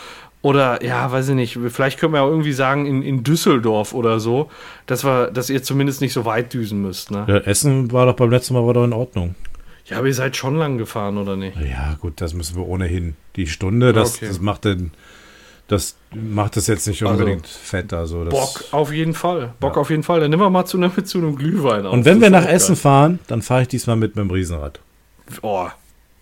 oder, 0.42 0.82
ja, 0.82 1.12
weiß 1.12 1.28
ich 1.30 1.34
nicht, 1.34 1.58
vielleicht 1.68 1.98
können 2.00 2.14
wir 2.14 2.22
auch 2.22 2.28
irgendwie 2.30 2.52
sagen, 2.54 2.86
in, 2.86 3.02
in 3.02 3.22
Düsseldorf 3.22 3.92
oder 3.92 4.20
so, 4.20 4.50
dass 4.86 5.04
wir, 5.04 5.30
dass 5.30 5.50
ihr 5.50 5.62
zumindest 5.62 6.00
nicht 6.00 6.14
so 6.14 6.24
weit 6.24 6.54
düsen 6.54 6.80
müsst, 6.80 7.10
ne? 7.10 7.24
Ja, 7.28 7.36
Essen 7.38 7.92
war 7.92 8.06
doch 8.06 8.14
beim 8.16 8.30
letzten 8.30 8.54
Mal 8.54 8.64
war 8.64 8.72
doch 8.74 8.84
in 8.84 8.94
Ordnung. 8.94 9.34
Ja, 9.84 9.98
aber 9.98 10.06
ihr 10.06 10.14
seid 10.14 10.36
schon 10.36 10.56
lang 10.56 10.78
gefahren, 10.78 11.18
oder 11.18 11.36
nicht? 11.36 11.58
Ja, 11.60 11.96
gut, 12.00 12.20
das 12.22 12.32
müssen 12.32 12.56
wir 12.56 12.66
ohnehin. 12.66 13.16
Die 13.36 13.46
Stunde, 13.48 13.92
das, 13.92 14.16
Okay. 14.16 14.28
das 14.28 14.40
macht 14.40 14.64
den, 14.64 14.92
das 15.68 15.96
macht 16.14 16.56
es 16.56 16.66
jetzt 16.68 16.86
nicht 16.86 17.02
Also, 17.02 17.14
unbedingt 17.14 17.46
fett. 17.46 17.92
Also 17.92 18.24
das, 18.24 18.32
Bock 18.32 18.64
auf 18.72 18.92
jeden 18.92 19.14
Fall. 19.14 19.52
Bock 19.60 19.74
Ja. 19.76 19.80
auf 19.82 19.90
jeden 19.90 20.02
Fall. 20.04 20.20
Dann 20.20 20.30
nehmen 20.30 20.42
wir 20.42 20.48
mal 20.50 20.64
zu, 20.64 20.76
einem- 20.78 20.92
zu 21.04 21.18
einem 21.18 21.36
Glühwein 21.36 21.86
auf. 21.86 21.92
Und 21.92 22.04
wenn 22.04 22.20
Das 22.20 22.30
wir 22.30 22.40
nach 22.40 22.46
Essen 22.48 22.76
fahren, 22.76 23.18
dann 23.26 23.42
fahre 23.42 23.62
ich 23.62 23.68
diesmal 23.68 23.96
mit 23.96 24.16
dem 24.16 24.30
Riesenrad. 24.30 24.80
Oh, 25.42 25.68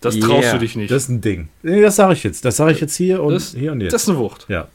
das 0.01 0.17
traust 0.19 0.43
Yeah. 0.43 0.53
du 0.53 0.59
dich 0.59 0.75
nicht. 0.75 0.91
Das 0.91 1.03
ist 1.03 1.09
ein 1.09 1.21
Ding. 1.21 1.49
Nee, 1.63 1.81
das 1.81 1.95
sage 1.97 2.13
ich 2.13 2.23
jetzt. 2.23 2.45
Das 2.45 2.57
sage 2.57 2.71
ich 2.71 2.79
jetzt 2.81 2.95
hier 2.95 3.21
und 3.23 3.33
Das- 3.33 3.53
hier 3.53 3.71
und 3.73 3.81
jetzt. 3.81 3.93
das 3.93 4.03
ist 4.03 4.09
eine 4.09 4.17
Wucht. 4.17 4.45
ja. 4.49 4.67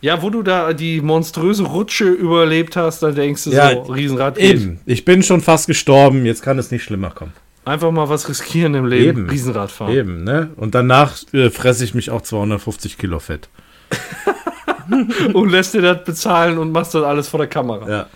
Ja, 0.00 0.22
wo 0.22 0.30
du 0.30 0.44
da 0.44 0.72
die 0.74 1.00
monströse 1.00 1.64
Rutsche 1.64 2.04
überlebt 2.04 2.76
hast, 2.76 3.02
dann 3.02 3.16
denkst 3.16 3.42
du 3.44 3.50
Ja, 3.50 3.72
so, 3.84 3.92
Riesenrad 3.92 4.36
geht. 4.36 4.54
Eben. 4.60 4.78
Ich 4.86 5.04
bin 5.04 5.24
schon 5.24 5.40
fast 5.40 5.66
gestorben. 5.66 6.24
Jetzt 6.24 6.40
kann 6.42 6.56
es 6.56 6.70
nicht 6.70 6.84
schlimmer 6.84 7.10
kommen. 7.10 7.32
Einfach 7.64 7.90
mal 7.90 8.08
was 8.08 8.28
riskieren 8.28 8.76
im 8.76 8.86
Leben. 8.86 9.22
Eben. 9.22 9.28
Riesenrad 9.30 9.72
fahren. 9.72 9.92
Eben, 9.92 10.22
ne? 10.22 10.50
Und 10.54 10.76
danach 10.76 11.16
äh, 11.32 11.50
fresse 11.50 11.82
ich 11.82 11.94
mich 11.94 12.10
auch 12.10 12.22
250 12.22 12.96
Kilo 12.96 13.18
Fett. 13.18 13.48
Und 15.34 15.50
lässt 15.50 15.74
dir 15.74 15.82
das 15.82 16.04
bezahlen 16.04 16.56
und 16.58 16.72
machst 16.72 16.94
das 16.94 17.02
alles 17.04 17.28
vor 17.28 17.38
der 17.38 17.46
Kamera. 17.48 17.90
Ja. 17.90 18.06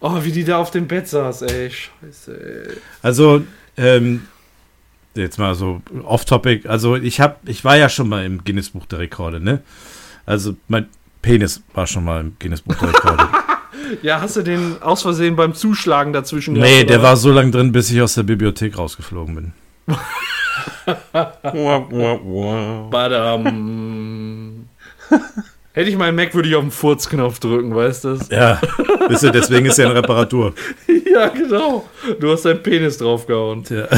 Oh, 0.00 0.18
wie 0.22 0.32
die 0.32 0.44
da 0.44 0.58
auf 0.58 0.70
dem 0.70 0.86
Bett 0.86 1.06
saß, 1.08 1.42
ey. 1.42 1.70
Scheiße, 1.70 2.66
ey. 2.70 2.76
Also, 3.02 3.42
ähm, 3.76 4.22
jetzt 5.14 5.38
mal 5.38 5.54
so 5.54 5.82
off-topic. 6.04 6.68
Also, 6.68 6.96
ich 6.96 7.20
hab, 7.20 7.46
ich 7.48 7.64
war 7.64 7.76
ja 7.76 7.88
schon 7.88 8.08
mal 8.08 8.24
im 8.24 8.44
Guinness-Buch 8.44 8.86
der 8.86 9.00
Rekorde, 9.00 9.40
ne? 9.40 9.62
Also, 10.26 10.56
mein 10.68 10.86
Penis 11.20 11.62
war 11.74 11.86
schon 11.86 12.04
mal 12.04 12.20
im 12.20 12.36
Guinness-Buch 12.38 12.76
der 12.76 12.88
Rekorde. 12.88 13.28
Ja, 14.00 14.20
hast 14.20 14.36
du 14.36 14.42
den 14.42 14.80
aus 14.80 15.02
Versehen 15.02 15.36
beim 15.36 15.54
Zuschlagen 15.54 16.12
dazwischen 16.12 16.54
nee, 16.54 16.60
gehabt, 16.60 16.90
der 16.90 16.98
oder 16.98 17.08
war 17.08 17.16
so 17.16 17.30
lang 17.30 17.52
drin, 17.52 17.72
bis 17.72 17.90
ich 17.90 18.00
aus 18.00 18.14
der 18.14 18.22
Bibliothek 18.22 18.78
rausgeflogen 18.78 19.34
bin. 19.34 19.52
Wah, 21.12 21.86
wah, 21.90 22.20
wah. 22.22 22.88
Badam. 22.90 24.68
Hätte 25.74 25.88
ich 25.88 25.96
meinen 25.96 26.14
Mac, 26.16 26.34
würde 26.34 26.50
ich 26.50 26.54
auf 26.54 26.62
den 26.62 26.70
Furzknopf 26.70 27.38
drücken, 27.38 27.74
weißt 27.74 28.04
du? 28.04 28.18
Ja, 28.30 28.60
wisst 29.08 29.22
ihr, 29.22 29.30
deswegen 29.30 29.66
ist 29.66 29.78
er 29.78 29.86
in 29.86 29.92
Reparatur. 29.92 30.54
Ja, 31.10 31.28
genau. 31.28 31.88
Du 32.20 32.30
hast 32.30 32.44
deinen 32.44 32.62
Penis 32.62 32.98
draufgehauen. 32.98 33.64
Ja. 33.70 33.88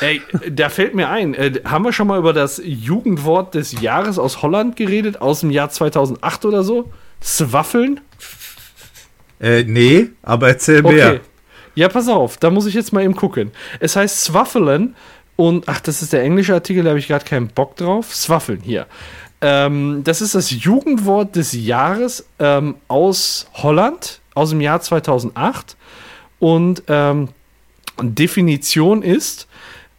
Ey, 0.00 0.20
da 0.50 0.68
fällt 0.68 0.96
mir 0.96 1.08
ein, 1.08 1.34
äh, 1.34 1.60
haben 1.64 1.84
wir 1.84 1.92
schon 1.92 2.08
mal 2.08 2.18
über 2.18 2.32
das 2.32 2.60
Jugendwort 2.64 3.54
des 3.54 3.80
Jahres 3.80 4.18
aus 4.18 4.42
Holland 4.42 4.74
geredet, 4.74 5.20
aus 5.20 5.40
dem 5.40 5.50
Jahr 5.50 5.70
2008 5.70 6.44
oder 6.44 6.64
so? 6.64 6.90
Swaffeln? 7.22 8.00
Äh, 9.40 9.62
nee, 9.62 10.08
aber 10.22 10.48
erzähl 10.48 10.82
mehr. 10.82 11.12
Okay. 11.12 11.20
Ja, 11.76 11.88
pass 11.88 12.08
auf, 12.08 12.36
da 12.36 12.50
muss 12.50 12.66
ich 12.66 12.74
jetzt 12.74 12.92
mal 12.92 13.02
eben 13.02 13.16
gucken. 13.16 13.50
Es 13.80 13.96
heißt 13.96 14.22
Swaffelen 14.22 14.94
und, 15.36 15.68
ach, 15.68 15.80
das 15.80 16.02
ist 16.02 16.12
der 16.12 16.22
englische 16.22 16.54
Artikel, 16.54 16.82
da 16.84 16.90
habe 16.90 16.98
ich 16.98 17.08
gerade 17.08 17.24
keinen 17.24 17.48
Bock 17.48 17.76
drauf. 17.76 18.14
Swaffeln, 18.14 18.60
hier. 18.62 18.86
Ähm, 19.40 20.02
das 20.04 20.20
ist 20.20 20.34
das 20.34 20.50
Jugendwort 20.50 21.36
des 21.36 21.52
Jahres 21.52 22.26
ähm, 22.38 22.76
aus 22.88 23.46
Holland, 23.54 24.20
aus 24.34 24.50
dem 24.50 24.60
Jahr 24.60 24.80
2008. 24.80 25.76
Und 26.38 26.82
ähm, 26.88 27.28
Definition 28.00 29.02
ist, 29.02 29.46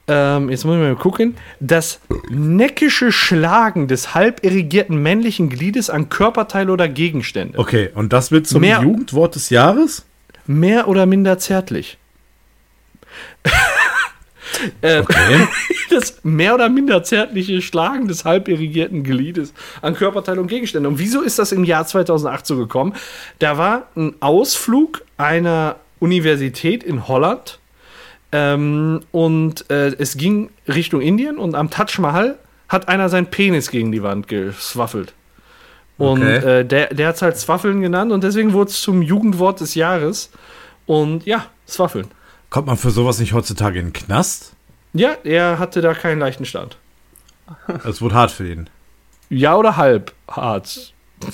ähm, 0.08 0.50
jetzt 0.50 0.66
muss 0.66 0.76
ich 0.76 0.82
mal 0.82 0.96
gucken, 0.96 1.36
das 1.60 2.00
neckische 2.30 3.12
Schlagen 3.12 3.88
des 3.88 4.14
halb 4.14 4.44
irrigierten 4.44 4.98
männlichen 5.02 5.50
Gliedes 5.50 5.90
an 5.90 6.10
Körperteile 6.10 6.72
oder 6.72 6.88
Gegenstände. 6.88 7.58
Okay, 7.58 7.90
und 7.94 8.14
das 8.14 8.32
wird 8.32 8.48
zum 8.48 8.62
Mehr- 8.62 8.82
Jugendwort 8.82 9.36
des 9.36 9.50
Jahres? 9.50 10.06
Mehr 10.48 10.88
oder 10.88 11.06
minder 11.06 11.40
zärtlich. 11.40 11.98
Äh, 14.82 15.00
Okay. 15.00 15.48
das 15.90 16.20
mehr 16.24 16.54
oder 16.56 16.70
minder 16.70 17.04
zärtliche 17.04 17.62
Schlagen 17.62 18.08
des 18.08 18.26
halb 18.26 18.48
irrigierten 18.48 19.04
Gliedes 19.04 19.54
an 19.82 19.96
Körperteile 19.96 20.42
und 20.42 20.48
Gegenstände. 20.48 20.90
Und 20.90 21.00
wieso 21.00 21.22
ist 21.22 21.40
das 21.40 21.52
im 21.52 21.64
Jahr 21.64 21.86
2008 21.86 22.46
so 22.46 22.58
gekommen? 22.58 22.94
Da 23.40 23.58
war 23.58 23.88
ein 23.96 24.16
Ausflug 24.22 25.04
einer 25.18 25.78
Universität 26.00 26.84
in 26.84 27.08
Holland 27.08 27.60
ähm, 28.32 29.02
und 29.12 29.70
äh, 29.70 29.88
es 29.98 30.18
ging 30.18 30.50
Richtung 30.68 31.02
Indien 31.02 31.38
und 31.38 31.56
am 31.56 31.70
Taj 31.70 32.00
Mahal 32.00 32.38
hat 32.68 32.88
einer 32.90 33.10
seinen 33.10 33.28
Penis 33.28 33.70
gegen 33.70 33.92
die 33.92 34.04
Wand 34.04 34.28
geswaffelt. 34.28 35.14
Und 35.98 36.22
Okay. 36.24 36.60
äh, 36.60 36.66
der, 36.66 36.94
der 36.94 37.08
hat 37.10 37.16
es 37.16 37.22
halt 37.22 37.38
Swaffeln 37.38 37.80
genannt 37.82 38.12
und 38.12 38.24
deswegen 38.24 38.52
wurde 38.54 38.72
es 38.72 38.82
zum 38.82 39.02
Jugendwort 39.02 39.62
des 39.62 39.76
Jahres. 39.76 40.30
Und 40.86 41.26
ja, 41.26 41.46
Swaffeln. 41.68 42.08
Kommt 42.56 42.68
man 42.68 42.78
für 42.78 42.90
sowas 42.90 43.20
nicht 43.20 43.34
heutzutage 43.34 43.80
in 43.80 43.88
den 43.88 43.92
Knast? 43.92 44.54
Ja, 44.94 45.18
er 45.26 45.60
hatte 45.60 45.82
da 45.82 45.94
keinen 45.94 46.20
leichten 46.20 46.46
Stand. 46.46 46.78
Das 47.84 48.02
wurde 48.02 48.16
hart 48.16 48.32
für 48.32 48.50
ihn. 48.50 48.70
Ja 49.28 49.58
oder 49.58 49.76
halb 49.76 50.14
hart. 50.30 50.94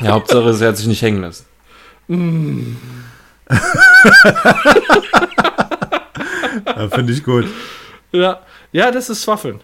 Ja, 0.00 0.12
Hauptsache, 0.12 0.54
sie 0.54 0.64
hat 0.64 0.76
sich 0.76 0.86
nicht 0.86 1.02
hängen 1.02 1.20
lassen. 1.20 1.46
Ja, 6.64 6.88
Finde 6.90 7.12
ich 7.12 7.24
gut. 7.24 7.46
Ja, 8.12 8.38
ja, 8.70 8.92
das 8.92 9.10
ist 9.10 9.22
Swaffeln. 9.22 9.60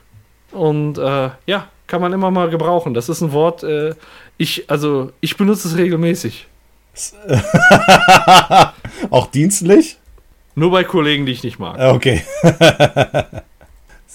Und 0.50 0.98
äh, 0.98 1.30
ja, 1.46 1.68
kann 1.86 2.00
man 2.00 2.12
immer 2.12 2.32
mal 2.32 2.50
gebrauchen. 2.50 2.92
Das 2.92 3.09
ist 3.09 3.20
ein 3.20 3.30
Wort, 3.30 3.62
äh, 3.62 3.94
ich, 4.36 4.68
also 4.68 5.12
ich 5.20 5.36
benutze 5.36 5.68
es 5.68 5.76
regelmäßig. 5.76 6.48
Auch 9.10 9.28
dienstlich? 9.28 9.98
Nur 10.54 10.70
bei 10.70 10.84
Kollegen, 10.84 11.26
die 11.26 11.32
ich 11.32 11.42
nicht 11.44 11.58
mag. 11.58 11.78
Ah, 11.78 11.92
Okay. 11.92 12.22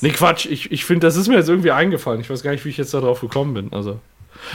Nee, 0.02 0.12
Quatsch, 0.12 0.46
ich, 0.46 0.72
ich 0.72 0.86
finde, 0.86 1.08
das 1.08 1.16
ist 1.16 1.28
mir 1.28 1.38
jetzt 1.38 1.50
irgendwie 1.50 1.72
eingefallen. 1.72 2.22
Ich 2.22 2.30
weiß 2.30 2.44
gar 2.44 2.52
nicht, 2.52 2.64
wie 2.66 2.70
ich 2.70 2.78
jetzt 2.78 2.94
darauf 2.94 3.22
gekommen 3.22 3.56
bin. 3.56 3.74
Also. 3.74 4.00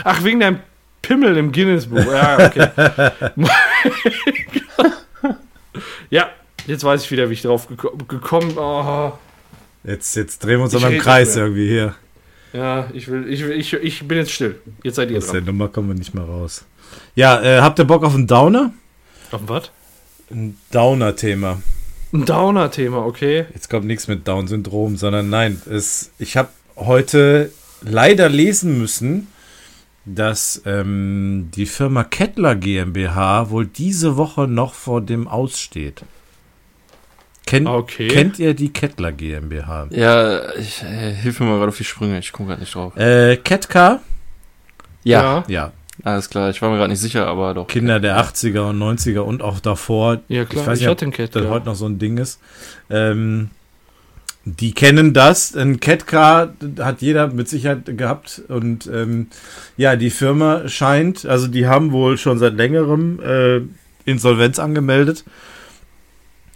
Ach, 0.05 0.23
wegen 0.23 0.39
deinem 0.39 0.59
Pimmel 1.01 1.35
im 1.35 1.51
Guinness-Buch. 1.51 2.05
Ja, 2.05 2.45
okay. 2.45 2.69
ja, 6.09 6.29
jetzt 6.65 6.83
weiß 6.85 7.03
ich 7.03 7.11
wieder, 7.11 7.29
wie 7.29 7.33
ich 7.33 7.41
drauf 7.41 7.67
geko 7.67 7.91
gekommen 8.07 8.53
oh, 8.57 9.11
Jetzt, 9.83 10.15
jetzt 10.15 10.41
drehen 10.43 10.59
wir 10.59 10.63
uns 10.63 10.73
Ich 10.73 10.83
aber 10.83 10.93
im 10.93 11.01
Kreis 11.01 11.35
irgendwie 11.35 11.67
hier. 11.67 11.95
Ja, 12.53 12.87
ich 12.93 13.09
will, 13.09 13.27
ich 13.27 13.43
will, 13.43 13.51
ich, 13.59 13.73
ich 13.73 14.07
bin 14.07 14.19
jetzt 14.19 14.31
still. 14.31 14.61
Jetzt 14.83 14.95
seid 14.95 15.11
ihr 15.11 15.17
Aus 15.17 15.25
der 15.25 15.41
dran. 15.41 15.45
Nummer 15.47 15.67
kommen 15.67 15.89
wir 15.89 15.95
nicht 15.95 16.13
mehr 16.13 16.23
raus. 16.23 16.63
Ja, 17.15 17.41
äh, 17.41 17.59
habt 17.59 17.79
ihr 17.79 17.85
Bock 17.85 18.03
auf 18.05 18.13
einen 18.15 18.27
Downer? 18.27 18.71
Auf 19.31 19.41
was? 19.47 19.71
Ein 20.31 20.57
Downer-Thema. 20.71 21.61
Ein 22.13 22.25
Downer-Thema, 22.25 23.03
okay. 23.05 23.45
Jetzt 23.53 23.71
kommt 23.71 23.85
nichts 23.85 24.07
mit 24.07 24.27
Down-Syndrom, 24.27 24.97
sondern 24.97 25.29
nein, 25.29 25.59
es, 25.67 26.11
ich 26.19 26.37
habe 26.37 26.49
heute 26.75 27.51
leider 27.81 28.29
lesen 28.29 28.77
müssen, 28.77 29.27
dass 30.05 30.61
ähm, 30.65 31.49
die 31.55 31.65
Firma 31.65 32.03
Kettler 32.03 32.55
GmbH 32.55 33.49
wohl 33.49 33.65
diese 33.65 34.15
Woche 34.15 34.47
noch 34.47 34.75
vor 34.75 35.01
dem 35.01 35.27
Aussteht. 35.27 36.03
Kennt, 37.47 37.67
Okay. 37.67 38.09
Kennt 38.09 38.37
ihr 38.37 38.53
die 38.53 38.71
Kettler 38.71 39.11
GmbH? 39.11 39.87
Ja, 39.89 40.53
ich, 40.55 40.83
äh, 40.83 41.13
hilf 41.13 41.39
mir 41.39 41.47
mal 41.47 41.57
gerade 41.57 41.69
auf 41.69 41.77
die 41.77 41.83
Sprünge, 41.83 42.19
ich 42.19 42.31
komme 42.31 42.49
gerade 42.49 42.61
nicht 42.61 42.75
drauf. 42.75 42.95
Äh, 42.95 43.37
Ketka? 43.37 44.01
Ja, 45.03 45.43
Ja, 45.47 45.73
alles 46.01 46.29
klar, 46.29 46.49
ich 46.49 46.61
war 46.61 46.71
mir 46.71 46.77
gerade 46.77 46.89
nicht 46.89 47.01
sicher, 47.01 47.27
aber 47.27 47.53
doch. 47.53 47.67
Kinder 47.67 47.99
der 47.99 48.19
80er 48.19 48.69
und 48.69 48.81
90er 48.81 49.19
und 49.19 49.43
auch 49.43 49.59
davor. 49.59 50.21
Ja, 50.27 50.45
klar. 50.45 50.63
Ich 50.63 50.67
weiß 50.67 50.79
Ich 50.79 50.87
nicht, 50.87 51.19
ob 51.19 51.31
das 51.31 51.47
heute 51.47 51.65
noch 51.67 51.75
so 51.75 51.85
ein 51.85 51.99
Ding 51.99 52.17
ist. 52.17 52.39
Ähm, 52.89 53.51
die 54.45 54.73
kennen 54.73 55.13
das. 55.13 55.55
Ein 55.55 55.79
Catcar 55.79 56.53
hat 56.79 57.01
jeder 57.01 57.27
mit 57.27 57.47
Sicherheit 57.47 57.95
gehabt. 57.97 58.41
Und 58.47 58.87
ähm, 58.87 59.27
ja, 59.77 59.95
die 59.95 60.09
Firma 60.09 60.67
scheint, 60.67 61.25
also 61.25 61.47
die 61.47 61.67
haben 61.67 61.91
wohl 61.91 62.17
schon 62.17 62.39
seit 62.39 62.55
längerem 62.55 63.19
äh, 63.21 63.61
Insolvenz 64.05 64.57
angemeldet. 64.59 65.23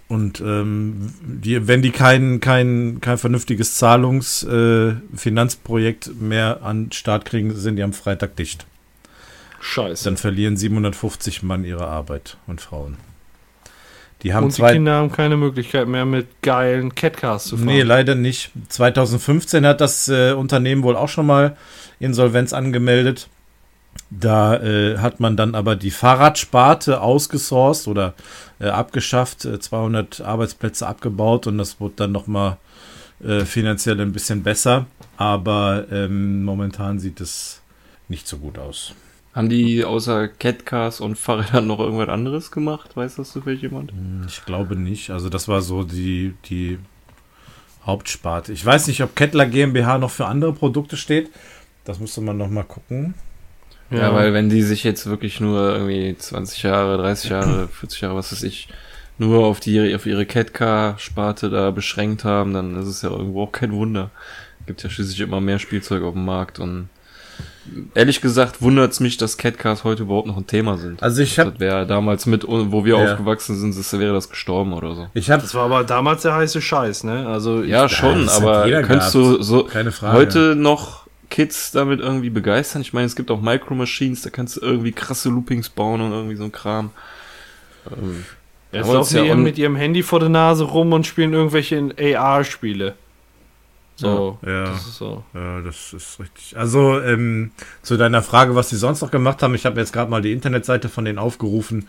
Und 0.09 0.41
ähm, 0.41 1.14
die, 1.22 1.68
wenn 1.68 1.81
die 1.81 1.91
kein, 1.91 2.39
kein, 2.39 3.01
kein 3.01 3.18
vernünftiges 3.18 3.76
Zahlungsfinanzprojekt 3.76 6.07
äh, 6.07 6.11
mehr 6.19 6.64
an 6.64 6.85
den 6.85 6.93
Start 6.93 7.26
kriegen, 7.26 7.53
sind 7.55 7.76
die 7.76 7.84
am 7.84 7.91
Freitag 7.93 8.38
dicht. 8.38 8.65
Scheiße. 9.59 10.03
Dann 10.03 10.17
verlieren 10.17 10.57
750 10.57 11.43
Mann 11.43 11.63
ihre 11.63 11.88
Arbeit 11.88 12.38
und 12.47 12.61
Frauen. 12.61 12.97
Die 14.23 14.34
haben 14.34 14.45
Und 14.45 14.53
die 14.53 14.61
zwei, 14.61 14.73
Kinder 14.73 14.95
haben 14.95 15.11
keine 15.11 15.38
Möglichkeit 15.38 15.88
mehr 15.88 16.05
mit 16.05 16.41
geilen 16.41 16.95
Catcars 16.95 17.45
zu 17.45 17.57
fahren. 17.57 17.67
Nee, 17.67 17.84
leider 17.84 18.15
nicht. 18.15 18.51
2015 18.69 19.65
hat 19.65 19.79
das 19.79 20.09
äh, 20.09 20.31
Unternehmen 20.31 20.84
wohl 20.84 20.95
auch 20.95 21.09
schon 21.09 21.27
mal 21.27 21.55
Insolvenz 21.99 22.53
angemeldet. 22.53 23.29
Da 24.09 24.55
äh, 24.55 24.97
hat 24.97 25.19
man 25.19 25.38
dann 25.38 25.53
aber 25.53 25.75
die 25.75 25.91
Fahrradsparte 25.91 27.01
ausgesourced 27.01 27.88
oder 27.88 28.13
äh, 28.59 28.69
abgeschafft, 28.69 29.45
äh, 29.45 29.59
200 29.59 30.21
Arbeitsplätze 30.21 30.88
abgebaut 30.88 31.45
und 31.45 31.57
das 31.57 31.79
wurde 31.79 31.95
dann 31.97 32.11
nochmal 32.11 32.57
äh, 33.23 33.41
finanziell 33.41 33.99
ein 34.01 34.13
bisschen 34.13 34.43
besser. 34.43 34.88
Aber 35.17 35.85
ähm, 35.91 36.43
momentan 36.43 36.99
sieht 36.99 37.21
es 37.21 37.61
nicht 38.07 38.27
so 38.27 38.38
gut 38.38 38.57
aus. 38.57 38.93
Haben 39.38 39.49
die 39.49 39.85
außer 39.85 40.27
Catcars 40.30 40.99
und 40.99 41.15
Fahrrädern 41.15 41.68
noch 41.68 41.80
irgendwas 41.80 42.09
anderes 42.09 42.49
gemacht? 42.49 42.97
Weiß 42.97 43.18
das 43.18 43.31
zufällig 43.34 43.61
jemand? 43.61 43.91
Hm, 43.91 44.23
Ich 44.27 44.43
glaube 44.45 44.76
nicht. 44.76 45.11
Also 45.11 45.30
das 45.30 45.47
war 45.47 45.61
so 45.61 45.84
die, 45.84 46.34
die 46.45 46.80
Hauptsparte. 47.85 48.51
Ich 48.51 48.65
weiß 48.65 48.88
nicht, 48.88 49.03
ob 49.03 49.15
Kettler 49.15 49.45
GmbH 49.45 49.99
noch 49.99 50.09
für 50.09 50.26
andere 50.26 50.53
Produkte 50.53 50.97
steht. 50.97 51.30
Das 51.85 51.99
müsste 51.99 52.22
man 52.22 52.38
noch 52.38 52.49
mal 52.49 52.64
gucken. 52.64 53.14
Ja. 53.91 54.11
weil 54.14 54.34
wenn 54.34 54.49
die 54.49 54.64
sich 54.64 54.84
jetzt 54.84 55.05
wirklich 55.05 55.39
nur 55.39 55.73
irgendwie 55.76 56.15
20 56.18 56.64
Jahre, 56.64 56.97
30 56.97 57.30
Jahre, 57.30 57.68
40 57.72 58.01
Jahre, 58.01 58.15
was 58.15 58.31
weiß 58.31 58.41
ich, 58.41 58.69
nur 59.19 59.45
auf 59.45 59.59
die 59.59 59.93
auf 59.95 60.07
ihre 60.07 60.26
Catcar-Sparte 60.26 61.51
da 61.51 61.69
beschränkt 61.69 62.23
haben, 62.23 62.53
dann 62.53 62.76
ist 62.76 62.88
es 62.88 63.03
ja 63.03 63.11
irgendwo 63.11 63.43
auch 63.43 63.51
kein 63.51 63.72
Wunder. 63.72 64.09
Gibt 64.65 64.81
ja 64.81 64.89
schließlich 64.89 65.19
immer 65.22 65.41
mehr 65.41 65.59
Spielzeug 65.59 66.01
auf 66.01 66.14
dem 66.15 66.26
Markt 66.26 66.59
und 66.59 66.89
ehrlich 67.95 68.22
gesagt 68.22 68.61
wundert 68.61 68.91
es 68.91 68.99
mich, 68.99 69.18
dass 69.18 69.38
Catcars 69.38 69.84
heute 69.84 70.03
überhaupt 70.03 70.27
noch 70.27 70.38
ein 70.38 70.48
Thema 70.48 70.77
sind. 70.77 71.02
Also 71.03 71.22
ich 71.22 71.38
habe 71.39 71.52
Das 71.52 71.60
wäre 71.60 71.85
damals 71.88 72.26
mit, 72.26 72.45
wo 72.48 72.85
wir 72.85 72.98
Ja. 72.98 73.11
aufgewachsen 73.14 73.56
sind, 73.60 73.77
das 73.77 73.98
wäre 73.99 74.14
das 74.14 74.30
gestorben 74.30 74.73
oder 74.73 74.95
so. 74.95 75.07
ich 75.14 75.30
habe 75.31 75.41
Das 75.41 75.53
war 75.56 75.65
aber 75.65 75.84
damals 75.84 76.22
der 76.23 76.35
heiße 76.35 76.61
Scheiß, 76.61 77.03
ne? 77.03 77.27
Also 77.27 77.64
Ja, 77.64 77.88
schon, 77.89 78.26
das 78.26 78.35
hat 78.41 78.44
aber 78.48 78.64
könntest 78.84 79.14
gehabt. 79.14 79.14
du 79.15 79.41
so 79.44 79.64
Keine 79.65 79.91
Frage. 79.91 80.18
heute 80.18 80.56
noch 80.56 81.07
Kids 81.30 81.72
damit 81.72 81.99
irgendwie 81.99 82.30
begeistern? 82.30 82.81
Ich 82.81 82.94
meine, 82.94 83.06
es 83.06 83.15
gibt 83.15 83.30
auch 83.31 83.41
Micro 83.41 83.76
Machines, 83.76 84.22
da 84.22 84.30
kannst 84.30 84.57
du 84.57 84.61
irgendwie 84.61 84.91
krasse 84.94 85.30
Loopings 85.30 85.69
bauen 85.69 85.99
und 86.02 86.11
irgendwie 86.11 86.35
so 86.38 86.44
ein 86.45 86.52
Kram. 86.52 86.91
Ähm, 87.91 88.23
Jetzt 88.72 88.84
Aber 88.85 88.95
laufen 88.95 89.15
ja 89.18 89.23
die 89.23 89.30
un- 89.31 89.44
mit 89.44 89.57
ihrem 89.57 89.77
Handy 89.77 90.03
vor 90.03 90.19
der 90.19 90.27
Nase 90.30 90.65
rum 90.65 90.91
und 90.91 91.07
spielen 91.07 91.31
irgendwelche 91.34 91.89
AR-Spiele. 92.18 92.95
So. 93.97 94.37
Ja. 94.45 94.65
Das 94.65 94.87
ist 94.87 94.97
so. 94.97 95.23
Ja, 95.33 95.61
das 95.61 95.91
ist 95.91 96.19
richtig. 96.19 96.55
Also 96.55 97.01
ähm, 97.01 97.51
zu 97.81 97.97
deiner 97.97 98.21
Frage, 98.21 98.53
was 98.53 98.69
sie 98.69 98.77
sonst 98.77 99.01
noch 99.01 99.09
gemacht 99.09 99.41
haben, 99.41 99.55
ich 99.55 99.65
habe 99.65 99.79
jetzt 99.79 99.91
gerade 99.91 100.11
mal 100.11 100.21
die 100.21 100.31
Internetseite 100.31 100.87
von 100.87 101.03
denen 101.03 101.17
aufgerufen 101.17 101.87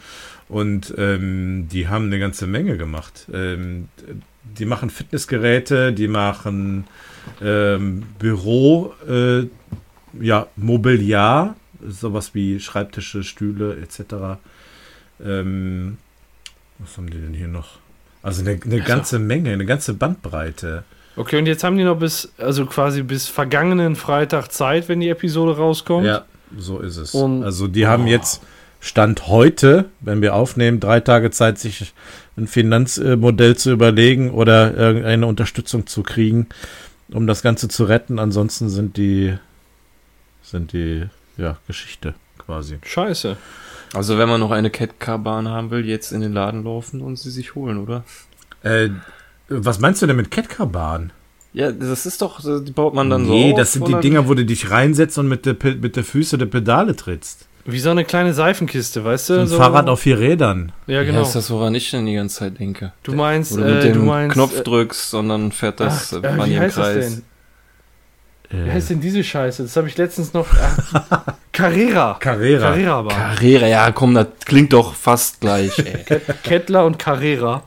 und 0.48 0.94
ähm, 0.96 1.68
die 1.70 1.88
haben 1.88 2.06
eine 2.06 2.18
ganze 2.18 2.46
Menge 2.46 2.78
gemacht. 2.78 3.26
Ähm, 3.32 3.88
die 4.42 4.64
machen 4.64 4.88
Fitnessgeräte, 4.88 5.92
die 5.92 6.08
machen 6.08 6.86
ähm, 7.42 8.04
Büro, 8.18 8.94
äh, 9.06 9.46
ja, 10.18 10.46
Mobiliar, 10.56 11.56
sowas 11.86 12.34
wie 12.34 12.58
Schreibtische, 12.58 13.22
Stühle 13.22 13.76
etc. 13.76 14.40
Ähm, 15.22 15.98
was 16.78 16.96
haben 16.96 17.10
die 17.10 17.18
denn 17.18 17.34
hier 17.34 17.48
noch? 17.48 17.80
Also 18.22 18.40
eine, 18.40 18.58
eine 18.64 18.80
ganze 18.80 19.18
Menge, 19.18 19.52
eine 19.52 19.66
ganze 19.66 19.92
Bandbreite. 19.92 20.84
Okay, 21.18 21.38
und 21.38 21.46
jetzt 21.46 21.64
haben 21.64 21.76
die 21.76 21.84
noch 21.84 21.98
bis, 21.98 22.32
also 22.38 22.64
quasi 22.66 23.02
bis 23.02 23.26
vergangenen 23.26 23.96
Freitag 23.96 24.52
Zeit, 24.52 24.88
wenn 24.88 25.00
die 25.00 25.08
Episode 25.08 25.56
rauskommt. 25.56 26.06
Ja, 26.06 26.24
so 26.56 26.78
ist 26.78 26.96
es. 26.96 27.12
Und- 27.14 27.42
also 27.42 27.66
die 27.66 27.86
haben 27.88 28.06
jetzt 28.06 28.40
Stand 28.80 29.26
heute, 29.26 29.86
wenn 30.00 30.22
wir 30.22 30.36
aufnehmen, 30.36 30.78
drei 30.78 31.00
Tage 31.00 31.32
Zeit, 31.32 31.58
sich 31.58 31.92
ein 32.36 32.46
Finanzmodell 32.46 33.56
zu 33.56 33.72
überlegen 33.72 34.30
oder 34.30 34.72
irgendeine 34.76 35.26
Unterstützung 35.26 35.88
zu 35.88 36.04
kriegen, 36.04 36.46
um 37.12 37.26
das 37.26 37.42
Ganze 37.42 37.66
zu 37.68 37.82
retten. 37.84 38.20
Ansonsten 38.20 38.68
sind 38.68 38.96
die 38.96 39.36
sind 40.42 40.72
die 40.72 41.04
ja 41.36 41.56
Geschichte 41.66 42.14
quasi. 42.38 42.78
Scheiße. 42.84 43.36
also 43.92 44.16
wenn 44.18 44.28
man 44.28 44.38
noch 44.40 44.52
eine 44.52 44.70
Catcar-Bahn 44.70 45.48
haben 45.48 45.70
will, 45.72 45.84
jetzt 45.84 46.12
in 46.12 46.20
den 46.20 46.32
Laden 46.32 46.62
laufen 46.62 47.00
und 47.00 47.18
sie 47.18 47.30
sich 47.30 47.56
holen, 47.56 47.78
oder? 47.78 48.04
Äh, 48.62 48.90
was 49.48 49.78
meinst 49.80 50.02
du 50.02 50.06
denn 50.06 50.16
mit 50.16 50.30
Catcar-Bahn? 50.30 51.12
Ja, 51.54 51.72
das 51.72 52.04
ist 52.06 52.20
doch, 52.22 52.40
die 52.62 52.70
baut 52.72 52.94
man 52.94 53.08
dann 53.10 53.24
so 53.26 53.32
Nee, 53.32 53.54
das 53.56 53.72
sind 53.72 53.88
die 53.88 53.92
oder? 53.92 54.00
Dinger, 54.02 54.28
wo 54.28 54.34
du 54.34 54.44
dich 54.44 54.70
reinsetzt 54.70 55.18
und 55.18 55.28
mit 55.28 55.46
der, 55.46 55.56
mit 55.80 55.96
der 55.96 56.04
Füße 56.04 56.36
der 56.38 56.46
Pedale 56.46 56.94
trittst. 56.94 57.46
Wie 57.64 57.80
so 57.80 57.90
eine 57.90 58.04
kleine 58.04 58.32
Seifenkiste, 58.32 59.04
weißt 59.04 59.30
du? 59.30 59.40
Ein 59.40 59.46
so, 59.46 59.56
Fahrrad 59.56 59.88
auf 59.88 60.00
vier 60.00 60.18
Rädern. 60.18 60.72
Ja, 60.86 60.96
Ja, 60.96 61.04
genau. 61.04 61.22
ist 61.22 61.34
das, 61.34 61.50
woran 61.50 61.74
ich 61.74 61.90
denn 61.90 62.06
die 62.06 62.14
ganze 62.14 62.36
Zeit 62.40 62.58
denke. 62.58 62.92
du 63.02 63.12
meinst, 63.12 63.52
Wo 63.52 63.56
du 63.58 63.64
mit 63.64 63.74
äh, 63.76 63.82
dem 63.88 63.94
du 63.94 64.00
meinst. 64.02 64.34
Knopf 64.34 64.60
äh, 64.60 64.62
drückst 64.62 65.14
und 65.14 65.28
dann 65.28 65.52
fährt 65.52 65.80
das 65.80 66.14
ach, 66.14 66.22
äh, 66.22 66.26
äh, 66.26 66.30
an 66.30 66.46
wie 66.46 66.50
den 66.50 66.60
heißt 66.60 66.76
das 66.78 66.86
Kreis. 66.94 67.22
denn? 68.50 68.64
Wie 68.66 68.70
heißt 68.70 68.90
denn 68.90 69.00
diese 69.00 69.22
Scheiße? 69.24 69.62
Das 69.64 69.76
habe 69.76 69.88
ich 69.88 69.96
letztens 69.98 70.32
noch. 70.32 70.46
Ach, 70.50 71.34
Carrera. 71.52 72.16
Carrera. 72.20 72.70
Carrera-Bahn. 72.70 73.16
Carrera, 73.16 73.66
ja, 73.66 73.90
komm, 73.92 74.14
das 74.14 74.28
klingt 74.46 74.72
doch 74.72 74.94
fast 74.94 75.40
gleich, 75.40 75.72
Kettler 76.44 76.86
und 76.86 76.98
Carrera. 76.98 77.64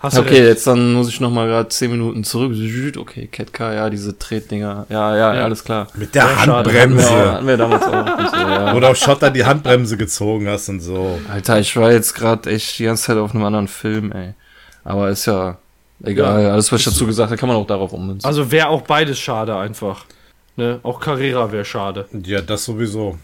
Hast 0.00 0.16
du 0.16 0.20
Okay, 0.20 0.34
recht. 0.36 0.44
jetzt 0.44 0.66
dann 0.68 0.92
muss 0.92 1.08
ich 1.08 1.18
noch 1.20 1.30
mal 1.30 1.48
gerade 1.48 1.68
10 1.68 1.90
Minuten 1.90 2.22
zurück. 2.22 2.52
Okay, 2.98 3.26
Catcar, 3.26 3.74
ja, 3.74 3.90
diese 3.90 4.16
Tretdinger. 4.16 4.86
Ja, 4.88 5.16
ja, 5.16 5.34
Ja. 5.34 5.44
alles 5.44 5.64
klar. 5.64 5.88
Mit 5.94 6.14
der 6.14 6.22
Ja, 6.22 6.28
schade. 6.28 6.40
Hatten 6.40 6.52
Handbremse. 6.78 7.10
wir, 7.10 7.32
hatten 7.32 7.46
wir 7.48 7.56
damals 7.56 7.82
auch. 7.82 8.06
So, 8.30 8.36
ja. 8.36 8.74
Oder 8.74 8.90
auf 8.90 8.96
Schotter 8.96 9.30
die 9.30 9.44
Handbremse 9.44 9.96
gezogen 9.96 10.46
hast 10.48 10.68
und 10.68 10.80
so. 10.80 11.18
Alter, 11.28 11.58
ich 11.58 11.76
war 11.76 11.90
jetzt 11.90 12.14
gerade 12.14 12.48
echt 12.50 12.78
die 12.78 12.84
ganze 12.84 13.04
Zeit 13.04 13.16
auf 13.16 13.34
einem 13.34 13.42
anderen 13.44 13.66
Film, 13.66 14.12
ey. 14.12 14.34
Aber 14.84 15.10
ist 15.10 15.26
ja 15.26 15.58
egal. 16.04 16.44
Ja. 16.44 16.52
Alles, 16.52 16.70
was 16.70 16.78
ich 16.80 16.84
dazu 16.86 17.04
gesagt 17.04 17.30
habe, 17.30 17.38
kann 17.38 17.48
man 17.48 17.56
auch 17.58 17.66
darauf 17.66 17.92
ummünzen. 17.92 18.24
Also 18.26 18.52
wäre 18.52 18.68
auch 18.68 18.82
beides 18.82 19.18
schade 19.18 19.56
einfach. 19.56 20.04
Ne? 20.56 20.78
Auch 20.84 21.00
Carrera 21.00 21.50
wäre 21.50 21.64
schade. 21.64 22.06
Ja, 22.24 22.40
das 22.40 22.64
sowieso. 22.64 23.18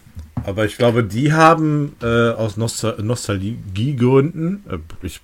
Aber 0.45 0.65
ich 0.65 0.77
glaube, 0.77 1.03
die 1.05 1.31
haben 1.31 1.95
äh, 2.03 2.31
aus 2.31 2.57
Nostal 2.57 2.95
Nostalgiegründen, 3.01 4.63
äh, 4.69 4.77
ich 5.05 5.21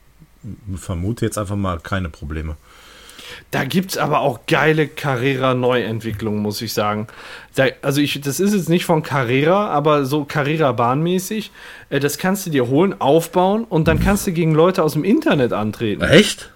vermute 0.75 1.25
jetzt 1.25 1.37
einfach 1.37 1.55
mal 1.55 1.79
keine 1.79 2.09
Probleme. 2.09 2.55
Da 3.51 3.63
gibt's 3.63 3.97
aber 3.97 4.19
auch 4.19 4.41
geile 4.47 4.87
Carrera-Neuentwicklungen, 4.87 6.41
muss 6.41 6.61
ich 6.61 6.73
sagen. 6.73 7.07
Da, 7.55 7.67
also 7.81 8.01
ich, 8.01 8.19
das 8.21 8.39
ist 8.39 8.53
jetzt 8.53 8.69
nicht 8.69 8.85
von 8.85 9.03
Carrera, 9.03 9.69
aber 9.69 10.05
so 10.05 10.25
Carrera-Bahnmäßig. 10.25 11.51
Äh, 11.89 11.99
das 11.99 12.17
kannst 12.17 12.45
du 12.45 12.49
dir 12.49 12.67
holen, 12.67 12.99
aufbauen 12.99 13.63
und 13.63 13.87
dann 13.87 13.99
kannst 13.99 14.27
du 14.27 14.31
gegen 14.31 14.53
Leute 14.53 14.83
aus 14.83 14.93
dem 14.93 15.03
Internet 15.03 15.53
antreten. 15.53 16.03
Echt? 16.03 16.51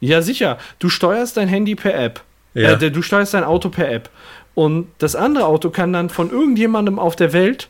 Ja, 0.00 0.22
sicher. 0.22 0.58
Du 0.78 0.88
steuerst 0.88 1.36
dein 1.36 1.48
Handy 1.48 1.74
per 1.74 1.94
App. 1.94 2.22
Ja. 2.54 2.72
Äh, 2.72 2.90
du 2.90 3.02
steuerst 3.02 3.34
dein 3.34 3.44
Auto 3.44 3.68
per 3.68 3.90
App. 3.90 4.10
Und 4.54 4.88
das 4.98 5.14
andere 5.14 5.46
Auto 5.46 5.70
kann 5.70 5.92
dann 5.92 6.08
von 6.10 6.30
irgendjemandem 6.30 6.98
auf 6.98 7.14
der 7.14 7.32
Welt 7.32 7.68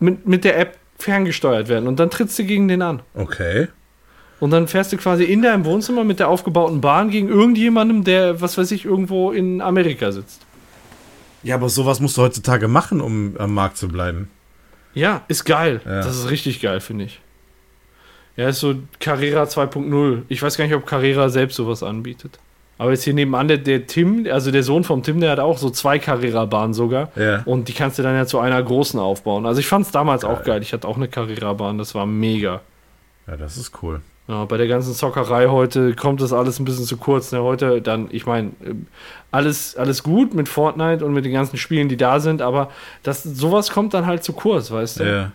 mit, 0.00 0.26
mit 0.26 0.44
der 0.44 0.58
App 0.58 0.76
ferngesteuert 0.98 1.68
werden. 1.68 1.88
Und 1.88 1.98
dann 1.98 2.10
trittst 2.10 2.38
du 2.38 2.44
gegen 2.44 2.68
den 2.68 2.82
an. 2.82 3.00
Okay. 3.14 3.68
Und 4.40 4.50
dann 4.50 4.68
fährst 4.68 4.92
du 4.92 4.96
quasi 4.96 5.24
in 5.24 5.42
deinem 5.42 5.64
Wohnzimmer 5.64 6.04
mit 6.04 6.20
der 6.20 6.28
aufgebauten 6.28 6.80
Bahn 6.80 7.10
gegen 7.10 7.28
irgendjemandem, 7.28 8.04
der, 8.04 8.40
was 8.40 8.56
weiß 8.56 8.70
ich, 8.70 8.84
irgendwo 8.84 9.32
in 9.32 9.60
Amerika 9.60 10.12
sitzt. 10.12 10.42
Ja, 11.42 11.56
aber 11.56 11.68
sowas 11.68 12.00
musst 12.00 12.16
du 12.16 12.22
heutzutage 12.22 12.68
machen, 12.68 13.00
um 13.00 13.36
am 13.38 13.54
Markt 13.54 13.76
zu 13.76 13.88
bleiben. 13.88 14.28
Ja, 14.94 15.22
ist 15.28 15.44
geil. 15.44 15.80
Ja. 15.84 16.02
Das 16.02 16.16
ist 16.16 16.30
richtig 16.30 16.60
geil, 16.60 16.80
finde 16.80 17.04
ich. 17.04 17.20
Ja, 18.36 18.48
ist 18.48 18.60
so 18.60 18.76
Carrera 19.00 19.44
2.0. 19.44 20.22
Ich 20.28 20.42
weiß 20.42 20.56
gar 20.56 20.64
nicht, 20.64 20.74
ob 20.74 20.86
Carrera 20.86 21.28
selbst 21.28 21.56
sowas 21.56 21.82
anbietet. 21.82 22.38
Aber 22.78 22.92
jetzt 22.92 23.02
hier 23.02 23.14
nebenan, 23.14 23.48
der, 23.48 23.58
der 23.58 23.88
Tim, 23.88 24.26
also 24.30 24.52
der 24.52 24.62
Sohn 24.62 24.84
vom 24.84 25.02
Tim, 25.02 25.20
der 25.20 25.32
hat 25.32 25.40
auch 25.40 25.58
so 25.58 25.70
zwei 25.70 25.98
Carrera-Bahnen 25.98 26.72
sogar. 26.72 27.10
Ja. 27.16 27.42
Und 27.44 27.66
die 27.66 27.72
kannst 27.72 27.98
du 27.98 28.04
dann 28.04 28.14
ja 28.14 28.26
zu 28.26 28.38
einer 28.38 28.62
großen 28.62 29.00
aufbauen. 29.00 29.46
Also 29.46 29.58
ich 29.58 29.66
fand 29.66 29.86
es 29.86 29.90
damals 29.90 30.24
auch 30.24 30.44
geil. 30.44 30.62
Ich 30.62 30.72
hatte 30.72 30.86
auch 30.86 30.96
eine 30.96 31.08
Carrera-Bahn, 31.08 31.78
das 31.78 31.96
war 31.96 32.06
mega. 32.06 32.60
Ja, 33.26 33.36
das 33.36 33.56
ist 33.56 33.82
cool. 33.82 34.00
Ja, 34.28 34.44
bei 34.44 34.58
der 34.58 34.68
ganzen 34.68 34.92
Zockerei 34.94 35.48
heute 35.48 35.94
kommt 35.94 36.20
das 36.20 36.34
alles 36.34 36.58
ein 36.58 36.66
bisschen 36.66 36.84
zu 36.84 36.98
kurz. 36.98 37.32
Ne? 37.32 37.42
Heute 37.42 37.80
dann, 37.80 38.08
ich 38.10 38.26
meine, 38.26 38.50
alles, 39.30 39.74
alles 39.76 40.02
gut 40.02 40.34
mit 40.34 40.48
Fortnite 40.50 41.02
und 41.04 41.14
mit 41.14 41.24
den 41.24 41.32
ganzen 41.32 41.56
Spielen, 41.56 41.88
die 41.88 41.96
da 41.96 42.20
sind, 42.20 42.42
aber 42.42 42.70
das, 43.02 43.22
sowas 43.22 43.70
kommt 43.70 43.94
dann 43.94 44.04
halt 44.06 44.22
zu 44.22 44.34
kurz, 44.34 44.70
weißt 44.70 45.00
du? 45.00 45.04
Ja. 45.04 45.32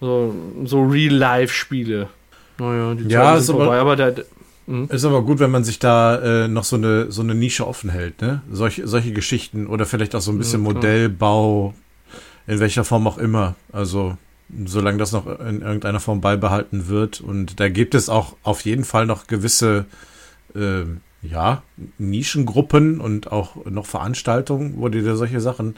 So, 0.00 0.34
so 0.64 0.82
Real-Life-Spiele. 0.82 2.08
Naja, 2.58 2.94
die 2.94 3.04
Ja, 3.08 3.36
ist 3.36 3.46
sind 3.46 3.54
aber- 3.56 3.64
vorbei, 3.64 3.80
aber 3.80 3.96
der, 3.96 4.14
Ist 4.90 5.04
aber 5.06 5.22
gut, 5.22 5.38
wenn 5.38 5.50
man 5.50 5.64
sich 5.64 5.78
da 5.78 6.44
äh, 6.44 6.48
noch 6.48 6.64
so 6.64 6.76
eine, 6.76 7.10
so 7.10 7.22
eine 7.22 7.34
Nische 7.34 7.66
offen 7.66 7.88
hält, 7.88 8.20
ne? 8.20 8.42
Solche, 8.52 8.86
solche 8.86 9.12
Geschichten 9.12 9.66
oder 9.66 9.86
vielleicht 9.86 10.14
auch 10.14 10.20
so 10.20 10.30
ein 10.30 10.36
bisschen 10.38 10.62
klar. 10.62 10.74
Modellbau, 10.74 11.72
in 12.46 12.60
welcher 12.60 12.84
Form 12.84 13.06
auch 13.06 13.16
immer. 13.16 13.54
Also, 13.72 14.18
solange 14.64 14.98
das 14.98 15.12
noch 15.12 15.26
in 15.40 15.62
irgendeiner 15.62 16.00
Form 16.00 16.20
beibehalten 16.20 16.88
wird. 16.88 17.20
Und 17.20 17.60
da 17.60 17.68
gibt 17.68 17.94
es 17.94 18.08
auch 18.08 18.36
auf 18.42 18.62
jeden 18.62 18.84
Fall 18.84 19.06
noch 19.06 19.26
gewisse, 19.26 19.86
äh, 20.54 20.84
ja, 21.22 21.62
Nischengruppen 21.98 23.00
und 23.00 23.30
auch 23.32 23.64
noch 23.66 23.86
Veranstaltungen, 23.86 24.74
wo 24.76 24.88
du 24.88 25.02
dir 25.02 25.16
solche 25.16 25.40
Sachen 25.40 25.76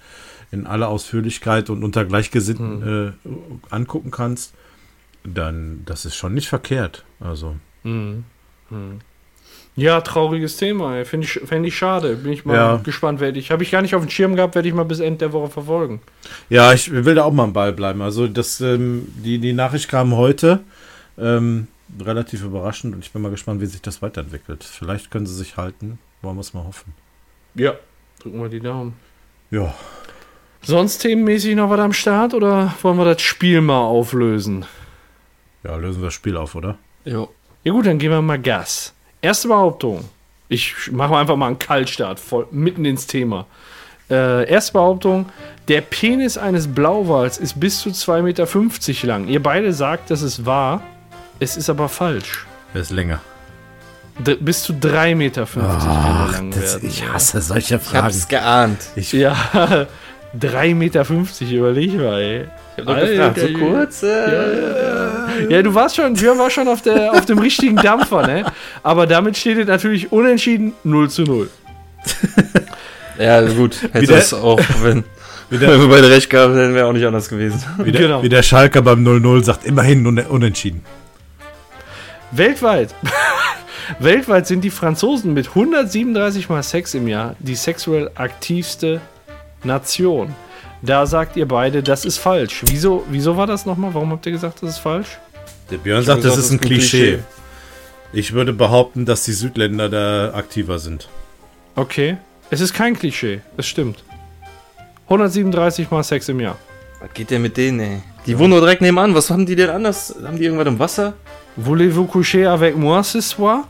in 0.50 0.66
aller 0.66 0.88
Ausführlichkeit 0.88 1.70
und 1.70 1.84
unter 1.84 2.04
Gleichgesinnten 2.04 3.14
äh, 3.24 3.28
angucken 3.70 4.10
kannst. 4.10 4.54
Dann, 5.24 5.82
das 5.84 6.04
ist 6.04 6.16
schon 6.16 6.34
nicht 6.34 6.48
verkehrt. 6.48 7.04
Also. 7.20 7.56
Ja, 9.80 10.00
trauriges 10.02 10.56
Thema. 10.58 11.04
Finde 11.06 11.26
ich, 11.26 11.32
fänd 11.44 11.64
ich 11.66 11.76
schade. 11.76 12.16
Bin 12.16 12.32
ich 12.32 12.44
mal 12.44 12.54
Ja. 12.54 12.76
gespannt, 12.76 13.18
werde 13.20 13.38
ich. 13.38 13.50
Habe 13.50 13.62
ich 13.62 13.70
gar 13.70 13.80
nicht 13.80 13.94
auf 13.94 14.02
dem 14.04 14.10
Schirm 14.10 14.36
gehabt, 14.36 14.54
werde 14.54 14.68
ich 14.68 14.74
mal 14.74 14.84
bis 14.84 15.00
Ende 15.00 15.18
der 15.20 15.32
Woche 15.32 15.48
verfolgen. 15.50 16.02
Ja, 16.50 16.72
ich 16.74 16.90
will 16.92 17.14
da 17.14 17.24
auch 17.24 17.32
mal 17.32 17.44
am 17.44 17.52
Ball 17.54 17.72
bleiben. 17.72 18.02
Also 18.02 18.26
das, 18.28 18.60
ähm, 18.60 19.06
die, 19.16 19.38
die 19.38 19.54
Nachricht 19.54 19.88
kam 19.88 20.14
heute. 20.16 20.60
Ähm, 21.16 21.66
relativ 21.98 22.44
überraschend 22.44 22.94
und 22.94 23.04
ich 23.04 23.10
bin 23.12 23.22
mal 23.22 23.30
gespannt, 23.30 23.60
wie 23.62 23.66
sich 23.66 23.80
das 23.80 24.02
weiterentwickelt. 24.02 24.64
Vielleicht 24.64 25.10
können 25.10 25.24
sie 25.26 25.34
sich 25.34 25.56
halten. 25.56 25.98
Wollen 26.20 26.36
wir 26.36 26.40
es 26.42 26.52
mal 26.52 26.64
hoffen. 26.64 26.92
Ja. 27.54 27.72
Drücken 28.22 28.42
wir 28.42 28.48
die 28.50 28.60
Daumen. 28.60 28.94
Ja. 29.50 29.74
Sonst 30.62 30.98
themenmäßig 30.98 31.56
noch 31.56 31.70
was 31.70 31.80
am 31.80 31.94
Start 31.94 32.34
oder 32.34 32.74
wollen 32.82 32.98
wir 32.98 33.06
das 33.06 33.22
Spiel 33.22 33.62
mal 33.62 33.80
auflösen? 33.80 34.66
Ja, 35.64 35.76
lösen 35.76 36.02
wir 36.02 36.06
das 36.08 36.14
Spiel 36.14 36.36
auf, 36.36 36.54
oder? 36.54 36.76
Jo. 37.06 37.30
Ja 37.64 37.72
gut, 37.72 37.86
dann 37.86 37.98
geben 37.98 38.14
wir 38.14 38.22
mal 38.22 38.38
Gas. 38.38 38.94
Erste 39.22 39.48
Behauptung. 39.48 40.04
Ich 40.48 40.74
mache 40.90 41.16
einfach 41.16 41.36
mal 41.36 41.46
einen 41.48 41.58
Kaltstart, 41.58 42.18
voll, 42.18 42.46
mitten 42.50 42.84
ins 42.84 43.06
Thema. 43.06 43.46
Äh, 44.10 44.48
erste 44.50 44.72
Behauptung. 44.72 45.26
Der 45.68 45.82
Penis 45.82 46.36
eines 46.36 46.66
Blauwals 46.66 47.38
ist 47.38 47.60
bis 47.60 47.80
zu 47.80 47.90
2,50 47.90 48.22
Meter 48.22 49.06
lang. 49.06 49.28
Ihr 49.28 49.42
beide 49.42 49.72
sagt, 49.72 50.10
das 50.10 50.22
ist 50.22 50.44
wahr. 50.44 50.82
Es 51.38 51.56
ist 51.56 51.70
aber 51.70 51.88
falsch. 51.88 52.46
Wer 52.72 52.82
ist 52.82 52.90
länger? 52.90 53.20
D 54.18 54.34
bis 54.34 54.64
zu 54.64 54.72
3,50 54.72 55.14
Meter 55.14 55.46
er 55.56 56.28
lang 56.32 56.50
das, 56.50 56.74
werden. 56.74 56.88
ich 56.88 57.08
hasse 57.08 57.40
solche 57.40 57.76
Ich 57.76 57.94
hab's 57.94 58.24
Fragen. 58.24 58.28
geahnt. 58.28 58.78
Ich, 58.96 59.12
Ja, 59.12 59.36
3,50 60.38 60.74
Meter, 60.74 61.04
überleg 61.52 61.94
mal, 61.94 62.20
ey. 62.20 62.48
Ich 62.76 62.86
hab 62.86 62.96
doch 62.96 63.06
gefragt, 63.06 63.38
so 63.40 63.58
kurz. 63.58 64.02
Äh, 64.02 65.52
Ja, 65.52 65.62
du 65.62 65.74
warst 65.74 65.96
schon, 65.96 66.14
Björn 66.14 66.38
war 66.38 66.50
schon 66.50 66.68
auf, 66.68 66.82
der, 66.82 67.12
auf 67.12 67.26
dem 67.26 67.38
richtigen 67.38 67.76
Dampfer, 67.82 68.26
ne? 68.26 68.44
Aber 68.82 69.06
damit 69.06 69.36
steht 69.36 69.58
es 69.58 69.66
natürlich 69.66 70.10
unentschieden 70.12 70.72
0 70.84 71.10
zu 71.10 71.22
0. 71.22 71.50
Ja, 73.18 73.42
gut. 73.42 73.82
Hätte 73.82 74.00
Wieder- 74.00 74.14
das 74.16 74.32
auch, 74.32 74.58
wenn, 74.82 75.04
Wieder- 75.50 75.68
wenn 75.68 75.80
wir 75.80 75.88
beide 75.88 76.08
recht 76.08 76.30
gehabt 76.30 76.54
hätten, 76.54 76.74
wäre 76.74 76.86
auch 76.86 76.92
nicht 76.94 77.04
anders 77.04 77.28
gewesen. 77.28 77.62
wie, 77.76 77.92
der, 77.92 78.00
genau. 78.00 78.22
wie 78.22 78.30
der 78.30 78.42
Schalker 78.42 78.80
beim 78.80 79.06
0-0 79.06 79.44
sagt, 79.44 79.66
immerhin 79.66 80.06
un 80.06 80.18
unentschieden. 80.20 80.82
Weltweit. 82.30 82.94
Weltweit 83.98 84.46
sind 84.46 84.62
die 84.62 84.70
Franzosen 84.70 85.34
mit 85.34 85.48
137 85.48 86.48
mal 86.48 86.62
Sex 86.62 86.94
im 86.94 87.08
Jahr 87.08 87.34
die 87.40 87.56
sexuell 87.56 88.10
aktivste 88.14 89.02
Nation. 89.64 90.34
Da 90.82 91.06
sagt 91.06 91.36
ihr 91.36 91.46
beide, 91.46 91.82
das 91.82 92.04
ist 92.04 92.18
falsch. 92.18 92.62
Wieso, 92.66 93.04
wieso 93.10 93.36
war 93.36 93.46
das 93.46 93.66
nochmal? 93.66 93.92
Warum 93.92 94.12
habt 94.12 94.24
ihr 94.26 94.32
gesagt, 94.32 94.62
das 94.62 94.70
ist 94.70 94.78
falsch? 94.78 95.18
Der 95.70 95.76
Björn 95.76 96.02
sagt, 96.02 96.22
gesagt, 96.22 96.38
das 96.38 96.44
ist 96.44 96.50
ein 96.50 96.60
Klischee. 96.60 97.18
Ich 98.12 98.32
würde 98.32 98.52
behaupten, 98.52 99.04
dass 99.04 99.24
die 99.24 99.32
Südländer 99.32 99.88
da 99.88 100.32
aktiver 100.34 100.78
sind. 100.78 101.08
Okay. 101.76 102.16
Es 102.50 102.60
ist 102.60 102.74
kein 102.74 102.98
Klischee. 102.98 103.40
Es 103.56 103.68
stimmt. 103.68 104.02
137 105.04 105.90
mal 105.90 106.02
Sex 106.02 106.28
im 106.28 106.40
Jahr. 106.40 106.56
Was 107.00 107.12
geht 107.14 107.30
denn 107.30 107.42
mit 107.42 107.56
denen, 107.56 107.80
ey? 107.80 108.02
Die 108.26 108.38
wohnen 108.38 108.50
nur 108.50 108.60
direkt 108.60 108.82
nebenan. 108.82 109.14
Was 109.14 109.30
haben 109.30 109.46
die 109.46 109.56
denn 109.56 109.70
anders? 109.70 110.14
Haben 110.24 110.38
die 110.38 110.44
irgendwas 110.44 110.66
im 110.66 110.78
Wasser? 110.78 111.14
Voulez-vous 111.56 112.06
coucher 112.06 112.50
avec 112.50 112.76
moi 112.76 113.02
ce 113.02 113.20
soir? 113.20 113.64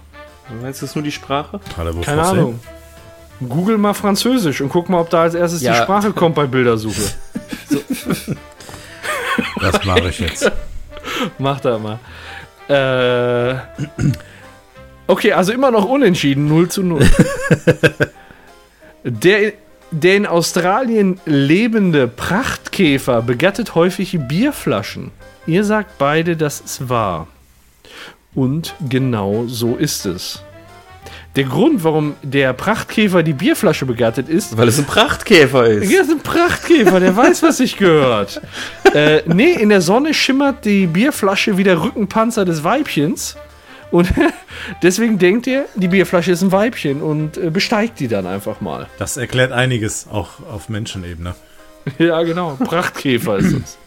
Meinst 0.48 0.80
du, 0.80 0.84
das 0.84 0.90
ist 0.90 0.94
nur 0.96 1.04
die 1.04 1.12
Sprache? 1.12 1.60
Hallo, 1.76 1.94
wo 1.94 2.00
Keine? 2.00 2.22
Ahnung. 2.22 2.60
Google 3.48 3.78
mal 3.78 3.94
Französisch 3.94 4.60
und 4.60 4.68
guck 4.68 4.88
mal, 4.88 5.00
ob 5.00 5.10
da 5.10 5.22
als 5.22 5.34
erstes 5.34 5.62
Ja. 5.62 5.72
die 5.72 5.78
Sprache 5.82 6.12
kommt 6.12 6.34
bei 6.34 6.46
Bildersuche. 6.46 7.02
Das 9.60 9.84
mache 9.84 10.08
ich 10.08 10.18
jetzt. 10.20 10.50
Mach 11.38 11.60
da 11.60 11.78
mal. 11.78 11.98
Äh, 12.68 13.56
okay, 15.06 15.32
also 15.32 15.52
immer 15.52 15.70
noch 15.70 15.84
unentschieden, 15.84 16.46
0 16.48 16.68
zu 16.68 16.82
0. 16.82 17.00
der, 19.04 19.52
der 19.90 20.16
in 20.16 20.26
Australien 20.26 21.20
lebende 21.24 22.08
Prachtkäfer 22.08 23.22
begattet 23.22 23.74
häufig 23.74 24.18
Bierflaschen. 24.28 25.10
Ihr 25.46 25.64
sagt 25.64 25.98
beide, 25.98 26.36
das 26.36 26.60
ist 26.60 26.88
wahr. 26.88 27.26
Und 28.34 28.74
genau 28.88 29.44
so 29.48 29.74
ist 29.74 30.06
es. 30.06 30.42
Der 31.40 31.48
Grund, 31.48 31.82
warum 31.84 32.16
der 32.22 32.52
Prachtkäfer 32.52 33.22
die 33.22 33.32
Bierflasche 33.32 33.86
begattet, 33.86 34.28
ist, 34.28 34.58
Weil 34.58 34.68
es 34.68 34.78
ein 34.78 34.84
Prachtkäfer 34.84 35.64
ist. 35.64 35.90
ja, 35.90 36.02
ist 36.02 36.10
ein 36.10 36.20
Prachtkäfer, 36.20 37.00
der 37.00 37.16
weiß, 37.16 37.42
was 37.42 37.56
sich 37.56 37.78
gehört. 37.78 38.42
äh, 38.94 39.22
nee, 39.24 39.52
in 39.52 39.70
der 39.70 39.80
Sonne 39.80 40.12
schimmert 40.12 40.66
die 40.66 40.86
Bierflasche 40.86 41.56
wie 41.56 41.64
der 41.64 41.82
Rückenpanzer 41.82 42.44
des 42.44 42.62
Weibchens. 42.62 43.38
Und 43.90 44.12
deswegen 44.82 45.18
denkt 45.18 45.46
er, 45.46 45.64
die 45.76 45.88
Bierflasche 45.88 46.30
ist 46.30 46.42
ein 46.42 46.52
Weibchen 46.52 47.00
und 47.00 47.38
äh, 47.38 47.48
besteigt 47.48 48.00
die 48.00 48.08
dann 48.08 48.26
einfach 48.26 48.60
mal. 48.60 48.86
Das 48.98 49.16
erklärt 49.16 49.50
einiges, 49.50 50.08
auch 50.12 50.40
auf 50.46 50.68
Menschenebene. 50.68 51.34
Ja, 51.98 52.22
genau. 52.22 52.58
Prachtkäfer 52.62 53.38
ist 53.38 53.54
es. 53.54 53.78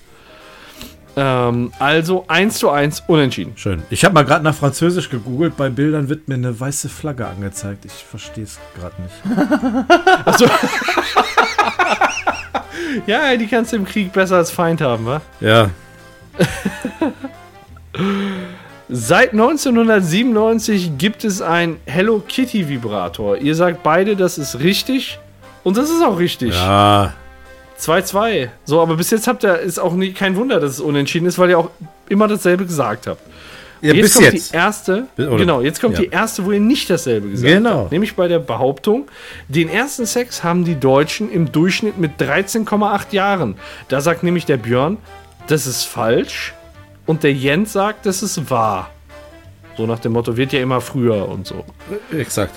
Ähm, 1.16 1.72
also 1.80 2.26
1 2.28 2.58
zu 2.58 2.70
1 2.70 3.04
unentschieden. 3.08 3.54
Schön. 3.56 3.84
Ich 3.90 4.04
habe 4.04 4.16
mal 4.16 4.24
gerade 4.24 4.44
nach 4.44 4.56
Französisch 4.56 5.10
gegoogelt. 5.10 5.56
Bei 5.56 5.70
Bildern 5.70 6.10
wird 6.10 6.28
mir 6.28 6.36
eine 6.36 6.60
weiße 6.60 6.90
Flagge 6.90 7.28
angezeigt. 7.28 7.86
Ich 7.86 7.92
verstehe 7.92 8.46
es 8.46 8.60
gerade 8.80 8.96
nicht. 9.02 9.14
Achso. 10.26 10.46
ja, 13.08 13.36
die 13.36 13.48
kannst 13.48 13.74
du 13.74 13.78
im 13.78 13.86
Krieg 13.86 14.12
besser 14.12 14.38
als 14.38 14.50
Feind 14.50 14.82
haben, 14.82 15.06
wa? 15.06 15.22
Ja. 15.40 15.70
Seit 18.90 19.32
1997 19.32 20.98
gibt 20.98 21.24
es 21.24 21.42
ein 21.42 21.78
Hello 21.86 22.22
Kitty 22.28 22.68
Vibrator. 22.70 23.38
Ihr 23.38 23.56
sagt 23.56 23.84
beide, 23.84 24.16
das 24.16 24.38
ist 24.38 24.60
richtig. 24.60 25.20
Und 25.64 25.78
das 25.78 25.90
ist 25.90 26.04
auch 26.04 26.20
richtig. 26.20 26.54
Ja. 26.54 27.14
2-2. 27.88 28.50
So, 28.66 28.82
aber 28.82 28.96
bis 28.96 29.12
jetzt 29.12 29.28
habt 29.28 29.44
ihr, 29.44 29.60
ist 29.60 29.80
auch 29.80 29.94
nie, 29.94 30.14
kein 30.14 30.36
Wunder, 30.36 30.60
dass 30.60 30.72
es 30.72 30.80
unentschieden 30.80 31.26
ist, 31.28 31.38
weil 31.40 31.50
ihr 31.50 31.60
auch 31.60 31.70
immer 32.10 32.28
dasselbe 32.28 32.66
gesagt 32.66 33.08
habt. 33.08 33.22
ja 33.82 33.94
jetzt 33.94 34.02
bis 34.04 34.14
kommt 34.14 34.34
jetzt. 34.34 34.52
die 34.54 34.56
erste, 34.56 35.08
oder- 35.18 35.38
genau, 35.38 35.62
jetzt 35.62 35.82
kommt 35.82 35.96
ja. 35.96 36.02
die 36.02 36.10
erste, 36.10 36.46
wo 36.46 36.52
ihr 36.52 36.60
nicht 36.60 36.90
dasselbe 36.90 37.30
gesagt 37.30 37.48
Genau. 37.48 37.80
habt. 37.82 37.92
Nämlich 37.92 38.16
bei 38.16 38.28
der 38.28 38.40
Behauptung, 38.40 39.08
den 39.50 39.68
ersten 39.70 40.06
Sex 40.06 40.44
haben 40.44 40.64
die 40.64 40.80
Deutschen 40.80 41.30
im 41.32 41.52
Durchschnitt 41.52 41.98
mit 41.98 42.20
13,8 42.22 43.12
Jahren. 43.14 43.56
Da 43.90 44.00
sagt 44.02 44.24
nämlich 44.24 44.46
der 44.46 44.58
Björn, 44.58 44.98
das 45.48 45.68
ist 45.68 45.84
falsch. 45.84 46.54
Und 47.06 47.24
der 47.24 47.34
Jens 47.34 47.74
sagt, 47.74 48.06
das 48.06 48.24
ist 48.24 48.50
wahr. 48.50 48.90
So 49.76 49.86
nach 49.86 50.00
dem 50.00 50.14
Motto, 50.14 50.38
wird 50.38 50.54
ja 50.54 50.62
immer 50.62 50.80
früher 50.80 51.28
und 51.28 51.46
so. 51.48 51.66
Exakt. 52.18 52.56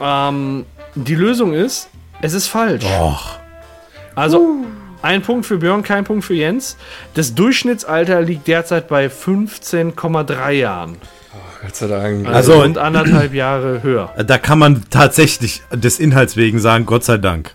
Ähm, 0.00 0.64
die 0.96 1.14
Lösung 1.14 1.52
ist, 1.52 1.88
es 2.22 2.32
ist 2.32 2.48
falsch. 2.48 2.84
Och. 2.84 3.38
Also 4.16 4.64
ein 5.02 5.22
Punkt 5.22 5.46
für 5.46 5.58
Björn, 5.58 5.82
kein 5.84 6.02
Punkt 6.04 6.24
für 6.24 6.34
Jens. 6.34 6.76
Das 7.14 7.34
Durchschnittsalter 7.34 8.20
liegt 8.22 8.48
derzeit 8.48 8.88
bei 8.88 9.06
15,3 9.06 10.50
Jahren. 10.52 10.96
Gott 11.62 11.76
sei 11.76 11.86
Dank. 11.86 12.26
Also, 12.26 12.52
Also- 12.52 12.62
rund 12.62 12.78
anderthalb 12.78 13.32
Jahre 13.34 13.82
höher. 13.82 14.12
Da 14.26 14.38
kann 14.38 14.58
man 14.58 14.84
tatsächlich 14.90 15.62
des 15.72 15.98
Inhalts 16.00 16.36
wegen 16.36 16.58
sagen, 16.58 16.86
Gott 16.86 17.04
sei 17.04 17.18
Dank. 17.18 17.54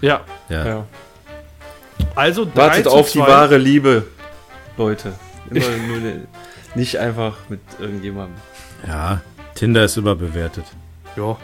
Ja. 0.00 0.20
Ja. 0.48 0.66
ja. 0.66 0.84
Also 2.14 2.44
3 2.44 2.54
Wartet 2.56 2.86
auf 2.88 3.10
die 3.12 3.18
2. 3.18 3.26
wahre 3.28 3.58
Liebe, 3.58 4.06
Leute. 4.76 5.12
Immer 5.50 5.66
nur 5.88 5.98
ne- 5.98 6.26
nicht 6.74 6.98
einfach 6.98 7.34
mit 7.48 7.60
irgendjemandem. 7.78 8.36
Ja. 8.86 9.20
Tinder 9.54 9.84
ist 9.84 9.96
überbewertet. 9.96 10.64
Ja. 11.16 11.36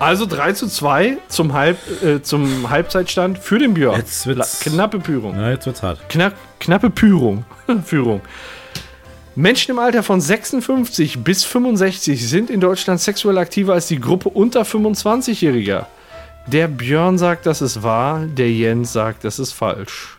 Also 0.00 0.26
3 0.26 0.52
zu 0.52 0.68
2 0.68 1.18
zum, 1.28 1.52
Halb, 1.54 1.78
äh, 2.04 2.22
zum 2.22 2.70
Halbzeitstand 2.70 3.38
für 3.38 3.58
den 3.58 3.74
Björn. 3.74 3.96
Jetzt 3.96 4.26
wird's- 4.26 4.60
Knappe 4.60 5.00
Pyrung. 5.00 5.34
Na, 5.36 5.50
jetzt 5.50 5.66
wird's 5.66 5.82
hart. 5.82 5.98
Knapp, 6.08 6.34
knappe 6.60 6.88
Pyrung. 6.90 7.44
Führung. 7.84 8.20
Menschen 9.34 9.72
im 9.72 9.78
Alter 9.78 10.02
von 10.04 10.20
56 10.20 11.22
bis 11.24 11.44
65 11.44 12.28
sind 12.28 12.48
in 12.50 12.60
Deutschland 12.60 13.00
sexuell 13.00 13.38
aktiver 13.38 13.72
als 13.74 13.86
die 13.88 14.00
Gruppe 14.00 14.28
unter 14.28 14.62
25-Jähriger. 14.62 15.86
Der 16.46 16.66
Björn 16.68 17.18
sagt, 17.18 17.46
das 17.46 17.60
ist 17.60 17.82
wahr, 17.82 18.24
der 18.26 18.50
Jens 18.50 18.92
sagt, 18.92 19.24
das 19.24 19.38
ist 19.38 19.52
falsch. 19.52 20.18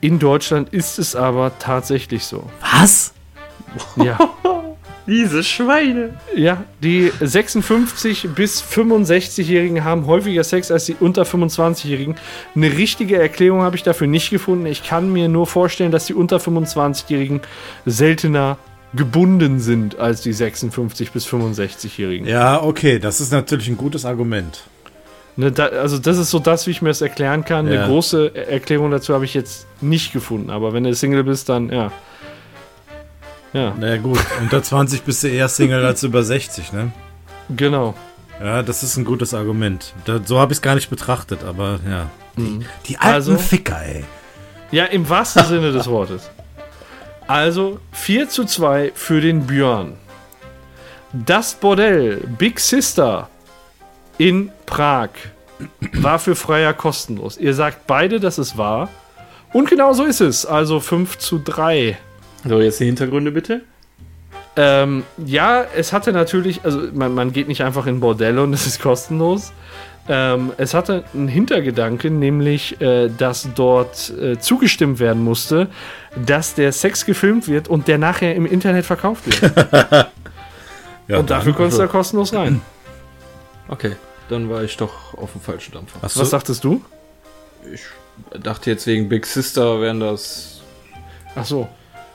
In 0.00 0.18
Deutschland 0.18 0.72
ist 0.72 0.98
es 0.98 1.16
aber 1.16 1.52
tatsächlich 1.58 2.24
so. 2.24 2.48
Was? 2.60 3.12
Ja. 3.96 4.18
Diese 5.06 5.44
Schweine. 5.44 6.10
Ja, 6.34 6.64
die 6.82 7.12
56 7.20 8.28
bis 8.34 8.62
65-Jährigen 8.62 9.84
haben 9.84 10.06
häufiger 10.06 10.44
Sex 10.44 10.70
als 10.70 10.86
die 10.86 10.96
unter 10.98 11.24
25-Jährigen. 11.24 12.16
Eine 12.54 12.72
richtige 12.72 13.18
Erklärung 13.18 13.62
habe 13.62 13.76
ich 13.76 13.82
dafür 13.82 14.06
nicht 14.06 14.30
gefunden. 14.30 14.64
Ich 14.66 14.82
kann 14.82 15.12
mir 15.12 15.28
nur 15.28 15.46
vorstellen, 15.46 15.92
dass 15.92 16.06
die 16.06 16.14
unter 16.14 16.38
25-Jährigen 16.38 17.42
seltener 17.84 18.56
gebunden 18.94 19.60
sind 19.60 19.98
als 19.98 20.22
die 20.22 20.32
56 20.32 21.10
bis 21.10 21.26
65-Jährigen. 21.26 22.26
Ja, 22.26 22.62
okay, 22.62 22.98
das 22.98 23.20
ist 23.20 23.32
natürlich 23.32 23.68
ein 23.68 23.76
gutes 23.76 24.04
Argument. 24.04 24.62
Ne, 25.36 25.50
da, 25.50 25.66
also 25.66 25.98
das 25.98 26.16
ist 26.16 26.30
so 26.30 26.38
das, 26.38 26.66
wie 26.66 26.70
ich 26.70 26.80
mir 26.80 26.90
das 26.90 27.00
erklären 27.00 27.44
kann. 27.44 27.66
Ja. 27.66 27.80
Eine 27.80 27.88
große 27.88 28.34
Erklärung 28.34 28.90
dazu 28.92 29.12
habe 29.14 29.24
ich 29.24 29.34
jetzt 29.34 29.66
nicht 29.80 30.12
gefunden. 30.12 30.50
Aber 30.50 30.72
wenn 30.72 30.84
du 30.84 30.94
Single 30.94 31.24
bist, 31.24 31.48
dann 31.48 31.70
ja. 31.70 31.92
Ja, 33.54 33.72
Na 33.78 33.96
gut, 33.96 34.18
unter 34.40 34.62
20 34.62 35.02
bist 35.04 35.22
du 35.24 35.28
eher 35.28 35.48
Single 35.48 35.84
als 35.86 36.02
über 36.02 36.22
60, 36.22 36.72
ne? 36.72 36.92
genau. 37.56 37.94
Ja, 38.42 38.62
das 38.64 38.82
ist 38.82 38.96
ein 38.96 39.04
gutes 39.04 39.32
Argument. 39.32 39.94
Da, 40.06 40.18
so 40.24 40.40
habe 40.40 40.52
ich 40.52 40.58
es 40.58 40.62
gar 40.62 40.74
nicht 40.74 40.90
betrachtet, 40.90 41.44
aber 41.44 41.78
ja. 41.88 42.10
Die, 42.36 42.66
die 42.86 42.98
alten 42.98 43.14
Also- 43.14 43.38
Ficker, 43.38 43.80
ey. 43.80 44.04
Ja, 44.72 44.86
im 44.86 45.08
wahrsten 45.08 45.44
Sinne 45.44 45.70
des 45.70 45.86
Wortes. 45.86 46.28
Also 47.28 47.78
4 47.92 48.28
zu 48.28 48.44
2 48.44 48.90
für 48.94 49.20
den 49.20 49.46
Björn. 49.46 49.92
Das 51.12 51.54
Bordell 51.54 52.16
Big 52.38 52.58
Sister 52.58 53.28
in 54.18 54.50
Prag 54.66 55.10
war 55.92 56.18
für 56.18 56.34
Freier 56.34 56.74
kostenlos. 56.74 57.36
Ihr 57.38 57.54
sagt 57.54 57.86
beide, 57.86 58.18
dass 58.18 58.38
es 58.38 58.58
war. 58.58 58.88
Und 59.52 59.70
genau 59.70 59.92
so 59.92 60.02
ist 60.04 60.20
es. 60.20 60.44
Also 60.44 60.80
5 60.80 61.18
zu 61.18 61.38
3. 61.38 61.96
So, 62.46 62.60
jetzt 62.60 62.80
die 62.80 62.86
Hintergründe 62.86 63.30
bitte. 63.30 63.62
Ähm, 64.56 65.02
ja, 65.24 65.64
es 65.76 65.92
hatte 65.92 66.12
natürlich, 66.12 66.64
also 66.64 66.80
man, 66.92 67.14
man 67.14 67.32
geht 67.32 67.48
nicht 67.48 67.62
einfach 67.64 67.86
in 67.86 68.00
Bordelle 68.00 68.42
und 68.42 68.52
es 68.54 68.66
ist 68.66 68.80
kostenlos. 68.80 69.52
Ähm, 70.06 70.52
es 70.58 70.74
hatte 70.74 71.04
einen 71.14 71.28
Hintergedanke, 71.28 72.10
nämlich, 72.10 72.80
äh, 72.80 73.08
dass 73.08 73.48
dort 73.54 74.10
äh, 74.10 74.38
zugestimmt 74.38 74.98
werden 74.98 75.24
musste, 75.24 75.68
dass 76.26 76.54
der 76.54 76.72
Sex 76.72 77.06
gefilmt 77.06 77.48
wird 77.48 77.68
und 77.68 77.88
der 77.88 77.96
nachher 77.96 78.34
im 78.34 78.44
Internet 78.44 78.84
verkauft 78.84 79.24
wird. 79.26 80.10
Ja, 81.06 81.18
und 81.18 81.28
dafür 81.28 81.52
konntest 81.52 81.78
du 81.78 81.82
da 81.82 81.88
kostenlos 81.88 82.32
rein. 82.32 82.62
Okay, 83.68 83.96
dann 84.28 84.48
war 84.48 84.62
ich 84.62 84.76
doch 84.76 85.14
auf 85.14 85.32
dem 85.32 85.40
falschen 85.40 85.72
Dampfer. 85.72 85.98
Hast 86.00 86.18
Was 86.18 86.30
du, 86.30 86.36
dachtest 86.36 86.64
du? 86.64 86.82
Ich 87.72 87.82
dachte 88.42 88.70
jetzt 88.70 88.86
wegen 88.86 89.08
Big 89.08 89.26
Sister 89.26 89.80
wären 89.80 90.00
das. 90.00 90.62
Ach 91.34 91.44
so. 91.44 91.68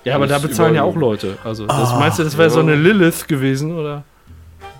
Ja, 0.03 0.15
aber 0.15 0.27
da 0.27 0.39
bezahlen 0.39 0.75
ja 0.75 0.83
auch. 0.83 0.95
Leute. 0.95 1.37
Also, 1.43 1.67
das, 1.67 1.93
meinst 1.93 2.19
du, 2.19 2.23
das 2.23 2.37
wäre 2.37 2.49
so 2.49 2.59
ja. 2.59 2.63
eine 2.67 2.75
Lilith 2.75 3.27
gewesen, 3.27 3.77
oder? 3.77 4.03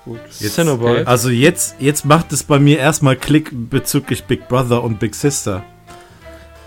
Gut. 0.06 0.20
Jetzt- 0.40 0.56
Cenobite. 0.56 1.06
also 1.08 1.30
jetzt, 1.30 1.76
jetzt 1.80 2.06
macht 2.06 2.32
es 2.32 2.44
bei 2.44 2.58
mir 2.58 2.80
erstmal 2.80 3.16
Klick 3.16 3.50
bezüglich 3.52 4.24
Big 4.24 4.48
Brother 4.48 4.84
und 4.84 5.00
Big 5.00 5.14
Sister. 5.14 5.64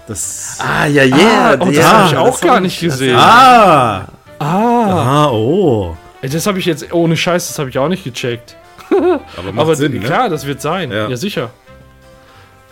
Das. 0.06 0.58
Ah, 0.60 0.86
ja, 0.86 1.04
Ah, 1.14 1.56
oh, 1.60 1.70
das 1.70 1.84
habe 1.92 2.08
ich 2.08 2.16
auch 2.16 2.40
gar 2.40 2.60
nicht 2.60 2.78
gesehen. 2.80 3.16
Ah! 3.16 4.06
Ah, 4.38 4.44
Ah, 4.44 5.30
oh. 5.30 5.96
ey, 6.20 6.28
das 6.28 6.46
habe 6.46 6.58
ich 6.58 6.66
jetzt, 6.66 6.92
ohne 6.92 7.16
Scheiß, 7.16 7.48
das 7.48 7.58
habe 7.58 7.70
ich 7.70 7.78
auch 7.78 7.88
nicht 7.88 8.04
gecheckt. 8.04 8.56
Aber 8.90 9.52
macht 9.52 9.60
Aber 9.62 9.76
Sinn, 9.76 9.92
ne? 9.92 10.00
klar, 10.00 10.28
das 10.28 10.44
wird 10.46 10.60
sein. 10.60 10.90
Ja. 10.90 11.08
Ja. 11.08 11.16
sicher. 11.16 11.50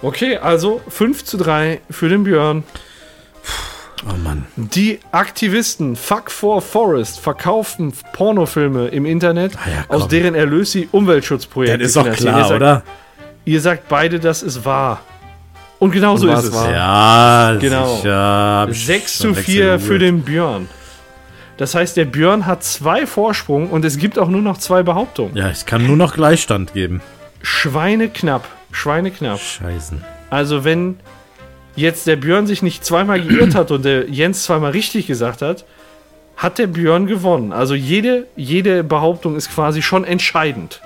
Okay, 0.03 0.37
also 0.39 0.81
5 0.89 1.25
zu 1.25 1.37
3 1.37 1.81
für 1.91 2.09
den 2.09 2.25
Björn. 2.25 2.65
Oh 4.09 4.17
Mann. 4.25 4.47
Die 4.57 4.99
Aktivisten 5.13 5.95
Fuck 5.97 6.31
for 6.31 6.63
Forest 6.63 7.21
verkaufen 7.21 7.93
Pornofilme 8.13 8.89
im 8.89 9.05
Internet, 9.05 9.53
Ah 9.57 9.69
ja, 9.71 9.85
aus 9.89 10.09
deren 10.09 10.35
Erlös 10.35 10.73
sie 10.73 10.89
Umweltschutzprojekte 10.91 11.79
Das 11.79 11.89
ist 11.89 11.97
doch 11.97 12.11
klar, 12.11 12.39
ihr 12.39 12.45
sagt, 12.45 12.57
oder? 12.57 12.83
Ihr 13.45 13.61
sagt 13.61 13.89
beide, 13.89 14.19
das 14.21 14.43
ist 14.43 14.65
wahr. 14.65 15.01
Und 15.79 15.93
genau 15.93 16.17
so 16.17 16.29
ist 16.29 16.45
es. 16.45 16.53
war? 16.55 16.71
Ja, 16.73 17.57
Genau. 17.59 17.97
sicher. 17.97 18.15
Hab 18.17 18.71
ich 18.71 18.85
6 18.87 19.17
schon 19.19 19.35
zu 19.35 19.43
4 19.43 19.79
für 19.81 19.99
den 19.99 20.23
Björn. 20.23 20.69
Das 21.57 21.75
heißt, 21.75 21.97
der 21.97 22.07
Björn 22.07 22.47
hat 22.47 22.63
zwei 22.65 23.07
Vorsprung 23.07 23.69
und 23.71 23.85
es 23.85 23.99
gibt 23.99 24.19
auch 24.19 24.29
nur 24.29 24.41
noch 24.43 24.57
zwei 24.59 24.83
Behauptungen. 24.83 25.37
Ja, 25.37 25.51
ich 25.51 25.67
kann 25.67 25.87
nur 25.87 25.97
noch 25.97 26.15
Gleichstand 26.15 26.73
geben. 26.73 27.03
Schweineknapp. 27.43 28.47
Schweineknapp. 28.73 29.41
Scheißen. 29.41 30.03
Also 30.31 30.65
wenn 30.65 30.99
jetzt 31.77 32.07
der 32.07 32.17
Björn 32.17 32.47
sich 32.47 32.63
nicht 32.63 32.85
zweimal 32.85 33.21
geirrt 33.21 33.55
hat 33.55 33.71
und 33.71 33.85
der 33.85 34.09
Jens 34.09 34.45
zweimal 34.45 34.73
richtig 34.73 35.07
gesagt 35.07 35.43
hat, 35.43 35.65
hat 36.37 36.59
der 36.59 36.67
Björn 36.67 37.07
gewonnen. 37.07 37.53
Also 37.53 37.75
jede, 37.75 38.27
jede 38.37 38.83
Behauptung 38.83 39.37
ist 39.37 39.51
quasi 39.53 39.83
schon 39.83 40.05
entscheidend. 40.05 40.81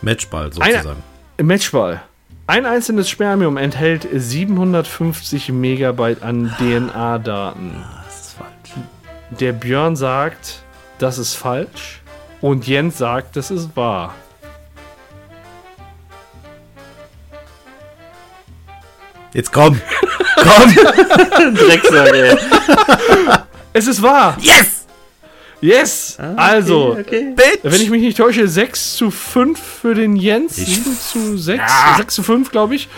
Matchball 0.00 0.52
sozusagen. 0.52 1.02
Im 1.36 1.46
Matchball. 1.46 2.02
Ein 2.46 2.66
einzelnes 2.66 3.08
Spermium 3.08 3.56
enthält 3.56 4.06
750 4.12 5.48
Megabyte 5.48 6.22
an 6.22 6.54
DNA-Daten. 6.58 7.82
Das 8.04 8.20
ist 8.20 8.36
falsch. 8.36 8.84
Der 9.40 9.52
Björn 9.52 9.96
sagt, 9.96 10.62
das 10.98 11.18
ist 11.18 11.34
falsch. 11.34 12.02
Und 12.40 12.66
Jens 12.66 12.98
sagt, 12.98 13.36
das 13.36 13.50
ist 13.50 13.74
wahr. 13.76 14.14
Jetzt 19.34 19.52
komm. 19.52 19.78
komm. 20.36 20.74
Drecksack, 21.54 22.14
ey. 22.14 22.36
Es 23.72 23.86
ist 23.86 24.00
wahr! 24.00 24.36
Yes! 24.40 24.86
Yes! 25.60 26.18
also, 26.36 26.96
Okay. 27.00 27.34
Wenn 27.62 27.80
ich 27.80 27.90
mich 27.90 28.02
nicht 28.02 28.16
täusche, 28.16 28.46
6 28.46 28.96
zu 28.96 29.10
5 29.10 29.58
für 29.58 29.94
den 29.94 30.14
Jens, 30.14 30.56
7 30.56 30.96
zu 30.98 31.36
6, 31.38 31.62
6 31.96 32.14
zu 32.14 32.22
5, 32.22 32.50
glaube 32.50 32.74
ich. 32.76 32.88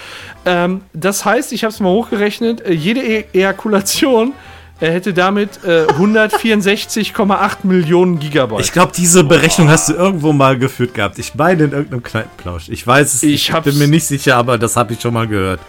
Ähm, 0.44 0.82
das 0.92 1.24
heißt, 1.24 1.52
ich 1.52 1.64
habe 1.64 1.72
es 1.72 1.80
mal 1.80 1.90
hochgerechnet, 1.90 2.60
äh, 2.60 2.72
jede 2.72 3.00
e 3.00 3.24
Ejakulation 3.32 4.32
äh, 4.80 4.90
hätte 4.90 5.14
damit 5.14 5.64
äh, 5.64 5.86
164,8 5.86 7.56
Millionen 7.62 8.18
Gigabyte. 8.18 8.60
Ich 8.60 8.72
glaube, 8.72 8.92
diese 8.94 9.24
Berechnung 9.24 9.68
hast 9.70 9.88
du 9.88 9.94
irgendwo 9.94 10.32
mal 10.32 10.58
geführt 10.58 10.92
gehabt. 10.94 11.18
Ich 11.18 11.34
meine 11.34 11.64
in 11.64 11.72
irgendeinem 11.72 12.02
Kneipenplausch. 12.02 12.68
Ich 12.68 12.86
weiß 12.86 13.14
es 13.14 13.22
Ich 13.22 13.52
hab's- 13.52 13.64
bin 13.64 13.78
mir 13.78 13.88
nicht 13.88 14.06
sicher, 14.06 14.36
aber 14.36 14.58
das 14.58 14.76
habe 14.76 14.92
ich 14.92 15.00
schon 15.00 15.14
mal 15.14 15.26
gehört. 15.26 15.60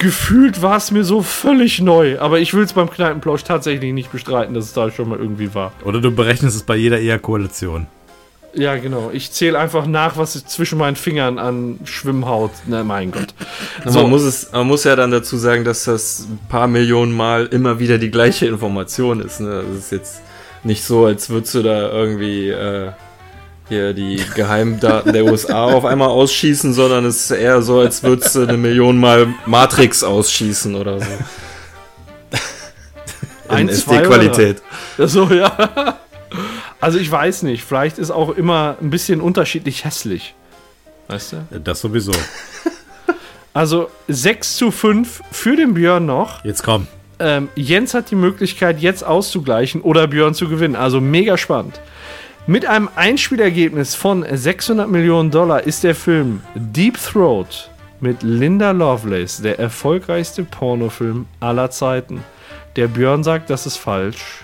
Gefühlt 0.00 0.62
war 0.62 0.78
es 0.78 0.90
mir 0.90 1.04
so 1.04 1.20
völlig 1.20 1.82
neu, 1.82 2.18
aber 2.20 2.40
ich 2.40 2.54
will 2.54 2.64
es 2.64 2.72
beim 2.72 2.88
Kneipenplausch 2.88 3.44
tatsächlich 3.44 3.92
nicht 3.92 4.10
bestreiten, 4.10 4.54
dass 4.54 4.64
es 4.64 4.72
da 4.72 4.90
schon 4.90 5.10
mal 5.10 5.18
irgendwie 5.18 5.54
war. 5.54 5.72
Oder 5.84 6.00
du 6.00 6.10
berechnest 6.10 6.56
es 6.56 6.62
bei 6.62 6.74
jeder 6.74 6.98
Ejakulation. 6.98 7.86
Ja, 8.54 8.76
genau. 8.76 9.10
Ich 9.12 9.30
zähle 9.30 9.58
einfach 9.58 9.84
nach, 9.84 10.16
was 10.16 10.42
zwischen 10.46 10.78
meinen 10.78 10.96
Fingern 10.96 11.38
an 11.38 11.80
Schwimmhaut. 11.84 12.50
Na, 12.66 12.82
mein 12.82 13.12
Gott. 13.12 13.34
Man, 13.84 14.08
muss 14.08 14.22
es, 14.22 14.50
man 14.52 14.66
muss 14.66 14.84
ja 14.84 14.96
dann 14.96 15.10
dazu 15.10 15.36
sagen, 15.36 15.64
dass 15.64 15.84
das 15.84 16.26
ein 16.30 16.40
paar 16.48 16.66
Millionen 16.66 17.12
Mal 17.12 17.46
immer 17.46 17.78
wieder 17.78 17.98
die 17.98 18.10
gleiche 18.10 18.46
Information 18.46 19.20
ist. 19.20 19.40
Ne? 19.40 19.62
Das 19.68 19.78
ist 19.78 19.92
jetzt 19.92 20.22
nicht 20.64 20.82
so, 20.82 21.04
als 21.04 21.28
würdest 21.28 21.54
du 21.54 21.62
da 21.62 21.92
irgendwie 21.92 22.48
äh, 22.48 22.92
hier 23.70 23.94
die 23.94 24.22
Geheimdaten 24.34 25.12
der 25.12 25.24
USA 25.24 25.64
auf 25.64 25.84
einmal 25.84 26.08
ausschießen, 26.08 26.74
sondern 26.74 27.04
es 27.04 27.24
ist 27.24 27.30
eher 27.30 27.62
so, 27.62 27.78
als 27.78 28.02
würdest 28.02 28.34
du 28.34 28.42
eine 28.42 28.56
Million 28.56 28.98
Mal 28.98 29.28
Matrix 29.46 30.02
ausschießen 30.02 30.74
oder 30.74 30.98
so. 31.00 31.06
In 33.56 33.68
SD-Qualität. 33.68 34.60
So, 34.98 35.30
ja. 35.32 35.96
Also 36.80 36.98
ich 36.98 37.10
weiß 37.10 37.42
nicht, 37.44 37.64
vielleicht 37.64 37.98
ist 37.98 38.10
auch 38.10 38.30
immer 38.30 38.76
ein 38.80 38.90
bisschen 38.90 39.20
unterschiedlich 39.20 39.84
hässlich. 39.84 40.34
Weißt 41.08 41.32
du? 41.32 41.60
Das 41.60 41.80
sowieso. 41.80 42.12
Also 43.52 43.90
6 44.08 44.56
zu 44.56 44.70
5 44.70 45.22
für 45.32 45.56
den 45.56 45.74
Björn 45.74 46.06
noch. 46.06 46.44
Jetzt 46.44 46.62
komm. 46.62 46.86
Ähm, 47.18 47.48
Jens 47.56 47.94
hat 47.94 48.10
die 48.10 48.16
Möglichkeit, 48.16 48.80
jetzt 48.80 49.04
auszugleichen 49.04 49.80
oder 49.82 50.06
Björn 50.06 50.34
zu 50.34 50.48
gewinnen. 50.48 50.76
Also 50.76 51.00
mega 51.00 51.36
spannend. 51.36 51.80
Mit 52.46 52.66
einem 52.66 52.88
Einspielergebnis 52.96 53.94
von 53.94 54.24
600 54.28 54.88
Millionen 54.88 55.30
Dollar 55.30 55.62
ist 55.62 55.84
der 55.84 55.94
Film 55.94 56.40
Deep 56.54 56.98
Throat 56.98 57.70
mit 58.00 58.22
Linda 58.22 58.70
Lovelace 58.70 59.42
der 59.42 59.58
erfolgreichste 59.58 60.44
Pornofilm 60.44 61.26
aller 61.38 61.70
Zeiten. 61.70 62.24
Der 62.76 62.88
Björn 62.88 63.22
sagt, 63.22 63.50
das 63.50 63.66
ist 63.66 63.76
falsch. 63.76 64.42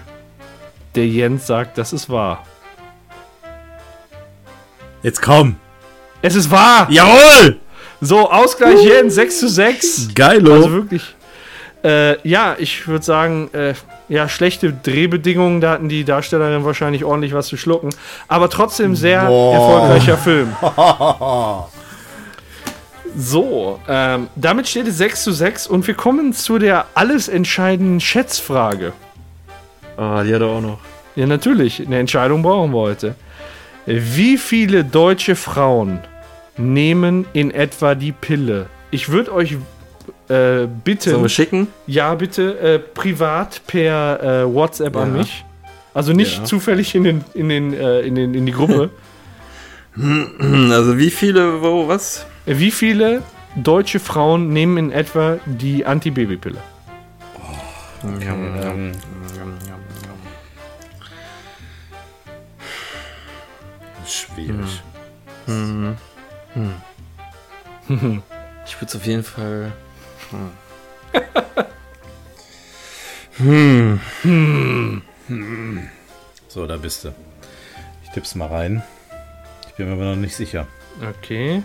Der 0.94 1.06
Jens 1.06 1.46
sagt, 1.46 1.78
das 1.78 1.92
ist 1.92 2.10
wahr. 2.10 2.44
Jetzt 5.02 5.22
komm. 5.22 5.56
Es 6.20 6.34
ist 6.34 6.50
wahr! 6.50 6.88
Jawohl! 6.90 7.60
So, 8.00 8.30
Ausgleich 8.30 8.82
Jens, 8.82 9.14
6 9.14 9.40
zu 9.40 9.48
6. 9.48 10.08
Geilo. 10.14 10.52
Also 10.52 10.72
wirklich. 10.72 11.14
Äh, 11.82 12.28
ja, 12.28 12.56
ich 12.58 12.86
würde 12.86 13.04
sagen, 13.04 13.48
äh, 13.52 13.74
ja, 14.08 14.28
schlechte 14.28 14.72
Drehbedingungen, 14.72 15.60
da 15.60 15.72
hatten 15.72 15.88
die 15.88 16.04
Darstellerin 16.04 16.64
wahrscheinlich 16.64 17.04
ordentlich 17.04 17.34
was 17.34 17.48
zu 17.48 17.56
schlucken. 17.56 17.90
Aber 18.28 18.48
trotzdem 18.48 18.94
sehr 18.94 19.26
Boah. 19.26 19.54
erfolgreicher 19.54 20.16
Film. 20.18 20.56
So, 23.18 23.80
ähm, 23.88 24.28
damit 24.36 24.68
steht 24.68 24.86
es 24.86 24.98
6 24.98 25.24
zu 25.24 25.32
6 25.32 25.68
und 25.68 25.86
wir 25.86 25.94
kommen 25.94 26.34
zu 26.34 26.58
der 26.58 26.84
alles 26.92 27.28
entscheidenden 27.28 27.98
Schätzfrage. 27.98 28.92
Ah, 29.96 30.22
die 30.22 30.34
hat 30.34 30.42
er 30.42 30.48
auch 30.48 30.60
noch. 30.60 30.80
Ja, 31.14 31.26
natürlich. 31.26 31.80
Eine 31.80 31.98
Entscheidung 31.98 32.42
brauchen 32.42 32.72
wir 32.72 32.78
heute. 32.78 33.14
Wie 33.86 34.36
viele 34.36 34.84
deutsche 34.84 35.34
Frauen 35.34 36.00
nehmen 36.58 37.24
in 37.32 37.50
etwa 37.50 37.94
die 37.94 38.12
Pille? 38.12 38.66
Ich 38.90 39.08
würde 39.08 39.32
euch 39.32 39.56
äh, 40.28 40.66
bitten. 40.66 41.10
Sollen 41.10 41.22
wir 41.22 41.28
schicken? 41.28 41.68
Ja, 41.86 42.14
bitte 42.14 42.58
äh, 42.58 42.78
privat 42.78 43.62
per 43.66 44.22
äh, 44.42 44.54
WhatsApp 44.54 44.96
an 44.96 45.12
Ja. 45.12 45.18
mich. 45.20 45.44
Also 45.94 46.12
nicht 46.12 46.38
Ja. 46.38 46.44
zufällig 46.44 46.94
in, 46.94 47.04
den, 47.04 47.24
in, 47.34 47.48
den, 47.48 47.72
äh, 47.72 48.00
in, 48.00 48.14
den, 48.14 48.34
in 48.34 48.46
die 48.46 48.52
Gruppe. 48.52 48.90
Also 49.98 50.98
wie 50.98 51.08
viele, 51.10 51.62
wo, 51.62 51.88
was? 51.88 52.26
Wie 52.44 52.70
viele 52.70 53.22
deutsche 53.54 53.98
Frauen 53.98 54.50
nehmen 54.52 54.76
in 54.76 54.92
etwa 54.92 55.38
die 55.46 55.86
Antibabypille? 55.86 56.58
Ähm, 58.04 58.92
schwierig. 64.06 64.82
Ich 68.66 68.76
würde 68.76 68.86
es 68.86 68.96
auf 68.96 69.06
jeden 69.06 69.22
Fall. 69.24 69.72
So, 76.48 76.66
da 76.66 76.76
bist 76.78 77.04
du. 77.04 77.12
Ich 78.02 78.10
tipp's 78.10 78.34
mal 78.34 78.46
rein. 78.48 78.82
Ich 79.68 79.74
bin 79.74 79.88
mir 79.88 79.92
aber 79.92 80.04
noch 80.04 80.16
nicht 80.16 80.34
sicher. 80.34 80.66
Okay. 81.18 81.62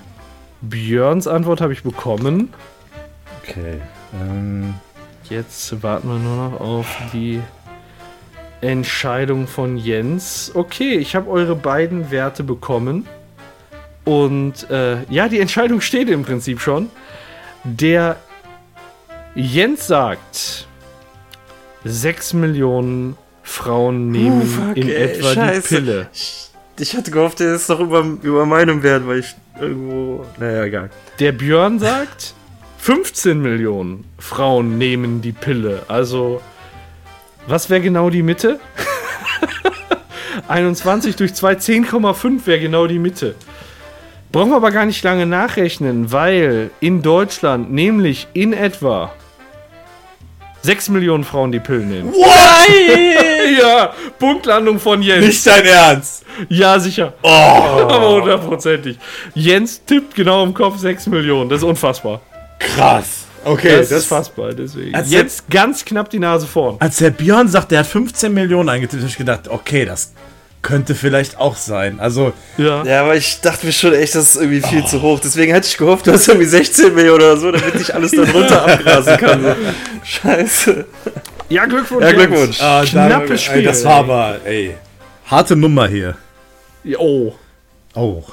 Björns 0.61 1.27
Antwort 1.27 1.61
habe 1.61 1.71
ich 1.71 1.81
bekommen. 1.83 2.53
Okay. 3.41 3.79
Ähm, 4.13 4.73
Jetzt 5.29 5.81
warten 5.81 6.09
wir 6.09 6.17
nur 6.17 6.49
noch 6.49 6.59
auf 6.59 6.87
die 7.13 7.39
Entscheidung 8.59 9.47
von 9.47 9.77
Jens. 9.77 10.51
Okay, 10.53 10.95
ich 10.97 11.15
habe 11.15 11.29
eure 11.29 11.55
beiden 11.55 12.11
Werte 12.11 12.43
bekommen. 12.43 13.07
Und 14.03 14.69
äh, 14.69 15.03
ja, 15.09 15.29
die 15.29 15.39
Entscheidung 15.39 15.79
steht 15.79 16.09
im 16.09 16.23
Prinzip 16.23 16.59
schon. 16.59 16.89
Der 17.63 18.17
Jens 19.35 19.87
sagt, 19.87 20.67
6 21.85 22.33
Millionen 22.33 23.17
Frauen 23.43 24.11
nehmen 24.11 24.41
fuck, 24.45 24.75
in 24.75 24.89
ey, 24.89 24.95
etwa 24.95 25.33
scheiße. 25.33 25.61
die 25.61 25.75
Pille. 25.75 26.09
Ich, 26.13 26.49
ich 26.79 26.95
hatte 26.95 27.11
gehofft, 27.11 27.39
der 27.39 27.55
ist 27.55 27.69
doch 27.69 27.79
über, 27.79 28.05
über 28.21 28.45
meinem 28.45 28.83
Wert, 28.83 29.07
weil 29.07 29.19
ich 29.19 29.35
irgendwo. 29.59 30.25
Naja, 30.37 30.63
egal. 30.65 30.89
Der 31.19 31.31
Björn 31.31 31.79
sagt, 31.79 32.33
15 32.79 33.41
Millionen 33.41 34.05
Frauen 34.19 34.77
nehmen 34.77 35.21
die 35.21 35.31
Pille. 35.31 35.83
Also, 35.87 36.41
was 37.47 37.69
wäre 37.69 37.81
genau 37.81 38.09
die 38.09 38.23
Mitte? 38.23 38.59
21 40.47 41.15
durch 41.15 41.33
2, 41.33 41.53
10,5 41.53 42.45
wäre 42.45 42.59
genau 42.59 42.87
die 42.87 42.99
Mitte. 42.99 43.35
Brauchen 44.31 44.49
wir 44.49 44.55
aber 44.57 44.71
gar 44.71 44.85
nicht 44.85 45.03
lange 45.03 45.25
nachrechnen, 45.25 46.11
weil 46.11 46.71
in 46.79 47.01
Deutschland 47.01 47.71
nämlich 47.71 48.27
in 48.33 48.53
etwa 48.53 49.13
6 50.63 50.89
Millionen 50.89 51.23
Frauen 51.23 51.51
die 51.51 51.59
Pillen 51.59 51.89
nehmen. 51.89 52.13
ja, 53.59 53.93
Punktlandung 54.19 54.79
von 54.79 55.01
Jens. 55.01 55.25
nicht 55.25 55.47
dein 55.47 55.65
Ernst! 55.65 56.23
Ja, 56.49 56.79
sicher. 56.79 57.13
Oh! 57.21 57.27
Aber 57.27 58.09
hundertprozentig. 58.11 58.97
Jens 59.33 59.83
tippt 59.85 60.15
genau 60.15 60.43
im 60.43 60.53
Kopf 60.53 60.77
6 60.77 61.07
Millionen. 61.07 61.49
Das 61.49 61.59
ist 61.59 61.63
unfassbar. 61.63 62.21
Krass! 62.59 63.25
Okay, 63.43 63.77
Das, 63.77 63.91
ist 63.91 64.05
fassbar, 64.05 64.53
deswegen. 64.53 64.95
Jetzt 65.07 65.49
ganz 65.49 65.83
knapp 65.83 66.09
die 66.11 66.19
Nase 66.19 66.45
vorn. 66.45 66.75
Als 66.79 66.97
der 66.97 67.09
Björn 67.09 67.47
sagt, 67.47 67.71
der 67.71 67.79
hat 67.79 67.87
15 67.87 68.31
Millionen 68.31 68.69
eingetippt, 68.69 69.01
habe 69.01 69.09
ich 69.09 69.17
gedacht, 69.17 69.47
okay, 69.47 69.83
das 69.85 70.13
könnte 70.61 70.95
vielleicht 70.95 71.37
auch 71.37 71.55
sein. 71.55 71.99
Also, 71.99 72.33
Ja. 72.57 72.83
Ja, 72.83 73.01
aber 73.01 73.15
ich 73.15 73.41
dachte 73.41 73.65
mir 73.65 73.71
schon 73.71 73.93
echt, 73.93 74.15
das 74.15 74.35
ist 74.35 74.41
irgendwie 74.41 74.61
viel 74.61 74.85
zu 74.85 75.01
hoch. 75.01 75.19
Deswegen 75.19 75.53
hätte 75.53 75.67
ich 75.67 75.77
gehofft, 75.77 76.07
du 76.07 76.11
hast 76.11 76.27
irgendwie 76.27 76.47
16 76.47 76.93
Millionen 76.93 77.21
oder 77.23 77.37
so, 77.37 77.51
damit 77.51 77.75
ich 77.75 77.93
alles 77.93 78.11
da 78.11 78.23
drunter 78.23 78.65
abgrasen 78.67 79.17
kann. 79.17 79.43
So. 79.43 79.55
Scheiße. 80.03 80.85
Ja, 81.49 81.65
Glückwunsch. 81.65 82.03
Ja. 82.03 82.11
Glückwunsch. 82.11 82.61
ah, 82.61 82.83
Knappes 82.85 83.31
ey, 83.31 83.37
Spiel, 83.37 83.63
das 83.63 83.79
ey. 83.81 83.85
war 83.85 83.95
aber, 83.95 84.35
ey, 84.45 84.75
harte 85.25 85.55
Nummer 85.55 85.87
hier. 85.87 86.15
Ja, 86.83 86.97
Oh. 86.99 87.33
Oh. 87.95 88.23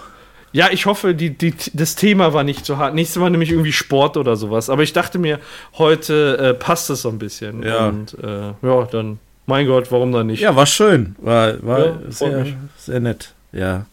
Ja, 0.53 0.69
ich 0.71 0.87
hoffe, 0.87 1.15
die, 1.15 1.31
die, 1.37 1.53
das 1.75 1.95
Thema 1.95 2.33
war 2.33 2.43
nicht 2.43 2.65
so 2.65 2.79
hart. 2.79 2.95
Nächstes 2.95 3.21
Mal 3.21 3.29
nämlich 3.31 3.51
irgendwie 3.51 3.73
Sport 3.73 4.17
oder 4.17 4.35
sowas. 4.37 4.71
Aber 4.71 4.83
ich 4.83 4.93
dachte 4.95 5.19
mir, 5.19 5.41
heute 5.77 6.39
äh, 6.39 6.55
passt 6.55 6.89
es 6.91 7.03
so 7.03 7.11
ein 7.11 7.19
bisschen. 7.19 7.63
Ja. 7.63 7.89
Und 7.89 8.17
äh, 8.23 8.53
ja, 8.63 8.89
dann, 8.91 9.19
mein 9.49 9.67
Gott, 9.67 9.91
warum 9.91 10.13
dann 10.13 10.27
nicht? 10.27 10.41
Ja, 10.41 10.55
war 10.55 10.67
schön. 10.67 11.17
War, 11.21 11.55
war 11.67 11.79
Ja, 11.87 11.99
sehr, 12.11 12.47
sehr 12.77 13.01
nett. 13.01 13.33
Ja. 13.51 13.87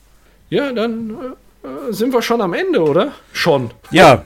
Ja, 0.50 0.74
dann 0.74 1.12
äh, 1.64 1.68
äh, 1.68 1.94
sind 1.94 2.14
wir 2.14 2.22
schon 2.22 2.42
am 2.42 2.54
Ende, 2.54 2.84
oder? 2.84 3.14
Schon. 3.32 3.72
Ja. 3.90 4.26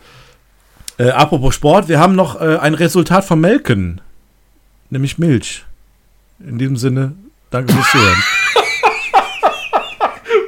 Äh, 0.98 1.12
apropos 1.12 1.54
Sport, 1.54 1.88
wir 1.88 2.00
haben 2.00 2.16
noch 2.16 2.42
äh, 2.42 2.58
ein 2.58 2.74
Resultat 2.74 3.26
vom 3.26 3.42
Melken. 3.42 4.02
Nämlich 4.90 5.20
Milch. 5.20 5.66
In 6.40 6.58
diesem 6.58 6.78
Sinne, 6.78 7.14
danke 7.52 7.74
fürs 7.74 7.92
Zuhören. 7.92 8.18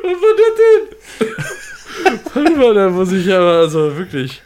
Was 0.04 0.18
war 0.20 0.36
das 0.42 0.56
denn? 0.58 2.34
Warte 2.34 2.58
mal, 2.58 2.74
da 2.74 2.90
muss 2.90 3.12
ich 3.12 3.32
aber, 3.32 3.60
also 3.60 3.96
wirklich. 3.96 4.42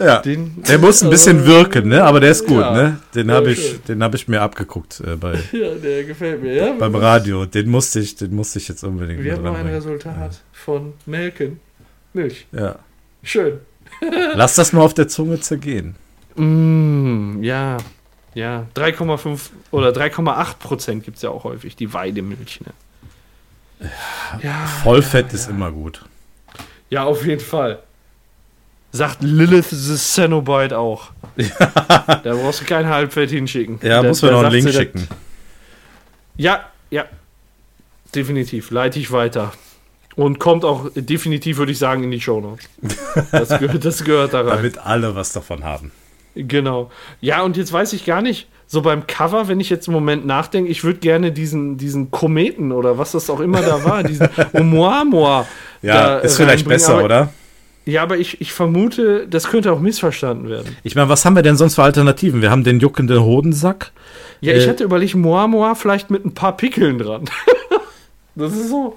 Ja. 0.00 0.20
Den, 0.22 0.62
Der 0.62 0.78
muss 0.78 1.02
ein 1.02 1.10
bisschen 1.10 1.46
wirken, 1.46 1.88
ne? 1.88 2.02
Aber 2.02 2.18
der 2.20 2.30
ist 2.32 2.46
gut, 2.46 2.60
Ja. 2.60 2.72
ne? 2.72 3.00
Den 3.14 3.28
Ja, 3.28 3.34
habe 3.36 3.50
ich, 3.52 3.80
den 3.84 4.02
hab 4.02 4.14
ich 4.14 4.26
mir 4.28 4.40
abgeguckt 4.42 5.00
äh, 5.06 5.16
bei, 5.16 5.34
Ja, 5.52 5.74
der 5.74 6.04
gefällt 6.04 6.42
mir, 6.42 6.54
ja. 6.54 6.72
beim 6.72 6.94
Radio. 6.94 7.44
Den 7.46 7.68
musste 7.70 8.00
ich, 8.00 8.16
den 8.16 8.34
musste 8.34 8.58
ich 8.58 8.68
jetzt 8.68 8.82
unbedingt 8.82 9.22
Wir 9.22 9.34
haben 9.34 9.42
noch 9.44 9.56
ein. 9.56 9.66
Resultat 9.66 10.40
von 10.52 10.94
Melken. 11.06 11.60
Milch. 12.12 12.46
Ja. 12.52 12.76
Schön. 13.22 13.60
Lass 14.34 14.54
das 14.56 14.72
mal 14.72 14.80
auf 14.82 14.94
der 14.94 15.06
Zunge 15.08 15.38
zergehen. 15.40 15.94
Mm, 16.36 17.42
ja. 17.42 17.76
Ja, 18.34 18.66
3,5 18.76 19.38
oder 19.72 19.90
3,8 19.90 20.58
Prozent 20.58 21.04
gibt 21.04 21.16
es 21.16 21.22
ja 21.22 21.30
auch 21.30 21.44
häufig, 21.44 21.74
die 21.76 21.92
Weidemilch. 21.92 22.60
Ne? 23.80 23.90
Ja, 24.42 24.66
Vollfett 24.82 25.32
ist 25.32 25.48
immer 25.50 25.72
gut. 25.72 26.04
ja, 26.90 27.04
auf 27.04 27.24
jeden 27.26 27.40
Fall. 27.40 27.82
Sagt 28.92 29.18
Lilith 29.22 29.70
the 29.70 29.96
Cenobite 29.96 30.76
auch. 30.78 31.10
Da 31.58 32.20
brauchst 32.34 32.60
du 32.62 32.64
kein 32.64 32.86
Halbfett 32.88 33.30
hinschicken. 33.30 33.78
Ja, 33.82 34.02
Da- 34.02 34.08
muss 34.08 34.20
da 34.20 34.30
noch 34.32 34.42
einen 34.42 34.52
Link 34.52 34.70
schicken. 34.72 35.06
das- 35.08 35.16
Ja, 36.36 36.64
ja. 36.90 37.04
Definitiv. 38.14 38.70
Leite 38.70 38.98
ich 38.98 39.12
weiter. 39.12 39.52
Und 40.16 40.38
kommt 40.40 40.64
auch 40.64 40.90
definitiv, 40.94 41.58
würde 41.58 41.70
ich 41.72 41.78
sagen, 41.78 42.02
in 42.02 42.10
die 42.10 42.20
Shownotes. 42.20 42.68
Das, 43.30 43.48
gehört- 43.60 43.84
das 43.84 44.02
gehört 44.04 44.34
da 44.34 44.40
rein. 44.40 44.56
Damit 44.56 44.78
alle 44.78 45.14
was 45.14 45.32
davon 45.32 45.62
haben. 45.64 45.92
Genau. 46.34 46.90
Ja, 47.20 47.42
und 47.42 47.56
jetzt 47.56 47.72
weiß 47.72 47.92
ich 47.92 48.04
gar 48.04 48.22
nicht, 48.22 48.48
so 48.66 48.82
beim 48.82 49.06
Cover, 49.06 49.48
wenn 49.48 49.58
ich 49.60 49.70
jetzt 49.70 49.88
im 49.88 49.94
Moment 49.94 50.26
nachdenke, 50.26 50.70
ich 50.70 50.84
würde 50.84 50.98
gerne 51.00 51.32
diesen, 51.32 51.76
diesen 51.76 52.10
Kometen 52.10 52.70
oder 52.72 52.98
was 52.98 53.12
das 53.12 53.28
auch 53.30 53.40
immer 53.40 53.62
da 53.62 53.84
war, 53.84 54.02
diesen 54.04 54.28
Oumuamua. 54.52 55.46
Ja, 55.82 56.18
ist 56.18 56.36
vielleicht 56.36 56.68
besser, 56.68 56.94
aber, 56.94 57.04
oder? 57.04 57.32
Ja, 57.90 58.02
aber 58.02 58.18
ich, 58.18 58.40
ich 58.40 58.52
vermute, 58.52 59.26
das 59.28 59.48
könnte 59.48 59.72
auch 59.72 59.80
missverstanden 59.80 60.48
werden. 60.48 60.76
Ich 60.82 60.94
meine, 60.94 61.08
was 61.08 61.24
haben 61.24 61.34
wir 61.36 61.42
denn 61.42 61.56
sonst 61.56 61.74
für 61.74 61.82
Alternativen? 61.82 62.42
Wir 62.42 62.50
haben 62.50 62.64
den 62.64 62.80
juckenden 62.80 63.20
Hodensack. 63.22 63.92
Ja, 64.40 64.54
ich 64.54 64.64
Äh. 64.66 64.68
hatte 64.68 64.84
überlegt, 64.84 65.14
Moamoa 65.14 65.74
vielleicht 65.74 66.10
mit 66.10 66.24
ein 66.24 66.34
paar 66.34 66.56
Pickeln 66.56 66.98
dran. 66.98 67.24
das 68.34 68.52
ist 68.52 68.68
so. 68.68 68.96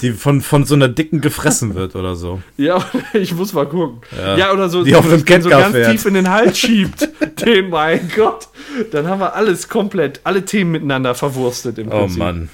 die 0.00 0.12
von, 0.12 0.40
von 0.40 0.64
so 0.64 0.74
einer 0.76 0.88
dicken 0.88 1.20
gefressen 1.20 1.74
wird 1.74 1.96
oder 1.96 2.14
so. 2.16 2.40
Ja, 2.56 2.84
ich 3.12 3.34
muss 3.34 3.52
mal 3.52 3.66
gucken. 3.66 4.00
Ja. 4.16 4.36
Ja, 4.36 4.52
oder 4.52 4.68
so, 4.68 4.84
Die 4.84 4.94
auf 4.94 5.04
einem 5.10 5.24
den 5.24 5.42
so 5.42 5.48
ganz 5.50 5.72
fährt. 5.74 5.90
tief 5.92 6.06
in 6.06 6.14
den 6.14 6.30
Hals 6.30 6.58
schiebt. 6.58 7.08
den, 7.44 7.68
mein 7.70 8.10
Gott. 8.16 8.48
Dann 8.92 9.06
haben 9.08 9.20
wir 9.20 9.34
alles 9.34 9.68
komplett, 9.68 10.20
alle 10.24 10.44
Themen 10.44 10.70
miteinander 10.72 11.14
verwurstet 11.14 11.78
im 11.78 11.88
Oh 11.88 12.00
Prinzip. 12.00 12.18
Mann. 12.18 12.48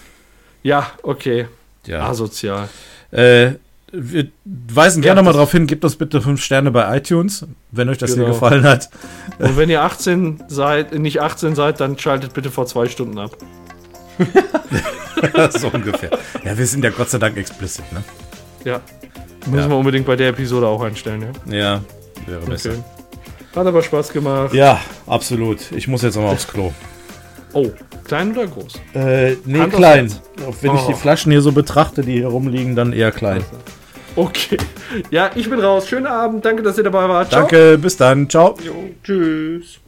Ja, 0.62 0.90
okay. 1.02 1.46
Ja. 1.86 2.08
Asozial. 2.08 2.68
Äh, 3.10 3.52
wir 3.96 4.28
weisen 4.44 5.02
Ja, 5.02 5.08
gerne 5.10 5.22
mal 5.22 5.30
das- 5.30 5.36
darauf 5.36 5.52
hin, 5.52 5.66
gebt 5.66 5.84
uns 5.84 5.96
bitte 5.96 6.20
fünf 6.20 6.42
Sterne 6.42 6.70
bei 6.70 6.96
iTunes, 6.96 7.46
wenn 7.70 7.88
euch 7.88 7.98
das 7.98 8.12
Genau. 8.14 8.24
hier 8.26 8.32
gefallen 8.34 8.64
hat. 8.64 8.90
Und 9.38 9.56
wenn 9.56 9.70
ihr 9.70 9.82
18 9.82 10.42
seid, 10.48 10.92
nicht 10.98 11.20
18 11.20 11.54
seid, 11.54 11.80
dann 11.80 11.98
schaltet 11.98 12.34
bitte 12.34 12.50
vor 12.50 12.66
zwei 12.66 12.88
Stunden 12.88 13.18
ab. 13.18 13.36
so 15.50 15.68
ungefähr. 15.68 16.10
Ja, 16.44 16.56
wir 16.56 16.66
sind 16.66 16.84
ja 16.84 16.90
Gott 16.90 17.10
sei 17.10 17.18
Dank 17.18 17.36
explicit, 17.36 17.84
ne? 17.92 18.02
Ja. 18.64 18.80
Müssen 19.46 19.58
Ja. 19.58 19.68
wir 19.68 19.76
unbedingt 19.76 20.06
bei 20.06 20.16
der 20.16 20.28
Episode 20.30 20.66
auch 20.66 20.82
einstellen, 20.82 21.26
ja. 21.46 21.56
Ja, 21.56 21.80
wäre 22.26 22.40
besser. 22.46 22.70
Okay. 22.70 22.82
Hat 23.56 23.66
aber 23.66 23.82
Spaß 23.82 24.12
gemacht. 24.12 24.52
Ja, 24.54 24.80
absolut. 25.06 25.70
Ich 25.72 25.86
muss 25.86 26.02
jetzt 26.02 26.16
nochmal 26.16 26.32
aufs 26.32 26.48
Klo. 26.48 26.72
Oh, 27.52 27.70
klein 28.04 28.32
oder 28.32 28.46
groß? 28.48 28.80
Äh, 28.94 29.36
nee, 29.44 29.60
Hand 29.60 29.74
klein. 29.74 30.12
Wenn 30.60 30.74
ich 30.74 30.80
Oh. 30.82 30.86
die 30.88 30.94
Flaschen 30.94 31.30
hier 31.30 31.40
so 31.40 31.52
betrachte, 31.52 32.02
die 32.02 32.14
hier 32.14 32.26
rumliegen, 32.28 32.74
dann 32.74 32.92
eher 32.92 33.12
klein. 33.12 33.44
Okay. 34.16 34.58
Ja, 35.10 35.30
ich 35.34 35.50
bin 35.50 35.60
raus. 35.60 35.88
Schönen 35.88 36.06
Abend. 36.06 36.44
Danke, 36.44 36.62
dass 36.62 36.78
ihr 36.78 36.84
dabei 36.84 37.08
wart. 37.08 37.30
Ciao. 37.30 37.42
Danke, 37.42 37.78
bis 37.78 37.96
dann. 37.96 38.28
Ciao. 38.28 38.54
Jo, 38.62 38.90
tschüss. 39.02 39.80